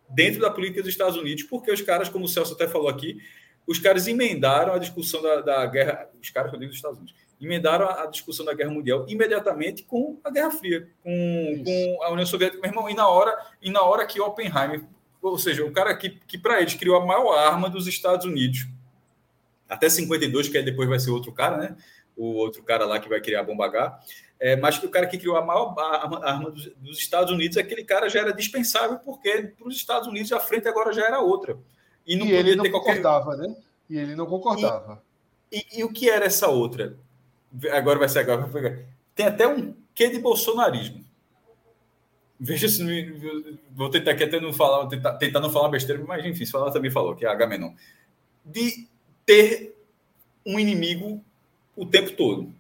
dentro 0.10 0.42
da 0.42 0.50
política 0.50 0.82
dos 0.82 0.90
Estados 0.92 1.18
Unidos 1.18 1.44
porque 1.44 1.72
os 1.72 1.82
caras, 1.82 2.10
como 2.10 2.26
o 2.26 2.28
Celso 2.28 2.54
até 2.54 2.68
falou 2.68 2.88
aqui, 2.88 3.22
os 3.68 3.78
caras 3.78 4.08
emendaram 4.08 4.74
a 4.74 4.80
discussão 4.80 5.22
da, 5.22 5.42
da 5.42 5.66
guerra, 5.68 6.10
os 6.20 6.30
caras 6.32 6.52
eu 6.52 6.60
dos 6.60 6.76
Estados 6.76 6.98
Unidos, 6.98 7.16
emendaram 7.40 7.88
a, 7.88 8.06
discussão 8.08 8.46
da 8.46 8.54
guerra 8.54 8.72
mundial 8.72 9.06
imediatamente 9.08 9.84
com 9.84 10.20
a 10.24 10.30
Guerra 10.30 10.52
Fria, 10.52 10.90
com, 11.04 11.64
com 11.64 12.04
a 12.04 12.12
União 12.12 12.26
Soviética, 12.26 12.62
meu 12.62 12.72
irmão, 12.72 12.90
e 12.90 12.94
na 12.94 13.08
hora 13.08 13.38
e 13.62 13.70
na 13.70 13.82
hora 13.82 14.06
que 14.06 14.20
Oppenheimer 14.20 14.84
ou 15.22 15.38
seja, 15.38 15.66
o 15.66 15.72
cara 15.72 15.96
que, 15.96 16.10
que 16.28 16.38
para 16.38 16.62
eles 16.62 16.74
criou 16.76 16.96
a 16.96 17.06
maior 17.06 17.38
arma 17.38 17.70
dos 17.70 17.88
Estados 17.88 18.26
Unidos, 18.26 18.68
até 19.68 19.90
52, 19.90 20.48
que 20.48 20.58
aí 20.58 20.64
depois 20.64 20.88
vai 20.88 21.00
ser 21.00 21.12
outro 21.12 21.32
cara, 21.32 21.58
né? 21.58 21.76
O 22.16 22.34
outro 22.36 22.64
cara 22.64 22.86
lá 22.86 23.00
que 23.00 23.10
vai 23.10 23.22
criar 23.22 23.42
a 23.42 23.44
bomba 23.44 23.66
H. 23.66 24.00
É, 24.40 24.56
mas 24.56 24.78
que 24.78 24.86
o 24.86 24.90
cara 24.90 25.08
que 25.08 25.18
criou 25.18 25.36
a 25.36 25.44
maior 25.44 25.76
arma, 25.78 26.26
arma 26.26 26.52
dos, 26.52 26.68
dos, 26.78 27.00
Estados 27.00 27.32
Unidos, 27.32 27.58
aquele 27.58 27.84
cara 27.84 28.08
já 28.08 28.20
era 28.20 28.32
dispensável, 28.32 29.00
porque 29.00 29.54
para 29.58 29.68
os 29.68 29.76
Estados 29.76 30.08
Unidos 30.08 30.32
a 30.32 30.40
frente 30.40 30.68
agora 30.68 30.94
já 30.94 31.06
era 31.06 31.20
outra. 31.20 31.58
E, 32.06 32.16
não 32.16 32.26
e 32.26 32.32
ele 32.32 32.56
não 32.56 32.70
concordava, 32.70 33.26
qualquer... 33.26 33.48
né? 33.48 33.56
E 33.90 33.98
ele 33.98 34.16
não 34.16 34.28
concordava. 34.28 35.04
E, 35.52 35.58
e, 35.58 35.80
e, 35.80 35.84
o 35.84 35.92
que 35.92 36.10
era 36.10 36.26
essa 36.26 36.48
outra? 36.48 36.98
Agora 37.72 38.00
vai 38.00 38.10
ser 38.10 38.20
agora. 38.20 38.86
Tem 39.16 39.26
até 39.26 39.48
um 39.48 39.74
quê 39.94 40.10
de 40.10 40.20
bolsonarismo. 40.20 41.06
Veja 42.40 42.70
se 42.70 42.84
não, 42.84 42.92
vou 43.72 43.90
tentar 43.90 44.12
aqui 44.12 44.24
até 44.24 44.40
não 44.40 44.54
falar, 44.54 44.88
tentar, 44.88 45.14
tentar 45.16 45.40
não 45.40 45.50
falar 45.50 45.70
besteira, 45.70 46.04
mas 46.08 46.24
enfim, 46.24 46.46
se 46.46 46.52
falar 46.52 46.72
também 46.72 46.92
falou, 46.92 47.16
que 47.16 47.26
é 47.26 47.30
Agamenon. 47.30 47.74
De 48.46 48.88
ter 49.26 49.76
um 50.46 50.60
inimigo 50.60 51.24
o 51.76 51.86
tempo 51.86 52.12
todo. 52.12 52.54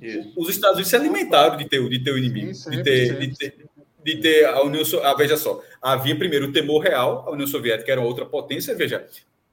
Isso. 0.00 0.32
Os 0.36 0.48
Estados 0.48 0.76
Unidos 0.76 0.90
se 0.90 0.96
alimentaram 0.96 1.56
de 1.56 1.68
ter, 1.68 1.88
de 1.88 1.98
ter 1.98 2.12
o 2.12 2.18
inimigo, 2.18 2.50
Isso, 2.50 2.70
de, 2.70 2.82
ter, 2.82 3.18
de, 3.18 3.36
ter, 3.36 3.66
de 4.04 4.16
ter 4.16 4.44
a 4.46 4.62
União 4.62 4.84
Soviética. 4.84 5.10
Ah, 5.10 5.16
veja 5.16 5.36
só, 5.36 5.62
havia 5.80 6.16
primeiro 6.16 6.48
o 6.48 6.52
temor 6.52 6.80
real, 6.80 7.24
a 7.26 7.32
União 7.32 7.46
Soviética 7.46 7.90
era 7.90 8.00
outra 8.00 8.24
potência, 8.24 8.74
veja, 8.74 9.06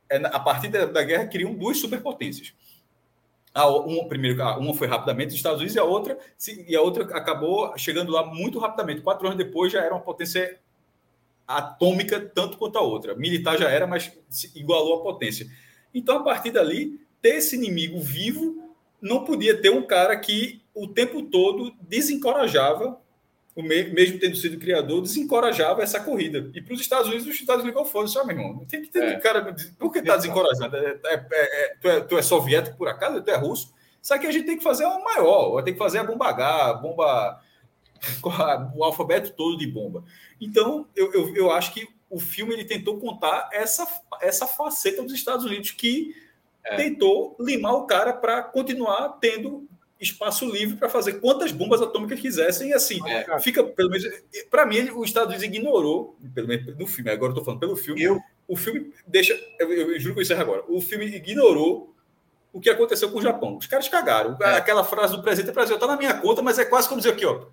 é, 0.09 0.17
a 0.17 0.39
partir 0.39 0.69
da, 0.69 0.85
da 0.85 1.03
guerra 1.03 1.27
criam 1.27 1.53
duas 1.53 1.77
superpotências. 1.77 2.53
A 3.59 3.67
uma, 3.67 4.07
primeiro, 4.07 4.41
uma 4.57 4.73
foi 4.73 4.87
rapidamente 4.87 5.29
os 5.29 5.35
Estados 5.35 5.59
Unidos 5.59 5.75
e 5.75 5.79
a 5.79 5.83
outra 5.83 6.17
e 6.65 6.75
a 6.75 6.81
outra 6.81 7.03
acabou 7.17 7.77
chegando 7.77 8.09
lá 8.09 8.25
muito 8.25 8.57
rapidamente. 8.57 9.01
Quatro 9.01 9.27
anos 9.27 9.37
depois 9.37 9.69
já 9.71 9.81
era 9.83 9.93
uma 9.93 9.99
potência 9.99 10.57
atômica 11.45 12.21
tanto 12.33 12.57
quanto 12.57 12.77
a 12.77 12.81
outra. 12.81 13.15
Militar 13.15 13.57
já 13.57 13.69
era, 13.69 13.85
mas 13.85 14.13
igualou 14.55 14.99
a 14.99 15.03
potência. 15.03 15.45
Então, 15.93 16.19
a 16.19 16.23
partir 16.23 16.51
dali, 16.51 17.01
ter 17.21 17.35
esse 17.35 17.55
inimigo 17.55 17.99
vivo 17.99 18.75
não 19.01 19.25
podia 19.25 19.59
ter 19.59 19.71
um 19.71 19.81
cara 19.81 20.17
que 20.17 20.61
o 20.73 20.87
tempo 20.87 21.23
todo 21.23 21.73
desencorajava, 21.81 22.97
mesmo 23.63 24.19
tendo 24.19 24.35
sido 24.35 24.59
criador, 24.59 25.01
desencorajava 25.01 25.81
essa 25.81 25.99
corrida. 25.99 26.49
E 26.53 26.61
para 26.61 26.73
os 26.73 26.81
Estados 26.81 27.07
Unidos, 27.07 27.27
os 27.27 27.33
Estados 27.33 27.63
Unidos 27.63 27.77
ligou 27.77 27.91
foda-se, 27.91 28.15
meu 28.25 28.37
irmão. 28.37 28.65
Tem 28.65 28.81
que 28.81 28.89
ter 28.89 29.03
é. 29.03 29.17
um 29.17 29.19
cara. 29.19 29.55
Por 29.77 29.91
que 29.91 29.99
está 29.99 30.15
desencorajando? 30.15 30.75
É, 30.75 30.99
é, 31.05 31.25
é, 31.31 31.75
tu, 31.81 31.87
é, 31.89 32.01
tu 32.01 32.17
é 32.17 32.21
soviético 32.21 32.77
por 32.77 32.87
acaso? 32.87 33.21
Tu 33.21 33.29
é 33.31 33.35
russo? 33.35 33.73
Isso 34.01 34.13
aqui 34.13 34.27
a 34.27 34.31
gente 34.31 34.45
tem 34.45 34.57
que 34.57 34.63
fazer 34.63 34.85
uma 34.85 34.99
maior, 34.99 35.61
tem 35.61 35.73
que 35.73 35.79
fazer 35.79 35.99
a 35.99 36.03
bomba 36.03 36.29
H, 36.29 36.69
a 36.69 36.73
bomba. 36.73 37.41
o 38.75 38.83
alfabeto 38.83 39.33
todo 39.33 39.57
de 39.57 39.67
bomba. 39.67 40.03
Então, 40.39 40.87
eu, 40.95 41.11
eu, 41.13 41.35
eu 41.35 41.51
acho 41.51 41.73
que 41.73 41.85
o 42.09 42.19
filme 42.19 42.53
ele 42.53 42.63
tentou 42.65 42.97
contar 42.97 43.49
essa, 43.51 43.85
essa 44.21 44.47
faceta 44.47 45.03
dos 45.03 45.13
Estados 45.13 45.45
Unidos 45.45 45.71
que 45.71 46.15
é. 46.63 46.75
tentou 46.75 47.35
limar 47.39 47.73
o 47.73 47.85
cara 47.85 48.13
para 48.13 48.41
continuar 48.41 49.17
tendo 49.19 49.67
espaço 49.99 50.49
livre 50.49 50.77
para 50.77 50.87
fazer 50.87 51.13
quantas 51.13 51.51
bombas 51.51 51.81
atômicas 51.81 52.19
quisessem 52.19 52.69
e 52.69 52.73
assim 52.73 52.99
é. 53.07 53.37
fica 53.39 53.63
pelo 53.63 53.89
menos 53.89 54.07
para 54.49 54.65
mim 54.65 54.89
os 54.91 55.09
Estados 55.09 55.29
Unidos 55.35 55.43
ignorou 55.43 56.15
pelo 56.33 56.47
menos 56.47 56.77
no 56.77 56.87
filme 56.87 57.11
agora 57.11 57.31
estou 57.31 57.43
falando 57.43 57.59
pelo 57.59 57.75
filme 57.75 58.01
eu, 58.01 58.19
o 58.47 58.55
filme 58.55 58.93
deixa 59.05 59.37
eu, 59.59 59.71
eu 59.71 59.99
juro 59.99 60.13
que 60.13 60.21
eu 60.21 60.23
encerro 60.23 60.41
agora 60.41 60.63
o 60.69 60.79
filme 60.79 61.05
ignorou 61.05 61.93
o 62.51 62.59
que 62.59 62.69
aconteceu 62.69 63.11
com 63.11 63.19
o 63.19 63.21
Japão. 63.21 63.57
Os 63.57 63.67
caras 63.67 63.87
cagaram. 63.87 64.35
É. 64.41 64.55
aquela 64.55 64.83
frase 64.83 65.15
do 65.15 65.21
presidente 65.21 65.53
Brasil 65.53 65.75
está 65.75 65.85
na 65.85 65.97
minha 65.97 66.15
conta 66.15 66.41
mas 66.41 66.57
é 66.57 66.65
quase 66.65 66.87
como 66.87 67.01
dizer 67.01 67.13
aqui 67.13 67.25
ó 67.25 67.45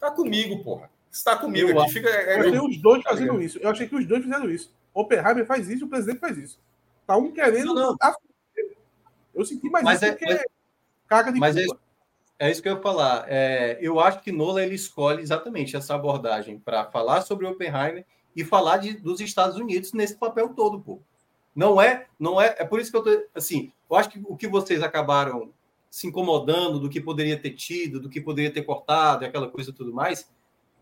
tá 0.00 0.10
comigo 0.10 0.62
porra. 0.64 0.90
Está 1.10 1.36
comigo 1.36 1.68
eu, 1.68 1.80
aqui 1.80 1.92
fica 1.92 2.08
é, 2.08 2.40
eu, 2.40 2.54
eu 2.54 2.64
os 2.64 2.78
dois 2.78 3.02
fazendo 3.02 3.40
isso 3.42 3.58
eu 3.58 3.68
achei 3.68 3.86
que 3.86 3.94
os 3.94 4.06
dois 4.06 4.22
fizeram 4.22 4.50
isso. 4.50 4.72
Oppenheimer 4.94 5.44
faz 5.44 5.68
isso 5.68 5.84
o 5.84 5.88
presidente 5.88 6.18
faz 6.18 6.38
isso. 6.38 6.58
Tá 7.06 7.16
um 7.16 7.30
querendo 7.30 7.74
não, 7.74 7.90
não. 7.90 8.16
eu 9.34 9.44
senti 9.44 9.68
mais 9.68 9.84
mas 9.84 9.96
isso 9.96 10.06
é, 10.06 10.12
porque 10.12 10.32
mas... 10.32 10.44
Caga 11.12 11.30
de 11.30 11.38
Mas 11.38 11.54
é, 11.58 11.66
é, 12.38 12.50
isso 12.50 12.62
que 12.62 12.68
eu 12.70 12.76
ia 12.76 12.80
falar. 12.80 13.26
É, 13.28 13.76
eu 13.82 14.00
acho 14.00 14.22
que 14.22 14.32
Nola 14.32 14.62
ele 14.62 14.74
escolhe 14.74 15.20
exatamente 15.20 15.76
essa 15.76 15.94
abordagem 15.94 16.58
para 16.58 16.86
falar 16.86 17.20
sobre 17.20 17.46
Oppenheimer 17.46 18.06
e 18.34 18.42
falar 18.42 18.78
de, 18.78 18.94
dos 18.94 19.20
Estados 19.20 19.58
Unidos 19.58 19.92
nesse 19.92 20.16
papel 20.16 20.54
todo, 20.54 20.80
pô. 20.80 21.02
Não 21.54 21.78
é, 21.78 22.06
não 22.18 22.40
é, 22.40 22.56
é 22.58 22.64
por 22.64 22.80
isso 22.80 22.90
que 22.90 22.96
eu 22.96 23.02
tô 23.02 23.26
assim, 23.34 23.70
eu 23.90 23.94
acho 23.94 24.08
que 24.08 24.22
o 24.24 24.34
que 24.34 24.48
vocês 24.48 24.82
acabaram 24.82 25.52
se 25.90 26.06
incomodando 26.06 26.80
do 26.80 26.88
que 26.88 26.98
poderia 26.98 27.38
ter 27.38 27.50
tido, 27.50 28.00
do 28.00 28.08
que 28.08 28.18
poderia 28.18 28.50
ter 28.50 28.62
cortado, 28.62 29.26
aquela 29.26 29.50
coisa 29.50 29.68
e 29.68 29.74
tudo 29.74 29.92
mais. 29.92 30.30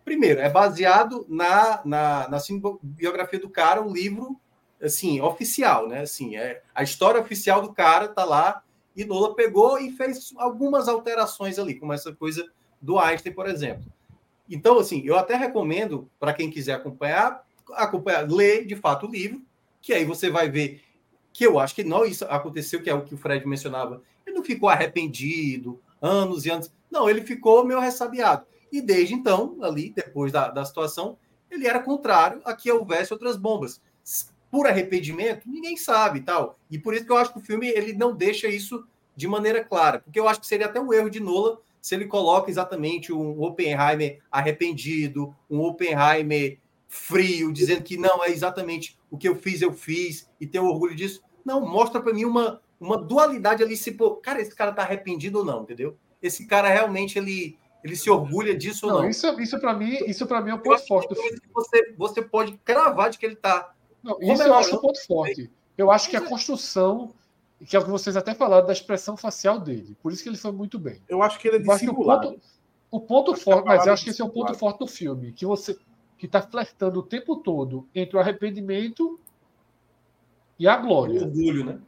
Primeiro, 0.04 0.38
é 0.38 0.48
baseado 0.48 1.26
na, 1.28 1.80
na, 1.84 2.28
na 2.28 2.38
biografia 2.80 3.40
do 3.40 3.50
cara, 3.50 3.82
um 3.82 3.92
livro 3.92 4.40
assim, 4.80 5.20
oficial, 5.20 5.88
né? 5.88 6.02
Assim, 6.02 6.36
é 6.36 6.62
a 6.72 6.84
história 6.84 7.20
oficial 7.20 7.60
do 7.60 7.72
cara 7.72 8.06
tá 8.06 8.24
lá 8.24 8.62
e 9.00 9.04
Nola 9.04 9.34
pegou 9.34 9.78
e 9.78 9.90
fez 9.92 10.32
algumas 10.36 10.88
alterações 10.88 11.58
ali, 11.58 11.74
como 11.74 11.92
essa 11.92 12.12
coisa 12.14 12.46
do 12.80 12.98
Einstein, 12.98 13.32
por 13.32 13.48
exemplo. 13.48 13.84
Então, 14.48 14.78
assim, 14.78 15.02
eu 15.04 15.16
até 15.16 15.36
recomendo 15.36 16.10
para 16.18 16.34
quem 16.34 16.50
quiser 16.50 16.74
acompanhar, 16.74 17.46
acompanhar, 17.72 18.28
ler 18.30 18.66
de 18.66 18.76
fato 18.76 19.06
o 19.06 19.10
livro, 19.10 19.40
que 19.80 19.92
aí 19.92 20.04
você 20.04 20.28
vai 20.28 20.50
ver 20.50 20.82
que 21.32 21.46
eu 21.46 21.58
acho 21.58 21.74
que 21.74 21.84
não 21.84 22.04
isso 22.04 22.24
aconteceu, 22.24 22.82
que 22.82 22.90
é 22.90 22.94
o 22.94 23.04
que 23.04 23.14
o 23.14 23.18
Fred 23.18 23.46
mencionava. 23.46 24.02
Ele 24.26 24.36
não 24.36 24.44
ficou 24.44 24.68
arrependido, 24.68 25.80
anos 26.02 26.44
e 26.44 26.50
anos. 26.50 26.70
Não, 26.90 27.08
ele 27.08 27.22
ficou 27.22 27.64
meio 27.64 27.80
ressabiado. 27.80 28.44
E 28.70 28.82
desde 28.82 29.14
então, 29.14 29.56
ali, 29.62 29.90
depois 29.90 30.30
da, 30.30 30.48
da 30.48 30.64
situação, 30.64 31.16
ele 31.50 31.66
era 31.66 31.80
contrário 31.80 32.42
a 32.44 32.54
que 32.54 32.70
houvesse 32.70 33.12
outras 33.12 33.36
bombas 33.36 33.80
por 34.50 34.66
arrependimento, 34.66 35.48
ninguém 35.48 35.76
sabe 35.76 36.18
e 36.18 36.22
tal. 36.22 36.58
E 36.70 36.78
por 36.78 36.94
isso 36.94 37.04
que 37.04 37.12
eu 37.12 37.16
acho 37.16 37.32
que 37.32 37.38
o 37.38 37.42
filme 37.42 37.68
ele 37.68 37.92
não 37.92 38.14
deixa 38.14 38.48
isso 38.48 38.84
de 39.14 39.28
maneira 39.28 39.62
clara, 39.62 40.00
porque 40.00 40.18
eu 40.18 40.26
acho 40.26 40.40
que 40.40 40.46
seria 40.46 40.66
até 40.66 40.80
um 40.80 40.92
erro 40.92 41.10
de 41.10 41.20
Nola 41.20 41.60
se 41.80 41.94
ele 41.94 42.06
coloca 42.06 42.50
exatamente 42.50 43.12
um 43.12 43.40
Oppenheimer 43.42 44.20
arrependido, 44.30 45.34
um 45.48 45.60
Oppenheimer 45.60 46.58
frio, 46.88 47.52
dizendo 47.52 47.82
que 47.82 47.96
não 47.96 48.22
é 48.24 48.30
exatamente 48.30 48.98
o 49.10 49.16
que 49.16 49.28
eu 49.28 49.36
fiz, 49.36 49.62
eu 49.62 49.72
fiz 49.72 50.28
e 50.40 50.46
ter 50.46 50.58
orgulho 50.58 50.94
disso. 50.94 51.22
Não, 51.44 51.60
mostra 51.60 52.00
para 52.00 52.12
mim 52.12 52.24
uma, 52.24 52.60
uma 52.78 52.98
dualidade 52.98 53.62
ali, 53.62 53.76
se 53.76 53.92
pô, 53.92 54.16
cara, 54.16 54.40
esse 54.40 54.54
cara 54.54 54.72
tá 54.72 54.82
arrependido 54.82 55.38
ou 55.38 55.44
não, 55.44 55.62
entendeu? 55.62 55.96
Esse 56.22 56.46
cara 56.46 56.68
realmente 56.68 57.18
ele 57.18 57.58
ele 57.82 57.96
se 57.96 58.10
orgulha 58.10 58.54
disso 58.54 58.86
não, 58.86 58.94
ou 58.96 59.02
não. 59.02 59.08
Isso, 59.08 59.40
isso 59.40 59.58
para 59.58 59.72
mim, 59.72 59.96
isso 60.06 60.26
para 60.26 60.42
mim 60.42 60.50
é 60.50 60.54
o 60.54 60.58
ponto 60.58 60.86
forte. 60.86 61.14
Você, 61.54 61.94
você 61.96 62.20
pode 62.20 62.52
cravar 62.58 63.08
de 63.08 63.18
que 63.18 63.24
ele 63.24 63.36
tá 63.36 63.72
não, 64.02 64.20
isso 64.20 64.42
eu 64.42 64.54
acho 64.54 64.76
um 64.76 64.80
ponto 64.80 65.06
forte. 65.06 65.50
Eu 65.76 65.90
acho 65.90 66.10
que 66.10 66.16
a 66.16 66.20
construção, 66.20 67.14
que 67.66 67.74
é 67.76 67.78
o 67.78 67.84
que 67.84 67.90
vocês 67.90 68.16
até 68.16 68.34
falaram, 68.34 68.66
da 68.66 68.72
expressão 68.72 69.16
facial 69.16 69.58
dele. 69.58 69.96
Por 70.02 70.12
isso 70.12 70.22
que 70.22 70.28
ele 70.28 70.36
foi 70.36 70.52
muito 70.52 70.78
bem. 70.78 71.00
Eu 71.08 71.22
acho 71.22 71.38
que 71.38 71.48
ele 71.48 71.56
é 71.56 71.60
dissimulado. 71.60 72.28
O 72.28 72.30
ponto, 72.30 72.42
o 72.90 73.00
ponto 73.00 73.34
forte, 73.36 73.66
mas 73.66 73.86
eu 73.86 73.92
acho 73.92 74.04
que 74.04 74.10
esse 74.10 74.20
é 74.20 74.24
o 74.24 74.30
ponto 74.30 74.54
forte 74.54 74.78
do 74.78 74.86
filme. 74.86 75.32
Que 75.32 75.46
você 75.46 75.76
que 76.18 76.26
está 76.26 76.42
flertando 76.42 77.00
o 77.00 77.02
tempo 77.02 77.36
todo 77.36 77.88
entre 77.94 78.14
o 78.14 78.20
arrependimento 78.20 79.18
e 80.58 80.68
a 80.68 80.76
glória. 80.76 81.22
O 81.22 81.24
orgulho, 81.24 81.64
né? 81.64 81.80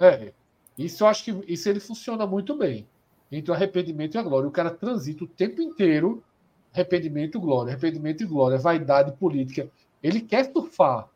É. 0.00 0.32
Isso 0.76 1.04
eu 1.04 1.08
acho 1.08 1.24
que 1.24 1.44
isso 1.46 1.68
ele 1.68 1.78
funciona 1.78 2.26
muito 2.26 2.56
bem. 2.56 2.88
Entre 3.30 3.52
o 3.52 3.54
arrependimento 3.54 4.16
e 4.16 4.18
a 4.18 4.22
glória. 4.22 4.48
O 4.48 4.52
cara 4.52 4.70
transita 4.70 5.22
o 5.22 5.28
tempo 5.28 5.62
inteiro 5.62 6.24
arrependimento 6.72 7.38
e 7.38 7.40
glória, 7.40 7.72
arrependimento 7.72 8.22
e 8.22 8.26
glória, 8.26 8.58
vaidade 8.58 9.12
política. 9.12 9.70
Ele 10.02 10.20
quer 10.20 10.50
surfar 10.52 11.08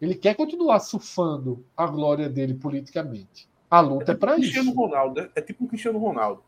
ele 0.00 0.14
quer 0.14 0.34
continuar 0.34 0.80
surfando 0.80 1.64
a 1.76 1.86
glória 1.86 2.28
dele 2.28 2.54
politicamente. 2.54 3.48
A 3.70 3.80
luta 3.80 4.12
é, 4.12 4.14
tipo 4.14 4.26
o 4.26 4.34
Cristiano 4.34 4.70
isso. 4.70 4.78
Ronaldo, 4.78 5.20
né? 5.20 5.30
é 5.34 5.40
tipo 5.40 5.64
o 5.64 5.68
Cristiano 5.68 5.98
Ronaldo. 5.98 6.42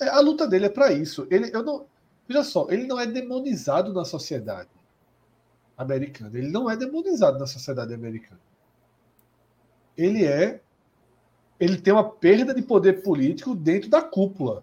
É, 0.00 0.08
a 0.08 0.20
luta 0.20 0.46
dele 0.46 0.66
é 0.66 0.68
pra 0.68 0.92
isso. 0.92 1.26
Ele, 1.30 1.50
eu 1.54 1.62
não, 1.62 1.86
veja 2.28 2.44
só, 2.44 2.66
ele 2.70 2.86
não 2.86 3.00
é 3.00 3.06
demonizado 3.06 3.92
na 3.92 4.04
sociedade 4.04 4.68
americana. 5.76 6.36
Ele 6.36 6.48
não 6.48 6.70
é 6.70 6.76
demonizado 6.76 7.38
na 7.38 7.46
sociedade 7.46 7.94
americana. 7.94 8.40
Ele 9.96 10.24
é. 10.24 10.60
Ele 11.58 11.78
tem 11.78 11.92
uma 11.92 12.10
perda 12.10 12.52
de 12.52 12.60
poder 12.60 13.02
político 13.02 13.54
dentro 13.54 13.88
da 13.88 14.02
cúpula. 14.02 14.62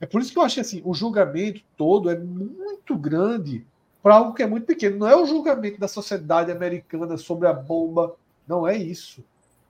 É 0.00 0.06
por 0.06 0.20
isso 0.20 0.32
que 0.32 0.38
eu 0.38 0.42
acho 0.42 0.54
que 0.54 0.60
assim, 0.60 0.80
o 0.84 0.94
julgamento 0.94 1.62
todo 1.76 2.08
é 2.08 2.18
muito 2.18 2.96
grande 2.96 3.66
para 4.06 4.14
algo 4.14 4.34
que 4.34 4.42
é 4.44 4.46
muito 4.46 4.66
pequeno. 4.66 4.98
Não 4.98 5.08
é 5.08 5.16
o 5.16 5.26
julgamento 5.26 5.80
da 5.80 5.88
sociedade 5.88 6.52
americana 6.52 7.16
sobre 7.16 7.48
a 7.48 7.52
bomba. 7.52 8.14
Não 8.46 8.64
é 8.64 8.76
isso. 8.76 9.24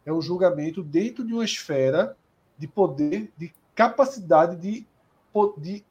É 0.05 0.13
um 0.13 0.21
julgamento 0.21 0.83
dentro 0.83 1.27
de 1.27 1.33
uma 1.33 1.43
esfera 1.43 2.15
de 2.59 2.69
poder, 2.69 3.33
de 3.35 3.51
capacidade 3.75 4.57
de, 4.57 4.87
de 5.57 5.83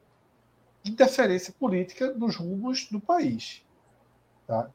interferência 0.86 1.52
política 1.60 2.14
nos 2.14 2.36
rumos 2.36 2.88
do 2.92 3.00
país. 3.00 3.66
Tá? 4.46 4.70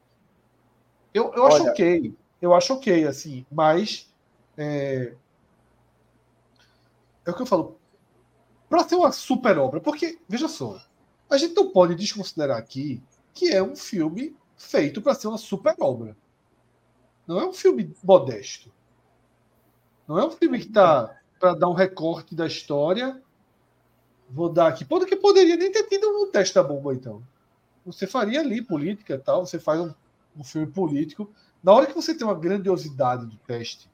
Eu, 1.13 1.33
eu 1.33 1.47
acho 1.47 1.63
ok. 1.63 2.13
Eu 2.41 2.53
acho 2.53 2.73
ok, 2.73 3.05
assim, 3.05 3.45
mas 3.49 4.13
é, 4.57 5.13
é 7.25 7.31
o 7.31 7.33
que 7.33 7.41
eu 7.41 7.45
falo. 7.45 7.79
Para 8.69 8.83
ser 8.85 8.95
uma 8.95 9.13
super 9.13 9.57
obra, 9.57 9.79
porque, 9.79 10.19
veja 10.27 10.49
só, 10.49 10.77
a 11.29 11.37
gente 11.37 11.55
não 11.55 11.71
pode 11.71 11.95
desconsiderar 11.95 12.57
aqui 12.57 13.01
que 13.33 13.49
é 13.49 13.61
um 13.61 13.75
filme 13.75 14.35
feito 14.57 15.01
para 15.01 15.13
ser 15.13 15.27
uma 15.27 15.37
super 15.37 15.75
obra. 15.79 16.15
Não 17.27 17.39
é 17.39 17.45
um 17.45 17.53
filme 17.53 17.95
modesto. 18.03 18.71
Não 20.07 20.19
é 20.19 20.25
um 20.25 20.31
filme 20.31 20.59
que 20.59 20.67
está 20.67 21.17
para 21.39 21.53
dar 21.53 21.69
um 21.69 21.73
recorte 21.73 22.35
da 22.35 22.45
história. 22.45 23.21
Vou 24.29 24.49
dar 24.49 24.67
aqui. 24.67 24.85
Porque 24.85 25.15
poderia 25.15 25.55
nem 25.55 25.71
ter 25.71 25.83
tido 25.83 26.07
um 26.07 26.29
teste 26.29 26.55
da 26.55 26.63
bomba, 26.63 26.93
então. 26.93 27.23
Você 27.85 28.05
faria 28.05 28.41
ali 28.41 28.61
política 28.61 29.17
tal, 29.17 29.45
você 29.45 29.59
faz 29.59 29.79
um, 29.79 29.93
um 30.37 30.43
filme 30.43 30.67
político. 30.67 31.31
Na 31.63 31.73
hora 31.73 31.87
que 31.87 31.95
você 31.95 32.13
tem 32.13 32.25
uma 32.25 32.37
grandiosidade 32.37 33.25
do 33.25 33.37
teste, 33.37 33.89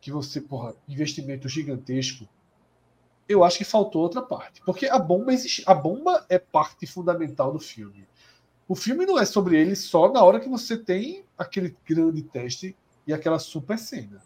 que 0.00 0.10
você, 0.10 0.40
porra, 0.40 0.74
investimento 0.88 1.48
gigantesco, 1.48 2.28
eu 3.28 3.42
acho 3.44 3.58
que 3.58 3.64
faltou 3.64 4.02
outra 4.02 4.20
parte. 4.22 4.60
Porque 4.64 4.86
a 4.86 4.98
bomba 4.98 5.32
existe. 5.32 5.62
A 5.66 5.74
bomba 5.74 6.24
é 6.28 6.38
parte 6.38 6.86
fundamental 6.86 7.52
do 7.52 7.58
filme. 7.60 8.06
O 8.68 8.74
filme 8.74 9.04
não 9.06 9.18
é 9.18 9.24
sobre 9.24 9.58
ele 9.60 9.76
só 9.76 10.10
na 10.12 10.22
hora 10.22 10.40
que 10.40 10.48
você 10.48 10.76
tem 10.76 11.24
aquele 11.36 11.76
grande 11.86 12.22
teste 12.22 12.74
e 13.06 13.12
aquela 13.12 13.38
super 13.38 13.78
cena. 13.78 14.22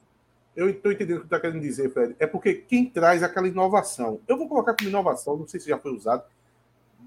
Eu 0.55 0.69
estou 0.71 0.91
entendendo 0.91 1.19
o 1.19 1.21
que 1.21 1.29
você 1.29 1.35
está 1.37 1.41
querendo 1.41 1.61
dizer, 1.63 1.93
Fred. 1.93 2.17
É 2.19 2.27
porque 2.27 2.55
quem 2.55 2.87
traz 2.89 3.23
aquela 3.23 3.47
inovação, 3.49 4.21
eu 4.27 4.37
vou 4.37 4.49
colocar 4.49 4.75
como 4.75 4.89
inovação, 4.89 5.37
não 5.37 5.47
sei 5.47 5.61
se 5.61 5.69
já 5.69 5.79
foi 5.79 5.93
usado, 5.93 6.25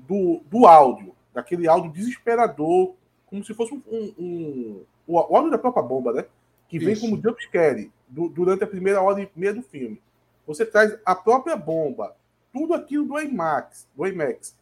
do, 0.07 0.41
do 0.49 0.65
áudio, 0.65 1.13
daquele 1.34 1.68
áudio 1.68 1.91
desesperador, 1.91 2.95
como 3.27 3.43
se 3.43 3.53
fosse 3.53 3.73
um, 3.73 3.81
um- 3.89 4.13
um- 4.19 4.84
o 5.07 5.18
áudio 5.18 5.51
da 5.51 5.57
própria 5.57 5.84
bomba, 5.84 6.13
né? 6.13 6.26
Que 6.68 6.80
vem 6.80 6.93
Isso. 6.93 7.01
como 7.01 7.22
jumpscare 7.22 7.91
du- 8.07 8.30
durante 8.30 8.63
a 8.63 8.68
primeira 8.68 9.01
hora 9.01 9.22
e 9.22 9.30
meia 9.35 9.53
do 9.53 9.61
filme. 9.61 10.01
Você 10.47 10.65
traz 10.65 10.97
a 11.05 11.15
própria 11.15 11.55
bomba, 11.55 12.15
tudo 12.51 12.73
aquilo 12.73 13.05
do 13.05 13.19
IMAX, 13.19 13.88
do 13.95 14.05
IMAX. 14.05 14.57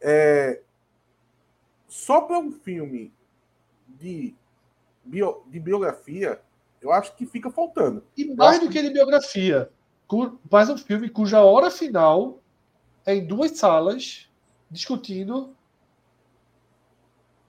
É, 0.00 0.60
só 1.86 2.20
para 2.20 2.38
um 2.38 2.50
filme 2.52 3.12
de, 3.86 4.34
bio- 5.04 5.42
de 5.46 5.58
biografia, 5.60 6.40
eu 6.80 6.92
acho 6.92 7.14
que 7.16 7.26
fica 7.26 7.50
faltando. 7.50 8.02
E 8.16 8.24
mais 8.34 8.60
do 8.60 8.68
que 8.68 8.82
de 8.82 8.90
biografia, 8.90 9.70
faz 10.50 10.70
um 10.70 10.76
filme 10.78 11.08
cuja 11.08 11.40
hora 11.42 11.70
final 11.70 12.38
é 13.04 13.14
em 13.14 13.26
duas 13.26 13.52
salas 13.52 14.28
discutindo 14.70 15.54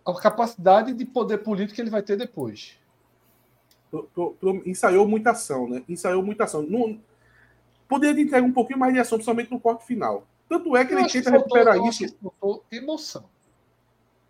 a 0.06 0.14
capacidade 0.20 0.94
de 0.94 1.06
poder 1.06 1.40
político 1.40 1.76
que 1.76 1.82
ele 1.82 1.90
vai 1.90 2.02
ter 2.02 2.18
depois. 2.18 2.78
Pro- 3.92 4.04
pro- 4.14 4.34
pro- 4.34 4.68
ensaiou 4.70 5.08
muita 5.08 5.32
ação, 5.32 5.68
né? 5.68 5.84
Ensaiou 5.88 6.24
muita 6.24 6.46
ação. 6.46 6.62
Não, 6.64 7.00
poderia 7.90 8.16
ter 8.16 8.22
entregue 8.22 8.48
um 8.48 8.54
pouquinho 8.54 8.80
mais 8.80 8.94
de 8.94 9.00
ação, 9.00 9.18
principalmente 9.18 9.52
no 9.52 9.60
corte 9.60 9.86
final. 9.86 10.26
Tanto 10.48 10.78
é 10.78 10.86
que 10.86 10.94
Eu 10.94 11.00
ele 11.00 11.08
que 11.08 11.14
tenta 11.14 11.32
faltou- 11.32 11.58
recuperar 11.58 11.88
acho 11.90 12.06
isso. 12.06 12.16
faltou 12.22 12.64
emoção. 12.72 13.26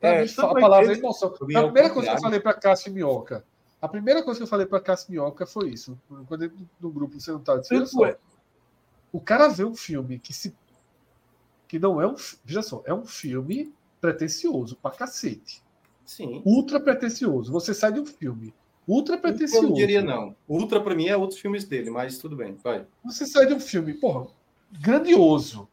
É, 0.02 0.22
mim, 0.23 0.27
tanto 0.34 0.56
a 0.56 0.57
é 0.57 0.61
palavra 0.61 0.88
é 0.88 0.91
ele- 0.91 0.99
emoção. 0.99 1.30
A 1.30 1.34
é 1.34 1.36
primeira 1.38 1.90
coisa 1.91 2.10
que 2.10 2.15
eu 2.15 2.22
falei 2.22 2.40
para 2.40 2.53
Cássio 2.53 2.94
Minhoca, 2.94 3.45
a 3.81 3.88
primeira 3.88 4.23
coisa 4.23 4.40
que 4.40 4.44
eu 4.44 4.48
falei 4.48 4.65
para 4.65 4.80
Cássio 4.80 5.11
Minhoca 5.11 5.45
foi 5.45 5.69
isso. 5.69 5.99
Quando 6.27 6.44
ele, 6.45 6.53
no 6.80 6.90
grupo 6.90 7.19
você 7.19 7.31
não 7.31 7.40
tá 7.41 7.57
dizendo 7.57 7.86
só. 7.86 8.06
é- 8.06 8.18
O 9.11 9.19
cara 9.19 9.48
vê 9.49 9.64
um 9.65 9.76
filme 9.76 10.18
que 10.19 10.34
se 10.34 10.56
que 11.68 11.77
não 11.80 12.02
é 12.02 12.07
um, 12.07 12.15
veja 12.44 12.61
só, 12.64 12.81
é 12.86 12.94
um 12.94 13.06
filme 13.06 13.72
pretencioso 14.02 14.76
pra 14.77 14.90
cacete. 14.91 15.61
Sim. 16.06 16.41
Ultra 16.44 16.80
pretencioso. 16.80 17.52
Você 17.52 17.73
sai 17.76 17.91
de 17.94 17.99
um 17.99 18.06
filme 18.06 18.53
ultra 18.90 19.16
Eu 19.16 19.22
pretencioso. 19.22 19.68
não 19.68 19.74
diria 19.74 20.02
não. 20.02 20.36
Ultra 20.48 20.82
pra 20.82 20.95
mim 20.95 21.07
é 21.07 21.16
outros 21.16 21.40
filmes 21.40 21.64
dele, 21.64 21.90
mas 21.90 22.18
tudo 22.18 22.36
bem, 22.36 22.56
vai. 22.64 22.86
Você 23.06 23.26
sai 23.26 23.45
de 23.45 23.53
um 23.53 23.60
filme, 23.60 23.94
porra, 23.94 24.28
grandioso. 24.82 25.68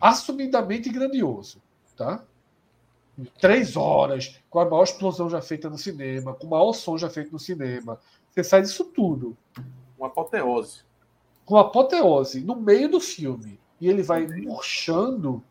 Assumidamente 0.00 0.88
grandioso, 0.88 1.60
tá? 1.96 2.24
Três 3.40 3.76
horas, 3.76 4.40
com 4.48 4.60
a 4.60 4.64
maior 4.64 4.84
explosão 4.84 5.28
já 5.28 5.42
feita 5.42 5.68
no 5.68 5.76
cinema, 5.76 6.34
com 6.34 6.46
o 6.46 6.50
maior 6.50 6.72
som 6.72 6.96
já 6.96 7.10
feito 7.10 7.32
no 7.32 7.38
cinema. 7.38 7.98
Você 8.30 8.44
sai 8.44 8.62
disso 8.62 8.84
tudo. 8.84 9.36
Uma 9.98 10.06
apoteose. 10.06 10.82
Com 11.44 11.56
apoteose, 11.56 12.40
no 12.40 12.54
meio 12.54 12.88
do 12.88 13.00
filme. 13.00 13.58
E 13.80 13.88
ele 13.88 14.02
vai 14.02 14.24
murchando. 14.26 15.42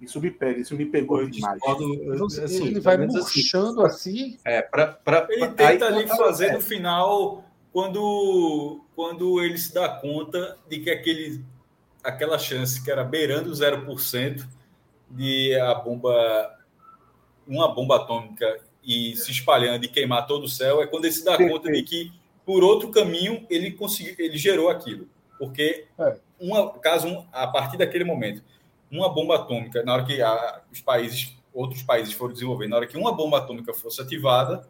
Isso 0.00 0.20
me 0.20 0.30
pega, 0.30 0.60
isso 0.60 0.74
me 0.76 0.86
pegou 0.86 1.20
Eu 1.20 1.28
demais. 1.30 1.54
discordo, 1.54 1.94
eu- 1.94 2.18
Você- 2.18 2.44
assim, 2.44 2.66
ele 2.68 2.80
vai 2.80 2.96
assim, 2.96 3.06
murchando 3.18 3.82
assim. 3.82 4.38
É, 4.44 4.62
pra, 4.62 4.86
pra, 4.86 5.26
Ele 5.28 5.38
pra- 5.38 5.48
tenta 5.48 5.88
aí- 5.88 5.94
ali 5.98 6.06
fazer 6.08 6.46
é, 6.46 6.52
no 6.52 6.60
final 6.60 7.44
quando, 7.72 8.80
quando 8.94 9.42
ele 9.42 9.58
se 9.58 9.74
dá 9.74 9.88
conta 9.88 10.56
de 10.68 10.78
que 10.80 10.90
aquele, 10.90 11.44
aquela 12.02 12.38
chance 12.38 12.82
que 12.82 12.90
era 12.90 13.02
beirando 13.02 13.50
0% 13.52 14.46
de 15.10 15.54
a 15.58 15.74
bomba 15.74 16.54
uma 17.46 17.74
bomba 17.74 17.96
atômica 17.96 18.60
e 18.84 19.16
se 19.16 19.30
espalhando 19.30 19.84
e 19.84 19.88
queimar 19.88 20.26
todo 20.26 20.44
o 20.44 20.48
céu 20.48 20.82
é 20.82 20.86
quando 20.86 21.06
ele 21.06 21.14
se 21.14 21.24
dá 21.24 21.36
conta 21.36 21.70
de 21.72 21.82
que 21.82 22.12
por 22.44 22.62
outro 22.62 22.90
caminho 22.90 23.46
ele 23.48 23.70
conseguiu 23.72 24.14
ele 24.18 24.36
gerou 24.36 24.68
aquilo 24.68 25.08
porque 25.38 25.86
É. 25.98 26.16
uma 26.38 26.70
caso 26.78 27.26
a 27.32 27.46
partir 27.46 27.78
daquele 27.78 28.04
momento 28.04 28.42
uma 28.90 29.08
bomba 29.12 29.36
atômica 29.36 29.82
na 29.82 29.94
hora 29.94 30.04
que 30.04 30.20
a- 30.22 30.60
os 30.72 30.80
países 30.80 31.36
outros 31.52 31.82
países 31.82 32.12
foram 32.12 32.32
desenvolvendo 32.32 32.70
na 32.70 32.76
hora 32.76 32.86
que 32.86 32.96
uma 32.96 33.12
bomba 33.12 33.38
atômica 33.38 33.74
fosse 33.74 34.00
ativada 34.00 34.66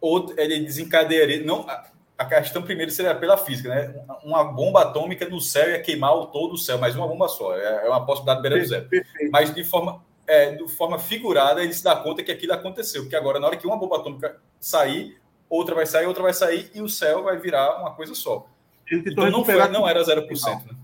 outro, 0.00 0.38
ele 0.38 0.60
desencadearia. 0.60 1.44
Não, 1.44 1.68
a, 1.68 1.84
a 2.18 2.24
questão 2.24 2.62
primeiro 2.62 2.90
seria 2.90 3.14
pela 3.14 3.36
física, 3.36 3.68
né? 3.68 3.94
Uma 4.24 4.44
bomba 4.44 4.82
atômica 4.82 5.28
no 5.28 5.40
céu 5.40 5.68
ia 5.70 5.80
queimar 5.80 6.14
o 6.14 6.26
todo 6.26 6.54
o 6.54 6.58
céu, 6.58 6.78
mas 6.78 6.94
uma 6.94 7.06
bomba 7.06 7.28
só. 7.28 7.54
É, 7.56 7.86
é 7.86 7.88
uma 7.88 8.04
possibilidade 8.06 8.40
beira 8.42 8.58
do 8.58 8.66
zero. 8.66 8.88
Mas 9.30 9.54
de 9.54 9.64
forma, 9.64 10.02
é, 10.26 10.52
de 10.52 10.68
forma 10.68 10.98
figurada, 10.98 11.62
ele 11.62 11.72
se 11.74 11.82
dá 11.84 11.96
conta 11.96 12.22
que 12.22 12.30
aquilo 12.32 12.52
aconteceu. 12.52 13.02
Porque 13.02 13.16
agora, 13.16 13.38
na 13.40 13.46
hora 13.48 13.56
que 13.56 13.66
uma 13.66 13.76
bomba 13.76 13.96
atômica 13.96 14.36
sair, 14.60 15.18
outra 15.50 15.74
vai 15.74 15.86
sair, 15.86 16.06
outra 16.06 16.22
vai 16.22 16.32
sair, 16.34 16.70
e 16.74 16.80
o 16.80 16.88
céu 16.88 17.24
vai 17.24 17.36
virar 17.38 17.80
uma 17.80 17.92
coisa 17.92 18.14
só. 18.14 18.46
Então 18.90 19.24
não, 19.30 19.44
foi, 19.44 19.54
não 19.68 19.88
era 19.88 20.02
0%. 20.02 20.64
Né? 20.64 20.76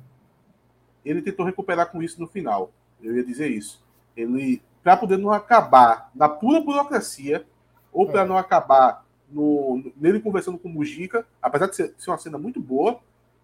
Ele 1.05 1.21
tentou 1.23 1.45
recuperar 1.47 1.91
com 1.91 2.03
isso 2.03 2.21
no 2.21 2.27
final. 2.27 2.71
Eu 3.03 3.17
ia 3.17 3.25
dizer 3.25 3.49
isso. 3.49 3.83
Ele, 4.17 4.63
para 4.83 4.97
poder 4.97 5.17
não 5.19 5.31
acabar 5.33 6.11
na 6.15 6.29
pura 6.29 6.61
burocracia, 6.61 7.45
ou 7.93 8.07
para 8.07 8.23
É. 8.23 8.25
não 8.25 8.37
acabar 8.39 9.05
no, 9.31 9.93
nele 9.97 10.21
conversando 10.21 10.59
com 10.59 10.69
o 10.69 10.73
Mujica, 10.73 11.27
apesar 11.41 11.67
de 11.67 11.77
ser, 11.77 11.95
ser 11.99 12.11
uma 12.11 12.19
cena 12.19 12.39
muito 12.39 12.61
boa. 12.61 13.01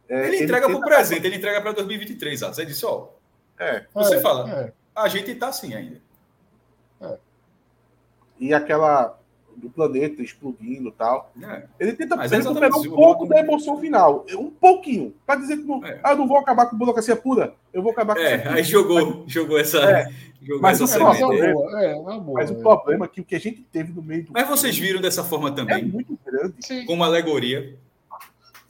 é, 0.09 0.29
Ele 0.29 0.45
entrega 0.45 0.67
para 0.67 0.77
o 0.77 0.81
tenta- 0.81 0.87
presente, 0.87 1.27
ele 1.27 1.37
entrega 1.37 1.61
para 1.61 1.73
2023. 1.73 2.43
Atos. 2.43 2.59
Ele 2.59 2.69
disse: 2.69 2.85
Ó, 2.87 3.09
É, 3.59 3.87
você 3.93 4.17
É, 4.17 4.21
fala, 4.21 4.49
é. 4.51 4.73
a 4.95 5.09
gente 5.09 5.35
tá 5.35 5.49
assim 5.49 5.75
ainda. 5.75 6.01
e 8.39 8.55
aquela 8.55 9.18
do 9.59 9.69
planeta 9.71 10.23
explodindo 10.23 10.89
e 10.89 10.93
tal. 10.93 11.33
É. 11.43 11.65
Ele 11.79 11.93
tenta 11.93 12.15
é 12.15 12.27
recuperar 12.27 12.79
um 12.79 12.85
pouco 12.91 13.27
da 13.27 13.41
emoção 13.41 13.79
final. 13.79 14.25
Um 14.33 14.51
pouquinho. 14.51 15.15
Para 15.27 15.41
dizer 15.41 15.59
que 15.59 15.65
não, 15.65 15.85
É. 15.85 16.01
ah, 16.03 16.13
eu 16.13 16.17
não 16.17 16.27
vou 16.29 16.39
acabar 16.39 16.67
com 16.67 16.77
burocracia 16.77 17.17
pura, 17.17 17.55
eu 17.73 17.83
vou 17.83 17.93
acabar 17.93 18.15
com 18.15 18.21
É, 18.21 18.49
aí 18.49 18.63
jogou, 18.63 19.25
jogou 19.27 19.59
essa. 19.59 19.79
É. 19.79 20.09
Jogou 20.41 20.63
Mas 20.63 20.81
essa 20.81 20.99
o 20.99 21.03
É, 21.03 21.05
mas 21.05 21.21
é 21.21 21.23
é- 21.49 21.53
boa. 21.53 21.83
É, 21.85 21.95
uma 21.97 22.21
boa. 22.21 22.41
Mas 22.41 22.51
é. 22.51 22.55
o 22.55 22.57
problema 22.61 23.05
é 23.05 23.09
que 23.09 23.21
o 23.21 23.25
que 23.25 23.35
a 23.35 23.41
gente 23.41 23.61
teve 23.73 23.93
no 23.93 24.01
meio 24.03 24.25
do 24.25 24.33
Mas 24.33 24.49
vocês 24.49 24.79
viram 24.79 25.01
dessa 25.01 25.25
forma 25.25 25.49
é 25.49 25.53
também, 25.53 25.85
muito 25.85 26.17
grande. 26.25 26.55
Sim, 26.61 26.87
como 26.87 27.03
alegoria. 27.03 27.77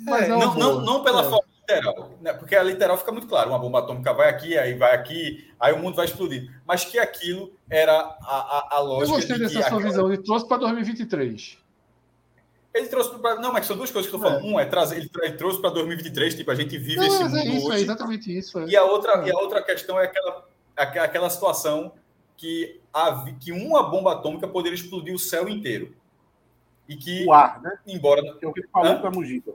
mas 0.01 0.25
é 0.25 0.29
não, 0.29 0.39
não, 0.39 0.55
boa. 0.55 0.83
não 0.85 1.05
pela 1.05 1.21
É. 1.21 1.25
forma 1.25 1.45
literal, 1.77 2.11
né? 2.21 2.33
porque 2.33 2.57
a 2.57 2.63
literal 2.63 2.97
fica 2.97 3.13
muito 3.13 3.27
claro. 3.27 3.51
Uma 3.51 3.59
bomba 3.59 3.81
atômica 3.81 4.13
vai 4.13 4.29
aqui, 4.31 4.57
aí 4.57 4.75
vai 4.75 4.95
aqui, 4.95 5.51
aí 5.61 5.73
o 5.73 5.79
mundo 5.79 5.95
vai 5.97 6.07
explodir. 6.07 6.51
Mas 6.67 6.85
que 6.85 6.99
aquilo 6.99 7.53
era 7.69 7.93
a, 7.93 8.69
a, 8.73 8.77
a 8.77 8.81
Eu 8.81 8.85
lógica 8.85 9.17
gostei 9.17 9.39
de 9.39 9.49
que 9.49 9.55
dessa 9.55 9.69
sua 9.69 9.81
visão. 9.81 10.09
Ele 10.13 10.23
trouxe 10.23 10.49
para 10.49 10.57
2023. 10.59 11.59
Ele 12.75 12.87
trouxe 12.89 13.19
para. 13.19 13.37
Não, 13.37 13.53
mas 13.53 13.67
são 13.67 13.77
duas 13.77 13.91
coisas 13.91 14.11
que 14.11 14.17
eu 14.17 14.21
tô 14.21 14.27
falando. 14.27 14.45
Um 14.47 14.59
é 14.59 14.65
trazer, 14.65 14.97
ele, 14.99 15.11
ele 15.23 15.33
trouxe 15.37 15.61
para 15.61 15.71
2023, 15.71 16.35
tipo, 16.35 16.51
a 16.51 16.55
gente 16.55 16.77
vive 16.79 16.97
Não, 16.97 17.05
esse 17.07 17.23
mas 17.23 17.33
mundo 17.33 17.39
é 17.41 17.45
isso, 17.47 17.67
hoje. 17.69 17.77
é 17.77 17.81
exatamente 17.81 18.39
isso. 18.39 18.59
é. 18.61 18.67
E 18.67 18.77
a 18.77 18.85
outra, 18.85 19.13
É. 19.23 19.27
e 19.29 19.31
a 19.33 19.39
outra 19.39 19.63
questão 19.63 19.99
é 19.99 20.05
aquela, 20.05 20.45
aquela 20.77 21.31
situação 21.31 21.93
que, 22.37 22.81
havi- 22.93 23.35
que 23.41 23.53
uma 23.53 23.83
bomba 23.83 24.13
atômica 24.13 24.47
poderia 24.47 24.77
explodir 24.77 25.13
o 25.15 25.19
céu 25.19 25.49
inteiro. 25.49 25.95
E 26.89 26.97
que, 26.97 27.25
O 27.27 27.33
ar, 27.33 27.61
né? 27.61 27.79
embora 27.87 28.23
Que 28.39 28.45
é 28.45 28.49
o 28.49 28.53
que 28.53 28.61
ele 28.61 28.69
falou 28.69 28.99
para 29.01 29.11
Mujica. 29.11 29.53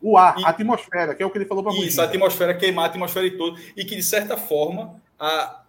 O 0.00 0.16
ar, 0.16 0.38
E- 0.38 0.44
a 0.44 0.48
atmosfera, 0.48 1.14
que 1.14 1.22
é 1.22 1.26
o 1.26 1.30
que 1.30 1.38
ele 1.38 1.44
falou 1.46 1.62
para 1.64 1.72
Isso, 1.72 1.82
Mujica. 1.82 2.02
a 2.02 2.04
atmosfera 2.06 2.54
queimar 2.54 2.84
a 2.84 2.88
atmosfera 2.88 3.26
e 3.26 3.32
todo. 3.36 3.58
E 3.76 3.84
que, 3.84 3.96
de 3.96 4.02
certa 4.02 4.36
forma, 4.36 4.94
a, 5.18 5.62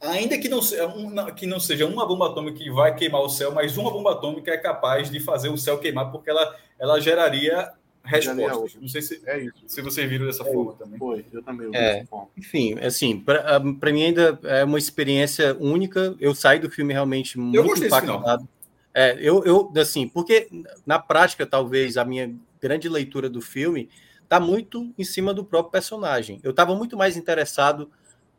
ainda 0.00 0.38
que 0.38 0.48
não, 0.48 0.62
seja, 0.62 0.86
um- 0.86 1.26
que 1.34 1.46
não 1.46 1.58
seja 1.60 1.86
uma 1.86 2.06
bomba 2.06 2.26
atômica 2.28 2.58
que 2.58 2.70
vai 2.70 2.94
queimar 2.94 3.20
o 3.22 3.28
céu, 3.28 3.52
mas 3.52 3.76
uma 3.76 3.90
bomba 3.90 4.12
atômica 4.12 4.50
é 4.52 4.56
capaz 4.56 5.10
de 5.10 5.18
fazer 5.20 5.48
o 5.48 5.58
céu 5.58 5.78
queimar, 5.78 6.10
porque 6.12 6.30
ela, 6.30 6.56
ela 6.78 7.00
geraria 7.00 7.72
respostas. 8.02 8.76
Não 8.80 8.88
sei 8.88 9.02
se, 9.02 9.20
É 9.26 9.40
isso. 9.40 9.54
se 9.66 9.82
vocês 9.82 10.08
viram 10.08 10.26
dessa 10.26 10.44
forma 10.44 10.72
também. 10.74 10.98
Foi, 10.98 11.24
eu 11.32 11.42
também. 11.42 11.66
eu 11.66 11.72
vi 11.72 11.76
É. 11.76 11.94
dessa 11.94 12.06
forma. 12.06 12.28
Enfim, 12.36 12.78
assim, 12.80 13.18
para 13.20 13.92
mim 13.92 14.02
ainda 14.04 14.38
é 14.44 14.64
uma 14.64 14.78
experiência 14.78 15.54
única. 15.60 16.14
Eu 16.18 16.34
saí 16.34 16.58
do 16.58 16.70
filme 16.70 16.92
realmente 16.94 17.38
muito 17.38 17.84
impactado. 17.84 18.48
É, 18.94 19.16
eu, 19.20 19.44
eu, 19.44 19.72
assim, 19.76 20.08
porque 20.08 20.48
na 20.86 20.98
prática, 20.98 21.44
talvez, 21.46 21.96
a 21.96 22.04
minha 22.04 22.34
grande 22.60 22.88
leitura 22.88 23.28
do 23.28 23.40
filme 23.40 23.88
está 24.22 24.38
muito 24.38 24.94
em 24.96 25.02
cima 25.02 25.34
do 25.34 25.44
próprio 25.44 25.72
personagem. 25.72 26.38
Eu 26.44 26.52
estava 26.52 26.74
muito 26.76 26.96
mais 26.96 27.16
interessado 27.16 27.90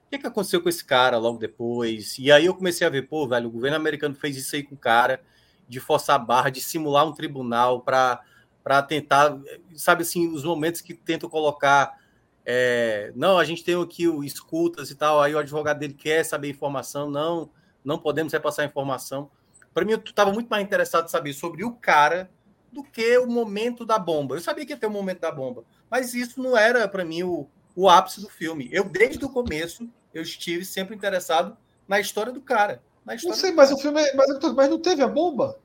o 0.05 0.09
que, 0.09 0.19
que 0.19 0.27
aconteceu 0.27 0.61
com 0.61 0.69
esse 0.69 0.85
cara 0.85 1.17
logo 1.17 1.37
depois. 1.37 2.17
E 2.17 2.31
aí 2.31 2.45
eu 2.45 2.55
comecei 2.55 2.87
a 2.87 2.89
ver, 2.89 3.07
pô, 3.09 3.27
velho, 3.27 3.47
o 3.47 3.51
governo 3.51 3.75
americano 3.75 4.15
fez 4.15 4.37
isso 4.37 4.55
aí 4.55 4.63
com 4.63 4.75
o 4.75 4.77
cara, 4.77 5.21
de 5.67 5.79
forçar 5.81 6.15
a 6.15 6.19
barra, 6.19 6.49
de 6.49 6.61
simular 6.61 7.05
um 7.05 7.13
tribunal 7.13 7.81
para 7.81 8.83
tentar, 8.87 9.37
sabe 9.75 10.03
assim, 10.03 10.33
os 10.33 10.45
momentos 10.45 10.79
que 10.79 10.93
tentam 10.93 11.29
colocar. 11.29 11.97
é, 12.45 13.11
não, 13.15 13.37
a 13.37 13.43
gente 13.43 13.63
tem 13.63 13.81
aqui 13.81 14.07
o 14.07 14.23
escutas 14.23 14.91
e 14.91 14.95
tal, 14.95 15.21
aí 15.21 15.33
o 15.35 15.39
advogado 15.39 15.79
dele 15.79 15.93
quer 15.93 16.23
saber 16.23 16.49
informação, 16.49 17.09
não, 17.09 17.49
não 17.83 17.97
podemos 17.97 18.31
repassar 18.31 18.65
informação. 18.65 19.29
Para 19.73 19.85
mim, 19.85 19.91
eu 19.93 19.97
estava 19.97 20.31
muito 20.31 20.49
mais 20.49 20.63
interessado 20.63 21.05
em 21.05 21.09
saber 21.09 21.33
sobre 21.33 21.63
o 21.63 21.73
cara 21.73 22.29
do 22.71 22.83
que 22.83 23.17
o 23.17 23.27
momento 23.27 23.85
da 23.85 23.99
bomba. 23.99 24.35
Eu 24.35 24.41
sabia 24.41 24.65
que 24.65 24.71
ia 24.71 24.77
ter 24.77 24.87
o 24.87 24.91
momento 24.91 25.19
da 25.19 25.31
bomba, 25.31 25.63
mas 25.89 26.13
isso 26.13 26.41
não 26.41 26.57
era 26.57 26.87
para 26.87 27.03
mim 27.03 27.23
o, 27.23 27.47
o 27.75 27.89
ápice 27.89 28.21
do 28.21 28.29
filme. 28.29 28.69
Eu, 28.71 28.85
desde 28.85 29.23
o 29.25 29.29
começo, 29.29 29.89
eu 30.13 30.21
estive 30.21 30.63
sempre 30.63 30.95
interessado 30.95 31.57
na 31.87 31.99
história 31.99 32.31
do 32.31 32.41
cara. 32.41 32.81
Na 33.05 33.13
Não 33.13 33.17
história 33.17 33.37
sei, 33.37 33.51
do 33.51 33.57
mas 33.57 33.71
o 33.71 33.77
filme 33.77 34.01
é, 34.01 34.15
mas, 34.15 34.41
mas 34.53 34.69
não 34.69 34.79
teve 34.79 35.01
a 35.01 35.07
bomba? 35.07 35.59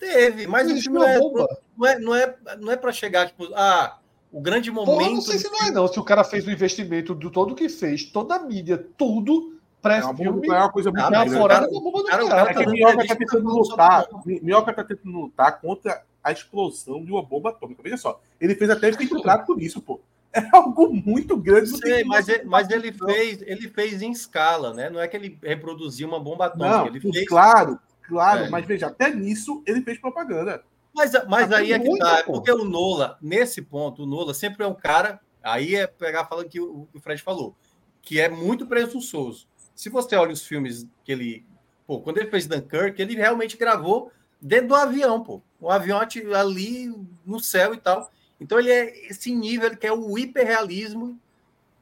teve, 0.00 0.46
mas 0.46 0.66
não 0.66 0.74
o 0.74 0.80
filme 0.80 0.98
não 0.98 1.06
é, 1.06 1.18
bomba. 1.18 1.58
não 1.76 1.86
é, 1.86 1.98
não 1.98 2.14
é, 2.14 2.36
não 2.58 2.72
é 2.72 2.76
para 2.76 2.90
chegar, 2.90 3.28
tipo, 3.28 3.48
ah, 3.54 3.98
o 4.32 4.40
grande 4.40 4.70
momento. 4.70 4.96
Porra, 4.98 5.10
não 5.10 5.20
sei 5.20 5.38
se 5.38 5.48
não 5.50 5.66
é 5.66 5.70
não. 5.70 5.86
Se 5.86 6.00
o 6.00 6.04
cara 6.04 6.24
fez 6.24 6.46
o 6.46 6.50
investimento 6.50 7.14
do 7.14 7.30
todo 7.30 7.54
que 7.54 7.68
fez, 7.68 8.04
toda 8.04 8.34
a 8.34 8.38
mídia, 8.40 8.84
tudo, 8.96 9.59
pré-filme, 9.80 10.46
é 10.48 10.52
uma 10.52 10.70
coisa 10.70 10.90
muito 10.90 11.02
Ah, 11.02 11.06
é 11.06 11.10
grande. 11.28 11.48
cara- 11.48 11.68
bomba 11.68 12.04
cara- 12.04 12.28
cara 12.28 12.50
É 12.50 12.54
que 12.54 12.64
tá. 12.64 12.70
Minhoca 12.70 13.06
tá 13.06 13.16
tentando 13.16 13.50
sobre 13.50 13.70
lutar. 13.70 14.08
Minhoca 14.42 14.72
tá 14.72 14.84
tentando 14.84 15.18
lutar 15.20 15.60
contra 15.60 16.02
a 16.22 16.32
explosão 16.32 17.04
de 17.04 17.10
uma 17.10 17.22
bomba 17.22 17.50
atômica. 17.50 17.82
Veja 17.82 17.96
só, 17.96 18.20
ele 18.40 18.54
fez 18.54 18.70
até 18.70 18.90
infiltrado 18.90 19.44
por 19.46 19.60
isso, 19.60 19.80
pô. 19.80 20.00
É 20.32 20.48
algo 20.52 20.94
muito 20.94 21.36
grande. 21.36 21.76
Sei, 21.76 22.04
mas, 22.04 22.28
ele, 22.28 22.44
mas 22.44 22.70
ele 22.70 22.92
fez, 22.92 23.42
ele 23.42 23.68
fez 23.68 24.00
em 24.00 24.12
escala, 24.12 24.72
né? 24.72 24.88
Não 24.88 25.00
é 25.00 25.08
que 25.08 25.16
ele 25.16 25.36
reproduziu 25.42 26.06
uma 26.06 26.20
bomba 26.20 26.46
atômica, 26.46 26.68
Não, 26.70 26.86
ele 26.86 27.00
fez. 27.00 27.26
claro, 27.28 27.80
claro, 28.06 28.44
É. 28.44 28.48
mas 28.48 28.64
veja, 28.64 28.86
até 28.86 29.12
nisso 29.12 29.60
ele 29.66 29.82
fez 29.82 29.98
propaganda. 29.98 30.62
Mas, 30.94 31.10
mas 31.28 31.48
Tá 31.48 31.56
aí 31.56 31.72
é 31.72 31.80
que 31.80 31.98
tá, 31.98 32.18
é 32.18 32.22
pô. 32.22 32.34
porque 32.34 32.52
o 32.52 32.64
Nola, 32.64 33.18
nesse 33.20 33.60
ponto, 33.60 34.04
o 34.04 34.06
Nola 34.06 34.32
sempre 34.32 34.62
é 34.64 34.68
um 34.68 34.74
cara, 34.74 35.18
aí 35.42 35.74
é 35.74 35.88
pegar 35.88 36.24
falando 36.26 36.48
que 36.48 36.60
o, 36.60 36.86
o 36.94 37.00
Fred 37.00 37.20
falou, 37.20 37.56
que 38.00 38.20
é 38.20 38.28
muito 38.28 38.66
presunçoso. 38.66 39.48
Se 39.80 39.88
você 39.88 40.14
olha 40.14 40.34
os 40.34 40.46
filmes 40.46 40.86
que 41.02 41.10
ele, 41.10 41.42
pô, 41.86 42.02
quando 42.02 42.18
ele 42.18 42.28
fez 42.28 42.46
Dunkirk, 42.46 43.00
ele 43.00 43.16
realmente 43.16 43.56
gravou 43.56 44.12
dentro 44.38 44.68
do 44.68 44.74
avião, 44.74 45.24
pô, 45.24 45.40
um 45.58 45.70
avião 45.70 45.98
ali 45.98 46.94
no 47.24 47.40
céu 47.40 47.72
e 47.72 47.78
tal. 47.78 48.12
Então 48.38 48.58
ele 48.58 48.70
é 48.70 49.10
esse 49.10 49.34
nível, 49.34 49.68
ele 49.68 49.76
quer 49.76 49.92
o 49.92 50.18
hiperrealismo 50.18 51.18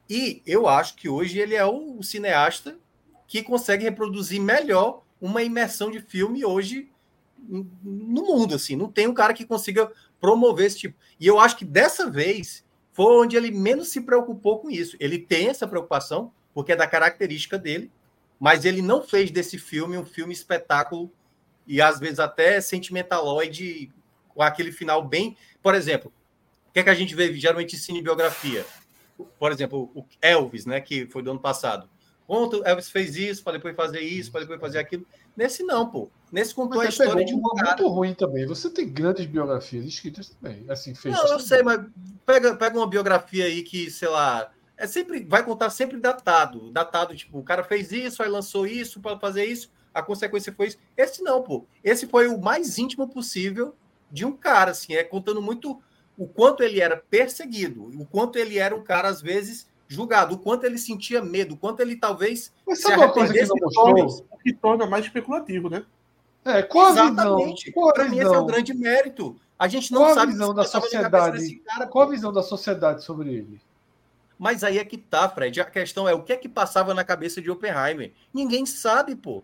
e 0.09 0.41
eu 0.45 0.65
acho 0.65 0.95
que 0.95 1.09
hoje 1.09 1.39
ele 1.39 1.55
é 1.55 1.65
o 1.65 2.01
cineasta 2.01 2.79
que 3.27 3.43
consegue 3.43 3.83
reproduzir 3.83 4.39
melhor 4.39 5.03
uma 5.19 5.43
imersão 5.43 5.91
de 5.91 5.99
filme 5.99 6.45
hoje 6.45 6.89
no 7.37 8.23
mundo, 8.25 8.55
assim. 8.55 8.77
Não 8.77 8.89
tem 8.89 9.09
um 9.09 9.13
cara 9.13 9.33
que 9.33 9.45
consiga 9.45 9.91
promover 10.21 10.67
esse 10.67 10.77
tipo. 10.77 10.97
E 11.19 11.27
eu 11.27 11.37
acho 11.37 11.57
que 11.57 11.65
dessa 11.65 12.09
vez 12.09 12.63
foi 12.93 13.13
onde 13.21 13.35
ele 13.35 13.51
menos 13.51 13.89
se 13.89 13.99
preocupou 13.99 14.59
com 14.59 14.71
isso. 14.71 14.95
Ele 15.01 15.19
tem 15.19 15.49
essa 15.49 15.67
preocupação, 15.67 16.31
porque 16.59 16.73
é 16.73 16.75
da 16.75 16.85
característica 16.85 17.57
dele, 17.57 17.89
mas 18.37 18.65
ele 18.65 18.81
não 18.81 19.01
fez 19.01 19.31
desse 19.31 19.57
filme 19.57 19.97
um 19.97 20.05
filme 20.05 20.33
espetáculo 20.33 21.09
e 21.65 21.81
às 21.81 22.01
vezes 22.01 22.19
até 22.19 22.59
sentimentaloide, 22.59 23.89
com 24.27 24.41
aquele 24.41 24.69
final 24.69 25.01
bem. 25.01 25.37
Por 25.63 25.73
exemplo, 25.73 26.11
o 26.67 26.73
que 26.73 26.81
é 26.81 26.83
que 26.83 26.89
a 26.89 26.93
gente 26.93 27.15
vê 27.15 27.33
geralmente 27.33 27.77
em 27.77 27.79
cinebiografia? 27.79 28.65
Por 29.39 29.53
exemplo, 29.53 29.89
o 29.95 30.05
Elvis, 30.21 30.65
né, 30.65 30.81
que 30.81 31.05
foi 31.07 31.23
do 31.23 31.31
ano 31.31 31.39
passado. 31.39 31.89
Ontem 32.27 32.61
Elvis 32.65 32.89
fez 32.89 33.15
isso, 33.15 33.41
para 33.41 33.53
depois 33.53 33.73
fazer 33.73 34.01
isso, 34.01 34.29
para 34.29 34.41
depois 34.41 34.59
fazer 34.59 34.79
aquilo. 34.79 35.07
Nesse 35.37 35.63
não, 35.63 35.89
pô. 35.89 36.09
Nesse 36.29 36.53
contou 36.53 36.81
a 36.81 36.87
pegou 36.87 37.05
história 37.05 37.25
de 37.25 37.33
um 37.33 37.37
uma 37.37 37.55
cara. 37.55 37.69
muito 37.69 37.87
ruim 37.87 38.13
também. 38.13 38.45
Você 38.45 38.69
tem 38.69 38.89
grandes 38.89 39.25
biografias 39.25 39.85
escritas 39.85 40.27
também. 40.27 40.65
Assim, 40.67 40.93
feitas 40.93 41.23
Não, 41.23 41.31
eu 41.31 41.39
sei, 41.39 41.63
mas 41.63 41.79
pega, 42.25 42.53
pega 42.57 42.77
uma 42.77 42.85
biografia 42.85 43.45
aí 43.45 43.63
que, 43.63 43.89
sei 43.89 44.09
lá, 44.09 44.51
é 44.79 44.87
sempre 44.87 45.25
vai 45.25 45.43
contar 45.43 45.69
sempre 45.69 45.97
datado, 45.97 46.71
datado, 46.71 47.13
tipo, 47.15 47.37
o 47.37 47.43
cara 47.43 47.63
fez 47.63 47.91
isso, 47.91 48.23
aí 48.23 48.29
lançou 48.29 48.65
isso 48.65 49.01
para 49.01 49.19
fazer 49.19 49.43
isso, 49.43 49.69
a 49.93 50.01
consequência 50.01 50.53
foi 50.53 50.67
isso. 50.67 50.77
Esse 50.95 51.21
não, 51.21 51.43
pô. 51.43 51.65
Esse 51.83 52.07
foi 52.07 52.27
o 52.27 52.39
mais 52.39 52.77
íntimo 52.77 53.07
possível 53.07 53.75
de 54.09 54.25
um 54.25 54.31
cara, 54.31 54.71
assim, 54.71 54.93
é 54.93 55.03
contando 55.03 55.41
muito 55.41 55.81
o 56.17 56.25
quanto 56.25 56.63
ele 56.63 56.79
era 56.79 56.95
perseguido, 56.95 57.83
o 57.99 58.05
quanto 58.05 58.39
ele 58.39 58.57
era 58.57 58.73
um 58.73 58.81
cara 58.81 59.09
às 59.09 59.21
vezes 59.21 59.67
julgado, 59.85 60.35
o 60.35 60.39
quanto 60.39 60.63
ele 60.63 60.77
sentia 60.77 61.21
medo, 61.21 61.55
o 61.55 61.57
quanto 61.57 61.81
ele 61.81 61.97
talvez 61.97 62.53
Mas 62.65 62.77
se 62.77 62.83
sabe 62.83 62.97
uma 62.97 63.11
coisa 63.11 63.33
que 63.33 63.39
não 63.41 63.55
arrependesse 63.55 64.03
mostrou? 64.05 64.39
que 64.41 64.53
torna 64.53 64.85
mais 64.85 65.05
especulativo, 65.05 65.69
né? 65.69 65.83
É, 66.45 66.63
qual 66.63 66.87
a 66.87 66.89
visão? 66.91 67.09
Exatamente. 67.11 67.71
Qual 67.73 67.93
mim 68.09 68.19
esse 68.19 68.33
é 68.33 68.37
o 68.37 68.45
grande 68.45 68.73
mérito. 68.73 69.35
A 69.57 69.67
gente 69.67 69.91
não 69.91 70.03
Qual 70.03 70.13
sabe 70.13 70.31
visão 70.31 70.53
da 70.53 70.63
sociedade? 70.63 71.55
cara. 71.65 71.85
Qual 71.85 72.07
a 72.07 72.09
visão 72.09 72.31
da 72.31 72.41
sociedade 72.41 73.03
sobre 73.03 73.33
ele? 73.33 73.61
Mas 74.39 74.63
aí 74.63 74.79
é 74.79 74.85
que 74.85 74.97
tá, 74.97 75.27
Fred. 75.27 75.59
A 75.59 75.65
questão 75.65 76.07
é 76.07 76.13
o 76.13 76.23
que 76.23 76.31
é 76.31 76.37
que 76.37 76.47
passava 76.47 76.93
na 76.93 77.03
cabeça 77.03 77.41
de 77.41 77.51
Oppenheimer? 77.51 78.13
Ninguém 78.33 78.65
sabe, 78.65 79.13
pô. 79.15 79.43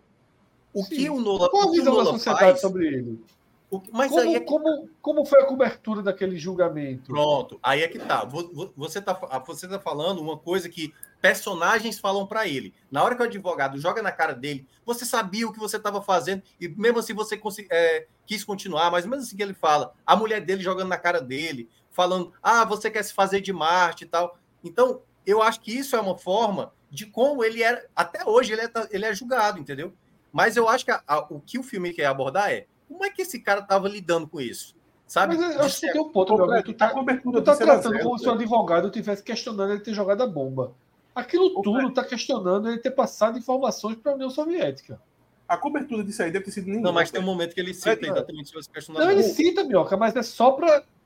O 0.72 0.82
Sim. 0.82 0.96
que 0.96 1.10
o 1.10 1.20
Nola, 1.20 1.50
Qual 1.50 1.62
a 1.64 1.66
o 1.66 1.70
que 1.72 1.76
o 1.80 1.82
visão 1.82 1.96
da 1.98 2.04
sociedade 2.06 2.40
faz? 2.40 2.60
sobre 2.62 2.86
ele? 2.86 3.20
o 3.68 3.80
que- 3.80 3.90
mas 3.92 4.16
aí 4.16 4.36
é 4.36 4.40
Como, 4.40 4.64
que 4.64 4.70
como, 4.70 4.88
como 5.02 5.24
foi 5.26 5.42
a 5.42 5.44
cobertura 5.46 6.00
daquele 6.02 6.38
julgamento? 6.38 7.12
pronto. 7.12 7.58
Aí 7.62 7.82
é 7.82 7.88
que 7.88 7.98
tá. 7.98 8.24
Vo- 8.24 8.50
vo- 8.52 8.72
Você 8.76 9.00
tá, 9.02 9.14
fa- 9.14 9.38
você 9.46 9.68
tá 9.68 9.78
falando 9.78 10.20
uma 10.22 10.36
coisa 10.38 10.68
que 10.68 10.94
personagens 11.20 11.98
falam 11.98 12.26
para 12.26 12.46
ele. 12.46 12.72
Na 12.90 13.02
hora 13.02 13.14
que 13.16 13.22
o 13.22 13.24
advogado 13.26 13.78
joga 13.78 14.00
na 14.02 14.12
cara 14.12 14.32
dele, 14.34 14.66
você 14.84 15.04
sabia 15.04 15.46
o 15.46 15.52
que 15.52 15.58
você 15.58 15.76
estava 15.76 16.00
fazendo 16.00 16.42
e 16.60 16.68
mesmo 16.68 17.00
assim 17.00 17.12
você 17.12 17.38
é, 17.70 18.06
quis 18.24 18.44
continuar, 18.44 18.90
mas 18.90 19.04
mesmo 19.04 19.22
assim 19.22 19.36
que 19.36 19.42
ele 19.42 19.54
fala, 19.54 19.92
a 20.06 20.14
mulher 20.16 20.40
dele 20.40 20.62
jogando 20.62 20.88
na 20.88 20.96
cara 20.98 21.20
dele, 21.20 21.68
falando, 21.90 22.32
ah, 22.42 22.64
você 22.64 22.90
quer 22.90 23.02
se 23.02 23.12
fazer 23.12 23.40
de 23.40 23.52
Marte 23.52 24.04
e 24.04 24.06
tal. 24.06 24.38
Então, 24.64 25.00
eu 25.26 25.42
acho 25.42 25.60
que 25.60 25.76
isso 25.76 25.96
é 25.96 26.00
uma 26.00 26.16
forma 26.16 26.72
de 26.90 27.06
como 27.06 27.42
ele 27.44 27.62
era, 27.62 27.84
até 27.94 28.24
hoje 28.24 28.52
ele 28.52 28.62
é, 28.62 28.70
ele 28.90 29.04
é 29.04 29.14
julgado, 29.14 29.58
entendeu? 29.58 29.92
Mas 30.32 30.56
eu 30.56 30.68
acho 30.68 30.84
que 30.84 30.90
a- 30.90 31.02
a- 31.06 31.26
o 31.30 31.40
que 31.40 31.58
o 31.58 31.62
filme 31.62 31.92
quer 31.92 32.06
abordar 32.06 32.50
é 32.52 32.66
como 32.88 33.04
é 33.04 33.10
que 33.10 33.22
esse 33.22 33.40
cara 33.40 33.60
estava 33.60 33.88
lidando 33.88 34.28
com 34.28 34.40
isso, 34.40 34.74
sabe? 35.06 35.36
Mas 35.36 35.56
eu 35.56 35.62
acho 35.62 35.80
que 35.80 35.90
tem 35.92 36.00
um 36.00 36.08
ponto, 36.10 36.34
meu 36.36 36.44
amigo. 36.50 36.62
Tu 36.64 36.70
a 36.70 36.74
tá, 36.74 36.90
cobertura 36.90 37.40
tu 37.40 37.44
tá 37.44 37.56
tratando 37.56 37.92
zero, 37.92 38.04
como 38.04 38.18
se 38.18 38.24
o 38.24 38.28
velho. 38.28 38.40
advogado 38.40 38.86
estivesse 38.88 39.22
questionando 39.22 39.72
ele 39.72 39.80
ter 39.80 39.92
jogado 39.94 40.22
a 40.22 40.26
bomba. 40.26 40.72
Aquilo 41.14 41.62
tudo 41.62 41.88
está 41.88 42.04
questionando 42.04 42.68
ele 42.68 42.78
ter 42.78 42.90
passado 42.90 43.38
informações 43.38 43.96
para 43.96 44.12
a 44.12 44.14
União 44.14 44.30
Soviética. 44.30 45.00
A 45.48 45.56
cobertura 45.56 46.04
disso 46.04 46.22
aí 46.22 46.30
deve 46.30 46.44
ter 46.44 46.50
sido 46.50 46.66
nenhuma. 46.66 46.84
Não, 46.86 46.92
mas 46.92 47.10
tem 47.10 47.20
um 47.20 47.24
momento 47.24 47.54
que 47.54 47.60
ele 47.60 47.72
cita 47.72 47.90
É, 48.06 48.10
exatamente 48.10 48.46
sobre 48.48 48.60
esse 48.60 48.70
questionamento. 48.70 49.06
Não, 49.08 49.12
ele 49.12 49.22
cita, 49.22 49.64
Minhoca, 49.64 49.96
mas 49.96 50.14
é 50.14 50.22
só 50.22 50.50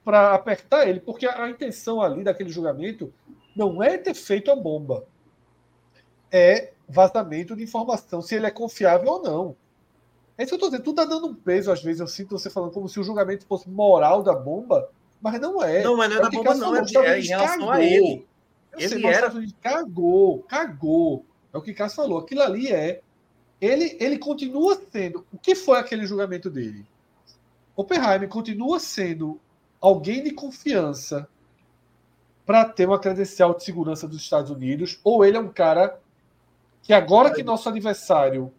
para 0.04 0.34
apertar 0.34 0.88
ele, 0.88 0.98
porque 1.00 1.26
a, 1.26 1.44
a 1.44 1.50
intenção 1.50 2.02
ali 2.02 2.24
daquele 2.24 2.50
julgamento 2.50 3.12
não 3.54 3.82
é 3.82 3.96
ter 3.98 4.14
feito 4.14 4.50
a 4.50 4.56
bomba. 4.56 5.04
É 6.30 6.72
vazamento 6.88 7.56
de 7.56 7.62
informação, 7.64 8.20
se 8.22 8.34
ele 8.34 8.46
é 8.46 8.50
confiável 8.50 9.08
ou 9.10 9.22
não. 9.22 9.56
É 10.38 10.42
isso 10.44 10.50
que 10.50 10.54
eu 10.54 10.56
estou 10.56 10.70
dizendo. 10.70 10.84
Tu 10.84 10.94
tá 10.94 11.04
dando 11.04 11.26
um 11.28 11.34
peso, 11.34 11.70
às 11.70 11.82
vezes, 11.82 12.00
eu 12.00 12.06
sinto 12.06 12.38
você 12.38 12.48
falando 12.48 12.72
como 12.72 12.88
se 12.88 12.98
o 12.98 13.02
julgamento 13.04 13.44
fosse 13.46 13.68
moral 13.68 14.22
da 14.22 14.34
bomba, 14.34 14.88
mas 15.20 15.40
não 15.40 15.62
é. 15.62 15.82
Não, 15.82 15.96
mas 15.96 16.08
não 16.10 16.16
é 16.16 16.20
É 16.20 16.22
da 16.22 16.30
bomba, 16.30 16.54
não. 16.54 16.76
É, 16.76 16.82
de- 16.82 16.96
é 16.96 17.20
em 17.20 17.26
relação 17.26 17.70
a 17.70 17.74
cagou. 17.74 17.82
ele. 17.82 18.26
Eu 18.72 18.78
Ele 18.78 18.88
sei, 18.88 19.06
era- 19.06 19.32
cagou, 19.60 20.38
cagou. 20.44 21.24
É 21.52 21.58
o 21.58 21.62
que 21.62 21.74
Cássio 21.74 21.96
falou. 21.96 22.18
Aquilo 22.18 22.42
ali 22.42 22.70
é. 22.72 23.00
Ele, 23.60 23.96
ele 24.00 24.16
continua 24.18 24.80
sendo. 24.90 25.26
O 25.32 25.36
que 25.38 25.54
foi 25.56 25.78
aquele 25.78 26.06
julgamento 26.06 26.48
dele? 26.48 26.86
Oppenheimer 27.76 28.28
continua 28.28 28.78
sendo 28.78 29.40
alguém 29.80 30.22
de 30.22 30.30
confiança 30.30 31.28
para 32.50 32.64
ter 32.64 32.84
uma 32.84 32.98
credencial 32.98 33.54
de 33.54 33.62
segurança 33.62 34.08
dos 34.08 34.20
Estados 34.20 34.50
Unidos, 34.50 34.98
ou 35.04 35.24
ele 35.24 35.36
é 35.36 35.40
um 35.40 35.52
cara 35.52 36.00
que 36.82 36.92
agora 36.92 37.32
que 37.32 37.44
nosso 37.44 37.68
adversário 37.68 38.52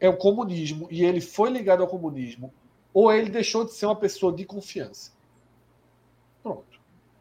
é 0.00 0.08
o 0.08 0.16
comunismo 0.16 0.88
e 0.90 1.04
ele 1.04 1.20
foi 1.20 1.50
ligado 1.50 1.82
ao 1.82 1.86
comunismo, 1.86 2.50
ou 2.94 3.12
ele 3.12 3.28
deixou 3.28 3.66
de 3.66 3.74
ser 3.74 3.84
uma 3.84 3.96
pessoa 3.96 4.32
de 4.32 4.46
confiança. 4.46 5.12
Pronto. 6.42 6.64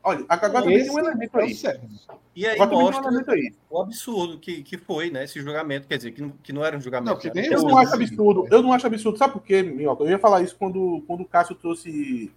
Olha, 0.01 0.25
agora 0.29 0.71
Esse 0.71 0.85
tem 0.85 0.95
um 0.95 0.99
elemento 0.99 1.37
é 1.39 1.43
aí. 1.43 1.53
certo. 1.53 1.85
E 2.33 2.47
aí 2.47 2.57
Agora 2.61 2.77
um 2.77 2.81
mostra 2.83 3.07
elemento 3.07 3.31
aí. 3.31 3.53
o 3.69 3.81
absurdo 3.81 4.39
que, 4.39 4.63
que 4.63 4.77
foi, 4.77 5.09
né? 5.09 5.25
Esse 5.25 5.41
julgamento. 5.41 5.89
Quer 5.89 5.97
dizer, 5.97 6.11
que 6.13 6.21
não, 6.21 6.29
que 6.41 6.53
não 6.53 6.63
era 6.63 6.77
um 6.77 6.79
julgamento. 6.79 7.11
Não, 7.11 7.19
que 7.19 7.29
nem 7.33 7.47
Eu 7.47 7.51
eu 7.53 7.63
não 7.63 7.77
acho 7.77 7.93
absurdo. 7.93 8.47
Eu 8.49 8.63
não 8.63 8.71
acho 8.71 8.87
absurdo. 8.87 9.17
Sabe 9.17 9.33
por 9.33 9.41
quê, 9.43 9.61
Minhoca? 9.61 10.05
Eu 10.05 10.09
ia 10.09 10.19
falar 10.19 10.41
isso 10.41 10.55
quando, 10.55 11.03
quando 11.05 11.19
o 11.19 11.25
Cássio 11.25 11.53
trouxe. 11.53 12.31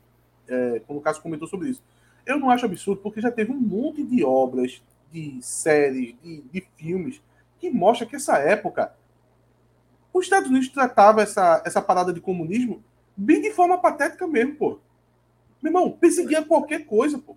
é, 0.48 0.80
quando 0.88 0.98
o 0.98 1.00
Cássio 1.00 1.22
comentou 1.22 1.46
sobre 1.46 1.68
isso. 1.68 1.80
Eu 2.26 2.38
não 2.38 2.50
acho 2.50 2.64
absurdo 2.66 3.00
porque 3.02 3.20
já 3.20 3.30
teve 3.30 3.50
um 3.52 3.60
monte 3.60 4.02
de 4.04 4.24
obras, 4.24 4.82
de 5.12 5.38
séries, 5.42 6.14
de, 6.22 6.42
de 6.42 6.66
filmes 6.76 7.20
que 7.58 7.70
mostra 7.70 8.06
que 8.06 8.16
essa 8.16 8.38
época 8.38 8.94
os 10.12 10.24
Estados 10.24 10.48
Unidos 10.48 10.68
tratava 10.68 11.22
essa, 11.22 11.62
essa 11.64 11.80
parada 11.82 12.12
de 12.12 12.20
comunismo 12.20 12.82
bem 13.16 13.40
de 13.40 13.50
forma 13.52 13.78
patética 13.78 14.26
mesmo, 14.26 14.54
pô. 14.56 14.78
Meu 15.62 15.70
irmão, 15.70 15.90
perseguia 15.92 16.42
qualquer 16.44 16.86
coisa, 16.86 17.18
pô. 17.18 17.36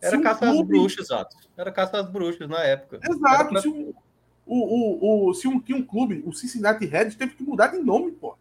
Era 0.00 0.18
um 0.18 0.22
caça 0.22 0.44
às 0.46 0.52
clube- 0.52 0.68
bruxas, 0.78 1.10
Atos. 1.10 1.48
Era 1.56 1.72
caça 1.72 1.98
às 1.98 2.08
bruxas 2.10 2.48
na 2.48 2.62
época. 2.62 3.00
Exato. 3.02 3.48
pra- 3.50 3.60
Se 3.62 3.68
um, 3.68 3.94
o, 4.46 4.56
o, 5.26 5.28
o, 5.30 5.34
se 5.34 5.48
um, 5.48 5.58
tinha 5.58 5.78
um 5.78 5.82
clube, 5.84 6.22
o 6.26 6.32
Cincinnati 6.32 6.84
Reds, 6.84 7.14
teve 7.16 7.34
que 7.34 7.42
mudar 7.42 7.68
de 7.68 7.78
nome, 7.78 8.12
pô. 8.12 8.36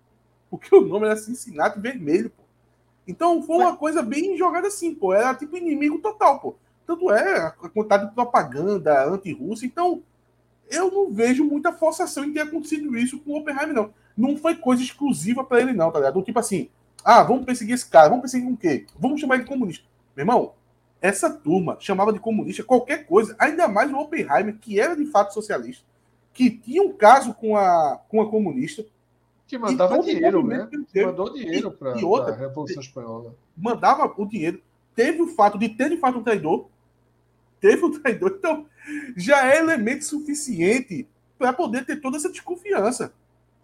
Porque 0.50 0.76
o 0.76 0.82
nome 0.82 1.06
era 1.06 1.16
Cincinnati 1.16 1.80
Vermelho, 1.80 2.30
pô. 2.30 2.43
Então 3.08 3.42
foi 3.44 3.58
uma 3.58 3.76
coisa 3.76 4.02
bem 4.02 4.38
jogada 4.38 4.68
assim, 4.68 4.94
pô. 4.94 5.14
Era 5.14 5.36
tipo 5.36 5.58
inimigo 5.58 6.00
total, 6.00 6.40
pô. 6.40 6.56
Tanto 6.86 7.12
é 7.12 7.38
a 7.40 7.52
quantidade 7.52 8.08
de 8.08 8.14
propaganda 8.14 9.08
anti-russa. 9.08 9.66
Então, 9.66 10.04
eu 10.70 10.92
não 10.92 11.12
vejo 11.12 11.44
muita 11.44 11.72
forçação 11.72 12.24
em 12.24 12.34
ter 12.34 12.42
acontecido 12.42 12.98
isso 12.98 13.20
com 13.20 13.32
o 13.32 13.38
Oppenheimer, 13.38 13.74
não. 13.74 13.94
Não 14.16 14.38
foi 14.38 14.56
coisa 14.56 14.84
exclusiva 14.84 15.44
para 15.44 15.62
ele, 15.62 15.74
não, 15.74 15.92
tá 15.92 16.00
ligado? 16.00 16.22
Tipo 16.22 16.40
assim, 16.40 16.70
ah, 17.04 17.24
vamos 17.24 17.46
perseguir 17.46 17.76
esse 17.76 17.90
cara, 17.90 18.10
vamos 18.10 18.22
perseguir 18.22 18.48
com 18.48 18.54
o 18.54 18.58
quê? 18.58 18.86
Vamos 18.98 19.20
chamar 19.20 19.36
ele 19.36 19.44
de 19.44 19.50
comunista. 19.50 19.86
Meu 20.16 20.24
irmão, 20.24 20.54
essa 21.02 21.30
turma 21.30 21.78
chamava 21.80 22.14
de 22.14 22.20
comunista 22.20 22.64
qualquer 22.64 23.06
coisa, 23.06 23.36
ainda 23.38 23.68
mais 23.68 23.92
o 23.92 23.98
Oppenheimer, 23.98 24.58
que 24.60 24.80
era 24.80 24.96
de 24.96 25.06
fato 25.06 25.34
socialista, 25.34 25.84
que 26.34 26.50
tinha 26.50 26.82
um 26.82 26.94
caso 26.94 27.34
com 27.34 27.58
a, 27.58 28.00
com 28.08 28.22
a 28.22 28.30
comunista, 28.30 28.86
Que 29.54 29.58
mandava 29.60 30.00
E 30.00 30.02
dinheiro, 30.02 30.44
né? 30.44 30.68
que. 30.92 31.06
Mandou 31.06 31.32
dinheiro 31.32 31.70
para 31.70 31.92
a 31.92 32.36
Revolução 32.36 32.82
Espanhola. 32.82 33.36
mandava 33.56 34.12
o 34.18 34.26
dinheiro, 34.26 34.60
teve 34.96 35.22
o 35.22 35.28
fato 35.28 35.60
de 35.60 35.70
ter 35.70 35.92
de 35.92 35.98
fato 35.98 36.18
um 36.18 36.24
traidor, 36.24 36.66
teve 37.62 37.86
um 37.86 37.92
traidor, 37.92 38.34
então 38.40 38.66
já 39.16 39.48
é 39.54 39.60
elemento 39.60 40.06
suficiente 40.06 41.08
para 41.38 41.54
poder 41.54 41.86
ter 41.86 41.98
toda 41.98 42.18
essa 42.18 42.32
desconfiança. 42.32 43.14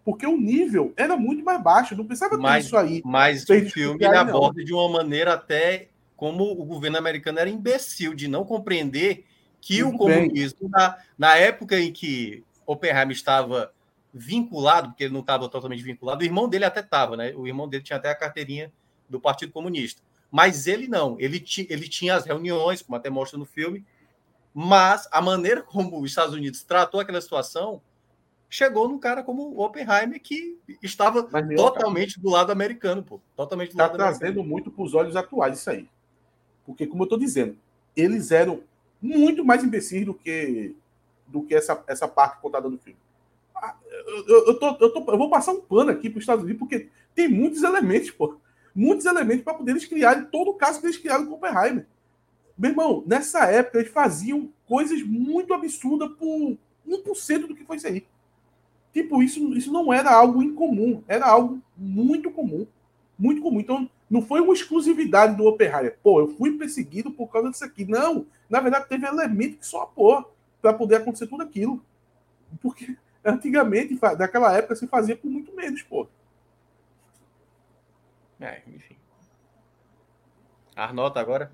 Porque 0.06 0.28
o 0.28 0.38
nível 0.38 0.94
era 0.96 1.18
muito 1.18 1.44
mais 1.44 1.60
baixo, 1.62 1.96
não 1.96 2.06
precisava 2.06 2.36
ter 2.38 2.42
Mas- 2.44 2.66
isso 2.66 2.78
aí. 2.78 3.02
Mas 3.04 3.50
o 3.50 3.70
filme 3.72 3.98
ele 4.06 4.14
não. 4.14 4.20
aborda 4.20 4.64
de 4.64 4.72
uma 4.72 4.90
maneira 4.90 5.34
até 5.34 5.88
como 6.16 6.44
o 6.52 6.66
governo 6.66 7.00
americano 7.00 7.40
era 7.40 7.50
imbecil 7.50 8.14
de 8.14 8.28
não 8.28 8.46
compreender 8.46 9.26
que 9.60 9.82
Muito 9.84 9.96
o 9.96 9.98
comunismo, 9.98 10.70
na, 10.70 10.98
na 11.18 11.36
época 11.36 11.80
em 11.80 11.92
que 11.92 12.44
Oppenheimer 12.68 13.12
estava 13.12 13.72
vinculado, 14.14 14.90
porque 14.90 15.04
ele 15.04 15.14
não 15.14 15.22
estava 15.22 15.48
totalmente 15.48 15.84
vinculado, 15.84 16.22
o 16.22 16.26
irmão 16.26 16.50
dele 16.50 16.66
até 16.66 16.80
estava, 16.80 17.16
né? 17.16 17.34
O 17.36 17.48
irmão 17.48 17.68
dele 17.68 17.84
tinha 17.84 17.98
até 17.98 18.10
a 18.10 18.16
carteirinha 18.16 18.72
do 19.08 19.20
Partido 19.20 19.52
Comunista. 19.52 20.02
Mas 20.32 20.68
ele 20.68 20.88
não, 20.88 21.16
ele, 21.20 21.40
ti, 21.40 21.68
ele 21.70 21.88
tinha 21.88 22.16
as 22.16 22.26
reuniões, 22.26 22.82
como 22.82 22.96
até 22.96 23.10
mostra 23.10 23.38
no 23.38 23.46
filme, 23.46 23.86
mas 24.54 25.08
a 25.12 25.22
maneira 25.22 25.62
como 25.62 26.00
os 26.00 26.10
Estados 26.10 26.34
Unidos 26.34 26.64
tratou 26.64 27.00
aquela 27.00 27.22
situação 27.22 27.82
chegou 28.50 28.90
num 28.90 28.98
cara 28.98 29.24
como 29.24 29.44
o 29.44 29.64
Oppenheimer, 29.64 30.20
que 30.20 30.58
estava 30.82 31.28
meu, 31.44 31.56
totalmente 31.56 32.20
do 32.20 32.30
lado 32.30 32.52
americano, 32.52 33.04
pô. 33.04 33.22
Totalmente 33.36 33.70
do 33.70 33.72
Está 33.74 33.84
lado 33.84 33.96
americano. 33.96 34.20
trazendo 34.20 34.44
muito 34.44 34.72
para 34.72 34.84
os 34.84 34.94
olhos 34.96 35.16
atuais 35.16 35.60
isso 35.60 35.70
aí. 35.70 35.88
Porque, 36.66 36.88
como 36.88 37.04
eu 37.04 37.06
estou 37.06 37.20
dizendo, 37.20 37.58
eles 37.96 38.32
eram 38.32 38.64
muito 39.00 39.46
mais 39.46 39.64
imbecis 39.64 40.06
do 40.06 40.14
que, 40.14 40.76
do 41.28 41.44
que 41.44 41.54
essa, 41.54 41.82
essa 41.88 42.08
parte 42.08 42.42
contada 42.42 42.68
no 42.68 42.78
filme. 42.78 43.00
Eu, 44.28 44.48
eu, 44.48 44.60
tô, 44.60 44.68
eu, 44.80 44.90
tô- 44.94 45.12
eu 45.12 45.18
vou 45.18 45.30
passar 45.30 45.52
um 45.54 45.62
pano 45.62 45.92
aqui 45.92 46.10
para 46.10 46.18
os 46.18 46.24
Estados 46.24 46.44
Unidos, 46.44 46.60
porque 46.60 46.90
tem 47.16 47.28
muitos 47.28 47.64
elementos, 47.64 48.12
pô. 48.12 48.38
Muitos 48.76 49.06
elementos 49.06 49.44
para 49.44 49.54
poder 49.56 49.72
eles 49.72 49.86
criarem 49.86 50.26
todo 50.26 50.50
o 50.52 50.54
caso 50.54 50.80
que 50.80 50.86
eles 50.86 50.98
criaram 50.98 51.26
com 51.26 51.34
Oppenheimer. 51.34 51.86
Meu 52.58 52.72
irmão, 52.72 53.04
nessa 53.08 53.46
época 53.46 53.80
eles 53.80 53.92
faziam 53.92 54.50
coisas 54.68 55.02
muito 55.04 55.54
absurdas 55.54 56.10
por 56.18 56.58
1% 56.88 57.48
do 57.48 57.56
que 57.56 57.66
foi 57.66 57.78
isso 57.78 57.88
aí. 57.88 58.06
Tipo, 58.94 59.22
isso, 59.22 59.54
isso 59.54 59.72
não 59.72 59.94
era 59.94 60.12
algo 60.12 60.42
incomum, 60.42 61.04
era 61.08 61.26
algo 61.28 61.62
muito 61.78 62.32
comum. 62.32 62.66
Muito 63.18 63.42
comum. 63.42 63.60
Então, 63.60 63.90
não 64.10 64.22
foi 64.22 64.42
uma 64.42 64.54
exclusividade 64.54 65.36
do 65.36 65.46
Oppenheimer. 65.46 65.98
Pô, 66.02 66.20
eu 66.22 66.28
fui 66.30 66.58
perseguido 66.58 67.12
por 67.12 67.28
causa 67.28 67.52
disso 67.52 67.64
aqui. 67.64 67.86
Não. 67.86 68.26
Na 68.50 68.60
verdade, 68.60 68.90
teve 68.90 69.06
elemento 69.06 69.58
que 69.58 69.66
só 69.68 69.82
apoiou 69.84 70.34
para 70.62 70.74
poder 70.74 70.96
acontecer 70.96 71.28
tudo 71.28 71.44
aquilo. 71.44 71.82
Porque 72.62 72.96
antigamente, 73.24 73.98
naquela 74.18 74.54
época, 74.56 74.76
se 74.76 74.88
fazia 74.88 75.16
com 75.16 75.28
muito 75.28 75.54
menos, 75.56 75.82
pô. 75.84 76.08
É, 78.40 78.62
enfim. 78.68 78.96
Arnota 80.76 81.20
agora? 81.20 81.52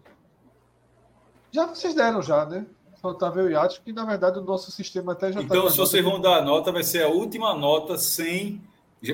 Já 1.52 1.66
vocês 1.66 1.96
deram 1.96 2.22
já, 2.22 2.46
né? 2.46 2.66
Faltava 3.02 3.42
e 3.50 3.56
Atos, 3.56 3.78
que 3.80 3.94
na 3.94 4.04
verdade 4.04 4.40
o 4.40 4.44
nosso 4.44 4.72
sistema 4.72 5.14
até 5.14 5.32
já 5.32 5.40
tá 5.40 5.46
Então, 5.46 5.68
a 5.68 5.72
se 5.72 5.78
vocês 5.78 6.04
vão 6.04 6.20
dar 6.20 6.38
a 6.38 6.42
nota, 6.42 6.72
vai 6.72 6.84
ser 6.84 7.04
a 7.04 7.08
última 7.08 7.54
nota 7.56 7.98
sem. 7.98 8.62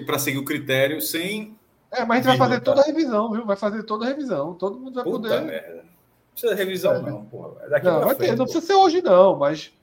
Para 0.06 0.18
seguir 0.20 0.38
o 0.38 0.46
critério, 0.46 1.02
sem. 1.02 1.58
É, 1.92 2.06
mas 2.06 2.26
a 2.26 2.30
gente 2.32 2.38
vai 2.40 2.48
fazer 2.48 2.62
toda 2.62 2.82
a 2.82 2.86
revisão, 2.86 3.32
viu? 3.32 3.46
Vai 3.46 3.58
fazer 3.58 3.84
toda 3.84 4.06
a 4.06 4.08
revisão. 4.08 4.54
Todo 4.54 4.80
mundo 4.80 4.94
vai 4.96 5.04
Puta 5.04 5.28
poder. 5.30 5.42
merda. 5.42 5.84
Não 5.84 6.32
precisa 6.32 6.56
revisão, 6.56 6.94
É. 6.96 7.02
não, 7.02 7.26
porra. 7.26 7.68
Daqui 7.68 7.86
Não, 7.86 8.00
vai 8.00 8.16
frente, 8.16 8.30
ter, 8.30 8.36
não 8.38 8.46
precisa 8.46 8.66
ser 8.66 8.74
hoje, 8.76 9.02
não, 9.02 9.36
mas. 9.38 9.74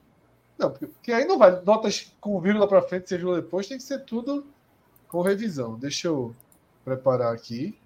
Não, 0.59 0.69
porque, 0.71 1.13
aí 1.13 1.25
não 1.25 1.39
vai. 1.39 1.61
Notas 1.61 2.11
com 2.19 2.39
vírgula 2.41 2.67
para 2.67 2.81
frente, 2.81 3.07
seja 3.07 3.33
depois, 3.35 3.67
tem 3.67 3.77
que 3.77 3.83
ser 3.83 3.99
tudo 3.99 4.45
com 5.07 5.21
revisão. 5.21 5.79
Deixa 5.79 6.09
eu 6.09 6.35
preparar 6.83 7.33
aqui. 7.33 7.79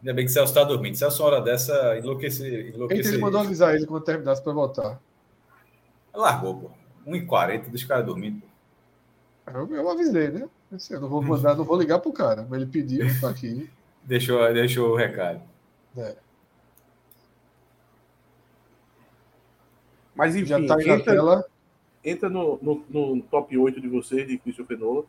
Ainda 0.00 0.12
bem 0.12 0.26
que 0.26 0.32
Celso 0.32 0.52
está 0.52 0.62
dormindo. 0.62 0.94
Celso, 0.94 1.22
uma 1.22 1.30
hora 1.30 1.40
dessa, 1.40 1.96
enlouquecer. 1.98 2.74
Enlouquecer 2.74 3.14
ele 3.14 3.22
mandou 3.22 3.40
avisar 3.40 3.74
ele 3.74 3.86
quando 3.86 4.04
terminasse 4.04 4.42
para 4.42 4.52
voltar. 4.52 5.00
Largou, 6.14 6.56
pô. 6.56 6.70
1h40 7.10 7.70
dos 7.70 7.82
caras 7.84 8.04
dormindo. 8.04 8.42
pô. 8.42 9.50
Eu, 9.50 9.74
eu 9.74 9.90
avisei, 9.90 10.28
né? 10.28 10.48
Assim, 10.70 10.94
Eu 10.94 11.00
não 11.00 11.08
vou 11.08 11.22
mandar, 11.22 11.56
não 11.56 11.64
vou 11.64 11.78
ligar 11.78 11.98
pro 11.98 12.12
cara, 12.12 12.46
mas 12.48 12.60
ele 12.60 12.70
pediu, 12.70 13.06
tá 13.20 13.30
aqui. 13.30 13.70
Deixou, 14.04 14.52
deixou 14.52 14.90
o 14.90 14.96
recado. 14.96 15.40
Mas 20.12 20.34
enfim, 20.34 20.46
Já 20.46 20.66
tá 20.66 20.76
aí 20.76 20.86
na 20.86 20.94
entra, 20.94 21.14
tela. 21.14 21.46
Entra 22.04 22.28
no, 22.28 22.58
no, 22.62 22.84
no 22.88 23.22
top 23.22 23.56
8 23.56 23.80
de 23.80 23.88
vocês, 23.88 24.26
de 24.26 24.38
Christopher 24.38 24.78
Nolan. 24.78 25.04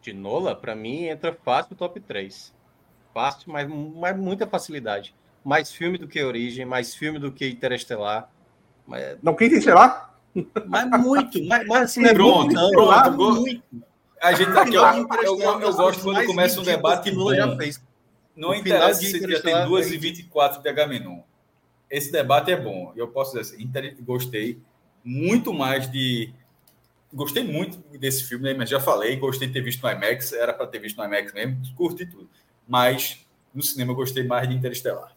De 0.00 0.12
Nola, 0.12 0.54
para 0.54 0.74
mim, 0.74 1.04
entra 1.04 1.32
fácil 1.44 1.68
no 1.72 1.76
top 1.76 2.00
3. 2.00 2.52
Fácil, 3.14 3.52
mas, 3.52 3.68
mas 3.68 4.16
muita 4.18 4.46
facilidade. 4.46 5.14
Mais 5.44 5.72
filme 5.72 5.96
do 5.98 6.08
que 6.08 6.22
Origem, 6.22 6.64
mais 6.64 6.94
filme 6.94 7.18
do 7.18 7.30
que 7.30 7.48
Interestelar. 7.48 8.30
Mas, 8.86 9.16
Não, 9.22 9.34
quem 9.34 9.48
tem, 9.48 9.60
sei 9.60 9.74
lá? 9.74 10.14
mas 10.66 10.88
muito, 11.00 11.44
mas, 11.44 11.66
mas 11.66 11.82
assim, 11.82 12.04
é 12.04 12.14
Pronto, 12.14 12.52
não, 12.54 12.70
pronto, 12.70 13.08
é 13.08 13.10
go- 13.10 13.34
muito. 13.40 13.62
A 14.20 14.32
gente 14.32 14.50
O 14.50 14.58
aqui, 14.58 14.76
ó, 14.76 14.92
eu, 14.92 15.02
Interestelar 15.02 15.40
eu, 15.40 15.50
é 15.50 15.54
eu 15.54 15.60
das 15.60 15.76
gosto 15.76 16.02
quando 16.02 16.26
começa 16.26 16.60
um 16.60 16.64
debate 16.64 17.02
que 17.10 17.16
Nolan 17.16 17.34
já 17.36 17.56
fez. 17.56 17.82
Não 18.34 18.50
O 18.50 18.54
interessa 18.54 19.00
se 19.00 19.10
já 19.10 19.18
Interestelar 19.18 19.62
tem 19.62 19.68
2 19.70 19.90
é 19.90 19.94
e 19.94 19.98
24 19.98 20.62
de 20.62 20.68
Agamenon. 20.68 21.20
Esse 21.90 22.10
debate 22.10 22.50
é 22.50 22.56
bom. 22.56 22.92
Eu 22.96 23.08
posso 23.08 23.36
dizer 23.36 23.54
assim, 23.54 23.62
inter- 23.62 23.96
gostei 24.00 24.58
muito 25.04 25.52
mais 25.52 25.90
de. 25.90 26.32
Gostei 27.12 27.44
muito 27.44 27.76
desse 27.98 28.24
filme, 28.24 28.44
né? 28.44 28.54
mas 28.54 28.70
já 28.70 28.80
falei, 28.80 29.16
gostei 29.16 29.46
de 29.46 29.52
ter 29.54 29.60
visto 29.60 29.82
no 29.82 29.90
IMAX, 29.90 30.32
era 30.32 30.52
para 30.54 30.66
ter 30.66 30.78
visto 30.78 30.96
no 30.96 31.04
IMAX 31.04 31.32
mesmo, 31.34 31.58
curti 31.76 32.06
tudo. 32.06 32.28
Mas 32.66 33.26
no 33.54 33.62
cinema 33.62 33.92
eu 33.92 33.96
gostei 33.96 34.22
mais 34.24 34.48
de 34.48 34.54
Interestelar. 34.54 35.14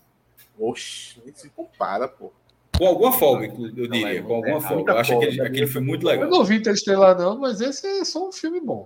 Oxe, 0.59 1.21
nem 1.23 1.33
se 1.33 1.49
compara, 1.49 2.07
pô. 2.07 2.33
Com 2.77 2.85
alguma 2.87 3.13
folga, 3.13 3.45
eu 3.45 3.53
Não, 3.57 3.69
diria, 3.71 4.19
é 4.19 4.21
com 4.21 4.33
alguma 4.35 4.59
folga. 4.59 4.91
Eu 4.91 4.97
acho 4.97 5.11
folga, 5.13 5.27
aquele, 5.27 5.41
aquele 5.41 5.67
filme 5.67 5.87
muito 5.87 6.05
Eu 6.05 6.09
legal. 6.11 6.29
não 6.29 6.43
vi 6.43 6.55
Interestelar, 6.57 7.17
não, 7.17 7.37
mas 7.39 7.61
esse 7.61 7.87
é 7.87 8.03
só 8.03 8.27
um 8.27 8.31
filme 8.33 8.59
bom. 8.59 8.85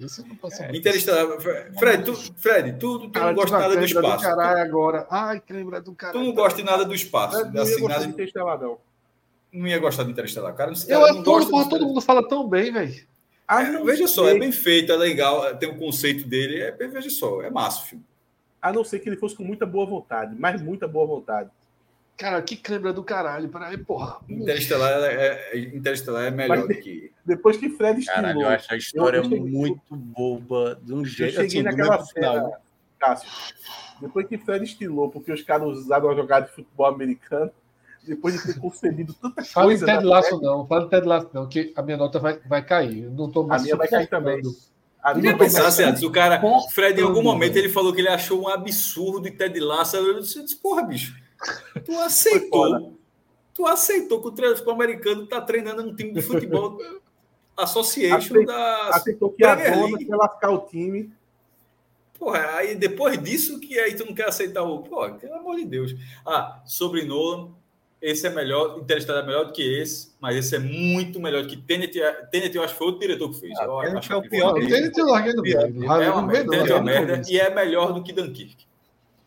Esse 0.00 0.26
não 0.26 0.34
passa 0.34 0.64
É, 0.64 0.76
Interestelar. 0.76 1.40
Fred, 1.78 2.04
tu, 2.04 2.14
Fred, 2.16 2.72
tu, 2.80 3.08
tu 3.10 3.18
não 3.20 3.34
gosta 3.34 3.58
nada 3.58 3.76
do 3.76 3.84
espaço. 3.84 4.24
caralho 4.24 4.60
agora. 4.62 5.06
Ai, 5.08 5.38
que 5.40 5.52
lembra 5.52 5.80
do 5.80 5.92
Tu 5.92 5.96
caralho. 5.96 6.24
não 6.24 6.32
gosta 6.32 6.58
de 6.58 6.64
nada 6.64 6.84
do 6.84 6.94
espaço. 6.94 7.36
Eu 7.36 7.52
não 7.52 7.62
Assim, 7.62 7.86
nada, 7.86 8.04
de 8.04 8.10
Interestelar, 8.10 8.58
não. 8.60 8.78
Não 9.52 9.66
ia 9.66 9.78
gostar 9.78 10.04
de 10.04 10.10
Interestelar. 10.10 10.54
Cara, 10.54 10.72
Eu 10.72 11.00
cara 11.00 11.10
é 11.10 11.14
não 11.14 11.22
todo, 11.22 11.34
gosta 11.36 11.50
porra, 11.50 11.68
todo 11.68 11.86
mundo 11.86 12.00
fala 12.00 12.26
tão 12.28 12.48
bem, 12.48 12.72
velho. 12.72 13.08
Ah, 13.46 13.62
É, 13.64 13.70
não 13.72 13.84
veja 13.84 14.06
só, 14.06 14.24
sei. 14.26 14.36
é 14.36 14.38
bem 14.38 14.52
feito, 14.52 14.92
é 14.92 14.96
legal, 14.96 15.56
tem 15.56 15.68
o 15.68 15.76
conceito 15.76 16.26
dele, 16.28 16.60
é, 16.60 16.70
veja 16.72 17.10
só, 17.10 17.42
é 17.42 17.50
massa 17.50 17.82
o 17.82 17.86
filme. 17.86 18.04
A 18.62 18.72
não 18.72 18.84
ser 18.84 19.00
que 19.00 19.08
ele 19.08 19.16
fosse 19.16 19.34
com 19.34 19.42
muita 19.42 19.66
boa 19.66 19.86
vontade, 19.86 20.36
mas 20.38 20.60
muita 20.62 20.86
boa 20.86 21.06
vontade. 21.06 21.50
Cara, 22.16 22.42
que 22.42 22.54
câmera 22.54 22.92
do 22.92 23.02
caralho. 23.02 23.48
Peraí, 23.48 23.78
porra. 23.78 24.18
Interestelar 24.28 24.92
é, 25.04 25.52
é, 25.54 25.58
Interestelar 25.58 26.24
é 26.26 26.30
melhor 26.30 26.58
Mas- 26.58 26.68
do 26.68 26.74
que. 26.82 27.10
Depois 27.24 27.56
que 27.56 27.70
Fred 27.70 28.00
estimulou. 28.00 28.22
Caralho, 28.22 28.42
eu 28.42 28.48
acho 28.48 28.74
a 28.74 28.76
história 28.76 29.16
eu 29.18 29.24
cheguei- 29.24 29.40
muito 29.40 29.80
boba, 29.96 30.78
de 30.82 30.92
um 30.92 30.98
Eu 30.98 31.04
jeito 31.06 31.32
cheguei 31.36 31.46
assim, 31.46 31.62
naquela 31.62 32.04
cena, 32.04 32.50
Cássio. 32.98 33.30
Depois 34.02 34.26
que 34.28 34.36
Fred 34.36 34.62
estilou, 34.64 35.08
porque 35.10 35.32
os 35.32 35.40
caras 35.42 35.66
usaram 35.68 36.10
a 36.10 36.14
jogada 36.14 36.46
de 36.46 36.52
futebol 36.52 36.86
americano, 36.86 37.50
depois 38.06 38.34
de 38.34 38.52
ter 38.52 38.58
concedido 38.60 39.14
tanta 39.14 39.44
Fala 39.44 39.66
em 39.72 39.78
coisa. 39.78 39.86
Ted 39.86 40.04
Laço, 40.06 40.40
não. 40.40 40.66
Fala 40.66 40.84
em 40.84 40.88
Ted 40.88 41.06
Laço, 41.06 41.28
não, 41.32 41.46
que 41.48 41.72
a 41.76 41.82
minha 41.82 41.96
nota 41.96 42.18
vai, 42.18 42.38
vai 42.48 42.64
cair. 42.64 43.04
Eu 43.04 43.10
não 43.10 43.30
tô 43.30 43.42
A 43.42 43.46
mais 43.46 43.62
minha 43.62 43.76
vai 43.76 43.88
cair 43.88 44.08
também. 44.08 44.40
A 45.02 45.14
minha 45.14 45.36
pensasse 45.36 45.78
cair. 45.82 45.90
antes, 45.90 46.02
o 46.02 46.10
cara, 46.10 46.40
Fred, 46.72 47.00
em 47.00 47.04
algum 47.04 47.22
momento 47.22 47.56
ele 47.56 47.68
falou 47.68 47.92
que 47.92 48.00
ele 48.00 48.08
achou 48.08 48.42
um 48.42 48.48
absurdo 48.48 49.26
e 49.28 49.30
Ted 49.30 49.58
Lasso. 49.60 49.96
Eu 49.96 50.20
disse, 50.20 50.56
porra, 50.56 50.82
bicho, 50.82 51.14
tu 51.84 51.92
aceitou. 51.98 52.98
Tu 53.54 53.66
aceitou 53.66 54.20
que 54.22 54.28
o 54.28 54.32
treinador 54.32 54.72
americano 54.74 55.26
tá 55.26 55.40
treinando 55.40 55.82
um 55.82 55.94
time 55.94 56.12
de 56.12 56.22
futebol 56.22 56.78
Association 57.56 58.16
Aceitou- 58.16 58.46
da. 58.46 58.88
Aceitou 58.90 59.30
que 59.32 59.44
a 59.44 59.54
dona 59.54 59.98
quer 59.98 60.16
lascar 60.16 60.50
o 60.50 60.58
time. 60.60 61.12
Porra, 62.18 62.56
aí 62.56 62.74
depois 62.74 63.22
disso 63.22 63.58
que 63.60 63.78
aí 63.78 63.94
tu 63.94 64.04
não 64.06 64.14
quer 64.14 64.28
aceitar 64.28 64.62
o. 64.62 64.80
Pô, 64.82 65.08
pelo 65.14 65.34
amor 65.34 65.56
de 65.56 65.64
Deus. 65.64 65.94
Ah, 66.26 66.60
sobre 66.66 67.04
Nolan, 67.04 67.50
esse 68.00 68.26
é 68.26 68.30
melhor, 68.30 68.78
Interestelar 68.78 69.22
é 69.22 69.26
melhor 69.26 69.44
do 69.46 69.52
que 69.52 69.62
esse, 69.62 70.12
mas 70.18 70.34
esse 70.34 70.56
é 70.56 70.58
muito 70.58 71.20
melhor 71.20 71.42
do 71.42 71.48
que 71.48 71.56
Tenet. 71.56 71.92
Tenet 72.30 72.56
eu 72.56 72.62
acho 72.62 72.72
que 72.72 72.78
foi 72.78 72.86
outro 72.86 73.00
diretor 73.00 73.30
que 73.30 73.40
fez. 73.40 73.58
Ah, 73.58 73.64
Eu 73.64 73.80
Tenet 73.80 73.98
acho 73.98 74.12
é 74.12 74.16
o 74.16 74.22
pior 74.22 74.54
Tenet 74.54 74.98
eu 74.98 75.06
larguei 75.06 75.32
no 75.34 75.42
meio. 75.42 75.58
É 75.58 75.86
Larguei 75.86 76.08
uma 76.08 76.22
merda, 76.22 76.56
é 76.56 76.74
uma 76.74 76.82
merda 76.82 77.22
e 77.28 77.38
é 77.38 77.54
melhor 77.54 77.92
do 77.92 78.02
que 78.02 78.12
Dunkirk. 78.12 78.66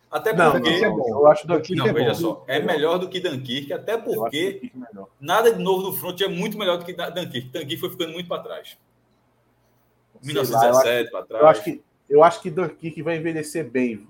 Até 0.09 0.33
porque. 0.33 0.69
É 0.69 0.89
bom. 0.89 1.09
eu 1.09 1.27
acho 1.27 1.47
Dunkirk. 1.47 1.75
Não, 1.75 1.87
é 1.87 1.93
veja 1.93 2.09
bom. 2.09 2.15
só, 2.15 2.43
é 2.47 2.59
melhor 2.59 2.99
do 2.99 3.09
que 3.09 3.19
Dunkirk, 3.19 3.73
até 3.73 3.97
porque 3.97 4.71
nada 5.19 5.51
de 5.51 5.61
novo 5.61 5.83
no 5.83 5.93
front 5.93 6.19
é 6.21 6.27
muito 6.27 6.57
melhor 6.57 6.77
do 6.77 6.85
que 6.85 6.93
Dunkirk. 6.93 7.49
Dunkirk 7.49 7.77
foi 7.77 7.89
ficando 7.89 8.13
muito 8.13 8.27
para 8.27 8.41
trás. 8.41 8.77
Sei 10.21 10.33
lá, 10.33 10.41
eu 10.41 10.45
1917 10.45 11.11
para 11.11 11.25
trás. 11.25 11.41
Eu 11.43 11.47
acho 11.49 11.63
que, 11.63 11.81
eu 12.09 12.23
acho 12.23 12.41
que 12.41 12.49
Dunkirk 12.49 13.01
vai 13.01 13.17
envelhecer 13.17 13.69
bem. 13.69 14.07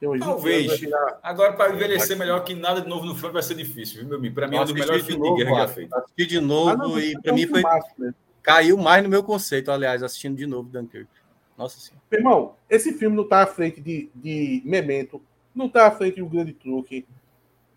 Viu? 0.00 0.10
Tem 0.10 0.10
uns 0.10 0.12
20 0.18 0.24
Talvez. 0.24 0.80
virar- 0.80 1.18
Agora, 1.22 1.52
para 1.54 1.72
envelhecer 1.74 2.16
melhor 2.16 2.44
que 2.44 2.54
nada 2.54 2.80
de 2.80 2.88
novo 2.88 3.04
no 3.06 3.14
front 3.14 3.32
vai 3.32 3.42
ser 3.42 3.54
difícil, 3.54 4.00
viu, 4.00 4.08
meu 4.08 4.18
amigo? 4.18 4.34
Para 4.34 4.46
mim, 4.48 4.56
é 4.56 4.60
um 4.60 4.64
dos 4.64 4.72
melhores 4.72 5.04
de 5.04 5.12
filmes 5.12 5.30
de 5.34 5.44
guerra 5.44 5.56
já 5.56 5.68
feito. 5.68 5.94
Assisti 5.94 6.26
de 6.26 6.38
Ah, 6.38 6.40
novo 6.40 6.76
não, 6.76 6.98
e 7.00 7.12
é 7.12 7.20
pra 7.20 7.32
um 7.32 7.34
mim 7.34 7.46
foi 7.46 7.62
né? 7.98 8.14
caiu 8.42 8.76
mais 8.78 9.02
no 9.02 9.08
meu 9.08 9.22
conceito, 9.22 9.70
aliás, 9.70 10.02
assistindo 10.02 10.36
de 10.36 10.46
novo 10.46 10.68
Dunkirk. 10.68 11.08
Nossa 11.56 11.80
senhora. 11.80 12.02
Meu 12.10 12.20
irmão, 12.20 12.54
esse 12.70 12.92
filme 12.94 13.16
não 13.16 13.26
tá 13.26 13.42
à 13.42 13.46
frente 13.46 13.80
de, 13.80 14.08
de 14.14 14.62
Memento, 14.64 15.20
não 15.54 15.68
tá 15.68 15.88
à 15.88 15.90
frente 15.90 16.14
de 16.16 16.22
Um 16.22 16.28
Grande 16.28 16.52
Truque, 16.52 17.04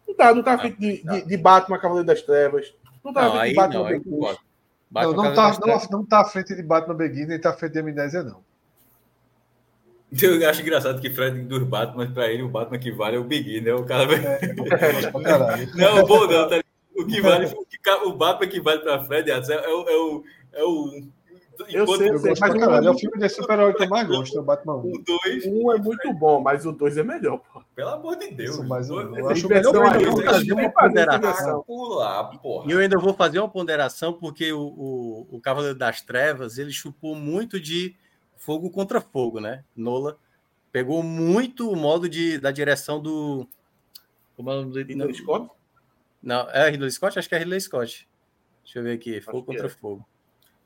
não 0.07 0.13
tá, 0.15 0.33
não 0.35 0.43
tá 0.43 0.53
à 0.53 0.57
frente 0.59 0.79
de, 0.79 1.01
de, 1.03 1.25
de 1.25 1.37
Batman 1.37 1.79
Cavaleiro 1.79 2.05
das 2.05 2.21
Trevas, 2.21 2.73
não 3.03 3.11
tá 3.11 3.21
à 3.25 3.29
frente 3.31 3.41
aí 3.41 3.49
de 3.49 3.55
Batman 3.55 3.79
não, 3.79 3.87
Begins. 3.89 4.37
Não, 4.91 5.13
não 5.13 5.33
tá, 5.33 5.57
não, 5.65 5.81
não 5.99 6.05
tá 6.05 6.21
à 6.21 6.25
frente 6.25 6.55
de 6.55 6.61
Batman 6.61 6.93
Begins, 6.95 7.27
nem 7.27 7.39
tá 7.39 7.49
à 7.49 7.53
frente 7.53 7.71
de 7.73 7.79
Amnésia, 7.79 8.21
não. 8.23 8.43
Eu 10.21 10.49
acho 10.49 10.61
engraçado 10.61 10.99
que 10.99 11.09
Fred 11.09 11.39
dos 11.43 11.63
Batman, 11.63 12.11
para 12.11 12.29
ele, 12.31 12.43
o 12.43 12.49
Batman 12.49 12.77
que 12.79 12.91
vale 12.91 13.15
é 13.15 13.19
o 13.19 13.23
Big, 13.23 13.61
né? 13.61 13.73
O 13.73 13.85
cara 13.85 14.05
vai. 14.05 14.19
Caralho. 15.23 15.69
Não, 15.75 16.05
bom, 16.05 16.27
não, 16.27 16.49
tá? 16.49 16.61
O 16.95 17.05
que 17.05 17.21
vale, 17.21 17.45
o, 17.45 17.65
que, 17.65 17.77
ca- 17.79 18.03
o 18.03 18.13
Batman 18.13 18.47
que 18.47 18.59
vale 18.59 18.79
para 18.81 19.03
Fred 19.05 19.31
é, 19.31 19.35
é, 19.35 19.69
o- 19.69 19.85
é 19.89 19.95
o. 19.95 20.23
É 20.53 20.63
o 20.63 21.01
Eu 21.69 21.87
sei, 21.87 22.09
Eu 22.09 22.17
sei, 22.19 22.29
gosto 22.31 22.41
mas 22.41 22.53
caralho. 22.59 22.87
É 22.87 22.91
o 22.91 22.97
filme 22.97 23.17
de 23.19 23.29
super-herói 23.29 23.73
que 23.73 23.83
eu 23.83 23.87
mais 23.89 24.07
gosto, 24.07 24.37
é 24.37 24.41
o 24.41 24.43
Batman 24.43 24.75
1. 24.75 24.79
o 24.79 25.03
2, 25.23 25.45
Um 25.45 25.71
é 25.71 25.77
muito 25.77 26.13
bom, 26.13 26.41
mas 26.41 26.65
o 26.65 26.71
dois 26.73 26.97
é 26.97 27.03
melhor, 27.03 27.37
pô. 27.37 27.61
pelo 27.73 27.89
amor 27.91 28.17
de 28.17 28.31
Deus. 28.31 28.55
Isso, 28.55 28.63
mas 28.67 28.89
o 28.89 28.99
eu- 28.99 29.15
eu 29.15 29.29
acho 29.29 29.45
Inversão 29.45 29.71
melhor 29.73 30.23
fazer 30.25 30.53
uma 30.53 30.69
ponderação. 30.69 31.63
Pular. 31.63 32.31
E 32.67 32.71
eu 32.71 32.79
ainda 32.79 32.97
vou 32.99 33.13
fazer 33.13 33.39
uma 33.39 33.49
ponderação, 33.49 34.11
porque 34.13 34.51
o, 34.51 34.59
o, 34.59 35.27
o 35.37 35.39
Cavaleiro 35.39 35.77
das 35.77 36.01
Trevas 36.01 36.57
ele 36.57 36.71
chupou 36.71 37.15
muito 37.15 37.59
de 37.59 37.95
fogo 38.41 38.69
contra 38.71 38.99
fogo, 38.99 39.39
né? 39.39 39.63
Nola 39.75 40.17
pegou 40.71 41.03
muito 41.03 41.69
o 41.69 41.75
modo 41.75 42.09
de, 42.09 42.37
da 42.39 42.51
direção 42.51 43.01
do. 43.01 43.47
Como 44.35 44.49
é 44.49 44.53
o 44.53 44.61
nome 44.61 44.73
dele? 44.73 44.93
Ridley 44.93 45.15
Scott? 45.15 45.49
Não, 46.21 46.49
é 46.49 46.69
Ridley 46.69 46.91
Scott? 46.91 47.17
Acho 47.19 47.29
que 47.29 47.35
é 47.35 47.37
Ridley 47.37 47.61
Scott. 47.61 48.07
Deixa 48.63 48.79
eu 48.79 48.83
ver 48.83 48.93
aqui. 48.93 49.21
Fogo 49.21 49.41
que 49.41 49.45
contra 49.47 49.67
é. 49.67 49.69
fogo. 49.69 50.05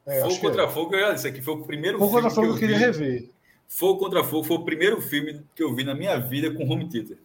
É, 0.06 0.16
Fogo 0.20 0.28
acho 0.28 0.36
que 0.40 0.48
contra 0.48 0.64
é. 0.64 0.68
Fogo, 0.70 0.96
eu 0.96 1.14
disse 1.14 1.28
aqui, 1.28 1.42
foi 1.42 1.54
o 1.56 1.64
primeiro 1.64 1.98
Fogo 1.98 2.12
contra 2.12 2.30
Fogo 2.30 2.48
eu 2.48 2.54
vi. 2.54 2.60
queria 2.60 2.78
rever. 2.78 3.30
Fogo 3.68 4.00
contra 4.00 4.24
Fogo 4.24 4.44
foi 4.44 4.58
o 4.58 4.64
primeiro 4.64 5.02
filme 5.02 5.44
que 5.54 5.64
eu 5.64 5.76
vi 5.76 5.84
na 5.84 5.96
minha 5.96 6.18
vida 6.18 6.54
com 6.54 6.70
home 6.70 6.88
theater. 6.90 7.18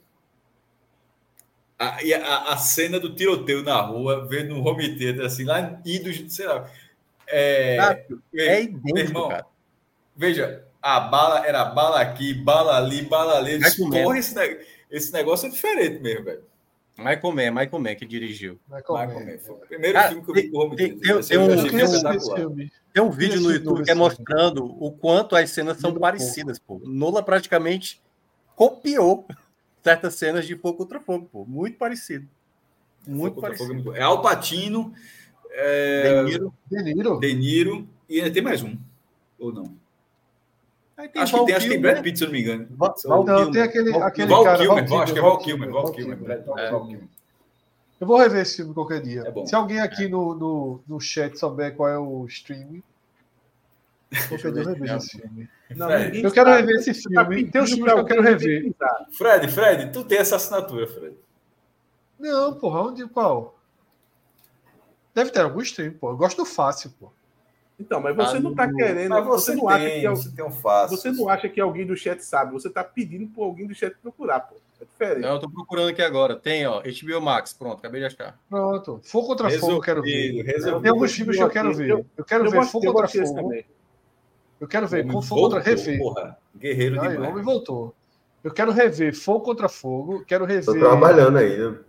A, 1.78 2.02
e 2.02 2.12
a, 2.12 2.52
a 2.52 2.56
cena 2.58 2.98
do 2.98 3.14
tiroteio 3.14 3.62
na 3.62 3.80
rua, 3.80 4.26
vendo 4.26 4.54
no 4.54 4.66
home 4.66 4.98
theater, 4.98 5.24
assim, 5.24 5.44
lá 5.44 5.80
em 5.84 6.02
dos, 6.02 6.34
sei 6.34 6.46
lá. 6.46 6.70
É, 7.26 7.76
Cássio, 7.76 8.22
é 8.34 8.62
meu 8.62 8.62
idêntico, 8.62 8.98
irmão, 8.98 9.28
cara. 9.28 9.46
Veja, 10.16 10.64
a 10.82 11.00
bala 11.00 11.47
era 11.47 11.64
bala 11.64 12.00
aqui, 12.00 12.34
bala 12.34 12.76
ali, 12.76 13.02
bala 13.02 13.39
ali. 13.39 13.58
Porra, 14.02 14.18
esse, 14.18 14.34
ne- 14.34 14.58
esse 14.90 15.12
negócio 15.12 15.47
é 15.47 15.50
diferente 15.50 16.00
mesmo, 16.02 16.24
velho. 16.24 16.42
Michael 16.98 17.32
Mann, 17.32 17.50
Michael 17.52 17.78
Mann 17.80 17.94
que 17.97 18.05
dirigiu. 18.05 18.58
Vai 18.68 18.82
comer. 18.82 19.12
comer. 19.14 19.39
Foi 19.39 19.55
o 19.55 19.58
primeiro 19.60 19.94
Cara, 19.94 20.08
filme 20.10 20.22
que 20.24 20.30
eu 20.30 20.34
vi 20.34 20.50
com 20.50 20.58
home 20.58 20.76
tem- 20.76 20.98
tem- 20.98 21.20
tem 21.22 21.39
um- 21.39 21.55
espetacular. 21.66 22.36
filme. 22.36 22.72
Tem 22.92 23.02
um 23.02 23.10
vídeo 23.10 23.40
no 23.40 23.52
YouTube 23.52 23.76
que 23.84 23.90
é 23.90 23.94
filme. 23.94 24.00
mostrando 24.00 24.64
o 24.64 24.92
quanto 24.92 25.34
as 25.36 25.48
cenas 25.50 25.78
são 25.78 25.90
Muito 25.90 26.00
parecidas, 26.02 26.58
pô. 26.58 26.78
Nola 26.84 27.22
praticamente 27.22 28.02
copiou 28.55 29.26
certas 29.82 30.14
cenas 30.16 30.47
de 30.47 30.56
fogo 30.56 30.76
contra 30.76 31.00
fogo, 31.00 31.26
pô. 31.32 31.44
Muito 31.47 31.78
parecido. 31.78 32.26
Muito 33.06 33.36
Fogo 33.36 33.47
é 33.47 33.50
parecido. 33.56 33.97
É 33.97 34.02
Al 34.02 34.20
Pacino, 34.20 34.92
é, 35.52 36.22
De 36.24 36.30
Niro. 36.30 36.55
De 36.70 36.82
Niro? 36.82 37.18
De 37.20 37.34
Niro 37.34 37.89
e 38.08 38.30
tem 38.30 38.42
mais 38.42 38.62
um. 38.62 38.76
Ou 39.39 39.50
não? 39.50 39.74
Aí 41.00 41.08
tem 41.08 41.22
Acho 41.22 41.32
que 41.32 41.36
Val 41.38 41.46
tem, 41.46 41.54
acho 41.54 41.64
que 41.66 41.72
tem. 41.72 41.80
Brad 41.80 42.02
Pitt, 42.02 42.18
se 42.18 42.24
eu 42.24 42.28
não 42.28 42.32
me 42.34 42.40
engano. 42.42 42.66
Val- 42.72 42.94
Val 43.06 43.24
Não, 43.24 43.36
Kilmer. 43.36 43.52
tem 43.54 43.62
aquele, 43.62 43.90
Val- 43.92 44.02
aquele 44.02 44.28
Val 44.28 44.44
cara. 44.44 44.58
Kilmer, 44.58 44.84
acho 45.02 45.12
que 45.14 45.18
é 45.18 45.22
Val 45.22 45.38
Kilmer, 45.38 45.70
Val 45.70 45.82
Val 45.84 45.92
Kilmer. 45.92 46.30
É. 46.30 46.70
Val 46.70 46.86
Kilmer. 46.86 47.08
Eu 48.00 48.06
vou 48.06 48.18
rever 48.18 48.42
esse 48.42 48.56
filme 48.56 48.74
qualquer 48.74 49.00
dia. 49.00 49.22
É 49.26 49.30
bom. 49.30 49.46
Se 49.46 49.54
alguém 49.54 49.80
aqui 49.80 50.08
no, 50.08 50.34
no, 50.34 50.80
no 50.86 51.00
chat 51.00 51.38
souber 51.38 51.74
qual 51.74 51.88
é 51.88 51.98
o 51.98 52.26
streaming, 52.26 52.82
qualquer 54.28 54.52
dia 54.52 54.62
eu 54.62 54.66
revejo 54.68 54.96
esse 54.96 55.18
filme. 55.20 55.48
Não, 55.74 55.86
Fred, 55.86 56.22
Eu 56.22 56.32
quero 56.32 56.50
sabe. 56.50 56.60
rever 56.60 56.76
esse 56.76 57.02
tá 57.10 57.24
filme. 57.24 57.50
Tem 57.50 57.62
uns 57.62 57.70
filmes 57.72 57.92
que 57.94 57.98
eu 57.98 58.04
quero 58.04 58.22
rever. 58.22 58.74
Fred, 59.16 59.48
Fred, 59.48 59.92
tu 59.92 60.04
tem 60.04 60.18
essa 60.18 60.36
assinatura, 60.36 60.86
Fred. 60.86 61.16
Não, 62.18 62.52
porra, 62.54 62.82
onde 62.82 63.06
qual? 63.08 63.58
Deve 65.14 65.30
ter 65.30 65.40
algum 65.40 65.60
stream, 65.62 65.92
pô. 65.94 66.10
Eu 66.10 66.16
gosto 66.18 66.36
do 66.38 66.44
fácil, 66.44 66.90
pô. 67.00 67.10
Então, 67.81 67.99
mas 68.00 68.15
você 68.15 68.36
Ah, 68.36 68.41
não 68.41 68.55
tá 68.55 68.67
não. 68.67 68.76
querendo. 68.76 69.09
Mas 69.09 69.25
Você, 69.25 69.52
você, 69.52 69.57
não 69.57 69.68
acha 69.68 69.84
tem, 69.84 70.00
que 70.00 70.07
é, 70.07 70.10
você 70.10 70.31
tem 70.31 70.44
um 70.44 70.50
fácil. 70.50 70.97
você 70.97 71.10
não 71.10 71.28
acha 71.31 71.49
que 71.49 71.60
alguém 71.60 71.86
do 71.86 71.97
chat 71.97 72.20
sabe. 72.23 72.52
Você 72.52 72.68
tá 72.68 72.84
pedindo 72.84 73.26
para 73.28 73.42
alguém 73.42 73.67
do 73.67 73.75
chat 73.75 73.94
procurar, 74.02 74.41
pô. 74.41 74.57
É 74.81 74.84
diferente. 74.84 75.20
Não, 75.23 75.31
eu 75.34 75.39
tô 75.41 75.49
procurando 75.50 75.89
aqui 75.89 76.02
agora. 76.02 76.36
Tem, 76.36 76.67
ó, 76.67 76.81
HBO 76.83 77.20
Max. 77.20 77.52
Pronto, 77.52 77.78
acabei 77.78 78.00
de 78.00 78.07
achar. 78.07 78.39
Pronto. 78.49 79.00
Fogo 79.02 79.26
contra 79.28 79.50
fogo 79.59 79.73
eu 79.73 79.81
quero 79.81 80.02
ver. 80.02 80.10
Resolvido, 80.10 80.47
resolvido. 80.47 80.83
Tem 80.83 80.91
alguns 80.91 81.12
filmes 81.12 81.36
que 81.36 81.42
eu 81.42 81.50
quero 81.50 81.75
ver. 81.75 82.07
Eu 82.17 82.25
quero 82.25 82.44
Eu 82.47 82.50
ver 82.50 82.65
Fogo 82.65 82.92
contra 82.92 83.09
Fogo. 83.09 83.34
também. 83.34 83.65
Eu 84.60 84.68
quero 84.68 84.86
ver 84.86 85.00
Homem 85.02 85.12
com 85.12 85.23
Fogo 85.23 85.41
contra. 85.50 85.62
Porra, 85.99 86.39
guerreiro 86.57 87.00
Aí, 87.00 87.17
o 87.17 87.23
homem 87.28 87.42
voltou. 87.42 87.94
Eu 88.43 88.51
quero 88.51 88.73
rever 88.73 89.15
Fogo 89.15 89.41
contra 89.44 89.69
Fogo. 89.69 90.25
Quero 90.25 90.47
Tô 90.47 90.52
rever 90.52 90.78
trabalhando 90.81 91.36
ainda. 91.39 91.85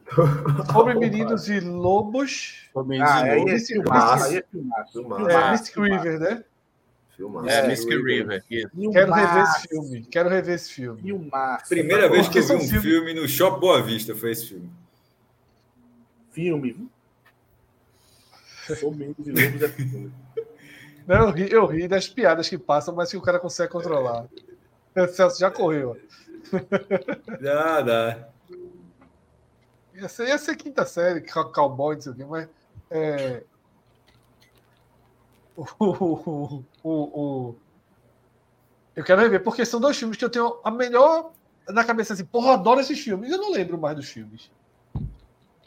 Sobre 0.72 0.94
Meninos 1.00 1.48
e 1.50 1.60
Lobos. 1.62 2.70
Ah, 3.02 3.22
aí 3.22 3.42
é 3.42 3.46
Mystic- 3.46 3.76
filmaço, 3.82 4.14
Mystic- 4.16 4.32
aí 4.32 4.38
é 4.38 4.44
filmaço. 4.52 4.92
Filmaço. 4.92 5.22
É, 5.22 5.32
Filmaço, 5.32 5.52
Mystic 5.52 5.78
River, 5.78 6.20
né? 6.20 6.44
Filmado. 7.16 7.50
É, 7.50 7.54
É, 7.60 7.68
Mystic 7.68 7.90
River. 8.04 8.44
Quero 8.50 9.14
rever 9.14 9.32
Filmaço, 9.32 9.58
esse 9.60 9.68
filme. 9.70 10.02
Quero 10.12 10.30
rever 10.30 10.56
esse 10.56 10.72
filme. 10.74 11.02
Filmaço. 11.02 11.70
Primeira 11.70 12.10
vez 12.10 12.28
que 12.28 12.40
eu 12.40 12.44
vi 12.44 12.54
um 12.54 12.60
são 12.60 12.68
filmes- 12.68 12.82
filme 12.84 13.14
no 13.14 13.28
Shopping 13.30 13.60
Boa 13.62 13.82
Vista 13.82 14.14
foi 14.14 14.32
esse 14.32 14.48
filme. 14.48 14.70
Filme? 16.32 16.90
Sou 18.80 18.94
menos 18.94 19.16
de 19.20 19.32
lobos 19.32 19.62
é 19.62 19.68
filme. 19.70 20.12
Não, 21.08 21.28
eu, 21.28 21.32
ri, 21.32 21.52
eu 21.52 21.66
ri 21.66 21.88
das 21.88 22.08
piadas 22.08 22.48
que 22.48 22.58
passam, 22.58 22.94
mas 22.96 23.10
que 23.10 23.18
o 23.18 23.22
cara 23.22 23.40
consegue 23.40 23.72
controlar. 23.72 24.26
O 24.96 25.08
Celso 25.10 25.40
já 25.40 25.50
correu. 25.50 25.98
Dá, 27.42 27.82
dá. 27.82 28.28
Ia 29.96 30.08
ser, 30.10 30.28
ia 30.28 30.38
ser 30.38 30.56
quinta 30.56 30.86
série, 30.86 31.22
cow- 31.22 31.52
cowboy, 31.52 31.96
não 31.96 32.02
sei 32.02 32.12
o 32.12 32.16
quê, 32.16 32.26
mas. 32.26 32.48
É... 32.90 33.44
O, 35.56 35.66
o, 35.80 36.64
o, 36.84 36.92
o- 36.92 37.56
Eu 38.96 39.04
quero 39.04 39.22
rever, 39.22 39.44
porque 39.44 39.66
são 39.66 39.80
dois 39.80 39.98
filmes 39.98 40.18
que 40.18 40.26
eu 40.26 40.30
tenho 40.30 40.60
a 40.64 40.72
melhor 40.72 41.32
na 41.70 41.84
cabeça 41.84 42.14
assim, 42.14 42.26
porra, 42.26 42.48
eu 42.48 42.54
adoro 42.54 42.80
esses 42.80 43.00
filmes. 43.00 43.32
Eu 43.32 43.38
não 43.38 43.52
lembro 43.52 43.78
mais 43.78 43.96
dos 43.96 44.08
filmes. 44.10 44.50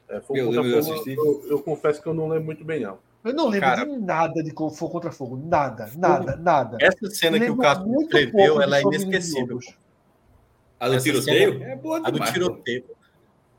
É, 0.08 0.20
Fogo 0.20 0.38
Eu 0.38 0.50
lembro 0.50 0.78
assistir. 0.78 1.16
eu, 1.16 1.44
eu 1.48 1.62
confesso 1.62 2.02
que 2.02 2.08
eu 2.08 2.14
não 2.14 2.28
lembro 2.28 2.44
muito 2.46 2.64
bem, 2.64 2.80
não. 2.80 2.98
Eu 3.24 3.32
não 3.32 3.48
lembro 3.48 3.68
Cara- 3.68 3.86
de 3.86 3.96
nada 3.98 4.42
de 4.42 4.50
Fogo 4.52 4.90
contra 4.90 5.10
Fogo. 5.10 5.36
Nada, 5.36 5.88
nada, 5.96 6.36
nada. 6.36 6.76
Essa 6.80 7.08
cena 7.10 7.38
que 7.40 7.50
o 7.50 7.56
Cássio 7.56 7.86
muito 7.86 8.16
escreveu, 8.16 8.60
ela 8.60 8.78
é 8.78 8.82
inesquecível. 8.82 9.58
A 10.84 10.88
do 10.88 10.94
Essa 10.94 11.04
tiroteio? 11.04 11.52
cena- 11.58 11.70
É 11.72 11.76
boa 11.76 11.96
A 11.98 12.00
do 12.02 12.12
demais. 12.12 12.32
tiroteio. 12.32 12.84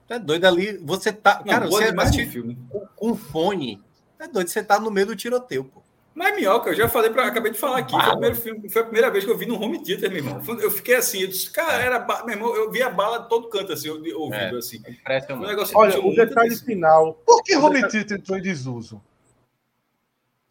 Tá 0.08 0.18
doido 0.18 0.45
ali. 0.45 0.78
Você 0.84 1.12
tá. 1.12 1.42
Não, 1.45 1.52
cara, 1.54 1.68
você 1.68 1.86
demais 1.88 2.12
de 2.12 2.26
filme. 2.28 2.58
com, 2.70 2.86
com 2.95 3.16
fone. 3.16 3.82
É 4.20 4.28
doido, 4.28 4.48
você 4.48 4.64
tá 4.64 4.80
no 4.80 4.90
meio 4.92 5.08
do 5.08 5.16
tiroteio, 5.16 5.64
pô. 5.66 5.82
Mas 6.14 6.34
minhoca, 6.34 6.70
eu 6.70 6.76
já 6.76 6.88
falei 6.88 7.10
para 7.10 7.26
acabei 7.28 7.52
de 7.52 7.58
falar 7.60 7.80
aqui, 7.80 7.92
foi 7.92 8.00
o 8.08 8.12
primeiro 8.12 8.36
filme, 8.38 8.70
foi 8.70 8.82
a 8.82 8.86
primeira 8.86 9.12
vez 9.12 9.26
que 9.26 9.30
eu 9.32 9.38
vi 9.38 9.45
no 9.45 9.62
home 9.62 9.84
theater, 9.84 10.10
meu 10.10 10.20
irmão. 10.20 10.42
Eu 10.62 10.72
fiquei 10.72 10.95
assim, 10.95 11.20
eu 11.24 11.28
disse, 11.28 11.50
cara, 11.52 11.74
era, 11.84 12.00
ba- 12.00 12.24
meu 12.26 12.36
irmão, 12.36 12.56
eu 12.56 12.72
vi 12.72 12.82
a 12.82 12.90
bala 12.90 13.20
de 13.20 13.28
todo 13.28 13.50
canto 13.50 13.74
assim, 13.74 13.90
ouvindo 13.90 14.34
É. 14.34 14.58
assim. 14.58 14.80
Foi 14.80 14.92
um 14.92 14.94
Impressionante. 14.95 15.48
negócio 15.48 15.78
Olha, 15.78 16.00
o 16.00 16.16
detalhe 16.16 16.48
atenção. 16.48 16.66
final. 16.66 17.14
Por 17.26 17.44
que 17.44 17.58
Home 17.58 17.82
Theater 17.90 18.18
entrou 18.18 18.38
em 18.38 18.42
desuso? 18.42 19.02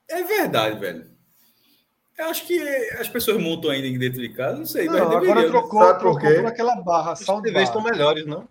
É 0.09 0.23
verdade, 0.23 0.79
velho. 0.79 1.07
Eu 2.19 2.27
acho 2.27 2.47
que 2.47 2.61
as 3.01 3.09
pessoas 3.09 3.39
montam 3.43 3.71
ainda 3.71 3.99
dentro 3.99 4.21
de 4.21 4.29
casa, 4.29 4.59
não 4.59 4.67
sei, 4.67 4.87
Não, 4.87 4.93
mas 4.93 5.03
agora 5.03 5.21
deveria. 5.21 5.49
trocou, 5.49 5.81
Sabe 5.81 5.93
por 5.95 5.99
trocou 6.13 6.21
quê? 6.31 6.35
por 6.41 6.47
aquela 6.47 6.77
barra, 6.77 7.13
As 7.13 7.19
TVs 7.21 7.53
bar. 7.53 7.63
estão 7.63 7.83
melhores, 7.83 8.25
não? 8.27 8.49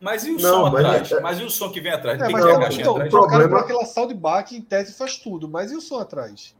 Mas 0.00 0.24
e 0.24 0.30
o 0.32 0.34
Não, 0.40 0.40
som 0.66 0.70
mas 0.70 0.74
atrás? 0.84 1.12
é- 1.12 1.20
Mas 1.20 1.38
e 1.40 1.44
o 1.44 1.50
som 1.50 1.70
que 1.72 1.80
vem 1.80 1.90
atrás? 1.92 2.20
É, 2.20 2.24
Tem 2.24 2.32
mas 2.32 2.44
não, 2.44 2.52
tá- 2.54 2.60
caixinha 2.60 2.82
então, 2.82 2.92
atrás? 2.94 3.10
trocaram 3.10 3.30
problema- 3.40 3.56
por 3.58 3.64
aquela 3.64 3.84
soundbar 3.86 4.44
que 4.44 4.56
em 4.56 4.60
tese 4.62 4.92
faz 4.96 5.16
tudo, 5.16 5.48
mas 5.48 5.72
e 5.72 5.76
o 5.76 5.80
som 5.80 5.98
atrás? 5.98 6.54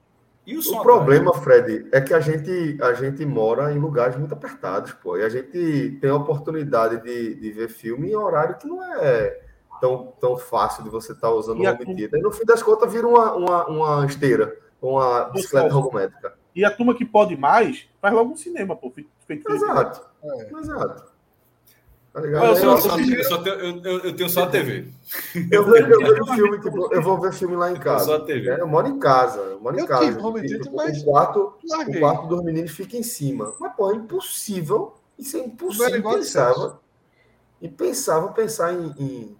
E 0.46 0.56
o 0.56 0.62
som 0.62 0.76
O 0.76 0.80
atrás? 0.80 0.96
problema, 0.98 1.34
Fred, 1.34 1.86
é 1.92 2.00
que 2.00 2.12
a 2.12 2.20
gente, 2.20 2.78
a 2.82 2.92
gente 2.94 3.24
mora 3.24 3.72
em 3.72 3.78
lugares 3.78 4.16
muito 4.16 4.34
apertados, 4.34 4.92
pô. 4.92 5.16
E 5.16 5.22
a 5.22 5.28
gente 5.28 5.98
tem 6.00 6.10
a 6.10 6.16
oportunidade 6.16 7.02
de, 7.02 7.34
de 7.36 7.50
ver 7.52 7.68
filme 7.68 8.10
em 8.10 8.16
horário 8.16 8.56
que 8.58 8.66
não 8.66 8.82
é 8.82 9.40
tão, 9.80 10.12
tão 10.20 10.36
fácil 10.36 10.82
de 10.82 10.90
você 10.90 11.12
estar 11.12 11.30
usando 11.30 11.62
E 11.62 11.66
o 11.66 11.70
a 11.70 11.72
home 11.72 11.84
tu- 11.86 11.94
theater. 11.96 12.18
E 12.18 12.22
no 12.22 12.32
fim 12.32 12.44
das 12.44 12.62
contas 12.62 12.92
vira 12.92 13.06
uma, 13.06 13.34
uma, 13.34 13.66
uma 13.66 14.06
esteira, 14.06 14.54
uma 14.92 15.24
bicicleta 15.30 15.68
Celso. 15.70 15.78
ergométrica. 15.86 16.34
E 16.54 16.64
a 16.64 16.70
turma 16.70 16.94
que 16.94 17.04
pode 17.04 17.36
mais, 17.36 17.86
faz 18.00 18.14
logo 18.14 18.32
um 18.32 18.36
cinema, 18.36 18.76
pô. 18.76 18.90
Feito, 18.90 19.10
feito 19.26 19.52
Exato, 19.52 20.00
É. 20.22 20.50
exato. 20.58 21.14
Tá 22.12 22.20
Eu, 22.20 22.26
ligado? 22.26 22.56
só- 22.56 22.64
Eu, 22.70 22.76
só- 22.78 22.98
eu 23.00 23.24
só 23.24 23.38
tenho, 23.42 23.56
eu, 23.56 23.82
eu- 23.82 23.98
eu 24.04 24.16
tenho 24.16 24.30
só 24.30 24.44
a 24.44 24.46
TV. 24.46 24.86
eu 25.50 25.64
vejo, 25.64 25.90
eu 25.90 25.98
vejo 25.98 26.26
filme, 26.34 26.60
tipo, 26.60 26.94
eu 26.94 27.02
vou 27.02 27.20
ver 27.20 27.32
filme 27.32 27.56
lá 27.56 27.70
em 27.72 27.74
Eu 27.74 27.80
tenho 27.80 27.98
só 27.98 28.06
casa. 28.12 28.16
a 28.16 28.20
TV. 28.24 28.50
né? 28.50 28.60
Eu 28.60 28.68
moro 28.68 28.86
em 28.86 28.98
casa, 29.00 29.40
eu 29.40 29.60
moro 29.60 29.76
em 29.76 29.80
Eu 29.80 29.86
casa. 29.86 30.12
Tipo, 30.12 30.32
theater, 30.32 30.72
mas- 30.72 31.02
o 31.02 31.04
quarto, 31.06 31.54
o 31.88 31.98
quarto 31.98 32.28
dos 32.28 32.44
meninos 32.44 32.70
fica 32.70 32.96
em 32.96 33.02
cima. 33.02 33.52
Mas, 33.58 33.72
pô, 33.74 33.90
é 33.92 33.96
impossível. 33.96 34.94
Isso 35.18 35.36
é 35.36 35.40
impossível. 35.40 35.96
igual 35.96 36.14
a 36.14 36.18
Pensava. 36.18 36.80
E 37.60 37.68
pensava 37.68 38.28
pensar 38.28 38.72
em, 38.74 38.94
em, 38.96 39.36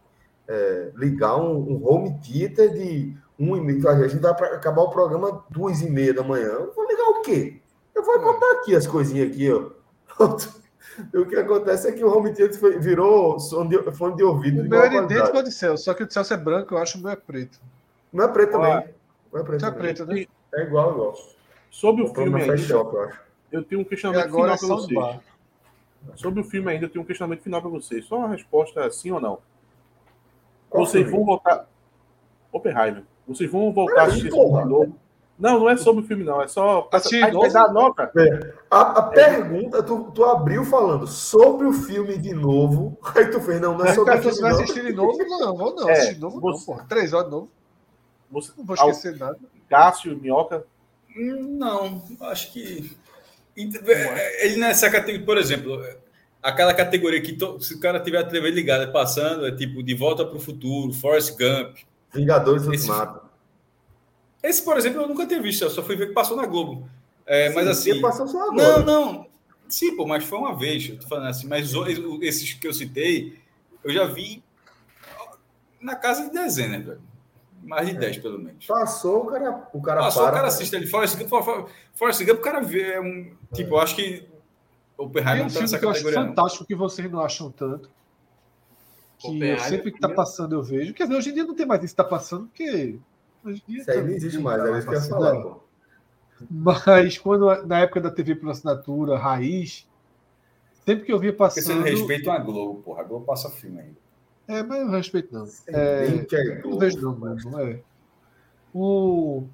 é, 0.49 0.91
ligar 0.97 1.37
um, 1.37 1.57
um 1.59 1.87
home 1.89 2.19
theater 2.21 2.73
de 2.73 3.17
um 3.39 3.57
e 3.57 3.61
meia. 3.61 3.91
A 3.91 4.09
gente 4.09 4.21
vai 4.21 4.35
para 4.35 4.49
acabar 4.55 4.83
o 4.83 4.91
programa 4.91 5.45
duas 5.51 5.81
e 5.83 5.91
meia 5.91 6.13
da 6.15 6.23
manhã. 6.23 6.47
Eu 6.49 6.73
vou 6.75 6.87
ligar 6.87 7.09
o 7.11 7.23
quê? 7.23 7.61
Eu 7.95 8.03
vou 8.05 8.15
É. 8.17 8.19
botar 8.19 8.53
aqui 8.53 8.75
as 8.75 8.87
coisinhas 8.87 9.31
aqui, 9.31 9.51
ó. 9.53 9.71
O 11.13 11.27
que 11.27 11.35
acontece 11.35 11.89
é 11.89 11.93
que 11.93 12.05
o 12.05 12.17
home 12.17 12.33
theater 12.33 12.57
foi- 12.57 12.79
virou 12.79 13.37
som 13.41 13.67
de- 13.67 13.83
fone 13.91 14.15
de 14.15 14.23
ouvido. 14.23 14.61
O 14.63 14.69
meu 14.69 14.81
era 14.81 14.95
idêntico 14.95 15.37
ao 15.37 15.43
de 15.43 15.51
Celso, 15.51 15.83
só 15.83 15.93
que 15.93 16.05
o 16.05 16.07
de 16.07 16.15
Celso 16.15 16.33
é 16.33 16.37
branco, 16.37 16.73
eu 16.73 16.79
acho 16.79 16.93
que 16.93 16.99
o 17.01 17.03
meu 17.03 17.11
é 17.11 17.17
preto. 17.17 17.61
Não 18.13 18.25
é 18.25 18.29
preto 18.29 18.53
também. 18.53 18.95
Não 19.33 19.41
é 19.41 19.43
preto. 19.43 19.65
É 19.67 19.71
também. 19.73 19.81
preto, 19.95 20.07
né? 20.07 20.27
É 20.55 20.63
igual, 20.63 20.93
igual. 20.93 21.15
Sobre 21.69 22.05
o 22.05 22.15
filme 22.15 22.41
ainda, 22.41 22.57
Shop, 22.57 22.97
eu 23.51 23.65
tenho 23.65 23.81
um 23.81 23.85
questionamento 23.85 24.27
agora 24.29 24.53
é 24.53 24.57
final 24.57 24.77
para 24.87 24.87
vocês. 24.87 25.21
Sobre 26.15 26.41
o 26.43 26.45
filme 26.45 26.71
ainda, 26.71 26.85
eu 26.85 26.89
tenho 26.91 27.03
um 27.03 27.07
questionamento 27.07 27.43
final 27.43 27.61
para 27.61 27.71
vocês. 27.71 28.05
Só 28.05 28.17
uma 28.19 28.29
resposta 28.29 28.89
sim 28.93 29.11
ou 29.11 29.21
não. 29.21 29.41
Qual 30.71 30.87
vocês 30.87 31.03
filme? 31.03 31.17
vão 31.19 31.27
voltar. 31.27 31.69
Oppenheimer. 32.53 33.03
Vocês 33.27 33.51
vão 33.51 33.73
voltar 33.73 34.03
a 34.03 34.05
assistir 34.05 34.31
de 34.31 34.37
novo. 34.37 34.95
Não, 35.37 35.59
não 35.59 35.69
é 35.69 35.77
sobre 35.77 36.05
o 36.05 36.07
filme, 36.07 36.23
não. 36.23 36.41
É 36.41 36.47
só. 36.47 36.89
Aí 36.93 37.21
vai 37.21 37.31
novo? 37.33 37.53
dar 37.53 37.65
a 37.65 37.73
nota. 37.73 38.13
A, 38.71 38.81
a 38.99 39.03
pergunta, 39.03 39.83
tu, 39.83 40.13
tu 40.15 40.25
abriu 40.25 40.65
falando 40.65 41.07
sobre 41.09 41.67
o 41.67 41.73
filme 41.73 42.17
de 42.17 42.33
novo. 42.33 42.97
Aí 43.17 43.27
tu 43.31 43.41
fez, 43.41 43.61
não, 43.61 43.77
não 43.77 43.85
é 43.85 43.95
sobre 43.95 44.15
o 44.15 44.19
filme 44.23 44.35
você 44.37 44.43
vai 44.43 44.53
não. 44.53 44.61
assistir 44.61 44.85
de 44.85 44.93
novo? 44.93 45.19
Não, 45.27 45.57
vou 45.57 45.75
não. 45.75 45.89
É, 45.89 45.93
assistir 45.93 46.15
de 46.15 46.21
novo 46.21 46.37
não, 46.37 46.53
você- 46.57 46.67
porra. 46.67 46.87
Três 46.89 47.13
horas 47.13 47.27
de 47.27 47.33
novo. 47.33 47.49
Você, 48.31 48.53
Não 48.57 48.65
vou 48.65 48.75
esquecer 48.77 49.17
nada. 49.19 49.39
Cássio, 49.69 50.17
Minhoca. 50.17 50.65
Hum, 51.17 51.57
Não, 51.59 52.03
acho 52.23 52.53
que. 52.53 52.97
Ele 53.57 54.57
nessa 54.57 54.91
categoria, 54.91 55.25
por 55.27 55.39
exemplo, 55.39 55.81
aquela 56.43 56.75
categoria 56.75 57.21
que 57.23 57.33
to- 57.33 57.61
se 57.61 57.75
o 57.75 57.81
cara 57.81 58.01
tiver 58.01 58.19
a 58.19 58.25
TV 58.25 58.51
ligada 58.51 58.91
passando, 58.91 59.47
é 59.47 59.53
tipo 59.53 59.83
De 59.83 59.95
Volta 59.95 60.25
para 60.25 60.37
o 60.37 60.41
Futuro, 60.41 60.93
Forrest 60.93 61.37
Gump. 61.39 61.77
Vingadores 62.15 62.63
Esse- 62.63 62.71
Ultimato. 62.91 63.25
Esse, 64.43 64.63
por 64.63 64.77
exemplo, 64.77 65.03
eu 65.03 65.09
nunca 65.09 65.27
tinha 65.27 65.41
visto, 65.41 65.63
eu 65.63 65.71
só 65.71 65.83
fui 65.83 65.97
ver 65.97 66.09
que 66.09 66.13
passou 66.13 66.37
na 66.37 66.47
Globo. 66.47 66.89
É, 67.27 67.49
mas 67.51 67.65
Sim, 67.65 67.71
assim. 67.71 67.91
ele 67.91 68.01
passou 68.01 68.29
só 68.29 68.53
Não, 68.53 68.65
agora. 68.65 68.83
não. 68.85 69.27
Sim, 69.69 69.97
pô, 69.97 70.07
mas 70.07 70.25
foi 70.25 70.39
uma 70.39 70.55
vez, 70.55 70.89
eu 70.91 70.99
tô 70.99 71.09
falando 71.09 71.29
assim, 71.29 71.47
mas 71.49 71.73
esses 72.21 72.53
que 72.53 72.69
eu 72.69 72.75
citei, 72.75 73.39
eu 73.83 73.91
já 73.91 74.05
vi 74.05 74.45
na 75.81 75.97
casa 75.97 76.25
de 76.27 76.31
dezenas, 76.33 76.85
velho. 76.85 77.01
Mais 77.63 77.89
de 77.89 77.95
10, 77.95 78.19
pelo 78.19 78.39
menos. 78.39 78.67
Passou, 78.67 79.23
o 79.23 79.27
cara, 79.27 79.69
o 79.73 79.81
cara 79.81 80.01
Passou, 80.03 80.23
para. 80.23 80.33
o 80.33 80.35
cara 80.35 80.49
assiste 80.49 80.77
ali. 80.77 80.87
Forrest 80.87 81.17
Gump, 81.17 81.29
For- 81.31 81.43
For- 81.43 81.69
Forrest 81.95 82.23
Gump, 82.27 82.39
o 82.39 82.43
cara 82.43 82.61
vê. 82.61 82.93
É 82.93 83.01
um, 83.01 83.35
tipo, 83.55 83.75
eu 83.75 83.81
acho 83.81 83.97
que 83.97 84.29
o 84.99 85.05
Oppenheimer 85.05 85.45
não 85.45 85.51
tá 85.51 85.61
nessa 85.61 85.79
que 85.79 85.85
eu 85.87 85.89
acho 85.89 86.01
categoria, 86.01 86.21
não. 86.21 86.29
fantástico 86.37 86.67
que 86.67 86.75
vocês 86.75 87.11
não 87.11 87.21
acham 87.21 87.51
tanto. 87.51 87.89
Que 89.33 89.45
eu 89.45 89.59
sempre 89.61 89.93
que 89.93 90.01
tá 90.01 90.09
passando 90.09 90.55
eu 90.55 90.63
vejo. 90.63 90.93
Quer 90.95 91.05
dizer, 91.05 91.17
hoje 91.17 91.31
em 91.31 91.35
dia 91.35 91.45
não 91.45 91.55
tem 91.55 91.67
mais 91.67 91.83
isso 91.83 91.95
que 91.95 92.03
tá 92.03 92.05
passando, 92.09 92.47
porque. 92.47 92.99
Hoje 93.45 93.63
em 93.69 93.73
dia 93.73 93.81
Isso 93.83 93.91
aí 93.91 94.03
não 94.03 94.09
existe 94.09 94.39
mais, 94.39 94.63
tá 94.63 94.69
é 94.69 94.79
isso 94.79 94.89
que 94.89 94.89
eu 94.89 94.95
ia 94.95 95.01
passando, 95.01 95.19
falar, 95.19 95.37
é. 95.37 95.43
pô. 95.43 95.61
Mas 96.51 97.19
quando 97.19 97.67
na 97.67 97.79
época 97.81 98.01
da 98.01 98.11
TV 98.11 98.35
por 98.35 98.51
assinatura, 98.51 99.17
raiz, 99.17 99.89
sempre 100.85 101.05
que 101.05 101.13
eu 101.13 101.19
via 101.19 101.33
Porque 101.33 101.61
você 101.61 101.73
não 101.75 101.83
passando. 101.83 101.97
respeita 101.99 102.33
a 102.33 102.39
Globo, 102.39 102.83
porra. 102.83 103.01
A 103.03 103.05
Globo 103.05 103.25
passa 103.25 103.51
filme 103.51 103.81
ainda. 103.81 103.97
É, 104.47 104.63
mas 104.63 104.79
eu 104.79 104.85
não 104.87 104.93
respeito, 104.93 105.33
não. 105.33 105.47
É, 105.69 106.07
É, 106.07 106.27
é 106.35 106.63
Não 106.63 106.79
vejo 106.79 107.01
não, 107.01 107.17
mano. 107.17 107.61
É. 107.61 107.81
O... 108.75 109.45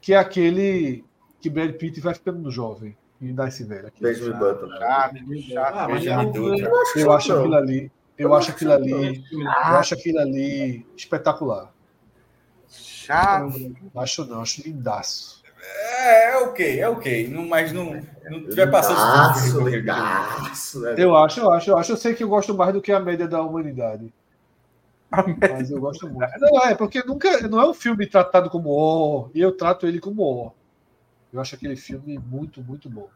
Que 0.00 0.12
é 0.14 0.18
aquele 0.18 1.04
que 1.40 1.48
Brad 1.48 1.72
Pitt 1.74 2.00
vai 2.00 2.14
ficando 2.14 2.50
jovem 2.50 2.96
e 3.20 3.32
nasce 3.32 3.64
velho. 3.64 3.86
aquele 3.88 4.12
Benjamin. 4.12 4.38
Button. 4.38 4.68
Chato, 4.68 5.42
chato. 5.42 5.76
Ah, 5.76 5.86
Benjamin 5.86 6.26
eu- 6.34 6.42
Button. 6.42 6.98
Eu 6.98 7.12
acho 7.12 7.32
aquilo 7.32 7.54
ali. 7.54 7.92
Eu 8.18 8.30
Eu 8.30 8.34
acho 8.34 8.50
aquilo 8.50 8.76
que 8.76 8.94
ali. 8.94 9.24
Eu 9.32 9.48
acho 9.48 9.94
aquilo 9.94 10.18
ali 10.18 10.86
espetacular. 10.96 11.72
Chato. 12.68 13.58
Não 13.94 14.02
acho 14.02 14.24
não, 14.26 14.42
acho 14.42 14.62
lindaço. 14.62 15.38
É, 15.60 16.30
é 16.30 16.36
ok, 16.38 16.80
é 16.80 16.88
ok. 16.88 17.28
Não, 17.28 17.46
mas 17.46 17.72
não, 17.72 18.00
não 18.24 18.48
tiver 18.48 18.70
passando 18.70 18.98
Lindaço, 18.98 19.68
lindaço? 19.68 20.86
Eu 20.86 21.16
acho, 21.16 21.40
eu 21.40 21.50
acho, 21.50 21.70
eu 21.70 21.78
acho. 21.78 21.92
Eu 21.92 21.96
sei 21.96 22.14
que 22.14 22.22
eu 22.22 22.28
gosto 22.28 22.54
mais 22.54 22.72
do 22.72 22.80
que 22.80 22.92
a 22.92 23.00
média 23.00 23.28
da 23.28 23.42
humanidade. 23.42 24.12
Mas 25.40 25.70
eu 25.70 25.80
gosto 25.80 26.08
muito. 26.08 26.30
Não, 26.38 26.62
é, 26.64 26.74
porque 26.74 27.02
nunca. 27.02 27.48
Não 27.48 27.60
é 27.60 27.68
um 27.68 27.74
filme 27.74 28.06
tratado 28.06 28.50
como 28.50 28.70
ó, 28.70 29.28
e 29.34 29.40
eu 29.40 29.52
trato 29.56 29.86
ele 29.86 30.00
como 30.00 30.22
ó. 30.22 30.50
Eu 31.32 31.40
acho 31.40 31.54
aquele 31.54 31.76
filme 31.76 32.18
muito, 32.18 32.62
muito 32.62 32.88
bom. 32.88 33.08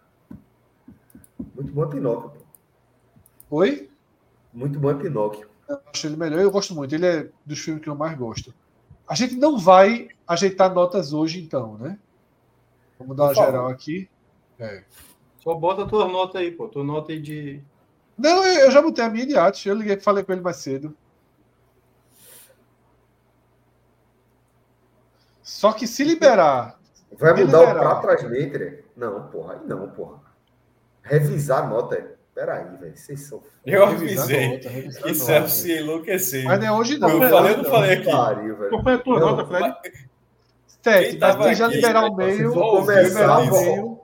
Muito 1.55 1.73
bom 1.73 1.85
é 1.85 1.89
Pinóquio. 1.89 2.31
pô. 3.49 3.57
Oi? 3.57 3.92
Muito 4.53 4.79
bom 4.79 4.91
é 4.91 4.95
Pinóquio. 4.95 5.49
Eu 5.69 5.81
acho 5.93 6.07
ele 6.07 6.17
melhor, 6.17 6.41
eu 6.41 6.51
gosto 6.51 6.75
muito. 6.75 6.95
Ele 6.95 7.07
é 7.07 7.29
dos 7.45 7.59
filmes 7.59 7.83
que 7.83 7.89
eu 7.89 7.95
mais 7.95 8.17
gosto. 8.17 8.53
A 9.09 9.15
gente 9.15 9.37
não 9.37 9.59
vai 9.59 10.09
ajeitar 10.27 10.73
notas 10.73 11.13
hoje, 11.13 11.41
então, 11.41 11.77
né? 11.79 11.99
Vamos 12.99 13.17
dar 13.17 13.25
uma 13.25 13.35
geral 13.35 13.69
aqui. 13.69 14.09
É. 14.59 14.85
Só 15.39 15.55
bota 15.55 15.83
a 15.83 15.87
tua 15.87 16.07
nota 16.07 16.39
aí, 16.39 16.51
pô. 16.51 16.69
Tua 16.69 16.85
nota 16.85 17.13
aí 17.13 17.21
de. 17.21 17.63
Não, 18.17 18.45
eu 18.45 18.67
eu 18.67 18.71
já 18.71 18.81
botei 18.81 19.05
a 19.05 19.09
minha 19.09 19.27
de 19.27 19.37
arte. 19.37 19.69
Eu 19.69 19.75
liguei 19.75 19.99
falei 19.99 20.23
com 20.23 20.33
ele 20.33 20.41
mais 20.41 20.57
cedo. 20.57 20.97
Só 25.43 25.73
que 25.73 25.87
se 25.87 26.05
liberar. 26.05 26.79
Vai 27.19 27.35
mudar 27.35 27.61
o 27.61 27.67
liberal. 27.67 28.01
pra 28.01 28.17
trás 28.17 28.23
letra? 28.23 28.85
Não, 28.97 29.29
porra. 29.29 29.55
Aí 29.55 29.67
não, 29.67 29.89
porra. 29.91 30.21
Revisar 31.03 31.65
a 31.65 31.67
nota. 31.67 32.12
Peraí, 32.35 32.65
velho. 32.79 32.97
Vocês 32.97 33.21
são. 33.21 33.43
Eu 33.65 33.85
avisei 33.85 34.59
que. 34.59 35.15
Celso 35.15 35.69
ia 35.69 35.81
enlouquecer. 35.81 36.45
Mas 36.45 36.61
não 36.61 36.67
é 36.67 36.73
hoje, 36.73 36.99
não. 36.99 37.09
Eu 37.11 37.19
não 37.19 37.25
é 37.27 37.31
falei, 37.31 37.53
eu 37.53 37.57
não 37.59 37.65
falei 37.71 37.93
aqui. 37.93 38.11
Pariu, 38.11 38.57
velho. 38.57 38.71
Qual 38.71 38.83
foi 38.83 38.93
a 38.95 38.99
tua 38.99 39.21
Não, 39.21 39.37
nota, 39.37 39.47
Fred? 39.47 40.09
Sete, 40.83 41.11
Quem 41.11 41.21
mas 41.21 41.45
se 41.45 41.55
já 41.55 41.67
liberar 41.69 42.05
o 42.07 42.11
Se 42.11 42.17
meio. 42.17 42.59
Ouviu, 42.59 42.81
começar 42.81 43.39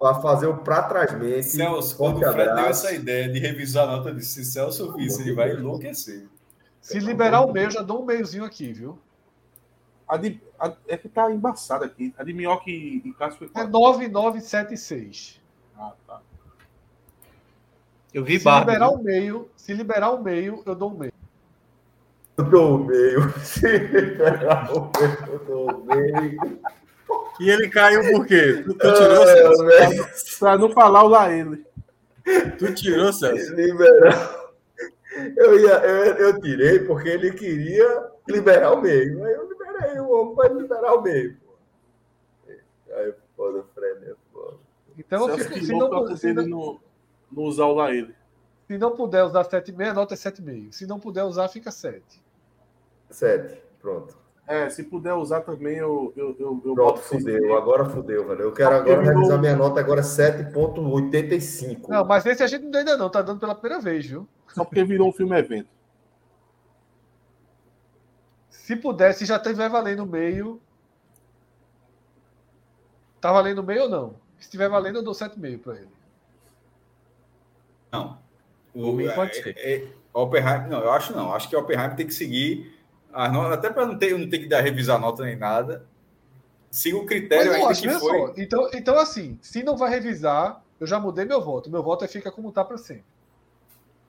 a 0.03 0.15
fazer 0.21 0.47
o 0.47 0.59
pra 0.59 0.83
trás 0.83 1.13
mente. 1.19 1.43
Celso, 1.45 1.97
quando 1.97 2.19
o 2.19 2.33
Fred 2.33 2.55
deu 2.55 2.67
essa 2.67 2.93
ideia 2.93 3.29
de 3.29 3.39
revisar 3.41 3.89
a 3.89 3.97
nota, 3.97 4.15
disse: 4.15 4.45
se 4.45 4.53
Celso 4.53 4.93
visse, 4.93 5.23
ele 5.23 5.33
vai 5.35 5.53
enlouquecer. 5.55 6.27
Se 6.81 7.01
liberar 7.01 7.41
o 7.41 7.53
meio, 7.53 7.67
eu 7.67 7.71
já 7.73 7.83
dou 7.83 8.03
um 8.03 8.05
meiozinho 8.05 8.45
aqui, 8.45 8.73
viu? 8.73 8.97
A 10.07 10.17
de, 10.17 10.41
a- 10.59 10.73
é 10.87 10.97
que 10.97 11.09
tá 11.09 11.31
embaçada 11.33 11.85
aqui. 11.85 12.15
A 12.17 12.23
de 12.23 12.33
Minhoca 12.33 12.71
e, 12.71 13.03
e 13.05 13.13
Cássio 13.13 13.39
foi 13.39 13.47
É 13.49 13.51
qual? 13.51 13.69
9976. 13.69 15.41
Ah, 15.77 15.93
tá. 16.07 16.21
Eu 18.12 18.25
vi 18.25 18.39
Se 18.39 18.45
Barbie. 18.45 18.73
liberar 18.73 18.89
o 18.91 19.03
meio, 19.03 19.49
se 19.57 19.73
liberar 19.75 20.11
o 20.11 20.23
meio, 20.23 20.62
eu 20.65 20.75
dou 20.75 20.93
um 20.93 20.97
meio. 20.99 21.12
Eu 22.37 22.45
dou 22.45 22.77
o 22.77 22.85
meio. 22.85 23.31
Se 23.45 23.67
liberar 23.78 24.70
o 24.73 24.91
meio, 24.97 25.33
eu 25.33 25.39
dou 25.45 25.70
o 25.73 25.85
meio. 25.85 26.61
E 27.41 27.51
ele 27.51 27.69
caiu 27.69 28.01
por 28.12 28.27
quê? 28.27 28.62
Tu, 28.65 28.75
tu 28.75 28.78
tirou 28.95 29.23
Ah, 29.23 29.27
Celso? 29.27 29.65
velho. 29.67 30.07
Pra 30.39 30.59
não 30.59 30.70
falar 30.70 31.03
o 31.05 31.09
lá 31.09 31.33
ele. 31.33 31.65
Tu 32.59 32.75
tirou, 32.75 33.12
Celso? 33.12 33.55
Liberal. 33.55 34.53
Eu, 35.37 35.59
ia, 35.59 35.73
eu, 35.85 36.15
eu 36.15 36.41
tirei 36.41 36.78
porque 36.81 37.09
ele 37.09 37.33
queria 37.33 38.09
liberar 38.28 38.73
o 38.73 38.81
meio. 38.83 39.25
Aí 39.25 39.33
eu 39.33 39.49
liberei 39.49 39.99
o 40.01 40.11
homem 40.11 40.35
para 40.37 40.49
liberar 40.55 40.95
o 40.95 41.03
meio. 41.03 41.37
Aí, 42.95 43.15
foda, 43.37 43.65
Fred, 43.75 44.11
é 44.11 44.15
foda. 44.33 44.57
Então, 44.97 45.28
eu 45.28 45.37
Celso 45.39 45.53
fico- 45.55 45.67
se, 45.67 45.77
pra 45.77 45.89
não, 45.89 46.17
se, 46.17 46.28
ele 46.28 46.47
não, 46.47 46.81
não, 47.31 47.43
usar 47.45 47.67
o 47.67 47.75
lá 47.75 47.93
ele. 47.93 48.15
se 48.67 48.79
não 48.79 48.95
puder 48.95 49.25
usar 49.25 49.45
7,5, 49.45 49.91
a 49.91 49.95
nota 49.95 50.15
é 50.15 50.17
7,5. 50.17 50.73
Se 50.73 50.87
não 50.87 50.99
puder 50.99 51.25
usar, 51.25 51.49
fica 51.49 51.71
7. 51.71 52.03
Sete, 53.11 53.63
pronto. 53.81 54.17
É, 54.49 54.71
se 54.71 54.83
puder 54.83 55.13
usar 55.13 55.43
também, 55.43 55.77
eu, 55.77 56.11
eu, 56.17 56.35
eu, 56.39 56.63
eu 56.65 56.75
Pronto, 56.75 57.01
fudeu. 57.01 57.55
Agora 57.55 57.85
fudeu, 57.85 58.27
velho. 58.27 58.41
Eu 58.45 58.53
quero 58.53 58.77
agora 58.77 59.03
revisar 59.03 59.39
minha 59.39 59.55
nota 59.55 59.79
agora 59.79 60.01
é 60.01 60.03
7.85. 60.03 61.87
Não, 61.87 62.03
mas 62.07 62.25
esse 62.25 62.43
a 62.43 62.47
gente 62.47 62.63
não 62.63 62.71
deu 62.71 62.81
ainda 62.81 62.97
não, 62.97 63.11
tá 63.11 63.21
dando 63.21 63.39
pela 63.39 63.55
primeira 63.55 63.83
vez, 63.83 64.07
viu? 64.07 64.27
Só 64.49 64.65
porque 64.65 64.83
virou 64.85 65.11
um 65.11 65.13
filme 65.13 65.39
evento. 65.39 65.69
Se 68.49 68.75
puder, 68.75 69.13
se 69.13 69.27
já 69.27 69.37
estiver 69.37 69.69
valendo 69.69 70.05
o 70.05 70.07
meio. 70.07 70.63
Tá 73.21 73.31
valendo 73.31 73.59
o 73.59 73.65
meio 73.65 73.83
ou 73.83 73.89
não? 73.91 74.15
Se 74.39 74.45
estiver 74.45 74.71
valendo, 74.71 74.97
eu 74.97 75.03
dou 75.03 75.13
7,5 75.13 75.59
para 75.61 75.77
ele. 75.77 75.98
Não. 77.92 78.18
Por 78.73 78.92
mim, 78.94 79.08
pode 79.15 79.39
é- 79.39 79.42
ser. 79.42 79.55
é- 79.58 79.84
Oppenheimer, 80.12 80.68
não, 80.68 80.81
eu 80.81 80.91
acho 80.91 81.15
não. 81.15 81.33
Acho 81.33 81.49
que 81.49 81.55
o 81.55 81.60
Oppenheimer 81.60 81.94
tem 81.94 82.07
que 82.07 82.15
seguir 82.15 82.76
as 83.12 83.33
notas, 83.33 83.52
até 83.52 83.70
para 83.70 83.86
não 83.86 83.97
ter, 83.97 84.17
não 84.18 84.28
ter 84.28 84.39
que 84.39 84.49
dar 84.49 84.60
revisar 84.60 84.99
nota 84.99 85.23
nem 85.25 85.36
nada. 85.36 85.86
Siga 86.70 86.97
o 86.97 87.07
critério 87.07 87.52
ainda 87.52 87.68
acho, 87.68 87.81
que 87.81 87.86
veja 87.86 88.00
foi. 88.00 88.18
só. 88.18 88.34
Então, 88.36 88.70
então, 88.75 88.99
assim, 88.99 89.39
se 89.41 89.62
não 89.62 89.76
vai 89.76 89.91
revisar, 89.91 90.62
eu 90.78 90.86
já 90.86 90.99
mudei 90.99 91.25
meu 91.25 91.41
voto. 91.41 91.70
Meu 91.70 91.83
voto 91.83 92.05
é 92.05 92.08
fica 92.08 92.31
como 92.31 92.52
tá 92.52 92.65
para 92.65 92.76
sempre. 92.76 93.05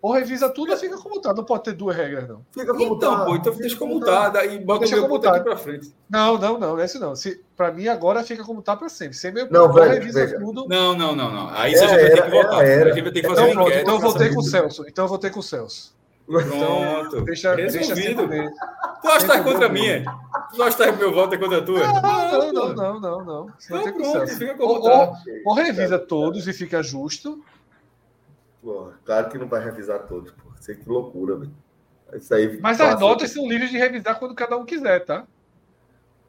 Ou 0.01 0.13
revisa 0.13 0.47
tudo 0.49 0.71
ou 0.71 0.77
fica 0.77 0.97
como 0.97 1.19
tá. 1.19 1.33
Não 1.33 1.43
pode 1.43 1.63
ter 1.65 1.73
duas 1.73 1.95
regras, 1.95 2.27
não. 2.27 2.41
Fica 2.51 2.73
como 2.73 2.95
Então, 2.95 3.17
tá. 3.17 3.25
pô, 3.25 3.35
então 3.35 3.51
Fica 3.51 3.63
deixa 3.63 3.75
como 3.77 3.99
tá, 3.99 4.29
daí 4.29 4.57
bota 4.59 4.79
Deixa 4.79 4.95
o 4.95 4.99
meu 4.99 5.07
como 5.09 5.19
ponto 5.19 5.29
tá. 5.29 5.35
aqui 5.35 5.43
pra 5.43 5.57
frente. 5.57 5.93
Não, 6.09 6.37
não, 6.37 6.57
não, 6.57 6.75
não 6.75 6.79
é 6.79 6.85
isso 6.85 6.99
não. 6.99 7.15
Se, 7.17 7.43
pra 7.57 7.69
mim, 7.71 7.87
agora 7.89 8.23
fica 8.23 8.43
como 8.45 8.61
tá 8.61 8.77
para 8.77 8.87
sempre. 8.87 9.17
Sem 9.17 9.33
meu 9.33 9.49
Não, 9.51 9.71
velho, 9.73 9.91
revisa 9.91 10.25
veja. 10.25 10.39
tudo. 10.39 10.67
Não, 10.69 10.95
não, 10.95 11.13
não, 11.15 11.29
não. 11.31 11.49
Aí 11.49 11.73
Era, 11.73 11.85
a 11.85 11.87
gente 11.89 11.99
vai 11.99 12.05
ter 12.05 12.11
era, 12.11 12.21
que 12.21 12.29
votar. 12.31 12.65
era, 12.65 12.89
a 12.91 12.93
gente 12.93 13.03
vai 13.03 13.11
ter 13.11 13.21
que 13.21 13.27
fazer 13.27 13.41
Então 13.41 13.53
pronto, 13.53 13.71
então 13.77 13.93
eu 13.95 13.99
votei 13.99 14.29
com 14.33 14.39
o 14.39 14.43
Celso. 14.43 14.85
Então 14.87 15.05
eu 15.05 15.09
votei 15.09 15.29
com 15.31 15.39
o 15.39 15.43
Celso. 15.43 15.93
Pronto. 16.25 17.21
Deixa, 17.23 17.55
deixa 17.55 17.79
Resolvido. 17.79 18.21
poder. 18.23 18.49
Tu 19.01 19.07
acha 19.07 19.19
que 19.25 19.27
tá 19.33 19.43
contra 19.43 19.65
a 19.65 19.69
minha? 19.69 20.05
Tu 20.55 20.63
acha 20.63 20.77
que 20.77 20.83
tá 20.83 20.91
meu 20.91 21.13
voto 21.13 21.33
é 21.33 21.37
contra 21.37 21.57
a 21.57 21.61
tua? 21.61 21.79
Não, 21.79 22.01
não, 22.01 22.51
não, 22.53 22.73
não, 22.75 22.99
não, 22.99 23.25
não. 23.25 23.47
Você 23.57 23.73
vai 23.73 23.81
Então 23.81 24.25
ter 24.25 24.55
com 24.57 24.65
o 24.65 24.81
tá. 24.81 24.89
ou, 24.89 25.15
ou 25.47 25.53
revisa 25.55 25.97
todos 25.97 26.47
e 26.47 26.53
fica 26.53 26.83
justo. 26.83 27.43
Claro 29.05 29.29
que 29.29 29.37
não 29.37 29.47
vai 29.47 29.63
revisar 29.63 29.99
todos, 30.07 30.31
pô. 30.31 30.49
Isso 30.59 30.71
aí 30.71 30.77
que 30.77 30.87
loucura, 30.89 31.35
velho. 31.37 31.51
Isso 32.13 32.33
aí. 32.33 32.59
Mas 32.61 32.79
as 32.81 32.87
passa- 32.93 32.99
notas 32.99 33.31
são 33.31 33.47
livres 33.47 33.69
de 33.69 33.77
revisar 33.77 34.17
quando 34.19 34.35
cada 34.35 34.57
um 34.57 34.65
quiser, 34.65 35.05
tá? 35.05 35.25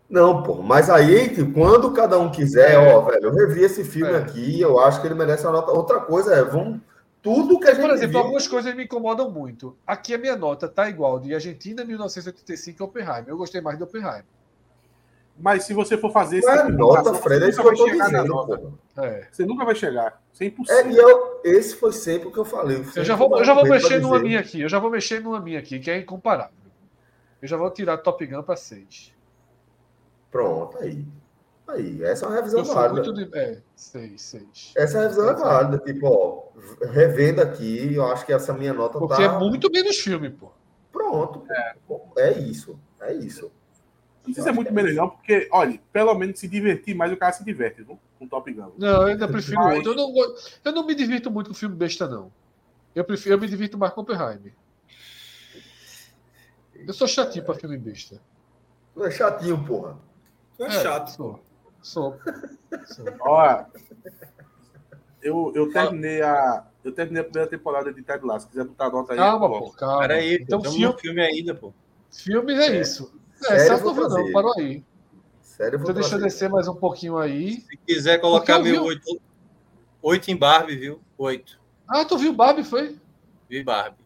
Não, 0.08 0.42
pô, 0.42 0.56
mas 0.62 0.90
aí, 0.90 1.30
quando 1.52 1.92
cada 1.92 2.18
um 2.18 2.30
quiser, 2.30 2.76
ó, 2.76 3.00
velho, 3.02 3.26
eu 3.26 3.32
revi 3.32 3.62
esse 3.62 3.84
filme 3.84 4.12
É. 4.12 4.16
aqui, 4.16 4.60
eu 4.60 4.80
acho 4.80 5.00
que 5.00 5.06
ele 5.06 5.14
merece 5.14 5.44
uma 5.46 5.52
nota. 5.52 5.70
Outra 5.72 6.00
coisa 6.00 6.34
é, 6.34 6.42
vamos. 6.42 6.80
Tudo 7.22 7.60
que 7.60 7.68
a 7.68 7.74
gente. 7.74 7.82
Por 7.82 7.90
exemplo, 7.90 8.10
viu- 8.12 8.20
algumas 8.20 8.48
coisas 8.48 8.74
me 8.74 8.84
incomodam 8.84 9.30
muito. 9.30 9.76
Aqui 9.86 10.14
a 10.14 10.18
minha 10.18 10.36
nota 10.36 10.66
tá 10.68 10.88
igual 10.88 11.20
de 11.20 11.32
Argentina 11.34 11.84
1985 11.84 12.82
e 12.82 12.84
Oppenheimer. 12.84 13.24
Eu 13.28 13.36
gostei 13.36 13.60
mais 13.60 13.76
de 13.76 13.84
Oppenheimer. 13.84 14.24
Mas 15.40 15.64
se 15.64 15.72
você 15.72 15.96
for 15.96 16.12
fazer 16.12 16.40
Não 16.42 16.50
é 16.52 16.66
tipo 16.66 16.72
nota, 16.78 17.14
Fred, 17.14 17.44
é 17.44 17.48
isso 17.48 17.60
que 17.62 17.66
eu 17.68 17.74
tô 17.74 17.84
vai 17.84 17.92
chegar 17.92 18.10
na 18.12 18.22
dizendo. 18.22 18.78
É. 18.98 19.26
Você 19.30 19.46
nunca 19.46 19.64
vai 19.64 19.74
chegar. 19.74 20.22
Isso 20.32 20.42
é 20.42 20.46
É, 20.46 20.48
impossível. 20.48 20.90
e 20.92 20.96
eu, 20.96 21.40
esse 21.44 21.76
foi 21.76 21.92
sempre 21.92 22.28
o 22.28 22.32
que 22.32 22.38
eu 22.38 22.44
falei. 22.44 22.84
Eu 22.94 23.04
já 23.04 23.14
vou, 23.16 23.38
eu 23.38 23.44
já 23.44 23.54
vou 23.54 23.64
mexer 23.66 24.00
numa 24.00 24.16
dizer. 24.16 24.28
minha 24.28 24.40
aqui. 24.40 24.60
Eu 24.60 24.68
já 24.68 24.78
vou 24.78 24.90
mexer 24.90 25.20
numa 25.20 25.40
minha 25.40 25.58
aqui, 25.58 25.78
que 25.78 25.90
é 25.90 25.98
incomparável. 25.98 26.52
Eu 27.40 27.48
já 27.48 27.56
vou 27.56 27.70
tirar 27.70 27.96
Top 27.98 28.24
Gun 28.26 28.42
para 28.42 28.56
6. 28.56 29.14
Pronto, 30.30 30.78
aí. 30.78 31.04
Aí, 31.66 32.02
essa 32.02 32.26
é 32.26 32.28
uma 32.28 32.34
revisão 32.36 32.64
válida. 32.64 32.94
muito 32.94 33.14
de. 33.14 33.38
É, 33.38 33.58
6, 33.76 34.20
6. 34.20 34.72
Essa 34.76 35.00
revisão 35.02 35.30
é 35.30 35.34
válida. 35.34 35.78
Tipo, 35.78 36.06
ó, 36.08 36.86
revendo 36.88 37.40
aqui, 37.40 37.94
eu 37.94 38.04
acho 38.06 38.26
que 38.26 38.32
essa 38.32 38.52
minha 38.52 38.72
nota 38.74 38.98
Porque 38.98 39.14
tá. 39.16 39.36
é 39.36 39.38
muito 39.38 39.70
menos 39.70 39.96
filme, 39.98 40.28
pô. 40.30 40.50
Pronto. 40.92 41.44
pô. 41.86 42.00
É. 42.18 42.32
isso. 42.38 42.78
É 43.00 43.12
isso. 43.14 43.50
Isso 44.26 44.48
é 44.48 44.52
muito 44.52 44.72
melhor, 44.72 45.08
porque, 45.08 45.48
olha, 45.50 45.80
pelo 45.92 46.14
menos 46.14 46.38
se 46.38 46.46
divertir 46.46 46.94
mais, 46.94 47.12
o 47.12 47.16
cara 47.16 47.32
se 47.32 47.44
diverte, 47.44 47.82
viu? 47.82 47.98
Com 48.18 48.28
Top 48.28 48.52
Gun. 48.52 48.72
Não, 48.76 49.02
eu 49.02 49.08
ainda 49.08 49.26
prefiro 49.26 49.58
Mas- 49.58 49.76
outro. 49.78 49.92
Eu 49.92 49.96
não, 49.96 50.34
eu 50.64 50.72
não 50.72 50.86
me 50.86 50.94
divirto 50.94 51.30
muito 51.30 51.48
com 51.48 51.54
filme 51.54 51.74
besta, 51.74 52.06
não. 52.06 52.30
Eu, 52.94 53.04
prefiro, 53.04 53.34
eu 53.34 53.40
me 53.40 53.48
divirto 53.48 53.78
mais 53.78 53.92
com 53.92 54.02
Oppenheimer. 54.02 54.52
Eu 56.74 56.92
sou 56.92 57.06
chatinho 57.06 57.44
pra 57.44 57.54
filme 57.54 57.78
besta. 57.78 58.20
Tu 58.94 59.04
é 59.04 59.10
chatinho, 59.10 59.64
porra. 59.64 59.98
Tu 60.56 60.64
é 60.64 60.70
chato. 60.70 61.08
Sou. 61.08 61.42
Sou. 61.82 62.18
sou. 62.86 63.06
Ó, 63.20 63.64
eu, 65.22 65.52
eu 65.54 65.70
terminei 65.72 66.22
a. 66.22 66.66
Eu 66.82 66.92
terminei 66.92 67.20
a 67.20 67.24
primeira 67.24 67.48
temporada 67.48 67.92
de 67.92 68.02
Ted 68.02 68.24
Lasso. 68.24 68.46
Se 68.46 68.50
quiser 68.50 68.64
botar 68.64 68.86
a 68.86 68.90
nota 68.90 69.12
aí. 69.12 69.18
Calma, 69.18 69.48
pô, 69.48 69.70
calma. 69.72 70.00
Peraí, 70.00 70.38
então, 70.40 70.62
filme, 70.62 70.98
filme 70.98 71.20
ainda, 71.20 71.54
pô. 71.54 71.72
filmes 72.10 72.58
é, 72.58 72.80
isso. 72.80 73.19
É, 73.42 73.58
Sério, 73.58 73.66
Celso 73.66 73.84
não 73.84 73.94
viu, 73.94 74.02
não, 74.08 74.10
fazer. 74.16 74.32
parou 74.32 74.54
aí. 74.58 74.84
Sério, 75.40 75.78
Então 75.80 75.94
deixa 75.94 76.14
eu 76.16 76.20
descer 76.20 76.48
mais 76.50 76.68
um 76.68 76.74
pouquinho 76.74 77.18
aí. 77.18 77.60
Se 77.60 77.76
quiser 77.86 78.18
colocar 78.20 78.58
meu 78.58 78.72
vi- 78.82 78.88
oito, 78.88 79.20
oito 80.02 80.30
em 80.30 80.36
Barbie, 80.36 80.76
viu? 80.76 81.00
Oito. 81.18 81.58
Ah, 81.88 82.04
tu 82.04 82.16
viu 82.18 82.32
Barbie, 82.32 82.64
foi? 82.64 82.98
Vi 83.48 83.62
Barbie. 83.62 84.04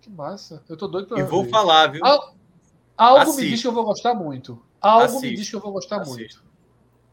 Que 0.00 0.10
massa. 0.10 0.62
Eu 0.68 0.76
tô 0.76 0.86
doido 0.86 1.08
pra 1.08 1.18
E 1.18 1.22
vou 1.24 1.44
ver. 1.44 1.50
falar, 1.50 1.88
viu? 1.88 2.04
Ah, 2.04 2.30
Algo 2.96 3.20
Assiste. 3.22 3.42
me 3.42 3.50
diz 3.50 3.60
que 3.62 3.66
eu 3.68 3.72
vou 3.72 3.84
gostar 3.84 4.14
muito. 4.14 4.62
Algo 4.80 5.00
me 5.12 5.16
Assiste. 5.18 5.36
diz 5.36 5.50
que 5.50 5.56
eu 5.56 5.60
vou 5.60 5.72
gostar 5.72 6.00
Assiste. 6.00 6.16
muito. 6.18 6.44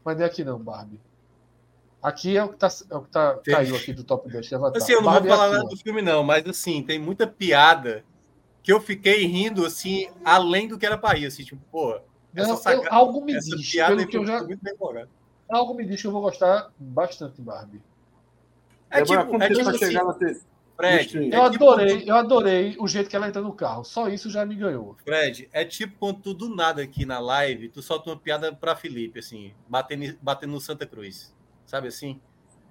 Mas 0.04 0.16
não 0.16 0.24
é 0.24 0.26
aqui 0.26 0.44
não, 0.44 0.58
Barbie. 0.58 1.00
Aqui 2.02 2.36
é 2.36 2.44
o 2.44 2.50
que, 2.50 2.56
tá, 2.58 2.68
é 2.90 2.96
o 2.96 3.00
que 3.02 3.10
tá, 3.10 3.38
caiu 3.44 3.74
aqui 3.76 3.92
do 3.92 4.04
top 4.04 4.30
10 4.30 4.46
de 4.46 4.54
Avatar. 4.54 4.80
Assim, 4.82 4.92
eu 4.92 5.00
não 5.02 5.10
Barbie 5.10 5.28
vou 5.28 5.34
é 5.34 5.38
falar 5.38 5.48
aqui, 5.50 5.56
nada 5.64 5.68
do 5.70 5.76
filme, 5.78 6.02
não, 6.02 6.22
mas 6.22 6.46
assim, 6.46 6.82
tem 6.82 6.98
muita 6.98 7.26
piada 7.26 8.04
que 8.64 8.72
eu 8.72 8.80
fiquei 8.80 9.26
rindo, 9.26 9.64
assim, 9.64 10.08
além 10.24 10.66
do 10.66 10.78
que 10.78 10.86
era 10.86 10.96
pra 10.98 11.12
rir, 11.12 11.26
assim, 11.26 11.44
tipo, 11.44 12.00
essa, 12.34 12.72
eu- 12.72 12.82
algo 12.90 13.20
me 13.20 13.36
essa 13.36 13.54
diz, 13.56 13.70
piada 13.70 13.94
pelo 13.94 14.08
que 14.08 14.16
eu 14.16 14.26
já, 14.26 14.42
muito 14.42 14.60
bem 14.62 14.74
algo 15.50 15.74
me 15.74 15.84
diz 15.86 16.00
que 16.00 16.06
eu 16.06 16.10
vou 16.12 16.22
gostar 16.22 16.70
bastante 16.78 17.36
de 17.36 17.42
Barbie. 17.42 17.80
É 18.90 19.02
tipo, 19.02 19.26
quando 19.26 19.42
é 19.42 19.48
você 19.48 19.54
tipo 19.54 19.64
vai 19.66 19.74
assim, 19.74 19.86
chegar 19.86 20.04
na 20.04 20.14
te- 20.14 20.40
Fred, 20.76 21.04
stream. 21.06 21.24
é 21.32 21.46
Eu 21.46 21.50
tipo 21.50 21.64
adorei, 21.70 22.04
eu 22.10 22.16
adorei 22.16 22.76
o 22.80 22.88
jeito 22.88 23.08
que 23.10 23.14
ela 23.14 23.28
entra 23.28 23.42
no 23.42 23.52
carro. 23.52 23.84
Só 23.84 24.08
isso 24.08 24.30
já 24.30 24.44
me 24.46 24.54
ganhou. 24.56 24.96
Fred, 25.04 25.48
é 25.52 25.64
tipo 25.64 25.96
quando 25.98 26.20
tu 26.20 26.34
do 26.34 26.48
nada 26.48 26.82
aqui 26.82 27.04
na 27.04 27.18
live, 27.20 27.68
tu 27.68 27.82
solta 27.82 28.10
uma 28.10 28.16
piada 28.16 28.52
pra 28.52 28.74
Felipe, 28.74 29.18
assim, 29.18 29.52
batendo, 29.68 30.16
batendo 30.22 30.52
no 30.52 30.60
Santa 30.60 30.86
Cruz. 30.86 31.32
Sabe 31.66 31.88
assim? 31.88 32.18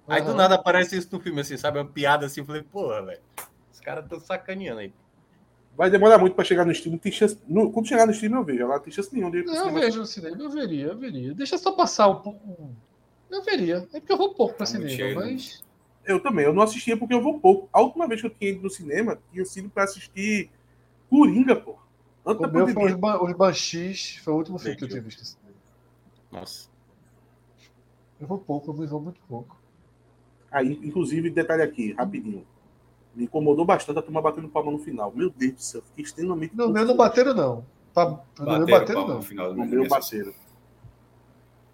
Aí 0.08 0.20
do 0.20 0.28
Aham. 0.30 0.36
nada 0.36 0.54
aparece 0.56 0.96
isso 0.98 1.08
no 1.12 1.20
filme, 1.20 1.40
assim, 1.40 1.56
sabe? 1.56 1.78
Uma 1.78 1.86
piada 1.86 2.26
assim, 2.26 2.40
eu 2.40 2.46
falei, 2.46 2.62
porra, 2.62 3.00
velho. 3.02 3.20
Os 3.72 3.80
caras 3.80 4.04
estão 4.04 4.20
sacaneando 4.20 4.80
aí. 4.80 4.92
Vai 5.76 5.90
demorar 5.90 6.18
muito 6.18 6.34
pra 6.36 6.44
chegar 6.44 6.64
no 6.64 6.70
stream. 6.72 6.92
Não 6.92 6.98
tem 6.98 7.10
chance. 7.10 7.36
no- 7.48 7.70
quando 7.72 7.88
chegar 7.88 8.06
no 8.06 8.12
stream, 8.12 8.34
eu 8.36 8.44
vejo. 8.44 8.62
Ela 8.62 8.74
não 8.76 8.82
tem 8.82 8.92
chance 8.92 9.12
nenhuma 9.12 9.30
de 9.32 9.38
ir 9.38 9.42
pro 9.44 9.52
Não, 9.52 9.58
eu 9.60 9.64
cinema. 9.66 9.80
vejo 9.84 9.98
no 10.00 10.06
cinema, 10.06 10.36
eu 10.42 10.50
veria, 10.50 10.86
eu 10.86 10.98
veria. 10.98 11.34
Deixa 11.34 11.58
só 11.58 11.72
passar 11.72 12.08
um 12.08 12.20
pouco. 12.20 12.70
Eu 13.30 13.42
veria. 13.42 13.76
É 13.92 13.98
porque 14.00 14.12
eu 14.12 14.16
vou 14.16 14.34
pouco 14.34 14.54
pra 14.54 14.66
muito 14.66 14.88
cinema, 14.88 14.96
cheio, 14.96 15.18
né? 15.20 15.26
mas. 15.32 15.64
Eu 16.06 16.20
também. 16.20 16.44
Eu 16.44 16.52
não 16.52 16.62
assistia 16.62 16.96
porque 16.96 17.14
eu 17.14 17.20
vou 17.22 17.40
pouco. 17.40 17.68
A 17.72 17.80
última 17.80 18.06
vez 18.06 18.20
que 18.20 18.26
eu 18.26 18.30
tinha 18.30 18.50
ido 18.52 18.62
no 18.62 18.70
cinema 18.70 19.18
tinha 19.32 19.44
sido 19.44 19.68
pra 19.68 19.84
assistir 19.84 20.50
Coringa, 21.10 21.56
pô. 21.56 21.76
Antes 22.26 22.46
O 22.46 22.52
meu 22.52 22.68
foi 22.68 22.92
os. 22.92 22.94
Ban- 22.98 23.20
os 23.22 23.32
Banshees, 23.32 24.16
foi 24.18 24.32
o 24.32 24.36
último 24.36 24.58
filme 24.58 24.76
que 24.76 24.84
eu 24.84 24.88
tinha 24.88 25.02
visto. 25.02 25.20
no 25.20 25.24
cinema. 25.26 25.54
Nossa. 26.30 26.68
Eu 28.20 28.26
vou 28.28 28.38
pouco, 28.38 28.70
eu 28.70 28.86
vou 28.88 29.00
muito 29.00 29.20
pouco. 29.28 29.60
Aí, 30.50 30.78
inclusive, 30.84 31.30
detalhe 31.30 31.62
aqui, 31.62 31.92
rapidinho. 31.94 32.46
Me 33.14 33.24
incomodou 33.24 33.64
bastante 33.64 33.98
a 33.98 34.02
turma 34.02 34.20
batendo 34.20 34.48
palma 34.48 34.72
no 34.72 34.78
final. 34.78 35.12
Meu 35.14 35.30
Deus 35.30 35.52
do 35.52 35.62
céu, 35.62 35.82
fiquei 35.82 36.04
extremamente. 36.04 36.56
No 36.56 36.68
meu 36.68 36.84
não 36.84 36.96
bateram, 36.96 37.32
não. 37.34 37.64
Pa- 37.92 38.06
No 38.06 38.44
meu 38.44 38.66
Bateram 38.66 38.66
bateram, 38.66 39.06
não. 39.08 39.14
no 39.16 39.22
final 39.22 39.54
meu 39.54 39.88
parceiro. 39.88 40.34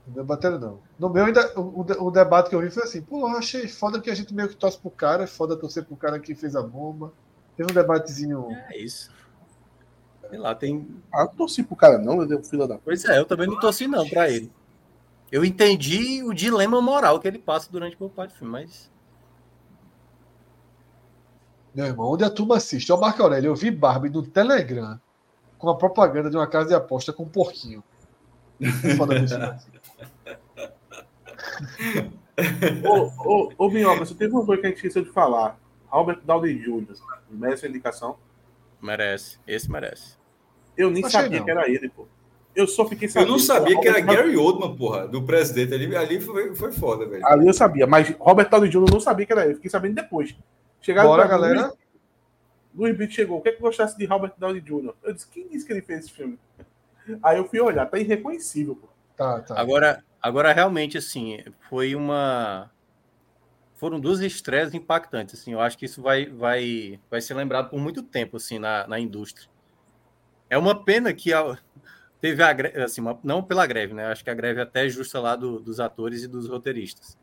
No 0.07 0.15
meu 0.17 0.25
bateram, 0.25 0.59
não. 0.59 0.79
No 0.99 1.09
meu 1.09 1.25
ainda. 1.25 1.53
O, 1.59 1.81
o 1.81 1.85
de- 1.85 1.99
o 1.99 2.11
debate 2.11 2.51
que 2.51 2.55
eu 2.55 2.61
vi 2.61 2.71
foi 2.71 2.83
assim, 2.83 3.01
pô, 3.01 3.21
eu 3.21 3.37
achei 3.39 3.67
foda 3.69 4.01
que 4.01 4.11
a 4.11 4.15
gente 4.15 4.35
meio 4.35 4.49
que 4.49 4.57
torce 4.57 4.79
pro 4.79 4.91
cara, 4.91 5.25
é 5.25 5.27
foda 5.27 5.57
torcer 5.57 5.85
pro 5.85 5.97
cara 5.97 6.19
que 6.19 6.35
fez 6.35 6.55
a 6.57 6.63
bomba. 6.63 7.13
Teve 7.57 7.71
um 7.71 7.75
debatezinho. 7.75 8.49
É 8.69 8.77
isso. 8.79 9.11
Sei 10.29 10.39
lá, 10.39 10.55
tem. 10.55 10.87
Ah, 11.13 11.25
não 11.25 11.35
torci 11.35 11.63
pro 11.63 11.75
cara, 11.77 11.99
não, 11.99 12.21
eu 12.21 12.27
dei 12.27 12.37
um 12.37 12.43
fila 12.45 12.69
da. 12.69 12.79
Pois 12.79 13.05
é, 13.05 13.19
eu 13.19 13.25
também 13.25 13.47
não 13.47 13.59
torci 13.59 13.87
não 13.87 14.09
pra 14.09 14.31
ele. 14.31 14.51
Eu 15.33 15.45
entendi 15.45 16.23
o 16.25 16.35
dilema 16.35 16.81
moral 16.83 17.19
que 17.21 17.27
ele 17.29 17.39
passa 17.39 17.71
durante 17.71 17.97
boa 17.97 18.11
parte 18.11 18.33
do 18.33 18.39
filme, 18.39 18.53
mas. 18.53 18.91
Meu 21.75 21.87
irmão, 21.87 22.13
onde 22.13 22.25
a 22.25 22.31
turma 22.31 22.57
assiste? 22.57 22.93
Ó, 22.93 22.97
Marco 22.97 23.23
Aurélio, 23.23 23.49
eu 23.49 23.55
vi 23.55 23.71
Barbie 23.71 24.11
no 24.11 24.23
Telegram 24.23 25.01
com 25.59 25.69
a 25.69 25.77
propaganda 25.77 26.31
de 26.31 26.37
uma 26.37 26.47
casa 26.47 26.69
de 26.69 26.75
aposta 26.75 27.13
com 27.13 27.25
um 27.25 27.29
porquinho. 27.29 27.83
É 28.61 28.89
ô, 32.89 33.11
ô, 33.19 33.53
ô 33.59 33.71
Minhoca, 33.71 34.05
você 34.05 34.15
teve 34.15 34.33
uma 34.33 34.45
coisa 34.45 34.61
que 34.61 34.67
a 34.67 34.71
gente 34.71 34.79
esqueceu 34.79 35.05
de 35.05 35.11
falar. 35.11 35.59
Robert 35.89 36.21
Downey 36.25 36.55
Jr. 36.59 36.87
Merece 37.31 37.67
a 37.67 37.69
indicação? 37.69 38.17
Merece. 38.81 39.39
Esse 39.47 39.71
merece. 39.71 40.17
Eu 40.77 40.91
nem 40.91 41.05
Achei 41.05 41.21
sabia 41.21 41.39
não. 41.39 41.45
que 41.45 41.51
era 41.51 41.69
ele, 41.69 41.89
pô. 41.89 42.07
Eu 42.55 42.67
só 42.67 42.87
fiquei 42.87 43.07
Eu 43.09 43.13
sabendo. 43.13 43.31
não 43.33 43.39
sabia 43.39 43.79
que 43.81 43.89
era 43.89 44.01
Gary 44.01 44.37
Oldman, 44.37 44.75
porra, 44.77 45.07
do 45.07 45.23
presidente. 45.23 45.73
Ali, 45.75 45.95
ali 45.95 46.21
foi, 46.21 46.55
foi 46.55 46.73
foda, 46.73 47.07
velho. 47.07 47.25
Ali 47.27 47.47
eu 47.47 47.53
sabia, 47.53 47.87
mas 47.87 48.15
Robert 48.19 48.49
Downey 48.49 48.71
Jr. 48.71 48.77
eu 48.77 48.93
não 48.93 49.01
sabia 49.01 49.27
que 49.27 49.33
era 49.33 49.45
ele. 49.45 49.55
Fiquei 49.55 49.71
sabendo 49.71 49.95
depois. 49.95 50.35
Chegaram 50.81 51.09
Bora, 51.09 51.23
pra 51.23 51.31
galera. 51.31 51.61
Luiz, 51.63 51.75
Luiz 52.75 52.97
Brito 52.97 53.15
chegou. 53.15 53.39
O 53.39 53.43
que 53.43 53.51
é 53.51 53.53
que 53.53 53.61
gostasse 53.61 53.97
de 53.97 54.05
Robert 54.07 54.35
Downey 54.39 54.61
Jr.? 54.61 54.95
Eu 55.03 55.13
disse, 55.13 55.29
quem 55.29 55.49
disse 55.49 55.67
que 55.67 55.73
ele 55.73 55.83
fez 55.83 56.01
esse 56.01 56.13
filme? 56.13 56.39
Aí 57.23 57.39
eu 57.39 57.49
fui 57.49 57.61
olhar, 57.61 57.87
tá 57.87 57.99
irreconhecível, 57.99 58.77
pô. 58.77 58.89
Tá, 59.17 59.41
tá. 59.41 59.61
Agora, 59.61 60.03
agora 60.23 60.53
realmente, 60.53 60.97
assim, 60.97 61.43
foi 61.69 61.95
uma. 61.95 62.71
Foram 63.75 63.99
duas 63.99 64.21
estreias 64.21 64.75
impactantes, 64.75 65.41
assim. 65.41 65.53
Eu 65.53 65.61
acho 65.61 65.77
que 65.77 65.87
isso 65.87 66.03
vai, 66.03 66.27
vai, 66.27 67.01
vai 67.11 67.21
ser 67.21 67.35
lembrado 67.35 67.71
por 67.71 67.81
muito 67.81 68.03
tempo, 68.03 68.37
assim, 68.37 68.59
na, 68.59 68.87
na 68.87 69.01
indústria. 69.01 69.49
É 70.49 70.59
uma 70.59 70.85
pena 70.85 71.13
que 71.15 71.33
a- 71.33 71.59
teve 72.21 72.43
a 72.43 72.53
greve, 72.53 72.81
assim, 72.83 73.01
uma- 73.01 73.19
não 73.25 73.43
pela 73.43 73.67
greve, 73.67 73.95
né? 73.95 74.07
Acho 74.07 74.23
que 74.23 74.31
a 74.31 74.35
greve 74.35 74.61
até 74.61 74.87
é 74.87 74.89
justa 74.89 75.19
lá 75.19 75.35
do- 75.35 75.61
dos 75.61 75.81
atores 75.81 76.23
e 76.23 76.29
dos 76.29 76.49
roteiristas. 76.49 77.17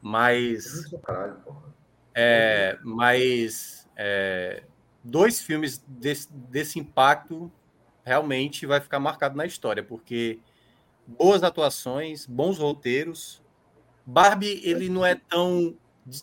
Mas 0.00 0.88
Caralho, 1.02 1.34
porra. 1.36 1.73
É, 2.14 2.78
mas 2.82 3.88
é, 3.96 4.62
dois 5.02 5.40
filmes 5.40 5.82
desse, 5.86 6.32
desse 6.32 6.78
impacto 6.78 7.50
realmente 8.04 8.66
vai 8.66 8.80
ficar 8.80 9.00
marcado 9.00 9.36
na 9.36 9.46
história, 9.46 9.82
porque 9.82 10.38
boas 11.06 11.42
atuações, 11.42 12.26
bons 12.26 12.58
roteiros. 12.58 13.42
Barbie, 14.06 14.60
ele 14.64 14.88
não 14.88 15.04
é 15.04 15.14
tão 15.14 15.76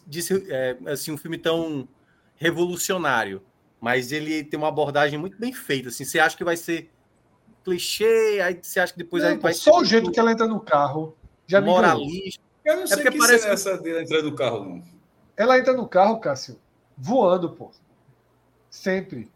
disse, 0.06 0.46
é, 0.52 0.78
assim 0.86 1.12
um 1.12 1.18
filme 1.18 1.38
tão 1.38 1.88
revolucionário, 2.36 3.42
mas 3.80 4.12
ele 4.12 4.44
tem 4.44 4.58
uma 4.58 4.68
abordagem 4.68 5.18
muito 5.18 5.38
bem 5.38 5.52
feita. 5.54 5.90
Assim, 5.90 6.06
você 6.06 6.20
acha 6.20 6.38
que 6.38 6.44
vai 6.44 6.56
ser 6.58 6.92
clichê, 7.64 8.40
aí 8.44 8.60
você 8.62 8.80
acha 8.80 8.94
que 8.94 9.00
depois 9.00 9.24
Não, 9.24 9.40
vai 9.40 9.54
só 9.54 9.72
ser 9.72 9.78
o 9.80 9.84
jeito 9.84 10.12
que 10.12 10.20
ela 10.20 10.32
entra 10.32 10.48
no 10.48 10.60
carro 10.60 11.16
já 11.48 11.62
moralista. 11.62 12.42
Eu 12.64 12.78
não 12.78 12.88
sei 12.88 12.98
porque 12.98 13.12
que 13.12 13.18
parece- 13.18 13.48
é 13.48 13.52
essa 13.52 13.78
dele 13.78 14.04
entrando 14.04 14.30
no 14.30 14.36
carro, 14.36 14.64
não. 14.66 14.84
Ela 15.42 15.58
entra 15.58 15.74
no 15.74 15.88
carro, 15.88 16.20
Cássio, 16.20 16.60
voando, 16.96 17.50
pô. 17.52 17.72
Sempre. 18.70 19.32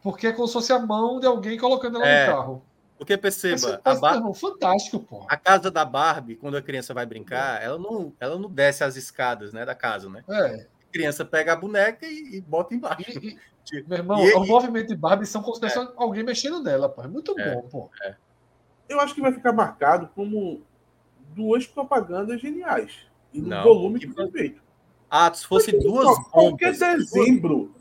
Porque 0.00 0.28
é 0.28 0.32
como 0.32 0.46
se 0.46 0.52
fosse 0.52 0.72
a 0.72 0.78
mão 0.78 1.18
de 1.18 1.26
alguém 1.26 1.58
colocando 1.58 1.96
ela 1.96 2.06
É, 2.06 2.26
no 2.28 2.32
carro. 2.36 2.62
Porque 2.96 3.16
perceba, 3.16 3.80
a, 3.84 3.94
Bar- 3.96 4.34
fantástico, 4.34 5.00
pô. 5.00 5.26
a 5.28 5.36
casa 5.36 5.70
da 5.72 5.84
Barbie, 5.84 6.36
quando 6.36 6.56
a 6.56 6.62
criança 6.62 6.94
vai 6.94 7.04
brincar, 7.04 7.60
ela 7.60 7.78
não, 7.78 8.12
ela 8.20 8.38
não 8.38 8.48
desce 8.48 8.84
as 8.84 8.94
escadas 8.96 9.52
né, 9.52 9.64
da 9.64 9.74
casa, 9.74 10.08
né? 10.08 10.22
É. 10.28 10.66
A 10.88 10.92
criança 10.92 11.24
pega 11.24 11.52
a 11.52 11.56
boneca 11.56 12.06
e, 12.06 12.36
e 12.36 12.40
bota 12.40 12.72
embaixo. 12.74 13.10
E, 13.10 13.36
e- 13.72 13.82
meu 13.88 13.98
irmão, 13.98 14.24
E- 14.24 14.34
o 14.34 14.46
movimento 14.46 14.86
de 14.86 14.96
Barbie 14.96 15.26
são 15.26 15.42
como 15.42 15.56
se 15.56 15.60
fosse 15.68 15.92
alguém 15.96 16.22
mexendo 16.22 16.62
nela, 16.62 16.88
pô. 16.88 17.02
É 17.02 17.08
muito 17.08 17.38
É. 17.40 17.54
bom, 17.56 17.62
pô. 17.68 17.90
Eu 18.88 19.00
acho 19.00 19.14
que 19.16 19.20
vai 19.20 19.32
ficar 19.32 19.52
marcado 19.52 20.08
como 20.14 20.62
duas 21.34 21.66
propagandas 21.66 22.40
geniais. 22.40 23.06
E 23.32 23.40
no 23.42 23.48
Não, 23.48 23.64
volume 23.64 23.98
que 23.98 24.08
foi 24.08 24.30
feito. 24.30 24.62
Ah, 25.10 25.32
se 25.32 25.46
fosse 25.46 25.72
duas 25.72 26.04
Qualquer 26.30 26.72
bombas, 26.72 26.78
dezembro. 27.10 27.74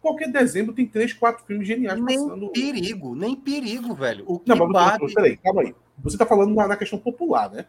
Qualquer 0.00 0.32
dezembro 0.32 0.72
tem 0.74 0.86
três, 0.86 1.12
quatro 1.12 1.44
filmes 1.44 1.66
geniais 1.68 2.00
nem 2.02 2.16
passando. 2.18 2.48
perigo, 2.48 3.14
nem 3.14 3.36
perigo, 3.36 3.94
velho. 3.94 4.24
O 4.26 4.40
Não, 4.46 4.56
mas 4.56 4.72
Barbie 4.72 5.12
peraí, 5.14 5.36
calma 5.36 5.60
aí. 5.62 5.74
Você 5.98 6.16
tá 6.16 6.24
falando 6.24 6.54
na, 6.54 6.66
na 6.68 6.76
questão 6.76 6.98
popular, 6.98 7.50
né? 7.50 7.66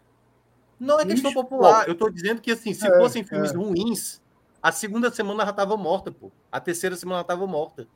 não 0.80 0.98
é 0.98 1.04
questão 1.06 1.32
popular. 1.32 1.86
Eu 1.86 1.94
tô 1.94 2.08
dizendo 2.08 2.40
que 2.40 2.50
assim, 2.50 2.72
se 2.72 2.86
É, 2.86 2.98
fossem 2.98 3.22
filmes 3.22 3.52
é. 3.52 3.56
ruins, 3.56 4.20
a 4.62 4.72
segunda 4.72 5.10
semana 5.12 5.44
já 5.44 5.52
tava 5.52 5.76
morta, 5.76 6.10
pô. 6.10 6.32
A 6.50 6.58
terceira 6.58 6.96
semana 6.96 7.18
já 7.20 7.24
tava 7.24 7.46
morta. 7.46 7.86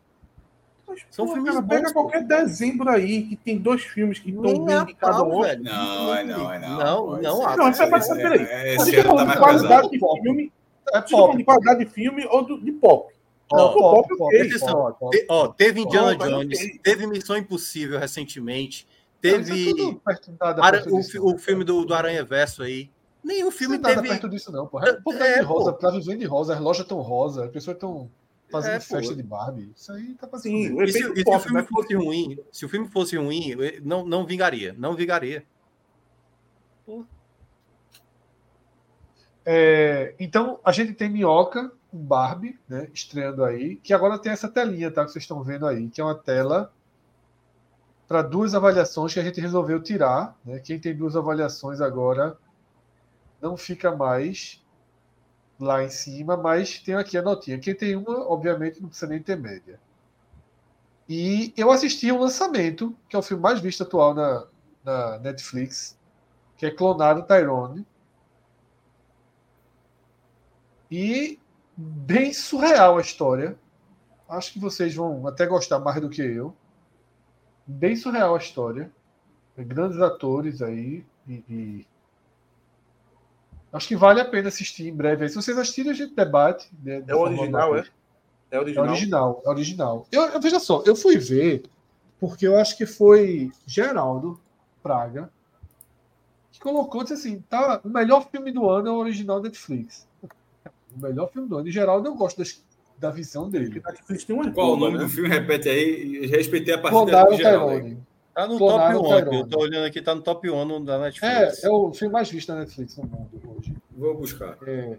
Mas, 0.87 1.05
São 1.11 1.27
pô, 1.27 1.33
filmes 1.33 1.51
cara, 1.51 1.63
bons, 1.63 1.69
pega 1.75 1.89
pô. 1.89 1.95
qualquer 2.03 2.23
dezembro 2.25 2.89
aí 2.91 3.23
que 3.25 3.35
tem 3.37 3.59
dois 3.59 3.83
filmes 3.83 4.19
que 4.21 4.31
estão 4.31 4.65
bem 4.65 4.75
a 4.77 4.83
indicados 4.83 5.17
pau, 5.17 5.33
ao 5.33 5.39
Oscar. 5.39 5.49
velho. 5.57 5.65
Não, 5.65 6.15
é 6.15 6.25
não, 6.25 6.53
é 6.53 6.59
não. 6.61 6.79
Não, 6.79 7.07
pô, 7.07 7.17
não 7.23 7.47
há. 7.49 7.57
Não, 7.57 7.71
isso 7.71 7.83
é 7.83 7.87
pra 7.89 7.99
esse- 7.99 8.07
saber, 8.09 8.23
peraí. 8.23 8.43
é, 8.43 8.61
A 8.71 8.75
Esse 8.75 8.93
tá 8.93 9.01
ano 9.01 9.17
tá 9.17 9.41
mais 9.41 9.63
de 9.63 9.63
pesado. 9.69 9.91
de 9.91 9.99
filme. 9.99 10.53
É 10.89 11.01
tá 11.01 11.09
falando 11.09 11.27
pop. 11.29 11.37
de 11.39 11.45
qualidade 11.45 11.85
de 11.85 11.91
filme 11.91 12.25
ou 12.27 12.45
do- 12.45 12.61
de 12.61 12.73
pop? 12.73 13.13
Não, 13.53 13.73
pop, 13.73 14.09
presta 14.29 14.57
atenção. 14.57 14.93
pop. 14.99 15.17
Te- 15.17 15.27
ó, 15.29 15.49
teve 15.49 15.81
Indiana 15.81 16.17
Pô, 16.19 16.25
Jones, 16.27 16.59
teve 16.83 17.07
Missão 17.07 17.37
Impossível 17.37 17.99
recentemente, 17.99 18.87
é 19.23 19.31
teve 19.31 19.75
perto 20.05 20.33
o, 21.25 21.39
filme 21.39 21.65
do, 21.65 21.85
do 21.85 21.95
Aranha 21.95 22.25
Verso 22.25 22.63
aí. 22.63 22.91
Nenhum 23.23 23.49
Isso 23.49 23.59
filme 23.59 23.79
não 23.79 23.89
é 23.91 23.95
nada 23.95 24.03
teve. 24.03 24.15
perto 24.15 24.29
disso, 24.29 24.53
não, 24.53 24.67
pô. 24.67 24.81
É, 24.81 24.93
pô, 25.01 25.13
tá 25.13 25.27
É, 25.27 25.39
de 25.41 25.45
rosa, 25.45 25.73
pô. 25.73 25.79
tá 25.79 25.91
vivendo 25.91 26.19
de 26.21 26.25
rosa, 26.27 26.55
as 26.55 26.61
lojas 26.61 26.83
estão 26.83 27.01
rosa, 27.01 27.45
as 27.47 27.51
pessoas 27.51 27.77
estão 27.77 28.09
fazendo 28.51 28.73
É, 28.75 28.79
pô. 28.79 28.85
festa 28.85 29.15
de 29.17 29.23
Barbie. 29.23 29.73
Isso 29.77 29.93
aí 29.93 30.15
tá 30.15 30.27
passando. 30.29 30.53
Sim, 30.53 30.83
E 30.83 30.93
se, 30.93 30.99
e 30.99 31.03
se 31.03 31.07
o 31.21 31.25
pop, 31.25 31.43
filme 31.43 31.61
né? 31.61 31.67
fosse 31.69 31.95
ruim, 31.95 32.39
se 32.53 32.65
o 32.65 32.69
filme 32.69 32.89
fosse 32.89 33.17
ruim, 33.17 33.55
não, 33.83 34.05
não 34.05 34.25
vingaria. 34.27 34.75
Não 34.79 34.95
vingaria. 34.95 35.45
É, 39.49 40.13
então, 40.19 40.59
a 40.65 40.73
gente 40.73 40.93
tem 40.93 41.09
Minhoca, 41.09 41.71
um 41.93 41.99
Barbie, 41.99 42.59
né, 42.69 42.89
estreando 42.93 43.45
aí, 43.45 43.77
que 43.77 43.95
agora 43.95 44.19
tem 44.19 44.33
essa 44.33 44.49
telinha, 44.49 44.91
tá, 44.91 45.05
que 45.05 45.13
vocês 45.13 45.23
estão 45.23 45.41
vendo 45.41 45.69
aí, 45.69 45.89
que 45.89 46.01
é 46.01 46.05
uma 46.05 46.17
tela 46.17 46.73
para 48.09 48.23
duas 48.23 48.57
avaliações 48.57 49.15
que 49.15 49.21
a 49.21 49.23
gente 49.23 49.41
resolveu 49.41 49.81
tirar. 49.81 50.37
Né? 50.45 50.59
Quem 50.59 50.81
tem 50.81 50.97
duas 50.97 51.17
avaliações 51.17 51.81
agora 51.81 52.37
não 53.41 53.57
fica 53.57 53.95
mais 53.95 54.61
lá 55.61 55.83
em 55.85 55.91
cima, 55.91 56.37
mas 56.37 56.81
tem 56.81 56.97
aqui 56.97 57.17
a 57.17 57.23
notinha. 57.23 57.59
Quem 57.59 57.75
tem 57.75 57.95
uma, 57.95 58.29
obviamente, 58.29 58.81
não 58.81 58.89
precisa 58.89 59.11
nem 59.11 59.23
ter 59.23 59.37
média. 59.37 59.81
E 61.09 61.55
eu 61.57 61.71
assisti 61.71 62.11
um 62.11 62.19
lançamento, 62.19 62.97
que 63.09 63.15
é 63.15 63.19
o 63.19 63.23
filme 63.23 63.43
mais 63.43 63.61
visto 63.61 63.85
atual 63.85 64.13
na, 64.13 64.45
na 64.85 65.19
Netflix, 65.19 65.97
que 66.57 66.67
é 66.67 66.71
Clonado 66.71 67.23
Tyrone. 67.23 67.87
E 70.91 71.39
bem 71.77 72.33
surreal 72.33 72.99
a 72.99 73.01
história. 73.01 73.59
Acho 74.29 74.53
que 74.53 74.59
vocês 74.59 74.95
vão 74.95 75.27
até 75.27 75.47
gostar 75.47 75.79
mais 75.79 76.01
do 76.01 76.09
que 76.09 76.23
eu. 76.23 76.55
Bem 77.67 77.97
surreal 77.97 78.35
a 78.35 78.39
história. 78.39 78.91
Grandes 79.57 80.01
atores 80.01 80.63
aí. 80.63 81.05
E, 81.29 81.33
e- 81.49 81.87
Acho 83.73 83.89
que 83.89 83.97
vale 83.97 84.21
a 84.21 84.25
pena 84.25 84.49
assistir 84.49 84.89
em 84.89 84.95
breve. 84.95 85.25
aí. 85.25 85.29
Se 85.29 85.35
vocês 85.37 85.57
assistirem, 85.59 85.91
a 85.93 85.95
gente 85.95 86.15
debate. 86.15 86.71
né, 86.83 87.05
É 87.07 87.15
original, 87.15 87.77
é? 87.77 87.81
É 88.51 88.57
é 88.57 88.61
original. 88.61 88.87
original, 88.89 89.43
é 89.45 89.49
original. 89.51 90.07
Eu, 90.13 90.23
eu- 90.23 90.41
veja 90.41 90.59
só, 90.61 90.83
eu 90.87 90.95
fui 90.95 91.19
ver 91.19 91.65
porque 92.21 92.47
eu 92.47 92.57
acho 92.57 92.77
que 92.77 92.87
foi 92.87 93.51
Geraldo 93.67 94.41
Praga 94.83 95.31
que 96.53 96.61
colocou 96.61 97.03
disse 97.03 97.15
assim, 97.15 97.41
tá, 97.51 97.81
o 97.85 97.89
melhor 97.89 98.31
filme 98.31 98.51
do 98.51 98.71
ano 98.71 98.89
é 98.89 98.91
o 98.91 98.95
original 98.97 99.43
Netflix. 99.43 100.09
O 100.97 101.03
melhor 101.03 101.31
filme 101.31 101.49
do 101.49 101.59
ano. 101.59 101.69
E 101.69 101.73
Geraldo 101.73 102.09
eu 102.09 102.15
gosto 102.15 102.39
das- 102.39 102.63
da 102.99 103.11
visão 103.11 103.49
dele. 103.51 103.83
Uma 104.31 104.51
Qual 104.53 104.73
o 104.73 104.77
nome 104.77 104.97
né? 104.99 105.05
do 105.05 105.09
filme? 105.11 105.29
Repete 105.29 105.69
aí. 105.69 106.21
e 106.23 106.27
Respeitei 106.27 106.75
a 106.75 106.79
partida 106.79 107.25
do 107.25 107.37
geral. 107.37 107.71
Tá 108.35 108.47
no 108.47 108.59
Clonaram 108.59 109.03
top 109.03 109.07
o 109.07 109.13
1. 109.13 109.17
Tyrone. 109.19 109.39
Eu 109.41 109.47
tô 109.49 109.59
olhando 109.61 109.85
aqui, 109.87 110.03
tá 110.03 110.15
no 110.15 110.21
top 110.23 110.51
1 110.51 110.85
da 110.85 110.97
É, 110.97 110.99
Netflix. 111.01 111.65
é 111.65 111.71
o 111.71 111.93
filme 111.93 112.13
mais 112.13 112.31
visto 112.31 112.49
da 112.49 112.57
Netflix 112.61 112.97
no 112.97 113.05
mundo 113.05 113.31
hoje. 113.59 113.75
Vou 113.97 114.15
buscar. 114.17 114.57
É, 114.67 114.97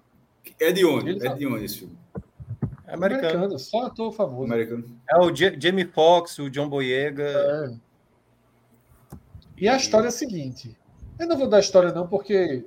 É 0.60 0.72
de 0.72 0.86
onde? 0.86 1.10
Ele 1.12 1.20
É 1.26 1.30
tá- 1.30 1.36
de 1.36 1.46
onde 1.46 1.66
esse 1.66 1.80
filme? 1.80 1.96
É 2.88 2.94
americano. 2.94 3.28
americano, 3.28 3.60
só 3.60 3.86
ator 3.88 4.12
famoso. 4.14 4.46
Americano. 4.46 4.86
É 5.10 5.18
o 5.20 5.30
Ja- 5.36 5.54
Jamie 5.60 5.86
Foxx, 5.86 6.40
o 6.40 6.50
John 6.50 6.68
Boyega. 6.70 7.24
É. 7.24 7.76
E 9.58 9.68
a 9.68 9.76
história 9.76 10.06
é 10.06 10.10
a 10.10 10.12
seguinte. 10.12 10.76
Eu 11.20 11.28
não 11.28 11.38
vou 11.38 11.48
dar 11.48 11.58
a 11.58 11.60
história 11.60 11.92
não, 11.92 12.08
porque 12.08 12.66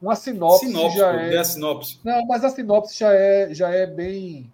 uma 0.00 0.14
sinopse, 0.16 0.66
Sinopse, 0.66 0.96
já 0.96 1.12
é... 1.12 1.36
a 1.36 1.44
sinopse. 1.44 2.00
Não, 2.02 2.26
mas 2.26 2.42
a 2.42 2.50
sinopse 2.50 2.98
já 2.98 3.12
é, 3.12 3.52
já 3.52 3.70
é 3.70 3.86
bem. 3.86 4.50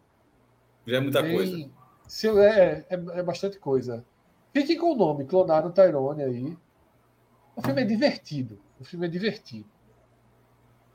Já 0.87 0.97
é 0.97 1.01
muita 1.01 1.23
bem- 1.23 1.37
coisa. 1.37 1.71
Se, 2.09 2.29
é, 2.29 2.85
é, 2.89 2.95
é 3.19 3.23
bastante 3.23 3.59
coisa. 3.59 4.05
Fiquem 4.53 4.77
com 4.79 4.93
o 4.93 4.97
nome, 4.97 5.25
clonaram 5.25 5.71
Tyrone 5.71 6.23
aí. 6.23 6.57
O 7.55 7.63
filme 7.63 7.83
é 7.83 7.85
divertido. 7.85 8.59
O 8.81 8.85
filme 8.85 9.07
é 9.07 9.09
divertido. 9.11 9.69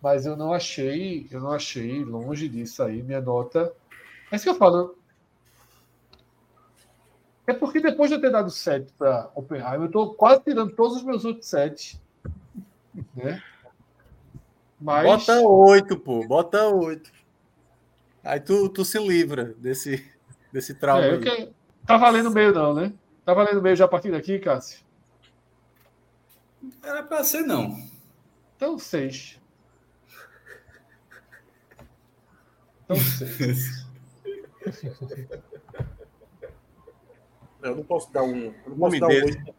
Mas 0.01 0.25
eu 0.25 0.35
não 0.35 0.51
achei, 0.53 1.27
eu 1.29 1.39
não 1.39 1.51
achei 1.51 2.03
longe 2.03 2.49
disso 2.49 2.81
aí. 2.83 3.03
Minha 3.03 3.21
nota. 3.21 3.73
É 4.31 4.35
isso 4.35 4.45
que 4.45 4.49
eu 4.49 4.55
falo. 4.55 4.97
É 7.45 7.53
porque 7.53 7.79
depois 7.79 8.09
de 8.09 8.15
eu 8.15 8.21
ter 8.21 8.31
dado 8.31 8.49
7 8.49 8.93
para 8.97 9.29
Oppenheimer, 9.35 9.81
eu 9.81 9.85
estou 9.87 10.13
quase 10.13 10.41
tirando 10.41 10.73
todos 10.75 10.97
os 10.97 11.03
meus 11.03 11.25
outros 11.25 11.47
7. 11.47 12.01
Né? 13.15 13.41
Mas. 14.81 15.05
Bota 15.05 15.39
8, 15.41 15.97
pô. 15.99 16.25
Bota 16.27 16.67
8. 16.67 17.11
Aí 18.23 18.39
tu, 18.39 18.67
tu 18.69 18.83
se 18.83 18.99
livra 18.99 19.53
desse, 19.57 20.05
desse 20.51 20.73
trauma. 20.73 21.05
É, 21.05 21.17
que- 21.19 21.51
Tá 21.85 21.97
valendo 21.97 22.29
meio, 22.31 22.53
não, 22.53 22.73
né? 22.73 22.93
Tá 23.25 23.33
valendo 23.33 23.61
meio 23.61 23.75
já 23.75 23.85
a 23.85 23.87
partir 23.87 24.11
daqui, 24.11 24.37
Cássio? 24.39 24.79
Era 26.83 27.01
pra 27.03 27.23
ser, 27.23 27.41
não. 27.41 27.75
Então, 28.55 28.77
seis. 28.77 29.39
Tão 32.87 32.95
cedo. 32.97 33.81
Eu 37.63 37.75
não 37.75 37.83
posso 37.83 38.11
dar 38.11 38.23
um. 38.23 38.45
Eu 38.45 38.53
não 38.67 38.77
posso 38.77 38.99
dar 38.99 39.05
um 39.05 39.09
desse. 39.09 39.37
oito. 39.37 39.53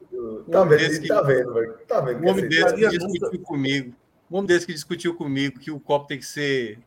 Tá 0.51 0.65
vendo, 0.65 1.09
tá 1.09 1.23
vendo, 1.23 1.55
velho? 1.55 1.79
Tá 1.89 2.01
vendo? 2.01 2.21
Quer 2.21 2.31
homem 2.31 2.49
desse 2.49 2.99
discutiu 2.99 3.41
comigo. 3.43 3.95
Um 4.33 4.37
homem 4.39 4.47
desse 4.47 4.65
que 4.65 4.73
discutiu 4.73 5.15
comigo 5.15 5.61
que 5.61 5.71
o 5.71 5.79
copo 5.79 6.07
tem 6.07 6.19
que 6.19 6.25
ser 6.25 6.79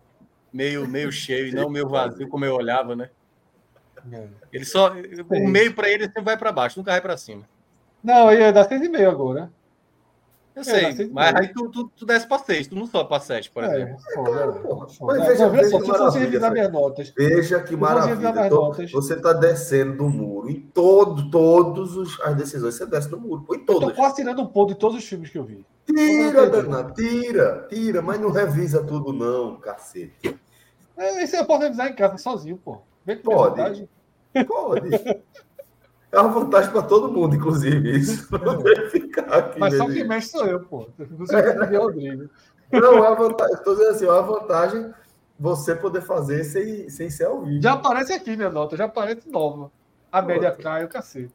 meio, 0.52 0.88
meio 0.88 1.12
cheio 1.12 1.48
e 1.48 1.52
não 1.52 1.70
meio 1.70 1.88
vazio, 1.88 2.28
como 2.28 2.44
eu 2.44 2.56
olhava, 2.56 2.96
né? 2.96 3.12
É. 4.12 4.28
Ele 4.52 4.66
só. 4.66 4.92
O 5.30 5.48
meio 5.48 5.72
para 5.76 5.88
ele 5.88 6.06
sempre 6.06 6.24
vai 6.24 6.38
para 6.38 6.52
baixo, 6.52 6.80
nunca 6.80 6.90
vai 6.90 7.02
para 7.02 7.16
cima. 7.16 7.48
Não, 8.04 8.34
ia 8.34 8.52
dar 8.52 8.64
seis 8.64 8.82
e 8.82 8.90
meio 8.90 9.12
agora. 9.12 9.52
Eu 10.56 10.62
É, 10.62 10.64
sei, 10.64 10.82
mas 10.84 10.96
sempre 10.96 11.14
mas 11.14 11.36
aí 11.36 11.54
tu, 11.54 11.70
tu, 11.70 11.88
tu 11.98 12.06
desce 12.06 12.26
para 12.26 12.40
seis, 12.40 12.66
tu 12.66 12.76
não 12.76 12.88
sobe 12.88 13.10
para 13.10 13.20
sete, 13.20 13.52
por 13.52 13.62
É, 13.64 13.68
exemplo. 13.76 13.98
foda, 14.14 14.54
porra. 14.54 14.88
foda. 14.88 15.18
Mas 15.20 15.28
veja- 15.28 15.46
Não, 15.46 15.52
veja 15.52 15.70
só, 15.70 15.70
veja 15.70 15.70
se 15.70 15.70
que 15.70 15.76
eu 15.76 15.80
fosse 15.86 16.00
maravilha, 16.00 16.20
revisar 16.26 16.52
minhas 16.54 16.72
notas, 16.72 17.14
Veja 17.18 17.60
que 17.62 17.76
maravilha. 17.76 18.50
notas. 18.50 18.92
você 18.92 19.14
está 19.16 19.34
descendo 19.34 19.98
do 19.98 20.10
muro. 20.10 20.50
Em 20.50 20.62
todo, 20.62 21.30
todos 21.30 21.98
os, 21.98 22.22
as 22.22 22.36
decisões 22.38 22.76
você 22.76 22.86
desce 22.86 23.10
do 23.10 23.20
muro. 23.20 23.46
Em 23.52 23.60
eu 23.60 23.66
tô 23.66 23.80
todas. 23.82 23.96
quase 23.98 24.16
tirando 24.16 24.42
um 24.42 24.48
ponto 24.48 24.74
de 24.74 24.80
todos 24.80 24.96
os 24.98 25.04
filmes 25.04 25.30
que 25.30 25.38
eu 25.38 25.44
vi. 25.44 25.66
Tira, 25.86 26.50
Dana, 26.50 26.90
tira, 26.94 27.68
tira, 27.70 28.02
mas 28.02 28.20
não 28.22 28.32
revisa 28.32 28.82
tudo, 28.82 29.12
não, 29.12 29.58
cacete. 29.58 30.40
É, 30.98 31.22
Esse 31.22 31.36
eu 31.36 31.46
posso 31.46 31.64
revisar 31.64 31.90
em 31.90 31.96
casa 31.96 32.18
sozinho, 32.18 32.58
pô. 32.64 32.78
Vem 33.06 33.18
com 33.18 33.24
Pode. 33.24 33.90
Pode. 34.48 34.90
É 36.16 36.20
uma 36.22 36.30
vantagem 36.32 36.72
para 36.72 36.82
todo 36.84 37.12
mundo, 37.12 37.36
inclusive, 37.36 37.98
isso. 37.98 38.28
Não 38.44 38.62
deve 38.64 38.90
ficar 38.90 39.24
aqui. 39.34 39.60
Mas 39.60 39.76
só 39.76 39.84
mesmo. 39.84 39.94
quem 40.00 40.08
mexe 40.08 40.30
sou 40.30 40.46
eu, 40.46 40.62
pô. 40.62 40.88
Você 40.98 41.36
é. 41.36 41.78
Rodrigo. 41.78 42.30
Não, 42.72 42.98
é 43.04 43.10
uma 43.10 43.16
vantagem. 43.16 43.54
Estou 43.56 43.76
dizendo 43.76 43.92
assim, 43.92 44.06
é 44.06 44.12
uma 44.12 44.22
vantagem 44.22 44.94
você 45.38 45.76
poder 45.76 46.02
fazer 46.02 46.44
sem, 46.46 46.90
sem 46.90 47.10
ser 47.10 47.26
ao 47.26 47.42
vivo. 47.44 47.62
Já 47.62 47.74
aparece 47.74 48.14
aqui 48.14 48.36
minha 48.38 48.50
nota, 48.50 48.78
já 48.78 48.86
aparece 48.86 49.30
nova. 49.30 49.70
A 50.12 50.22
média 50.22 50.52
cai, 50.52 50.86
o 50.86 50.88
cacete. 50.88 51.34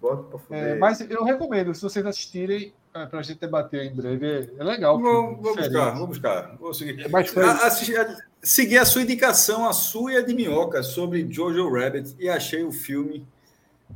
Bota 0.00 0.22
pra 0.22 0.38
fuder. 0.38 0.64
É, 0.64 0.74
mas 0.76 1.00
eu 1.00 1.22
recomendo, 1.22 1.74
se 1.74 1.82
vocês 1.82 2.04
assistirem, 2.06 2.72
é, 2.94 3.06
pra 3.06 3.20
gente 3.22 3.38
debater 3.40 3.84
em 3.84 3.94
breve, 3.94 4.26
é, 4.26 4.50
é 4.58 4.64
legal. 4.64 4.98
vou 4.98 5.36
diferente. 5.36 5.56
buscar, 5.68 5.90
vou 5.90 6.06
buscar. 6.06 6.56
Vou 6.58 6.72
seguir. 6.74 7.08
Mas 7.10 7.28
foi- 7.28 7.44
A- 7.44 7.66
assisti- 7.66 7.96
a- 7.96 8.16
segui 8.42 8.78
a 8.78 8.84
sua 8.86 9.02
indicação, 9.02 9.68
a 9.68 9.72
sua 9.72 10.12
e 10.12 10.16
a 10.16 10.22
de 10.22 10.34
Minhoca, 10.34 10.82
sobre 10.82 11.30
Jojo 11.30 11.70
Rabbit, 11.70 12.14
e 12.18 12.28
achei 12.30 12.64
o 12.64 12.72
filme 12.72 13.26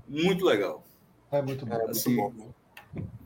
muito 0.09 0.45
legal. 0.45 0.85
É 1.31 1.43
muito 1.43 1.67
bom. 1.67 1.87
Assim, 1.89 2.17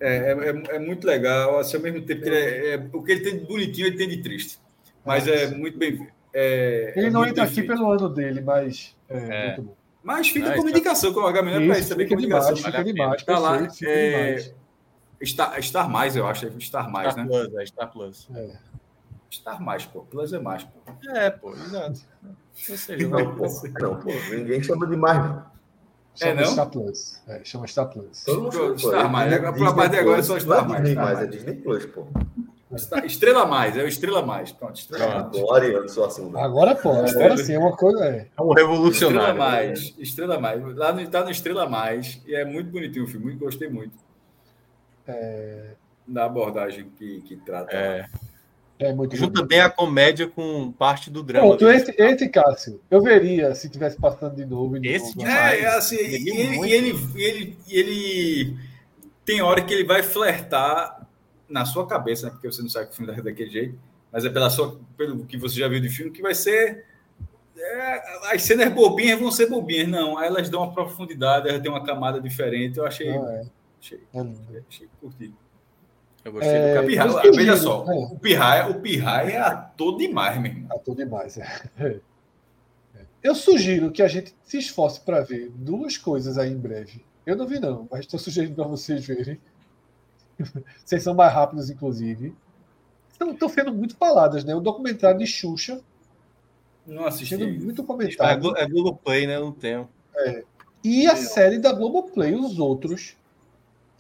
é, 0.01 0.17
é, 0.17 0.33
é- 0.33 0.77
é 0.77 0.79
muito 0.79 1.07
legal, 1.07 1.59
assim, 1.59 1.77
ao 1.77 1.83
mesmo 1.83 2.03
tempo 2.03 2.23
que 2.23 2.29
ele 2.29 2.37
é, 2.37 2.75
é- 2.75 2.89
o 2.93 3.03
que 3.03 3.13
ele 3.13 3.21
tem 3.23 3.39
de 3.39 3.47
bonitinho, 3.47 3.87
ele 3.87 3.97
tem 3.97 4.09
de 4.09 4.23
triste. 4.23 4.59
Mas 5.05 5.27
é 5.29 5.49
muito 5.49 5.79
bem. 5.79 6.09
É, 6.35 6.93
Ele 6.97 7.07
é 7.07 7.11
não 7.11 7.21
muito 7.21 7.33
entra 7.33 7.45
aqui 7.45 7.55
feito. 7.57 7.69
pelo 7.69 7.91
ano 7.93 8.09
dele, 8.09 8.41
mas 8.41 8.97
é, 9.09 9.17
É. 9.19 9.47
muito 9.49 9.63
bom. 9.63 9.75
Mas 10.03 10.29
fica 10.31 10.47
Ah, 10.49 10.55
como 10.57 10.69
está- 10.69 10.79
indicação, 10.79 11.13
como 11.13 11.27
a 11.27 11.33
Gabriel 11.33 11.59
para 11.61 11.71
Isso, 11.73 11.81
isso 11.81 11.89
também 11.91 12.07
fica 12.07 12.17
como 12.17 12.27
demais, 12.27 12.45
indicação. 12.51 12.71
fica 12.73 12.85
demais. 12.85 13.23
Tá 13.23 13.39
lá, 13.39 13.59
perfeito, 13.59 13.85
é. 15.21 15.25
Star, 15.25 15.63
Star 15.63 15.89
Mais, 15.89 16.17
eu 16.17 16.27
acho, 16.27 16.47
é 16.47 16.51
Star 16.59 16.91
Mais, 16.91 17.13
Star 17.13 17.25
né? 17.25 17.31
Plus, 17.31 17.55
é 17.55 17.67
Star 17.67 17.93
Plus. 17.93 18.29
É. 18.35 18.57
Star 19.31 19.63
Mais, 19.63 19.85
pô. 19.87 20.03
Plus 20.03 20.33
é 20.33 20.39
mais, 20.41 20.65
pô. 20.65 20.81
É, 21.11 21.31
pô, 21.31 21.53
exato. 21.53 22.01
Não, 23.09 23.37
pô, 23.37 23.47
não, 23.81 24.01
pô, 24.01 24.11
ninguém 24.35 24.63
chama 24.63 24.87
de 24.89 24.97
mais, 24.97 25.43
Chama 26.15 26.41
não? 26.43 26.45
Star 26.53 26.69
Plus. 26.71 27.23
É, 27.27 27.41
chama 27.45 27.67
Star 27.67 27.89
Plus. 27.89 28.25
Todo 28.25 28.43
mundo 28.43 28.53
chama, 28.53 28.79
Star 28.79 29.05
é 29.05 29.09
Mais, 29.09 29.31
Disney- 29.31 29.49
agora, 29.49 29.71
a 29.71 29.75
partir 29.75 29.91
de 29.91 29.99
agora 29.99 30.19
é 30.19 30.23
só. 30.23 30.39
Star 30.39 30.65
é 30.65 30.69
Mais, 30.69 30.83
Disney 30.83 30.95
mais, 30.97 31.11
é 31.11 31.15
Mais. 31.15 31.31
Disney 31.31 31.55
Plus, 31.57 31.87
pô. 31.87 32.07
Estrela 33.05 33.45
Mais, 33.47 33.77
é 33.77 33.83
o 33.83 33.87
Estrela 33.89 34.23
Mais. 34.25 34.53
Pronto, 34.53 34.77
Estrela 34.77 35.07
Mais. 35.07 35.23
Pronto. 35.23 35.37
Adoro 35.39 35.55
Ariano 35.55 35.89
Suassuna. 35.89 36.41
Agora 36.43 36.75
pode, 36.75 37.11
agora 37.11 37.37
sim, 37.37 37.53
é 37.55 37.59
uma 37.59 37.77
coisa. 37.77 38.05
É. 38.05 38.29
É 38.37 38.43
um 38.43 38.49
Estrela 38.49 38.55
revolucionário. 38.57 39.39
Mais, 39.39 39.95
Estrela 39.99 40.41
Mais. 40.41 40.77
Lá 40.77 40.93
no, 40.93 41.07
tá 41.09 41.23
no 41.25 41.31
Estrela 41.31 41.69
Mais 41.69 42.21
e 42.27 42.35
é 42.35 42.45
muito 42.45 42.71
bonitinho 42.71 43.05
o 43.05 43.09
filme, 43.09 43.35
gostei 43.35 43.69
muito. 43.69 43.95
Da 46.07 46.25
abordagem 46.25 46.91
que, 46.97 47.21
que 47.23 47.37
trata. 47.37 47.75
É. 47.77 48.07
É 48.83 48.93
muito 48.93 49.15
Junta 49.17 49.35
bonito. 49.35 49.49
bem 49.49 49.61
a 49.61 49.71
comédia 49.71 50.27
com 50.27 50.73
parte 50.73 51.11
do 51.11 51.23
drama. 51.23 51.47
Pronto, 51.49 51.69
esse, 51.71 51.95
esse 51.97 52.29
Cássio, 52.29 52.81
eu 52.91 53.01
veria 53.03 53.55
se 53.55 53.69
tivesse 53.69 53.97
passando 53.99 54.35
de 54.35 54.45
novo. 54.45 54.77
e 54.77 54.81
de 54.81 54.89
Esse 54.89 55.17
novo. 55.17 55.29
É, 55.29 55.61
é 55.61 55.67
assim, 55.77 55.97
e 55.97 56.29
ele, 56.41 56.57
muito. 56.57 56.67
e 56.67 56.73
ele, 56.73 57.09
e 57.15 57.23
ele, 57.23 57.59
e 57.69 57.79
ele 57.79 58.57
tem 59.25 59.41
hora 59.41 59.63
que 59.63 59.73
ele 59.73 59.85
vai 59.85 60.03
flertar 60.03 61.07
na 61.49 61.65
sua 61.65 61.87
cabeça, 61.87 62.27
né? 62.27 62.33
Porque 62.33 62.51
você 62.51 62.61
não 62.63 62.69
sabe 62.69 62.87
que 62.87 62.93
o 62.93 62.97
filme 62.97 63.13
é 63.13 63.23
daquele 63.23 63.51
jeito, 63.51 63.79
mas 64.11 64.25
é 64.25 64.31
pela 64.31 64.51
sua, 64.51 64.81
pelo 64.97 65.25
que 65.27 65.37
você 65.37 65.61
já 65.61 65.69
viu 65.69 65.81
de 65.81 65.89
filme, 65.89 66.11
que 66.11 66.23
vai 66.23 66.35
ser. 66.35 66.85
é, 67.57 68.35
as 68.35 68.43
cenas 68.43 68.73
bobinhas 68.73 69.21
vão 69.21 69.31
ser 69.31 69.49
bobinhas, 69.49 69.87
não. 69.89 70.19
Aí 70.19 70.27
elas 70.29 70.49
dão 70.51 70.63
uma 70.63 70.73
profundidade, 70.73 71.49
elas 71.49 71.61
têm 71.63 71.71
uma 71.71 71.85
camada 71.85 72.21
diferente. 72.21 72.79
Eu 72.79 72.87
achei. 72.87 73.11
Não, 73.11 73.29
é. 73.29 73.43
achei, 73.81 74.01
É 74.15 74.19
lindo. 74.23 74.65
achei 74.69 74.89
curti. 75.01 75.33
Eu 76.25 76.33
gostei 76.33 76.51
É, 76.53 76.63
do 76.67 76.71
O 76.73 76.75
capítulo. 76.83 77.09
Pirraia, 77.09 77.27
eu 77.27 77.33
veja 77.35 77.57
só, 77.57 77.85
é. 77.93 77.97
o 77.97 78.19
Pirraia, 78.19 78.67
o 78.71 78.81
Pirraia 78.81 79.31
é 79.33 79.39
ator 79.39 79.97
demais, 79.99 80.41
meu 80.41 80.53
irmão. 80.53 80.79
Tudo 80.85 80.97
demais. 80.99 81.37
É. 81.39 82.01
Eu 83.23 83.35
sugiro 83.35 83.91
que 83.93 84.03
a 84.03 84.09
gente 84.09 84.35
se 84.45 84.59
esforce 84.59 85.01
para 85.01 85.21
ver 85.21 85.51
duas 85.55 85.97
coisas 85.97 86.39
aí 86.39 86.51
em 86.51 86.57
breve. 86.59 87.05
Eu 87.25 87.37
não 87.37 87.47
vi, 87.47 87.59
não, 87.61 87.87
mas 87.91 88.01
estou 88.01 88.19
sugerindo 88.19 88.55
para 88.55 88.65
vocês 88.67 89.05
verem. 89.05 89.39
Vocês 90.85 91.03
são 91.05 91.15
mais 91.15 91.33
rápidos, 91.33 91.71
inclusive. 91.71 92.35
Estão 93.13 93.49
sendo 93.49 93.73
muito 93.73 93.95
faladas, 93.97 94.43
né? 94.45 94.55
O 94.55 94.61
documentário 94.61 95.19
de 95.19 95.27
Xuxa 95.27 95.81
Não 96.85 97.07
assisti. 97.07 97.37
sendo 97.37 97.47
muito 97.65 97.83
É, 97.83 97.85
comentado. 97.85 98.41
Glo- 98.41 98.57
é 98.57 98.67
Globoplay, 98.67 99.27
né? 99.27 99.39
Não 99.39 99.53
tenho. 99.53 99.89
E 100.83 101.07
a 101.07 101.15
série 101.15 101.59
da 101.59 101.73
Globoplay, 101.73 102.35
Os 102.35 102.59
Outros. 102.59 103.17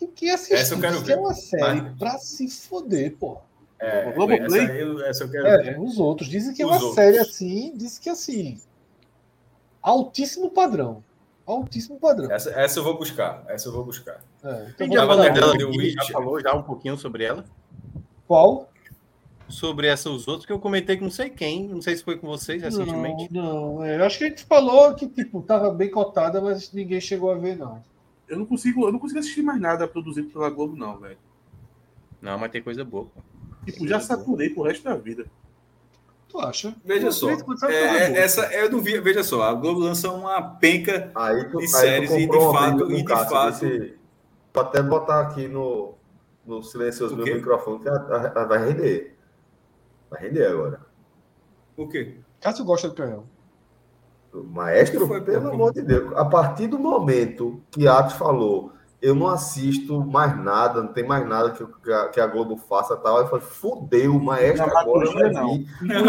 Que 0.08 0.30
assistir, 0.30 0.54
Essa 0.54 0.74
eu 0.74 0.80
quero 0.80 1.02
que 1.02 1.12
é 1.12 1.16
ver. 1.16 1.20
uma 1.20 1.34
série 1.34 1.80
Mas- 1.82 1.98
pra 1.98 2.18
se 2.18 2.48
foder, 2.48 3.16
pô. 3.16 3.38
É, 3.78 4.08
O 4.08 4.12
Globoplay? 4.14 4.62
Essa, 4.64 4.72
eu- 4.74 5.04
essa 5.04 5.24
eu 5.24 5.30
quero 5.30 5.46
É, 5.46 5.62
ver. 5.62 5.80
os 5.80 5.98
outros. 5.98 6.28
Dizem 6.28 6.54
que 6.54 6.62
é 6.62 6.64
Os 6.66 6.70
uma 6.70 6.76
Outros. 6.78 6.94
série 6.94 7.18
assim, 7.18 7.72
dizem 7.76 8.00
que 8.02 8.08
assim. 8.10 8.60
Altíssimo 9.82 10.50
padrão. 10.50 11.02
Altíssimo 11.44 11.98
padrão. 11.98 12.30
Essa, 12.30 12.50
essa 12.50 12.78
eu 12.78 12.84
vou 12.84 12.96
buscar. 12.96 13.44
Essa 13.48 13.68
eu 13.68 13.72
vou 13.72 13.84
buscar. 13.84 14.22
É, 14.44 14.48
A 14.48 14.68
então 14.70 14.86
já 14.92 15.06
falou 15.06 15.22
dela, 15.32 15.54
já 15.90 16.04
falou 16.12 16.40
já 16.40 16.54
um 16.54 16.62
pouquinho 16.62 16.96
sobre 16.96 17.24
ela. 17.24 17.44
Qual? 18.28 18.68
Sobre 19.48 19.88
essa 19.88 20.08
os 20.08 20.28
outros 20.28 20.46
que 20.46 20.52
eu 20.52 20.58
comentei 20.60 20.96
com 20.96 21.04
não 21.04 21.10
sei 21.10 21.28
quem, 21.28 21.66
não 21.68 21.82
sei 21.82 21.96
se 21.96 22.04
foi 22.04 22.16
com 22.16 22.26
vocês 22.28 22.62
recentemente. 22.62 23.28
Não, 23.32 23.74
não. 23.76 23.84
É, 23.84 23.98
eu 23.98 24.04
acho 24.04 24.18
que 24.18 24.24
a 24.24 24.28
gente 24.28 24.44
falou 24.44 24.94
que 24.94 25.06
tipo, 25.08 25.42
tava 25.42 25.70
bem 25.74 25.90
cotada, 25.90 26.40
mas 26.40 26.72
ninguém 26.72 27.00
chegou 27.00 27.30
a 27.32 27.34
ver, 27.34 27.56
não. 27.58 27.82
Eu 28.32 28.38
não 28.38 28.46
consigo, 28.46 28.86
eu 28.86 28.92
não 28.92 28.98
consigo 28.98 29.20
assistir 29.20 29.42
mais 29.42 29.60
nada 29.60 29.86
produzido 29.86 30.28
pela 30.30 30.48
Globo, 30.48 30.74
não, 30.74 30.98
velho. 30.98 31.18
Não, 32.20 32.38
mas 32.38 32.50
tem 32.50 32.62
coisa 32.62 32.82
boa. 32.84 33.04
pô. 33.04 33.20
Tipo, 33.66 33.86
já 33.86 34.00
saturei 34.00 34.48
pro 34.50 34.62
resto 34.62 34.84
da 34.84 34.96
vida. 34.96 35.26
Tu 36.28 36.38
acha? 36.40 36.74
Veja 36.82 37.06
Pô, 37.08 37.12
só. 37.12 37.30
é, 37.68 37.74
é, 37.74 38.18
essa 38.20 38.50
eu 38.54 38.70
não 38.70 38.80
vi. 38.80 38.98
Veja 39.00 39.22
só, 39.22 39.42
a 39.42 39.52
Globo 39.52 39.80
lança 39.80 40.10
uma 40.10 40.40
penca. 40.42 41.12
Aí 41.14 41.44
tu, 41.50 41.58
De 41.58 41.64
aí 41.64 41.68
séries 41.68 42.10
e 42.10 42.26
de 42.26 42.40
fato- 42.52 42.90
e 42.90 42.96
de 42.96 43.04
Cássio, 43.04 43.28
fato- 43.28 43.60
desse- 43.66 43.98
Vou 44.54 44.62
até 44.62 44.82
botar 44.82 45.20
aqui 45.20 45.46
no, 45.48 45.94
no 46.46 46.62
silencioso 46.62 47.14
O 47.14 47.18
meu 47.18 47.34
microfone, 47.36 47.80
que 47.80 47.88
a- 47.88 47.92
a- 47.92 48.42
a- 48.42 48.44
vai 48.46 48.66
render. 48.66 49.14
Vai 50.10 50.22
render 50.22 50.46
agora. 50.46 50.80
O 51.76 51.86
quê? 51.86 52.16
Cássio 52.40 52.64
gosta 52.64 52.88
do 52.88 52.94
canhão. 52.94 53.24
O 54.32 54.42
Maestro, 54.44 55.06
foi, 55.06 55.20
pelo 55.20 55.42
pô? 55.42 55.54
amor 55.54 55.72
de 55.74 55.82
Deus, 55.82 56.12
a 56.16 56.24
partir 56.24 56.66
do 56.66 56.78
momento 56.78 57.60
que 57.70 57.86
Atos 57.86 58.14
falou, 58.14 58.72
eu 59.00 59.14
não 59.14 59.26
assisto 59.28 60.00
mais 60.04 60.36
nada, 60.42 60.80
não 60.80 60.92
tem 60.92 61.04
mais 61.06 61.26
nada 61.28 61.50
que, 61.50 61.64
que 61.84 61.92
a, 61.92 62.08
que 62.08 62.20
a 62.20 62.26
Globo 62.26 62.56
faça 62.56 62.96
tal, 62.96 63.18
eu 63.18 63.26
falei, 63.26 63.44
fudeu, 63.44 64.16
o 64.16 64.22
Maestro 64.24 64.66
Não, 64.68 64.78
agora 64.78 65.10
vai 65.12 65.30
não. 65.32 65.64
Não, 65.82 66.04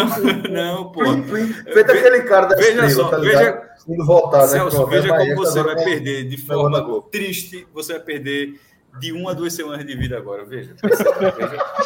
não, 0.52 0.92
pô. 0.92 1.02
Feito 1.04 1.92
aquele 1.92 2.22
cara 2.22 2.46
da 2.46 2.56
Veja 2.56 2.86
estrela, 2.86 2.90
só, 2.92 3.10
tá 3.10 3.18
veja- 3.18 3.40
ligado? 3.40 3.74
Indo 3.86 4.06
voltar, 4.06 4.42
né? 4.44 4.48
Celso, 4.48 4.78
Pronto, 4.78 4.90
veja 4.92 5.08
como 5.10 5.20
Maestro, 5.20 5.38
você 5.46 5.64
vai 5.64 5.74
é- 5.74 5.84
perder 5.84 6.30
de 6.30 6.38
forma 6.38 6.80
Globo. 6.82 7.10
triste. 7.12 7.68
Você 7.74 7.94
vai 7.94 8.02
perder 8.02 8.58
de 9.00 9.12
uma 9.12 9.32
a 9.32 9.34
duas 9.34 9.54
semanas 9.54 9.86
de 9.86 9.96
vida 9.96 10.18
agora. 10.18 10.46
Veja. 10.46 10.76
Veja, 10.84 11.04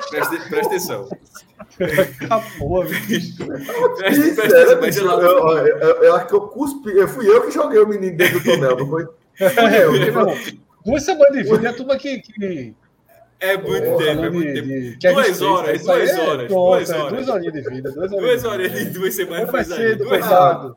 presta, 0.09 0.37
presta 0.49 0.67
atenção. 0.67 1.09
Acabou, 2.23 2.83
bicho. 2.85 3.35
Presta, 3.97 4.41
é, 4.41 4.73
atenção. 4.73 4.79
Mas 4.81 4.97
eu, 4.97 5.47
eu, 5.47 5.67
eu- 5.77 6.03
eu 6.03 6.15
acho 6.15 6.27
que 6.27 6.33
eu 6.33 6.41
cuspi, 6.41 6.89
eu 6.91 7.07
fui 7.07 7.27
eu 7.27 7.41
que 7.45 7.51
joguei 7.51 7.79
o 7.79 7.87
menino 7.87 8.15
dentro 8.17 8.39
do 8.39 8.43
tonel, 8.51 8.77
não 8.77 8.87
foi? 8.89 9.05
Foi? 9.05 10.53
Duas 10.85 11.03
semanas 11.03 11.33
de 11.33 11.43
vida, 11.43 11.69
a 11.69 11.73
turma 11.73 11.97
que. 11.97 12.19
que 12.19 12.73
É 13.39 13.55
muito 13.57 13.83
Porra, 13.85 13.97
tempo, 14.05 14.23
é 14.25 14.29
muito 14.29 14.47
de- 14.47 14.53
tempo. 14.53 14.67
de 14.67 14.97
Kevin 14.97 15.15
Duas 15.15 15.41
horas, 15.41 15.83
duas 15.83 16.09
é- 16.09 16.21
horas, 16.21 16.47
pronto, 16.47 16.65
duas 16.69 16.89
é, 16.89 16.97
horas. 16.97 17.11
Duas 17.13 17.27
horinhas 17.27 17.53
de 17.53 17.61
vida. 17.69 17.91
Duas 17.91 18.11
horas 18.13 18.21
Duas 18.25 18.45
horas 18.45 18.71
de 18.71 18.85
duas 18.85 19.13
semanas 19.13 19.53
aí. 19.55 19.65
cedo, 19.65 19.97
Duas, 20.05 20.09
coitado. 20.09 20.75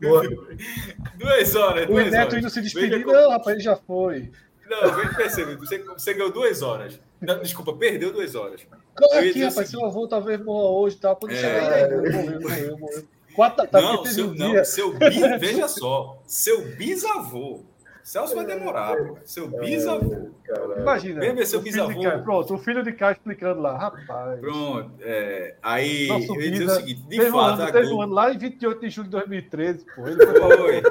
duas 1.17 1.55
horas, 1.55 1.89
O 1.89 1.94
Neto 1.94 2.17
horas. 2.17 2.34
indo 2.34 2.50
se 2.50 2.60
despedir, 2.60 3.02
como- 3.05 3.17
não, 3.17 3.31
rapaz, 3.31 3.55
ele 3.57 3.65
já 3.65 3.76
foi. 3.76 4.31
Não, 4.71 4.95
vem 4.95 5.15
perceber. 5.15 5.57
Você, 5.57 5.79
você 5.83 6.15
ganhou 6.15 6.31
duas 6.33 6.63
horas. 6.63 7.01
Não, 7.21 7.41
desculpa, 7.41 7.73
perdeu 7.75 8.13
duas 8.13 8.35
horas. 8.35 8.67
Corre 8.97 9.31
aqui, 9.31 9.43
rapaz, 9.45 9.69
o 9.69 9.71
seu 9.71 9.85
avô 9.85 10.07
talvez 10.07 10.41
morra 10.43 10.71
hoje 10.71 10.97
e 10.97 11.01
tal. 11.01 11.17
Quando 11.17 11.33
É. 11.33 11.37
chegar 11.37 11.73
aí, 11.73 11.91
morreu, 11.91 12.41
morreu, 12.41 12.79
morreu. 12.79 13.05
Quatro 13.35 13.67
tarde, 13.69 13.87
Não, 13.87 14.05
seu, 14.07 14.27
um 14.29 14.35
não, 14.35 14.65
seu 14.65 14.93
bis, 14.99 15.21
veja 15.39 15.69
só, 15.69 16.21
seu 16.27 16.63
bisavô. 16.77 17.61
Celso 18.03 18.35
vai 18.35 18.45
demorar, 18.45 18.97
pô. 18.97 19.19
Seu 19.25 19.47
bisavô. 19.47 20.31
Imagina. 20.79 21.21
Vem 21.21 21.35
ver 21.35 21.47
seu 21.47 21.61
bisavô. 21.61 22.03
Cá- 22.03 22.19
Pronto, 22.19 22.55
o 22.55 22.59
filho 22.59 22.83
de 22.83 22.93
cá 22.93 23.13
explicando 23.13 23.61
lá, 23.61 23.77
rapaz. 23.79 24.41
Pronto. 24.41 24.91
é, 25.01 25.55
aí 25.63 26.09
Nosso 26.09 26.35
eu 26.35 26.41
ia 26.41 26.51
dizer 26.51 26.65
o 26.65 26.71
seguinte: 26.71 27.03
de 27.03 27.17
teve, 27.19 27.29
um 27.31 27.33
fato, 27.33 27.53
ano, 27.55 27.63
a 27.63 27.67
teve 27.73 27.87
um 27.87 27.89
Globo. 27.91 28.03
ano 28.03 28.13
lá 28.15 28.33
em 28.33 28.39
28 28.39 28.81
de 28.81 28.91
julho 28.91 29.05
de 29.05 29.11
2013, 29.13 29.87
pô. 29.95 30.09
Ele 30.09 30.17
foi 30.27 30.83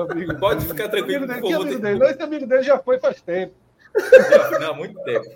amigo 0.00 0.34
Pode 0.38 0.60
dele. 0.60 0.70
ficar 0.74 0.88
tranquilo, 0.88 1.24
Amigo 1.24 1.40
dele, 1.42 1.54
amigo 1.54 1.80
dele? 1.80 1.98
Não, 1.98 2.06
Esse 2.10 2.22
amigo 2.22 2.46
dele 2.46 2.62
já 2.62 2.78
foi 2.78 2.98
faz 2.98 3.20
tempo. 3.20 3.54
Já- 4.30 4.58
Não, 4.58 4.74
muito 4.74 4.98
tempo. 5.04 5.26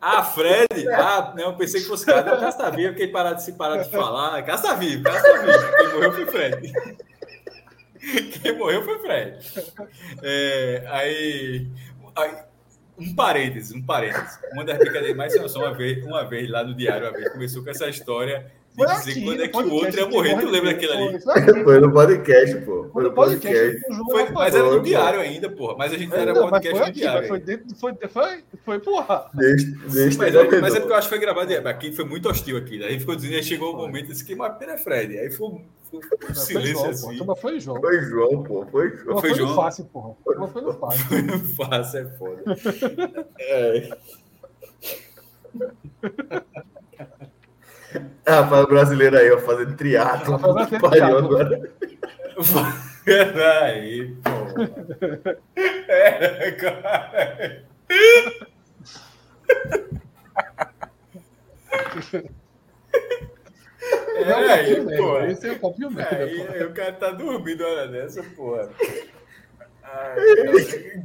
Ah, 0.00 0.22
Fred? 0.22 0.88
Ah, 0.94 1.34
não, 1.36 1.56
pensei 1.56 1.80
que 1.80 1.86
fosse 1.88 2.06
cara. 2.06 2.40
Não, 2.40 2.52
tá 2.52 2.70
vivo, 2.70 2.92
fiquei 2.92 3.08
parado 3.08 3.36
de 3.36 3.42
se 3.42 3.52
parar 3.54 3.78
de 3.82 3.90
falar. 3.90 4.42
Tá 4.44 4.74
vivo, 4.74 5.02
tá 5.02 5.10
vivo. 5.12 5.76
Quem 5.76 5.88
morreu 5.92 6.12
foi 6.12 6.26
Fred. 6.26 6.72
Quem 8.42 8.56
morreu 8.56 8.84
foi 8.84 8.98
Fred. 9.00 9.38
É, 10.22 10.84
aí, 10.88 11.66
aí, 12.16 12.30
um 12.96 13.12
parênteses, 13.14 13.72
um 13.72 13.82
parênteses. 13.84 14.38
Uma 14.52 14.64
das 14.64 14.78
brincadeiras 14.78 15.16
mais 15.16 15.36
noção, 15.40 15.62
uma 15.62 15.74
vez, 15.74 16.04
uma 16.04 16.24
vez 16.24 16.48
lá 16.48 16.62
no 16.62 16.74
diário, 16.76 17.06
uma 17.08 17.12
vez, 17.12 17.28
começou 17.32 17.64
com 17.64 17.70
essa 17.70 17.88
história 17.88 18.46
Foi 18.78 18.86
dizer 18.86 19.10
aqui, 19.10 19.24
quando 19.24 19.42
é 19.42 19.48
que 19.48 19.56
o 19.58 19.72
outro 19.72 20.00
ia 20.00 20.08
morrer. 20.08 20.40
Tu 20.40 20.48
lembra 20.48 20.72
daquilo 20.72 20.92
ali? 20.92 21.20
Foi 21.20 21.34
aqui. 21.34 21.64
Foi 21.64 21.80
no 21.80 21.92
podcast, 21.92 22.56
pô. 22.60 22.88
Foi 22.92 23.02
no 23.02 23.12
podcast. 23.12 23.80
Foi, 24.10 24.30
mas 24.30 24.54
era 24.54 24.70
no 24.70 24.80
diário 24.80 25.20
ainda, 25.20 25.50
porra. 25.50 25.76
Mas 25.76 25.92
a 25.92 25.96
gente 25.96 26.14
era 26.14 26.32
Não, 26.32 26.42
mas 26.42 26.50
podcast 26.50 26.70
foi 26.70 26.80
no 26.80 26.90
aqui, 26.90 27.00
diário. 27.00 27.28
foi 27.28 27.40
dentro, 27.40 27.76
foi, 27.76 27.94
foi, 28.08 28.44
foi, 28.64 28.78
porra. 28.78 29.30
Mas 29.34 29.62
é, 30.34 30.60
mas 30.60 30.74
é 30.74 30.80
porque 30.80 30.92
eu 30.92 30.96
acho 30.96 31.08
que 31.08 31.14
foi 31.14 31.18
gravado. 31.18 31.68
Aqui 31.68 31.92
foi 31.92 32.04
muito 32.04 32.28
hostil 32.28 32.56
aqui. 32.56 32.78
Daí 32.78 32.98
ficou 33.00 33.16
dizendo, 33.16 33.34
aí 33.34 33.42
chegou 33.42 33.74
o 33.74 33.76
momento 33.76 34.08
disse 34.08 34.24
que 34.24 34.34
mas 34.34 34.56
pera 34.58 34.72
é 34.72 34.78
Fred. 34.78 35.18
Aí 35.18 35.30
foi 35.30 35.48
um, 35.48 35.64
foi 35.90 36.00
Não, 36.00 36.18
foi 36.26 36.34
silêncio 36.34 36.86
assim. 36.86 37.18
Toma 37.18 37.34
foi 37.36 37.58
João. 37.60 37.80
Foi 37.80 38.00
João, 38.02 38.42
pô. 38.42 38.66
Foi 38.70 38.90
João. 38.90 39.20
Foi 39.20 39.30
foi, 39.30 39.38
João? 39.38 39.50
no 39.50 39.56
fácil, 39.56 39.84
porra. 39.86 40.14
Toma 40.24 40.48
foi 40.48 40.62
no 40.62 40.72
fácil. 40.74 41.04
Foi 41.08 41.22
no 41.22 41.38
fácil, 41.54 41.98
é 41.98 42.04
foda. 42.18 42.42
É. 43.40 43.88
Ah, 48.26 48.42
para 48.42 48.64
o 48.64 48.66
brasileiro 48.66 49.16
aí, 49.16 49.30
ó, 49.30 49.38
fazendo 49.38 49.76
triatlo. 49.76 50.36
Rafael 50.36 50.80
Pariu 50.80 51.18
agora. 51.18 51.72
Peraí, 53.04 54.14
pô. 54.22 54.30
É, 55.88 56.50
cara. 56.52 57.64
É 64.16 64.32
copinho 64.64 64.84
mesmo. 64.84 65.06
pô. 65.06 65.20
Esse 65.20 65.48
é 65.48 65.52
o 65.52 65.58
copinho 65.58 65.90
mesmo. 65.90 66.10
Aí, 66.10 66.48
aí 66.48 66.64
o 66.64 66.72
cara 66.72 66.92
tá 66.92 67.10
dormindo 67.10 67.62
na 67.62 67.68
hora 67.68 67.88
dessa, 67.88 68.22
porra. 68.22 68.68
Ai. 69.82 71.02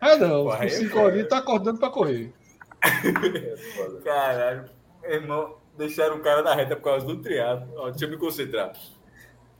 Ah, 0.00 0.16
não. 0.16 0.44
Porra, 0.44 0.58
aí 0.60 0.66
o 0.66 0.66
é 0.66 0.68
cinco 0.70 0.94
foda. 0.94 1.08
ali 1.08 1.24
tá 1.24 1.38
acordando 1.38 1.78
pra 1.78 1.90
correr. 1.90 2.32
Caralho, 4.04 4.64
irmão, 5.04 5.56
deixaram 5.76 6.16
o 6.16 6.20
cara 6.20 6.42
na 6.42 6.54
reta 6.54 6.74
por 6.76 6.82
causa 6.84 7.06
do 7.06 7.16
triatlo. 7.20 7.68
Ó, 7.76 7.90
Deixa 7.90 8.04
eu 8.04 8.10
me 8.10 8.16
concentrar. 8.16 8.72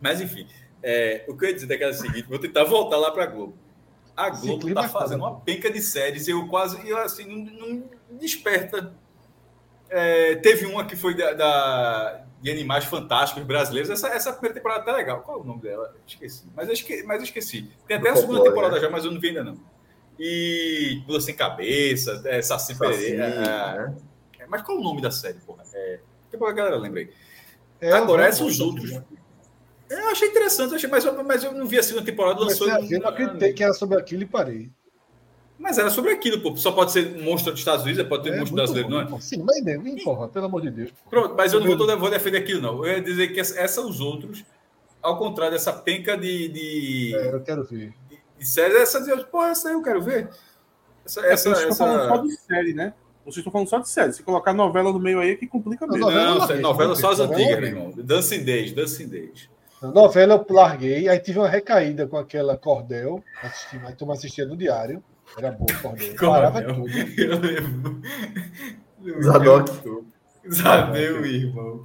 Mas 0.00 0.20
enfim, 0.20 0.46
é, 0.82 1.24
o 1.28 1.36
que 1.36 1.44
eu 1.44 1.48
ia 1.48 1.54
dizer 1.54 1.66
daquela 1.66 1.92
seguinte, 1.92 2.28
vou 2.28 2.38
tentar 2.38 2.64
voltar 2.64 2.96
lá 2.96 3.10
pra 3.10 3.26
Globo. 3.26 3.56
A 4.16 4.30
Globo 4.30 4.54
Ciclismo 4.54 4.74
tá 4.80 4.86
é 4.86 4.88
fazendo 4.88 5.20
uma 5.20 5.40
penca 5.40 5.70
de 5.70 5.80
séries, 5.80 6.26
eu 6.28 6.46
quase, 6.48 6.88
eu 6.88 6.96
assim, 6.98 7.26
não, 7.44 7.68
não 8.08 8.18
desperta. 8.18 8.94
É, 9.88 10.34
teve 10.36 10.66
uma 10.66 10.84
que 10.84 10.96
foi 10.96 11.14
da, 11.16 11.32
da- 11.32 12.24
de 12.40 12.50
animais 12.50 12.84
fantásticos 12.84 13.42
brasileiros. 13.44 13.88
Essa, 13.90 14.08
essa 14.08 14.32
primeira 14.32 14.54
temporada 14.54 14.84
tá 14.84 14.92
legal. 14.92 15.20
Qual 15.22 15.38
é 15.38 15.40
o 15.40 15.44
nome 15.44 15.60
dela? 15.62 15.94
Esqueci. 16.06 16.44
Mas 16.54 16.66
eu, 16.68 16.74
esque, 16.74 17.02
mas 17.04 17.18
eu 17.18 17.24
esqueci. 17.24 17.70
Tem 17.86 17.96
até 17.96 18.10
a 18.10 18.12
Do 18.12 18.18
segunda 18.20 18.38
folclore, 18.40 18.54
temporada 18.54 18.74
né? 18.76 18.80
já, 18.80 18.90
mas 18.90 19.04
eu 19.04 19.12
não 19.12 19.20
vi 19.20 19.28
ainda 19.28 19.44
não. 19.44 19.56
E 20.18 21.02
Pula 21.06 21.20
Sem 21.20 21.34
Cabeça, 21.36 22.22
é, 22.26 22.40
Saci 22.42 22.74
Saci, 22.74 22.78
Pereira. 22.78 23.24
é, 23.24 23.38
né? 23.78 23.96
É, 24.46 24.48
Mas 24.48 24.62
qual 24.62 24.78
o 24.78 24.82
nome 24.82 25.00
da 25.02 25.10
série, 25.10 25.38
porra? 25.40 25.64
É, 25.74 26.00
que 26.30 26.36
a 26.36 26.52
galera 26.52 26.76
lembra 26.76 27.00
aí. 27.00 27.10
É, 27.80 27.92
Agora, 27.92 28.24
eu 28.24 28.28
esses 28.28 28.40
gosto 28.40 28.64
outros. 28.64 28.90
daquilo. 28.92 29.18
Eu 29.88 30.08
achei 30.08 30.28
interessante, 30.28 30.70
eu 30.70 30.76
achei, 30.76 30.90
mas, 30.90 31.04
eu- 31.04 31.24
mas 31.24 31.44
eu 31.44 31.52
não 31.52 31.66
vi 31.66 31.78
a 31.78 31.82
segunda 31.82 32.04
temporada. 32.04 32.40
Lançou, 32.40 32.70
a 32.70 32.78
ver, 32.78 32.98
não 32.98 33.08
acreditei 33.08 33.52
que 33.52 33.62
era 33.62 33.72
sobre 33.72 33.98
aquilo 33.98 34.22
e 34.22 34.26
parei. 34.26 34.70
Mas 35.58 35.78
era 35.78 35.90
sobre 35.90 36.10
aquilo, 36.12 36.40
pô. 36.40 36.56
Só 36.56 36.72
pode 36.72 36.92
ser 36.92 37.16
monstro 37.22 37.52
dos 37.52 37.60
Estados 37.60 37.84
Unidos, 37.84 38.06
pode 38.08 38.24
ter 38.24 38.34
É, 38.34 38.38
monstro 38.38 38.56
brasileiro, 38.56 38.90
não 38.90 39.00
é? 39.00 39.04
bom. 39.04 39.20
Sim, 39.20 39.42
mas 39.44 39.62
nem, 39.62 40.04
porra, 40.04 40.28
pelo 40.28 40.46
amor 40.46 40.60
de 40.60 40.70
Deus. 40.70 40.92
Pronto, 41.08 41.34
mas 41.36 41.52
eu 41.52 41.60
não 41.60 41.76
vou, 41.76 41.98
vou 41.98 42.10
defender 42.10 42.38
aquilo, 42.38 42.60
não. 42.60 42.84
Eu 42.84 42.92
ia 42.94 43.00
dizer 43.00 43.28
que 43.28 43.40
essa, 43.40 43.58
essa 43.58 43.80
os 43.80 44.00
outros, 44.00 44.44
ao 45.00 45.18
contrário 45.18 45.52
dessa 45.52 45.72
penca 45.72 46.16
de, 46.16 46.48
de, 46.48 47.14
É, 47.16 47.34
eu 47.34 47.40
quero 47.42 47.64
ver. 47.64 47.94
de 48.38 48.44
séries, 48.46 48.76
essa 48.76 48.98
dizer, 48.98 49.24
pô, 49.26 49.42
essa 49.44 49.68
aí 49.68 49.74
eu 49.74 49.82
quero 49.82 50.02
ver. 50.02 50.28
Essa, 51.04 51.20
É, 51.24 51.32
essa, 51.32 51.54
só 51.54 51.68
essa... 51.68 52.18
de 52.18 52.36
série, 52.36 52.74
né? 52.74 52.92
Vocês 53.26 53.38
estão 53.38 53.52
falando 53.52 53.68
só 53.68 53.78
de 53.78 53.88
série. 53.88 54.12
Se 54.12 54.22
colocar 54.22 54.54
novela 54.54 54.90
no 54.92 54.98
meio 54.98 55.20
aí, 55.20 55.32
é 55.32 55.36
que 55.36 55.46
complica 55.46 55.86
mesmo. 55.86 56.00
novela- 56.00 56.24
Não, 56.24 56.38
não, 56.38 56.46
não, 56.48 56.60
novela 56.62 56.88
não, 56.90 56.96
só 56.96 57.10
as 57.10 57.20
antigas, 57.20 57.58
meu 57.58 57.68
irmão. 57.68 57.92
Dancing 57.96 58.44
Days. 58.44 59.48
A 59.82 59.88
novela 59.88 60.34
eu 60.48 60.54
larguei, 60.54 61.06
aí 61.08 61.18
tive 61.18 61.38
uma 61.38 61.48
recaída 61.48 62.06
com 62.06 62.16
aquela 62.16 62.56
Cordel, 62.56 63.22
assisti, 63.42 63.78
mas 63.78 63.94
tu 63.94 64.10
assistia 64.10 64.46
no 64.46 64.56
diário. 64.56 65.02
Era 65.36 65.50
boa 65.52 65.66
Cordel. 65.82 66.14
Parava 66.16 66.62
Cordel. 66.62 66.74
tudo. 66.86 67.20
Eu 67.20 67.38
lembro. 67.38 68.02
Zadok. 69.22 70.04
Zadeu, 70.48 71.24
irmão. 71.26 71.82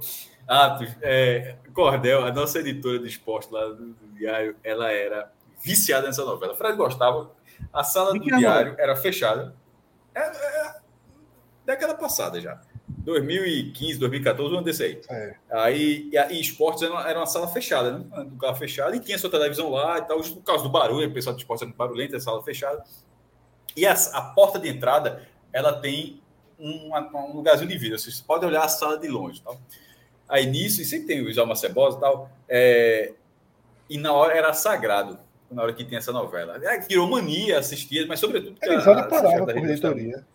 Atos, 0.48 0.88
é, 1.02 1.56
Cordel, 1.74 2.24
a 2.24 2.32
nossa 2.32 2.58
editora 2.60 2.98
de 2.98 3.08
esporte 3.08 3.52
lá 3.52 3.66
do, 3.68 3.94
diário, 4.14 4.54
ela 4.62 4.90
era 4.90 5.30
viciada 5.62 6.06
nessa 6.06 6.24
novela. 6.24 6.54
Fred 6.54 6.76
gostava. 6.76 7.30
A 7.72 7.82
sala 7.84 8.12
do 8.12 8.20
diário 8.20 8.74
era 8.78 8.94
fechada. 8.96 9.54
É, 10.14 10.20
é, 10.20 10.74
década 11.64 11.94
passada 11.94 12.40
já. 12.40 12.60
2015, 12.98 13.98
2014, 13.98 14.54
um 14.54 14.62
desse 14.62 14.82
aí. 14.84 15.00
É. 15.08 15.34
Aí, 15.50 16.08
e, 16.12 16.18
a- 16.18 16.30
e 16.30 16.40
esportes 16.40 16.82
era 16.82 16.92
uma, 16.92 17.08
era 17.08 17.18
uma 17.18 17.26
sala 17.26 17.48
fechada, 17.48 17.98
né? 17.98 18.04
Um 18.16 18.22
lugar 18.30 18.54
fechado, 18.54 18.94
e 18.94 19.00
tinha 19.00 19.18
sua 19.18 19.30
televisão 19.30 19.70
lá 19.70 19.98
e 19.98 20.02
tal, 20.02 20.20
por 20.20 20.42
causa 20.42 20.62
do 20.62 20.70
barulho, 20.70 21.08
o 21.08 21.12
pessoal 21.12 21.34
de 21.34 21.42
esportes 21.42 21.66
muito 21.66 21.76
barulhento, 21.76 22.14
é 22.16 22.20
sala 22.20 22.42
fechada. 22.42 22.82
E 23.76 23.86
a, 23.86 23.92
a 23.92 24.20
porta 24.34 24.58
de 24.58 24.68
entrada, 24.68 25.26
ela 25.52 25.72
tem 25.72 26.20
um, 26.58 26.90
um 26.94 27.34
lugarzinho 27.36 27.68
de 27.68 27.76
vidro, 27.78 27.98
vocês 27.98 28.20
podem 28.20 28.48
olhar 28.48 28.62
a 28.64 28.68
sala 28.68 28.98
de 28.98 29.08
longe. 29.08 29.40
Tal. 29.42 29.58
Aí 30.28 30.46
nisso, 30.46 30.80
e 30.80 30.84
sempre 30.84 31.06
tem 31.08 31.26
os 31.26 31.36
alma 31.38 31.56
cebosa 31.56 31.96
e 31.96 32.00
tal, 32.00 32.30
é, 32.48 33.12
e 33.90 33.98
na 33.98 34.12
hora 34.12 34.34
era 34.36 34.52
sagrado, 34.52 35.18
na 35.50 35.62
hora 35.62 35.72
que 35.72 35.84
tem 35.84 35.98
essa 35.98 36.12
novela. 36.12 36.58
É, 36.64 36.78
virou 36.80 37.08
mania, 37.08 37.58
assistia, 37.58 38.06
mas 38.06 38.20
sobretudo... 38.20 38.54
porque 38.54 38.68
A 38.68 38.78
a- 38.78 38.92
a- 38.92 39.00
a- 39.00 39.04
por 39.44 39.50
a- 39.50 39.58
editoria. 39.58 40.26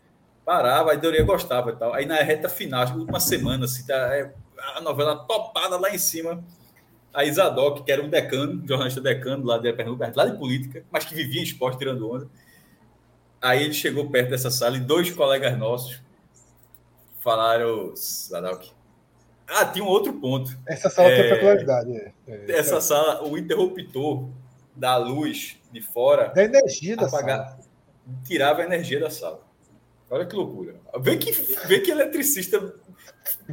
Parava, 0.47 0.91
a 0.91 0.93
editoria 0.93 1.25
gostava 1.25 1.71
e 1.71 1.75
tal. 1.75 1.93
Aí 1.93 2.05
na 2.05 2.15
reta 2.15 2.47
final, 2.47 2.81
acho 2.81 2.93
que 2.93 2.99
última 2.99 3.19
semana, 3.19 3.65
assim, 3.65 3.85
tá, 3.85 3.93
é, 4.15 4.33
a 4.75 4.79
novela 4.79 5.13
topada 5.25 5.77
lá 5.77 5.93
em 5.93 5.97
cima. 5.97 6.41
A 7.13 7.25
Isadoc, 7.25 7.83
que 7.83 7.91
era 7.91 8.01
um 8.01 8.07
decano, 8.07 8.65
jornalista 8.65 9.01
decano 9.01 9.45
lá 9.45 9.57
de 9.57 9.73
Pernambuco, 9.73 10.09
lá 10.15 10.25
de 10.25 10.37
política, 10.37 10.85
mas 10.89 11.03
que 11.03 11.13
vivia 11.13 11.41
em 11.41 11.43
esporte 11.43 11.79
tirando 11.79 12.09
onda. 12.09 12.29
Aí 13.41 13.61
ele 13.63 13.73
chegou 13.73 14.09
perto 14.09 14.29
dessa 14.29 14.49
sala 14.49 14.77
e 14.77 14.79
dois 14.79 15.09
colegas 15.11 15.57
nossos 15.57 16.01
falaram, 17.19 17.91
Isadoc. 17.93 18.67
Ah, 19.49 19.65
tinha 19.65 19.83
um 19.83 19.87
outro 19.89 20.13
ponto. 20.13 20.57
Essa 20.65 20.89
sala 20.89 21.09
tem 21.09 21.19
É. 21.19 21.29
peculiaridade. 21.33 21.91
É. 21.93 22.11
É. 22.27 22.51
Essa 22.51 22.79
sala, 22.79 23.21
o 23.27 23.37
interruptor 23.37 24.29
da 24.75 24.95
luz 24.95 25.57
de 25.73 25.81
fora 25.81 26.29
Da 26.29 26.43
energia 26.43 26.95
da 26.95 27.07
apagar, 27.07 27.49
sala. 27.49 27.59
tirava 28.25 28.61
a 28.61 28.65
energia 28.65 28.99
da 28.99 29.09
sala. 29.09 29.45
Olha 30.09 30.25
que 30.25 30.35
loucura. 30.35 30.75
Vê 31.01 31.17
que, 31.17 31.31
vê 31.67 31.79
que 31.81 31.91
eletricista 31.91 32.73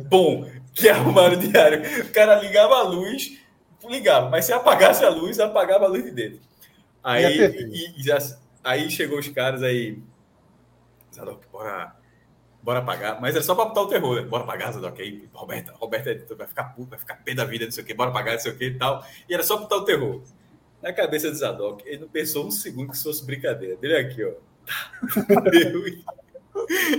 bom 0.09 0.49
que 0.73 0.89
arrumaram 0.89 1.35
o 1.35 1.37
diário. 1.41 1.83
O 2.07 2.13
cara 2.13 2.37
ligava 2.41 2.77
a 2.77 2.83
luz, 2.83 3.39
ligava, 3.85 4.31
mas 4.31 4.45
se 4.45 4.53
apagasse 4.53 5.05
a 5.05 5.09
luz, 5.11 5.41
apagava 5.41 5.85
a 5.87 5.89
luz 5.89 6.05
de 6.05 6.11
dentro. 6.13 6.41
Aí, 7.03 7.25
E 7.41 8.01
e- 8.01 8.03
já- 8.03 8.19
aí 8.63 8.89
chegou 8.91 9.19
os 9.19 9.29
caras 9.29 9.63
aí. 9.63 9.99
Zadok, 11.15 11.47
bora, 11.53 11.95
bora 12.63 12.79
apagar. 12.79 13.21
Mas 13.21 13.35
era 13.35 13.45
só 13.45 13.55
pra 13.55 13.67
botar 13.67 13.83
o 13.83 13.89
terror, 13.89 14.17
né? 14.17 14.23
Bora 14.23 14.45
apagar, 14.45 14.73
Zadok. 14.73 15.01
Aí, 15.03 15.29
Roberta, 15.33 15.73
Roberta 15.75 16.35
vai 16.37 16.47
ficar 16.47 16.65
puto, 16.65 16.91
vai 16.91 16.99
ficar 16.99 17.17
pé 17.17 17.35
da 17.35 17.45
vida, 17.45 17.65
não 17.65 17.73
sei 17.73 17.83
o 17.83 17.87
quê, 17.87 17.95
bora 17.95 18.11
apagar, 18.11 18.35
não 18.35 18.41
sei 18.41 18.53
o 18.53 18.57
quê 18.57 18.67
e 18.67 18.79
tal. 18.79 19.05
E 19.29 19.35
era 19.35 19.43
só 19.43 19.57
botar 19.57 19.77
o 19.77 19.85
terror. 19.85 20.23
Na 20.81 20.93
cabeça 20.93 21.31
de 21.31 21.37
Zadok, 21.37 21.83
ele 21.87 21.99
não 22.03 22.09
pensou 22.09 22.47
um 22.47 22.51
segundo 22.51 22.91
que 22.91 22.95
isso 22.97 23.05
fosse 23.05 23.25
brincadeira. 23.25 23.77
Dele 23.77 23.97
aqui, 23.97 24.25
ó. 24.25 24.33
Meu, 25.53 25.85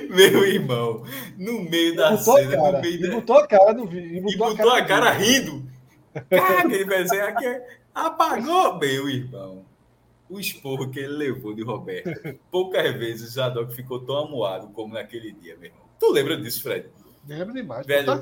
meu 0.09 0.45
irmão, 0.45 1.03
no 1.37 1.61
meio 1.61 1.95
da 1.95 2.11
botou 2.11 2.35
a 2.35 2.39
cena, 2.39 2.55
cara. 2.57 2.71
no 2.71 2.81
meio 2.81 2.95
E 2.95 3.07
da... 3.07 3.15
botou 3.15 3.37
a 3.37 3.47
cara 3.47 3.73
no 3.73 3.87
vídeo. 3.87 4.29
E 4.29 4.37
botou 4.37 4.69
a 4.71 4.81
cara 4.83 5.11
rindo. 5.11 5.65
Caga, 6.29 6.73
ele 6.73 6.85
vai 6.85 7.03
dizer 7.03 7.21
aqui, 7.21 7.61
apagou, 7.93 8.77
meu 8.77 9.09
irmão. 9.09 9.65
O 10.29 10.39
esporro 10.39 10.89
que 10.89 10.99
ele 10.99 11.13
levou 11.13 11.53
de 11.53 11.61
Roberto. 11.63 12.09
Poucas 12.49 12.93
vezes 12.95 13.29
o 13.29 13.31
Zadok 13.33 13.75
ficou 13.75 13.99
tão 13.99 14.17
amuado 14.17 14.69
como 14.69 14.93
naquele 14.93 15.31
dia, 15.31 15.55
meu 15.55 15.65
irmão. 15.69 15.85
Tu 15.99 16.11
lembra 16.11 16.35
disso, 16.37 16.63
Fred? 16.63 16.89
Lembra 17.27 17.53
demais. 17.53 17.85
Velho. 17.85 18.05
Tá. 18.05 18.19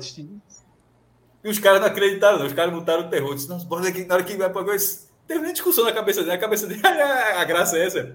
E 1.42 1.48
os 1.48 1.58
caras 1.58 1.80
não 1.80 1.88
acreditaram, 1.88 2.38
não. 2.38 2.46
Os 2.46 2.52
caras 2.52 2.74
montaram 2.74 3.06
o 3.06 3.10
terror. 3.10 3.34
Disse, 3.34 3.48
não, 3.48 3.58
bora 3.58 3.88
aqui, 3.88 4.04
na 4.04 4.14
hora 4.14 4.24
que 4.24 4.36
vai 4.36 4.50
pra 4.50 4.76
isso. 4.76 5.08
Teve 5.26 5.40
nem 5.40 5.52
discussão 5.52 5.84
na 5.84 5.92
cabeça 5.92 6.20
dele. 6.20 6.32
A 6.32 6.38
cabeça 6.38 6.66
dele, 6.66 6.82
a 6.84 7.44
graça 7.44 7.78
é 7.78 7.86
essa. 7.86 8.14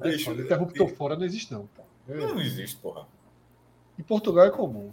É, 0.00 0.08
Deixa, 0.10 0.30
interruptor 0.32 0.88
fora 0.88 1.16
não 1.16 1.24
existe, 1.24 1.52
não. 1.52 1.68
É. 2.08 2.14
Não 2.14 2.40
existe, 2.40 2.76
porra. 2.76 3.06
Em 3.98 4.02
Portugal 4.02 4.46
é 4.46 4.50
comum. 4.50 4.92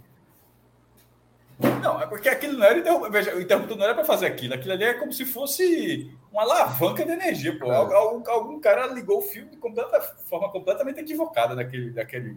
Não, 1.58 2.00
é 2.02 2.06
porque 2.06 2.28
aquilo 2.28 2.58
não 2.58 2.64
era 2.64 2.78
interruptor. 2.78 3.10
Veja, 3.10 3.34
o 3.34 3.40
interruptor 3.40 3.76
não 3.76 3.84
era 3.84 3.94
para 3.94 4.04
fazer 4.04 4.26
aquilo. 4.26 4.54
Aquilo 4.54 4.72
ali 4.72 4.84
é 4.84 4.94
como 4.94 5.12
se 5.12 5.24
fosse 5.24 6.10
uma 6.30 6.42
alavanca 6.42 7.04
de 7.04 7.12
energia, 7.12 7.58
pô. 7.58 7.72
É. 7.72 7.76
Algum, 7.76 8.30
algum, 8.30 8.60
cara 8.60 8.86
ligou 8.88 9.18
o 9.18 9.22
fio 9.22 9.46
de 9.46 9.56
completa, 9.56 10.00
forma 10.26 10.50
completamente 10.50 11.00
equivocada 11.00 11.54
daquele. 11.54 11.90
daquele... 11.90 12.36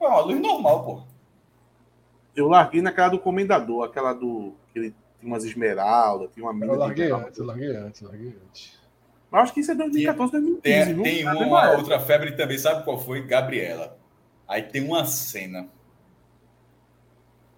É 0.00 0.06
uma 0.06 0.20
luz 0.20 0.40
normal, 0.40 0.84
pô. 0.84 1.02
Eu 2.34 2.48
larguei 2.48 2.80
naquela 2.80 3.08
do 3.08 3.18
comendador, 3.18 3.84
aquela 3.84 4.12
do. 4.12 4.54
que 4.72 4.78
ele 4.78 4.94
tinha 5.18 5.32
umas 5.32 5.44
esmeraldas, 5.44 6.30
tinha 6.32 6.44
uma 6.44 6.52
mina. 6.52 6.66
Eu 6.66 6.78
larguei 6.78 7.10
antes, 7.10 7.38
eu 7.38 7.46
larguei 7.46 7.74
antes, 7.74 8.00
eu 8.02 8.08
larguei 8.08 8.36
antes. 8.46 8.78
Mas 9.30 9.42
acho 9.42 9.54
que 9.54 9.60
isso 9.60 9.72
é 9.72 9.74
2014, 9.74 10.32
2015. 10.32 10.62
Tem, 10.62 11.02
tem 11.02 11.26
uma 11.26 11.72
outra 11.72 11.98
febre 12.00 12.32
também, 12.32 12.58
sabe 12.58 12.84
qual 12.84 12.98
foi? 12.98 13.26
Gabriela. 13.26 13.98
Aí 14.48 14.62
tem 14.62 14.84
uma 14.84 15.04
cena 15.04 15.68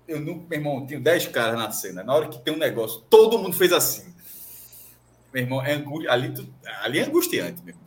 eu 0.09 0.19
nunca, 0.21 0.47
meu 0.49 0.59
irmão, 0.59 0.87
tinha 0.87 0.99
10 0.99 1.29
caras 1.29 1.59
na 1.59 1.71
cena. 1.71 2.03
Na 2.03 2.15
hora 2.15 2.29
que 2.29 2.39
tem 2.39 2.55
um 2.55 2.59
negócio, 2.59 3.03
todo 3.11 3.39
mundo 3.39 3.55
fez 3.55 3.73
assim. 3.73 4.15
Meu 5.33 5.43
irmão, 5.43 5.63
é 5.63 5.75
angu... 5.75 6.09
ali, 6.09 6.33
tu... 6.33 6.49
ali 6.83 6.99
é 6.99 7.05
angustiante, 7.05 7.63
meu 7.63 7.75
irmão. 7.75 7.87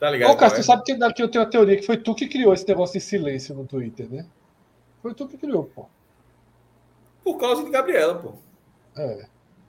Tá 0.00 0.10
ligado? 0.10 0.32
Ô, 0.32 0.36
Cássio, 0.36 0.62
tu 0.62 0.64
sabe 0.64 0.82
que, 0.82 0.96
que 1.12 1.22
eu 1.22 1.28
tenho 1.28 1.44
a 1.44 1.46
teoria 1.46 1.76
que 1.76 1.84
foi 1.84 1.98
tu 1.98 2.14
que 2.14 2.26
criou 2.26 2.54
esse 2.54 2.66
negócio 2.66 2.98
de 2.98 3.04
silêncio 3.04 3.54
no 3.54 3.66
Twitter, 3.66 4.08
né? 4.10 4.26
Foi 5.02 5.14
tu 5.14 5.28
que 5.28 5.36
criou, 5.36 5.64
pô. 5.64 5.86
Por 7.22 7.36
causa 7.36 7.62
de 7.62 7.70
Gabriela, 7.70 8.14
pô. 8.14 8.34
É. 8.96 9.26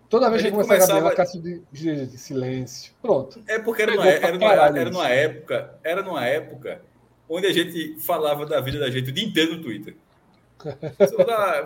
Toda 0.09 0.29
vez 0.29 0.43
que 0.43 0.51
começava 0.51 0.75
a 0.75 0.87
Gabriela, 0.87 1.15
Cássio 1.15 1.41
de, 1.41 1.61
de, 1.71 2.05
de, 2.05 2.17
silêncio. 2.17 2.93
Pronto. 3.01 3.41
É 3.47 3.59
porque 3.59 3.81
era 3.81 3.95
numa, 3.95 4.07
era, 4.07 4.31
numa, 4.37 4.53
era 4.53 4.89
numa 4.89 5.09
época, 5.09 5.79
era 5.83 6.01
numa 6.03 6.25
época 6.25 6.81
onde 7.27 7.47
a 7.47 7.53
gente 7.53 7.99
falava 7.99 8.45
da 8.45 8.61
vida 8.61 8.79
da 8.79 8.89
gente 8.89 9.09
o 9.09 9.13
dia 9.13 9.25
inteiro 9.25 9.55
no 9.55 9.63
Twitter. 9.63 9.95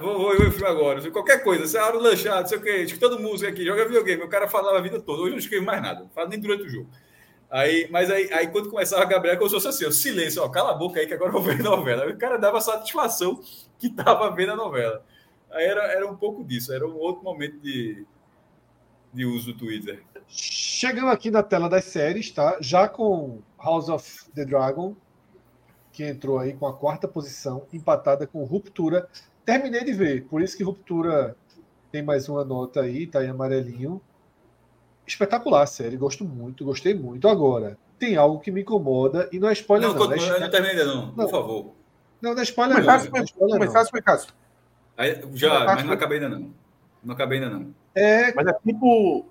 vou, 0.01 0.19
vou, 0.19 0.37
ver 0.37 0.47
o 0.47 0.51
filme 0.51 0.67
agora. 0.67 1.11
Qualquer 1.11 1.43
coisa, 1.43 1.67
você 1.67 1.77
abre 1.77 1.97
o 1.97 2.01
lanchado, 2.01 2.47
sei 2.47 2.57
o 2.57 2.61
que, 2.61 2.69
escutando 2.69 3.19
música 3.19 3.49
aqui, 3.49 3.65
joga 3.65 3.85
videogame. 3.85 4.23
O 4.23 4.29
cara 4.29 4.47
falava 4.47 4.77
a 4.77 4.81
vida 4.81 4.99
toda. 4.99 5.21
Hoje 5.21 5.29
eu 5.29 5.33
não 5.33 5.39
escrevo 5.39 5.65
mais 5.65 5.81
nada, 5.81 6.01
não 6.01 6.09
falo 6.09 6.29
nem 6.29 6.39
durante 6.39 6.63
o 6.63 6.69
jogo. 6.69 6.89
Aí, 7.49 7.87
mas 7.89 8.11
aí, 8.11 8.31
aí 8.31 8.47
quando 8.47 8.69
começava 8.69 9.01
a 9.01 9.05
Gabriela, 9.05 9.37
como 9.37 9.49
se 9.49 9.55
fosse 9.55 9.67
assim, 9.67 9.85
ó, 9.85 9.91
silêncio, 9.91 10.43
ó, 10.43 10.49
cala 10.49 10.71
a 10.71 10.75
boca 10.75 10.99
aí 10.99 11.07
que 11.07 11.13
agora 11.13 11.29
eu 11.29 11.33
vou 11.33 11.41
ver 11.41 11.59
a 11.59 11.63
novela. 11.63 12.03
Aí 12.03 12.11
o 12.11 12.17
cara 12.17 12.37
dava 12.37 12.61
satisfação 12.61 13.41
que 13.77 13.87
estava 13.87 14.29
vendo 14.35 14.51
a 14.51 14.55
novela. 14.55 15.03
Aí 15.51 15.65
era, 15.65 15.83
era 15.91 16.07
um 16.07 16.15
pouco 16.15 16.43
disso, 16.43 16.71
era 16.71 16.87
um 16.87 16.95
outro 16.97 17.23
momento 17.23 17.57
de, 17.59 18.05
de 19.13 19.25
uso 19.25 19.53
do 19.53 19.59
Twitter. 19.59 20.03
Chegando 20.27 21.09
aqui 21.09 21.31
na 21.31 21.41
tela 21.41 21.67
das 21.67 21.85
séries, 21.85 22.31
tá? 22.31 22.57
Já 22.61 22.87
com 22.87 23.39
House 23.57 23.89
of 23.89 24.31
the 24.31 24.45
Dragon, 24.45 24.95
que 25.91 26.03
entrou 26.03 26.39
aí 26.39 26.53
com 26.53 26.67
a 26.67 26.73
quarta 26.73 27.07
posição, 27.07 27.65
empatada 27.73 28.27
com 28.27 28.43
Ruptura. 28.43 29.09
Terminei 29.43 29.83
de 29.83 29.93
ver, 29.93 30.25
por 30.25 30.41
isso 30.41 30.55
que 30.55 30.63
Ruptura 30.63 31.35
tem 31.91 32.03
mais 32.03 32.29
uma 32.29 32.45
nota 32.45 32.81
aí, 32.81 33.07
tá 33.07 33.23
em 33.23 33.29
amarelinho. 33.29 34.01
Espetacular 35.05 35.63
a 35.63 35.67
série, 35.67 35.97
gosto 35.97 36.23
muito, 36.23 36.63
gostei 36.63 36.93
muito. 36.93 37.27
Agora, 37.27 37.77
tem 37.97 38.15
algo 38.15 38.39
que 38.39 38.51
me 38.51 38.61
incomoda 38.61 39.27
e 39.31 39.39
não 39.39 39.49
é 39.49 39.53
spoiler 39.53 39.89
não. 39.89 39.95
Não, 39.95 40.07
não, 40.07 40.15
é... 40.15 40.39
não 40.39 40.49
terminei 40.49 40.79
ainda 40.79 40.85
não, 40.85 41.05
não, 41.07 41.15
por 41.15 41.29
favor. 41.29 41.73
Não, 42.21 42.33
não 42.33 42.39
é 42.39 42.43
spoiler 42.43 42.77
não. 42.77 42.85
Começasse, 42.85 43.11
não, 43.11 43.19
é 43.19 43.23
spoiler, 43.23 44.03
Cássio. 44.03 44.33
Já, 45.33 45.65
mas 45.65 45.83
não 45.83 45.93
acabei 45.93 46.19
ainda 46.19 46.29
não. 46.37 46.53
Não 47.03 47.13
acabei 47.13 47.39
ainda 47.39 47.57
não. 47.57 47.73
É... 47.95 48.33
Mas 48.33 48.47
é 48.47 48.53
tipo 48.53 49.25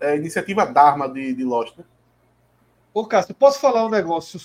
é, 0.00 0.16
iniciativa 0.16 0.66
Dharma 0.66 1.08
de, 1.08 1.34
de 1.34 1.44
Lost, 1.44 1.76
né? 1.78 1.84
Ô, 2.92 3.04
Cássio, 3.06 3.34
posso 3.34 3.58
falar 3.58 3.84
um 3.84 3.90
negócio 3.90 4.38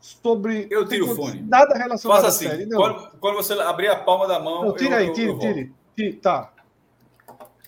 sobre. 0.00 0.66
Eu 0.70 0.86
tiro 0.86 1.12
o 1.12 1.14
fone. 1.14 1.42
Nada 1.42 1.76
relacionado 1.76 2.22
Faça 2.22 2.28
assim, 2.28 2.46
à 2.46 2.50
série. 2.50 2.66
Não. 2.66 2.78
Quando, 2.78 3.18
quando, 3.18 3.34
você 3.36 3.52
abrir 3.54 3.88
a 3.88 3.96
palma 3.96 4.26
da 4.26 4.38
mão. 4.38 4.64
Não, 4.64 4.72
tira 4.74 5.02
eu, 5.02 5.08
aí, 5.08 5.12
tire, 5.12 5.28
eu, 5.28 5.38
tire, 5.38 5.72
tire. 5.94 6.12
Tá. 6.14 6.50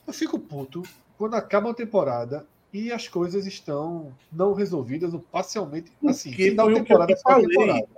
Eu 0.07 0.13
fico 0.13 0.39
puto 0.39 0.83
quando 1.19 1.35
acaba 1.35 1.71
a 1.71 1.75
temporada 1.75 2.47
e 2.73 2.93
as 2.93 3.09
coisas 3.09 3.47
estão 3.47 4.13
não 4.33 4.55
resolvidas 4.55 5.13
ou 5.13 5.21
parcialmente. 5.21 5.93
Assim, 6.07 6.31
Porque 6.31 6.51
final 6.51 6.73
temporada 6.73 7.15
que 7.15 7.21
falei, 7.21 7.49
temporada. 7.49 7.89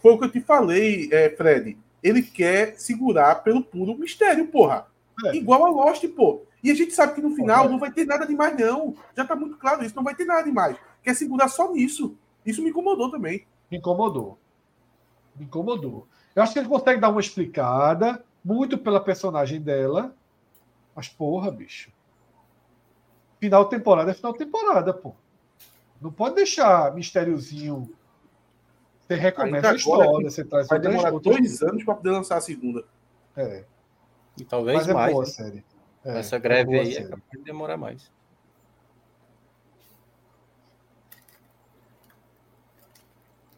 Foi 0.00 0.12
o 0.12 0.18
que 0.18 0.24
eu 0.24 0.32
te 0.32 0.40
falei, 0.40 1.08
é, 1.12 1.30
Fred. 1.30 1.76
Ele 2.02 2.22
quer 2.22 2.78
segurar 2.78 3.42
pelo 3.42 3.62
puro 3.62 3.98
mistério, 3.98 4.46
porra. 4.48 4.86
É. 5.26 5.36
Igual 5.36 5.64
a 5.64 5.68
Lost, 5.68 6.06
pô. 6.08 6.42
E 6.62 6.70
a 6.70 6.74
gente 6.74 6.92
sabe 6.92 7.14
que 7.14 7.22
no 7.22 7.34
final 7.34 7.66
é. 7.66 7.68
não 7.68 7.78
vai 7.78 7.90
ter 7.90 8.04
nada 8.06 8.26
demais, 8.26 8.56
não. 8.58 8.94
Já 9.16 9.24
tá 9.24 9.34
muito 9.34 9.56
claro 9.56 9.84
isso, 9.84 9.96
não 9.96 10.04
vai 10.04 10.14
ter 10.14 10.24
nada 10.24 10.42
demais. 10.42 10.76
Quer 11.02 11.14
segurar 11.14 11.48
só 11.48 11.72
nisso. 11.72 12.16
Isso 12.44 12.62
me 12.62 12.70
incomodou 12.70 13.10
também. 13.10 13.46
Me 13.70 13.78
incomodou. 13.78 14.38
Me 15.36 15.44
incomodou. 15.44 16.06
Eu 16.34 16.42
acho 16.42 16.52
que 16.52 16.58
ele 16.58 16.68
consegue 16.68 17.00
dar 17.00 17.08
uma 17.08 17.20
explicada, 17.20 18.24
muito 18.44 18.78
pela 18.78 19.00
personagem 19.00 19.60
dela. 19.60 20.14
Mas, 20.94 21.08
porra, 21.08 21.50
bicho. 21.50 21.90
Final 23.38 23.64
de 23.64 23.70
temporada 23.70 24.10
é 24.10 24.14
final 24.14 24.32
de 24.32 24.38
temporada, 24.38 24.92
pô. 24.92 25.14
Não 26.00 26.12
pode 26.12 26.34
deixar 26.34 26.94
mistériozinho. 26.94 27.90
Você 29.00 29.14
recomeça 29.14 29.70
a 29.70 29.74
história, 29.74 30.30
você 30.30 30.44
traz 30.44 30.68
Vai 30.68 30.78
demorar 30.78 31.10
dois 31.10 31.62
anos 31.62 31.82
para 31.84 31.94
poder 31.94 32.10
lançar 32.10 32.36
a 32.36 32.40
segunda. 32.40 32.84
É. 33.36 33.64
E 34.40 34.44
talvez 34.44 34.78
Mas 34.78 34.88
é 34.88 34.94
mais. 34.94 35.12
Boa, 35.12 35.24
né? 35.24 35.30
série. 35.30 35.64
É, 36.04 36.18
Essa 36.18 36.38
greve 36.38 36.76
é 36.76 36.80
aí 36.80 36.96
é 36.96 37.02
capaz 37.02 37.30
de 37.30 37.42
demorar 37.42 37.76
mais. 37.76 38.10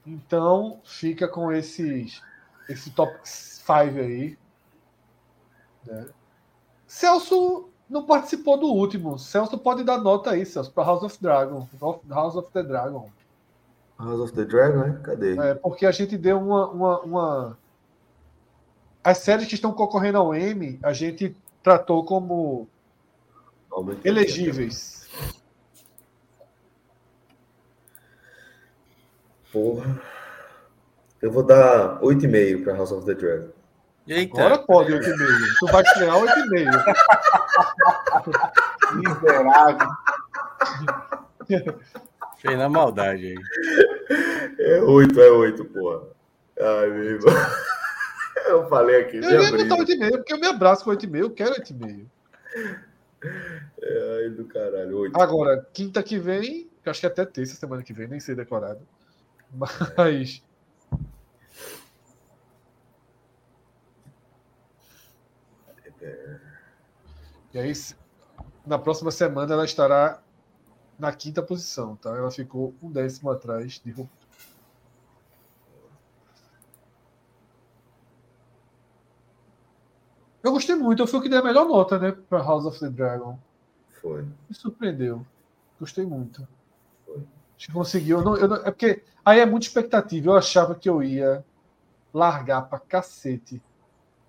Então, 0.05 0.81
fica 0.83 1.29
com 1.29 1.53
esses, 1.53 2.21
esse 2.69 2.91
top 2.91 3.17
5 3.23 3.73
aí. 3.77 4.37
Né? 5.87 6.09
Celso 6.87 7.71
não 7.89 8.05
participou 8.05 8.59
do 8.59 8.67
último. 8.67 9.19
Celso 9.19 9.57
pode 9.57 9.85
dar 9.85 9.99
nota 9.99 10.31
aí, 10.31 10.45
Celso, 10.45 10.73
para 10.73 10.85
House 10.85 11.05
of 11.05 11.23
Dragon. 11.23 11.69
House 12.09 12.35
of 12.35 12.51
the 12.53 12.63
Dragon. 12.65 13.09
House 13.99 14.21
of 14.21 14.33
the 14.33 14.45
Dragon, 14.45 14.79
né? 14.79 15.01
Cadê? 15.05 15.39
É, 15.39 15.55
porque 15.55 15.87
a 15.87 15.93
gente 15.93 16.19
deu 16.19 16.39
uma, 16.39 16.69
uma, 16.69 17.01
uma, 17.01 17.59
As 19.05 19.19
séries 19.19 19.49
que 19.49 19.55
estão 19.55 19.73
concorrendo 19.73 20.19
ao 20.19 20.35
M, 20.35 20.79
a 20.83 20.93
gente 20.93 21.37
tratou 21.63 22.05
como 22.05 22.69
elegíveis. 24.05 25.09
Porra. 29.53 30.01
Eu 31.21 31.31
vou 31.31 31.43
dar 31.43 32.01
8,5 32.01 32.65
para 32.65 32.75
House 32.75 32.93
of 32.93 33.05
the 33.07 33.15
Dragon. 33.15 33.49
Eita. 34.09 34.41
Agora 34.41 34.59
pode 34.59 34.93
8,5. 34.93 35.09
Tu 35.59 35.67
vai 35.67 35.83
ganhar 35.83 36.15
8,5. 36.15 36.95
Miserável. 38.95 39.89
Fez 42.39 42.59
na 42.59 42.69
maldade 42.69 43.27
aí. 43.27 43.37
É 44.59 44.81
8, 44.81 45.21
é 45.21 45.31
8, 45.31 45.65
porra. 45.67 46.01
Ai, 46.61 46.91
meu 46.91 47.05
irmão. 47.05 47.35
Eu 48.53 48.69
falei 48.69 49.03
aqui. 49.03 49.17
Eu 49.17 49.43
ia 49.43 49.51
botar 49.51 49.77
8,5, 49.77 50.11
porque 50.11 50.33
eu 50.33 50.39
me 50.39 50.47
abraço 50.47 50.85
com 50.85 50.91
8,5, 50.91 51.17
eu 51.17 51.31
quero 51.31 51.55
8,5. 51.55 52.07
É, 53.81 54.23
ai, 54.25 54.31
do 54.31 54.45
caralho. 54.45 54.99
8. 54.99 55.21
Agora, 55.21 55.67
quinta 55.73 56.03
que 56.03 56.19
vem, 56.19 56.69
que 56.83 56.91
acho 56.91 57.01
que 57.01 57.07
é 57.07 57.09
até 57.09 57.25
terça 57.25 57.55
semana 57.55 57.83
que 57.83 57.93
vem, 57.93 58.09
nem 58.09 58.21
sei 58.21 58.35
decorado. 58.35 58.81
Mas. 59.97 60.43
E 67.55 67.59
aí, 67.59 67.73
na 68.67 68.79
próxima 68.79 69.11
semana, 69.11 69.53
ela 69.53 69.65
estará 69.65 70.21
na 70.99 71.13
quinta 71.13 71.43
posição, 71.43 71.97
tá? 71.97 72.11
Ela 72.17 72.31
ficou 72.31 72.75
um 72.83 72.91
décimo 72.91 73.31
atrás 73.31 73.81
de 73.85 73.91
Ruptura. 73.91 74.22
Eu 80.43 80.53
gostei 80.53 80.75
muito, 80.75 81.03
eu 81.03 81.07
fui 81.07 81.21
o 81.21 81.23
que 81.23 81.29
dei 81.29 81.39
a 81.39 81.43
melhor 81.43 81.67
nota, 81.67 81.99
né, 81.99 82.13
para 82.29 82.43
House 82.43 82.65
of 82.65 82.79
the 82.81 82.89
Dragon. 82.89 83.39
Foi. 84.01 84.23
Me 84.23 84.55
surpreendeu. 84.55 85.25
Gostei 85.79 86.05
muito. 86.05 86.47
Foi 87.07 87.23
que 87.67 87.73
conseguiu. 87.73 88.19
Eu 88.19 88.25
não, 88.25 88.37
eu 88.37 88.49
não, 88.49 88.57
é 88.57 88.71
porque 88.71 89.03
aí 89.25 89.41
é 89.41 89.47
muita 89.47 89.67
expectativa. 89.67 90.31
Eu 90.31 90.37
achava 90.37 90.75
que 90.75 90.89
eu 90.89 91.03
ia 91.03 91.45
largar 92.13 92.63
pra 92.63 92.79
cacete. 92.79 93.63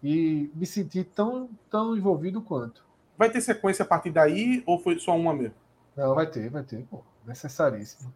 E 0.04 0.52
me 0.54 0.66
senti 0.66 1.04
tão, 1.04 1.50
tão 1.70 1.96
envolvido 1.96 2.42
quanto. 2.42 2.84
Vai 3.18 3.30
ter 3.32 3.42
sequência 3.42 3.84
a 3.84 3.88
partir 3.88 4.12
daí 4.12 4.62
ou 4.66 4.78
foi 4.78 5.00
só 5.00 5.16
uma 5.16 5.34
mesmo? 5.34 5.56
Não, 5.96 6.14
vai 6.14 6.28
ter, 6.28 6.50
vai 6.50 6.64
ter. 6.64 6.86
Pô, 6.86 7.02
necessaríssimo. 7.26 8.14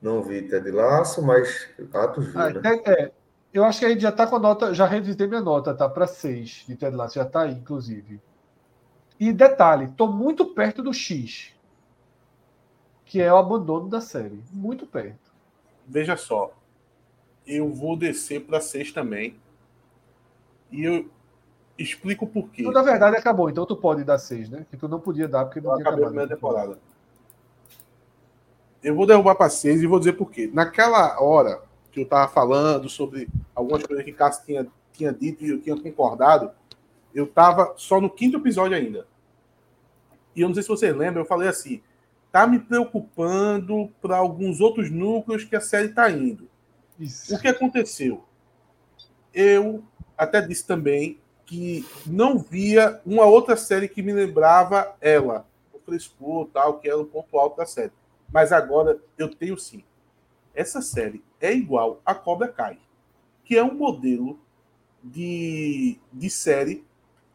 Não 0.00 0.22
vi 0.22 0.42
Ted 0.42 0.68
Laço, 0.70 1.22
mas 1.22 1.68
Atos 1.94 2.26
viu, 2.26 2.40
ah, 2.40 2.50
né? 2.50 2.60
é, 2.86 3.12
Eu 3.52 3.64
acho 3.64 3.78
que 3.80 3.84
a 3.84 3.88
gente 3.90 4.00
já 4.00 4.10
tá 4.10 4.26
com 4.26 4.36
a 4.36 4.38
nota, 4.38 4.72
já 4.72 4.86
revisei 4.86 5.26
minha 5.26 5.40
nota, 5.40 5.74
tá? 5.74 5.88
Para 5.88 6.06
6 6.06 6.64
de 6.66 6.74
Ted 6.76 6.96
Lasso, 6.96 7.16
já 7.16 7.24
tá 7.24 7.42
aí, 7.42 7.52
inclusive. 7.52 8.20
E 9.20 9.32
detalhe, 9.32 9.88
tô 9.96 10.08
muito 10.08 10.46
perto 10.46 10.82
do 10.82 10.92
X, 10.92 11.52
que 13.04 13.20
é 13.20 13.32
o 13.32 13.36
abandono 13.36 13.88
da 13.88 14.00
série. 14.00 14.42
Muito 14.50 14.86
perto. 14.86 15.30
Veja 15.86 16.16
só, 16.16 16.52
eu 17.46 17.68
vou 17.70 17.96
descer 17.96 18.40
para 18.44 18.60
6 18.60 18.92
também. 18.92 19.38
E 20.70 20.84
eu 20.84 21.10
explico 21.78 22.26
por 22.26 22.48
quê. 22.48 22.62
Então, 22.62 22.72
na 22.72 22.82
verdade, 22.82 23.16
acabou. 23.16 23.50
Então 23.50 23.66
tu 23.66 23.76
pode 23.76 24.02
dar 24.02 24.18
6, 24.18 24.48
né? 24.48 24.66
Que 24.70 24.76
tu 24.78 24.88
não 24.88 24.98
podia 24.98 25.28
dar 25.28 25.44
porque 25.44 25.60
não 25.60 25.72
Eu 25.72 25.76
tinha 25.76 25.88
acabei 25.88 26.04
a 26.04 26.08
acabado. 26.08 26.26
primeira 26.26 26.34
temporada. 26.34 26.78
Eu 28.82 28.96
vou 28.96 29.06
derrubar 29.06 29.34
para 29.34 29.50
6 29.50 29.82
e 29.82 29.86
vou 29.86 29.98
dizer 29.98 30.14
por 30.14 30.30
quê. 30.30 30.50
Naquela 30.52 31.20
hora 31.20 31.62
que 31.92 32.00
eu 32.00 32.06
tava 32.06 32.32
falando 32.32 32.88
sobre 32.88 33.28
algumas 33.54 33.82
coisas 33.82 34.04
que 34.04 34.12
Cássio 34.12 34.44
tinha, 34.46 34.66
tinha 34.92 35.12
dito 35.12 35.44
e 35.44 35.50
eu 35.50 35.60
tinha 35.60 35.78
concordado, 35.78 36.50
eu 37.14 37.26
tava 37.26 37.74
só 37.76 38.00
no 38.00 38.08
quinto 38.08 38.38
episódio 38.38 38.76
ainda. 38.76 39.06
E 40.34 40.40
eu 40.40 40.48
não 40.48 40.54
sei 40.54 40.62
se 40.62 40.68
vocês 40.70 40.96
lembram, 40.96 41.22
eu 41.22 41.28
falei 41.28 41.48
assim: 41.48 41.82
tá 42.30 42.46
me 42.46 42.58
preocupando 42.58 43.92
para 44.00 44.16
alguns 44.16 44.60
outros 44.60 44.90
núcleos 44.90 45.44
que 45.44 45.54
a 45.54 45.60
série 45.60 45.90
tá 45.90 46.10
indo. 46.10 46.48
Isso. 46.98 47.34
O 47.34 47.38
que 47.38 47.48
aconteceu? 47.48 48.24
Eu 49.34 49.84
até 50.16 50.40
disse 50.40 50.66
também 50.66 51.20
que 51.44 51.84
não 52.06 52.38
via 52.38 53.00
uma 53.04 53.26
outra 53.26 53.56
série 53.56 53.88
que 53.88 54.02
me 54.02 54.12
lembrava 54.12 54.94
ela, 55.00 55.46
o 55.72 55.78
frescor, 55.78 56.48
tal, 56.52 56.78
que 56.78 56.88
era 56.88 56.98
o 56.98 57.04
ponto 57.04 57.38
alto 57.38 57.58
da 57.58 57.66
série. 57.66 57.92
Mas 58.32 58.52
agora 58.52 58.98
eu 59.18 59.28
tenho 59.28 59.58
sim. 59.58 59.84
Essa 60.54 60.82
série 60.82 61.22
é 61.40 61.52
igual 61.52 62.00
a 62.04 62.14
Cobra 62.14 62.48
Kai, 62.48 62.78
que 63.44 63.56
é 63.56 63.64
um 63.64 63.74
modelo 63.74 64.38
de, 65.02 65.98
de 66.12 66.30
série 66.30 66.84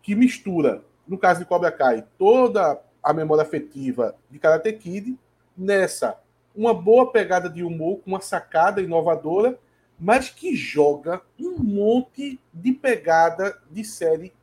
que 0.02 0.16
mistura, 0.16 0.84
no 1.08 1.18
caso 1.18 1.40
de 1.40 1.46
Cobra 1.46 1.72
Kai, 1.72 2.06
toda 2.18 2.82
a 3.04 3.14
memória 3.14 3.42
afetiva 3.42 4.16
de 4.30 4.40
Karate 4.40 4.72
Kid 4.74 5.18
nessa 5.58 6.20
uma 6.58 6.74
boa 6.74 7.12
pegada 7.12 7.48
de 7.48 7.64
humor, 7.64 8.00
com 8.00 8.12
uma 8.12 8.20
sacada 8.20 8.82
inovadora, 8.82 9.60
mas 10.00 10.30
que 10.30 10.56
joga 10.56 11.22
um 11.40 11.60
monte 11.60 12.40
de 12.52 12.72
pegada 12.72 13.56
de 13.70 13.84
série 13.84 14.34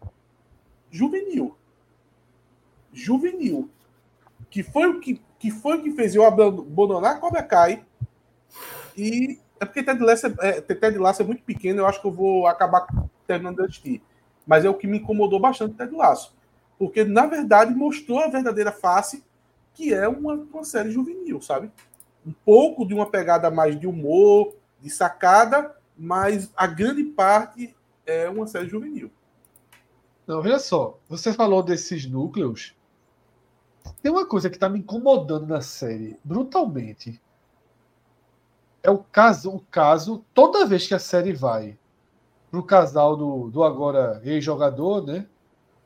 juvenil. 0.91 1.57
Juvenil. 2.93 3.69
Que 4.49 4.62
foi 4.62 4.86
o 4.86 5.01
que, 5.01 5.20
que, 5.39 5.51
foi 5.51 5.78
o 5.78 5.83
que 5.83 5.91
fez 5.91 6.15
eu 6.15 6.25
abandonar 6.25 7.19
Cobra 7.19 7.43
Kai. 7.43 7.85
E 8.97 9.39
é 9.58 9.65
porque 9.65 9.83
Ted 9.83 10.02
Lasso 10.02 10.26
é, 10.26 10.34
é, 10.41 10.60
Ted 10.60 10.99
Lasso 10.99 11.23
é 11.23 11.24
muito 11.24 11.42
pequeno, 11.42 11.81
eu 11.81 11.86
acho 11.86 12.00
que 12.00 12.07
eu 12.07 12.12
vou 12.12 12.47
acabar 12.47 12.86
terminando 13.26 13.57
de 13.57 13.62
assistir. 13.62 14.02
Mas 14.47 14.65
é 14.65 14.68
o 14.68 14.74
que 14.74 14.86
me 14.86 14.99
incomodou 14.99 15.41
bastante 15.41 15.74
Ted 15.74 15.94
Lasso. 15.94 16.34
Porque, 16.78 17.05
na 17.05 17.26
verdade, 17.26 17.74
mostrou 17.74 18.18
a 18.18 18.28
verdadeira 18.28 18.73
face, 18.73 19.24
que 19.73 19.94
é 19.94 20.07
uma, 20.08 20.34
uma 20.34 20.65
série 20.65 20.91
juvenil, 20.91 21.41
sabe? 21.41 21.70
Um 22.26 22.33
pouco 22.44 22.86
de 22.86 22.94
uma 22.94 23.07
pegada 23.07 23.50
mais 23.50 23.78
de 23.78 23.86
humor, 23.86 24.55
de 24.81 24.91
sacada, 24.91 25.74
mas 25.97 26.50
a 26.57 26.66
grande 26.66 27.05
parte 27.05 27.74
é 28.07 28.28
uma 28.28 28.47
série 28.47 28.68
juvenil. 28.68 29.10
Não, 30.26 30.42
veja 30.42 30.58
só. 30.58 30.99
Você 31.08 31.33
falou 31.33 31.62
desses 31.62 32.07
núcleos. 32.07 32.74
Tem 34.02 34.10
uma 34.10 34.26
coisa 34.26 34.49
que 34.49 34.58
tá 34.58 34.68
me 34.68 34.78
incomodando 34.78 35.47
na 35.47 35.60
série, 35.60 36.18
brutalmente. 36.24 37.20
É 38.85 38.91
o 38.91 38.99
caso, 38.99 39.51
o 39.51 39.61
caso, 39.71 40.23
toda 40.35 40.67
vez 40.67 40.87
que 40.87 40.93
a 40.95 40.99
série 40.99 41.33
vai 41.33 41.77
pro 42.51 42.63
casal 42.63 43.17
do, 43.17 43.49
do 43.51 43.65
agora 43.65 44.21
ex-jogador, 44.23 45.05
né? 45.05 45.27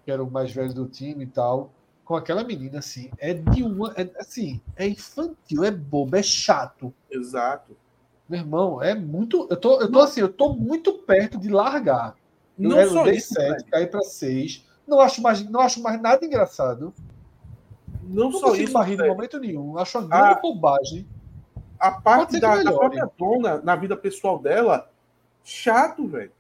Que 0.05 0.11
era 0.11 0.23
o 0.23 0.31
mais 0.31 0.53
velho 0.53 0.75
do 0.75 0.87
time 0.87 1.25
e 1.25 1.29
tal, 1.29 1.71
com 2.05 2.17
aquela 2.17 2.43
menina, 2.43 2.81
assim, 2.81 3.09
é 3.19 3.33
de 3.35 3.63
uma. 3.63 3.93
É, 3.97 4.11
assim, 4.19 4.61
é 4.77 4.89
infantil, 4.89 5.63
é 5.65 5.71
bobo, 5.71 6.17
é 6.17 6.23
chato. 6.23 6.93
Exato. 7.11 7.77
Meu 8.29 8.41
irmão, 8.41 8.83
é 8.83 8.95
muito. 8.95 9.47
Eu 9.49 9.57
tô, 9.57 9.81
eu 9.81 9.91
tô 9.91 10.01
assim, 10.01 10.21
eu 10.21 10.29
tô 10.33 10.53
muito 10.55 10.93
perto 10.95 11.39
de 11.39 11.49
largar. 11.49 12.17
Eu, 12.59 12.69
Não 12.71 12.81
eu 12.81 12.91
só 12.91 13.05
dei 13.05 13.15
isso, 13.15 13.33
7, 13.35 13.49
velho. 13.49 13.65
caí 13.71 13.87
pra 13.87 14.03
6. 14.03 14.67
Não 14.87 15.01
acho 15.01 15.23
mais, 15.23 15.49
não 15.49 15.61
acho 15.61 15.81
mais 15.81 16.01
nada 16.03 16.27
engraçado. 16.27 16.93
Não, 18.03 18.25
Não 18.25 18.33
só 18.33 18.47
consigo 18.49 18.65
isso, 18.65 18.73
barrir 18.73 18.95
em 18.95 18.97
velho. 18.97 19.15
momento 19.15 19.39
nenhum. 19.39 19.79
Acho 19.79 19.99
uma 19.99 20.09
grande 20.09 20.35
Ah. 20.35 20.41
bobagem. 20.43 21.07
A 21.79 21.91
parte 21.93 22.39
da, 22.41 22.63
da 22.63 22.73
própria 22.73 23.09
dona 23.19 23.61
na 23.63 23.77
vida 23.77 23.97
pessoal 23.97 24.39
dela, 24.39 24.91
chato, 25.45 26.07
velho. 26.07 26.33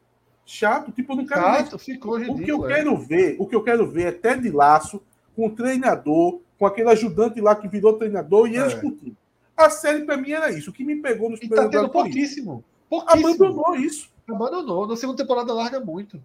Chato. 0.44 0.90
Tipo, 0.92 1.12
eu 1.12 1.16
não 1.16 1.26
quero 1.26 1.40
ver 1.42 1.58
Chato, 1.58 1.78
ficou 1.78 2.14
O 2.16 2.20
que 2.20 2.26
eu 2.30 2.34
ridículo. 2.34 2.70
é. 2.70 2.74
quero 2.74 2.96
ver, 2.96 3.36
o 3.38 3.46
que 3.46 3.54
eu 3.54 3.62
quero 3.62 3.86
ver 3.90 4.06
é 4.06 4.12
Ted 4.12 4.50
Laço 4.50 5.02
com 5.36 5.46
o 5.46 5.50
treinador, 5.54 6.40
com 6.58 6.66
aquele 6.66 6.88
ajudante 6.90 7.40
lá 7.40 7.54
que 7.54 7.68
virou 7.68 7.98
treinador 7.98 8.48
e 8.48 8.56
eles 8.56 8.72
É. 8.72 8.80
curtindo. 8.80 9.16
A 9.56 9.68
série 9.70 10.04
pra 10.04 10.16
mim 10.16 10.30
era 10.32 10.50
isso. 10.50 10.70
O 10.70 10.72
que 10.72 10.84
me 10.84 10.96
pegou 10.96 11.28
nos 11.30 11.38
tá 11.40 11.46
primeiros 11.46 11.70
tendo 11.70 11.92
foi 11.92 12.08
isso. 12.08 12.12
pouquíssimo. 12.14 12.64
Pouquíssimo. 12.88 13.28
Abandonou 13.34 13.76
isso. 13.76 14.10
Abandonou. 14.28 14.86
Na 14.86 14.96
segunda 14.96 15.18
temporada 15.22 15.52
larga 15.52 15.80
muito. 15.80 16.20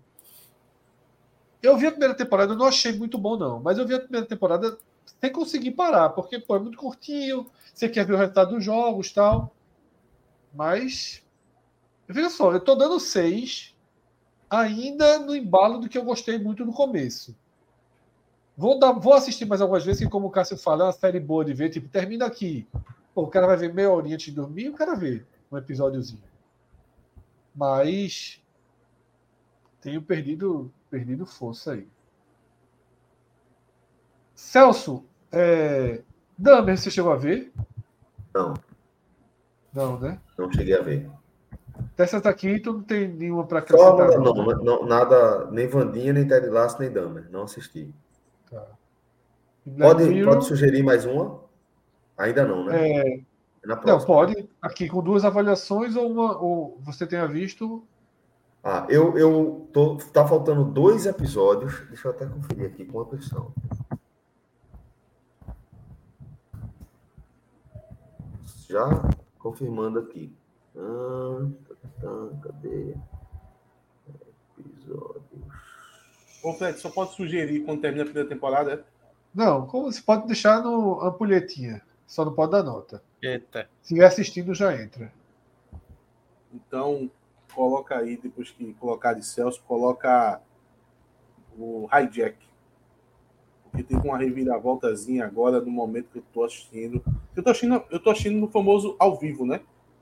Eu 1.61 1.77
vi 1.77 1.88
a 1.88 1.92
primeira 1.92 2.14
temporada, 2.14 2.53
eu 2.53 2.58
não 2.58 2.66
achei 2.66 2.92
muito 2.98 3.17
bom, 3.17 3.38
não. 3.38 3.59
Mas 3.59 3.77
eu 3.77 3.88
vi 3.88 3.93
a 3.95 4.00
primeira 4.00 4.25
temporada 4.25 4.77
sem 5.19 5.32
conseguir 5.32 5.72
parar, 5.72 6.09
porque 6.09 6.40
pô, 6.40 6.56
é 6.56 6.59
muito 6.59 6.77
curtinho, 6.77 7.49
você 7.73 7.90
quer 7.90 8.06
ver 8.06 8.14
o 8.14 8.17
resultado 8.17 8.56
dos 8.56 8.64
jogos 8.64 9.11
tal. 9.11 9.53
Mas. 10.53 11.23
Veja 12.07 12.30
só, 12.30 12.51
eu 12.51 12.59
tô 12.59 12.75
dando 12.75 12.99
seis, 12.99 13.75
ainda 14.49 15.19
no 15.19 15.35
embalo 15.35 15.80
do 15.80 15.88
que 15.88 15.98
eu 15.98 16.03
gostei 16.03 16.38
muito 16.38 16.65
no 16.65 16.73
começo. 16.73 17.35
Vou, 18.56 18.77
dar, 18.77 18.91
vou 18.91 19.14
assistir 19.14 19.45
mais 19.45 19.61
algumas 19.61 19.83
vezes, 19.83 20.03
que 20.03 20.09
como 20.09 20.27
o 20.27 20.32
Cássio 20.32 20.57
fala, 20.57 20.83
é 20.83 20.85
uma 20.88 20.91
série 20.91 21.19
boa 21.19 21.43
de 21.43 21.53
ver, 21.53 21.69
tipo, 21.69 21.90
termina 21.90 22.25
aqui. 22.25 22.67
Pô, 23.15 23.23
o 23.23 23.27
cara 23.27 23.48
vai 23.48 23.57
ver 23.57 23.73
meia 23.73 23.90
horinha 23.90 24.15
antes 24.15 24.27
de 24.27 24.33
dormir, 24.33 24.69
o 24.69 24.73
cara 24.73 24.95
vê 24.95 25.23
um 25.51 25.57
episódiozinho. 25.57 26.22
Mas 27.56 28.41
tenho 29.82 30.01
perdido, 30.01 30.72
perdido 30.90 31.25
força 31.25 31.73
aí. 31.73 31.88
Celso, 34.44 35.06
é... 35.32 36.02
Dahmer, 36.38 36.78
você 36.78 36.92
chegou 36.92 37.12
a 37.14 37.16
ver? 37.16 37.52
Não, 38.36 38.54
Não, 39.74 39.98
né? 40.00 40.20
não 40.38 40.52
cheguei 40.52 40.78
a 40.78 40.82
ver. 40.82 41.10
Dessas 41.96 42.24
aqui, 42.26 42.60
tu 42.60 42.74
não 42.74 42.84
tem 42.84 43.08
nenhuma 43.08 43.48
para 43.48 43.66
Só 43.66 43.94
acrescentar. 43.94 44.20
não, 44.20 44.34
não, 44.34 44.64
não, 44.64 44.86
nada, 44.86 45.50
nem 45.50 45.66
Vandinha, 45.66 46.12
nem 46.12 46.28
Ted 46.28 46.48
Lasso, 46.50 46.80
nem 46.80 46.92
Dahmer. 46.92 47.28
Não 47.32 47.44
assisti. 47.44 47.92
Black 49.66 49.94
Pode, 49.96 50.10
Mirror, 50.10 50.34
pode 50.34 50.46
sugerir 50.46 50.84
mais 50.84 51.06
uma? 51.06 51.40
Ainda 52.18 52.46
não, 52.46 52.66
né? 52.66 52.90
é, 52.92 53.18
É 53.18 53.26
Não, 53.86 54.00
pode. 54.06 54.48
Aqui 54.62 54.90
com 54.90 55.02
duas 55.02 55.24
avaliações 55.24 55.96
ou 55.96 56.12
uma, 56.12 56.38
ou 56.38 56.78
você 56.82 57.08
tenha 57.08 57.26
visto. 57.28 57.82
Ah, 58.62 58.86
eu, 58.90 59.18
eu 59.18 59.68
tô, 59.72 59.96
tá 60.12 60.28
faltando 60.28 60.66
dois 60.66 61.06
episódios. 61.06 61.80
Deixa 61.88 62.10
eu 62.10 62.12
até 62.12 62.26
conferir 62.26 62.68
aqui 62.68 62.86
com 62.86 63.00
a 63.00 63.06
pessoa. 63.06 63.52
Já 68.74 68.90
confirmando 69.38 70.00
aqui. 70.00 70.35
Ah, 70.76 71.48
cadê? 72.42 72.95
Episódios. 74.58 75.24
Ô, 76.43 76.53
Fred, 76.53 76.80
só 76.80 76.90
pode 76.90 77.14
sugerir 77.14 77.64
quando 77.66 77.82
termina 77.82 78.02
a 78.02 78.06
primeira 78.06 78.27
temporada? 78.27 78.74
é? 78.74 78.84
Não, 79.32 79.68
como 79.68 79.92
você 79.92 80.02
pode 80.02 80.26
deixar 80.26 80.64
no 80.64 81.00
ampulhetinha. 81.03 81.84
Só 82.08 82.26
não 82.26 82.34
pode 82.34 82.52
dar 82.53 82.64
nota. 82.64 83.03
Eita. 83.22 83.69
Se 83.84 83.93
estiver 83.93 84.08
assistindo, 84.08 84.56
já 84.56 84.76
entra. 84.76 85.14
Então, 86.52 87.11
coloca 87.53 87.95
aí, 87.95 88.18
depois 88.18 88.50
que 88.50 88.74
colocar 88.74 89.14
de 89.14 89.24
Celso, 89.24 89.61
coloca 89.68 90.42
o 91.56 91.88
Hijack. 91.93 92.38
Porque 93.74 93.84
teve 93.84 94.08
uma 94.08 94.19
reviravoltazinha 94.19 95.26
agora 95.26 95.60
no 95.60 95.72
momento 95.72 96.10
que 96.11 96.19
eu 96.19 96.24
tô 96.32 96.43
assistindo. 96.43 97.03
Eu 97.35 97.42
tô 97.42 97.50
assistindo, 97.50 97.84
eu 97.90 98.00
tô 98.00 98.11
assistindo 98.11 98.40
no 98.40 98.48
famoso 98.48 98.95
ao 99.00 99.18
vivo, 99.18 99.48
né? 99.48 99.61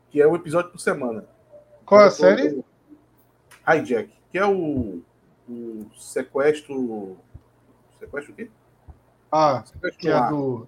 Que 0.10 0.22
é 0.22 0.28
um 0.28 0.36
episódio 0.36 0.72
por 0.72 0.80
semana. 0.80 1.24
Qual 1.86 2.02
é 2.02 2.08
a 2.08 2.12
série? 2.12 2.62
Hijack, 3.66 4.10
que 4.30 4.38
é 4.38 4.46
o, 4.46 5.02
o 5.48 5.86
sequestro. 5.98 7.16
Sequestro 7.98 8.34
o 8.34 8.36
quê? 8.36 8.52
Ah, 9.32 9.64
Sequestro 9.66 10.00
que 10.02 10.10
é 10.10 10.28
do. 10.30 10.68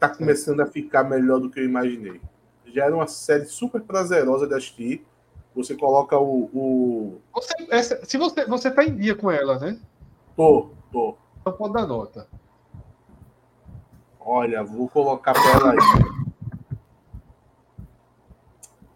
tá 0.00 0.08
começando 0.08 0.60
a 0.60 0.66
ficar 0.66 1.04
melhor 1.04 1.38
do 1.38 1.48
que 1.48 1.60
eu 1.60 1.64
imaginei. 1.64 2.20
Já 2.66 2.86
era 2.86 2.96
uma 2.96 3.06
série 3.06 3.44
super 3.46 3.80
prazerosa 3.80 4.44
de 4.48 4.54
assistir. 4.54 5.06
Você 5.54 5.76
coloca 5.76 6.18
o. 6.18 6.50
o... 6.52 7.20
Você, 7.32 7.54
essa- 7.70 8.04
se 8.04 8.18
você, 8.18 8.44
você 8.44 8.72
tá 8.72 8.82
em 8.84 8.96
dia 8.96 9.14
com 9.14 9.30
ela, 9.30 9.56
né? 9.60 9.78
Tô, 10.36 10.70
tô. 10.90 11.16
Então 11.40 11.52
pode 11.52 11.72
dar 11.74 11.86
nota. 11.86 12.28
Olha, 14.20 14.64
vou 14.64 14.88
colocar 14.88 15.32
pra 15.32 15.50
ela 15.52 15.72
aí. 15.72 15.78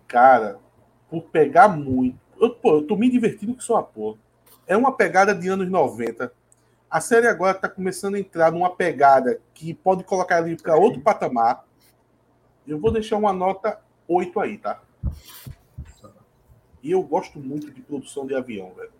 Cara, 0.08 0.58
por 1.08 1.22
pegar 1.22 1.68
muito. 1.68 2.18
Eu, 2.40 2.54
pô, 2.54 2.76
eu 2.76 2.86
tô 2.86 2.96
me 2.96 3.08
divertindo 3.08 3.54
que 3.54 3.62
sou 3.62 3.76
a 3.76 3.82
porra. 3.82 4.18
É 4.66 4.76
uma 4.76 4.96
pegada 4.96 5.34
de 5.34 5.48
anos 5.48 5.70
90. 5.70 6.32
A 6.90 7.00
série 7.00 7.28
agora 7.28 7.54
tá 7.54 7.68
começando 7.68 8.16
a 8.16 8.18
entrar 8.18 8.50
numa 8.50 8.74
pegada 8.74 9.40
que 9.54 9.72
pode 9.72 10.02
colocar 10.02 10.44
ele 10.44 10.60
para 10.60 10.76
outro 10.76 11.00
patamar. 11.00 11.64
Eu 12.66 12.80
vou 12.80 12.90
deixar 12.92 13.16
uma 13.16 13.32
nota 13.32 13.80
8 14.08 14.40
aí, 14.40 14.58
tá? 14.58 14.82
E 16.82 16.90
eu 16.90 17.02
gosto 17.02 17.38
muito 17.38 17.70
de 17.70 17.80
produção 17.82 18.26
de 18.26 18.34
avião, 18.34 18.72
velho. 18.74 18.92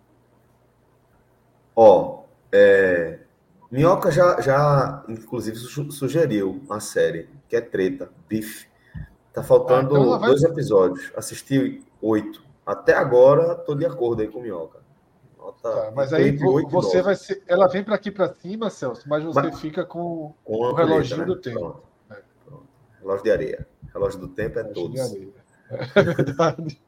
Ó, 1.75 2.23
é, 2.51 3.19
Minhoca 3.71 4.11
já, 4.11 4.39
já 4.41 5.03
inclusive, 5.07 5.55
su- 5.57 5.91
sugeriu 5.91 6.61
uma 6.65 6.79
série, 6.79 7.29
que 7.47 7.55
é 7.55 7.61
Treta, 7.61 8.09
Bife. 8.27 8.67
Tá 9.33 9.41
faltando 9.41 9.95
Ah, 9.95 9.99
então 10.01 10.19
vai- 10.19 10.29
dois 10.29 10.43
episódios. 10.43 11.11
Assisti 11.15 11.81
oito. 12.01 12.43
Até 12.65 12.93
agora, 12.93 13.55
tô 13.55 13.73
de 13.75 13.85
acordo 13.85 14.21
aí 14.21 14.27
com 14.27 14.41
Minhoca. 14.41 14.79
Nota 15.37 15.71
Tá, 15.71 15.91
mas 15.95 16.11
aí 16.13 16.27
entre 16.29 16.43
vo- 16.45 16.53
oito 16.53 16.67
e 16.69 16.71
você 16.71 16.97
nove. 16.97 17.05
vai 17.05 17.15
ser. 17.15 17.41
Ela 17.47 17.67
vem 17.67 17.83
para 17.83 17.95
aqui 17.95 18.11
para 18.11 18.33
cima, 18.33 18.69
Celso, 18.69 19.07
mas 19.07 19.23
você 19.23 19.41
Mas- 19.41 19.59
fica 19.59 19.85
com 19.85 20.33
Com 20.43 20.55
o 20.65 20.73
treta, 20.75 20.89
reloginho 20.89 21.25
do 21.25 21.35
tempo. 21.37 21.59
Pronto. 21.59 21.83
É. 22.11 22.15
Pronto. 22.45 22.67
Relógio 22.99 23.23
de 23.23 23.31
areia. 23.31 23.67
Relógio 23.93 24.19
do 24.19 24.27
tempo 24.27 24.59
é 24.59 24.61
a 24.61 24.65
todos. 24.65 24.99
engenharia. 24.99 25.33
É 25.95 26.01
verdade. 26.03 26.81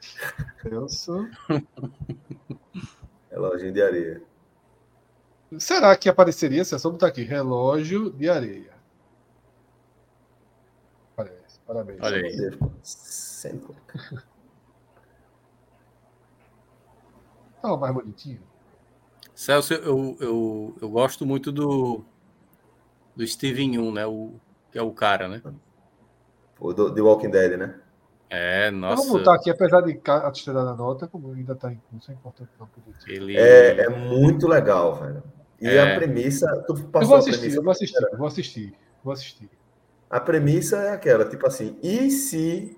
Celso. 0.62 1.26
Relógio 3.30 3.72
de 3.72 3.82
areia. 3.82 4.22
Será 5.58 5.96
que 5.96 6.08
apareceria? 6.08 6.64
Celso, 6.64 6.84
vamos 6.84 6.98
botar 6.98 7.08
aqui. 7.08 7.22
Relógio 7.22 8.10
de 8.10 8.28
areia. 8.28 8.72
Parece. 11.14 11.60
Parabéns. 11.66 12.00
Olha 12.02 12.16
aí. 12.16 12.58
Sempre. 12.82 13.74
Tá 17.62 17.76
mais 17.76 17.94
bonitinho. 17.94 18.40
Celso, 19.34 19.74
eu, 19.74 20.16
eu, 20.20 20.76
eu 20.80 20.88
gosto 20.88 21.26
muito 21.26 21.52
do, 21.52 22.04
do 23.14 23.26
Steven 23.26 23.74
Yeun, 23.74 23.92
né? 23.92 24.06
O, 24.06 24.34
que 24.70 24.78
é 24.78 24.82
o 24.82 24.92
cara, 24.92 25.28
né? 25.28 25.42
O 26.58 26.72
do, 26.72 26.92
The 26.92 27.00
Walking 27.00 27.30
Dead, 27.30 27.58
né? 27.58 27.78
É, 28.28 28.70
nossa. 28.70 29.02
Vamos 29.02 29.18
botar 29.18 29.34
aqui, 29.34 29.50
apesar 29.50 29.82
de 29.82 30.00
a 30.04 30.30
terceira 30.30 30.64
da 30.64 30.74
nota, 30.74 31.06
como 31.06 31.32
ainda 31.32 31.52
está 31.52 31.72
em 31.72 31.80
curso, 31.90 32.10
é 32.10 32.14
importante 32.14 32.50
não 32.58 32.66
poder. 32.66 32.94
Ele... 33.06 33.36
É, 33.36 33.84
é 33.84 33.88
muito 33.88 34.48
legal, 34.48 34.96
velho. 34.96 35.22
E 35.60 35.68
É. 35.68 35.94
a 35.94 35.96
premissa. 35.98 36.64
Tu 36.66 36.74
Eu 36.74 36.84
passou 36.88 37.08
vou 37.08 37.16
a 37.16 37.18
assistir, 37.20 37.38
premissa 37.40 37.58
eu 37.58 37.62
vou 37.62 37.72
assistir, 37.72 38.02
eu 38.12 38.18
vou 38.18 38.26
assistir, 38.26 38.74
vou 39.04 39.12
assistir. 39.12 39.50
A 40.10 40.20
premissa 40.20 40.76
é 40.76 40.90
aquela, 40.92 41.24
tipo 41.24 41.46
assim, 41.46 41.76
e 41.82 42.10
se 42.10 42.76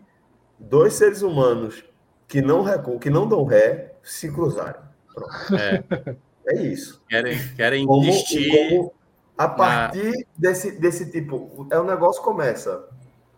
dois 0.58 0.94
seres 0.94 1.22
humanos 1.22 1.84
que 2.26 2.40
não 2.40 2.62
recuam, 2.62 2.98
que 2.98 3.10
não 3.10 3.28
dão 3.28 3.44
ré, 3.44 3.94
se 4.02 4.30
cruzarem? 4.32 4.80
Pronto. 5.14 5.30
É, 5.56 6.16
É 6.46 6.62
isso. 6.62 7.02
querem, 7.08 7.38
querem 7.56 7.84
Como, 7.86 8.02
investir. 8.04 8.50
como 8.70 8.94
a 9.36 9.48
partir 9.48 10.26
desse, 10.36 10.72
desse 10.80 11.10
tipo, 11.10 11.66
é 11.70 11.78
o 11.78 11.84
negócio 11.84 12.22
começa. 12.22 12.86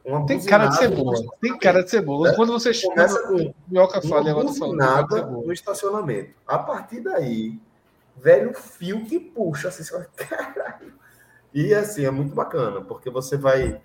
Uma 0.04 0.24
Tem 0.24 0.40
cara 0.44 0.66
de 0.68 0.76
cebola, 0.78 1.18
tem 1.42 1.58
cara 1.58 1.82
de 1.84 1.90
cebola. 1.90 2.30
É. 2.30 2.34
Quando 2.36 2.52
você 2.52 2.72
Começa 2.72 3.20
com 3.28 3.52
Minhoca 3.68 4.00
fala 4.00 4.32
uma 4.32 4.34
tá 4.36 4.42
buzinada 4.42 5.22
no 5.26 5.52
estacionamento. 5.52 6.30
A 6.46 6.58
partir 6.58 7.00
daí, 7.00 7.58
velho, 8.20 8.55
fio 8.55 9.05
que 9.05 9.18
puxa, 9.18 9.68
assim, 9.68 9.82
você 9.82 9.92
vai, 9.97 10.07
caralho. 10.16 10.94
E 11.52 11.74
assim, 11.74 12.05
é 12.05 12.10
muito 12.10 12.34
bacana, 12.34 12.81
porque 12.82 13.10
você 13.10 13.36
vai 13.36 13.81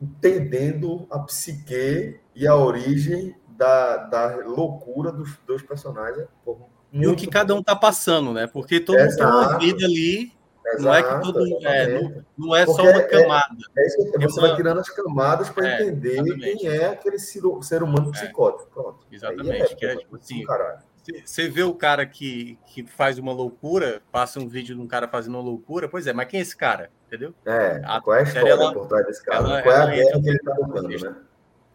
entendendo 0.00 1.06
a 1.10 1.18
psique 1.20 2.18
e 2.34 2.46
a 2.46 2.56
origem 2.56 3.36
da, 3.48 3.96
da 3.98 4.36
loucura 4.46 5.12
dos 5.12 5.36
dois 5.46 5.62
personagens. 5.62 6.26
Pô, 6.44 6.58
E 6.92 7.06
o 7.06 7.14
que 7.14 7.26
cada 7.26 7.54
um 7.54 7.62
tá 7.62 7.76
passando, 7.76 8.32
né? 8.32 8.46
Porque 8.46 8.80
todo 8.80 8.98
mundo 8.98 9.14
tem 9.14 9.24
uma 9.26 9.42
Exato. 9.42 9.58
vida 9.64 9.84
ali, 9.84 10.32
não 10.78 10.94
é 10.94 11.02
que 11.02 11.08
Exato, 11.08 11.32
todo 11.32 11.46
é, 11.46 11.50
exatamente. 11.84 12.24
não, 12.36 12.46
não 12.48 12.56
é 12.56 12.66
só 12.66 12.82
uma 12.82 12.90
é- 12.90 13.02
camada. 13.02 13.56
É 13.76 13.86
isso 13.86 13.96
que 14.12 14.18
você 14.18 14.40
uma- 14.40 14.48
vai 14.48 14.56
tirando 14.56 14.78
as 14.80 14.88
camadas 14.90 15.48
para 15.50 15.68
É, 15.68 15.74
entender 15.82 16.12
exatamente. 16.14 16.40
quem 16.58 16.68
é 16.68 16.86
aquele 16.86 17.18
ser, 17.18 17.82
humano 17.82 18.10
psicótico. 18.10 18.70
Pronto. 18.70 19.06
Exatamente, 19.12 19.76
que 19.76 19.86
é, 19.86 19.96
tipo 19.96 20.16
assim, 20.16 20.42
caralho. 20.44 20.80
Você 21.24 21.48
vê 21.48 21.62
o 21.62 21.74
cara 21.74 22.04
que, 22.06 22.58
que 22.66 22.84
faz 22.86 23.18
uma 23.18 23.32
loucura, 23.32 24.02
passa 24.12 24.38
um 24.40 24.48
vídeo 24.48 24.74
de 24.76 24.80
um 24.80 24.86
cara 24.86 25.08
fazendo 25.08 25.34
uma 25.34 25.42
loucura, 25.42 25.88
pois 25.88 26.06
é, 26.06 26.12
mas 26.12 26.28
quem 26.28 26.38
é 26.40 26.42
esse 26.42 26.56
cara? 26.56 26.90
Entendeu? 27.06 27.34
É, 27.44 27.80
A 27.84 28.00
qual 28.00 28.16
é 28.16 28.20
a 28.20 28.22
história 28.22 28.50
ela- 28.50 28.72
por 28.72 28.86
trás 28.86 29.06
desse 29.06 29.24
cara? 29.24 29.38
ela- 29.38 29.62
qual 29.62 29.74
é 29.74 29.80
a 29.80 29.86
guerra 29.86 30.20
que 30.22 30.28
ele 30.28 30.38
tá 30.38 30.54
lutando, 30.54 30.88
né? 30.88 31.16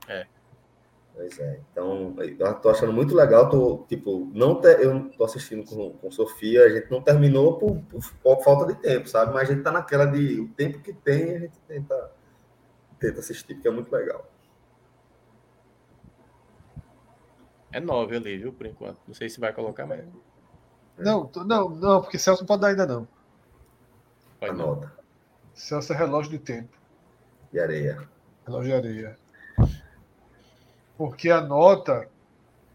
É. 0.07 0.25
Pois 1.13 1.39
é. 1.39 1.59
Então, 1.71 2.13
eu 2.17 2.53
tô 2.55 2.69
achando 2.69 2.91
muito 2.91 3.15
legal. 3.15 3.49
Tô, 3.49 3.85
tipo, 3.87 4.29
não 4.33 4.59
te- 4.59 4.67
eu 4.83 5.09
tô 5.11 5.23
assistindo 5.23 5.63
com, 5.63 5.91
com 5.91 6.11
Sofia, 6.11 6.65
a 6.65 6.69
gente 6.69 6.91
não 6.91 7.01
terminou 7.01 7.57
por, 7.57 7.77
por- 7.83 8.13
por 8.21 8.43
falta 8.43 8.73
de 8.73 8.81
tempo, 8.81 9.07
sabe? 9.07 9.33
Mas 9.33 9.49
a 9.49 9.53
gente 9.53 9.63
tá 9.63 9.71
naquela 9.71 10.05
de 10.05 10.41
o 10.41 10.49
tempo 10.49 10.79
que 10.79 10.91
tem, 10.91 11.35
a 11.35 11.39
gente 11.39 11.57
tenta, 11.67 12.11
tenta 12.99 13.19
assistir, 13.19 13.53
porque 13.53 13.67
é 13.67 13.71
muito 13.71 13.89
legal. 13.93 14.29
É 17.75 17.79
nove 17.81 18.15
ali, 18.15 18.37
viu, 18.37 18.53
por 18.53 18.65
enquanto. 18.65 18.99
Não 19.05 19.13
sei 19.13 19.29
se 19.29 19.37
vai 19.39 19.51
colocar, 19.51 19.85
mas 19.85 20.01
Não, 20.97 21.25
tô- 21.25 21.43
não, 21.43 21.69
não, 21.69 22.01
porque 22.01 22.17
Celso 22.17 22.41
não 22.43 22.47
pode 22.47 22.61
dar 22.61 22.69
ainda 22.69 22.85
não. 22.85 23.05
não. 24.41 24.49
Anota. 24.49 24.93
Celso 25.53 25.91
é 25.91 25.95
relógio 25.97 26.31
de 26.31 26.39
tempo, 26.39 26.77
E 27.51 27.59
areia. 27.59 28.07
relógio 28.45 28.71
de 28.71 28.87
areia. 28.87 29.17
Porque 30.97 31.29
a 31.29 31.41
nota 31.41 32.07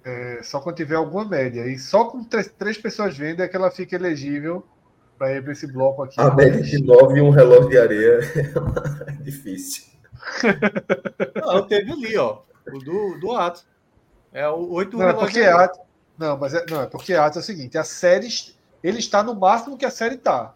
é 0.05 0.43
só 0.43 0.61
quando 0.61 0.77
tiver 0.77 0.97
alguma 0.97 1.25
média. 1.25 1.67
E 1.67 1.79
só 1.79 2.05
com 2.05 2.23
três, 2.25 2.49
três 2.59 2.77
pessoas 2.77 3.17
vendo 3.17 3.43
é 3.43 3.49
que 3.49 3.57
ela 3.57 3.71
fica 3.71 3.97
elegível 3.97 4.67
para 5.17 5.33
ir 5.33 5.43
para 5.43 5.53
esse 5.53 5.67
bloco 5.67 6.03
aqui. 6.03 6.21
A 6.21 6.35
média 6.35 6.63
de 6.63 6.83
9 6.83 7.19
e 7.19 7.23
um 7.23 7.31
relógio 7.31 7.71
de 7.71 7.79
areia 7.79 8.19
é 9.09 9.13
difícil. 9.23 9.85
Não, 11.37 11.67
teve 11.67 11.91
ali, 11.93 12.17
ó. 12.19 12.43
O 12.73 12.79
do, 12.79 13.19
do 13.19 13.33
ato. 13.33 13.65
É 14.33 14.49
o 14.49 14.71
oito 14.73 14.97
Não, 14.97 15.09
é 15.09 15.13
porque 15.13 15.41
ali. 15.41 15.65
Atos. 15.65 15.81
Não, 16.19 16.37
mas 16.37 16.55
é, 16.55 16.65
não, 16.69 16.83
é 16.83 16.87
porque 16.87 17.15
Atos 17.15 17.39
é 17.39 17.41
o 17.41 17.45
seguinte: 17.45 17.79
a 17.79 17.85
série. 17.85 18.29
Ele 18.83 18.99
está 18.99 19.23
no 19.23 19.35
máximo 19.35 19.77
que 19.77 19.85
a 19.85 19.91
série 19.91 20.15
está. 20.15 20.55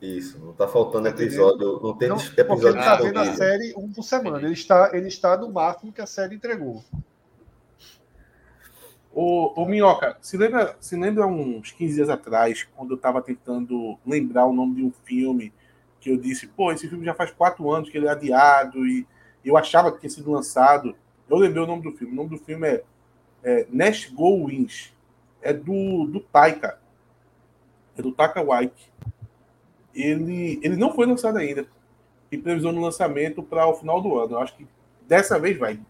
Isso, 0.00 0.38
não 0.38 0.52
tá 0.52 0.68
faltando 0.68 1.08
episódio, 1.08 1.80
não 1.82 1.96
tem 1.96 2.08
Não, 2.08 2.16
episódio 2.16 2.46
porque 2.46 2.66
ele 2.66 2.78
está 2.78 2.96
vendo 2.96 3.18
a 3.18 3.34
série 3.34 3.74
um 3.76 3.90
por 3.90 4.02
semana. 4.02 4.38
Ele 4.38 4.52
está, 4.52 4.90
ele 4.92 5.08
está 5.08 5.36
no 5.36 5.50
máximo 5.50 5.92
que 5.92 6.00
a 6.00 6.06
série 6.06 6.36
entregou. 6.36 6.84
Ô, 9.12 9.60
ô 9.60 9.66
Minhoca, 9.66 10.16
se 10.20 10.36
lembra, 10.36 10.76
se 10.78 10.94
lembra 10.94 11.26
uns 11.26 11.72
15 11.72 11.94
dias 11.94 12.08
atrás, 12.08 12.68
quando 12.76 12.92
eu 12.92 12.98
tava 12.98 13.20
tentando 13.20 13.98
lembrar 14.06 14.46
o 14.46 14.52
nome 14.52 14.76
de 14.76 14.84
um 14.84 14.92
filme, 15.04 15.52
que 16.00 16.10
eu 16.10 16.16
disse, 16.16 16.46
pô, 16.46 16.70
esse 16.70 16.88
filme 16.88 17.04
já 17.04 17.14
faz 17.14 17.32
quatro 17.32 17.68
anos 17.72 17.90
que 17.90 17.96
ele 17.96 18.06
é 18.06 18.10
adiado 18.10 18.86
e 18.86 19.04
eu 19.44 19.56
achava 19.56 19.90
que 19.90 19.98
tinha 19.98 20.10
sido 20.10 20.30
lançado. 20.30 20.94
Eu 21.28 21.36
lembrei 21.36 21.62
o 21.62 21.66
nome 21.66 21.82
do 21.82 21.92
filme. 21.92 22.12
O 22.12 22.16
nome 22.16 22.30
do 22.30 22.38
filme 22.38 22.66
é, 22.66 22.84
é 23.42 23.66
Nash 23.70 24.06
Go 24.10 24.46
Wins. 24.46 24.92
É 25.42 25.52
do, 25.52 26.06
do 26.06 26.20
Taika. 26.20 26.78
É 27.96 28.02
do 28.02 28.12
Taka 28.12 28.42
Waititi. 28.42 28.92
Ele, 29.94 30.60
ele 30.62 30.76
não 30.76 30.94
foi 30.94 31.06
lançado 31.06 31.38
ainda. 31.38 31.66
Tem 32.30 32.40
previsão 32.40 32.72
no 32.72 32.80
lançamento 32.80 33.42
para 33.42 33.66
o 33.66 33.74
final 33.74 34.00
do 34.00 34.18
ano. 34.18 34.34
Eu 34.34 34.38
acho 34.38 34.56
que 34.56 34.66
dessa 35.06 35.38
vez 35.38 35.58
vai. 35.58 35.80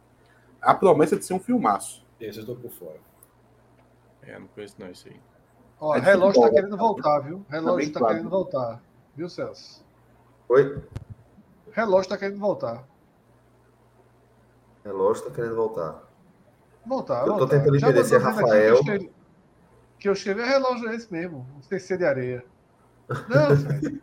A 0.60 0.74
promessa 0.74 1.16
de 1.16 1.24
ser 1.24 1.34
um 1.34 1.40
filmaço. 1.40 2.04
Esse 2.20 2.40
eu 2.40 2.46
tô 2.46 2.54
por 2.54 2.70
fora. 2.70 2.98
É, 4.22 4.38
não 4.38 4.46
conheço 4.48 4.74
não 4.78 4.90
isso 4.90 5.08
aí. 5.08 5.16
Ó, 5.80 5.94
É 5.94 6.00
relógio 6.00 6.28
está 6.28 6.40
futebol, 6.40 6.50
querendo 6.54 6.70
né? 6.72 6.76
voltar, 6.76 7.18
viu? 7.20 7.46
Relógio 7.48 7.76
bem 7.76 7.86
está 7.86 8.00
claro. 8.00 8.14
querendo 8.14 8.30
voltar. 8.30 8.82
Viu, 9.16 9.28
Celso? 9.28 9.84
Oi? 10.48 10.82
Relógio 11.72 12.02
está 12.02 12.18
querendo 12.18 12.38
voltar. 12.38 12.84
Relógio 14.88 15.24
tá 15.24 15.30
querendo 15.30 15.54
voltar. 15.54 16.02
Voltar. 16.86 17.20
Eu 17.20 17.32
tô 17.32 17.38
voltar. 17.40 17.58
tentando 17.58 17.76
entender 17.76 18.04
se 18.04 18.14
é 18.14 18.18
Rafael. 18.18 18.48
Que 18.48 18.56
eu, 18.56 18.74
escrevi, 18.80 19.12
que 20.00 20.08
eu 20.08 20.12
escrevi 20.14 20.40
é 20.40 20.46
relógio 20.46 20.90
esse 20.90 21.12
mesmo. 21.12 21.46
Um 21.58 21.62
CC 21.62 21.96
de 21.98 22.04
areia. 22.04 22.44
Não, 23.28 23.54
velho. 23.56 24.02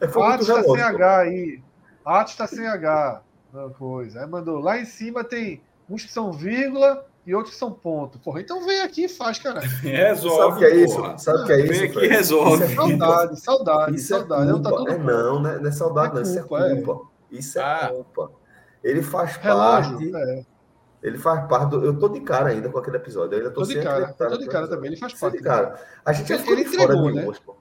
É 0.00 0.06
Atos 0.06 0.48
está 0.48 0.62
sem. 0.64 0.80
H 0.82 1.18
aí. 1.18 1.62
Atos 2.04 2.32
está 2.32 2.46
sem 2.48 2.66
H. 2.66 3.22
Não, 3.52 3.70
coisa. 3.70 4.20
Aí 4.20 4.26
mandou. 4.28 4.58
Lá 4.58 4.76
em 4.78 4.84
cima 4.84 5.22
tem 5.22 5.62
uns 5.88 6.04
que 6.04 6.12
são 6.12 6.32
vírgula 6.32 7.06
e 7.24 7.32
outros 7.34 7.54
que 7.54 7.58
são 7.60 7.70
ponto. 7.70 8.18
Porra, 8.18 8.40
então 8.40 8.66
vem 8.66 8.82
aqui 8.82 9.04
e 9.04 9.08
faz, 9.08 9.38
cara. 9.38 9.60
Resolve. 9.82 10.36
Sabe 10.36 10.52
o 10.54 10.58
que 10.58 10.64
é 10.64 10.74
isso? 10.84 10.96
porra. 10.96 11.18
Sabe 11.18 11.38
o 11.38 11.44
que 11.46 11.52
é 11.52 11.60
isso? 11.60 11.68
Vem 11.68 11.82
aqui 11.84 11.92
Fred? 11.92 12.06
e 12.06 12.08
resolve. 12.16 12.64
Isso 12.64 12.72
é 12.72 12.74
Saudade, 12.74 13.40
saudade, 13.40 13.96
Isso 13.96 14.14
é 14.14 14.18
saudade. 14.18 14.46
Não, 14.50 14.60
tá 14.62 14.70
culpa. 14.70 14.84
tudo 14.84 14.92
É 14.92 14.98
não, 14.98 15.40
né? 15.42 15.58
não 15.60 15.68
é 15.68 15.72
saudade, 15.72 16.10
É 16.10 16.14
não. 16.16 16.22
Isso 16.22 16.38
é 16.38 16.42
culpa, 16.42 16.66
é. 16.66 16.82
culpa. 16.82 17.08
Isso 17.30 17.58
é 17.58 17.62
Ah. 17.62 17.88
culpa. 17.92 18.32
Ele 18.84 19.02
faz 19.02 19.36
Relógio, 19.36 20.12
parte. 20.12 20.30
é. 20.30 20.44
Ele 21.02 21.18
faz 21.18 21.46
parte 21.48 21.70
do. 21.70 21.84
Eu 21.84 21.98
tô 21.98 22.08
de 22.08 22.20
cara 22.20 22.50
ainda 22.50 22.68
com 22.68 22.78
aquele 22.78 22.96
episódio. 22.98 23.34
Eu 23.34 23.38
ainda 23.38 23.50
tô, 23.50 23.62
Tô 23.62 23.66
de 23.66 23.82
cara, 23.82 24.12
tô 24.12 24.36
de 24.38 24.46
cara 24.46 24.68
também, 24.68 24.90
ele 24.92 24.96
faz 24.96 25.12
Tô 25.14 25.18
parte. 25.20 25.36
de 25.38 25.42
cara. 25.42 25.78
A 26.04 26.12
gente 26.12 26.28
já 26.28 26.38
ficou 26.38 26.52
ele 26.54 26.64
de 26.64 26.70
fora 26.70 26.82
entregou, 26.94 27.10
de 27.10 27.16
né? 27.16 27.24
umas, 27.24 27.38
pô. 27.38 27.56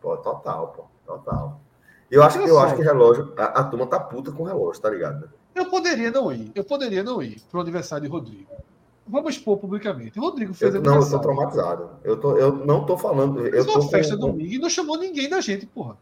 Pô, 0.00 0.16
total, 0.18 0.68
pô. 0.68 0.84
Total. 1.06 1.60
Eu 2.10 2.22
acho, 2.22 2.38
eu 2.40 2.58
acho 2.58 2.76
que 2.76 2.82
relógio. 2.82 3.32
A, 3.36 3.44
a 3.60 3.64
turma 3.64 3.86
tá 3.86 3.98
puta 4.00 4.30
com 4.32 4.42
relógio, 4.44 4.80
tá 4.82 4.90
ligado? 4.90 5.20
né? 5.20 5.26
Eu 5.54 5.66
poderia 5.70 6.10
não 6.10 6.30
ir. 6.32 6.52
Eu 6.54 6.64
poderia 6.64 7.02
não 7.02 7.22
ir 7.22 7.40
pro 7.50 7.60
aniversário 7.60 8.04
de 8.04 8.10
Rodrigo. 8.10 8.46
Vamos 9.08 9.34
expor 9.36 9.56
publicamente. 9.58 10.18
Rodrigo 10.18 10.52
fez 10.52 10.74
Eu, 10.74 10.82
não, 10.82 10.96
eu 11.00 11.08
tô 11.10 11.18
traumatizado. 11.18 11.90
Eu, 12.04 12.16
tô, 12.18 12.36
eu 12.36 12.52
não 12.52 12.84
tô 12.84 12.98
falando. 12.98 13.46
Eu 13.46 13.64
tô, 13.64 13.72
uma 13.80 13.88
festa 13.88 14.14
com- 14.16 14.20
domingo 14.26 14.52
e 14.52 14.58
não 14.58 14.68
chamou 14.68 14.98
ninguém 14.98 15.28
da 15.30 15.40
gente, 15.40 15.64
porra. 15.66 15.96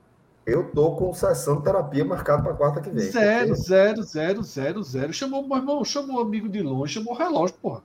Eu 0.47 0.71
tô 0.73 0.93
com 0.97 1.13
sessão 1.15 1.57
de 1.59 1.65
terapia 1.65 2.05
marcada 2.05 2.43
para 2.43 2.55
quarta 2.55 2.81
que 2.81 2.91
vem. 2.91 3.11
Zero, 3.11 3.49
porque- 3.49 3.63
zero, 3.63 4.03
zero, 4.03 4.43
zero, 4.43 4.83
zero. 4.83 5.13
Chamou, 5.13 5.47
meu 5.47 5.57
irmão, 5.57 5.85
chamou 5.85 6.17
um 6.19 6.21
amigo 6.21 6.49
de 6.49 6.61
longe, 6.63 6.95
chamou 6.95 7.15
relógio, 7.15 7.57
porra. 7.61 7.83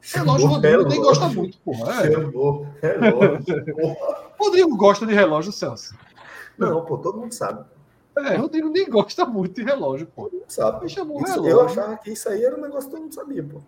Relógio, 0.00 0.40
Chamou 0.42 0.54
Rodrigo 0.56 0.82
nem 0.82 0.98
relógio. 0.98 1.02
gosta 1.02 1.28
muito, 1.28 1.58
porra. 1.60 1.92
É. 2.06 2.12
Chamou 2.12 2.66
relógio. 2.82 3.74
Porra. 3.76 4.18
Rodrigo 4.38 4.76
gosta 4.76 5.06
de 5.06 5.14
relógio, 5.14 5.52
Celso. 5.52 5.94
Não, 6.58 6.84
pô, 6.84 6.98
todo 6.98 7.18
mundo 7.18 7.32
sabe. 7.32 7.64
É, 8.18 8.34
Rodrigo 8.36 8.68
nem 8.68 8.88
gosta 8.90 9.24
muito 9.24 9.54
de 9.54 9.62
relógio, 9.62 10.06
pô. 10.08 10.24
Todo 10.24 10.32
mundo 10.40 10.44
sabe. 10.48 10.78
Mas 10.82 10.92
chamou 10.92 11.22
Isso- 11.22 11.32
relógio. 11.34 11.50
eu 11.52 11.60
achava 11.64 11.96
que 11.96 12.10
isso 12.12 12.28
aí 12.28 12.44
era 12.44 12.56
um 12.56 12.60
negócio 12.60 12.88
que 12.88 12.94
todo 12.96 13.02
mundo 13.04 13.14
sabia, 13.14 13.42
pô. 13.42 13.60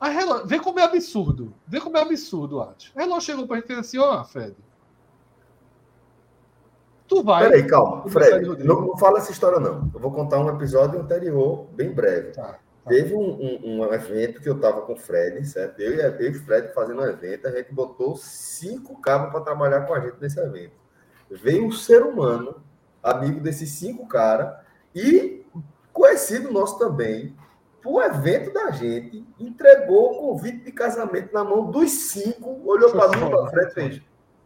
A 0.00 0.08
relógio, 0.08 0.46
vê 0.46 0.58
como 0.58 0.80
é 0.80 0.82
absurdo. 0.84 1.52
Vê 1.68 1.78
como 1.80 1.96
é 1.96 2.00
absurdo, 2.00 2.60
Atos. 2.60 2.90
O 2.96 2.98
relógio 2.98 3.20
chegou 3.20 3.46
pra 3.46 3.56
gente 3.58 3.66
e 3.66 3.76
disse 3.80 3.96
assim, 3.96 3.98
ó, 3.98 4.24
Fred. 4.24 4.56
Tu 7.12 7.22
vai. 7.22 7.44
Peraí, 7.44 7.66
calma. 7.66 8.08
Fred, 8.08 8.64
não, 8.64 8.80
não 8.80 8.96
fala 8.96 9.18
essa 9.18 9.30
história, 9.30 9.60
não. 9.60 9.90
Eu 9.92 10.00
vou 10.00 10.10
contar 10.10 10.38
um 10.38 10.48
episódio 10.48 10.98
anterior, 10.98 11.66
bem 11.72 11.90
breve. 11.92 12.32
Tá, 12.32 12.42
tá. 12.42 12.58
Teve 12.88 13.14
um, 13.14 13.20
um- 13.20 13.60
um 13.80 13.92
evento 13.92 14.40
que 14.40 14.48
eu 14.48 14.58
tava 14.58 14.80
com 14.82 14.94
o 14.94 14.96
Fred, 14.96 15.44
certo? 15.46 15.78
Eu 15.80 15.94
e, 15.94 16.00
eu 16.00 16.20
e 16.20 16.30
o 16.30 16.42
Fred 16.42 16.72
fazendo 16.74 17.02
um 17.02 17.06
evento, 17.06 17.46
a 17.48 17.50
gente 17.50 17.72
botou 17.72 18.16
cinco 18.16 18.98
cabos 19.00 19.30
para 19.30 19.42
trabalhar 19.42 19.82
com 19.82 19.92
a 19.92 20.00
gente 20.00 20.16
nesse 20.22 20.40
evento. 20.40 20.72
Veio 21.30 21.66
um 21.66 21.70
ser 21.72 22.02
humano, 22.02 22.56
amigo 23.02 23.40
desses 23.40 23.70
cinco 23.72 24.06
caras, 24.08 24.54
e 24.94 25.44
conhecido 25.92 26.50
nosso 26.50 26.78
também, 26.78 27.36
pro 27.82 28.00
evento 28.00 28.52
da 28.54 28.70
gente, 28.70 29.26
entregou 29.38 30.12
o 30.12 30.18
convite 30.18 30.64
de 30.64 30.72
casamento 30.72 31.32
na 31.32 31.44
mão 31.44 31.70
dos 31.70 31.90
cinco, 31.90 32.60
olhou 32.64 32.90
para 32.90 33.08
mim 33.18 33.26
e 33.26 33.30
para 33.30 33.46
Fred 33.50 33.70
e 33.70 33.74
fez. 33.74 34.02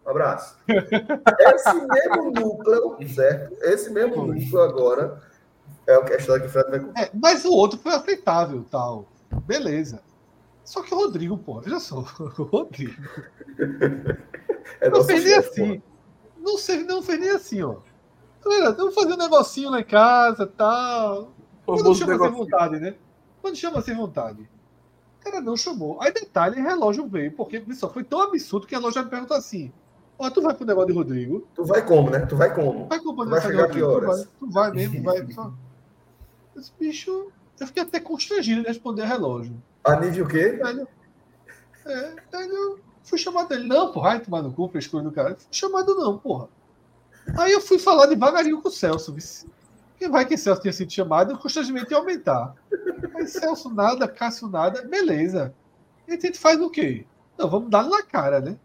Um 0.07 0.11
abraço. 0.11 0.57
Esse 0.69 1.75
mesmo 1.75 2.31
núcleo, 2.31 2.97
certo? 3.13 3.57
Esse 3.61 3.91
mesmo 3.91 4.25
núcleo 4.25 4.61
agora 4.63 5.21
é 5.85 5.99
o 5.99 6.05
que 6.05 6.13
a 6.13 6.17
história 6.17 6.43
que 6.43 6.49
o 6.49 6.51
Fred 6.53 6.71
vai 6.71 6.81
contar. 6.81 7.03
É, 7.03 7.11
mas 7.13 7.45
o 7.45 7.53
outro 7.53 7.79
foi 7.79 7.93
aceitável, 7.93 8.65
tal. 8.71 9.09
Beleza. 9.45 10.01
Só 10.65 10.83
que 10.83 10.95
o 10.95 10.97
Rodrigo, 10.97 11.37
pô, 11.37 11.61
veja 11.61 11.81
só. 11.81 12.05
O 12.39 12.43
Rodrigo. 12.45 13.03
É 14.81 14.91
Não 14.91 15.05
fez 15.05 15.23
nem 15.23 15.35
assim. 15.35 15.83
Não, 16.39 16.59
sei, 16.59 16.83
não 16.83 17.01
fez 17.01 17.21
nem 17.21 17.31
assim, 17.31 17.63
ó. 17.63 17.77
Galera, 18.45 18.73
vamos 18.73 18.97
fazer 18.97 19.13
um 19.13 19.17
negocinho 19.17 19.71
lá 19.71 19.81
em 19.81 19.85
casa 19.85 20.45
tal. 20.45 21.33
Quando 21.65 21.95
chama 21.95 22.19
sem 22.19 22.31
vontade, 22.33 22.81
né? 22.81 22.97
Quando 23.41 23.57
chama 23.57 23.81
sem 23.81 23.95
vontade. 23.95 24.43
O 25.21 25.25
cara 25.25 25.41
não 25.41 25.57
chamou. 25.57 26.03
Aí 26.03 26.13
detalhe, 26.13 26.61
relógio 26.61 27.07
veio, 27.07 27.31
porque 27.31 27.65
só 27.75 27.89
foi 27.89 28.03
tão 28.03 28.21
absurdo 28.21 28.67
que 28.67 28.75
a 28.75 28.81
loja 28.81 29.05
me 29.05 29.09
perguntou 29.09 29.37
assim: 29.37 29.73
Ó, 30.19 30.31
tu 30.31 30.41
vai 30.41 30.55
pro 30.55 30.65
negócio 30.65 30.89
de 30.89 30.95
Rodrigo? 30.95 31.47
Tu 31.55 31.65
vai 31.65 31.85
como, 31.85 32.11
né? 32.11 32.21
Tu 32.21 32.37
vai 32.37 32.55
como? 32.55 32.87
Vai 32.87 33.01
comprar 33.01 33.25
Tu 33.25 33.31
vai 33.31 33.41
chegar 33.41 33.69
que 33.69 33.81
Rodrigo? 33.81 33.87
Tu 33.87 34.07
horas? 34.07 34.17
vai, 34.17 34.27
tu 34.39 34.51
vai 34.51 34.71
mesmo, 34.73 35.03
vai. 35.03 35.27
Só. 35.33 35.53
Esse 36.57 36.73
bicho, 36.79 37.31
eu 37.61 37.67
fiquei 37.67 37.83
até 37.83 38.01
constrangido 38.01 38.63
de 38.63 38.69
responder 38.69 39.05
relógio. 39.05 39.63
A 39.85 39.97
nível 39.97 40.25
o 40.25 40.29
quê? 40.29 40.53
Velho, 40.53 40.89
é, 41.87 42.13
aí 42.33 42.49
eu 42.49 42.79
fui 43.05 43.19
chamado 43.19 43.49
dele. 43.49 43.69
Não, 43.69 43.93
porra, 43.93 44.11
ai, 44.11 44.21
tomar 44.21 44.43
no 44.43 44.53
cu, 44.53 44.69
frescura 44.69 45.05
do 45.05 45.13
cara. 45.13 45.37
Fui 45.37 45.47
chamado 45.51 45.95
não, 45.95 46.19
porra. 46.19 46.49
Aí 47.39 47.53
eu 47.53 47.61
fui 47.61 47.79
falar 47.79 48.07
devagarinho 48.07 48.61
com 48.61 48.69
o 48.69 48.73
Celso. 48.73 49.15
Quem 49.99 50.11
vai 50.11 50.25
que 50.25 50.37
Celso 50.37 50.63
tinha 50.63 50.73
sido 50.73 50.93
chamado, 50.93 51.35
o 51.35 51.39
constrangimento 51.39 51.93
ia 51.93 51.99
aumentar. 51.99 52.55
Aí 53.15 53.27
Celso 53.27 53.73
nada, 53.73 54.09
Cássio 54.09 54.49
nada, 54.49 54.83
beleza. 54.83 55.55
E 56.09 56.15
a 56.15 56.21
gente 56.21 56.39
faz 56.39 56.61
o 56.61 56.71
quê? 56.71 57.07
Não, 57.39 57.49
vamos 57.49 57.71
dar 57.71 57.85
na 57.85 58.03
cara, 58.03 58.41
né? 58.41 58.59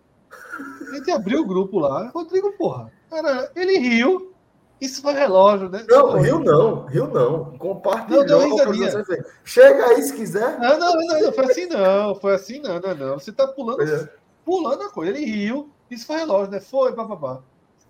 A 0.89 0.95
gente 0.95 1.11
abriu 1.11 1.41
o 1.41 1.45
grupo 1.45 1.79
lá. 1.79 2.09
Rodrigo, 2.09 2.51
porra. 2.53 2.91
Cara, 3.09 3.51
ele 3.55 3.77
riu. 3.77 4.31
Isso 4.79 4.99
foi 5.01 5.13
relógio, 5.13 5.69
né? 5.69 5.85
Não, 5.87 6.13
Rio 6.19 6.39
não, 6.39 6.85
Rio 6.87 7.07
não. 7.07 7.55
Compartilhou. 7.57 8.25
Não, 8.25 8.55
deu. 8.55 9.03
Chega 9.45 9.85
aí 9.85 10.01
se 10.01 10.13
quiser. 10.15 10.59
Não, 10.59 10.79
não, 10.79 10.95
não, 10.95 11.19
não, 11.19 11.31
foi 11.31 11.45
assim 11.45 11.65
não, 11.67 12.15
foi 12.15 12.33
assim 12.33 12.59
não, 12.59 12.79
não, 12.79 12.95
não. 12.95 13.19
Você 13.19 13.31
tá 13.31 13.47
pulando, 13.47 13.83
é. 13.83 14.09
pulando 14.43 14.81
a 14.81 14.89
coisa. 14.89 15.11
Ele 15.11 15.23
riu, 15.23 15.69
isso 15.89 16.07
foi 16.07 16.17
relógio, 16.17 16.51
né? 16.51 16.59
Foi, 16.59 16.93
papapá. 16.93 17.43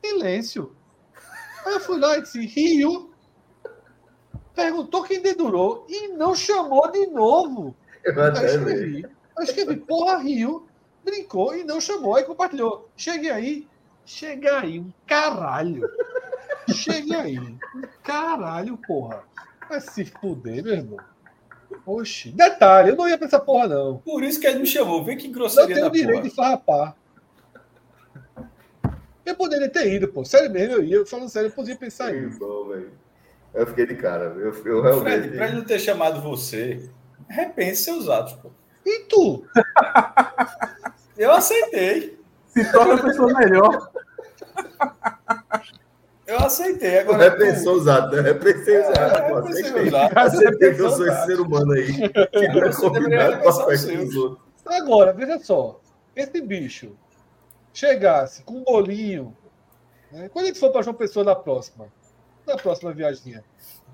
Silêncio. 0.03 0.76
Aí 1.66 1.76
eu 1.76 1.80
fui 1.80 1.98
lá 1.98 2.18
e 2.18 2.24
disse, 2.24 2.45
riu, 2.45 3.11
perguntou 4.53 5.03
quem 5.03 5.22
dedurou 5.22 5.86
e 5.88 6.10
não 6.10 6.36
chamou 6.36 6.92
de 6.92 7.08
novo. 7.08 7.74
Eu 8.03 8.14
eu 8.14 8.34
vi. 8.34 8.45
escrevi, 8.45 9.06
eu 9.38 9.44
escrevi, 9.44 9.76
porra, 9.78 10.18
riu, 10.18 10.68
brincou 11.04 11.56
e 11.56 11.64
não 11.64 11.80
chamou, 11.82 12.16
aí 12.16 12.24
compartilhou. 12.24 12.90
Cheguei 12.96 13.30
aí, 13.32 13.68
cheguei 14.06 14.50
aí, 14.50 14.80
um 14.80 14.92
caralho. 15.08 15.88
Cheguei 16.74 17.16
aí, 17.16 17.40
um 17.40 17.58
caralho, 18.04 18.78
porra. 18.88 19.24
Vai 19.68 19.82
se 19.82 20.06
fuder, 20.06 20.64
meu 20.64 20.74
irmão. 20.74 20.98
Oxi. 21.86 22.32
Detalhe, 22.32 22.90
eu 22.92 22.96
não 22.96 23.08
ia 23.08 23.18
pra 23.18 23.28
essa 23.28 23.40
porra, 23.40 23.68
não. 23.68 23.98
Por 24.00 24.24
isso 24.24 24.40
que 24.40 24.46
ele 24.48 24.60
me 24.60 24.66
chamou. 24.68 25.04
Vê 25.04 25.16
que 25.16 25.28
Não 25.28 25.34
grosseria 25.34 25.74
tenho 25.76 25.86
da 25.88 25.92
direito 25.92 26.18
porra. 26.18 26.30
de 26.30 26.36
farrapar. 26.36 26.96
Eu 29.26 29.36
poderia 29.36 29.70
ter 29.70 29.92
ido, 29.94 30.08
pô. 30.08 30.26
Sério 30.26 30.50
mesmo, 30.52 30.76
eu 30.76 30.84
ia. 30.84 30.96
Eu 30.98 31.06
falando 31.06 31.30
sério, 31.30 31.48
eu 31.48 31.54
podia 31.54 31.76
pensar 31.76 32.12
Que 32.12 32.18
isso. 32.18 32.40
bom, 32.40 32.68
velho. 32.68 32.92
Eu 33.54 33.68
fiquei 33.68 33.86
de 33.86 33.96
cara. 33.96 34.26
Eu, 34.26 34.48
eu 34.48 34.54
Fred, 34.54 34.82
realmente. 34.82 35.36
pra 35.36 35.48
ele 35.48 35.58
não 35.58 35.64
ter 35.64 35.80
chamado 35.80 36.22
você, 36.22 36.90
repense 37.30 37.84
seus 37.84 38.10
atos, 38.10 38.34
pô. 38.34 38.50
E 38.85 39.00
tu? 39.06 39.45
Eu 41.18 41.32
aceitei. 41.32 42.19
Se 42.48 42.72
torna 42.72 42.95
a 42.95 43.01
pessoa 43.03 43.34
melhor. 43.34 43.92
Eu 46.27 46.38
aceitei. 46.40 47.00
Agora, 47.00 47.30
repensou 47.30 47.76
os 47.76 47.88
atos, 47.88 48.11
né? 48.18 48.22
Repensei 48.22 48.76
É, 48.76 48.88
atos. 49.00 49.48
repensei 49.48 49.90
Aceitei. 49.90 50.10
Aceitei 50.16 50.76
que 50.76 50.82
eu 50.82 50.90
sou 50.92 51.08
esse 51.08 51.26
ser 51.26 51.40
humano 51.40 51.72
aí. 51.74 51.93
Que 52.30 52.48
não 52.48 52.64
é 52.64 52.74
combinado 52.74 53.40
com 53.42 53.50
a 53.50 53.66
festa 53.66 53.88
seu. 53.88 54.06
dos 54.06 54.16
outros. 54.16 54.42
Agora, 54.66 55.14
veja 55.14 55.40
só. 55.40 55.80
Esse 56.16 56.42
bicho 56.42 56.95
chegasse 57.74 58.43
com 58.43 58.56
um 58.56 58.64
bolinho. 58.64 59.35
né? 60.11 60.30
Quando 60.30 60.45
a 60.45 60.48
gente 60.50 60.60
for 60.60 60.72
para 60.72 60.82
João 60.82 60.93
Pessoa 60.95 61.24
na 61.26 61.35
próxima, 61.35 61.88
na 62.45 62.56
próxima 62.58 62.93
viagemzinha, 62.93 63.43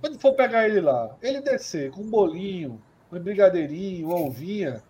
quando 0.01 0.19
for 0.19 0.33
pegar 0.33 0.67
ele 0.67 0.82
lá, 0.82 1.16
ele 1.22 1.41
descer 1.41 1.91
com 1.91 2.01
um 2.01 2.09
bolinho, 2.09 2.82
um 3.11 3.19
brigadeirinho, 3.19 4.08
uma 4.08 4.19
ovinha, 4.19 4.82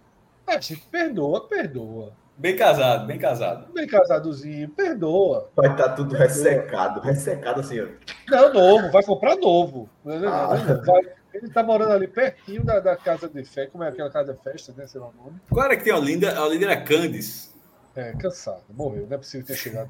a 0.46 0.54
gente 0.60 0.78
perdoa, 0.92 1.48
perdoa. 1.48 2.14
Bem 2.38 2.56
casado, 2.56 3.08
bem 3.08 3.18
casado. 3.18 3.74
Bem 3.74 3.88
casadozinho, 3.88 4.70
perdoa. 4.70 5.50
Vai 5.56 5.72
estar 5.72 5.90
tudo 5.90 6.16
ressecado. 6.16 7.00
Ressecado 7.02 7.62
assim, 7.62 7.80
ó. 7.82 7.88
Não, 8.30 8.54
novo, 8.54 8.92
vai 8.92 9.04
comprar 9.04 9.36
novo. 9.36 9.90
Ah. 10.06 10.50
vai- 10.86 11.18
ele 11.34 11.50
tá 11.50 11.62
morando 11.64 11.92
ali 11.94 12.08
pertinho 12.08 12.64
da, 12.64 12.80
da 12.80 12.96
casa 12.96 13.28
de 13.28 13.44
festa. 13.44 13.72
Como 13.72 13.84
é 13.84 13.90
aquela 13.90 14.10
casa 14.10 14.34
de 14.34 14.42
festa, 14.44 14.74
né? 14.78 14.88
Sei 14.88 15.00
lá 15.02 15.08
o 15.08 15.14
nome. 15.24 15.40
Qual 15.50 15.66
era 15.66 15.76
que 15.76 15.84
tem 15.84 15.94
a 15.94 15.98
Olinda? 15.98 16.36
A 16.36 16.46
Olinda 16.46 16.66
era 16.66 16.82
Candice. 16.82 17.50
É, 17.96 18.12
cansado, 18.14 18.62
morreu, 18.70 19.08
não 19.08 19.16
é 19.16 19.18
possível 19.18 19.46
ter 19.48 19.56
chegado. 19.56 19.90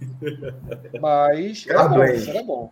Mas 1.02 1.66
era 1.68 1.84
bom, 1.84 1.90
Carblay. 1.96 2.16
isso 2.16 2.30
era 2.30 2.44
bom. 2.44 2.72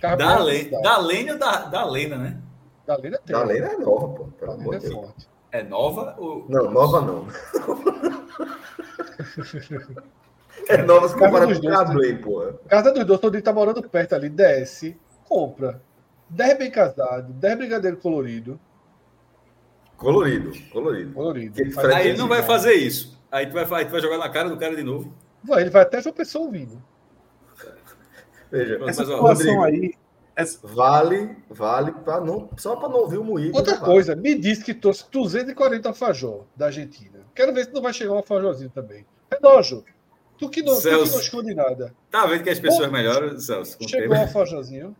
Carro 0.00 0.16
Da, 0.16 0.38
bom, 0.38 0.44
Le... 0.44 0.64
da 0.82 0.98
Lene 0.98 1.32
ou 1.32 1.38
da, 1.38 1.56
da 1.66 1.84
Lena, 1.84 2.16
né? 2.16 2.36
Da 2.86 2.96
Lena 2.96 3.18
tem. 3.24 3.34
É 3.36 3.76
nova, 3.78 4.08
pô. 4.08 4.24
Pelo 4.38 4.52
amor 4.52 4.74
é 4.74 4.78
Deus. 4.78 4.92
forte. 4.94 5.28
É 5.52 5.62
nova? 5.62 6.14
Ou... 6.18 6.44
Não, 6.48 6.70
nova 6.70 7.00
não. 7.00 7.26
É 10.68 10.78
nova 10.82 11.08
se 11.08 11.14
comparar 11.16 11.46
com 11.52 11.60
Cablay, 11.60 12.16
porra. 12.18 12.54
Casa 12.68 12.92
dos 12.92 13.04
dois, 13.04 13.20
todo 13.20 13.40
tá 13.42 13.52
morando 13.52 13.82
perto 13.88 14.14
ali, 14.14 14.28
desce, 14.28 14.96
compra. 15.28 15.82
10 16.30 16.58
bem 16.58 16.70
casado, 16.70 17.32
10 17.32 17.58
brigadeiro 17.58 17.96
colorido. 17.96 18.58
Colorido, 19.96 20.52
colorido. 20.72 21.12
Colorido. 21.12 21.60
Aí 21.94 22.08
ele 22.08 22.18
não 22.18 22.28
vai 22.28 22.42
fazer 22.42 22.74
isso. 22.74 23.20
Aí 23.30 23.46
tu 23.46 23.52
vai, 23.52 23.66
fa- 23.66 23.84
tu 23.84 23.90
vai 23.90 24.00
jogar 24.00 24.18
na 24.18 24.28
cara 24.28 24.48
do 24.48 24.56
cara 24.56 24.74
de 24.76 24.82
novo. 24.84 25.12
Vai, 25.42 25.62
ele 25.62 25.70
vai 25.70 25.82
até 25.82 26.00
João 26.00 26.14
Pessoa 26.14 26.44
ouvindo. 26.46 26.82
Veja, 28.50 28.76
Essa 28.76 29.02
mas, 29.02 29.10
ó, 29.10 29.14
situação 29.16 29.56
Rodrigo. 29.56 29.62
aí. 29.64 29.94
Essa- 30.36 30.58
vale, 30.66 31.36
vale 31.48 31.92
para 31.92 32.20
não, 32.20 32.50
só 32.56 32.76
para 32.76 32.88
não 32.88 32.98
ouvir 33.00 33.18
o 33.18 33.24
moído. 33.24 33.56
Outra 33.56 33.74
já 33.74 33.80
vale. 33.80 33.92
coisa, 33.92 34.16
me 34.16 34.34
disse 34.34 34.64
que 34.64 34.74
trouxe 34.74 35.04
240 35.10 35.88
alfajor 35.88 36.44
da 36.56 36.66
Argentina. 36.66 37.20
Quero 37.34 37.52
ver 37.52 37.64
se 37.66 37.72
não 37.72 37.82
vai 37.82 37.92
chegar 37.92 38.12
um 38.12 38.16
alfajorzinho 38.16 38.70
também. 38.70 39.04
Relógio. 39.30 39.84
Tu 40.38 40.48
que 40.50 40.62
não, 40.62 40.72
tu 40.74 40.76
que 40.76 40.82
Celso. 40.82 41.12
não 41.12 41.20
esconde 41.20 41.54
nada. 41.54 41.94
Tá 42.10 42.26
vendo 42.26 42.42
que 42.42 42.50
as 42.50 42.58
pessoas 42.58 42.90
melhoram, 42.90 43.38
Celso? 43.38 43.76
O 43.80 43.88
Chegou 43.88 44.08
tempo. 44.10 44.14
um 44.20 44.22
alfajorzinho. 44.22 44.96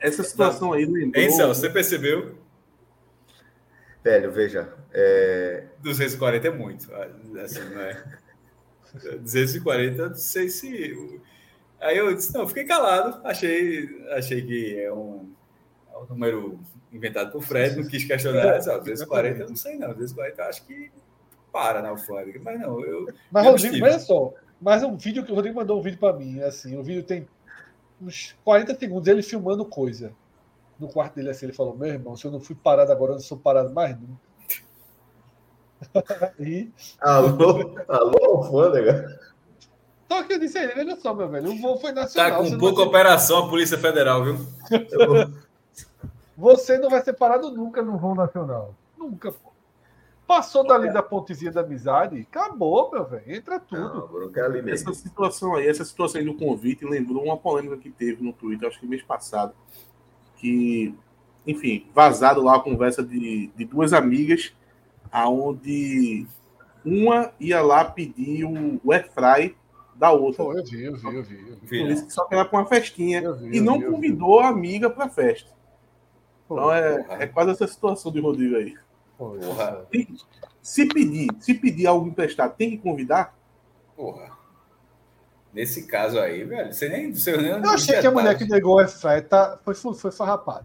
Essa 0.00 0.22
situação 0.22 0.72
aí 0.72 0.84
lembrou. 0.86 1.22
Hein, 1.22 1.30
Celso? 1.30 1.60
Você 1.60 1.68
percebeu? 1.68 2.36
Velho, 4.02 4.30
veja. 4.32 4.72
É... 4.92 5.64
240 5.80 6.46
é 6.48 6.50
muito. 6.50 6.88
Assim, 7.42 7.60
não 7.70 7.80
é? 7.80 8.04
240, 9.20 10.02
eu 10.02 10.08
não 10.10 10.16
sei 10.16 10.48
se. 10.48 11.20
Aí 11.80 11.96
eu 11.96 12.14
disse, 12.14 12.34
não, 12.34 12.46
fiquei 12.46 12.64
calado. 12.64 13.20
Achei, 13.24 13.88
achei 14.10 14.42
que 14.42 14.80
é 14.80 14.92
um, 14.92 15.30
o 15.94 16.06
número 16.08 16.58
inventado 16.92 17.30
por 17.30 17.42
Fred, 17.42 17.76
não 17.76 17.88
quis 17.88 18.04
questionar. 18.04 18.56
Às 18.56 18.66
vezes 18.84 19.04
40, 19.04 19.42
eu 19.42 19.48
não 19.48 19.56
sei 19.56 19.76
não. 19.76 19.90
Às 19.90 19.96
vezes 19.96 20.12
40, 20.14 20.42
eu 20.42 20.46
acho 20.46 20.66
que 20.66 20.90
para 21.52 21.82
na 21.82 21.90
alfândega. 21.90 22.40
Mas 22.42 22.60
não, 22.60 22.80
eu. 22.84 23.06
Mas, 23.30 23.46
eu 23.46 23.52
Rodrigo, 23.52 23.84
olha 23.84 23.98
só. 23.98 24.32
Mas 24.60 24.82
um 24.82 24.96
vídeo 24.96 25.24
que 25.24 25.32
o 25.32 25.34
Rodrigo 25.34 25.56
mandou 25.56 25.78
um 25.78 25.82
vídeo 25.82 25.98
para 25.98 26.16
mim, 26.16 26.40
assim, 26.40 26.76
o 26.76 26.82
vídeo 26.82 27.02
tem 27.02 27.28
uns 28.00 28.36
40 28.44 28.78
segundos 28.78 29.08
ele 29.08 29.22
filmando 29.22 29.64
coisa. 29.64 30.12
No 30.78 30.88
quarto 30.88 31.14
dele, 31.16 31.30
assim, 31.30 31.46
ele 31.46 31.52
falou: 31.52 31.76
Meu 31.76 31.88
irmão, 31.88 32.16
se 32.16 32.24
eu 32.24 32.30
não 32.30 32.40
fui 32.40 32.56
parado 32.56 32.92
agora, 32.92 33.12
eu 33.12 33.16
não 33.16 33.22
sou 33.22 33.38
parado 33.38 33.72
mais 33.72 33.96
nunca. 33.98 34.28
e... 36.40 36.70
Alô, 37.00 37.74
alô, 37.88 38.36
alfândega. 38.36 39.20
Só 40.08 40.22
que 40.22 40.32
eu 40.32 40.38
disse 40.38 40.58
a 40.58 40.64
ele: 40.64 40.80
Olha 40.80 40.96
só, 40.96 41.12
meu 41.14 41.28
velho, 41.28 41.52
o 41.52 41.60
voo 41.60 41.78
foi 41.78 41.92
nacional. 41.92 42.30
Tá 42.30 42.50
com 42.50 42.58
pouca 42.58 42.76
vai 42.76 42.86
operação 42.86 43.44
a 43.44 43.48
Polícia 43.48 43.76
Federal, 43.78 44.24
viu? 44.24 44.36
Você 46.36 46.78
não 46.78 46.88
vai 46.88 47.02
ser 47.02 47.12
parado 47.12 47.50
nunca 47.50 47.82
no 47.82 47.98
voo 47.98 48.14
nacional. 48.14 48.74
Nunca, 48.96 49.32
pô. 49.32 49.48
Passou 50.26 50.66
dali 50.66 50.92
da 50.92 51.02
pontezinha 51.02 51.50
da 51.50 51.62
amizade, 51.62 52.20
acabou, 52.20 52.90
meu 52.92 53.02
velho. 53.02 53.34
Entra 53.34 53.58
tudo. 53.58 54.10
Não, 54.12 54.30
é 54.34 54.40
ali 54.44 54.60
mesmo. 54.60 54.90
Essa 54.90 55.00
situação 55.00 55.54
aí, 55.54 55.66
essa 55.66 55.84
situação 55.86 56.20
aí 56.20 56.26
do 56.26 56.34
convite 56.34 56.84
lembrou 56.84 57.24
uma 57.24 57.36
polêmica 57.36 57.78
que 57.78 57.88
teve 57.88 58.22
no 58.22 58.34
Twitter, 58.34 58.68
acho 58.68 58.78
que 58.78 58.86
mês 58.86 59.02
passado, 59.02 59.54
que, 60.36 60.94
enfim, 61.46 61.86
vazado 61.94 62.42
lá 62.42 62.56
a 62.56 62.60
conversa 62.60 63.02
de, 63.02 63.50
de 63.56 63.64
duas 63.64 63.94
amigas, 63.94 64.52
aonde 65.10 66.26
uma 66.84 67.32
ia 67.40 67.62
lá 67.62 67.86
pedir 67.86 68.44
o, 68.44 68.78
o 68.84 68.92
airfry 68.92 69.56
da 69.98 70.12
outra. 70.12 70.44
Pô, 70.44 70.52
eu 70.56 70.64
vi, 70.64 70.84
eu 70.84 70.96
vi, 70.96 71.14
eu 71.16 71.22
vi. 71.22 71.48
Eu 71.50 71.56
vi. 71.62 71.80
Por 71.80 71.90
isso 71.90 72.06
que 72.06 72.12
só 72.12 72.24
que 72.24 72.34
era 72.34 72.44
para 72.44 72.58
uma 72.60 72.66
festinha 72.66 73.20
Eu 73.20 73.36
vi, 73.36 73.56
e 73.56 73.60
não 73.60 73.78
vi, 73.80 73.86
convidou 73.86 74.40
a 74.40 74.48
amiga 74.48 74.88
para 74.88 75.08
festa. 75.08 75.50
Pô, 76.46 76.54
Então 76.54 76.72
é, 76.72 77.02
porra. 77.02 77.22
é 77.22 77.26
quase 77.26 77.50
essa 77.50 77.66
situação 77.66 78.10
de 78.12 78.20
Rodrigo 78.20 78.56
aí. 78.56 78.74
pô, 79.18 79.30
Porra. 79.32 79.86
Tem- 79.90 80.08
Se 80.62 80.86
pedir, 80.86 81.28
se 81.40 81.54
pedir 81.54 81.86
algo 81.86 82.06
emprestado, 82.06 82.54
tem 82.56 82.70
que 82.70 82.78
convidar? 82.78 83.36
Porra. 83.96 84.36
Nesse 85.52 85.86
caso 85.86 86.18
aí, 86.20 86.44
velho, 86.44 86.72
você 86.72 86.88
nem. 86.88 87.12
Você 87.12 87.36
nem 87.36 87.50
Eu 87.52 87.70
achei 87.70 87.98
que 88.00 88.06
a 88.06 88.10
mulher 88.10 88.36
que 88.38 88.44
negou 88.44 88.76
o 88.76 88.78
airfryer 88.78 89.26
tá, 89.26 89.58
foi, 89.64 89.74
foi 89.74 90.10
farrapada. 90.12 90.64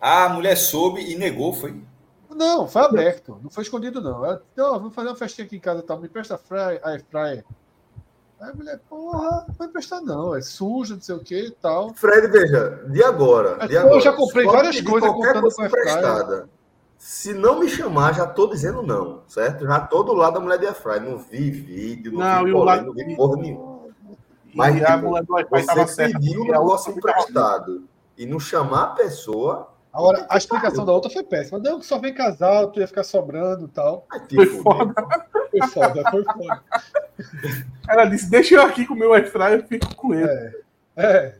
Ah, 0.00 0.26
a 0.26 0.28
mulher 0.28 0.54
soube 0.56 1.00
e 1.00 1.16
negou, 1.16 1.52
foi? 1.52 1.74
Não, 2.36 2.68
foi 2.68 2.82
aberto. 2.82 3.38
Não 3.42 3.50
foi 3.50 3.62
escondido, 3.62 4.00
não. 4.00 4.24
Ela 4.24 4.42
ó, 4.58 4.72
vamos 4.78 4.94
fazer 4.94 5.08
uma 5.08 5.16
festinha 5.16 5.46
aqui 5.46 5.56
em 5.56 5.60
casa, 5.60 5.82
tá? 5.82 5.96
me 5.96 6.06
empresta 6.06 6.36
fry, 6.36 6.78
a 6.82 6.90
airfryer. 6.90 7.44
Aí 8.38 8.50
a 8.50 8.54
mulher, 8.54 8.78
porra, 8.88 9.46
não 9.48 9.54
vai 9.54 9.66
emprestar 9.66 10.02
não, 10.02 10.34
é 10.34 10.42
suja, 10.42 10.94
não 10.94 11.00
sei 11.00 11.14
o 11.14 11.20
que 11.20 11.46
e 11.46 11.50
tal. 11.52 11.94
Fred, 11.94 12.26
veja, 12.28 12.84
de 12.90 13.02
agora. 13.02 13.56
Mas 13.58 13.68
De 13.70 13.74
eu 13.76 13.80
agora 13.80 14.00
já 14.00 14.12
comprei 14.12 14.44
várias 14.44 14.78
coisas 14.82 15.10
contando 15.10 15.40
coisa 15.40 15.56
com 15.56 15.62
airfryer. 15.62 15.88
emprestada. 15.96 16.48
Se 16.98 17.32
não 17.32 17.60
me 17.60 17.68
chamar, 17.68 18.14
já 18.14 18.26
tô 18.26 18.46
dizendo 18.46 18.82
não, 18.82 19.22
certo? 19.26 19.64
Já 19.66 19.80
tô 19.80 20.02
do 20.02 20.12
lado 20.12 20.34
da 20.34 20.40
mulher 20.40 20.58
de 20.58 20.66
Airfry. 20.66 20.98
Não 21.00 21.18
vi 21.18 21.50
vídeo, 21.50 22.12
não, 22.12 22.18
Não, 22.18 22.44
vi 22.44 22.50
e 22.50 22.52
polêmica, 22.52 22.64
lado- 22.64 22.86
não 22.86 22.92
vi 22.94 23.16
porra 23.16 23.36
nenhuma. 23.36 23.76
E 24.52 24.56
Mas, 24.56 24.82
a 24.82 24.96
tipo, 24.96 25.08
mulher 25.08 25.24
do 25.24 25.84
Você 25.86 26.08
pediu 26.12 26.42
um 26.42 26.48
a 26.48 26.52
negócio 26.58 26.92
emprestado 26.92 27.84
e 28.18 28.26
não 28.26 28.40
chamar 28.40 28.82
a 28.82 28.86
pessoa, 28.88 29.68
Agora, 29.96 30.26
a 30.28 30.36
explicação 30.36 30.84
da 30.84 30.92
outra 30.92 31.10
foi 31.10 31.22
péssima. 31.22 31.58
Não, 31.58 31.80
que 31.80 31.86
só 31.86 31.98
vem 31.98 32.12
casal, 32.12 32.70
tu 32.70 32.80
ia 32.80 32.86
ficar 32.86 33.02
sobrando 33.02 33.64
e 33.64 33.68
tal. 33.68 34.06
Foi 34.28 34.46
foda. 34.62 34.94
Foi 35.50 35.68
foda, 35.68 36.10
foi 36.10 36.22
foda. 36.22 36.62
Ela 37.88 38.04
disse: 38.04 38.28
Deixa 38.28 38.56
eu 38.56 38.62
aqui 38.62 38.84
com 38.84 38.92
o 38.92 38.96
meu 38.96 39.14
airfryer, 39.14 39.60
eu 39.60 39.66
fico 39.66 39.94
com 39.94 40.12
ele. 40.12 40.62
É. 40.94 41.34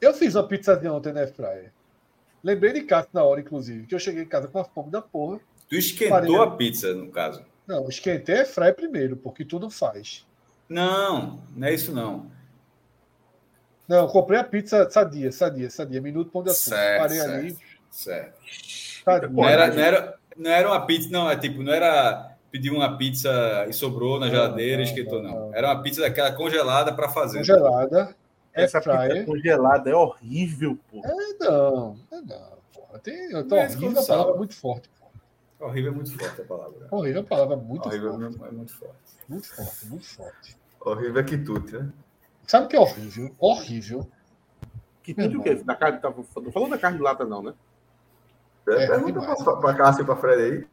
Eu 0.00 0.12
fiz 0.12 0.34
uma 0.34 0.42
pizzazinha 0.42 0.92
ontem 0.92 1.12
na 1.12 1.20
airfryer. 1.20 1.72
Lembrei 2.42 2.72
de 2.72 2.80
casa 2.80 3.06
na 3.12 3.22
hora, 3.22 3.40
inclusive, 3.40 3.86
que 3.86 3.94
eu 3.94 4.00
cheguei 4.00 4.24
em 4.24 4.28
casa 4.28 4.48
com 4.48 4.58
a 4.58 4.64
fome 4.64 4.90
da 4.90 5.00
porra. 5.00 5.38
Tu 5.68 5.76
esquentou 5.76 6.42
a 6.42 6.50
pizza, 6.56 6.92
no 6.92 7.08
caso. 7.08 7.44
Não, 7.68 7.88
esquentei 7.88 8.34
a 8.34 8.38
airfryer 8.38 8.74
primeiro, 8.74 9.16
porque 9.16 9.44
tu 9.44 9.60
não 9.60 9.70
faz. 9.70 10.26
Não, 10.68 11.40
não 11.54 11.68
é 11.68 11.72
isso 11.72 11.94
não. 11.94 12.26
Não, 13.92 13.98
eu 14.04 14.08
comprei 14.08 14.40
a 14.40 14.44
pizza 14.44 14.88
sadia, 14.90 15.30
sadia, 15.30 15.68
sadia. 15.68 16.00
Minuto 16.00 16.30
pão 16.30 16.42
de 16.42 16.48
açúcar. 16.48 16.76
Certo, 16.76 17.00
Parei 17.02 17.18
certo. 17.18 17.34
ali, 17.34 17.58
Certo. 17.90 18.38
sadia. 19.04 19.28
Não 19.28 19.44
era, 19.46 19.66
não, 19.70 19.82
era, 19.82 20.18
não 20.34 20.50
era 20.50 20.68
uma 20.68 20.86
pizza, 20.86 21.08
não, 21.10 21.30
é 21.30 21.36
tipo, 21.36 21.62
não 21.62 21.72
era 21.74 22.34
pedir 22.50 22.70
uma 22.70 22.96
pizza 22.96 23.66
e 23.68 23.72
sobrou 23.74 24.18
na 24.18 24.26
Não, 24.26 24.32
geladeira 24.32 24.72
e 24.72 24.76
não, 24.76 24.82
esquentou, 24.84 25.22
não, 25.22 25.30
não. 25.30 25.40
não. 25.48 25.54
Era 25.54 25.68
uma 25.74 25.82
pizza 25.82 26.00
daquela 26.00 26.32
congelada 26.32 26.94
para 26.94 27.10
fazer. 27.10 27.38
Congelada, 27.40 28.16
Essa 28.54 28.80
pizza 28.80 29.24
congelada 29.26 29.90
é 29.90 29.94
horrível, 29.94 30.78
pô. 30.90 31.02
É, 31.04 31.44
não, 31.44 31.98
é 32.10 32.16
não. 32.22 32.52
Porra. 32.72 32.98
Tem, 33.02 33.26
então, 33.36 33.58
Mas 33.58 33.76
horrível 33.76 34.00
a 34.02 34.06
palavra 34.06 34.32
é 34.32 34.36
muito 34.38 34.54
forte. 34.54 34.88
porra. 34.98 35.12
Horrível 35.70 35.92
é 35.92 35.94
muito 35.94 36.18
forte 36.18 36.40
a 36.40 36.44
palavra. 36.44 36.88
Horrível 36.90 37.20
a 37.20 37.24
palavra 37.24 37.54
é 37.56 37.58
muito 37.58 37.86
Horrível 37.86 38.12
forte. 38.12 38.24
é 38.42 38.50
muito 38.52 38.72
forte. 38.72 38.94
Muito 39.28 39.54
forte, 39.54 39.86
muito 39.86 40.06
forte. 40.06 40.56
Horrível 40.80 41.20
é 41.20 41.24
que 41.24 41.36
tudo, 41.36 41.78
né? 41.78 41.88
Sabe 42.46 42.66
o 42.66 42.68
que 42.68 42.76
é 42.76 42.80
horrível? 42.80 43.34
Horrível. 43.38 44.08
Que 45.02 45.14
tudo 45.14 45.40
o 45.40 45.42
quê? 45.42 45.54
Da 45.56 45.74
carne, 45.74 45.98
tá, 45.98 46.10
não 46.10 46.52
falou 46.52 46.68
da 46.68 46.78
carne 46.78 46.98
de 46.98 47.02
lata, 47.02 47.24
não, 47.24 47.42
né? 47.42 47.54
É, 48.68 48.86
Pergunta 48.86 49.20
demais. 49.20 49.42
pra, 49.42 49.56
pra 49.56 49.74
Cássio 49.74 50.02
e 50.02 50.04
pra 50.04 50.14
Fred 50.16 50.40
aí. 50.42 50.66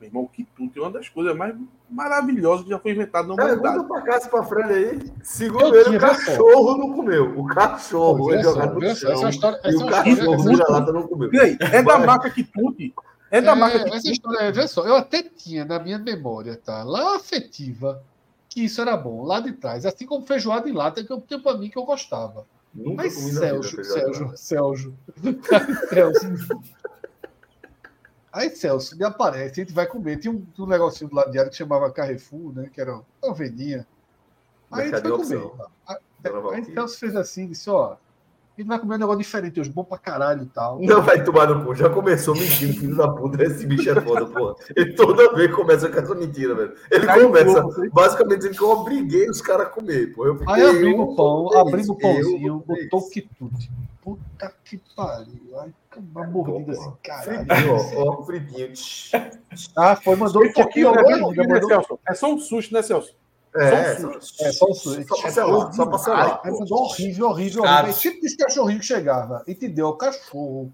Meu 0.00 0.08
irmão, 0.08 0.26
que 0.26 0.44
tudo 0.56 0.72
é 0.76 0.80
uma 0.82 0.90
das 0.90 1.08
coisas 1.08 1.34
mais 1.36 1.54
maravilhosas 1.88 2.64
que 2.64 2.70
já 2.70 2.78
foi 2.78 2.90
inventado 2.92 3.28
na 3.28 3.36
Pergunta 3.36 3.60
humanidade. 3.70 3.88
pra 3.88 4.02
Cássio 4.02 4.26
e 4.26 4.30
pra 4.30 4.42
Fred 4.42 4.72
aí. 4.74 5.12
Segundo 5.22 5.74
Eu 5.74 5.86
ele, 5.86 5.96
o 5.96 6.00
só. 6.00 6.06
cachorro 6.08 6.76
não 6.76 6.92
comeu. 6.92 7.38
O 7.38 7.46
cachorro 7.46 8.34
é 8.34 8.42
jogado 8.42 8.74
no 8.74 8.84
essa 8.84 9.06
é 9.06 9.10
chão. 9.12 9.20
uma 9.20 9.30
história- 9.30 9.60
E 9.64 9.68
essa 9.68 9.68
é 9.68 9.70
o 9.70 9.88
história- 9.88 10.04
cachorro 10.16 10.34
essa- 10.34 10.48
vira-lata 10.50 10.92
não 10.92 11.06
comeu. 11.06 11.32
E 11.32 11.40
aí, 11.40 11.58
é 11.60 11.82
da 11.82 11.98
marca 11.98 12.30
Quitute. 12.30 12.94
É 13.30 13.40
da 13.40 13.54
marca 13.56 13.78
É, 13.78 13.96
essa 13.96 14.10
história, 14.10 14.52
vê 14.52 14.66
só, 14.68 14.84
eu 14.86 14.96
até 14.96 15.22
tinha 15.22 15.64
na 15.64 15.78
minha 15.78 15.98
memória, 15.98 16.56
tá? 16.56 16.82
Lá 16.84 17.16
afetiva, 17.16 18.02
que 18.56 18.64
isso 18.64 18.80
era 18.80 18.96
bom, 18.96 19.22
lá 19.22 19.38
de 19.38 19.52
trás. 19.52 19.84
Assim 19.84 20.06
como 20.06 20.24
feijoada 20.24 20.66
em 20.66 20.72
lata, 20.72 21.04
que 21.04 21.12
eu 21.12 21.20
tinha 21.20 21.38
pra 21.38 21.58
mim 21.58 21.68
que 21.68 21.76
eu 21.76 21.84
gostava. 21.84 22.46
Nunca 22.74 23.02
Mas 23.02 23.22
vida, 23.22 23.40
Celso, 23.40 23.76
feijoada. 23.76 24.14
Celso, 24.34 24.36
Celso. 24.38 24.94
Celso. 25.90 26.62
Aí, 28.32 28.48
Celso, 28.48 28.96
me 28.96 29.04
aparece, 29.04 29.60
a 29.60 29.64
gente 29.64 29.74
vai 29.74 29.86
comer. 29.86 30.20
Tinha 30.20 30.32
um, 30.32 30.46
um 30.58 30.66
negocinho 30.66 31.10
do 31.10 31.16
lado 31.16 31.30
diário 31.30 31.50
que 31.50 31.56
chamava 31.58 31.92
Carrefour, 31.92 32.54
né? 32.54 32.70
Que 32.72 32.80
era 32.80 32.98
uma 33.22 33.34
vendinha. 33.34 33.86
Aí 34.70 34.90
a 34.90 34.96
gente 34.96 35.02
foi 35.02 35.18
comer. 35.18 35.52
Aí, 35.86 35.96
aí. 36.54 36.64
Celso 36.64 36.98
fez 36.98 37.14
assim, 37.14 37.48
disse, 37.48 37.68
ó, 37.68 37.96
a 38.56 38.60
gente 38.62 38.68
vai 38.68 38.78
comer 38.78 38.94
um 38.94 38.98
negócio 38.98 39.18
diferente 39.20 39.60
hoje, 39.60 39.70
bom 39.70 39.84
pra 39.84 39.98
caralho 39.98 40.44
e 40.44 40.46
tal. 40.46 40.80
Não 40.80 41.02
vai 41.02 41.22
tomar 41.22 41.46
no 41.48 41.64
cu. 41.64 41.74
Já 41.74 41.90
começou 41.90 42.34
mentindo, 42.34 42.72
filho 42.72 42.96
da 42.96 43.08
puta. 43.08 43.42
Esse 43.44 43.66
bicho 43.66 43.90
é 43.90 44.00
foda, 44.00 44.24
porra. 44.26 44.54
Ele 44.74 44.94
toda 44.94 45.34
vez 45.34 45.54
começa 45.54 45.88
com 45.90 45.98
essa 45.98 46.14
mentira, 46.14 46.54
velho. 46.54 46.74
Ele 46.90 47.06
Cai 47.06 47.22
começa 47.22 47.62
basicamente 47.92 48.38
dizendo 48.38 48.56
que 48.56 48.62
eu 48.62 48.70
obriguei 48.70 49.28
os 49.28 49.42
caras 49.42 49.66
a 49.66 49.70
comer, 49.70 50.14
pô. 50.14 50.24
Eu, 50.26 50.40
Aí 50.48 50.62
eu 50.62 50.70
abrimos 50.70 51.12
o 51.12 51.16
pão, 51.16 51.58
abrimos 51.58 51.88
o 51.90 51.94
pãozinho, 51.96 52.64
botou 52.66 53.00
isso. 53.00 53.10
quitute. 53.10 53.70
Puta 54.00 54.52
que 54.64 54.80
pariu. 54.94 55.58
Ai, 55.60 55.74
uma 55.96 56.26
mordida 56.26 56.72
assim, 56.72 56.92
caralho. 57.02 57.44
Fritinho, 57.46 57.74
ó, 57.74 58.20
ó, 58.20 58.22
fritinho. 58.24 58.72
Ah, 59.76 59.96
foi, 59.96 60.16
mandou 60.16 60.44
um 60.44 60.52
pouquinho 60.52 60.94
é 60.94 61.02
bem 61.04 61.14
ainda. 61.14 61.42
né, 61.44 61.60
Celso? 61.60 61.98
É 62.08 62.14
só 62.14 62.32
um 62.32 62.38
susto, 62.38 62.72
né, 62.72 62.82
Celso? 62.82 63.14
É, 63.58 63.96
Só 63.96 64.08
um 64.08 64.20
só, 64.20 64.44
é, 64.44 64.52
só 64.52 64.66
um 64.70 64.74
susto. 64.74 65.98
só. 65.98 66.40
Aí 66.44 66.50
mandou 66.50 66.78
horrível, 66.82 67.28
horrível, 67.28 67.62
horrível. 67.62 67.92
Tipo 67.94 68.20
desse 68.20 68.36
cachorrinho 68.36 68.80
que 68.80 68.86
chegava 68.86 69.42
e 69.46 69.54
te 69.54 69.68
deu 69.68 69.88
o 69.88 69.92
cachorro. 69.94 70.72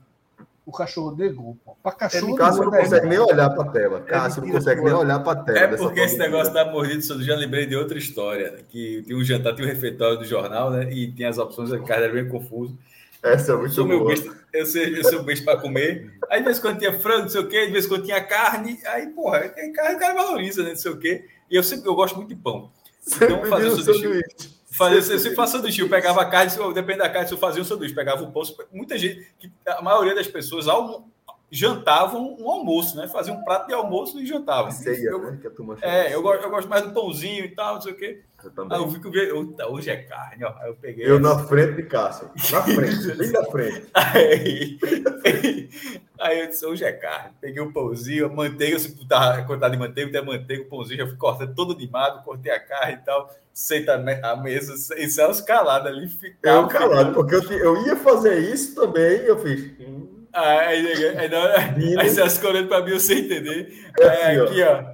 O 0.65 0.70
cachorro 0.70 1.17
negou, 1.17 1.57
pô. 1.65 1.77
Pra 1.83 1.91
cachorro. 1.91 2.36
Cássio 2.36 2.65
não 2.65 2.75
é 2.75 2.81
consegue 2.83 3.07
nem 3.09 3.19
olhar 3.19 3.51
pra 3.51 3.65
tela. 3.65 4.01
Cássio 4.02 4.43
não 4.43 4.52
consegue 4.52 4.81
nem 4.81 4.93
olhar 4.93 5.19
pra 5.19 5.35
tela. 5.36 5.59
É 5.59 5.67
dessa 5.67 5.83
porque 5.83 6.01
esse 6.01 6.17
negócio 6.17 6.55
da 6.55 6.65
mordida, 6.70 7.15
eu 7.15 7.23
já 7.23 7.35
lembrei 7.35 7.67
de 7.67 7.75
outra 7.75 7.99
história, 7.99 8.59
que 8.69 9.02
tinha 9.02 9.19
um 9.19 9.25
jantar, 9.25 9.57
tinha 9.57 9.67
um 9.67 9.70
refeitório 9.70 10.19
do 10.19 10.25
jornal, 10.25 10.70
né? 10.70 10.89
E 10.93 11.11
tinha 11.11 11.28
as 11.28 11.39
opções, 11.39 11.73
o 11.73 11.83
cara 11.83 12.05
era 12.05 12.12
bem 12.12 12.28
confuso. 12.28 12.78
Essa 13.23 13.52
é 13.52 13.55
Eu 13.55 13.59
muito 13.59 13.75
sou 13.75 13.86
meu 13.86 14.01
boa. 14.01 14.15
eu 14.52 14.67
sou, 14.67 14.81
eu 14.81 15.05
sou 15.05 15.23
besta 15.25 15.44
para 15.44 15.61
comer. 15.61 16.12
Aí, 16.31 16.39
de 16.41 16.44
vez 16.44 16.59
em 16.59 16.61
quando 16.61 16.78
tinha 16.78 16.93
frango, 16.93 17.23
não 17.23 17.28
sei 17.28 17.41
o 17.41 17.49
quê, 17.49 17.67
de 17.67 17.73
vez 17.73 17.85
em 17.85 17.89
quando 17.89 18.05
tinha 18.05 18.20
carne. 18.23 18.78
Aí, 18.86 19.07
porra, 19.09 19.49
tem 19.49 19.73
carne, 19.73 19.97
o 19.97 19.99
cara 19.99 20.15
valoriza, 20.15 20.62
né? 20.62 20.70
Não 20.70 20.77
sei 20.77 20.91
o 20.93 20.97
quê. 20.99 21.25
E 21.53 21.57
eu 21.57 21.63
sempre 21.63 21.87
eu 21.89 21.95
gosto 21.95 22.17
muito 22.17 22.31
de 22.31 22.35
pão. 22.37 22.71
Então, 23.07 23.29
Sempre 23.29 23.49
fazer 23.51 23.63
vira 23.71 23.75
o 23.75 23.85
sanduíche. 23.85 24.03
sanduíche. 24.03 24.63
Fazer, 24.71 25.03
se 25.03 25.19
se 25.19 25.35
faço 25.35 25.53
sanduíche, 25.53 25.83
eu 25.83 25.89
pegava 25.89 26.23
a 26.23 26.25
carne, 26.25 26.51
eu- 26.57 26.73
depende 26.73 26.99
da 27.01 27.09
carne, 27.11 27.29
se 27.29 27.35
eu 27.35 27.39
fazia 27.39 27.61
um 27.61 27.65
sanduíche, 27.65 27.95
pegava 27.95 28.23
o 28.23 28.33
pão. 28.33 28.43
Muita 28.73 28.97
gente, 28.97 29.27
a 29.67 29.83
maioria 29.83 30.15
das 30.15 30.27
pessoas, 30.27 30.67
almo, 30.67 31.13
jantavam 31.53 32.35
um 32.41 32.51
almoço, 32.51 32.97
né? 32.97 33.07
Faziam 33.07 33.37
um 33.37 33.45
prato 33.45 33.67
de 33.69 33.75
almoço 33.75 34.19
e 34.19 34.25
jantavam. 34.27 34.71
Ceia, 34.73 35.11
eu, 35.11 35.21
né? 35.23 35.39
Que 35.41 35.47
a 35.47 35.51
turma 35.51 35.77
chama. 35.77 35.93
é, 35.93 36.15
eu, 36.15 36.23
gosto- 36.23 36.43
eu 36.43 36.51
gosto 36.51 36.69
mais 36.69 36.83
do 36.83 36.93
pãozinho 36.93 37.45
e 37.45 37.49
tal, 37.55 37.75
não 37.75 37.83
sei 37.83 37.93
o 37.93 37.97
quê. 37.97 38.23
Eu 38.43 38.49
Aí 38.49 38.55
também. 38.57 38.79
eu 38.79 38.89
vi 38.89 38.99
que 39.01 39.07
eu 39.07 39.11
vi, 39.13 39.19
"Eita, 39.21 39.69
hoje 39.69 39.91
é 39.91 39.97
carne, 39.99 40.45
ó. 40.45 40.53
Aí 40.59 40.69
eu 40.71 40.75
peguei. 40.75 41.09
Eu 41.09 41.21
na 41.21 41.39
frente 41.47 41.75
de 41.77 41.83
Cássio. 41.85 42.29
Na 42.51 42.63
frente, 42.63 43.13
bem 43.17 43.31
na 43.31 43.45
frente. 43.45 43.87
Aí, 43.95 44.79
aí 46.19 46.41
eu 46.41 46.47
disse, 46.49 46.65
hoje 46.67 46.85
é 46.85 46.93
carne. 46.93 47.31
Peguei 47.41 47.61
o 47.63 47.73
pãozinho, 47.73 48.27
a 48.27 48.29
manteiga, 48.29 48.79
se 48.79 48.89
botar 48.97 49.47
quantidade 49.47 49.75
de 49.75 49.79
manteiga, 49.79 50.11
tem 50.11 50.21
a 50.21 50.25
manteiga, 50.25 50.63
o 50.63 50.67
pãozinho, 50.67 50.99
já 51.01 51.07
fui 51.07 51.17
cortando 51.17 51.55
todo 51.55 51.73
animado, 51.75 52.25
cortei 52.25 52.51
a 52.51 52.59
carne 52.59 52.95
e 52.95 53.05
tal. 53.05 53.31
Senta 53.53 53.95
a 53.95 54.37
mesa, 54.37 54.97
e 54.99 55.09
Celso 55.11 55.45
calado 55.45 55.87
ali, 55.87 56.09
ficava. 56.09 56.63
Eu 56.63 56.69
calado, 56.69 57.13
porque 57.13 57.35
eu, 57.35 57.43
eu 57.53 57.87
ia 57.87 57.97
fazer 57.97 58.39
isso 58.39 58.75
também 58.75 59.19
eu 59.21 59.39
fiz. 59.39 59.73
hum, 59.79 60.22
Aí, 60.33 60.86
aí, 60.86 61.19
aí, 61.19 61.99
aí 61.99 62.09
Celso 62.09 62.47
olhando 62.49 62.69
pra 62.69 62.81
mim, 62.83 62.93
eu 62.93 63.01
sem 63.01 63.19
entender. 63.19 63.91
É 64.01 64.07
assim, 64.07 64.41
aqui, 64.41 64.62
ó, 64.62 64.85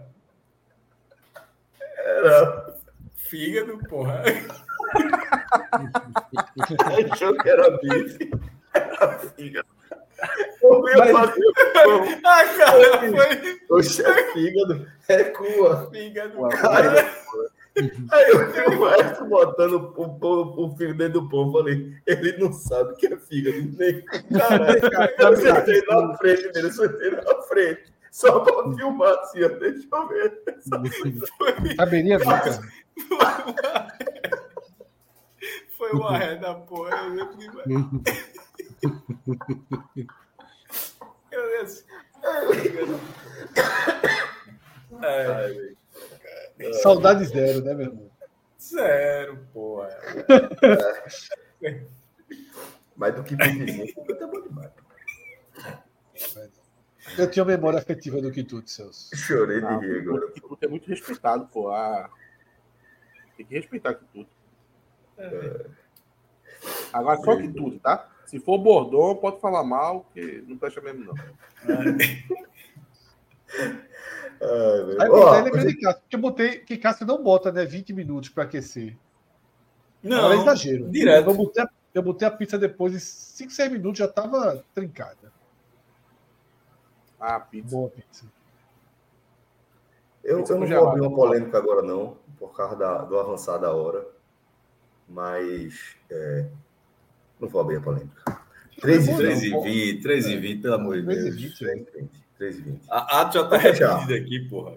Era. 1.98 2.74
fígado, 3.16 3.78
porra. 3.88 4.22
Achou 7.12 7.36
que 7.38 7.48
era 7.48 7.70
bife. 7.78 8.30
Era 8.74 9.18
fígado. 9.18 9.68
Ia 10.20 11.12
fazer. 11.12 11.42
Ah, 12.24 12.44
cara, 12.56 12.98
foi 12.98 13.60
Oxe, 13.70 14.04
é 14.04 14.32
fígado. 14.32 14.90
É 15.06 15.24
cua. 15.24 15.88
fígado. 15.92 16.48
Cara, 16.48 17.08
Aí 18.10 18.30
eu 18.30 18.52
vi 18.52 18.60
o 18.60 18.80
maestro 18.80 19.26
botando 19.26 19.74
o, 19.96 20.18
pão, 20.18 20.54
o 20.56 20.76
fígado 20.76 20.98
dentro 20.98 21.20
do 21.20 21.28
pão. 21.28 21.52
Falei, 21.52 21.94
ele 22.06 22.38
não 22.38 22.52
sabe 22.52 22.92
o 22.92 22.96
que 22.96 23.06
é 23.06 23.16
fígado. 23.16 23.56
Nem... 23.76 24.02
Caralho, 24.36 24.80
eu 25.18 25.36
sentei 25.36 25.82
na 25.86 26.16
frente 26.16 26.52
dele, 26.52 26.66
eu 26.66 26.72
sentei 26.72 27.10
na 27.10 27.42
frente. 27.42 27.92
Só 28.10 28.40
pra 28.40 28.74
filmar 28.74 29.14
assim, 29.20 29.44
ó, 29.44 29.48
deixa 29.48 29.86
eu 29.92 30.08
ver. 30.08 30.42
Caberia 31.76 32.18
nunca. 32.18 32.60
Foi 35.76 35.90
uma 35.92 36.18
ré 36.18 36.36
da 36.36 36.54
porra. 36.54 36.96
Eu 36.96 37.10
lembro 37.14 37.36
que... 37.36 37.46
Eu 41.30 41.46
lembro 41.46 41.62
assim. 41.62 41.84
É, 46.58 46.72
Saudade 46.74 47.24
zero, 47.26 47.62
né, 47.62 47.74
meu 47.74 47.86
irmão? 47.86 48.10
zero, 48.60 49.38
porra. 49.52 49.88
Mais 52.96 53.14
do 53.14 53.22
que 53.22 53.36
bifezinho, 53.36 53.86
fígado 53.86 54.24
é 54.24 54.26
bom 54.26 54.40
demais. 54.42 54.70
Eu 57.16 57.30
tinha 57.30 57.44
memória 57.44 57.78
afetiva 57.78 58.20
do 58.20 58.30
que 58.32 58.42
tudo, 58.42 58.68
Celso. 58.68 59.14
Chorei 59.16 59.60
de 59.60 59.66
Ah, 59.66 59.78
rir 59.78 60.00
agora. 60.00 60.26
o 60.26 60.32
Quituto 60.32 60.64
é 60.64 60.68
muito 60.68 60.88
respeitado, 60.88 61.46
pô. 61.46 61.70
Ah, 61.70 62.10
tem 63.36 63.46
que 63.46 63.54
respeitar 63.54 63.92
o 63.92 63.96
Quituto. 63.96 64.30
Agora, 66.92 67.18
só 67.22 67.36
Quituto, 67.36 67.78
tá? 67.78 68.10
Se 68.26 68.38
for 68.40 68.58
Bordon, 68.58 69.14
pode 69.16 69.40
falar 69.40 69.64
mal, 69.64 70.04
que 70.12 70.42
não 70.46 70.58
presta 70.58 70.80
mesmo, 70.82 71.04
não. 71.04 71.14
Ai. 74.40 74.96
Aí 75.00 75.42
lembrei 75.42 75.66
de 75.66 75.80
Cássio, 75.80 76.00
porque 76.02 76.16
eu 76.16 76.20
botei 76.20 76.58
que 76.60 76.76
Cássio 76.76 77.06
não 77.06 77.22
bota, 77.22 77.50
né, 77.50 77.64
20 77.64 77.92
minutos 77.92 78.28
para 78.30 78.44
aquecer. 78.44 78.96
Não, 80.02 80.32
é 80.32 80.36
exagero. 80.36 80.88
direto. 80.90 81.28
Eu 81.30 81.34
botei, 81.34 81.62
a, 81.62 81.68
eu 81.94 82.02
botei 82.02 82.28
a 82.28 82.30
pizza 82.30 82.56
depois 82.58 82.94
e 82.94 83.00
5, 83.00 83.50
6 83.52 83.72
minutos 83.72 83.98
já 83.98 84.04
estava 84.04 84.64
trincada. 84.74 85.32
Ah, 87.18 87.40
pizza. 87.40 87.74
Boa 87.76 87.90
pizza. 87.90 88.26
Eu, 90.22 90.38
Pizza 90.38 90.52
eu 90.52 90.60
não 90.60 90.66
vou 90.68 90.88
abrir 90.88 91.00
uma 91.00 91.14
polêmica 91.14 91.58
agora, 91.58 91.82
não, 91.82 92.16
por 92.38 92.54
causa 92.54 92.76
da- 92.76 92.98
do 93.04 93.18
avançar 93.18 93.58
da 93.58 93.72
hora. 93.72 94.06
Mas 95.08 95.96
é, 96.10 96.46
não 97.40 97.48
vou 97.48 97.60
abrir 97.60 97.76
a 97.76 97.80
polêmica. 97.80 98.40
3 98.80 99.08
e 99.08 99.16
3 99.16 99.40
20. 99.40 99.52
e 99.52 99.62
20, 99.94 100.02
3 100.02 100.26
e 100.26 100.36
20, 100.36 100.62
pelo 100.62 100.74
amor 100.74 100.96
de 100.98 101.04
3 101.06 101.24
Deus. 101.24 101.36
20, 101.36 101.58
3 101.58 101.80
e 101.80 102.00
20. 102.02 102.27
3 102.38 102.56
e 102.58 102.62
20. 102.62 102.82
A 102.88 103.20
Ato 103.20 103.34
já 103.38 103.46
tá 103.48 103.56
repetida 103.56 104.14
aqui, 104.14 104.48
porra. 104.48 104.76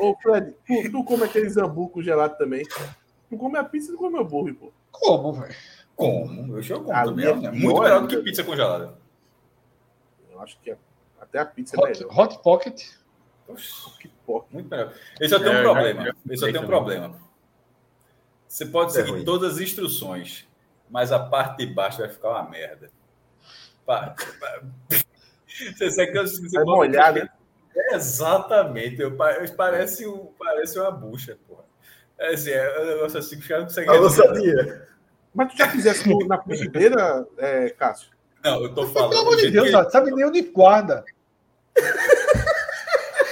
Ô, 0.00 0.10
ô, 0.10 0.16
Fred, 0.20 0.54
tu, 0.66 0.90
tu 0.90 1.04
come 1.04 1.24
aquele 1.24 1.48
zambu 1.50 1.88
congelado 1.90 2.36
também? 2.38 2.66
Tu 3.28 3.36
come 3.36 3.58
a 3.58 3.64
pizza 3.64 3.90
e 3.90 3.92
tu 3.94 3.98
come 3.98 4.16
o 4.16 4.22
hambúrguer, 4.22 4.54
pô. 4.54 4.72
Como, 4.90 5.32
velho? 5.34 5.54
Como? 5.94 6.56
Eu 6.56 6.62
chamo 6.62 6.84
como 6.84 6.96
Ali 6.96 7.08
também. 7.10 7.26
é 7.26 7.34
né? 7.34 7.50
Muito 7.52 7.80
melhor 7.82 8.00
do 8.02 8.08
que 8.08 8.16
pizza 8.18 8.42
congelada. 8.42 8.94
Eu 10.30 10.40
acho 10.40 10.58
que 10.60 10.70
a- 10.70 10.76
até 11.20 11.38
a 11.38 11.44
pizza 11.46 11.76
é 11.76 11.80
Hot, 11.80 12.00
melhor. 12.00 12.18
hot 12.18 12.38
Pocket. 12.42 12.82
Que 14.00 14.08
porra. 14.26 14.46
Muito 14.50 14.68
melhor. 14.70 14.92
Ele 15.20 15.28
só 15.28 15.38
tem 15.38 15.48
É, 15.48 15.50
um 15.50 15.54
eu 15.58 15.62
já- 15.64 15.72
problema. 15.72 16.04
já 16.04 16.14
Ele 16.26 16.36
só 16.38 16.46
tem 16.52 16.60
um 16.60 16.66
problema. 16.66 17.16
Você 18.48 18.66
pode 18.66 18.90
É 18.92 18.94
seguir 18.94 19.10
ruim. 19.10 19.24
todas 19.24 19.54
as 19.54 19.60
instruções, 19.60 20.46
mas 20.90 21.12
a 21.12 21.18
parte 21.18 21.58
de 21.66 21.72
baixo 21.72 21.98
vai 21.98 22.08
ficar 22.08 22.30
uma 22.30 22.48
merda. 22.48 22.90
Pa- 23.84 24.14
pa- 24.40 24.62
Você 25.76 25.90
sabe 25.90 26.12
que 26.12 26.18
eu- 26.18 26.26
você 26.26 26.48
Vai 26.50 26.64
bota- 26.64 26.76
molhar, 26.76 27.12
né? 27.14 27.28
É, 27.74 27.94
Exatamente. 27.96 29.00
Eu, 29.00 29.16
pa- 29.16 29.34
parece, 29.56 30.06
um, 30.06 30.26
parece 30.38 30.78
uma 30.78 30.90
bucha, 30.90 31.38
porra. 31.48 31.64
É, 32.18 32.34
assim, 32.34 32.50
é 32.50 32.80
um 32.80 32.86
negócio 32.86 33.18
assim 33.18 33.36
que 33.36 33.42
os 33.42 33.48
caras 33.48 33.62
não 33.62 33.68
conseguem. 33.68 33.90
Resolver. 34.00 34.34
Sabia? 34.34 34.88
Mas 35.34 35.52
tu 35.52 35.58
já 35.58 35.68
fizesse 35.68 36.08
no- 36.08 36.26
na 36.26 36.40
frigideira, 36.42 37.26
é, 37.38 37.70
Cássio? 37.70 38.10
Não, 38.44 38.62
eu 38.62 38.74
tô 38.74 38.86
falando. 38.88 39.10
Pelo 39.10 39.22
amor 39.22 39.36
de 39.36 39.50
Deus, 39.50 39.70
que- 39.70 39.90
sabe 39.90 40.10
nem 40.10 40.26
onde 40.26 40.42
guarda. 40.42 41.04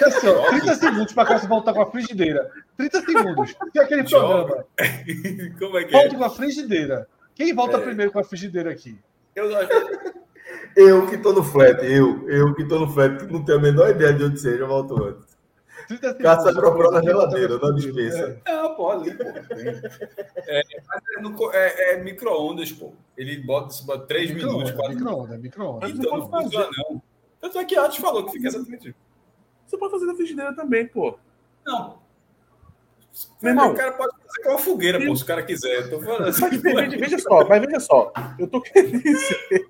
Assim, 0.02 0.28
ó, 0.28 0.48
30 0.48 0.74
segundos 0.76 1.12
para 1.12 1.28
Cássio 1.28 1.48
voltar 1.48 1.74
com 1.74 1.82
a 1.82 1.90
frigideira. 1.90 2.50
30 2.76 3.00
segundos. 3.02 3.54
Tem 3.72 3.82
aquele 3.82 4.02
programa. 4.04 4.64
Como 5.58 5.78
é 5.78 5.84
que 5.84 5.94
é? 5.94 5.98
Volte 6.00 6.16
com 6.16 6.24
a 6.24 6.30
frigideira. 6.30 7.06
Quem 7.34 7.54
volta 7.54 7.78
primeiro 7.78 8.10
com 8.10 8.18
a 8.18 8.24
frigideira 8.24 8.70
aqui? 8.70 8.98
Eu, 9.36 9.50
Eu 9.50 9.68
que 11.08 11.18
tô 11.18 11.32
no 11.32 11.42
flat, 11.42 11.84
eu, 11.84 12.28
eu 12.28 12.54
que 12.54 12.64
tô 12.64 12.78
no 12.78 12.88
flat, 12.92 13.26
que 13.26 13.32
não 13.32 13.44
tenho 13.44 13.58
a 13.58 13.62
menor 13.62 13.90
ideia 13.90 14.12
de 14.12 14.24
onde 14.24 14.40
seja, 14.40 14.62
eu 14.62 14.68
volto 14.68 15.02
antes. 15.02 15.30
30 15.88 16.00
segundos. 16.00 16.22
Cássio 16.22 16.44
vai 16.44 16.54
procurar 16.54 16.90
na 16.92 16.98
a 16.98 17.02
geladeira, 17.02 17.58
na 17.58 17.70
dispensa. 17.72 18.40
Não, 18.46 18.74
pode. 18.76 19.10
Pô. 19.12 19.24
É, 19.24 20.62
mas 20.86 21.54
é, 21.54 21.92
é, 21.92 21.94
é 21.94 22.02
micro-ondas, 22.04 22.70
pô. 22.70 22.92
Ele 23.16 23.38
bota, 23.38 23.74
bota 23.84 24.06
3 24.06 24.30
minutos, 24.30 24.70
Micro-ondas, 24.70 24.76
4 24.76 24.94
minutos. 24.94 25.40
micro-ondas, 25.40 25.40
micro-ondas. 25.40 25.90
Então, 25.90 26.18
não 26.18 26.28
não 26.28 26.42
funciona, 26.42 26.68
não. 26.76 27.02
Tanto 27.40 27.58
é 27.58 27.64
que 27.64 27.76
Atos 27.76 27.96
falou 27.96 28.24
que 28.24 28.32
fica 28.32 28.48
exatamente. 28.48 28.94
Você 29.66 29.78
pode 29.78 29.92
fazer 29.92 30.06
na 30.06 30.14
frigideira 30.14 30.54
também, 30.54 30.86
pô. 30.86 31.18
Não. 31.66 31.98
Meu 33.42 33.50
irmão. 33.52 33.72
o 33.72 33.74
cara 33.74 33.92
pode 33.92 34.14
fazer 34.24 34.42
com 34.42 34.50
uma 34.50 34.58
fogueira, 34.58 35.04
pô, 35.04 35.16
se 35.16 35.22
o 35.22 35.26
cara 35.26 35.42
quiser. 35.42 35.90
Eu 35.90 36.24
assim. 36.24 36.42
Mas 36.74 36.94
veja 36.94 37.18
só, 37.18 37.44
mas 37.48 37.60
veja 37.64 37.80
só. 37.80 38.12
Eu 38.38 38.46
tô 38.46 38.60
querendo 38.60 39.02
dizer. 39.02 39.68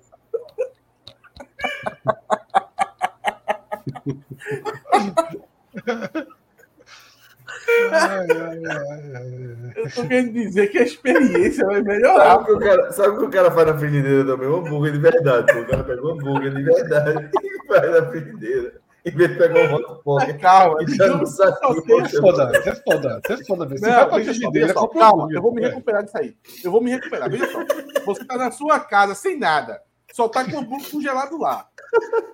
Ai, 7.91 8.27
ai, 8.29 8.61
ai, 8.65 9.15
ai. 9.15 9.73
Eu 9.75 9.91
tô 9.91 10.07
querendo 10.07 10.33
dizer 10.33 10.67
que 10.67 10.77
a 10.77 10.83
experiência 10.83 11.65
vai 11.65 11.81
melhorar. 11.81 12.25
Sabe 12.25 12.43
o, 12.43 12.45
que 12.45 12.51
o 12.51 12.59
cara, 12.59 12.91
sabe 12.91 13.09
o 13.09 13.17
que 13.19 13.25
o 13.25 13.29
cara 13.29 13.51
faz 13.51 13.67
na 13.67 13.77
frigideira 13.77 14.25
também? 14.25 14.47
Um 14.47 14.57
hambúrguer 14.57 14.91
de 14.93 14.99
verdade. 14.99 15.59
O 15.59 15.67
cara 15.67 15.83
pega 15.83 16.05
um 16.05 16.11
hambúrguer 16.11 16.53
de 16.53 16.63
verdade 16.63 17.29
e 17.43 17.67
faz 17.67 17.91
na 17.91 18.09
frigideira. 18.09 18.81
Em 19.03 19.11
vez 19.11 19.31
de 19.31 19.37
pegar 19.37 19.59
um 19.61 19.73
hot 19.73 20.03
pocket 20.03 20.39
Calma, 20.39 20.83
e 20.83 20.95
já 20.95 21.07
não 21.07 21.25
sabe 21.25 21.57
Isso 22.05 22.17
é 22.17 22.21
foda, 22.21 22.51
isso 22.59 22.69
é 22.69 22.75
foda, 22.75 23.21
isso 23.23 23.33
é 23.33 23.45
foda. 23.45 23.67
Você 23.67 23.89
vai 23.89 24.09
pra 24.09 24.23
frigideira, 24.23 24.73
só, 24.73 24.85
um 24.85 24.87
calma, 24.89 25.27
eu 25.31 25.41
vou 25.41 25.53
me 25.53 25.61
recuperar 25.61 26.03
disso 26.03 26.17
aí. 26.17 26.35
Eu 26.63 26.71
vou 26.71 26.81
me 26.81 26.91
recuperar. 26.91 27.29
Veja 27.29 27.51
só. 27.51 27.59
Você 28.05 28.25
tá 28.25 28.37
na 28.37 28.51
sua 28.51 28.79
casa 28.79 29.15
sem 29.15 29.39
nada. 29.39 29.81
Só 30.13 30.27
tá 30.27 30.45
com 30.45 30.51
o 30.51 30.59
hambúrguer 30.59 30.91
congelado 30.91 31.39
lá. 31.39 31.67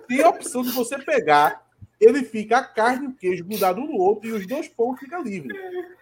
Tem 0.06 0.22
a 0.22 0.28
opção 0.28 0.62
de 0.62 0.70
você 0.70 0.98
pegar, 0.98 1.66
ele 2.00 2.22
fica 2.22 2.58
a 2.58 2.64
carne 2.64 3.06
e 3.06 3.08
o 3.08 3.14
queijo 3.14 3.44
grudado 3.44 3.80
no 3.80 3.96
outro 3.96 4.28
e 4.28 4.32
os 4.32 4.46
dois 4.46 4.68
pães 4.68 4.98
ficam 4.98 5.22
livres. 5.22 5.58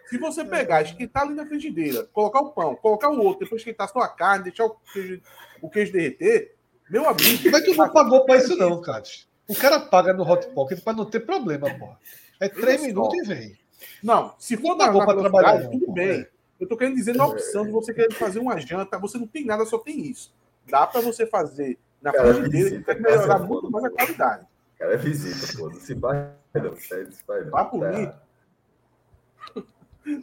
Se 0.08 0.18
você 0.18 0.44
pegar, 0.44 0.82
esquentar 0.82 1.24
ali 1.24 1.34
na 1.34 1.46
frigideira, 1.46 2.04
colocar 2.12 2.40
o 2.40 2.50
pão, 2.50 2.76
colocar 2.76 3.10
o 3.10 3.18
outro, 3.18 3.44
depois 3.44 3.60
esquentar 3.60 3.88
só 3.88 4.00
a 4.00 4.08
carne, 4.08 4.44
deixar 4.44 4.66
o 4.66 4.76
queijo, 4.92 5.20
o 5.60 5.68
queijo 5.68 5.92
derreter, 5.92 6.54
meu 6.88 7.08
amigo. 7.08 7.50
Mas 7.50 7.64
tu 7.64 7.74
não 7.74 7.88
pagou 7.92 8.24
pra 8.24 8.36
isso, 8.36 8.56
não, 8.56 8.80
Cássio. 8.80 9.26
O 9.48 9.54
cara 9.54 9.80
paga 9.80 10.12
no 10.12 10.28
Hot 10.28 10.46
Pocket 10.48 10.82
pra 10.82 10.92
não 10.92 11.04
ter 11.04 11.20
problema, 11.20 11.72
porra. 11.78 11.98
É 12.40 12.48
três 12.48 12.82
minutos 12.82 13.18
e 13.18 13.22
vem. 13.22 13.58
Não, 14.02 14.34
se 14.38 14.56
for 14.56 14.76
na 14.76 14.92
pra 14.92 15.14
trabalhar, 15.14 15.60
não, 15.60 15.70
tudo 15.70 15.92
bem. 15.92 16.26
Eu 16.58 16.66
tô 16.66 16.76
querendo 16.76 16.96
dizer 16.96 17.14
na 17.14 17.26
opção 17.26 17.64
de 17.64 17.70
você 17.70 17.92
querer 17.92 18.12
fazer 18.14 18.38
uma 18.38 18.58
janta, 18.58 18.98
você 18.98 19.18
não 19.18 19.26
tem 19.26 19.44
nada, 19.44 19.64
só 19.64 19.78
tem 19.78 20.00
isso. 20.00 20.34
Dá 20.68 20.86
pra 20.86 21.00
você 21.00 21.26
fazer 21.26 21.78
na 22.02 22.12
Cara, 22.12 22.34
frigideira 22.34 22.50
que 22.70 22.76
visita, 22.76 22.92
vai 22.94 23.02
melhorar 23.02 23.26
casa 23.26 23.44
é 23.44 23.46
muito 23.46 23.60
foda. 23.62 23.70
mais 23.70 23.84
a 23.84 23.90
qualidade. 23.90 24.46
Cara, 24.78 24.92
é 24.94 24.96
visita, 24.96 25.58
pô. 25.58 25.68
Não 25.70 25.80
se 25.80 25.94
vai, 25.94 26.30
não. 26.54 26.76
Se 26.76 27.24
vai, 27.26 27.44
não. 27.44 27.50
Tá. 27.50 27.70
mim. 27.92 28.12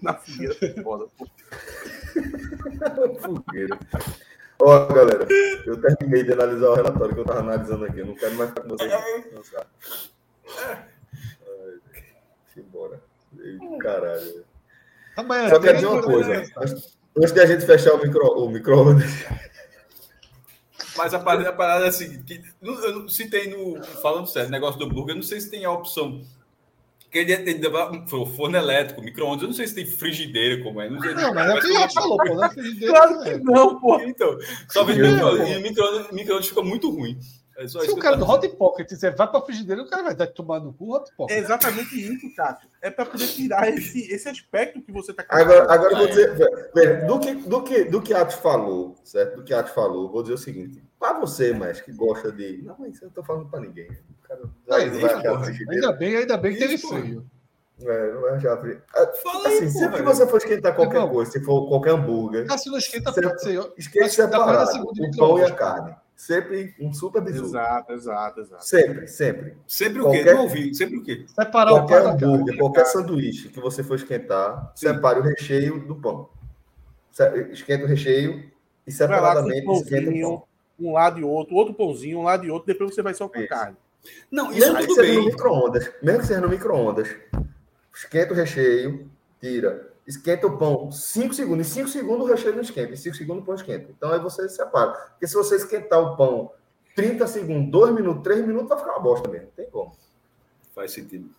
Na 0.01 0.13
fogueira, 0.13 0.55
foda. 0.83 1.05
pô. 1.17 1.27
Fogueira. 3.19 3.79
Ó, 4.61 4.85
galera, 4.87 5.27
eu 5.65 5.81
terminei 5.81 6.23
de 6.23 6.31
analisar 6.31 6.69
o 6.69 6.75
relatório 6.75 7.13
que 7.15 7.19
eu 7.21 7.25
tava 7.25 7.39
analisando 7.39 7.83
aqui. 7.85 7.99
Eu 7.99 8.05
não 8.05 8.15
quero 8.15 8.35
mais 8.35 8.49
ficar 8.51 8.61
com 8.61 8.69
vocês. 8.69 8.93
Ai, 8.93 10.83
Embora. 12.55 13.01
Caralho. 13.81 14.45
Amanhã 15.17 15.49
Só 15.49 15.59
quero 15.59 15.61
tem- 15.61 15.75
dizer 15.75 15.87
uma 15.87 16.01
coisa. 16.03 16.43
Antes- 16.57 16.97
Antes 17.15 17.31
de 17.31 17.39
a 17.41 17.45
gente 17.45 17.65
fechar 17.65 17.93
o 17.93 18.01
micro, 18.01 18.25
o 18.25 18.49
micro-ondas, 18.49 19.05
Mas 20.97 21.13
a 21.13 21.19
parada, 21.19 21.49
a 21.49 21.53
parada 21.53 21.85
é 21.85 21.89
a 21.89 21.91
seguinte: 21.91 22.23
que, 22.23 22.41
não- 22.61 22.79
eu 22.83 22.99
não- 22.99 23.07
se 23.09 23.27
tem 23.29 23.49
no. 23.49 23.83
Falando 24.01 24.27
sério, 24.27 24.49
negócio 24.49 24.79
do 24.79 24.87
burger, 24.87 25.11
eu 25.11 25.15
não 25.17 25.23
sei 25.23 25.39
se 25.41 25.49
tem 25.49 25.65
a 25.65 25.71
opção. 25.71 26.21
Que 27.11 27.19
ele 27.19 27.37
tem 27.37 27.59
tem- 27.59 28.07
forno 28.25 28.57
elétrico, 28.57 28.99
micro-ondas, 29.01 29.43
eu 29.43 29.47
não 29.47 29.53
sei 29.53 29.67
se 29.67 29.75
tem 29.75 29.85
frigideira, 29.85 30.63
como 30.63 30.81
é. 30.81 30.89
Não, 30.89 30.99
sei, 30.99 31.13
Não, 31.13 31.31
mas 31.33 31.47
é 31.47 31.53
o 31.53 31.61
que 31.61 31.73
já 31.73 31.89
falou, 31.89 32.17
pô. 32.17 32.35
Né? 32.35 32.49
Frigideira, 32.49 32.93
Claro 32.93 33.23
é. 33.23 33.33
que 33.37 33.43
não, 33.43 33.79
pô. 33.79 33.99
Então, 34.01 34.37
só 34.69 34.83
vez 34.83 34.97
Não, 34.97 35.59
micro-ondas 35.61 36.11
micro 36.11 36.41
fica 36.43 36.63
muito 36.63 36.89
ruim. 36.89 37.19
É 37.55 37.67
só 37.67 37.79
Se 37.81 37.85
isso 37.87 37.95
o 37.95 37.99
cara 37.99 38.15
do 38.17 38.25
Hot 38.25 38.47
Pocket 38.49 38.87
disser 38.89 39.15
vai 39.15 39.29
pra 39.29 39.41
frigideira, 39.41 39.81
o 39.81 39.87
cara 39.87 40.03
vai 40.03 40.15
dar 40.15 40.25
de 40.25 40.33
tomar 40.33 40.59
no 40.59 40.73
cu 40.73 40.95
Hot 40.95 41.09
É 41.11 41.15
Pocket. 41.15 41.37
exatamente 41.37 41.95
isso, 41.95 42.35
Cássio. 42.35 42.67
É 42.81 42.89
para 42.89 43.05
poder 43.05 43.27
tirar 43.27 43.67
esse, 43.69 44.11
esse 44.11 44.27
aspecto 44.27 44.81
que 44.81 44.91
você 44.91 45.13
tá 45.13 45.23
Agora, 45.29 45.71
agora 45.71 45.91
eu 45.93 45.97
vou 45.97 46.05
Ah, 46.07 46.09
é. 46.09 46.11
dizer, 46.11 46.71
veja, 46.73 47.05
do 47.05 47.19
que, 47.19 47.33
do 47.35 47.63
que, 47.63 47.83
do 47.85 48.01
que 48.01 48.13
Atos 48.13 48.35
falou, 48.35 48.95
certo? 49.03 49.35
Do 49.37 49.43
que 49.43 49.53
Atos 49.53 49.71
falou, 49.73 50.09
vou 50.11 50.21
dizer 50.23 50.33
o 50.35 50.37
seguinte: 50.37 50.83
para 50.99 51.19
você, 51.19 51.53
mas 51.53 51.79
que 51.79 51.91
gosta 51.91 52.31
de. 52.31 52.61
Não, 52.63 52.75
mas 52.79 52.99
eu 53.01 53.07
não 53.07 53.13
tô 53.13 53.23
falando 53.23 53.47
para 53.49 53.59
ninguém. 53.59 53.87
O 53.91 54.27
cara 54.27 54.41
vai, 54.67 54.81
Aí, 54.83 54.89
vai 54.89 55.21
porra. 55.21 55.43
frigideira. 55.45 55.73
Ainda 55.87 55.91
bem, 55.97 56.15
ainda 56.17 56.37
bem 56.37 56.53
que 56.53 56.59
teve 56.59 56.73
Isso, 56.75 56.87
freio. 56.87 57.25
É, 57.81 58.13
não 58.13 58.21
vai 58.21 58.35
achar 58.35 58.57
frigideira. 58.57 59.13
Fala 59.21 59.47
aí, 59.47 59.57
Assim, 59.57 59.69
sempre 59.69 59.97
que 59.97 60.03
você 60.03 60.25
for 60.27 60.37
esquentar 60.37 60.75
qualquer 60.75 61.07
coisa, 61.09 61.31
se 61.31 61.43
for 61.43 61.67
qualquer 61.67 61.91
hambúrguer, 61.91 62.47
Cássio 62.47 62.71
não 62.71 62.79
esquenta, 62.79 63.11
dá 63.11 63.21
pra 63.21 63.37
separado 64.09 64.71
segundo 64.71 65.03
o 65.03 65.17
pão 65.17 65.39
e 65.39 65.43
a 65.43 65.51
carne. 65.53 65.95
Sempre 66.15 66.73
um 66.79 66.93
super 66.93 67.21
bisu. 67.21 67.43
Exato, 67.45 67.91
exato, 67.93 68.39
exato. 68.41 68.65
Sempre, 68.65 69.07
sempre. 69.07 69.57
Sempre 69.67 70.01
o 70.01 70.11
quê? 70.11 70.17
Qualquer- 70.19 70.35
Não 70.35 70.43
ouvi. 70.43 70.73
Sempre 70.75 70.97
o 70.97 71.03
quê? 71.03 71.25
Separar 71.27 71.71
o 71.71 71.75
Qualquer 71.79 72.01
pão 72.01 72.03
da 72.03 72.09
carne. 72.19 72.33
hambúrguer, 72.35 72.57
qualquer 72.57 72.85
sanduíche 72.85 73.49
que 73.49 73.59
você 73.59 73.83
for 73.83 73.95
esquentar, 73.95 74.71
separe 74.75 75.19
o 75.19 75.23
recheio 75.23 75.85
do 75.85 75.95
pão. 75.95 76.29
Esquenta 77.51 77.83
o 77.83 77.87
recheio 77.87 78.43
e 78.87 78.91
separadamente 78.91 79.67
um 79.67 79.73
esquenta 79.73 80.09
o 80.09 80.21
pão. 80.21 80.43
um 80.79 80.93
lado 80.93 81.19
e 81.19 81.23
outro, 81.23 81.55
outro 81.55 81.73
pãozinho, 81.73 82.19
um 82.19 82.23
lado 82.23 82.45
e 82.45 82.51
outro, 82.51 82.67
depois 82.67 82.93
você 82.93 83.01
vai 83.01 83.13
só 83.13 83.27
com 83.27 83.39
Isso. 83.39 83.49
carne. 83.49 83.77
Não, 84.29 84.51
isso 84.51 84.59
Mesmo 84.59 84.77
que 84.79 84.87
tudo 84.87 84.95
seja 84.95 85.13
no 85.13 85.19
bem. 85.19 85.29
micro-ondas, 85.31 85.91
mesmo 86.01 86.19
que 86.21 86.27
seja 86.27 86.41
no 86.41 86.49
micro-ondas, 86.49 87.15
esquenta 87.95 88.33
o 88.33 88.35
recheio, 88.35 89.09
tira, 89.39 89.92
esquenta 90.05 90.47
o 90.47 90.57
pão 90.57 90.91
5 90.91 91.33
segundos. 91.33 91.67
Em 91.67 91.69
5 91.69 91.87
segundos 91.89 92.25
o 92.25 92.29
recheio 92.29 92.53
não 92.55 92.61
esquenta, 92.61 92.93
em 92.93 92.97
5 92.97 93.15
segundos 93.15 93.43
o 93.43 93.45
pão 93.45 93.55
esquenta. 93.55 93.89
Então 93.95 94.11
aí 94.11 94.19
você 94.19 94.47
separa. 94.49 94.91
Porque 94.91 95.27
se 95.27 95.33
você 95.35 95.55
esquentar 95.55 95.99
o 95.99 96.15
pão 96.15 96.51
30 96.95 97.25
segundos, 97.27 97.71
2 97.71 97.93
minutos, 97.93 98.23
3 98.23 98.45
minutos, 98.45 98.69
vai 98.69 98.77
ficar 98.77 98.91
uma 98.91 98.99
bosta 98.99 99.29
mesmo. 99.29 99.47
Não 99.47 99.53
tem 99.53 99.69
como. 99.69 99.91
Faz 100.75 100.91
sentido. 100.91 101.29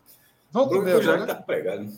Vamos 0.51 0.71
O 0.73 0.79
comer 0.79 1.03
já 1.03 1.15
agora. 1.15 1.35
tá 1.35 1.43
pregado. 1.43 1.89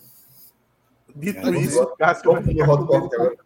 Dito 1.15 1.41
Vamos 1.41 1.63
isso. 1.63 1.87
Cássio 1.99 2.33
vai 2.33 2.43
ficar 2.43 2.67
comendo 2.67 2.87
com-. 2.87 3.37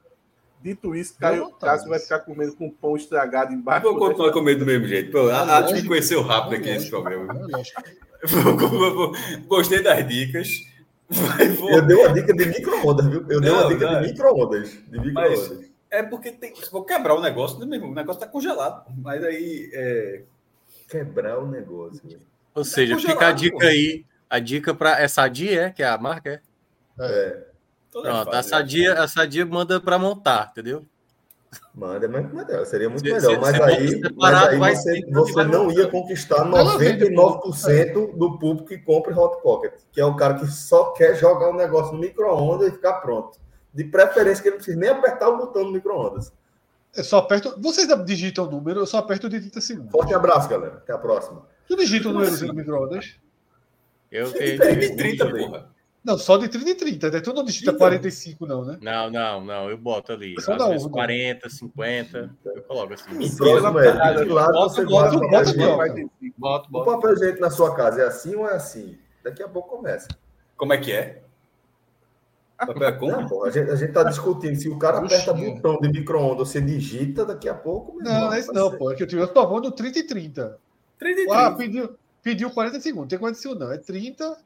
Dito 0.63 0.95
isso, 0.95 1.17
Caio. 1.19 1.51
Cássio 1.53 1.89
vai 1.89 1.99
ficar 1.99 2.21
comendo 2.21 2.55
com 2.55 2.71
pão 2.71 2.95
estragado 2.97 3.53
embaixo. 3.53 3.83
Vou 3.87 3.99
continuar 3.99 4.33
comendo 4.33 4.61
do 4.61 4.67
mesmo 4.67 4.87
jeito. 4.87 5.11
Pô, 5.11 5.31
a, 5.31 5.67
gente 5.69 5.87
conheceu 5.89 6.23
rápido 6.23 6.57
aqui 6.57 6.69
esse 6.69 6.91
programa. 6.91 7.33
É 8.23 8.27
vou- 8.27 9.13
Gostei 9.47 9.83
das 9.83 10.07
dicas. 10.07 10.49
Eu 11.69 11.83
dei 11.83 11.97
uma 11.97 12.13
dica 12.13 12.33
de 12.33 12.47
micro-ondas, 12.47 13.07
viu? 13.07 13.25
Eu 13.29 13.41
dei 13.41 13.51
uma 13.51 13.63
Não, 13.63 13.69
dica 13.69 13.91
não. 13.91 14.01
de 14.01 14.07
micro-ondas. 14.09 14.71
De 14.71 15.13
Mas- 15.13 15.31
micro-ondas. 15.41 15.71
É 15.93 16.05
porque 16.05 16.31
tem, 16.31 16.55
se 16.55 16.71
for 16.71 16.85
quebrar 16.85 17.15
o 17.15 17.21
negócio, 17.21 17.59
meu 17.59 17.75
irmão, 17.75 17.91
o 17.91 17.95
negócio 17.95 18.21
tá 18.21 18.27
congelado. 18.27 18.85
Mas 18.97 19.25
aí. 19.25 19.69
É... 19.73 20.23
Quebrar 20.89 21.39
o 21.39 21.49
negócio. 21.49 22.01
Ou 22.55 22.65
seja, 22.65 22.95
congelado, 22.95 23.15
fica 23.15 23.29
a 23.29 23.33
dica 23.33 23.67
aí. 23.67 24.05
A 24.29 24.39
dica 24.39 24.73
para 24.73 25.01
essa 25.01 25.23
Sadia, 25.23 25.63
é, 25.63 25.71
que 25.71 25.83
é 25.83 25.89
a 25.89 25.99
marca, 25.99 26.31
é? 26.31 26.41
É, 27.01 27.43
Pronto, 27.91 28.31
a 28.31 28.43
Sadia, 28.45 28.95
a 28.95 29.09
Sadia 29.09 29.45
manda 29.45 29.81
para 29.81 29.99
montar, 29.99 30.51
entendeu? 30.53 30.87
Manda, 31.75 32.09
mas 32.09 32.33
mas 32.33 32.69
seria 32.69 32.89
muito 32.89 33.05
Se- 33.05 33.13
melhor. 33.13 33.31
se- 33.35 33.39
mas 33.41 33.57
se 33.57 33.63
aí, 33.63 34.01
mas 34.17 34.35
aí 34.49 34.59
vai 34.59 34.75
você, 34.77 35.01
você 35.11 35.45
não 35.45 35.71
ia 35.73 35.89
conquistar 35.89 36.47
Ela 36.47 36.79
vende 36.79 37.05
99% 37.11 38.17
do 38.17 38.39
público 38.39 38.69
que 38.69 38.79
compra 38.79 39.19
Hot 39.19 39.43
Pocket, 39.43 39.73
que 39.91 40.01
é 40.01 40.05
o 40.05 40.15
cara 40.17 40.35
que 40.35 40.47
só 40.47 40.93
quer 40.93 41.17
jogar 41.17 41.51
o 41.51 41.55
negócio 41.57 41.93
no 41.95 41.99
micro-ondas 42.01 42.69
e 42.69 42.73
ficar 42.73 42.95
pronto. 43.01 43.39
De 43.73 43.85
preferência 43.85 44.43
que 44.43 44.49
ele 44.49 44.57
não 44.57 44.63
precisa 44.65 44.79
nem 44.81 44.91
apertar 44.91 45.29
o 45.29 45.37
botão 45.39 45.65
no 45.65 45.73
micro-ondas. 45.73 46.33
Eu 46.97 47.05
só 47.05 47.19
aperto. 47.19 47.55
Vocês 47.61 47.87
digitam 48.05 48.47
o 48.47 48.51
número, 48.51 48.81
eu 48.81 48.87
só 48.87 48.99
aperto 48.99 49.29
de 49.29 49.39
30 49.41 49.61
segundos. 49.61 49.93
Forte 49.93 50.13
abraço, 50.13 50.49
galera. 50.49 50.75
Até 50.75 50.93
a 50.93 50.99
próxima. 50.99 51.47
Tu 51.69 51.77
digita 51.77 52.09
o 52.09 52.13
número 52.13 52.47
no 52.47 52.55
micro-ondas? 52.55 53.17
Eu. 54.11 54.33
De 54.33 54.97
30, 54.97 55.31
porra. 55.31 55.71
Não, 56.03 56.17
só 56.17 56.39
de 56.39 56.49
30 56.49 56.71
em 56.71 56.75
30, 56.75 57.11
né? 57.11 57.21
Tu 57.21 57.33
não 57.35 57.45
digita 57.45 57.73
Então. 57.73 57.79
45, 57.79 58.47
não, 58.47 58.65
né? 58.65 58.79
Não, 58.81 59.11
não, 59.11 59.45
não, 59.45 59.69
eu 59.71 59.77
boto 59.77 60.13
ali. 60.13 60.35
Só 60.41 60.53
Às 60.53 60.59
dá 60.59 60.69
vezes 60.69 60.85
um, 60.85 60.89
né? 60.89 60.93
40, 60.95 61.51
50, 61.51 62.37
eu 62.47 62.63
coloco 62.63 62.95
assim. 62.95 63.11
O 63.11 63.37
próximo 63.37 63.79
é 63.81 64.25
de 64.25 64.31
lado 64.31 64.53
Bota, 64.53 64.69
você 64.75 64.85
bota, 64.87 65.17
guarda 65.17 65.17
o 65.17 65.21
bota. 65.59 65.77
Vai 65.77 65.93
ter 65.93 66.09
cinco. 66.19 66.35
Boto, 66.39 66.69
O 66.69 66.73
boto. 66.73 66.91
papel 66.93 67.13
higiênico 67.15 67.41
na 67.41 67.51
sua 67.51 67.75
casa 67.77 68.01
é 68.01 68.07
assim 68.07 68.35
ou 68.35 68.49
é 68.49 68.55
assim? 68.55 68.99
Daqui 69.23 69.43
a 69.43 69.49
pouco 69.49 69.77
começa. 69.77 70.09
Como 70.57 70.73
é 70.73 70.79
que 70.79 70.91
é? 70.91 71.23
Papel 72.57 72.89
é 72.89 72.93
como? 72.93 73.13
Não, 73.13 73.29
pô, 73.29 73.45
a, 73.45 73.51
gente, 73.51 73.71
a 73.71 73.77
gente 73.77 73.93
tá 73.93 74.03
discutindo. 74.03 74.55
Se 74.57 74.69
o 74.69 74.79
cara 74.79 74.99
aperta 74.99 75.33
Oxi. 75.33 75.51
botão 75.51 75.81
de 75.81 75.89
micro-ondas, 75.91 76.49
você 76.49 76.61
digita, 76.63 77.25
daqui 77.27 77.49
a 77.49 77.55
pouco. 77.55 77.97
meu 77.97 78.05
Não, 78.05 78.21
não 78.23 78.33
é 78.33 78.41
isso 78.41 78.53
não, 78.53 78.71
pô. 78.77 78.91
É 78.91 78.95
que 78.95 79.03
eu 79.03 79.07
tive 79.07 79.21
no 79.23 79.71
30 79.71 79.99
e 79.99 80.03
30. 80.03 80.59
30 80.99 81.21
e 81.21 81.31
Ah, 81.31 81.51
30. 81.53 81.57
pediu, 81.57 81.97
pediu 82.23 82.51
40 82.51 82.81
segundos. 82.81 83.09
Tem 83.09 83.19
40 83.19 83.39
segundos, 83.39 83.67
não. 83.67 83.73
É 83.73 83.79
30 83.79 84.37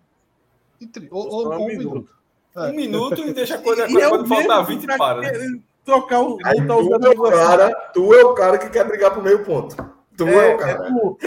e 0.80 0.86
30. 0.86 1.14
Ou, 1.14 1.28
ou, 1.28 1.52
um 1.52 1.62
um 1.62 1.66
minuto. 1.66 1.88
minuto. 1.90 2.10
Um 2.56 2.72
minuto 2.72 3.20
e 3.20 3.32
deixa 3.32 3.56
a 3.56 3.58
coisa. 3.62 3.86
E 3.88 3.96
é 3.96 4.08
Quando 4.08 4.24
o 4.24 4.28
faltar 4.28 4.58
mesmo 4.58 4.66
20, 4.66 4.86
pra 4.86 4.96
para. 4.98 5.20
Né? 5.20 5.60
Trocar 5.84 6.20
o. 6.22 6.38
Aí 6.44 6.66
tu, 6.66 6.74
os 6.74 6.86
é 6.86 6.90
o 6.90 6.94
amigos 6.94 7.30
assim. 7.32 7.46
cara, 7.46 7.74
tu 7.92 8.14
é 8.14 8.24
o 8.24 8.34
cara 8.34 8.58
que 8.58 8.70
quer 8.70 8.84
brigar 8.86 9.10
pro 9.12 9.22
meio 9.22 9.44
ponto. 9.44 9.76
Tu 10.16 10.28
é, 10.28 10.50
É, 10.50 10.54
o 10.54 10.58
cara. 10.58 10.72
é 10.72 10.88
tu. 10.88 11.18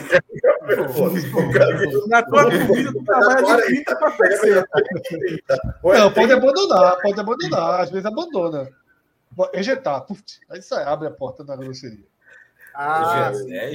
Cara 1.53 1.77
Na 2.07 2.23
tua 2.23 2.43
comida, 2.65 2.91
tu 2.93 3.03
trabalha 3.03 3.57
de 3.57 3.65
30 3.65 3.95
para 3.97 4.11
60. 4.11 4.67
Ou 5.83 5.93
é 5.93 5.99
Não, 5.99 6.11
pode 6.11 6.27
30, 6.27 6.33
abandonar, 6.37 6.97
pode 7.01 7.19
abandonar. 7.19 7.81
Às 7.81 7.89
vezes 7.91 8.05
abandona. 8.05 8.69
Ejetar. 9.53 10.01
puf, 10.01 10.23
Aí 10.49 10.61
sai, 10.61 10.83
abre 10.85 11.07
a 11.07 11.11
porta 11.11 11.43
na 11.43 11.55
grosseria. 11.55 12.05
Ah, 12.79 13.31
É. 13.49 13.73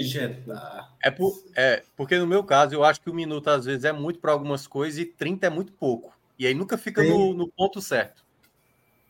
É, 1.05 1.11
por, 1.11 1.33
é, 1.57 1.83
porque 1.97 2.17
no 2.19 2.27
meu 2.27 2.45
caso, 2.45 2.75
eu 2.75 2.85
acho 2.85 3.01
que 3.01 3.11
um 3.11 3.15
minuto 3.15 3.49
às 3.49 3.65
vezes 3.65 3.85
é 3.85 3.93
muito 3.93 4.21
para 4.21 4.31
algumas 4.33 4.67
coisas 4.67 4.99
e 5.01 5.05
30 5.05 5.47
é 5.47 5.51
muito 5.51 5.73
pouco. 5.73 6.17
E 6.39 6.47
aí 6.47 6.55
nunca 6.55 6.79
fica 6.79 7.03
no, 7.03 7.35
no 7.35 7.49
ponto 7.49 7.81
certo. 7.81 8.23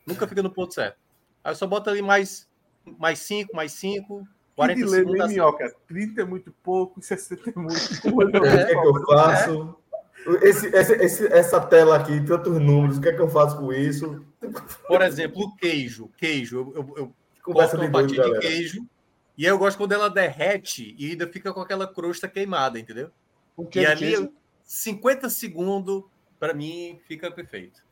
Nunca 0.07 0.27
fica 0.27 0.43
no 0.43 0.51
ponto 0.51 0.73
certo. 0.75 0.97
Aí 1.45 1.53
eu 1.53 1.57
só 1.57 1.67
boto 1.67 1.91
ali 1.91 2.01
mais, 2.03 2.49
mais 2.99 3.19
5, 3.21 3.55
mais 3.55 3.73
5, 3.73 4.27
40 4.57 4.75
que 4.81 4.85
dilema, 4.87 4.97
segundos. 5.03 5.15
hein, 5.21 5.23
assim. 5.27 5.35
minhoca? 5.35 5.77
30 5.89 6.23
é 6.23 6.25
muito 6.25 6.53
pouco, 6.63 7.01
60 7.03 7.51
é 7.51 7.53
muito. 7.59 7.75
O 8.09 8.31
que 8.31 8.37
é 8.37 8.67
que 8.67 8.75
eu 8.87 9.07
faço? 9.07 9.77
Esse, 10.43 10.67
esse- 10.69 10.95
esse- 10.95 11.27
essa 11.33 11.61
tela 11.61 11.97
aqui, 11.97 12.21
tantos 12.25 12.59
números, 12.61 12.97
o 12.97 13.01
que 13.01 13.09
é 13.09 13.13
que 13.13 13.21
eu 13.21 13.29
faço 13.29 13.59
com 13.59 13.73
isso? 13.73 14.25
Por 14.87 15.03
exemplo, 15.03 15.43
o 15.43 15.57
queijo. 15.57 16.09
Queijo. 16.17 16.57
Eu, 16.59 16.73
eu, 16.77 16.95
eu 16.97 17.13
Conversa 17.43 17.77
corto 17.77 17.91
de 17.91 17.97
uma 17.97 18.03
fatia 18.03 18.23
de 18.23 18.29
galera. 18.31 18.41
queijo. 18.41 18.87
E 19.37 19.45
aí 19.47 19.51
eu 19.51 19.59
gosto 19.59 19.79
quando 19.79 19.93
ela 19.93 20.11
derrete 20.11 20.95
e 20.99 21.11
ainda 21.11 21.27
fica 21.27 21.53
com 21.53 21.61
aquela 21.61 21.87
crosta 21.87 22.29
queimada, 22.29 22.79
entendeu? 22.79 23.11
O 23.57 23.67
que 23.67 23.81
E 23.81 23.85
é 23.85 23.91
ali, 23.91 23.99
queijo? 23.99 24.33
50 24.63 25.29
segundos, 25.31 26.05
para 26.39 26.53
mim, 26.55 27.01
fica 27.07 27.31
perfeito. 27.31 27.83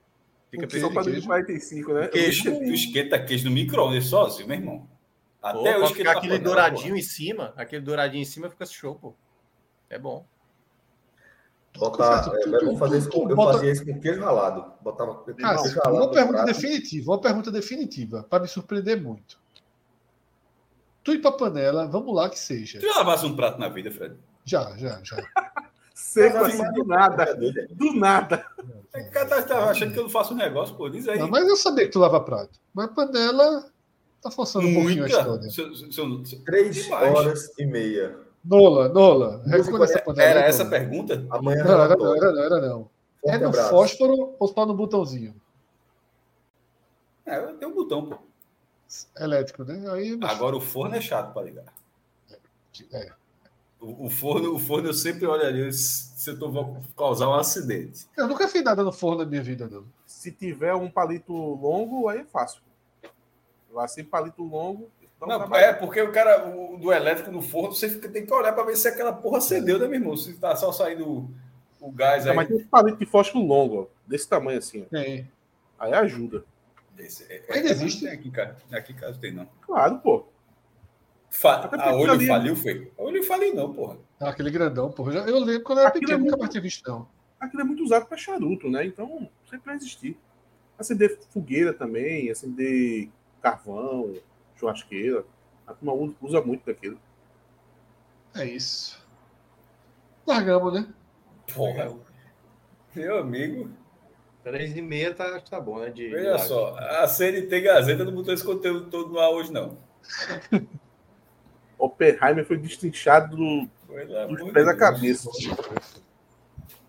Fica 0.50 0.64
O 0.64 0.68
quê? 0.68 0.80
Só 0.80 0.88
perfeito. 0.88 0.94
para 0.94 1.12
queijo? 1.12 1.26
45, 1.26 1.92
né? 1.94 2.06
Tu 2.08 2.12
Queijo. 2.12 2.42
tu 2.58 2.62
esquenta 2.72 3.24
queijo 3.24 3.44
no 3.46 3.50
micro-ondas 3.50 4.04
sozinho, 4.06 4.48
meu 4.48 4.56
irmão. 4.58 4.88
Pô, 5.40 5.46
Até 5.48 5.78
hoje 5.78 5.94
ficar 5.94 6.18
aquele 6.18 6.38
douradinho 6.38 6.96
em 6.96 7.02
cima, 7.02 7.54
aquele 7.56 7.82
douradinho 7.82 8.22
em 8.22 8.26
cima 8.26 8.50
fica 8.50 8.66
show, 8.66 8.94
pô. 8.94 9.14
É 9.88 9.98
bom. 9.98 10.26
Botar, 11.78 12.24
Tu- 12.28 12.36
é, 12.36 12.40
tu- 12.42 12.50
vamos 12.50 12.74
tu- 12.74 12.78
fazer 12.78 12.98
isso 12.98 13.08
com, 13.10 13.30
eu 13.30 13.36
bota- 13.36 13.52
fazia 13.54 13.72
isso 13.72 13.84
com 13.86 13.98
queijo 14.00 14.20
ralado. 14.20 14.72
Botava 14.82 15.24
queijo 15.24 15.38
Ah, 15.42 15.54
ralado 15.54 15.94
uma 15.96 16.10
pergunta 16.10 16.44
definitiva, 16.44 17.12
uma 17.12 17.20
pergunta 17.20 17.50
definitiva, 17.50 18.22
para 18.24 18.42
me 18.42 18.48
surpreender 18.48 19.00
muito. 19.00 19.39
Tu 21.02 21.12
ir 21.14 21.18
pra 21.20 21.32
panela, 21.32 21.86
vamos 21.86 22.14
lá 22.14 22.28
que 22.28 22.38
seja. 22.38 22.78
Tu 22.78 22.86
já 22.86 22.96
lavasse 22.96 23.24
um 23.26 23.34
prato 23.34 23.58
na 23.58 23.68
vida, 23.68 23.90
Fred? 23.90 24.14
Já, 24.44 24.76
já, 24.76 25.00
já. 25.02 25.16
Seco 25.94 26.38
assim, 26.38 26.62
do 26.72 26.84
nada. 26.84 27.24
É 27.24 27.48
é. 27.62 27.66
Do 27.70 27.92
nada. 27.94 28.44
É 28.92 29.02
que 29.02 29.08
o 29.08 29.12
cara 29.12 29.42
tá 29.42 29.70
achando 29.70 29.92
que 29.92 29.98
eu 29.98 30.04
não 30.04 30.10
faço 30.10 30.32
um 30.34 30.36
negócio, 30.36 30.74
pô. 30.74 30.88
Diz 30.88 31.06
aí. 31.08 31.18
Não, 31.18 31.28
mas 31.28 31.46
eu 31.46 31.56
sabia 31.56 31.84
que 31.84 31.92
tu 31.92 31.98
lava 31.98 32.20
prato. 32.20 32.58
Mas 32.74 32.90
panela 32.92 33.70
tá 34.22 34.30
forçando 34.30 34.66
um 34.66 34.74
pouquinho 34.74 35.04
a 35.04 35.08
história. 35.08 35.50
Se 35.50 35.60
eu- 35.60 35.74
se 35.74 35.98
eu- 36.00 36.24
se- 36.24 36.36
Três 36.44 36.74
Demais. 36.74 37.14
horas 37.14 37.52
e 37.58 37.66
meia. 37.66 38.16
Nola, 38.44 38.88
Nola, 38.88 39.42
recolhe 39.46 39.84
essa 39.84 40.00
panela. 40.00 40.28
Era 40.30 40.40
aí, 40.40 40.46
essa 40.46 40.62
a 40.62 40.66
pergunta? 40.66 41.26
Amanhã 41.30 41.62
Não, 41.64 41.82
era 41.84 41.96
não, 41.96 42.16
era 42.16 42.32
não, 42.32 42.42
era 42.42 42.60
não. 42.60 42.90
É 43.24 43.36
no 43.38 43.48
abraço. 43.48 43.70
fósforo 43.70 44.34
ou 44.38 44.48
só 44.48 44.64
no 44.64 44.72
botãozinho? 44.74 45.34
É, 47.26 47.38
tem 47.54 47.68
um 47.68 47.74
botão, 47.74 48.06
pô. 48.06 48.16
Elétrico, 49.18 49.64
né? 49.64 49.90
Aí, 49.92 50.16
mas- 50.16 50.30
Agora 50.30 50.56
o 50.56 50.60
forno 50.60 50.94
é 50.96 51.00
chato 51.00 51.32
para 51.32 51.42
ligar. 51.42 51.64
é. 52.92 53.12
O, 53.80 54.06
o 54.06 54.10
forno, 54.10 54.54
o 54.54 54.58
forno 54.58 54.88
eu 54.88 54.94
sempre 54.94 55.26
olharia 55.26 55.72
se 55.72 56.10
se 56.20 56.28
eu 56.28 56.38
tô, 56.38 56.50
vou 56.50 56.82
causar 56.94 57.28
um 57.30 57.34
acidente. 57.34 58.06
Eu 58.14 58.28
nunca 58.28 58.46
fiz 58.46 58.62
nada 58.62 58.82
no 58.84 58.92
forno 58.92 59.24
na 59.24 59.30
minha 59.30 59.42
vida, 59.42 59.66
não. 59.70 59.84
Se 60.04 60.30
tiver 60.30 60.74
um 60.74 60.90
palito 60.90 61.32
longo, 61.32 62.08
aí 62.08 62.18
é 62.20 62.24
fácil. 62.24 62.60
Lá 63.72 63.88
sem 63.88 64.04
palito 64.04 64.42
longo. 64.42 64.90
Não, 65.18 65.48
mais- 65.48 65.64
é 65.64 65.72
porque 65.72 66.00
o 66.02 66.12
cara 66.12 66.46
o, 66.46 66.76
do 66.78 66.92
elétrico 66.92 67.30
no 67.30 67.40
forno, 67.40 67.74
você 67.74 67.88
fica- 67.88 68.08
tem 68.10 68.26
que 68.26 68.32
olhar 68.34 68.52
para 68.52 68.64
ver 68.64 68.76
se 68.76 68.86
aquela 68.86 69.14
porra 69.14 69.38
acendeu, 69.38 69.78
né, 69.78 69.86
meu 69.88 69.98
irmão? 69.98 70.14
Se 70.16 70.34
tá 70.34 70.54
só 70.56 70.70
saindo 70.72 71.30
o, 71.80 71.90
gás 71.90 72.24
Não, 72.26 72.32
aí. 72.32 72.36
mas 72.36 72.48
tem 72.48 72.56
um 72.58 72.66
palito 72.66 72.98
de 72.98 73.06
fósforo 73.06 73.42
longo, 73.46 73.82
ó, 73.82 73.86
desse 74.06 74.28
tamanho 74.28 74.58
assim. 74.58 74.82
ó. 74.82 74.90
Tem. 74.90 75.26
Aí 75.78 75.94
ajuda. 75.94 76.44
Desse- 77.00 77.24
é- 77.32 77.44
Ainda 77.50 77.68
é- 77.68 77.72
existe? 77.72 78.06
Aqui, 78.08 78.28
em 78.28 78.30
casa- 78.30 78.56
aqui 78.72 78.92
em 78.92 78.96
casa 78.96 79.18
tem, 79.18 79.32
não. 79.32 79.46
Claro, 79.62 79.98
pô. 80.00 80.26
Fa 81.30 81.70
a 81.72 81.94
olho 81.94 82.12
ali- 82.12 82.26
faliu, 82.26 82.56
foi? 82.56 82.92
A 82.98 83.02
olho 83.02 83.22
faliu, 83.22 83.54
não, 83.54 83.72
porra. 83.72 83.98
Ah, 84.18 84.30
aquele 84.30 84.50
grandão, 84.50 84.90
porra. 84.90 85.14
Eu- 85.14 85.38
lembro 85.38 85.62
quando 85.62 85.78
eu 85.78 85.82
era 85.82 85.88
Aquilo 85.90 86.00
pequeno, 86.02 86.16
é 86.16 86.18
nunca 86.18 86.30
muito- 86.32 86.40
mais 86.40 86.50
tinha 86.50 86.60
visto, 86.62 86.88
não. 86.90 87.08
Aquilo 87.38 87.62
é 87.62 87.64
muito 87.64 87.82
usado 87.84 88.06
para 88.06 88.16
charuto, 88.16 88.68
né? 88.68 88.84
Então, 88.84 89.30
sempre 89.48 89.66
vai 89.66 89.76
existir. 89.76 90.18
Acender 90.78 91.18
fogueira 91.30 91.72
também, 91.72 92.30
acender 92.30 93.08
carvão, 93.40 94.14
churrasqueira. 94.56 95.24
A 95.66 95.72
turma 95.72 96.14
usa 96.20 96.42
muito 96.42 96.66
daquilo. 96.66 96.98
É 98.34 98.44
isso. 98.44 99.00
Largamos, 100.26 100.74
né? 100.74 100.88
Porra. 101.54 101.96
Meu 102.94 103.18
amigo, 103.18 103.70
Três 104.42 104.74
e 104.76 104.80
meia 104.82 105.12
tá, 105.14 105.24
acho 105.36 105.44
que 105.44 105.50
tá 105.50 105.60
bom, 105.60 105.78
né? 105.80 105.90
De, 105.90 106.08
veja 106.08 106.36
de 106.36 106.42
só, 106.46 106.74
a 106.78 107.06
CNT 107.06 107.60
Gazeta 107.60 108.04
não 108.04 108.12
botou 108.12 108.32
esse 108.32 108.42
conteúdo 108.44 108.88
todo 108.90 109.10
no 109.12 109.18
ar 109.18 109.30
hoje, 109.30 109.52
não. 109.52 109.76
Oppenheimer 111.78 112.44
foi 112.44 112.56
destrinchado 112.58 113.36
do- 113.36 113.68
Pelo 113.86 114.18
amor 114.18 114.38
dos 114.38 114.52
pés 114.52 114.68
à 114.68 114.76
cabeça. 114.76 115.28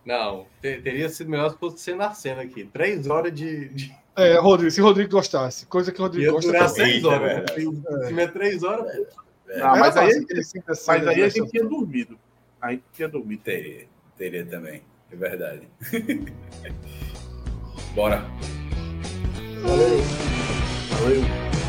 Não, 0.05 0.45
te- 0.61 0.81
teria 0.81 1.09
sido 1.09 1.29
melhor 1.29 1.51
se 1.51 1.57
fosse 1.57 1.77
você 1.77 1.95
na 1.95 2.13
cena 2.13 2.41
aqui. 2.41 2.65
Três 2.65 3.07
horas 3.07 3.33
de. 3.33 3.69
de... 3.69 3.95
É, 4.15 4.37
Rodrigo, 4.39 4.71
se 4.71 4.81
o 4.81 4.83
Rodrigo 4.83 5.11
gostasse. 5.11 5.65
Coisa 5.65 5.91
que 5.91 5.99
o 5.99 6.03
Rodrigo 6.03 6.25
Ia 6.25 6.31
gosta. 6.31 6.51
durar 6.51 6.69
seis 6.69 7.03
horas. 7.03 7.43
é 7.51 7.53
filme 8.07 8.21
é 8.23 8.27
três 8.27 8.63
horas. 8.63 8.91
pô. 8.95 9.21
Não, 9.57 9.77
mas 9.77 9.97
aí, 9.97 10.11
cinco 10.43 10.65
da 10.67 10.73
mas 10.87 10.89
aí 11.07 11.21
a 11.21 11.23
né? 11.25 11.29
gente 11.29 11.49
tinha 11.51 11.63
dormido. 11.63 12.17
A 12.61 12.71
gente 12.71 12.83
tinha 12.93 13.07
dormido. 13.09 13.41
Teria, 13.43 13.87
teria 14.17 14.45
também. 14.45 14.81
É 15.11 15.15
verdade. 15.15 15.67
Bora. 17.95 18.25
Valeu. 19.63 20.01
Valeu. 20.89 21.60